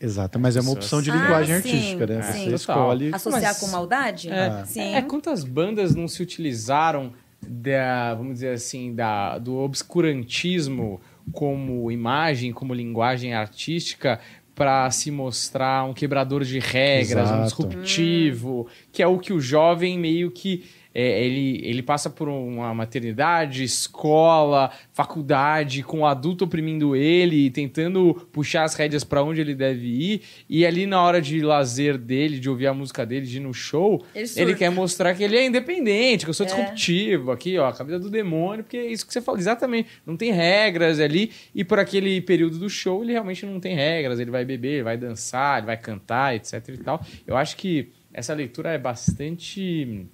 Exato, 0.00 0.40
mas 0.40 0.56
é 0.56 0.60
uma 0.60 0.72
opção 0.72 1.00
de 1.00 1.12
Ah, 1.12 1.14
linguagem 1.14 1.60
sim, 1.62 1.68
artística, 1.68 2.04
né? 2.08 2.22
sim. 2.22 2.50
Você 2.50 2.66
Total. 2.66 2.76
escolhe. 2.90 3.14
Associar 3.14 3.42
Mas- 3.42 3.60
com 3.60 3.66
maldade? 3.68 4.28
É, 4.28 4.64
Sim. 4.64 4.94
é, 4.96 5.02
quantas 5.02 5.44
bandas 5.44 5.94
não 5.94 6.08
se 6.08 6.20
utilizaram 6.20 7.12
da, 7.40 8.12
vamos 8.14 8.34
dizer 8.34 8.54
assim, 8.54 8.92
da, 8.92 9.38
do 9.38 9.54
obscurantismo 9.54 11.00
como 11.30 11.90
imagem, 11.92 12.52
como 12.52 12.74
linguagem 12.74 13.34
artística 13.34 14.18
para 14.54 14.90
se 14.90 15.10
mostrar 15.10 15.84
um 15.84 15.94
quebrador 15.94 16.44
de 16.44 16.58
regras, 16.58 17.30
um 17.30 17.42
Exato. 17.42 17.66
disruptivo, 17.66 18.66
que 18.92 19.02
é 19.02 19.06
o 19.06 19.18
que 19.18 19.32
o 19.32 19.40
jovem 19.40 19.98
meio 19.98 20.30
que 20.30 20.64
é, 20.94 21.24
ele, 21.24 21.60
ele 21.64 21.82
passa 21.82 22.10
por 22.10 22.28
uma 22.28 22.74
maternidade, 22.74 23.64
escola, 23.64 24.70
faculdade, 24.92 25.82
com 25.82 26.00
o 26.00 26.06
adulto 26.06 26.44
oprimindo 26.44 26.94
ele, 26.96 27.50
tentando 27.50 28.14
puxar 28.32 28.64
as 28.64 28.74
rédeas 28.74 29.04
para 29.04 29.22
onde 29.22 29.40
ele 29.40 29.54
deve 29.54 29.86
ir, 29.86 30.22
e 30.48 30.66
ali 30.66 30.86
na 30.86 31.02
hora 31.02 31.20
de 31.20 31.40
lazer 31.40 31.96
dele, 31.98 32.38
de 32.38 32.48
ouvir 32.48 32.66
a 32.66 32.74
música 32.74 33.04
dele, 33.06 33.26
de 33.26 33.36
ir 33.38 33.40
no 33.40 33.52
show, 33.54 34.02
Ele 34.14 34.28
ele, 34.36 34.54
quer 34.54 34.70
mostrar 34.70 35.14
que 35.14 35.22
ele 35.22 35.36
é 35.36 35.46
independente, 35.46 36.24
que 36.24 36.30
eu 36.30 36.34
sou 36.34 36.46
É. 36.46 36.48
disruptivo 36.48 37.30
aqui, 37.30 37.58
ó, 37.58 37.68
a 37.68 37.72
cabeça 37.72 37.98
do 37.98 38.10
demônio, 38.10 38.64
porque 38.64 38.76
é 38.76 38.86
isso 38.86 39.06
que 39.06 39.12
você 39.12 39.20
fala, 39.20 39.38
exatamente, 39.38 39.88
não 40.06 40.16
tem 40.16 40.32
regras 40.32 41.00
ali, 41.00 41.30
e 41.54 41.64
por 41.64 41.78
aquele 41.78 42.20
período 42.20 42.58
do 42.58 42.68
show 42.68 43.02
ele 43.02 43.12
realmente 43.12 43.44
não 43.46 43.58
tem 43.60 43.74
regras, 43.74 44.18
ele 44.20 44.30
vai 44.30 44.44
beber, 44.44 44.74
ele 44.74 44.82
vai 44.82 44.96
dançar, 44.96 45.58
ele 45.58 45.66
vai 45.66 45.76
cantar, 45.76 46.34
etc 46.34 46.68
e 46.68 46.76
tal. 46.78 47.04
Eu 47.26 47.36
acho 47.36 47.56
que 47.56 47.88
essa 48.12 48.34
leitura 48.34 48.70
é 48.70 48.78
bastante 48.78 50.06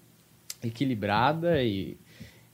equilibrada 0.62 1.62
e 1.62 1.96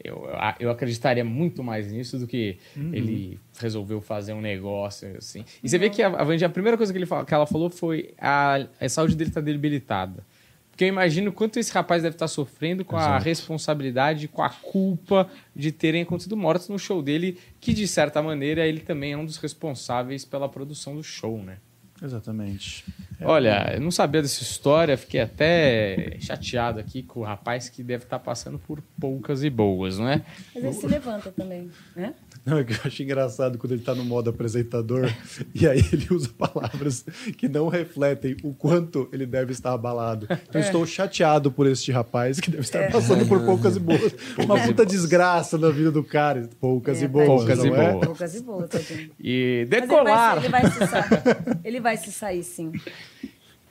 eu, 0.03 0.29
eu 0.61 0.71
acreditaria 0.71 1.25
muito 1.25 1.65
mais 1.65 1.91
nisso 1.91 2.19
do 2.19 2.27
que 2.27 2.59
ele 2.93 3.41
resolveu 3.59 4.01
fazer 4.01 4.35
um 4.35 4.41
negócio 4.41 5.17
assim. 5.17 5.45
E 5.63 5.69
você 5.69 5.79
vê 5.79 5.89
que 5.89 6.03
a, 6.03 6.09
a 6.09 6.25
Vandinha, 6.25 6.49
a 6.49 6.53
primeira 6.53 6.77
coisa 6.77 6.93
que, 6.93 6.99
ele, 6.99 7.07
que 7.07 7.35
ela 7.35 7.47
falou 7.47 7.71
foi 7.71 8.13
a, 8.19 8.67
a 8.81 8.89
saúde 8.89 9.17
dele 9.17 9.31
está 9.31 9.41
debilitada. 9.41 10.25
Porque 10.71 10.83
eu 10.83 10.89
imagino 10.89 11.33
quanto 11.33 11.59
esse 11.59 11.73
rapaz 11.73 12.03
deve 12.03 12.17
estar 12.17 12.27
sofrendo 12.27 12.85
com 12.85 12.97
a 12.97 13.01
Exato. 13.01 13.25
responsabilidade, 13.25 14.27
com 14.27 14.43
a 14.43 14.51
culpa 14.51 15.31
de 15.55 15.71
terem 15.71 16.03
acontecido 16.03 16.37
mortes 16.37 16.69
no 16.69 16.79
show 16.81 17.01
dele, 17.01 17.39
que 17.61 17.73
de 17.73 17.87
certa 17.87 18.21
maneira 18.21 18.67
ele 18.67 18.81
também 18.81 19.13
é 19.13 19.17
um 19.17 19.25
dos 19.25 19.37
responsáveis 19.37 20.25
pela 20.25 20.49
produção 20.49 20.97
do 20.97 21.03
show, 21.03 21.39
né? 21.39 21.59
Exatamente. 22.03 22.85
É, 23.21 23.27
Olha, 23.27 23.73
eu 23.75 23.81
não 23.81 23.91
sabia 23.91 24.21
dessa 24.21 24.43
história, 24.43 24.97
fiquei 24.97 25.21
até 25.21 26.17
chateado 26.21 26.81
aqui 26.81 27.03
com 27.03 27.21
o 27.21 27.23
rapaz 27.23 27.69
que 27.69 27.83
deve 27.83 28.05
estar 28.05 28.19
passando 28.19 28.59
por 28.59 28.83
poucas 29.01 29.45
e 29.45 29.51
boas, 29.51 29.99
não 29.99 30.09
é? 30.09 30.23
Mas 30.55 30.65
ele 30.65 30.73
se 30.73 30.87
levanta 30.87 31.31
também, 31.31 31.71
né? 31.95 32.15
Não, 32.47 32.59
é 32.59 32.65
que 32.65 32.75
eu 32.75 32.79
acho 32.85 33.03
engraçado 33.03 33.57
quando 33.57 33.73
ele 33.73 33.81
tá 33.83 33.95
no 33.95 34.05
modo 34.05 34.29
apresentador 34.29 35.11
e 35.55 35.67
aí 35.67 35.79
ele 35.93 36.07
usa 36.11 36.29
palavras 36.37 37.03
que 37.39 37.49
não 37.49 37.69
refletem 37.69 38.37
o 38.45 38.53
quanto 38.53 39.09
ele 39.13 39.25
deve 39.25 39.53
estar 39.53 39.73
abalado. 39.73 40.27
Então 40.31 40.61
eu 40.61 40.61
estou 40.61 40.87
chateado 40.87 41.51
por 41.51 41.67
este 41.67 41.91
rapaz 41.91 42.39
que 42.39 42.51
deve 42.51 42.63
estar 42.63 42.91
passando 42.93 43.27
por 43.27 43.43
poucas 43.47 43.77
e 43.77 43.81
boas. 43.81 44.15
Uma 44.39 44.61
puta 44.61 44.85
desgraça 44.85 45.57
na 45.57 45.71
vida 45.71 45.91
do 45.91 46.05
cara. 46.05 46.49
Poucas 46.61 47.01
É, 47.01 47.05
e 47.07 47.09
boas, 47.09 47.27
Poucas 47.27 47.59
não 47.59 47.67
e 47.67 47.69
é? 47.71 47.93
boas. 47.93 48.07
Poucas 48.07 48.35
e 48.35 48.43
boas, 48.43 48.69
tadinho. 48.71 49.11
E 49.19 49.67
Mas 49.71 49.79
ele 49.79 49.87
vai, 49.87 49.97
decolar. 50.05 50.37
ele, 50.39 50.49
vai 50.51 50.71
se 50.71 50.87
sair. 50.87 51.59
ele 51.65 51.81
vai 51.81 51.97
se 51.97 52.13
sair, 52.13 52.43
sim. 52.45 52.73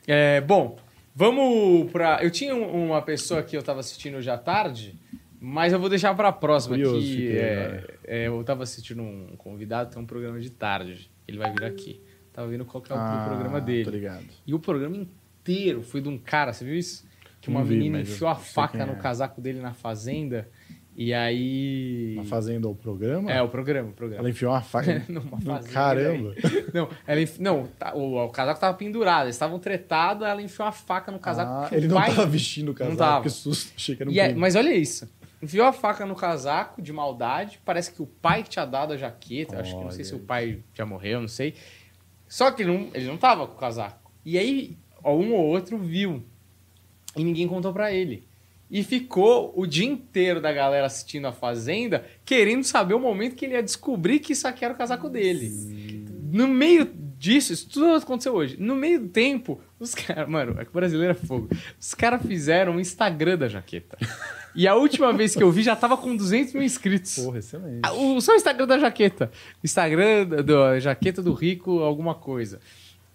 É, 0.08 0.42
bom, 0.42 0.78
vamos 1.16 1.92
pra. 1.92 2.24
Eu 2.24 2.32
tinha 2.32 2.56
um- 2.56 2.88
uma 2.88 3.02
pessoa 3.02 3.44
que 3.44 3.56
eu 3.56 3.62
tava 3.64 3.80
assistindo 3.82 4.18
hoje 4.18 4.30
à 4.30 4.38
tarde, 4.38 4.96
mas 5.46 5.74
eu 5.74 5.80
vou 5.80 5.90
deixar 5.90 6.16
pra 6.16 6.32
próxima. 6.32 6.76
Curioso 6.76 7.06
que 7.06 7.38
é, 7.38 7.84
é, 8.06 8.28
eu 8.28 8.42
tava 8.46 8.64
assistindo 8.64 9.02
um 9.04 9.36
convidado, 9.38 9.92
tem 9.94 10.02
um 10.02 10.06
programa 10.06 10.40
de 10.40 10.50
tarde. 10.50 11.12
Ele 11.28 11.38
vai 11.38 11.52
vir 11.52 11.66
aqui. 11.66 12.02
Tava 12.32 12.48
vendo 12.48 12.64
qual 12.66 12.82
que 12.82 12.92
é 12.92 12.96
o 12.96 12.98
Ah, 12.98 13.26
programa 13.28 13.60
Tô 13.60 13.66
dele. 13.66 13.92
ligado. 13.92 14.26
E 14.48 14.54
o 14.54 14.60
programa 14.60 14.96
inteiro 14.96 15.84
foi 15.84 16.00
de 16.02 16.08
um 16.08 16.18
cara, 16.18 16.54
você 16.54 16.64
viu 16.64 16.76
isso? 16.76 17.06
Que 17.42 17.50
uma 17.50 17.60
Não 17.60 17.68
vi, 17.68 17.76
menina 17.76 18.00
enfiou 18.00 18.30
a 18.30 18.36
faca 18.36 18.78
quem 18.78 18.88
no 18.88 18.94
é. 18.94 18.96
casaco 18.96 19.42
dele 19.42 19.60
na 19.60 19.74
fazenda. 19.74 20.48
E 20.96 21.14
aí. 21.14 22.14
Na 22.18 22.24
fazenda 22.24 22.68
ou 22.68 22.76
programa? 22.76 23.32
É, 23.32 23.42
o 23.42 23.50
programa, 23.50 23.90
o 23.90 23.94
programa. 23.94 24.22
Ela 24.22 24.30
enfiou 24.30 24.52
uma 24.54 24.62
faca. 24.62 25.04
Numa 25.10 25.38
no- 25.38 25.42
fazenda. 25.42 25.74
Caramba. 25.74 26.36
Não, 26.74 26.90
ela 27.06 27.20
enf... 27.22 27.40
não 27.40 27.66
tá- 27.68 27.94
o, 27.96 28.24
o 28.24 28.30
casaco 28.30 28.60
tava 28.60 28.78
pendurado, 28.78 29.26
eles 29.26 29.36
estavam 29.36 29.60
tretados, 29.60 30.26
ela 30.26 30.42
enfiou 30.42 30.66
uma 30.68 30.72
faca 30.72 31.12
no 31.12 31.20
casaco. 31.20 31.52
Ah, 31.52 31.70
o 31.72 31.76
ele 31.76 31.88
não 31.88 31.98
pai- 31.98 32.10
tava 32.10 32.26
vestindo 32.28 32.70
o 32.70 32.74
casaco, 32.74 32.98
tava. 32.98 33.24
que 33.24 33.30
susto. 33.30 33.74
Achei 33.76 33.96
que 33.96 34.04
era 34.04 34.10
um 34.12 34.14
é- 34.14 34.34
mas 34.36 34.56
olha 34.56 34.74
isso. 34.74 35.10
Enfiou 35.44 35.68
a 35.68 35.74
faca 35.74 36.06
no 36.06 36.16
casaco 36.16 36.82
de 36.82 36.94
maldade. 36.94 37.60
Parece 37.66 37.92
que 37.92 38.02
o 38.02 38.06
pai 38.06 38.44
que 38.44 38.50
tinha 38.50 38.66
dado 38.66 38.94
a 38.94 38.98
jaqueta. 38.98 39.60
Acho 39.60 39.78
que 39.78 39.84
não 39.84 39.92
sei 39.92 40.06
se 40.06 40.16
o 40.16 40.20
pai 40.20 40.64
já 40.74 40.86
morreu, 40.86 41.20
não 41.20 41.28
sei. 41.28 41.56
Só 42.30 42.50
que 42.50 42.62
ele 42.62 42.72
não, 42.72 42.90
ele 42.94 43.06
não 43.08 43.18
tava 43.18 43.46
com 43.46 43.54
o 43.54 43.58
casaco. 43.58 44.10
E 44.24 44.38
aí, 44.38 44.78
um 45.04 45.34
ou 45.34 45.46
outro 45.46 45.78
viu. 45.78 46.24
E 47.14 47.26
ninguém 47.26 47.46
contou 47.46 47.74
pra 47.74 47.92
ele. 47.92 48.26
E 48.72 48.86
ficou 48.86 49.52
o 49.54 49.68
dia 49.68 49.86
inteiro 49.86 50.40
da 50.40 50.54
galera 50.54 50.86
assistindo 50.86 51.28
a 51.28 51.34
Fazenda, 51.34 52.06
querendo 52.24 52.64
saber 52.64 52.94
o 52.94 53.00
momento 53.00 53.36
que 53.36 53.44
ele 53.44 53.56
ia 53.56 53.62
descobrir 53.62 54.20
que 54.20 54.32
isso 54.32 54.48
aqui 54.48 54.64
era 54.64 54.74
o 54.74 54.78
casaco 54.78 55.10
dele. 55.10 55.50
No 56.32 56.48
meio 56.48 56.86
disso, 56.86 57.52
isso 57.52 57.68
tudo 57.70 57.96
aconteceu 57.96 58.34
hoje. 58.34 58.56
No 58.58 58.76
meio 58.76 59.02
do 59.02 59.10
tempo, 59.10 59.60
os 59.78 59.94
caras. 59.94 60.30
Mano, 60.30 60.56
é 60.58 60.64
que 60.64 60.72
o 60.72 60.74
brasileiro 60.74 61.12
é 61.12 61.28
fogo. 61.28 61.50
Os 61.78 61.94
caras 61.94 62.26
fizeram 62.26 62.78
um 62.78 62.80
Instagram 62.80 63.38
da 63.38 63.50
jaqueta. 63.50 63.98
E 64.56 64.68
a 64.68 64.76
última 64.76 65.12
vez 65.14 65.36
que 65.36 65.42
eu 65.42 65.52
vi 65.52 65.64
já 65.64 65.76
tava 65.76 65.98
com 65.98 66.16
200 66.16 66.54
mil 66.54 66.64
inscritos. 66.64 67.16
Porra, 67.16 67.40
excelente. 67.40 67.80
Ah, 67.84 67.94
O, 67.94 68.22
só 68.22 68.34
o 68.34 68.36
Instagram 68.36 68.68
da 68.68 68.78
jaqueta. 68.80 69.32
Instagram 69.64 70.28
da 70.44 70.80
jaqueta 70.80 71.22
do 71.22 71.34
rico, 71.34 71.80
alguma 71.80 72.14
coisa. 72.16 72.60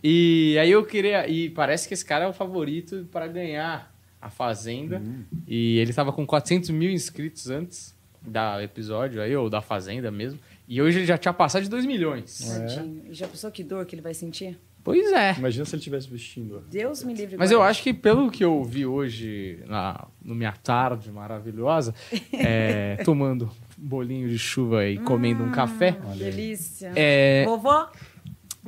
E 0.02 0.56
aí 0.60 0.70
eu 0.70 0.84
queria. 0.84 1.28
E 1.28 1.50
parece 1.50 1.86
que 1.88 1.94
esse 1.94 2.04
cara 2.04 2.24
é 2.24 2.28
o 2.28 2.32
favorito 2.32 3.06
para 3.10 3.26
ganhar 3.26 3.94
a 4.20 4.30
Fazenda. 4.30 5.02
E 5.46 5.78
ele 5.78 5.92
tava 5.92 6.12
com 6.12 6.26
400 6.26 6.70
mil 6.70 6.90
inscritos 6.90 7.48
antes 7.50 7.96
da 8.20 8.62
episódio 8.62 9.22
aí, 9.22 9.34
ou 9.34 9.48
da 9.48 9.60
Fazenda 9.62 10.10
mesmo. 10.10 10.38
E 10.68 10.82
hoje 10.82 10.98
ele 10.98 11.06
já 11.06 11.16
tinha 11.16 11.32
passado 11.32 11.62
de 11.62 11.70
2 11.70 11.86
milhões. 11.86 12.40
Tadinho. 12.40 13.02
E 13.10 13.14
já 13.14 13.26
pensou 13.26 13.50
que 13.50 13.62
dor 13.64 13.86
que 13.86 13.94
ele 13.94 14.02
vai 14.02 14.12
sentir? 14.12 14.58
Pois 14.88 15.12
é. 15.12 15.34
Imagina 15.36 15.66
se 15.66 15.74
ele 15.74 15.80
estivesse 15.80 16.08
vestindo. 16.08 16.64
Deus 16.70 17.04
me 17.04 17.12
livre. 17.12 17.36
Mas 17.36 17.50
eu 17.50 17.60
acho 17.62 17.82
que 17.82 17.92
pelo 17.92 18.30
que 18.30 18.42
eu 18.42 18.64
vi 18.64 18.86
hoje 18.86 19.62
na 19.66 20.06
no 20.24 20.34
minha 20.34 20.52
tarde 20.52 21.12
maravilhosa, 21.12 21.94
é, 22.32 22.96
tomando 23.04 23.50
bolinho 23.76 24.30
de 24.30 24.38
chuva 24.38 24.86
e 24.86 24.96
comendo 24.96 25.44
um 25.44 25.50
café. 25.50 25.94
Delícia. 26.16 26.90
É, 26.96 27.44
Vovó? 27.44 27.90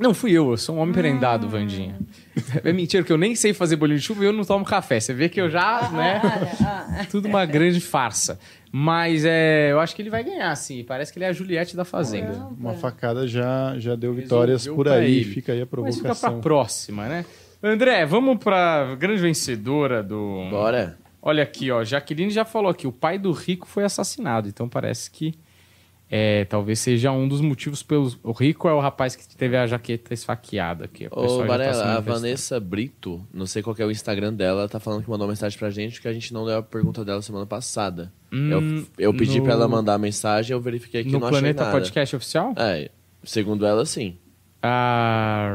Não, 0.01 0.13
fui 0.13 0.31
eu, 0.31 0.49
eu 0.51 0.57
sou 0.57 0.75
um 0.75 0.79
homem 0.79 0.93
prendado, 0.93 1.47
Vandinha. 1.47 1.99
É 2.63 2.73
mentira 2.73 3.03
que 3.03 3.11
eu 3.13 3.17
nem 3.17 3.35
sei 3.35 3.53
fazer 3.53 3.75
bolinho 3.75 3.99
de 3.99 4.03
chuva 4.05 4.23
e 4.23 4.27
eu 4.27 4.33
não 4.33 4.43
tomo 4.43 4.65
café. 4.65 4.99
Você 4.99 5.13
vê 5.13 5.29
que 5.29 5.39
eu 5.39 5.49
já, 5.49 5.89
né? 5.91 6.19
Olha, 6.23 6.51
ah, 7.01 7.05
Tudo 7.09 7.27
uma 7.27 7.45
grande 7.45 7.79
farsa. 7.79 8.39
Mas 8.71 9.25
é, 9.25 9.71
eu 9.71 9.79
acho 9.79 9.95
que 9.95 10.01
ele 10.01 10.09
vai 10.09 10.23
ganhar, 10.23 10.55
sim. 10.55 10.83
Parece 10.83 11.11
que 11.13 11.19
ele 11.19 11.25
é 11.25 11.27
a 11.27 11.33
Juliette 11.33 11.75
da 11.75 11.85
Fazenda. 11.85 12.31
Caramba. 12.31 12.55
Uma 12.59 12.73
facada 12.73 13.27
já, 13.27 13.75
já 13.77 13.95
deu 13.95 14.13
vitórias 14.13 14.63
Resolveu 14.65 14.83
por 14.85 14.91
aí. 14.91 15.17
ele. 15.17 15.23
Fica 15.25 15.51
aí 15.51 15.61
a 15.61 15.67
Mas 15.69 15.95
fica 15.95 16.07
pra 16.07 16.15
provocação. 16.15 16.41
próxima, 16.41 17.07
né? 17.07 17.25
André, 17.61 18.05
vamos 18.05 18.37
pra 18.43 18.95
grande 18.97 19.21
vencedora 19.21 20.01
do. 20.01 20.47
Bora. 20.49 20.97
Olha 21.21 21.43
aqui, 21.43 21.69
ó. 21.69 21.83
Jaqueline 21.83 22.31
já 22.31 22.43
falou 22.43 22.71
aqui: 22.71 22.87
o 22.87 22.91
pai 22.91 23.19
do 23.19 23.31
rico 23.31 23.67
foi 23.67 23.83
assassinado. 23.83 24.47
Então 24.49 24.67
parece 24.67 25.11
que 25.11 25.35
é, 26.13 26.43
talvez 26.43 26.77
seja 26.79 27.09
um 27.11 27.25
dos 27.25 27.39
motivos 27.39 27.81
pelos. 27.81 28.19
O 28.21 28.33
rico 28.33 28.67
é 28.67 28.73
o 28.73 28.81
rapaz 28.81 29.15
que 29.15 29.25
teve 29.37 29.55
a 29.55 29.65
jaqueta 29.65 30.13
esfaqueada 30.13 30.85
pessoal 31.09 31.39
Ô, 31.39 31.47
já 31.47 31.57
tá 31.57 31.95
a. 31.95 31.99
Vanessa 32.01 32.59
Brito, 32.59 33.25
não 33.33 33.47
sei 33.47 33.63
qual 33.63 33.73
que 33.73 33.81
é 33.81 33.85
o 33.85 33.91
Instagram 33.91 34.33
dela, 34.33 34.67
tá 34.67 34.77
falando 34.77 35.03
que 35.03 35.09
mandou 35.09 35.25
uma 35.25 35.31
mensagem 35.31 35.57
pra 35.57 35.69
gente 35.69 36.01
que 36.01 36.07
a 36.09 36.13
gente 36.13 36.33
não 36.33 36.45
deu 36.45 36.57
a 36.57 36.61
pergunta 36.63 37.05
dela 37.05 37.21
semana 37.21 37.45
passada. 37.45 38.11
Hum, 38.31 38.49
eu, 38.97 39.07
eu 39.07 39.13
pedi 39.13 39.37
no- 39.39 39.45
pra 39.45 39.53
ela 39.53 39.67
mandar 39.69 39.93
a 39.93 39.97
mensagem, 39.97 40.53
eu 40.53 40.59
verifiquei 40.59 41.03
que 41.03 41.09
No 41.11 41.19
não 41.19 41.27
achei 41.27 41.39
Planeta 41.39 41.63
nada. 41.63 41.77
Podcast 41.77 42.15
Oficial? 42.17 42.53
É, 42.57 42.89
segundo 43.23 43.65
ela, 43.65 43.85
sim. 43.85 44.17
Ah, 44.61 45.51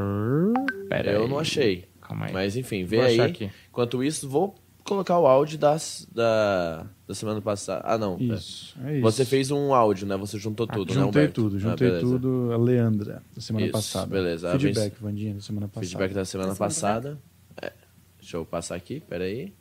pera 0.88 1.12
eu 1.12 1.22
aí. 1.24 1.28
não 1.28 1.38
achei. 1.38 1.84
Calma 2.00 2.26
aí. 2.26 2.32
Mas 2.32 2.56
enfim, 2.56 2.84
vê 2.84 2.96
Vou 2.96 3.04
aí. 3.06 3.50
Enquanto 3.68 4.02
isso, 4.02 4.28
vou 4.28 4.54
colocar 4.84 5.18
o 5.18 5.26
áudio 5.26 5.58
das, 5.58 6.06
da, 6.14 6.86
da 7.06 7.14
semana 7.14 7.40
passada. 7.40 7.82
Ah, 7.84 7.96
não. 7.96 8.18
Isso, 8.18 8.76
é 8.84 8.94
isso. 8.94 9.02
Você 9.02 9.24
fez 9.24 9.50
um 9.50 9.72
áudio, 9.72 10.06
né? 10.06 10.16
Você 10.16 10.38
juntou 10.38 10.66
tudo, 10.66 10.88
né, 10.88 10.94
Juntei 11.00 11.22
Humberto? 11.22 11.42
tudo, 11.42 11.56
Ah, 11.56 11.60
juntei 11.60 11.88
beleza. 11.88 12.06
tudo. 12.06 12.52
A 12.52 12.56
Leandra, 12.56 13.22
da 13.34 13.40
semana 13.40 13.66
Isso, 13.66 13.72
passada. 13.72 14.06
beleza. 14.06 14.48
A 14.52 14.58
Feedback, 14.58 14.90
vez- 14.90 15.00
Vandinha, 15.00 15.34
da 15.34 15.40
semana 15.40 15.68
passada. 15.68 15.86
Feedback 15.86 16.12
da 16.14 16.24
semana 16.24 16.48
Da 16.50 16.54
semana 16.54 16.68
passada. 16.70 17.18
É. 17.62 17.72
Deixa 18.18 18.36
eu 18.36 18.44
passar 18.44 18.74
aqui, 18.74 19.00
peraí. 19.00 19.52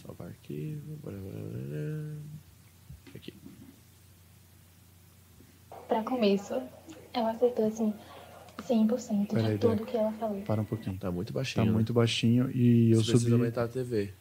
Salvar 0.00 0.28
arquivo. 0.28 0.98
Aqui. 3.14 3.34
Pra 5.88 6.02
começo, 6.04 6.54
ela 7.12 7.32
acertou 7.32 7.66
assim 7.66 7.92
100% 8.68 9.34
de 9.34 9.58
tudo 9.58 9.84
que 9.84 9.96
ela 9.96 10.12
falou. 10.12 10.40
Para 10.42 10.60
um 10.62 10.64
pouquinho. 10.64 10.96
Tá 10.96 11.10
muito 11.10 11.32
Tá 11.32 11.38
baixinho. 11.40 11.66
né? 11.66 11.72
muito 11.72 11.92
baixinho 11.92 12.50
e 12.54 12.92
eu 12.92 12.98
Você 13.02 13.10
precisa 13.10 13.18
subi... 13.30 13.32
aumentar 13.32 13.64
a 13.64 13.68
TV. 13.68 14.12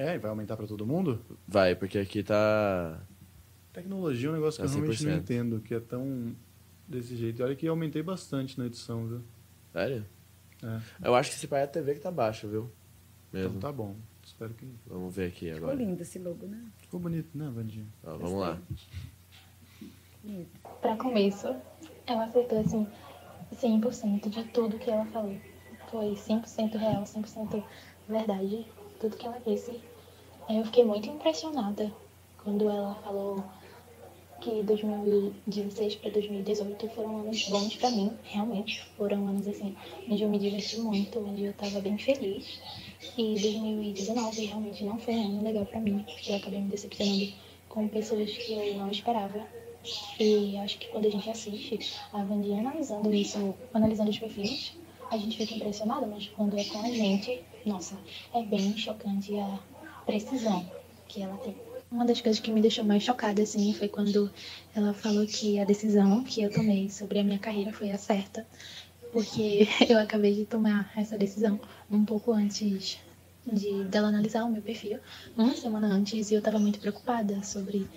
É, 0.00 0.14
e 0.14 0.18
vai 0.18 0.30
aumentar 0.30 0.56
pra 0.56 0.66
todo 0.66 0.86
mundo? 0.86 1.20
Vai, 1.46 1.74
porque 1.74 1.98
aqui 1.98 2.22
tá. 2.22 2.98
Tecnologia 3.72 4.28
é 4.28 4.30
um 4.30 4.34
negócio 4.34 4.62
que 4.62 4.66
Tá 4.68 4.72
eu 4.74 4.78
realmente 4.80 5.04
não 5.04 5.12
100%. 5.12 5.18
entendo, 5.20 5.60
que 5.60 5.74
é 5.74 5.80
tão 5.80 6.34
desse 6.88 7.14
jeito. 7.16 7.40
E 7.40 7.42
olha 7.44 7.54
que 7.54 7.66
eu 7.66 7.72
aumentei 7.72 8.02
bastante 8.02 8.58
na 8.58 8.66
edição, 8.66 9.06
viu? 9.06 9.20
Sério? 9.72 10.06
É. 10.62 10.80
Eu 11.08 11.14
acho 11.14 11.30
que 11.30 11.36
esse 11.36 11.46
pai 11.46 11.60
é 11.60 11.64
a 11.64 11.66
TV 11.68 11.94
que 11.94 12.00
tá 12.00 12.10
baixa, 12.10 12.48
viu? 12.48 12.70
Mesmo. 13.32 13.58
Então 13.58 13.60
tá 13.60 13.72
bom. 13.72 13.94
Espero 14.24 14.54
que... 14.54 14.66
Vamos 14.86 15.14
ver 15.14 15.26
aqui 15.28 15.52
Ficou 15.52 15.68
agora. 15.70 15.74
lindo 15.84 16.00
esse 16.02 16.18
logo, 16.18 16.46
né? 16.46 16.64
Ficou 16.78 16.98
bonito, 16.98 17.36
né, 17.36 17.50
Vandinha? 17.54 17.86
Ó, 18.04 18.16
vamos 18.16 18.40
lá. 18.40 18.58
Pra 20.80 20.96
começo, 20.96 21.54
ela 22.06 22.24
acertou 22.24 22.60
assim 22.60 22.86
100% 23.54 24.28
de 24.28 24.44
tudo 24.44 24.78
que 24.78 24.90
ela 24.90 25.04
falou. 25.06 25.36
Foi 25.90 26.12
100% 26.14 26.76
real, 26.76 27.02
100% 27.04 27.62
verdade, 28.08 28.66
tudo 29.00 29.16
que 29.16 29.26
ela 29.26 29.38
disse. 29.40 29.80
Eu 30.52 30.64
fiquei 30.64 30.84
muito 30.84 31.08
impressionada 31.08 31.92
quando 32.42 32.68
ela 32.68 32.96
falou 33.04 33.40
que 34.40 34.64
2016 34.64 35.94
para 35.94 36.10
2018 36.10 36.88
foram 36.88 37.18
anos 37.18 37.48
bons 37.48 37.76
pra 37.76 37.88
mim, 37.90 38.10
realmente. 38.24 38.84
Foram 38.96 39.28
anos 39.28 39.46
assim, 39.46 39.76
onde 40.08 40.24
eu 40.24 40.28
me 40.28 40.40
diverti 40.40 40.80
muito, 40.80 41.20
onde 41.20 41.44
eu 41.44 41.52
tava 41.52 41.80
bem 41.80 41.96
feliz. 41.96 42.60
E 43.16 43.38
2019 43.40 44.46
realmente 44.46 44.82
não 44.82 44.98
foi 44.98 45.14
um 45.14 45.26
ano 45.26 45.44
legal 45.44 45.66
pra 45.66 45.78
mim, 45.78 46.02
porque 46.02 46.32
eu 46.32 46.36
acabei 46.36 46.60
me 46.60 46.68
decepcionando 46.68 47.32
com 47.68 47.86
pessoas 47.86 48.36
que 48.36 48.52
eu 48.52 48.74
não 48.74 48.90
esperava. 48.90 49.46
E 50.18 50.56
acho 50.56 50.78
que 50.78 50.88
quando 50.88 51.06
a 51.06 51.10
gente 51.10 51.30
assiste 51.30 51.78
a 52.12 52.24
Vandinha 52.24 52.58
analisando 52.58 53.14
isso, 53.14 53.54
analisando 53.72 54.10
os 54.10 54.18
perfis, 54.18 54.76
a 55.10 55.16
gente 55.16 55.36
fica 55.36 55.54
impressionada, 55.54 56.08
mas 56.08 56.26
quando 56.26 56.58
é 56.58 56.64
com 56.64 56.80
a 56.80 56.90
gente, 56.90 57.40
nossa, 57.64 57.96
é 58.34 58.42
bem 58.42 58.76
chocante 58.76 59.38
a 59.38 59.58
precisão 60.10 60.64
que 61.08 61.22
ela 61.22 61.36
tem. 61.38 61.54
Uma 61.90 62.04
das 62.04 62.20
coisas 62.20 62.40
que 62.40 62.52
me 62.52 62.60
deixou 62.60 62.84
mais 62.84 63.02
chocada, 63.02 63.42
assim, 63.42 63.72
foi 63.74 63.88
quando 63.88 64.30
ela 64.74 64.94
falou 64.94 65.26
que 65.26 65.58
a 65.58 65.64
decisão 65.64 66.22
que 66.22 66.42
eu 66.42 66.52
tomei 66.52 66.88
sobre 66.88 67.18
a 67.18 67.24
minha 67.24 67.38
carreira 67.38 67.72
foi 67.72 67.90
a 67.90 67.98
certa, 67.98 68.46
porque 69.12 69.66
eu 69.88 69.98
acabei 69.98 70.34
de 70.34 70.44
tomar 70.44 70.92
essa 70.96 71.18
decisão 71.18 71.58
um 71.90 72.04
pouco 72.04 72.32
antes 72.32 72.98
de 73.44 73.84
dela 73.84 74.08
analisar 74.08 74.44
o 74.44 74.50
meu 74.50 74.62
perfil, 74.62 75.00
uma 75.36 75.54
semana 75.56 75.88
antes, 75.88 76.30
e 76.30 76.34
eu 76.34 76.42
tava 76.42 76.58
muito 76.58 76.78
preocupada 76.78 77.42
sobre 77.42 77.88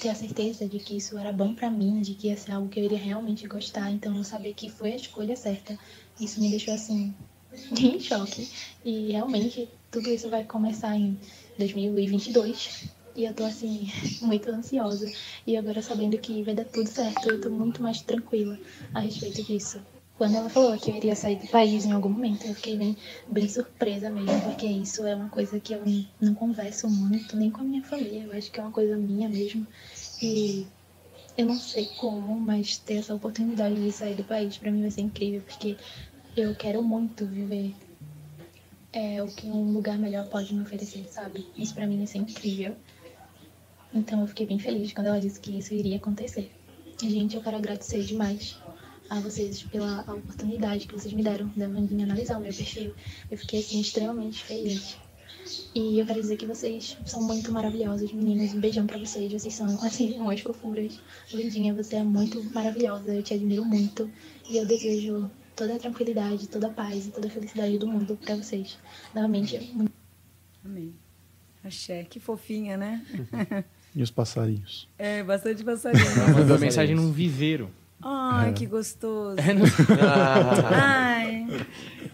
ter 0.00 0.08
a 0.08 0.14
certeza 0.14 0.66
de 0.66 0.78
que 0.78 0.96
isso 0.96 1.18
era 1.18 1.32
bom 1.32 1.54
pra 1.54 1.70
mim, 1.70 2.00
de 2.00 2.14
que 2.14 2.28
ia 2.28 2.36
ser 2.36 2.52
algo 2.52 2.68
que 2.68 2.80
eu 2.80 2.84
iria 2.84 2.98
realmente 2.98 3.46
gostar, 3.46 3.90
então 3.90 4.16
eu 4.16 4.24
saber 4.24 4.54
que 4.54 4.70
foi 4.70 4.92
a 4.92 4.96
escolha 4.96 5.36
certa, 5.36 5.78
isso 6.18 6.40
me 6.40 6.48
deixou 6.48 6.72
assim 6.72 7.14
em 7.70 8.00
choque. 8.00 8.48
E 8.84 9.12
realmente 9.12 9.68
tudo 9.90 10.10
isso 10.10 10.28
vai 10.28 10.44
começar 10.44 10.96
em 10.96 11.18
2022. 11.58 12.90
E 13.16 13.24
eu 13.24 13.34
tô 13.34 13.44
assim, 13.44 13.88
muito 14.22 14.50
ansiosa. 14.50 15.10
E 15.46 15.56
agora 15.56 15.82
sabendo 15.82 16.16
que 16.18 16.42
vai 16.42 16.54
dar 16.54 16.64
tudo 16.64 16.88
certo, 16.88 17.28
eu 17.28 17.40
tô 17.40 17.50
muito 17.50 17.82
mais 17.82 18.00
tranquila 18.02 18.58
a 18.94 19.00
respeito 19.00 19.42
disso. 19.42 19.80
Quando 20.16 20.36
ela 20.36 20.50
falou 20.50 20.76
que 20.76 20.90
eu 20.90 20.96
iria 20.96 21.16
sair 21.16 21.36
do 21.36 21.48
país 21.48 21.86
em 21.86 21.92
algum 21.92 22.10
momento, 22.10 22.46
eu 22.46 22.54
fiquei 22.54 22.76
bem, 22.76 22.94
bem 23.26 23.48
surpresa 23.48 24.10
mesmo, 24.10 24.38
porque 24.42 24.66
isso 24.66 25.06
é 25.06 25.14
uma 25.14 25.30
coisa 25.30 25.58
que 25.58 25.72
eu 25.72 25.82
não 26.20 26.34
converso 26.34 26.90
muito, 26.90 27.38
nem 27.38 27.50
com 27.50 27.62
a 27.62 27.64
minha 27.64 27.82
família. 27.82 28.24
Eu 28.24 28.32
acho 28.32 28.50
que 28.50 28.60
é 28.60 28.62
uma 28.62 28.70
coisa 28.70 28.98
minha 28.98 29.30
mesmo. 29.30 29.66
E 30.22 30.66
eu 31.38 31.46
não 31.46 31.58
sei 31.58 31.88
como, 31.96 32.38
mas 32.38 32.76
ter 32.76 32.96
essa 32.96 33.14
oportunidade 33.14 33.74
de 33.74 33.90
sair 33.90 34.14
do 34.14 34.24
país 34.24 34.58
pra 34.58 34.70
mim 34.70 34.82
vai 34.82 34.90
ser 34.90 35.00
incrível, 35.00 35.40
porque 35.40 35.74
eu 36.36 36.54
quero 36.54 36.82
muito 36.82 37.26
viver 37.26 37.74
é, 38.92 39.22
o 39.22 39.28
que 39.28 39.46
um 39.46 39.72
lugar 39.72 39.98
melhor 39.98 40.28
pode 40.28 40.54
me 40.54 40.62
oferecer, 40.62 41.06
sabe? 41.08 41.46
Isso 41.56 41.74
pra 41.74 41.86
mim 41.86 42.04
ser 42.06 42.18
incrível. 42.18 42.76
Então 43.92 44.20
eu 44.20 44.26
fiquei 44.26 44.46
bem 44.46 44.58
feliz 44.58 44.92
quando 44.92 45.08
ela 45.08 45.20
disse 45.20 45.40
que 45.40 45.58
isso 45.58 45.74
iria 45.74 45.96
acontecer. 45.96 46.50
Gente, 47.02 47.36
eu 47.36 47.42
quero 47.42 47.56
agradecer 47.56 48.02
demais 48.02 48.56
a 49.08 49.18
vocês 49.18 49.62
pela 49.64 50.02
oportunidade 50.02 50.86
que 50.86 50.94
vocês 50.94 51.12
me 51.12 51.22
deram 51.22 51.50
Vandinha 51.56 52.04
analisar 52.04 52.38
o 52.38 52.40
meu 52.40 52.52
perfil. 52.52 52.94
Eu 53.30 53.38
fiquei, 53.38 53.60
assim, 53.60 53.80
extremamente 53.80 54.44
feliz. 54.44 54.96
E 55.74 55.98
eu 55.98 56.06
quero 56.06 56.20
dizer 56.20 56.36
que 56.36 56.46
vocês 56.46 56.96
são 57.06 57.22
muito 57.22 57.50
maravilhosos, 57.50 58.12
meninas. 58.12 58.54
Um 58.54 58.60
beijão 58.60 58.86
pra 58.86 58.98
vocês. 58.98 59.32
Vocês 59.32 59.54
são, 59.54 59.66
assim, 59.82 60.12
umas 60.18 60.40
fofuras. 60.40 61.00
Vandinha, 61.32 61.74
você 61.74 61.96
é 61.96 62.04
muito 62.04 62.42
maravilhosa. 62.54 63.12
Eu 63.12 63.22
te 63.22 63.34
admiro 63.34 63.64
muito. 63.64 64.08
E 64.48 64.58
eu 64.58 64.66
desejo 64.66 65.28
toda 65.56 65.76
a 65.76 65.78
tranquilidade, 65.78 66.48
toda 66.48 66.66
a 66.68 66.70
paz 66.70 67.06
e 67.06 67.10
toda 67.10 67.26
a 67.26 67.30
felicidade 67.30 67.78
do 67.78 67.86
mundo 67.86 68.18
pra 68.24 68.34
vocês. 68.36 68.78
Novamente, 69.14 69.58
muito 69.74 69.92
Amém. 70.64 70.94
Axé, 71.64 72.04
que 72.04 72.18
fofinha, 72.20 72.76
né? 72.76 73.04
E 73.94 74.02
os 74.02 74.10
passarinhos? 74.10 74.88
É, 74.98 75.22
bastante 75.22 75.62
passarinho. 75.64 76.04
Mandou 76.34 76.58
mensagem 76.58 76.94
num 76.94 77.10
viveiro. 77.12 77.70
Ai, 78.02 78.52
que 78.54 78.64
gostoso. 78.66 79.36
Ah, 80.00 81.14
Ai. 81.18 81.46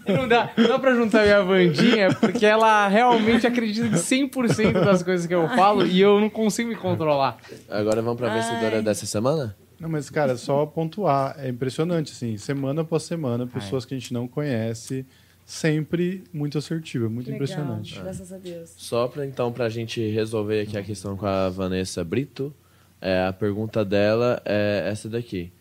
Não 0.09 0.29
dá, 0.29 0.53
não 0.57 0.69
dá 0.69 0.79
pra 0.79 0.95
juntar 0.95 1.25
minha 1.25 1.43
Vandinha, 1.43 2.15
porque 2.15 2.47
ela 2.47 2.87
realmente 2.87 3.45
acredita 3.45 3.89
em 3.89 3.91
100% 3.91 4.73
das 4.85 5.03
coisas 5.03 5.27
que 5.27 5.35
eu 5.35 5.49
falo 5.49 5.85
e 5.85 6.01
eu 6.01 6.21
não 6.21 6.31
consigo 6.31 6.69
me 6.69 6.77
controlar. 6.77 7.39
agora 7.69 8.01
vamos 8.03 8.17
pra 8.17 8.33
vencedora 8.33 8.77
Ai. 8.77 8.83
dessa 8.83 9.05
semana? 9.05 9.57
Não, 9.79 9.89
mas, 9.89 10.09
cara, 10.09 10.37
só 10.37 10.65
pontuar. 10.65 11.37
É 11.39 11.49
impressionante, 11.49 12.13
assim, 12.13 12.37
semana 12.37 12.83
após 12.83 13.03
semana, 13.03 13.47
pessoas 13.47 13.85
que 13.85 13.95
a 13.95 13.99
gente 13.99 14.13
não 14.13 14.27
conhece, 14.27 15.05
sempre 15.45 16.25
muito 16.33 16.59
assertiva, 16.59 17.09
muito 17.09 17.27
Que 17.27 17.33
legal, 17.33 17.45
impressionante. 17.45 18.01
Graças 18.01 18.33
a 18.33 18.39
Deus. 18.39 18.73
Só 18.77 19.07
pra, 19.07 19.27
então, 19.27 19.53
pra 19.53 19.69
gente 19.69 20.01
resolver 20.09 20.63
aqui 20.63 20.77
a 20.77 20.83
questão 20.83 21.17
com 21.17 21.27
a 21.27 21.49
Vanessa 21.49 22.03
Brito, 22.03 22.55
é, 23.01 23.27
a 23.27 23.33
pergunta 23.33 23.85
dela 23.85 24.41
é 24.45 24.89
essa 24.91 25.09
daqui. 25.09 25.53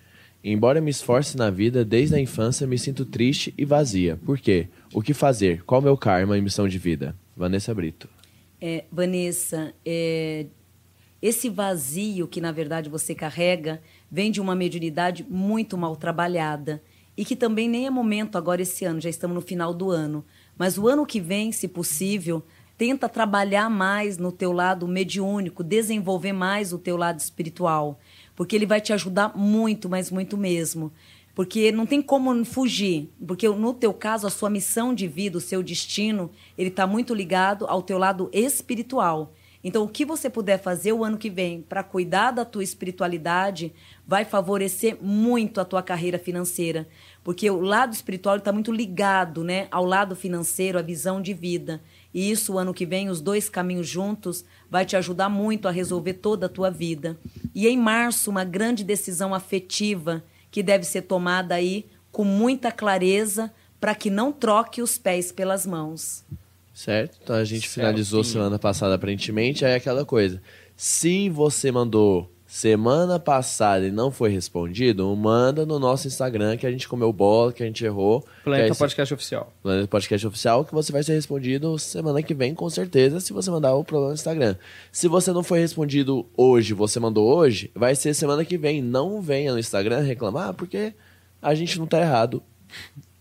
Embora 0.44 0.80
me 0.80 0.92
esforce 0.92 1.36
na 1.36 1.50
vida, 1.50 1.84
desde 1.84 2.16
a 2.16 2.20
infância 2.20 2.68
me 2.68 2.78
sinto 2.78 3.04
triste 3.04 3.54
e 3.58 3.66
vazia. 3.66 4.16
Por 4.16 4.38
quê? 4.38 4.68
O 4.94 5.02
que 5.02 5.14
fazer? 5.14 5.64
Qual 5.64 5.82
meu 5.82 5.98
karma 5.98 6.38
e 6.38 6.42
missão 6.42 6.68
de 6.68 6.78
vida? 6.78 7.16
Vanessa 7.36 7.74
Brito. 7.74 8.08
É, 8.62 8.86
Vanessa, 8.92 9.74
é, 9.84 10.46
esse 11.22 11.50
vazio 11.50 12.28
que 12.28 12.40
na 12.40 12.52
verdade 12.52 12.90
você 12.90 13.16
carrega 13.16 13.82
vem 14.10 14.32
de 14.32 14.40
uma 14.40 14.56
mediunidade 14.56 15.26
muito 15.30 15.78
mal 15.78 15.96
trabalhada 15.96 16.82
e 17.18 17.24
que 17.24 17.36
também 17.36 17.70
nem 17.70 17.86
é 17.86 17.90
momento 17.90 18.38
agora 18.38 18.62
esse 18.62 18.86
ano, 18.86 19.00
já 19.00 19.10
estamos 19.10 19.36
no 19.36 19.42
final 19.42 19.74
do 19.74 19.90
ano. 19.90 20.24
Mas 20.58 20.78
o 20.78 20.88
ano 20.88 21.06
que 21.06 21.20
vem, 21.20 21.52
se 21.52 21.68
possível, 21.68 22.44
tenta 22.78 23.08
trabalhar 23.08 23.70
mais 23.70 24.18
no 24.18 24.32
teu 24.32 24.52
lado 24.52 24.88
mediúnico, 24.88 25.64
desenvolver 25.64 26.34
mais 26.34 26.74
o 26.74 26.78
teu 26.78 26.98
lado 26.98 27.20
espiritual, 27.20 28.00
porque 28.36 28.56
ele 28.56 28.66
vai 28.66 28.82
te 28.82 28.92
ajudar 28.92 29.36
muito, 29.36 29.90
mas 29.90 30.12
muito 30.12 30.38
mesmo. 30.38 30.92
Porque 31.34 31.72
não 31.72 31.86
tem 31.86 32.02
como 32.02 32.46
fugir, 32.46 33.10
porque 33.26 33.48
no 33.50 33.74
teu 33.74 33.94
caso 33.94 34.26
a 34.26 34.30
sua 34.30 34.50
missão 34.50 34.94
de 34.94 35.06
vida, 35.06 35.38
o 35.38 35.42
seu 35.42 35.62
destino, 35.62 36.32
ele 36.58 36.70
está 36.70 36.88
muito 36.88 37.14
ligado 37.14 37.66
ao 37.68 37.82
teu 37.82 37.98
lado 37.98 38.30
espiritual. 38.32 39.34
Então, 39.68 39.84
o 39.84 39.90
que 39.90 40.06
você 40.06 40.30
puder 40.30 40.60
fazer 40.60 40.94
o 40.94 41.04
ano 41.04 41.18
que 41.18 41.28
vem 41.28 41.60
para 41.60 41.82
cuidar 41.82 42.30
da 42.30 42.46
tua 42.46 42.64
espiritualidade 42.64 43.74
vai 44.06 44.24
favorecer 44.24 44.96
muito 45.02 45.60
a 45.60 45.66
tua 45.66 45.82
carreira 45.82 46.20
financeira, 46.20 46.88
porque 47.24 47.50
o 47.50 47.60
lado 47.60 47.92
espiritual 47.92 48.36
está 48.36 48.52
muito 48.52 48.72
ligado, 48.72 49.44
né, 49.44 49.68
ao 49.72 49.84
lado 49.84 50.16
financeiro, 50.16 50.78
à 50.78 50.84
visão 50.84 51.20
de 51.20 51.34
vida. 51.34 51.82
E 52.14 52.30
isso, 52.30 52.54
o 52.54 52.60
ano 52.60 52.76
que 52.76 52.86
vem, 52.86 53.10
os 53.10 53.20
dois 53.20 53.50
caminhos 53.50 53.88
juntos, 53.88 54.46
vai 54.70 54.86
te 54.86 54.96
ajudar 54.96 55.30
muito 55.30 55.68
a 55.68 55.72
resolver 55.72 56.14
toda 56.14 56.46
a 56.46 56.50
tua 56.50 56.70
vida. 56.70 57.18
E 57.56 57.68
em 57.68 57.76
março, 57.76 58.30
uma 58.30 58.44
grande 58.44 58.84
decisão 58.84 59.34
afetiva 59.34 60.24
que 60.52 60.62
deve 60.62 60.86
ser 60.86 61.02
tomada 61.02 61.56
aí 61.56 61.88
com 62.12 62.24
muita 62.24 62.72
clareza 62.72 63.52
para 63.80 63.96
que 63.96 64.12
não 64.12 64.32
troque 64.32 64.80
os 64.84 64.96
pés 65.00 65.32
pelas 65.32 65.66
mãos. 65.66 66.24
Certo? 66.76 67.18
Então 67.24 67.38
a 67.38 67.44
gente 67.46 67.62
Certinho. 67.70 67.86
finalizou 67.86 68.22
semana 68.24 68.60
passada 68.60 68.96
aparentemente, 68.96 69.64
aí 69.64 69.72
é 69.72 69.76
aquela 69.76 70.04
coisa. 70.04 70.42
Se 70.76 71.30
você 71.30 71.72
mandou 71.72 72.30
semana 72.46 73.18
passada 73.18 73.88
e 73.88 73.92
não 73.92 74.12
foi 74.12 74.30
respondido, 74.30 75.14
manda 75.16 75.66
no 75.66 75.80
nosso 75.80 76.06
Instagram 76.08 76.58
que 76.58 76.68
a 76.68 76.72
gente 76.72 76.88
comeu 76.88 77.12
bola, 77.14 77.54
que 77.54 77.64
a 77.64 77.66
gente 77.66 77.84
errou. 77.86 78.26
Planeta 78.44 78.74
aí- 78.74 78.78
Podcast 78.78 79.14
Oficial. 79.14 79.54
Planeta 79.64 79.88
Podcast 79.88 80.28
Oficial, 80.28 80.66
que 80.66 80.74
você 80.74 80.92
vai 80.92 81.02
ser 81.02 81.14
respondido 81.14 81.80
semana 81.80 82.22
que 82.22 82.34
vem, 82.34 82.54
com 82.54 82.70
certeza, 82.70 83.22
se 83.22 83.32
você 83.32 83.50
mandar 83.50 83.74
o 83.74 83.84
problema 83.86 84.10
no 84.10 84.16
Instagram. 84.16 84.56
Se 84.92 85.08
você 85.08 85.32
não 85.32 85.44
foi 85.44 85.60
respondido 85.60 86.26
hoje, 86.36 86.74
você 86.74 87.00
mandou 87.00 87.26
hoje, 87.34 87.72
vai 87.74 87.96
ser 87.96 88.14
semana 88.14 88.44
que 88.44 88.58
vem. 88.58 88.82
Não 88.82 89.22
venha 89.22 89.54
no 89.54 89.60
Instagram 89.60 90.02
reclamar, 90.02 90.54
porque 90.54 90.94
a 91.42 91.56
gente 91.56 91.80
não 91.80 91.88
tá 91.88 92.02
errado. 92.02 92.44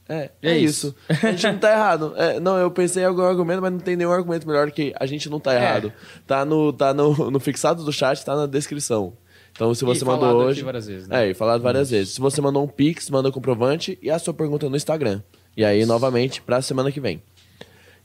É, 0.08 0.30
é, 0.42 0.50
É 0.52 0.58
isso. 0.58 0.94
isso. 1.08 1.26
A 1.26 1.30
gente 1.30 1.46
não 1.46 1.58
tá 1.58 1.70
errado. 1.72 2.12
É, 2.16 2.38
não, 2.38 2.56
eu 2.58 2.70
pensei 2.70 3.02
em 3.02 3.06
algum 3.06 3.22
argumento, 3.22 3.62
mas 3.62 3.72
não 3.72 3.78
tem 3.78 3.96
nenhum 3.96 4.12
argumento 4.12 4.46
melhor 4.46 4.70
que 4.70 4.92
a 4.98 5.06
gente 5.06 5.28
não 5.30 5.40
tá 5.40 5.54
errado. 5.54 5.92
Tá, 6.26 6.44
no, 6.44 6.72
tá 6.72 6.92
no, 6.92 7.30
no 7.30 7.40
fixado 7.40 7.82
do 7.84 7.92
chat, 7.92 8.22
tá 8.24 8.36
na 8.36 8.46
descrição. 8.46 9.14
Então, 9.52 9.72
se 9.74 9.84
E 9.84 9.86
você 9.86 10.04
mandou 10.04 10.20
falado 10.28 10.40
aqui 10.40 10.48
hoje. 10.50 10.62
várias 10.62 10.86
vezes, 10.86 11.08
né? 11.08 11.26
É, 11.26 11.30
e 11.30 11.34
falado 11.34 11.62
várias 11.62 11.88
vezes. 11.90 12.14
Se 12.14 12.20
você 12.20 12.40
mandou 12.40 12.62
um 12.64 12.68
Pix, 12.68 13.08
manda 13.08 13.28
o 13.28 13.32
comprovante 13.32 13.98
e 14.02 14.10
a 14.10 14.18
sua 14.18 14.34
pergunta 14.34 14.68
no 14.68 14.76
Instagram. 14.76 15.22
E 15.56 15.64
aí, 15.64 15.86
novamente, 15.86 16.42
pra 16.42 16.60
semana 16.60 16.90
que 16.90 17.00
vem. 17.00 17.22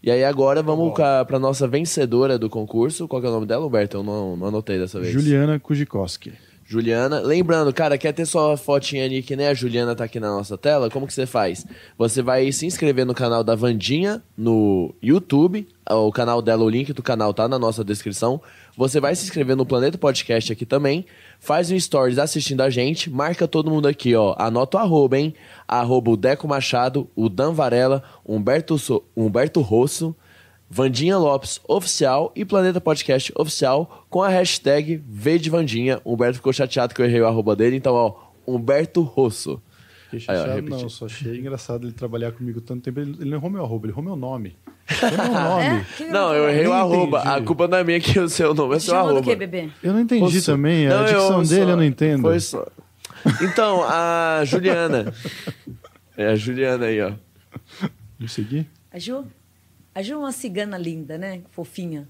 E 0.01 0.09
aí, 0.09 0.23
agora 0.23 0.61
vamos 0.63 0.93
ca- 0.95 1.25
pra 1.25 1.37
nossa 1.39 1.67
vencedora 1.67 2.37
do 2.39 2.49
concurso. 2.49 3.07
Qual 3.07 3.19
que 3.21 3.27
é 3.27 3.29
o 3.29 3.33
nome 3.33 3.45
dela, 3.47 3.65
Humberto? 3.65 3.97
Eu 3.97 4.03
não, 4.03 4.37
não 4.37 4.47
anotei 4.47 4.77
dessa 4.79 4.99
vez. 4.99 5.11
Juliana 5.11 5.59
Kujikoski. 5.59 6.31
Juliana. 6.69 7.19
Lembrando, 7.21 7.73
cara, 7.73 7.97
quer 7.97 8.13
ter 8.13 8.27
sua 8.27 8.55
fotinha 8.55 9.03
ali 9.03 9.23
que 9.23 9.35
nem 9.35 9.47
a 9.47 9.55
Juliana 9.55 9.95
tá 9.95 10.03
aqui 10.03 10.19
na 10.19 10.29
nossa 10.29 10.55
tela? 10.55 10.87
Como 10.87 11.07
que 11.07 11.13
você 11.13 11.25
faz? 11.25 11.65
Você 11.97 12.21
vai 12.21 12.51
se 12.51 12.67
inscrever 12.67 13.07
no 13.07 13.15
canal 13.15 13.43
da 13.43 13.55
Vandinha 13.55 14.21
no 14.37 14.93
YouTube. 15.01 15.67
O 15.89 16.11
canal 16.11 16.43
dela, 16.43 16.63
o 16.63 16.69
link 16.69 16.93
do 16.93 17.01
canal 17.01 17.33
tá 17.33 17.47
na 17.47 17.57
nossa 17.57 17.83
descrição. 17.83 18.39
Você 18.77 18.99
vai 18.99 19.15
se 19.15 19.23
inscrever 19.23 19.55
no 19.55 19.65
Planeta 19.65 19.97
Podcast 19.97 20.53
aqui 20.53 20.63
também. 20.63 21.07
Faz 21.39 21.71
um 21.71 21.79
stories 21.79 22.19
assistindo 22.19 22.61
a 22.61 22.69
gente. 22.69 23.09
Marca 23.09 23.47
todo 23.47 23.71
mundo 23.71 23.87
aqui, 23.87 24.13
ó. 24.13 24.35
Anota 24.37 24.77
o 24.77 24.79
arroba, 24.79 25.17
hein? 25.17 25.33
Arroba 25.67 26.11
o 26.11 26.17
Deco 26.17 26.47
Machado, 26.47 27.09
o 27.15 27.29
Dan 27.29 27.51
Varela, 27.51 28.03
Humberto, 28.23 28.77
so 28.77 29.03
Humberto 29.17 29.59
Rosso. 29.61 30.15
Vandinha 30.69 31.17
Lopes 31.17 31.59
Oficial 31.67 32.31
e 32.35 32.45
Planeta 32.45 32.79
Podcast 32.79 33.31
Oficial 33.35 34.05
com 34.09 34.21
a 34.21 34.29
hashtag 34.29 35.01
V 35.07 35.39
de 35.39 35.49
Vandinha. 35.49 35.99
O 36.03 36.13
Humberto 36.13 36.35
ficou 36.35 36.53
chateado 36.53 36.93
que 36.93 37.01
eu 37.01 37.05
errei 37.05 37.21
o 37.21 37.27
arroba 37.27 37.55
dele, 37.55 37.75
então, 37.75 37.93
ó, 37.95 38.13
Humberto 38.47 39.01
Rosso. 39.01 39.61
Fiquei 40.11 40.35
Aí, 40.35 40.39
ó, 40.59 40.61
não, 40.61 40.89
só 40.89 41.05
achei 41.05 41.37
engraçado 41.37 41.85
ele 41.85 41.93
trabalhar 41.93 42.31
comigo 42.31 42.59
tanto 42.61 42.81
tempo. 42.81 42.99
Ele, 42.99 43.15
ele 43.19 43.29
não 43.29 43.37
errou 43.37 43.49
meu 43.49 43.63
arroba, 43.63 43.85
ele 43.85 43.93
errou 43.93 44.03
meu 44.03 44.15
nome. 44.15 44.55
Errou 44.89 45.11
meu 45.11 45.33
nome. 45.69 45.85
Que 45.97 46.05
Não, 46.05 46.33
eu 46.33 46.49
errei 46.49 46.65
o 46.67 46.73
arroba. 46.73 47.19
entendi. 47.19 47.35
A 47.35 47.41
culpa 47.43 47.67
não 47.67 47.77
é 47.77 47.83
minha 47.83 47.99
que 47.99 48.19
o 48.19 48.27
seu 48.27 48.53
nome 48.55 48.75
é 48.75 48.79
seu 48.79 48.95
arroba. 48.95 49.21
quê, 49.21 49.35
bebê? 49.35 49.69
Eu 49.83 49.93
não 49.93 49.99
entendi 49.99 50.21
Rosso. 50.23 50.45
também, 50.51 50.87
a 50.87 50.97
Não, 50.97 51.05
dicção 51.05 51.45
só- 51.45 51.55
dele 51.55 51.71
eu 51.71 51.77
não 51.77 51.83
entendo. 51.83 52.21
Foi 52.21 52.39
só... 52.39 52.65
Então, 53.41 53.83
a 53.87 54.41
Juliana. 54.45 55.13
É 56.17 56.27
a 56.27 56.35
Juliana 56.35 56.85
aí, 56.87 56.99
ó. 57.01 57.13
Me 58.19 58.27
seguir? 58.27 58.67
A 58.91 58.99
Ju? 58.99 59.23
A 59.99 60.01
Ju 60.01 60.13
é 60.13 60.17
uma 60.17 60.31
cigana 60.31 60.77
linda, 60.77 61.17
né? 61.17 61.41
Fofinha. 61.51 62.07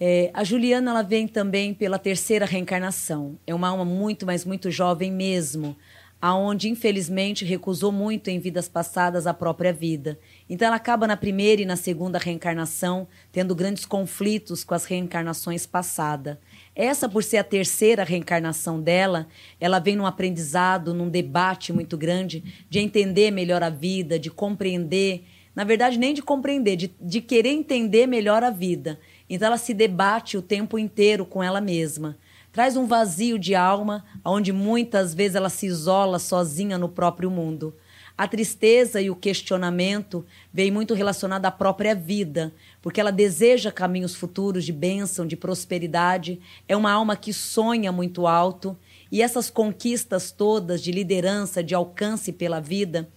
É, 0.00 0.30
a 0.32 0.42
Juliana 0.42 0.90
ela 0.90 1.02
vem 1.02 1.28
também 1.28 1.74
pela 1.74 1.98
terceira 1.98 2.46
reencarnação. 2.46 3.38
É 3.46 3.54
uma 3.54 3.68
alma 3.68 3.84
muito, 3.84 4.24
mas 4.24 4.46
muito 4.46 4.70
jovem 4.70 5.12
mesmo, 5.12 5.76
aonde 6.18 6.70
infelizmente 6.70 7.44
recusou 7.44 7.92
muito 7.92 8.28
em 8.28 8.38
vidas 8.38 8.70
passadas 8.70 9.26
a 9.26 9.34
própria 9.34 9.70
vida. 9.70 10.18
Então 10.48 10.66
ela 10.66 10.76
acaba 10.76 11.06
na 11.06 11.14
primeira 11.14 11.60
e 11.60 11.66
na 11.66 11.76
segunda 11.76 12.18
reencarnação 12.18 13.06
tendo 13.30 13.54
grandes 13.54 13.84
conflitos 13.84 14.64
com 14.64 14.72
as 14.72 14.86
reencarnações 14.86 15.66
passadas. 15.66 16.38
Essa, 16.74 17.06
por 17.06 17.22
ser 17.22 17.36
a 17.36 17.44
terceira 17.44 18.02
reencarnação 18.02 18.80
dela, 18.80 19.26
ela 19.60 19.78
vem 19.78 19.94
num 19.94 20.06
aprendizado, 20.06 20.94
num 20.94 21.10
debate 21.10 21.70
muito 21.70 21.98
grande 21.98 22.42
de 22.70 22.78
entender 22.78 23.30
melhor 23.30 23.62
a 23.62 23.68
vida, 23.68 24.18
de 24.18 24.30
compreender 24.30 25.22
na 25.54 25.64
verdade, 25.64 25.98
nem 25.98 26.14
de 26.14 26.22
compreender, 26.22 26.76
de, 26.76 26.94
de 27.00 27.20
querer 27.20 27.50
entender 27.50 28.06
melhor 28.06 28.42
a 28.42 28.50
vida. 28.50 28.98
Então, 29.28 29.46
ela 29.46 29.58
se 29.58 29.74
debate 29.74 30.36
o 30.36 30.42
tempo 30.42 30.78
inteiro 30.78 31.24
com 31.24 31.42
ela 31.42 31.60
mesma. 31.60 32.16
Traz 32.52 32.76
um 32.76 32.86
vazio 32.86 33.38
de 33.38 33.54
alma, 33.54 34.04
onde 34.24 34.52
muitas 34.52 35.14
vezes 35.14 35.36
ela 35.36 35.48
se 35.48 35.66
isola 35.66 36.18
sozinha 36.18 36.76
no 36.76 36.88
próprio 36.88 37.30
mundo. 37.30 37.74
A 38.20 38.28
tristeza 38.28 39.00
e 39.00 39.08
o 39.08 39.16
questionamento 39.16 40.26
vem 40.52 40.70
muito 40.70 40.92
relacionado 40.92 41.46
à 41.46 41.50
própria 41.50 41.94
vida, 41.94 42.52
porque 42.82 43.00
ela 43.00 43.10
deseja 43.10 43.72
caminhos 43.72 44.14
futuros 44.14 44.64
de 44.64 44.72
bênção, 44.72 45.26
de 45.26 45.36
prosperidade. 45.36 46.38
É 46.68 46.76
uma 46.76 46.92
alma 46.92 47.16
que 47.16 47.32
sonha 47.32 47.90
muito 47.90 48.26
alto. 48.26 48.76
E 49.10 49.22
essas 49.22 49.48
conquistas 49.48 50.30
todas 50.30 50.82
de 50.82 50.92
liderança, 50.92 51.62
de 51.62 51.74
alcance 51.74 52.30
pela 52.30 52.60
vida, 52.60 53.08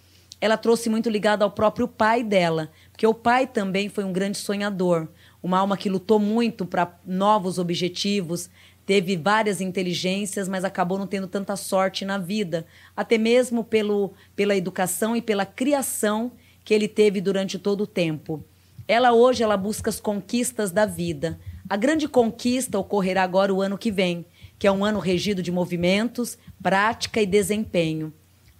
ela 0.43 0.57
trouxe 0.57 0.89
muito 0.89 1.09
ligado 1.09 1.41
ao 1.41 1.51
próprio 1.51 1.87
pai 1.87 2.21
dela, 2.21 2.69
porque 2.91 3.07
o 3.07 3.13
pai 3.13 3.47
também 3.47 3.87
foi 3.87 4.03
um 4.03 4.11
grande 4.11 4.37
sonhador, 4.37 5.07
uma 5.41 5.57
alma 5.57 5.77
que 5.77 5.87
lutou 5.89 6.19
muito 6.19 6.65
para 6.65 6.99
novos 7.07 7.57
objetivos, 7.57 8.49
teve 8.85 9.15
várias 9.15 9.61
inteligências, 9.61 10.49
mas 10.49 10.65
acabou 10.65 10.99
não 10.99 11.07
tendo 11.07 11.27
tanta 11.27 11.55
sorte 11.55 12.03
na 12.03 12.17
vida, 12.17 12.65
até 12.93 13.17
mesmo 13.17 13.63
pelo, 13.63 14.11
pela 14.35 14.53
educação 14.53 15.15
e 15.15 15.21
pela 15.21 15.45
criação 15.45 16.33
que 16.65 16.73
ele 16.73 16.89
teve 16.89 17.21
durante 17.21 17.57
todo 17.57 17.85
o 17.85 17.87
tempo. 17.87 18.43
Ela 18.85 19.13
hoje 19.13 19.43
ela 19.43 19.55
busca 19.55 19.89
as 19.89 20.01
conquistas 20.01 20.71
da 20.73 20.85
vida. 20.85 21.39
A 21.69 21.77
grande 21.77 22.05
conquista 22.05 22.77
ocorrerá 22.77 23.23
agora 23.23 23.53
o 23.53 23.61
ano 23.61 23.77
que 23.77 23.89
vem, 23.89 24.25
que 24.59 24.67
é 24.67 24.71
um 24.73 24.83
ano 24.83 24.99
regido 24.99 25.41
de 25.41 25.53
movimentos, 25.53 26.37
prática 26.61 27.21
e 27.21 27.25
desempenho. 27.25 28.13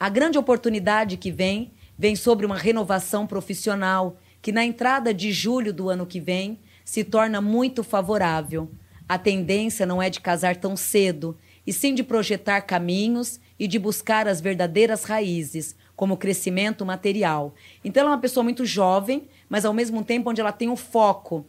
A 0.04 0.10
grande 0.10 0.38
oportunidade 0.38 1.16
que 1.16 1.32
vem 1.32 1.72
vem 1.98 2.14
sobre 2.14 2.46
uma 2.46 2.58
renovação 2.58 3.26
profissional, 3.26 4.18
que 4.42 4.52
na 4.52 4.66
entrada 4.66 5.14
de 5.14 5.32
julho 5.32 5.72
do 5.74 5.90
ano 5.90 6.06
que 6.06 6.20
vem 6.20 6.60
se 6.84 7.06
torna 7.06 7.40
muito 7.40 7.86
favorável. 7.86 8.70
A 9.08 9.18
tendência 9.18 9.86
não 9.86 10.02
é 10.02 10.10
de 10.10 10.20
casar 10.20 10.58
tão 10.58 10.76
cedo, 10.76 11.38
e 11.66 11.72
sim 11.72 11.96
de 11.96 12.04
projetar 12.04 12.64
caminhos 12.64 13.40
e 13.58 13.66
de 13.66 13.80
buscar 13.80 14.28
as 14.28 14.42
verdadeiras 14.42 15.06
raízes, 15.06 15.74
como 15.96 16.18
crescimento 16.18 16.86
material. 16.86 17.56
Então 17.82 18.02
ela 18.02 18.10
é 18.10 18.14
uma 18.16 18.22
pessoa 18.22 18.44
muito 18.44 18.66
jovem, 18.66 19.30
mas 19.48 19.64
ao 19.64 19.74
mesmo 19.74 20.04
tempo 20.04 20.30
onde 20.30 20.42
ela 20.42 20.52
tem 20.52 20.68
o 20.68 20.76
foco 20.76 21.46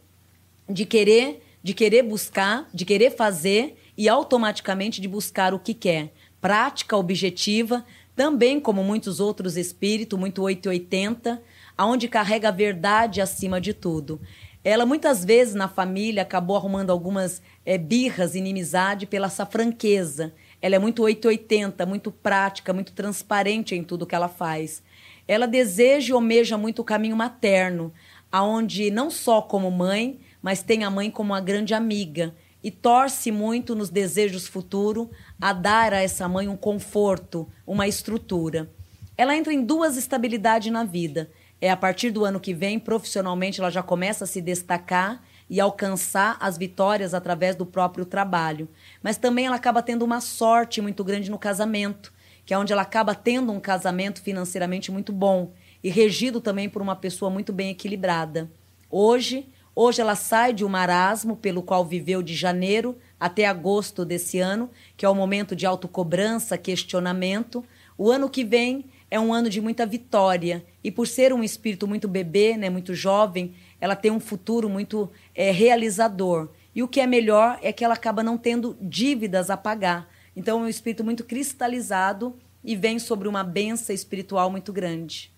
de 0.71 0.87
querer, 0.87 1.43
de 1.61 1.75
querer 1.75 2.05
buscar, 2.05 2.69
de 2.73 2.85
querer 2.85 3.17
fazer 3.17 3.77
e 3.99 4.09
automaticamente 4.09 5.01
de 5.01 5.09
buscar 5.09 5.53
o 5.53 5.59
que 5.59 5.75
quer. 5.75 6.13
Prática 6.41 6.97
objetiva, 6.97 7.85
também 8.17 8.61
como 8.61 8.85
muitos 8.85 9.21
outros 9.21 9.57
espíritos, 9.57 10.19
muito 10.19 10.43
880, 10.43 11.43
aonde 11.77 12.09
carrega 12.09 12.49
a 12.49 12.53
verdade 12.53 13.21
acima 13.21 13.61
de 13.61 13.75
tudo. 13.75 14.21
Ela 14.63 14.87
muitas 14.87 15.25
vezes 15.25 15.55
na 15.55 15.69
família 15.69 16.23
acabou 16.23 16.57
arrumando 16.57 16.91
algumas 16.91 17.43
eh, 17.67 17.77
birras, 17.77 18.35
inimizade 18.35 19.05
pela 19.05 19.27
essa 19.27 19.45
franqueza. 19.45 20.33
Ela 20.63 20.77
é 20.77 20.79
muito 20.79 21.03
880, 21.03 21.85
muito 21.85 22.11
prática, 22.11 22.73
muito 22.73 22.93
transparente 22.93 23.75
em 23.75 23.85
tudo 23.85 24.07
que 24.07 24.15
ela 24.15 24.29
faz. 24.29 24.83
Ela 25.29 25.47
deseja 25.47 26.11
e 26.11 26.13
almeja 26.13 26.57
muito 26.57 26.81
o 26.81 26.85
caminho 26.85 27.17
materno, 27.17 27.93
aonde 28.33 28.91
não 28.91 29.11
só 29.11 29.43
como 29.43 29.71
mãe, 29.71 30.19
mas 30.41 30.63
tem 30.63 30.85
a 30.85 30.91
mãe 30.91 31.11
como 31.11 31.33
uma 31.33 31.41
grande 31.41 31.75
amiga 31.75 32.35
e 32.65 32.71
torce 32.71 33.31
muito 33.31 33.75
nos 33.75 33.91
desejos 33.91 34.49
futuros 34.49 35.09
a 35.39 35.53
dar 35.53 35.93
a 35.93 36.01
essa 36.01 36.27
mãe 36.27 36.49
um 36.49 36.57
conforto, 36.57 37.47
uma 37.67 37.87
estrutura. 37.87 38.71
Ela 39.19 39.37
entra 39.37 39.53
em 39.53 39.63
duas 39.63 39.99
estabilidades 39.99 40.73
na 40.73 40.83
vida. 40.83 41.31
É 41.61 41.71
a 41.71 41.77
partir 41.77 42.11
do 42.11 42.25
ano 42.25 42.41
que 42.41 42.55
vem, 42.55 42.79
profissionalmente, 42.79 43.61
ela 43.61 43.71
já 43.71 43.83
começa 43.83 44.25
a 44.25 44.27
se 44.27 44.41
destacar 44.41 45.23
e 45.49 45.61
alcançar 45.61 46.39
as 46.41 46.57
vitórias 46.57 47.13
através 47.13 47.55
do 47.55 47.67
próprio 47.67 48.07
trabalho. 48.07 48.67
Mas 49.03 49.19
também 49.19 49.45
ela 49.45 49.57
acaba 49.57 49.83
tendo 49.83 50.03
uma 50.03 50.23
sorte 50.23 50.81
muito 50.81 51.05
grande 51.05 51.31
no 51.31 51.39
casamento, 51.39 52.15
que 52.47 52.55
é 52.55 52.59
onde 52.59 52.73
ela 52.73 52.83
acaba 52.83 53.15
tendo 53.15 53.53
um 53.53 53.61
casamento 53.61 54.23
financeiramente 54.23 54.91
muito 54.91 55.13
bom 55.13 55.53
e 55.83 55.91
regido 55.91 56.41
também 56.41 56.69
por 56.69 56.81
uma 56.81 56.97
pessoa 56.97 57.31
muito 57.31 57.53
bem 57.53 57.69
equilibrada. 57.69 58.51
Hoje, 58.91 59.47
hoje 59.75 60.01
ela 60.01 60.15
sai 60.15 60.53
de 60.53 60.65
um 60.65 60.69
marasmo 60.69 61.37
pelo 61.37 61.63
qual 61.63 61.85
viveu 61.85 62.23
de 62.23 62.35
janeiro 62.35 62.97
até 63.19 63.47
agosto 63.47 64.05
desse 64.05 64.39
ano, 64.39 64.71
que 64.97 65.05
é 65.05 65.09
o 65.09 65.15
momento 65.15 65.57
de 65.57 65.67
autocobrança, 65.67 66.59
questionamento. 66.59 67.65
O 67.97 68.11
ano 68.11 68.29
que 68.29 68.45
vem 68.45 68.85
é 69.11 69.19
um 69.19 69.33
ano 69.33 69.49
de 69.49 69.61
muita 69.61 69.87
vitória 69.87 70.65
e 70.83 70.91
por 70.91 71.07
ser 71.07 71.33
um 71.33 71.45
espírito 71.45 71.87
muito 71.87 72.09
bebê, 72.09 72.57
né, 72.57 72.69
muito 72.69 72.95
jovem, 72.95 73.55
ela 73.81 73.95
tem 73.95 74.11
um 74.11 74.21
futuro 74.21 74.69
muito 74.69 75.11
é, 75.35 75.51
realizador. 75.51 76.49
E 76.75 76.83
o 76.83 76.89
que 76.89 77.01
é 77.01 77.07
melhor 77.07 77.59
é 77.63 77.73
que 77.73 77.85
ela 77.85 77.95
acaba 77.95 78.23
não 78.23 78.37
tendo 78.37 78.77
dívidas 78.81 79.51
a 79.51 79.57
pagar. 79.57 80.09
Então 80.37 80.61
é 80.61 80.63
um 80.65 80.69
espírito 80.69 81.05
muito 81.05 81.23
cristalizado 81.23 82.35
e 82.65 82.75
vem 82.75 82.99
sobre 82.99 83.29
uma 83.29 83.45
benção 83.45 83.95
espiritual 83.95 84.51
muito 84.51 84.73
grande. 84.73 85.31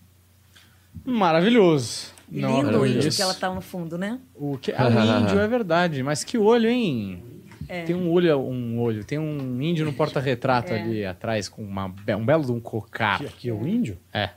Maravilhoso. 1.04 2.15
Não, 2.28 2.62
lindo 2.62 2.80
o 2.80 2.86
índio 2.86 3.08
isso. 3.08 3.16
que 3.16 3.22
ela 3.22 3.34
tá 3.34 3.54
no 3.54 3.60
fundo, 3.60 3.96
né? 3.96 4.20
O 4.34 4.58
que... 4.58 4.72
Ah, 4.72 4.88
o 4.88 5.22
índio, 5.22 5.38
é 5.38 5.46
verdade. 5.46 6.02
Mas 6.02 6.24
que 6.24 6.36
olho, 6.36 6.68
hein? 6.68 7.22
É. 7.68 7.84
Tem 7.84 7.94
um 7.96 8.10
olho, 8.10 8.38
um 8.38 8.80
olho, 8.80 9.04
tem 9.04 9.18
um 9.18 9.60
índio 9.60 9.84
no 9.84 9.92
porta-retrato 9.92 10.72
ali 10.72 11.04
atrás 11.04 11.48
com 11.48 11.62
uma, 11.62 11.86
um 11.86 12.24
belo 12.24 12.44
de 12.44 12.52
um 12.52 12.60
cocar. 12.60 13.16
Aqui, 13.16 13.26
aqui 13.26 13.48
é 13.48 13.52
o 13.52 13.66
índio? 13.66 13.98
É. 14.12 14.30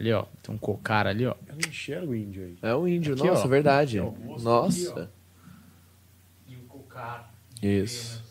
Ali, 0.00 0.12
ó. 0.12 0.24
Tem 0.42 0.54
um 0.54 0.58
cocar 0.58 1.06
ali, 1.06 1.26
ó. 1.26 1.34
Eu 1.46 1.54
não 1.54 1.68
enxergo 1.68 2.12
o 2.12 2.14
índio 2.14 2.44
aí. 2.44 2.56
É 2.62 2.74
o 2.74 2.88
índio, 2.88 3.14
Aqui, 3.14 3.26
nossa, 3.26 3.44
ó. 3.44 3.48
verdade. 3.48 4.00
Aqui, 4.00 4.08
o 4.08 4.38
Nossa. 4.40 5.10
E 6.48 6.56
um 6.56 6.66
cocar. 6.66 7.32
Isso. 7.62 8.23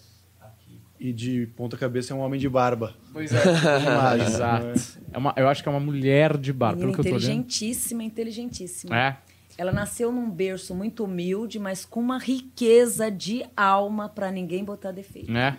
E 1.04 1.12
de 1.12 1.48
ponta 1.48 1.76
cabeça 1.76 2.14
é 2.14 2.16
um 2.16 2.22
homem 2.22 2.40
de 2.40 2.48
barba. 2.48 2.96
Pois 3.12 3.34
é. 3.34 3.44
Imagem, 3.84 4.26
Exato. 4.26 4.66
né? 4.68 4.74
É 5.12 5.18
uma, 5.18 5.34
eu 5.36 5.50
acho 5.50 5.62
que 5.62 5.68
é 5.68 5.72
uma 5.72 5.80
mulher 5.82 6.38
de 6.38 6.54
barba, 6.54 6.80
pelo 6.80 6.94
que 6.94 7.02
eu 7.02 7.04
tô 7.04 7.10
olhando. 7.10 7.24
inteligentíssima, 7.24 8.04
inteligentíssima. 8.06 8.98
É. 8.98 9.18
Ela 9.58 9.74
nasceu 9.74 10.14
num 10.14 10.32
berço 10.32 10.74
muito 10.74 11.04
humilde, 11.04 11.60
mas 11.60 11.84
com 11.84 12.00
uma 12.00 12.18
riqueza 12.18 13.12
de 13.12 13.44
alma 13.54 14.08
para 14.08 14.32
ninguém 14.32 14.64
botar 14.64 14.94
defeito. 14.94 15.30
Né? 15.30 15.58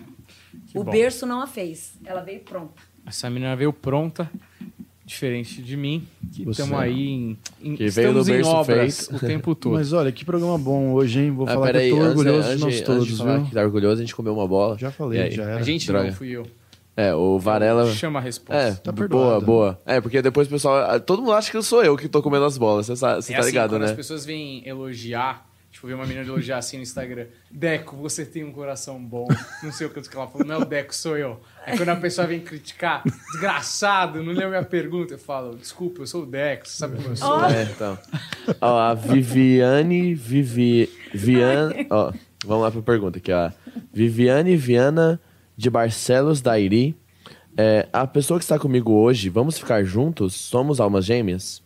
Que 0.65 0.79
o 0.79 0.83
bom. 0.83 0.91
berço 0.91 1.27
não 1.27 1.39
a 1.39 1.45
fez, 1.45 1.93
ela 2.03 2.21
veio 2.21 2.39
pronta. 2.39 2.81
Essa 3.05 3.29
menina 3.29 3.55
veio 3.55 3.71
pronta, 3.71 4.31
diferente 5.05 5.61
de 5.61 5.77
mim, 5.77 6.07
que 6.33 6.49
estamos 6.49 6.79
aí 6.79 7.07
em, 7.09 7.37
em 7.61 7.75
Que 7.75 7.83
estamos 7.85 8.27
em 8.27 8.33
berço 8.33 8.49
obras 8.49 9.07
feito. 9.07 9.15
o 9.23 9.27
tempo 9.27 9.53
todo. 9.55 9.73
Mas 9.73 9.93
olha, 9.93 10.11
que 10.11 10.25
programa 10.25 10.57
bom 10.57 10.93
hoje, 10.93 11.19
hein? 11.19 11.31
Vou 11.31 11.47
Ah, 11.47 11.53
falar 11.53 11.67
que 11.67 11.73
peraí, 11.73 11.89
eu 11.89 11.95
tô 11.97 12.01
antes, 12.01 12.09
orgulhoso 12.17 12.39
antes, 12.47 12.57
de 12.57 12.63
nós 12.65 12.73
antes 12.73 12.81
todos, 12.85 13.07
de 13.07 13.15
falar 13.17 13.37
viu? 13.37 13.45
que 13.45 13.51
tá 13.53 13.61
orgulhoso, 13.61 13.93
a 14.01 14.03
gente 14.03 14.15
comeu 14.15 14.33
uma 14.33 14.47
bola. 14.47 14.77
Já 14.79 14.89
falei, 14.91 15.21
aí? 15.21 15.31
já 15.31 15.45
a 15.45 15.49
era. 15.51 15.63
gente 15.63 15.85
Droga. 15.87 16.07
não, 16.07 16.13
fui 16.13 16.29
eu. 16.31 16.47
É, 16.97 17.13
o 17.13 17.37
Varela... 17.37 17.91
Chama 17.91 18.19
a 18.19 18.21
resposta. 18.21 18.55
É, 18.61 18.71
Tá 18.73 18.91
boa, 18.91 18.95
perdoado. 19.07 19.45
boa. 19.45 19.81
É, 19.85 19.99
porque 20.01 20.21
depois 20.21 20.47
o 20.47 20.49
pessoal... 20.49 20.99
Todo 21.01 21.21
mundo 21.21 21.33
acha 21.33 21.51
que 21.51 21.57
eu 21.57 21.61
sou 21.63 21.83
eu 21.83 21.95
que 21.97 22.07
tô 22.07 22.21
comendo 22.23 22.45
as 22.45 22.57
bolas, 22.57 22.85
você 22.87 22.95
você 22.95 23.05
É 23.05 23.09
tá 23.09 23.17
assim, 23.41 23.49
ligado, 23.51 23.71
quando 23.71 23.81
né? 23.81 23.87
as 23.89 23.91
pessoas 23.91 24.25
vêm 24.25 24.63
elogiar, 24.65 25.45
tipo, 25.85 25.87
ver 25.87 25.93
uma 25.93 26.05
menina 26.05 26.25
elogiar 26.25 26.57
assim 26.57 26.77
no 26.77 26.83
Instagram, 26.83 27.27
Deco, 27.49 27.95
você 27.95 28.25
tem 28.25 28.43
um 28.43 28.51
coração 28.51 28.99
bom. 28.99 29.27
Não 29.61 29.71
sei 29.71 29.87
o 29.87 29.89
que 29.89 29.99
ela 29.99 30.27
falou, 30.27 30.45
não 30.45 30.55
é 30.55 30.57
o 30.57 30.65
Deco, 30.65 30.93
sou 30.93 31.17
eu. 31.17 31.39
Aí 31.65 31.77
quando 31.77 31.89
a 31.89 31.95
pessoa 31.95 32.25
vem 32.25 32.39
criticar, 32.39 33.03
desgraçado, 33.31 34.23
não 34.23 34.33
leu 34.33 34.49
minha 34.49 34.63
pergunta, 34.63 35.13
eu 35.13 35.19
falo, 35.19 35.55
desculpa, 35.55 36.01
eu 36.01 36.07
sou 36.07 36.23
o 36.23 36.25
Deco, 36.25 36.67
você 36.67 36.77
sabe 36.77 36.95
como 36.97 37.09
eu 37.09 37.15
sou. 37.15 37.45
É, 37.45 37.63
então. 37.63 37.97
Ó, 38.59 38.79
a 38.79 38.93
Viviane 38.93 40.15
Vivi... 40.15 40.89
Viana... 41.13 41.73
Ó, 41.89 42.11
vamos 42.45 42.63
lá 42.63 42.71
pra 42.71 42.81
pergunta 42.81 43.19
aqui, 43.19 43.31
ó. 43.31 43.51
Viviane 43.93 44.55
Viana 44.57 45.21
de 45.55 45.69
Barcelos 45.69 46.41
Dairi. 46.41 46.95
É, 47.57 47.87
a 47.93 48.05
pessoa 48.05 48.37
que 48.37 48.43
está 48.43 48.59
comigo 48.59 48.91
hoje, 48.91 49.29
vamos 49.29 49.57
ficar 49.57 49.83
juntos? 49.83 50.33
Somos 50.33 50.81
almas 50.81 51.05
gêmeas? 51.05 51.63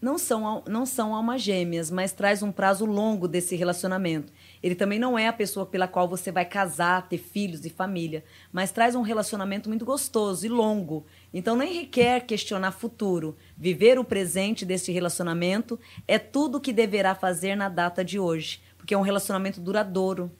Não 0.00 0.16
são, 0.16 0.62
não 0.66 0.86
são 0.86 1.14
almas 1.14 1.42
gêmeas, 1.42 1.90
mas 1.90 2.12
traz 2.12 2.42
um 2.42 2.50
prazo 2.50 2.86
longo 2.86 3.28
desse 3.28 3.54
relacionamento. 3.54 4.32
Ele 4.62 4.74
também 4.74 4.98
não 4.98 5.18
é 5.18 5.28
a 5.28 5.32
pessoa 5.32 5.66
pela 5.66 5.86
qual 5.86 6.08
você 6.08 6.32
vai 6.32 6.46
casar, 6.46 7.06
ter 7.06 7.18
filhos 7.18 7.66
e 7.66 7.70
família, 7.70 8.24
mas 8.50 8.72
traz 8.72 8.94
um 8.94 9.02
relacionamento 9.02 9.68
muito 9.68 9.84
gostoso 9.84 10.46
e 10.46 10.48
longo. 10.48 11.04
Então 11.34 11.54
nem 11.54 11.80
requer 11.80 12.20
questionar 12.20 12.72
futuro. 12.72 13.36
Viver 13.54 13.98
o 13.98 14.04
presente 14.04 14.64
desse 14.64 14.90
relacionamento 14.90 15.78
é 16.08 16.18
tudo 16.18 16.60
que 16.60 16.72
deverá 16.72 17.14
fazer 17.14 17.54
na 17.54 17.68
data 17.68 18.02
de 18.02 18.18
hoje, 18.18 18.62
porque 18.78 18.94
é 18.94 18.98
um 18.98 19.02
relacionamento 19.02 19.60
duradouro. 19.60 20.30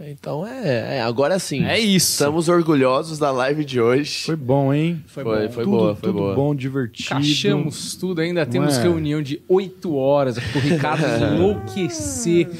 Então 0.00 0.46
é, 0.46 0.98
é, 0.98 1.02
agora 1.02 1.38
sim. 1.40 1.64
É 1.64 1.78
isso. 1.78 2.12
Estamos 2.12 2.48
orgulhosos 2.48 3.18
da 3.18 3.32
live 3.32 3.64
de 3.64 3.80
hoje. 3.80 4.24
Foi 4.24 4.36
bom, 4.36 4.72
hein? 4.72 5.02
Foi, 5.08 5.24
Foi, 5.24 5.46
bom. 5.46 5.52
foi 5.52 5.64
tudo, 5.64 5.76
boa, 5.76 5.96
foi 5.96 6.08
tudo 6.10 6.18
boa. 6.18 6.34
bom, 6.34 6.54
divertido. 6.54 7.08
Cachamos 7.08 7.96
tudo, 7.96 8.20
ainda 8.20 8.46
temos 8.46 8.78
é? 8.78 8.82
reunião 8.82 9.20
de 9.20 9.42
8 9.48 9.94
horas 9.96 10.38
aqui 10.38 10.48
pro 10.52 10.60
Ricardo 10.60 11.04
enlouquecer. 11.34 12.48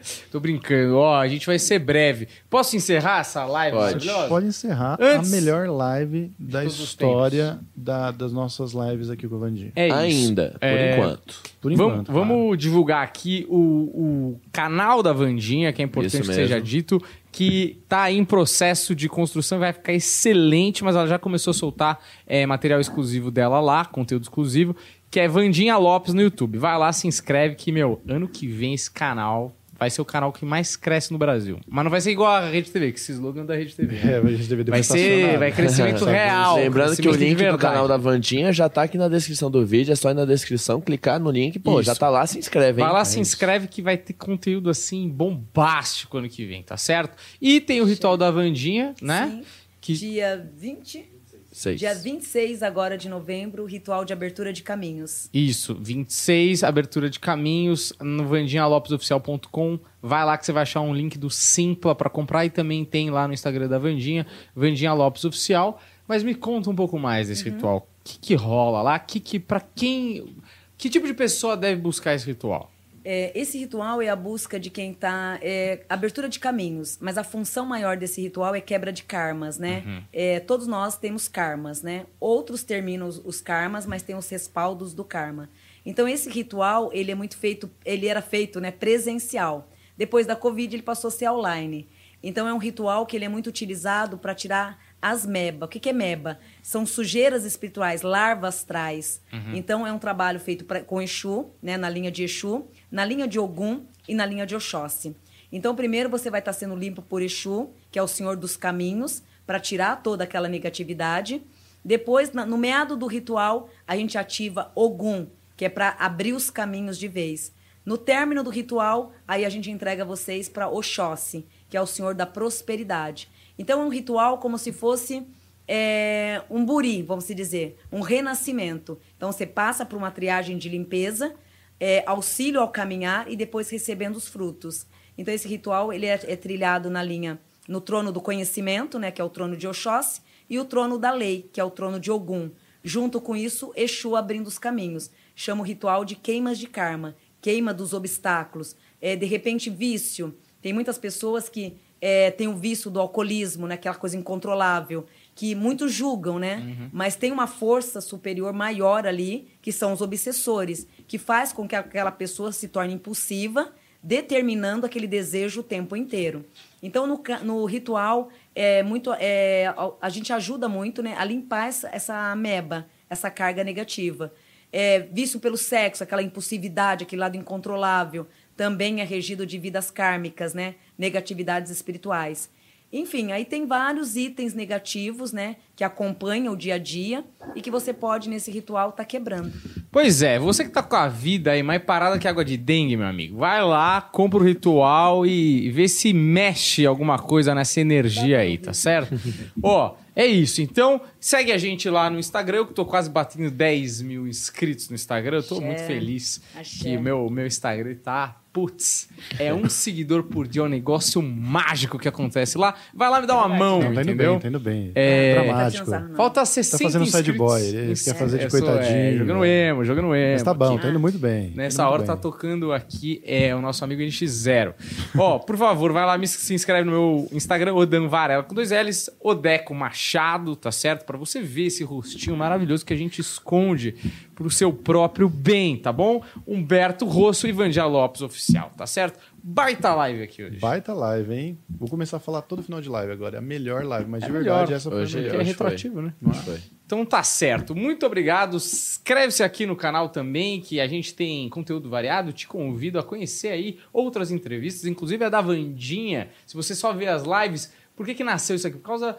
Tô 0.30 0.40
brincando, 0.40 0.96
ó, 0.96 1.16
a 1.20 1.28
gente 1.28 1.46
vai 1.46 1.58
ser 1.58 1.78
breve. 1.78 2.28
Posso 2.50 2.76
encerrar 2.76 3.20
essa 3.20 3.44
live 3.44 3.76
Pode. 3.76 4.08
Pode 4.28 4.46
encerrar 4.46 4.98
Antes- 5.00 5.32
a 5.32 5.36
melhor 5.36 5.68
live 5.68 6.30
da 6.38 6.64
história 6.64 7.58
da- 7.74 8.10
das 8.10 8.32
nossas 8.32 8.72
lives 8.72 9.10
aqui 9.10 9.28
com 9.28 9.36
o 9.36 9.38
Vandinho. 9.38 9.72
É 9.74 9.86
isso. 9.88 9.96
Ainda, 9.96 10.50
por 10.60 10.66
É, 10.66 10.92
enquanto. 10.96 11.42
Por 11.60 11.74
vamos 11.74 11.92
enquanto. 11.94 12.12
vamos 12.12 12.58
divulgar 12.58 13.02
aqui 13.04 13.46
o, 13.48 13.56
o 13.58 14.40
canal 14.52 15.02
da 15.02 15.12
Vandinha, 15.12 15.72
que 15.72 15.82
é 15.82 15.84
importante 15.84 16.20
que 16.20 16.34
seja 16.34 16.60
dito, 16.60 17.02
que 17.32 17.82
tá 17.88 18.10
em 18.10 18.24
processo 18.24 18.94
de 18.94 19.08
construção, 19.08 19.58
vai 19.58 19.72
ficar 19.72 19.92
excelente, 19.92 20.82
mas 20.82 20.96
ela 20.96 21.06
já 21.06 21.18
começou 21.18 21.50
a 21.50 21.54
soltar 21.54 21.98
é, 22.26 22.46
material 22.46 22.80
exclusivo 22.80 23.30
dela 23.30 23.60
lá, 23.60 23.84
conteúdo 23.84 24.22
exclusivo, 24.22 24.74
que 25.10 25.20
é 25.20 25.28
Vandinha 25.28 25.76
Lopes 25.76 26.14
no 26.14 26.20
YouTube. 26.22 26.58
Vai 26.58 26.76
lá, 26.78 26.92
se 26.92 27.06
inscreve, 27.06 27.54
que, 27.54 27.70
meu, 27.72 28.00
ano 28.08 28.26
que 28.28 28.46
vem 28.46 28.74
esse 28.74 28.90
canal 28.90 29.55
vai 29.78 29.90
ser 29.90 30.00
o 30.00 30.04
canal 30.04 30.32
que 30.32 30.44
mais 30.44 30.76
cresce 30.76 31.12
no 31.12 31.18
Brasil. 31.18 31.60
Mas 31.68 31.84
não 31.84 31.90
vai 31.90 32.00
ser 32.00 32.10
igual 32.10 32.30
a 32.30 32.48
Rede 32.48 32.70
TV, 32.70 32.92
que 32.92 32.98
esse 32.98 33.12
slogan 33.12 33.42
é 33.42 33.44
da 33.44 33.56
Rede 33.56 33.74
TV. 33.74 33.96
É, 33.96 34.16
a 34.18 34.26
gente 34.26 34.48
deveria 34.48 34.70
Vai 34.70 34.82
ser, 34.82 35.38
vai 35.38 35.52
crescimento 35.52 36.04
real. 36.06 36.56
Lembrando 36.56 36.96
que 36.96 37.08
o 37.08 37.12
crescimento 37.12 37.38
link 37.40 37.52
do 37.52 37.58
canal 37.58 37.86
da 37.86 37.96
Vandinha 37.96 38.52
já 38.52 38.68
tá 38.68 38.82
aqui 38.82 38.96
na 38.96 39.08
descrição 39.08 39.50
do 39.50 39.64
vídeo. 39.64 39.92
É 39.92 39.96
só 39.96 40.10
ir 40.10 40.14
na 40.14 40.24
descrição, 40.24 40.80
clicar 40.80 41.20
no 41.20 41.30
link. 41.30 41.58
Pô, 41.58 41.80
Isso. 41.80 41.86
já 41.86 41.94
tá 41.94 42.08
lá, 42.08 42.26
se 42.26 42.38
inscreve, 42.38 42.80
hein? 42.80 42.86
Vai 42.86 42.94
lá, 42.94 43.04
se 43.04 43.20
inscreve 43.20 43.68
que 43.68 43.82
vai 43.82 43.96
ter 43.96 44.12
conteúdo 44.14 44.70
assim 44.70 45.08
bombástico 45.08 46.18
ano 46.18 46.28
que 46.28 46.44
vem, 46.44 46.62
tá 46.62 46.76
certo? 46.76 47.16
E 47.40 47.60
tem 47.60 47.80
o 47.80 47.84
ritual 47.84 48.16
da 48.16 48.30
Vandinha, 48.30 48.94
né? 49.00 49.30
Sim. 49.30 49.44
Que 49.80 49.92
Dia 49.94 50.50
20, 50.56 51.15
Seis. 51.56 51.80
dia 51.80 51.94
26 51.94 52.62
agora 52.62 52.98
de 52.98 53.08
novembro, 53.08 53.64
ritual 53.64 54.04
de 54.04 54.12
abertura 54.12 54.52
de 54.52 54.62
caminhos. 54.62 55.30
isso, 55.32 55.74
26, 55.74 56.62
abertura 56.62 57.08
de 57.08 57.18
caminhos 57.18 57.94
no 57.98 58.26
vandinhalopesoficial.com. 58.26 59.78
Vai 60.02 60.22
lá 60.26 60.36
que 60.36 60.44
você 60.44 60.52
vai 60.52 60.64
achar 60.64 60.82
um 60.82 60.94
link 60.94 61.16
do 61.16 61.30
Simpla 61.30 61.94
pra 61.94 62.10
comprar 62.10 62.44
e 62.44 62.50
também 62.50 62.84
tem 62.84 63.08
lá 63.08 63.26
no 63.26 63.32
Instagram 63.32 63.68
da 63.68 63.78
Vandinha, 63.78 64.26
Vandinha 64.54 64.92
Lopes 64.92 65.24
Oficial. 65.24 65.80
Mas 66.06 66.22
me 66.22 66.34
conta 66.34 66.68
um 66.68 66.76
pouco 66.76 66.98
mais 66.98 67.28
desse 67.28 67.44
ritual. 67.44 67.78
O 67.78 68.04
que, 68.04 68.18
que 68.18 68.34
rola 68.34 68.82
lá? 68.82 68.98
Que 68.98 69.18
que 69.18 69.40
para 69.40 69.60
quem 69.60 70.36
que 70.76 70.90
tipo 70.90 71.06
de 71.06 71.14
pessoa 71.14 71.56
deve 71.56 71.80
buscar 71.80 72.14
esse 72.14 72.26
ritual? 72.26 72.70
É, 73.08 73.30
esse 73.36 73.56
ritual 73.56 74.02
é 74.02 74.08
a 74.08 74.16
busca 74.16 74.58
de 74.58 74.68
quem 74.68 74.90
está. 74.90 75.38
É, 75.40 75.84
abertura 75.88 76.28
de 76.28 76.40
caminhos, 76.40 76.98
mas 77.00 77.16
a 77.16 77.22
função 77.22 77.64
maior 77.64 77.96
desse 77.96 78.20
ritual 78.20 78.52
é 78.52 78.60
quebra 78.60 78.92
de 78.92 79.04
karmas, 79.04 79.58
né? 79.58 80.02
É, 80.12 80.40
todos 80.40 80.66
nós 80.66 80.98
temos 80.98 81.28
karmas, 81.28 81.82
né? 81.82 82.06
Outros 82.18 82.64
terminam 82.64 83.06
os, 83.06 83.24
os 83.24 83.40
karmas, 83.40 83.86
mas 83.86 84.02
tem 84.02 84.16
os 84.16 84.28
respaldos 84.28 84.92
do 84.92 85.04
karma. 85.04 85.48
Então 85.84 86.08
esse 86.08 86.28
ritual 86.28 86.90
ele 86.92 87.12
é 87.12 87.14
muito 87.14 87.36
feito, 87.36 87.70
ele 87.84 88.08
era 88.08 88.20
feito, 88.20 88.60
né, 88.60 88.72
presencial. 88.72 89.70
Depois 89.96 90.26
da 90.26 90.34
Covid 90.34 90.74
ele 90.74 90.82
passou 90.82 91.06
a 91.06 91.12
ser 91.12 91.30
online. 91.30 91.88
Então 92.20 92.48
é 92.48 92.52
um 92.52 92.58
ritual 92.58 93.06
que 93.06 93.16
ele 93.16 93.24
é 93.24 93.28
muito 93.28 93.46
utilizado 93.46 94.18
para 94.18 94.34
tirar 94.34 94.82
as 95.08 95.24
meba. 95.24 95.66
O 95.66 95.68
que, 95.68 95.78
que 95.78 95.90
é 95.90 95.92
meba? 95.92 96.40
São 96.60 96.84
sujeiras 96.84 97.44
espirituais, 97.44 98.02
larvas 98.02 98.56
astrais. 98.56 99.20
Então 99.56 99.86
é 99.86 99.92
um 99.92 100.00
trabalho 100.00 100.40
feito 100.40 100.64
pra, 100.64 100.80
com 100.80 101.00
Exu, 101.00 101.50
né, 101.62 101.76
na 101.76 101.88
linha 101.88 102.10
de 102.10 102.24
Exu, 102.24 102.66
na 102.90 103.04
linha 103.04 103.28
de 103.28 103.38
Ogum 103.38 103.84
e 104.08 104.14
na 104.16 104.26
linha 104.26 104.44
de 104.44 104.56
Oxóssi. 104.56 105.14
Então 105.52 105.76
primeiro 105.76 106.10
você 106.10 106.28
vai 106.28 106.40
estar 106.40 106.52
sendo 106.52 106.74
limpo 106.74 107.02
por 107.02 107.22
Exu, 107.22 107.70
que 107.92 108.00
é 108.00 108.02
o 108.02 108.08
senhor 108.08 108.36
dos 108.36 108.56
caminhos, 108.56 109.22
para 109.46 109.60
tirar 109.60 110.02
toda 110.02 110.24
aquela 110.24 110.48
negatividade. 110.48 111.40
Depois, 111.84 112.32
no 112.32 112.58
meado 112.58 112.96
do 112.96 113.06
ritual, 113.06 113.70
a 113.86 113.96
gente 113.96 114.18
ativa 114.18 114.72
Ogum, 114.74 115.28
que 115.56 115.64
é 115.64 115.68
para 115.68 115.94
abrir 116.00 116.32
os 116.32 116.50
caminhos 116.50 116.98
de 116.98 117.06
vez. 117.06 117.52
No 117.84 117.96
término 117.96 118.42
do 118.42 118.50
ritual, 118.50 119.12
aí 119.28 119.44
a 119.44 119.48
gente 119.48 119.70
entrega 119.70 120.04
vocês 120.04 120.48
para 120.48 120.68
Oxóssi, 120.68 121.46
que 121.70 121.76
é 121.76 121.80
o 121.80 121.86
senhor 121.86 122.12
da 122.12 122.26
prosperidade. 122.26 123.28
Então 123.58 123.82
é 123.82 123.84
um 123.84 123.88
ritual 123.88 124.38
como 124.38 124.58
se 124.58 124.72
fosse 124.72 125.26
é, 125.66 126.42
um 126.50 126.64
buri, 126.64 127.02
vamos 127.02 127.26
dizer, 127.26 127.78
um 127.90 128.00
renascimento. 128.00 128.98
Então 129.16 129.32
você 129.32 129.46
passa 129.46 129.84
por 129.84 129.96
uma 129.96 130.10
triagem 130.10 130.58
de 130.58 130.68
limpeza, 130.68 131.34
é, 131.78 132.02
auxílio 132.06 132.60
ao 132.60 132.68
caminhar 132.68 133.30
e 133.30 133.36
depois 133.36 133.68
recebendo 133.68 134.16
os 134.16 134.28
frutos. 134.28 134.86
Então 135.18 135.32
esse 135.32 135.48
ritual 135.48 135.92
ele 135.92 136.06
é, 136.06 136.20
é 136.24 136.36
trilhado 136.36 136.90
na 136.90 137.02
linha 137.02 137.40
no 137.68 137.80
trono 137.80 138.12
do 138.12 138.20
conhecimento, 138.20 138.98
né, 138.98 139.10
que 139.10 139.20
é 139.20 139.24
o 139.24 139.30
trono 139.30 139.56
de 139.56 139.66
Oxóssi, 139.66 140.20
e 140.48 140.58
o 140.58 140.64
trono 140.64 140.98
da 140.98 141.10
lei, 141.10 141.50
que 141.52 141.60
é 141.60 141.64
o 141.64 141.70
trono 141.70 141.98
de 141.98 142.10
Ogum. 142.10 142.50
Junto 142.82 143.20
com 143.20 143.34
isso, 143.34 143.72
Exu 143.74 144.14
abrindo 144.14 144.46
os 144.46 144.58
caminhos. 144.58 145.10
Chama 145.34 145.62
o 145.62 145.64
ritual 145.64 146.04
de 146.04 146.14
queimas 146.14 146.56
de 146.56 146.68
karma, 146.68 147.16
queima 147.40 147.74
dos 147.74 147.92
obstáculos. 147.92 148.76
É, 149.00 149.16
de 149.16 149.26
repente, 149.26 149.68
vício. 149.68 150.36
Tem 150.62 150.72
muitas 150.72 150.96
pessoas 150.96 151.48
que 151.48 151.76
é, 152.00 152.30
têm 152.30 152.48
o 152.48 152.56
vício 152.56 152.90
do 152.90 153.00
alcoolismo, 153.00 153.66
né, 153.66 153.74
aquela 153.74 153.94
coisa 153.94 154.16
incontrolável, 154.16 155.06
que 155.34 155.54
muitos 155.54 155.92
julgam, 155.92 156.38
né? 156.38 156.88
Mas 156.92 157.14
tem 157.14 157.30
uma 157.30 157.46
força 157.46 158.00
superior 158.00 158.52
maior 158.52 159.06
ali, 159.06 159.48
que 159.60 159.70
são 159.70 159.92
os 159.92 160.00
obsessores, 160.00 160.86
que 161.06 161.18
faz 161.18 161.52
com 161.52 161.68
que 161.68 161.76
aquela 161.76 162.10
pessoa 162.10 162.52
se 162.52 162.68
torne 162.68 162.94
impulsiva, 162.94 163.72
determinando 164.02 164.86
aquele 164.86 165.06
desejo 165.06 165.60
o 165.60 165.64
tempo 165.64 165.96
inteiro. 165.96 166.44
Então, 166.82 167.06
no, 167.06 167.22
no 167.42 167.64
ritual, 167.64 168.30
é 168.54 168.82
muito, 168.82 169.12
é, 169.18 169.66
a, 169.76 169.90
a 170.00 170.08
gente 170.08 170.32
ajuda 170.32 170.68
muito 170.68 171.02
né, 171.02 171.14
a 171.18 171.24
limpar 171.24 171.68
essa, 171.68 171.88
essa 171.92 172.30
ameba, 172.30 172.86
essa 173.10 173.30
carga 173.30 173.64
negativa. 173.64 174.32
É, 174.72 175.00
vício 175.00 175.40
pelo 175.40 175.56
sexo, 175.56 176.02
aquela 176.02 176.22
impulsividade, 176.22 177.04
aquele 177.04 177.20
lado 177.20 177.36
incontrolável, 177.36 178.26
também 178.56 179.00
é 179.00 179.04
regido 179.04 179.46
de 179.46 179.58
vidas 179.58 179.90
kármicas, 179.90 180.54
né? 180.54 180.76
Negatividades 180.96 181.70
espirituais. 181.70 182.50
Enfim, 182.92 183.32
aí 183.32 183.44
tem 183.44 183.66
vários 183.66 184.16
itens 184.16 184.54
negativos, 184.54 185.32
né? 185.32 185.56
Que 185.76 185.84
acompanham 185.84 186.54
o 186.54 186.56
dia 186.56 186.76
a 186.76 186.78
dia 186.78 187.22
e 187.54 187.60
que 187.60 187.70
você 187.70 187.92
pode, 187.92 188.30
nesse 188.30 188.50
ritual, 188.50 188.92
tá 188.92 189.04
quebrando. 189.04 189.52
Pois 189.92 190.22
é, 190.22 190.38
você 190.38 190.64
que 190.64 190.70
tá 190.70 190.82
com 190.82 190.96
a 190.96 191.06
vida 191.06 191.50
aí 191.52 191.62
mais 191.62 191.82
parada 191.82 192.18
que 192.18 192.26
água 192.26 192.42
de 192.44 192.56
dengue, 192.56 192.96
meu 192.96 193.06
amigo, 193.06 193.36
vai 193.36 193.62
lá, 193.62 194.00
compra 194.00 194.38
o 194.38 194.42
ritual 194.42 195.26
e 195.26 195.70
vê 195.70 195.86
se 195.86 196.14
mexe 196.14 196.86
alguma 196.86 197.18
coisa 197.18 197.54
nessa 197.54 197.78
energia 197.80 198.38
aí, 198.38 198.56
tá 198.56 198.72
certo? 198.72 199.14
Ó, 199.62 199.94
é 200.14 200.24
isso. 200.24 200.62
Então, 200.62 200.98
segue 201.20 201.52
a 201.52 201.58
gente 201.58 201.90
lá 201.90 202.08
no 202.08 202.18
Instagram. 202.18 202.58
Eu 202.58 202.66
que 202.66 202.72
tô 202.72 202.86
quase 202.86 203.10
batendo 203.10 203.50
10 203.50 204.00
mil 204.00 204.26
inscritos 204.26 204.88
no 204.88 204.94
Instagram. 204.94 205.36
Eu 205.36 205.42
tô 205.42 205.56
Axé. 205.56 205.66
muito 205.66 205.82
feliz 205.82 206.40
Axé. 206.58 206.84
que 206.84 206.96
o 206.96 207.02
meu, 207.02 207.28
meu 207.28 207.46
Instagram 207.46 207.94
tá. 208.02 208.36
Putz, 208.50 209.10
é 209.38 209.52
um 209.52 209.68
seguidor 209.68 210.22
por 210.22 210.48
dia, 210.48 210.62
é 210.62 210.64
um 210.64 210.68
negócio 210.68 211.20
mágico 211.20 211.98
que 211.98 212.08
acontece 212.08 212.56
lá. 212.56 212.74
Vai 212.94 213.10
lá 213.10 213.20
me 213.20 213.26
dar 213.26 213.36
uma 213.36 213.48
mão, 213.48 213.80
Não, 213.82 213.92
tá 213.92 214.00
indo 214.00 214.12
entendeu? 214.12 214.32
bem, 214.32 214.40
tá 214.40 214.48
indo 214.48 214.58
bem. 214.60 214.92
É, 214.94 215.34
dramático. 215.34 215.65
Tá 215.72 215.84
tirando 215.84 216.16
Falta 216.16 216.44
60 216.44 216.78
Tá 216.78 216.84
fazendo 216.84 217.06
sad 217.06 217.30
inscritos. 217.30 217.36
boy, 217.46 217.62
ele 217.62 217.94
quer 217.94 218.14
fazer 218.14 218.38
de 218.38 218.44
Eu 218.44 218.50
sou, 218.50 218.60
coitadinho. 218.60 218.96
É, 218.96 219.12
jogando 219.16 219.44
emo, 219.44 219.84
jogando 219.84 220.14
emo. 220.14 220.32
Mas 220.32 220.42
tá 220.42 220.54
bom, 220.54 220.74
aqui. 220.74 220.82
tá 220.82 220.88
indo 220.90 221.00
muito 221.00 221.18
bem. 221.18 221.52
Nessa 221.54 221.78
Tá 221.78 221.88
hora 221.88 221.98
muito 221.98 222.06
tá 222.06 222.12
bem. 222.14 222.22
tocando 222.22 222.72
aqui 222.72 223.22
é 223.24 223.54
o 223.54 223.60
nosso 223.60 223.84
amigo 223.84 224.02
NX0. 224.02 224.74
Ó, 225.18 225.38
por 225.38 225.56
favor, 225.56 225.92
vai 225.92 226.04
lá, 226.06 226.16
me 226.18 226.26
se 226.26 226.54
inscreve 226.54 226.84
no 226.84 226.92
meu 226.92 227.28
Instagram, 227.32 227.74
Odan 227.74 228.08
Varela, 228.08 228.42
com 228.42 228.54
dois 228.54 228.70
L's, 228.70 229.10
Odeco 229.20 229.74
Machado, 229.74 230.54
tá 230.56 230.70
certo? 230.72 231.04
Pra 231.04 231.16
você 231.18 231.40
ver 231.40 231.66
esse 231.66 231.82
rostinho 231.84 232.36
maravilhoso 232.36 232.84
que 232.84 232.92
a 232.92 232.96
gente 232.96 233.20
esconde 233.20 233.94
pro 234.34 234.50
seu 234.50 234.72
próprio 234.72 235.28
bem, 235.28 235.76
tá 235.76 235.92
bom? 235.92 236.22
Humberto 236.46 237.06
Rosso 237.06 237.46
e 237.46 237.52
Vandia 237.52 237.84
Lopes 237.86 238.22
Oficial, 238.22 238.70
tá 238.76 238.86
certo? 238.86 239.18
Baita 239.48 239.94
live 239.94 240.24
aqui 240.24 240.42
hoje. 240.42 240.58
Baita 240.58 240.92
live, 240.92 241.32
hein? 241.32 241.58
Vou 241.70 241.88
começar 241.88 242.16
a 242.16 242.20
falar 242.20 242.42
todo 242.42 242.64
final 242.64 242.80
de 242.80 242.88
live 242.88 243.12
agora. 243.12 243.36
É 243.36 243.38
a 243.38 243.40
melhor 243.42 243.84
live, 243.84 244.10
mas 244.10 244.24
de 244.24 244.28
melhor. 244.32 244.42
verdade 244.42 244.74
essa 244.74 244.90
foi 244.90 245.02
Hoje- 245.02 245.18
a 245.18 245.22
melhor. 245.22 245.40
é 245.40 245.44
retroativo, 245.44 246.02
né? 246.02 246.12
Foi. 246.44 246.58
Então 246.84 247.06
tá 247.06 247.22
certo. 247.22 247.72
Muito 247.72 248.04
obrigado. 248.04 248.56
Inscreve-se 248.56 249.44
aqui 249.44 249.64
no 249.64 249.76
canal 249.76 250.08
também, 250.08 250.60
que 250.60 250.80
a 250.80 250.88
gente 250.88 251.14
tem 251.14 251.48
conteúdo 251.48 251.88
variado. 251.88 252.32
Te 252.32 252.48
convido 252.48 252.98
a 252.98 253.04
conhecer 253.04 253.48
aí 253.50 253.78
outras 253.92 254.32
entrevistas, 254.32 254.84
inclusive 254.84 255.24
a 255.24 255.28
da 255.28 255.40
Vandinha. 255.40 256.28
Se 256.44 256.56
você 256.56 256.74
só 256.74 256.92
vê 256.92 257.06
as 257.06 257.22
lives, 257.22 257.72
por 257.94 258.04
que, 258.04 258.14
que 258.14 258.24
nasceu 258.24 258.56
isso 258.56 258.66
aqui? 258.66 258.78
Por 258.78 258.84
causa 258.86 259.16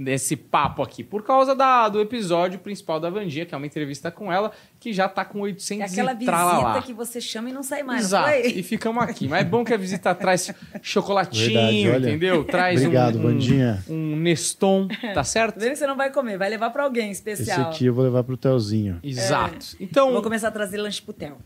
desse 0.00 0.36
papo 0.36 0.80
aqui. 0.82 1.02
Por 1.02 1.24
causa 1.24 1.54
da, 1.56 1.88
do 1.88 2.00
episódio 2.00 2.58
principal 2.60 3.00
da 3.00 3.10
Vandinha, 3.10 3.44
que 3.44 3.52
é 3.54 3.58
uma 3.58 3.66
entrevista 3.66 4.10
com 4.12 4.32
ela, 4.32 4.52
que 4.78 4.92
já 4.92 5.08
tá 5.08 5.24
com 5.24 5.40
É 5.40 5.42
800 5.42 5.92
aquela 5.92 6.12
e 6.12 6.24
tralalá. 6.24 6.68
visita 6.74 6.86
que 6.86 6.92
você 6.94 7.20
chama 7.20 7.50
e 7.50 7.52
não 7.52 7.62
sai 7.64 7.82
mais, 7.82 8.04
Exato. 8.06 8.28
não 8.30 8.36
E 8.36 8.62
ficamos 8.62 9.02
aqui. 9.02 9.26
Mas 9.26 9.40
é 9.40 9.44
bom 9.44 9.64
que 9.64 9.74
a 9.74 9.76
visita 9.76 10.14
traz 10.14 10.52
chocolatinho, 10.82 11.90
Verdade, 11.90 12.06
entendeu? 12.08 12.44
Traz 12.44 12.80
Obrigado, 12.80 13.18
um, 13.18 13.22
Vandinha. 13.22 13.82
um, 13.88 14.12
um 14.12 14.16
Neston, 14.16 14.86
tá 15.14 15.24
certo? 15.24 15.58
Vendo 15.58 15.70
que 15.72 15.76
você 15.78 15.86
não 15.86 15.96
vai 15.96 16.12
comer, 16.12 16.38
vai 16.38 16.48
levar 16.48 16.70
pra 16.70 16.84
alguém 16.84 17.10
Esse 17.10 17.20
especial. 17.28 17.68
aqui 17.70 17.86
eu 17.86 17.94
vou 17.94 18.04
levar 18.04 18.22
pro 18.22 18.36
Telzinho. 18.36 19.00
Exato. 19.02 19.76
Eu 19.80 19.86
Então, 19.86 20.12
Vou 20.12 20.22
começar 20.22 20.48
a 20.48 20.52
trazer 20.52 20.76
lanche 20.78 21.02
pro 21.02 21.12
Theo. 21.12 21.38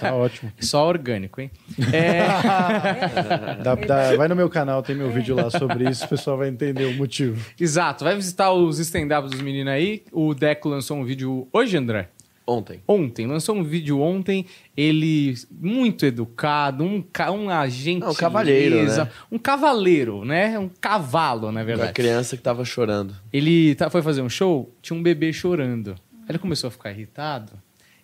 Tá 0.00 0.14
ótimo. 0.14 0.50
Só 0.60 0.86
orgânico, 0.86 1.40
hein? 1.40 1.50
É, 1.92 2.20
Dá- 3.62 3.74
dá- 3.74 4.16
vai 4.16 4.28
no 4.28 4.36
meu 4.36 4.48
canal, 4.48 4.82
tem 4.82 4.96
meu 4.96 5.10
vídeo 5.10 5.34
lá 5.34 5.50
sobre 5.50 5.88
isso, 5.90 6.04
o 6.04 6.08
pessoal 6.08 6.36
vai 6.38 6.48
entender 6.48 6.84
o 6.86 6.94
motivo. 6.94 7.44
exato. 7.66 8.04
Vai 8.04 8.14
visitar 8.16 8.52
os 8.52 8.78
stand-ups 8.78 9.30
dos 9.32 9.40
meninos 9.40 9.72
aí. 9.72 10.02
O 10.12 10.32
Deco 10.34 10.68
lançou 10.68 10.96
um 10.96 11.04
vídeo 11.04 11.46
hoje, 11.52 11.76
André? 11.76 12.08
Ontem. 12.46 12.80
Ontem. 12.86 13.26
Lançou 13.26 13.56
um 13.56 13.64
vídeo 13.64 14.00
ontem. 14.00 14.46
Ele 14.76 15.34
muito 15.50 16.06
educado, 16.06 16.84
um, 16.84 17.02
ca- 17.02 17.32
um 17.32 17.50
agente. 17.50 18.06
Um 18.06 18.14
cavalheiro, 18.14 18.84
né? 18.84 19.08
Um 19.32 19.38
cavaleiro, 19.38 20.24
né? 20.24 20.56
Um 20.58 20.68
cavalo, 20.80 21.50
na 21.50 21.60
A 21.60 21.64
verdade. 21.64 21.92
criança 21.92 22.36
que 22.36 22.42
tava 22.42 22.64
chorando. 22.64 23.14
Ele 23.32 23.74
tá- 23.74 23.90
foi 23.90 24.00
fazer 24.00 24.22
um 24.22 24.28
show, 24.28 24.72
tinha 24.80 24.96
um 24.96 25.02
bebê 25.02 25.32
chorando. 25.32 25.96
Aí 26.20 26.26
ele 26.30 26.38
começou 26.38 26.68
a 26.68 26.70
ficar 26.70 26.92
irritado 26.92 27.52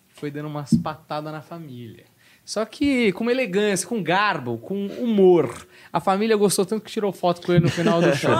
e 0.09 0.13
foi 0.19 0.29
dando 0.29 0.47
umas 0.49 0.73
patadas 0.73 1.31
na 1.31 1.41
família. 1.41 2.03
Só 2.45 2.65
que 2.65 3.13
com 3.13 3.29
elegância, 3.29 3.87
com 3.87 4.03
garbo, 4.03 4.57
com 4.57 4.87
humor. 4.87 5.65
A 5.93 5.99
família 5.99 6.35
gostou 6.35 6.65
tanto 6.65 6.83
que 6.83 6.91
tirou 6.91 7.11
foto 7.13 7.45
com 7.45 7.53
ele 7.53 7.65
no 7.65 7.69
final 7.69 8.01
do 8.01 8.11
show. 8.17 8.31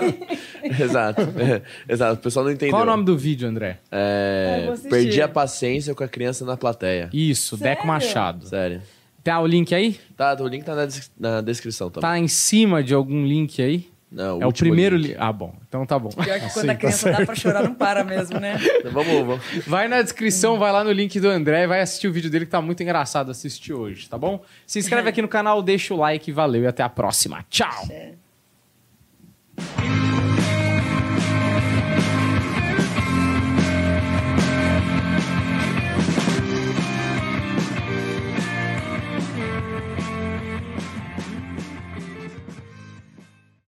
Exato. 0.64 1.20
É, 1.22 1.62
Exato. 1.92 2.14
O 2.14 2.22
pessoal 2.22 2.44
não 2.46 2.52
entendeu. 2.52 2.72
Qual 2.72 2.82
o 2.82 2.86
nome 2.86 3.04
do 3.04 3.16
vídeo, 3.16 3.46
André? 3.48 3.78
É, 3.92 4.68
assistir. 4.72 4.88
perdi 4.88 5.22
a 5.22 5.28
paciência 5.28 5.94
com 5.94 6.02
a 6.02 6.08
criança 6.08 6.44
na 6.44 6.56
plateia. 6.56 7.10
Isso, 7.12 7.56
Deco 7.56 7.82
Sério? 7.82 7.86
Machado. 7.86 8.46
Sério. 8.48 8.80
Tá 9.22 9.40
o 9.40 9.46
link 9.46 9.74
aí? 9.74 9.98
Tá, 10.16 10.36
o 10.40 10.46
link 10.48 10.64
tá 10.64 10.74
na, 10.74 10.86
des- 10.86 11.10
na 11.18 11.40
descrição 11.40 11.90
também. 11.90 12.08
Tá 12.08 12.18
em 12.18 12.28
cima 12.28 12.82
de 12.82 12.94
algum 12.94 13.24
link 13.26 13.60
aí? 13.60 13.88
Não, 14.10 14.40
é 14.40 14.46
o 14.46 14.52
primeiro 14.52 14.96
link. 14.96 15.16
Ah, 15.18 15.32
bom. 15.32 15.54
Então 15.68 15.84
tá 15.84 15.98
bom. 15.98 16.10
Pior 16.10 16.24
que 16.24 16.30
Assim, 16.32 16.48
quando 16.54 16.70
a 16.70 16.74
tá 16.74 16.78
criança 16.78 17.12
dá 17.12 17.26
pra 17.26 17.34
chorar, 17.34 17.62
não 17.64 17.74
para 17.74 18.04
mesmo, 18.04 18.38
né? 18.38 18.56
Vamos, 18.92 19.26
vamos. 19.26 19.44
Vai 19.66 19.88
na 19.88 20.00
descrição, 20.00 20.58
vai 20.58 20.70
lá 20.72 20.84
no 20.84 20.92
link 20.92 21.18
do 21.18 21.28
André 21.28 21.64
e 21.64 21.66
vai 21.66 21.80
assistir 21.80 22.06
o 22.08 22.12
vídeo 22.12 22.30
dele 22.30 22.46
que 22.46 22.50
tá 22.50 22.60
muito 22.60 22.82
engraçado 22.82 23.30
assistir 23.30 23.72
hoje, 23.72 24.08
tá 24.08 24.16
bom? 24.16 24.42
Se 24.66 24.78
inscreve 24.78 25.08
aqui 25.08 25.20
no 25.20 25.28
canal, 25.28 25.62
deixa 25.62 25.92
o 25.92 25.96
like, 25.96 26.30
valeu 26.30 26.62
e 26.62 26.66
até 26.66 26.82
a 26.82 26.88
próxima. 26.88 27.44
Tchau! 27.50 27.88
É. 27.90 28.12